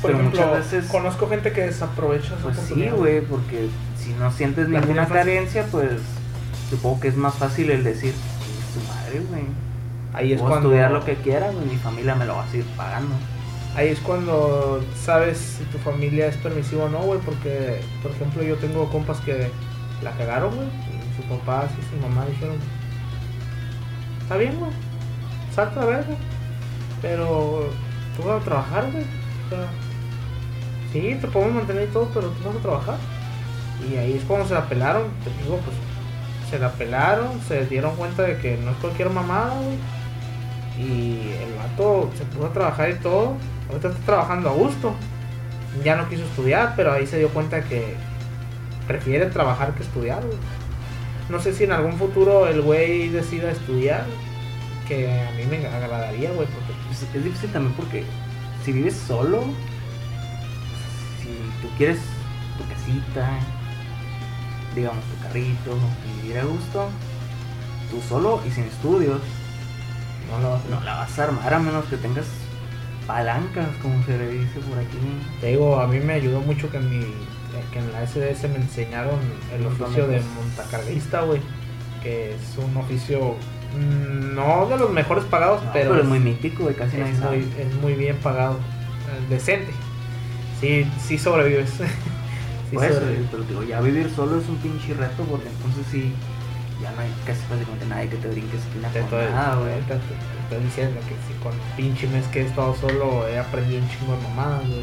por 0.00 0.10
Pero 0.10 0.18
ejemplo, 0.18 0.40
muchas 0.46 0.72
veces- 0.72 0.90
conozco 0.90 1.28
gente 1.28 1.52
que 1.52 1.62
desaprovecha 1.62 2.36
su 2.36 2.42
Pues 2.44 2.58
sí, 2.58 2.88
güey, 2.90 3.20
porque 3.22 3.68
si 3.98 4.12
no 4.14 4.30
sientes 4.32 4.68
La 4.68 4.80
ninguna 4.80 5.06
carencia, 5.06 5.66
pues 5.70 6.00
supongo 6.70 7.00
que 7.00 7.08
es 7.08 7.16
más 7.16 7.34
fácil 7.34 7.70
el 7.70 7.84
decir, 7.84 8.12
"Chingue 8.12 8.62
su 8.72 8.88
madre, 8.92 9.20
güey. 9.28 9.42
Ahí 10.14 10.32
es 10.32 10.40
Puedo 10.40 10.50
cuando 10.52 10.68
estudiar 10.70 10.90
lo 10.90 11.04
que 11.04 11.14
quiera, 11.16 11.50
güey, 11.50 11.64
mi 11.66 11.76
familia 11.76 12.14
me 12.14 12.26
lo 12.26 12.34
va 12.36 12.44
a 12.44 12.48
seguir 12.48 12.66
pagando. 12.76 13.14
Ahí 13.74 13.88
es 13.88 13.98
cuando 14.00 14.84
sabes 15.02 15.38
si 15.38 15.64
tu 15.64 15.78
familia 15.78 16.26
es 16.26 16.36
permisiva 16.36 16.84
o 16.84 16.88
no, 16.90 16.98
güey, 16.98 17.18
porque, 17.20 17.80
por 18.02 18.10
ejemplo, 18.10 18.42
yo 18.42 18.56
tengo 18.56 18.90
compas 18.90 19.18
que 19.20 19.50
la 20.02 20.12
cagaron, 20.12 20.54
güey, 20.54 20.68
y 20.68 21.16
su 21.16 21.28
papá 21.28 21.66
y 21.66 21.82
su 21.90 22.00
mamá 22.02 22.26
dijeron, 22.26 22.56
está 24.20 24.36
bien, 24.36 24.58
güey, 24.58 24.72
salta 25.54 25.82
a 25.82 25.84
verga, 25.86 26.16
pero 27.00 27.70
tú 28.16 28.22
vas 28.24 28.40
a 28.40 28.44
trabajar, 28.44 28.90
güey, 28.90 29.04
o 29.04 29.48
sea, 29.48 29.66
sí, 30.92 31.16
te 31.20 31.26
podemos 31.28 31.54
mantener 31.54 31.88
y 31.88 31.92
todo, 31.92 32.10
pero 32.14 32.28
tú 32.28 32.48
vas 32.48 32.56
a 32.56 32.60
trabajar. 32.60 32.96
Y 33.88 33.96
ahí 33.96 34.12
es 34.12 34.24
cuando 34.24 34.46
se 34.46 34.54
la 34.54 34.68
pelaron, 34.68 35.04
te 35.24 35.30
digo, 35.42 35.58
pues, 35.58 35.76
se 36.48 36.58
la 36.58 36.70
pelaron, 36.72 37.40
se 37.48 37.66
dieron 37.66 37.96
cuenta 37.96 38.22
de 38.22 38.38
que 38.38 38.56
no 38.58 38.70
es 38.70 38.76
cualquier 38.76 39.10
mamada, 39.10 39.54
güey. 39.54 39.78
Y 40.78 41.32
el 41.42 41.54
vato 41.54 42.10
se 42.16 42.24
puso 42.24 42.46
a 42.46 42.52
trabajar 42.52 42.90
y 42.90 42.94
todo. 42.96 43.36
Ahorita 43.68 43.88
está 43.88 44.00
trabajando 44.04 44.50
a 44.50 44.52
gusto. 44.52 44.94
Ya 45.82 45.96
no 45.96 46.08
quiso 46.08 46.24
estudiar, 46.24 46.74
pero 46.76 46.92
ahí 46.92 47.06
se 47.06 47.18
dio 47.18 47.30
cuenta 47.30 47.62
que 47.62 47.96
prefiere 48.86 49.26
trabajar 49.26 49.74
que 49.74 49.82
estudiar. 49.82 50.22
güey. 50.24 50.38
No 51.28 51.40
sé 51.40 51.54
si 51.54 51.64
en 51.64 51.72
algún 51.72 51.94
futuro 51.94 52.46
el 52.46 52.62
güey 52.62 53.08
decida 53.08 53.50
estudiar. 53.50 54.04
Que 54.88 55.08
a 55.08 55.30
mí 55.32 55.44
me 55.48 55.64
agradaría, 55.66 56.32
güey, 56.32 56.46
porque 56.48 56.72
Pues, 56.88 57.02
es 57.02 57.24
difícil 57.24 57.50
también 57.52 57.74
porque 57.74 58.04
si 58.64 58.72
vives 58.72 58.94
solo, 58.94 59.42
si 61.20 61.28
tú 61.62 61.68
quieres 61.78 61.98
tu 62.58 62.68
casita, 62.68 63.28
digamos 64.74 65.04
tu 65.04 65.22
carrito, 65.22 65.78
y 66.06 66.22
vivir 66.22 66.38
a 66.38 66.44
gusto, 66.44 66.88
tú 67.90 68.00
solo 68.08 68.42
y 68.46 68.50
sin 68.50 68.64
estudios, 68.64 69.20
no 70.30 70.38
lo 70.40 70.58
no 70.68 70.84
la 70.84 70.96
vas 70.96 71.18
a 71.18 71.24
armar 71.24 71.54
a 71.54 71.58
menos 71.58 71.84
que 71.86 71.96
tengas 71.96 72.26
palancas, 73.06 73.68
como 73.80 74.02
se 74.04 74.18
le 74.18 74.28
dice 74.28 74.60
por 74.60 74.78
aquí. 74.78 74.98
Te 75.40 75.48
digo, 75.48 75.80
a 75.80 75.86
mí 75.86 75.98
me 76.00 76.14
ayudó 76.14 76.40
mucho 76.40 76.70
que 76.70 76.78
mi, 76.78 77.04
que 77.72 77.78
en 77.78 77.92
la 77.92 78.02
SDS 78.06 78.48
me 78.48 78.56
enseñaron 78.56 79.18
el 79.54 79.66
oficio 79.66 80.06
de 80.06 80.20
montacarguista, 80.20 81.22
güey. 81.22 81.40
Que 82.02 82.34
es 82.34 82.58
un 82.58 82.76
oficio 82.76 83.36
mm, 83.78 84.34
no 84.34 84.66
de 84.66 84.76
los 84.76 84.90
mejores 84.90 85.24
pagados, 85.24 85.62
No, 85.64 85.72
pero, 85.72 85.90
pero, 85.90 86.02
es 86.02 86.08
muy 86.08 86.18
mítico, 86.18 86.64
güey, 86.64 86.74
casi 86.74 87.00
es, 87.00 87.18
muy, 87.20 87.38
es 87.58 87.74
muy 87.80 87.92
bien 87.94 88.16
pagado. 88.16 88.54
eh, 88.54 89.26
Decente. 89.30 89.70
Sí, 90.60 90.86
sí 91.00 91.16
sobrevives. 91.18 91.70
sí 92.70 92.74
Por 92.74 92.84
eso, 92.84 92.94
sobrevives. 93.00 93.28
pero 93.30 93.42
digo, 93.44 93.62
ya 93.62 93.80
vivir 93.80 94.10
solo 94.14 94.40
es 94.40 94.48
un 94.48 94.56
pinche 94.56 94.94
reto 94.94 95.22
porque 95.24 95.48
entonces 95.48 95.84
sí, 95.90 96.12
ya 96.82 96.90
no 96.92 97.00
hay 97.02 97.10
casi 97.26 97.40
prácticamente 97.46 97.86
nadie 97.86 98.08
que 98.08 98.16
te 98.16 98.28
brinque 98.28 98.56
esquina 98.56 98.88
Te 98.88 99.00
con 99.00 99.20
estoy, 99.20 99.32
nada, 99.32 99.54
güey. 99.56 99.74
te- 99.82 99.94
te- 99.94 99.98
te 99.98 100.42
estoy 100.42 100.64
diciendo 100.64 101.00
que 101.08 101.14
si 101.28 101.38
con 101.42 101.52
el 101.52 101.76
pinche 101.76 102.06
mes 102.08 102.26
que 102.28 102.40
he 102.42 102.46
estado 102.46 102.74
solo 102.80 103.28
he 103.28 103.38
aprendido 103.38 103.80
un 103.80 103.88
chingo 103.88 104.16
de 104.16 104.22
mamadas, 104.28 104.66
güey. 104.68 104.82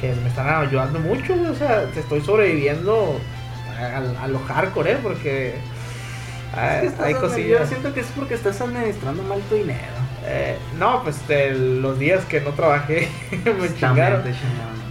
Que 0.00 0.14
me 0.14 0.28
están 0.28 0.48
ayudando 0.48 0.98
mucho, 1.00 1.34
güey. 1.36 1.50
O 1.50 1.54
sea, 1.54 1.84
te 1.86 2.00
estoy 2.00 2.20
sobreviviendo 2.20 3.18
a, 3.78 4.24
a 4.24 4.28
lo 4.28 4.38
hardcore, 4.40 4.92
¿eh? 4.92 4.98
Porque 5.02 5.54
ah, 6.54 6.82
Es 6.82 6.92
que 6.92 7.02
hay 7.04 7.14
cosillas. 7.14 7.60
Yo 7.60 7.66
siento 7.66 7.94
que 7.94 8.00
es 8.00 8.06
porque 8.16 8.34
estás 8.34 8.60
administrando 8.60 9.22
mal 9.22 9.40
tu 9.48 9.54
dinero. 9.56 9.80
Eh, 10.24 10.58
no, 10.78 11.02
pues 11.02 11.26
de 11.28 11.52
los 11.52 11.98
días 11.98 12.24
que 12.24 12.40
no 12.40 12.50
trabajé 12.50 13.08
me 13.60 13.74
chingaron. 13.74 14.22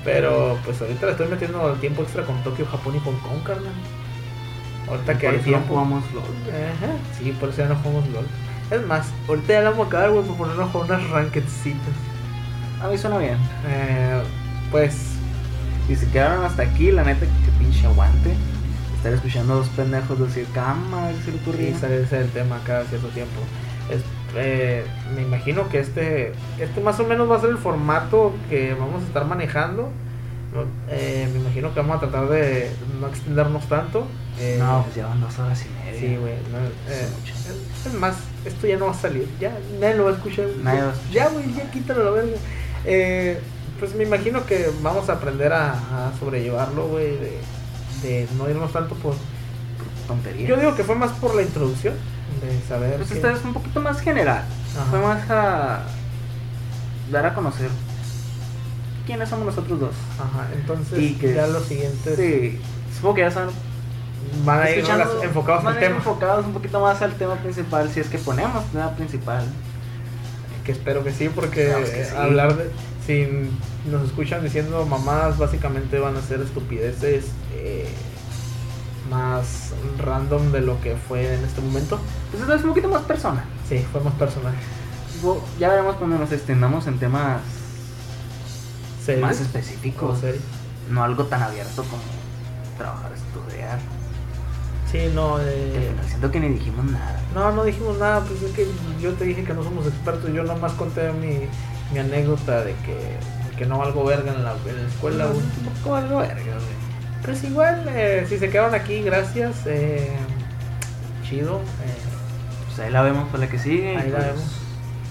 Pero 0.03 0.57
pues 0.63 0.79
ahorita 0.81 1.07
le 1.07 1.11
estoy 1.13 1.27
metiendo 1.27 1.73
el 1.73 1.79
tiempo 1.79 2.03
extra 2.03 2.23
con 2.23 2.41
Tokio, 2.43 2.65
Japón 2.67 2.95
y 2.95 2.99
Hong 2.99 3.19
Kong, 3.19 3.43
carnal. 3.43 3.73
Ahorita 4.87 5.17
que 5.17 5.25
Por 5.25 5.33
hay 5.35 5.39
eso 5.41 5.49
no 5.49 5.57
tiempo. 5.57 5.67
jugamos 5.73 6.03
LOL. 6.13 6.23
Ajá, 6.23 6.93
sí, 7.17 7.31
por 7.39 7.49
eso 7.49 7.57
ya 7.63 7.67
no 7.69 7.75
jugamos 7.77 8.07
LOL. 8.09 8.25
Es 8.71 8.85
más, 8.85 9.07
ahorita 9.27 9.53
ya 9.53 9.61
la 9.61 9.69
vamos 9.71 9.85
a 9.85 9.87
acabar, 9.89 10.11
güey, 10.11 10.23
por 10.25 10.37
ponernos 10.37 10.69
con 10.71 10.81
unas 10.83 11.09
rankedcitas. 11.09 11.95
A 12.81 12.87
mí 12.87 12.97
suena 12.97 13.17
bien. 13.17 13.37
Eh, 13.67 14.21
pues, 14.71 14.93
si 15.95 16.05
quedaron 16.07 16.43
hasta 16.45 16.63
aquí, 16.63 16.91
la 16.91 17.03
neta, 17.03 17.25
que 17.25 17.51
pinche 17.63 17.85
aguante. 17.87 18.33
Estar 18.97 19.13
escuchando 19.13 19.53
a 19.53 19.55
dos 19.57 19.69
pendejos 19.69 20.19
decir, 20.19 20.47
cama, 20.53 21.09
si 21.23 21.31
le 21.31 21.37
ocurría. 21.37 21.69
y 21.69 21.73
ese 21.73 22.19
el 22.21 22.29
tema 22.29 22.59
cada 22.65 22.83
cierto 22.85 23.07
tiempo. 23.09 23.39
Es- 23.91 24.01
eh, 24.37 24.83
me 25.15 25.21
imagino 25.21 25.69
que 25.69 25.79
este, 25.79 26.33
este 26.59 26.81
más 26.81 26.99
o 26.99 27.05
menos 27.05 27.29
va 27.29 27.37
a 27.37 27.41
ser 27.41 27.51
el 27.51 27.57
formato 27.57 28.33
que 28.49 28.73
vamos 28.73 29.03
a 29.03 29.05
estar 29.05 29.25
manejando. 29.25 29.89
Eh, 30.89 31.27
me 31.33 31.39
imagino 31.39 31.73
que 31.73 31.79
vamos 31.81 31.97
a 31.97 31.99
tratar 31.99 32.29
de 32.29 32.69
no 32.99 33.07
extendernos 33.07 33.67
tanto. 33.67 34.07
Eh, 34.39 34.57
No, 34.59 34.83
pues 34.83 34.95
llevan 34.95 35.19
dos 35.21 35.37
horas 35.39 35.63
y 35.65 35.85
media. 35.85 35.99
Sí, 35.99 36.15
güey. 36.17 36.33
no, 36.51 36.57
eh, 36.91 37.07
Es 37.25 37.85
es, 37.85 37.85
es 37.87 37.93
más, 37.99 38.15
esto 38.45 38.65
ya 38.67 38.77
no 38.77 38.85
va 38.85 38.91
a 38.91 38.95
salir. 38.95 39.27
Ya 39.39 39.51
nadie 39.79 39.95
lo 39.95 40.05
va 40.05 40.11
a 40.11 40.13
escuchar. 40.15 40.45
Nadie 40.63 40.81
va 40.81 40.89
a 40.89 40.93
escuchar. 40.93 41.13
Ya, 41.13 41.29
güey, 41.29 41.53
ya 41.53 41.71
quítalo 41.71 42.03
la 42.05 42.11
verga. 42.11 42.37
Eh, 42.85 43.39
pues 43.79 43.95
me 43.95 44.03
imagino 44.03 44.45
que 44.45 44.69
vamos 44.81 45.09
a 45.09 45.13
aprender 45.13 45.51
a, 45.53 45.71
a 45.73 46.11
sobrellevarlo, 46.19 46.87
güey. 46.87 47.17
De, 47.17 47.39
de 48.03 48.27
no 48.37 48.49
irnos 48.49 48.71
tanto 48.71 48.95
por. 48.95 49.15
Tontería. 50.07 50.47
Yo 50.47 50.57
digo 50.57 50.75
que 50.75 50.83
fue 50.83 50.95
más 50.95 51.11
por 51.13 51.33
la 51.35 51.41
introducción. 51.41 51.95
De 52.41 52.67
saber. 52.67 52.97
Pues 52.97 53.09
que- 53.09 53.15
esta 53.15 53.31
es 53.31 53.43
un 53.43 53.53
poquito 53.53 53.81
más 53.81 53.99
general. 54.01 54.43
Ajá. 54.75 54.85
Fue 54.91 54.99
más 54.99 55.29
a 55.31 55.79
dar 57.11 57.25
a 57.25 57.33
conocer 57.33 57.69
quiénes 59.05 59.29
somos 59.29 59.45
nosotros 59.47 59.79
dos. 59.79 59.95
Ajá, 60.19 60.47
entonces 60.53 60.99
Y 60.99 61.13
que- 61.15 61.33
ya 61.33 61.47
los 61.47 61.65
siguientes 61.65 62.17
Sí, 62.17 62.59
supongo 62.95 63.15
que 63.15 63.21
ya 63.21 63.31
saben. 63.31 63.49
van 64.43 64.61
a 64.61 64.69
ir 64.69 64.83
enfocados 65.23 65.63
van 65.63 65.73
al 65.73 65.77
a 65.77 65.81
ir 65.81 65.87
tema. 65.87 65.97
enfocados 65.97 66.45
un 66.45 66.53
poquito 66.53 66.79
más 66.79 67.01
al 67.01 67.13
tema 67.13 67.35
principal, 67.35 67.89
si 67.91 67.99
es 67.99 68.07
que 68.07 68.17
ponemos 68.19 68.63
tema 68.71 68.91
principal. 68.91 69.43
Que 70.63 70.71
espero 70.71 71.03
que 71.03 71.11
sí, 71.11 71.29
porque 71.29 71.63
Esperamos 71.67 71.89
que 71.91 72.05
sí. 72.05 72.15
hablar 72.15 72.55
de. 72.57 72.69
Si 73.05 73.27
nos 73.89 74.03
escuchan 74.03 74.43
diciendo 74.43 74.85
mamadas, 74.85 75.37
básicamente 75.37 75.99
van 75.99 76.15
a 76.15 76.21
ser 76.21 76.41
estupideces 76.41 77.25
eh, 77.53 77.87
más 79.09 79.73
random 79.99 80.51
de 80.51 80.61
lo 80.61 80.81
que 80.81 80.95
fue 80.95 81.35
en 81.35 81.43
este 81.43 81.61
momento. 81.61 81.99
Pues 82.31 82.41
es 82.49 82.63
un 82.63 82.69
poquito 82.69 82.89
más 82.89 83.03
personal. 83.03 83.43
Sí, 83.69 83.85
fue 83.91 84.01
más 84.01 84.13
personal. 84.15 84.53
Ya 85.59 85.69
veremos 85.69 85.95
cuando 85.95 86.17
nos 86.17 86.31
extendamos 86.31 86.87
en 86.87 86.99
temas 86.99 87.41
¿Serio? 89.03 89.25
más 89.25 89.39
¿O 89.39 89.43
específicos. 89.43 90.19
No 90.89 91.03
algo 91.03 91.25
tan 91.25 91.41
abierto 91.41 91.83
como 91.83 92.01
trabajar, 92.77 93.11
estudiar. 93.13 93.79
Sí, 94.91 95.11
no. 95.13 95.39
Eh, 95.41 95.91
siento 96.07 96.31
que 96.31 96.39
ni 96.39 96.49
dijimos 96.49 96.85
nada. 96.85 97.19
no, 97.33 97.51
no 97.51 97.63
dijimos 97.63 97.97
nada, 97.97 98.21
pues 98.21 98.41
es 98.41 98.51
que 98.51 98.67
yo 99.01 99.13
te 99.13 99.25
dije 99.25 99.43
que 99.43 99.53
no 99.53 99.63
somos 99.63 99.87
expertos. 99.87 100.31
Yo 100.31 100.43
nomás 100.43 100.73
conté 100.73 101.11
mi, 101.13 101.47
mi 101.93 101.99
anécdota 101.99 102.63
de 102.63 102.73
que, 102.85 103.17
que 103.57 103.65
no 103.65 103.77
valgo 103.79 104.03
verga 104.05 104.33
en 104.33 104.43
la, 104.43 104.51
en 104.67 104.81
la 104.83 104.87
escuela. 104.89 105.25
güey. 105.27 105.37
un 105.39 105.73
poco 105.81 105.95
algo 105.95 106.17
verga, 106.19 106.35
güey. 106.35 106.85
Pues 107.23 107.43
igual, 107.43 107.85
eh, 107.89 108.25
si 108.29 108.37
se 108.37 108.49
quedaron 108.49 108.75
aquí, 108.75 109.01
gracias. 109.01 109.55
eh, 109.65 110.09
chido. 111.27 111.57
eh, 111.57 112.67
Pues 112.67 112.79
ahí 112.79 112.91
la 112.91 113.01
vemos 113.01 113.27
para 113.29 113.45
la 113.45 113.49
que 113.49 113.57
sigue. 113.59 113.97
Ahí 113.97 114.09
la 114.09 114.17
pues, 114.17 114.27
vemos. 114.27 114.43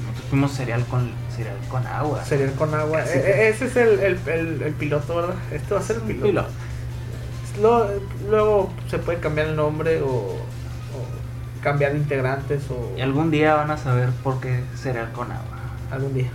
Nosotros 0.06 0.26
fuimos 0.30 0.52
cereal 0.52 0.84
con, 0.86 1.10
cereal 1.34 1.56
con 1.68 1.86
agua. 1.86 2.24
cereal 2.24 2.52
con 2.52 2.74
agua. 2.74 3.02
Eh, 3.02 3.08
eh, 3.14 3.48
ese 3.48 3.66
es 3.66 3.76
el, 3.76 3.98
el, 4.00 4.18
el, 4.28 4.62
el 4.62 4.72
piloto, 4.74 5.16
¿verdad? 5.16 5.34
Este 5.50 5.74
va 5.74 5.80
a 5.80 5.82
ser 5.82 5.96
el 5.96 6.02
piloto. 6.02 6.26
piloto. 6.26 6.48
Lo- 7.62 7.88
luego 8.30 8.70
se 8.90 8.98
puede 8.98 9.18
cambiar 9.20 9.48
el 9.48 9.56
nombre 9.56 10.00
o, 10.02 10.08
o 10.08 10.40
cambiar 11.62 11.92
de 11.92 11.98
integrantes 11.98 12.62
o 12.70 12.92
Y 12.96 13.00
algún 13.00 13.30
día 13.30 13.54
van 13.54 13.70
a 13.70 13.76
saber 13.76 14.10
por 14.22 14.40
qué 14.40 14.62
cereal 14.76 15.10
con 15.12 15.30
agua. 15.32 15.58
algún 15.90 16.14
día. 16.14 16.30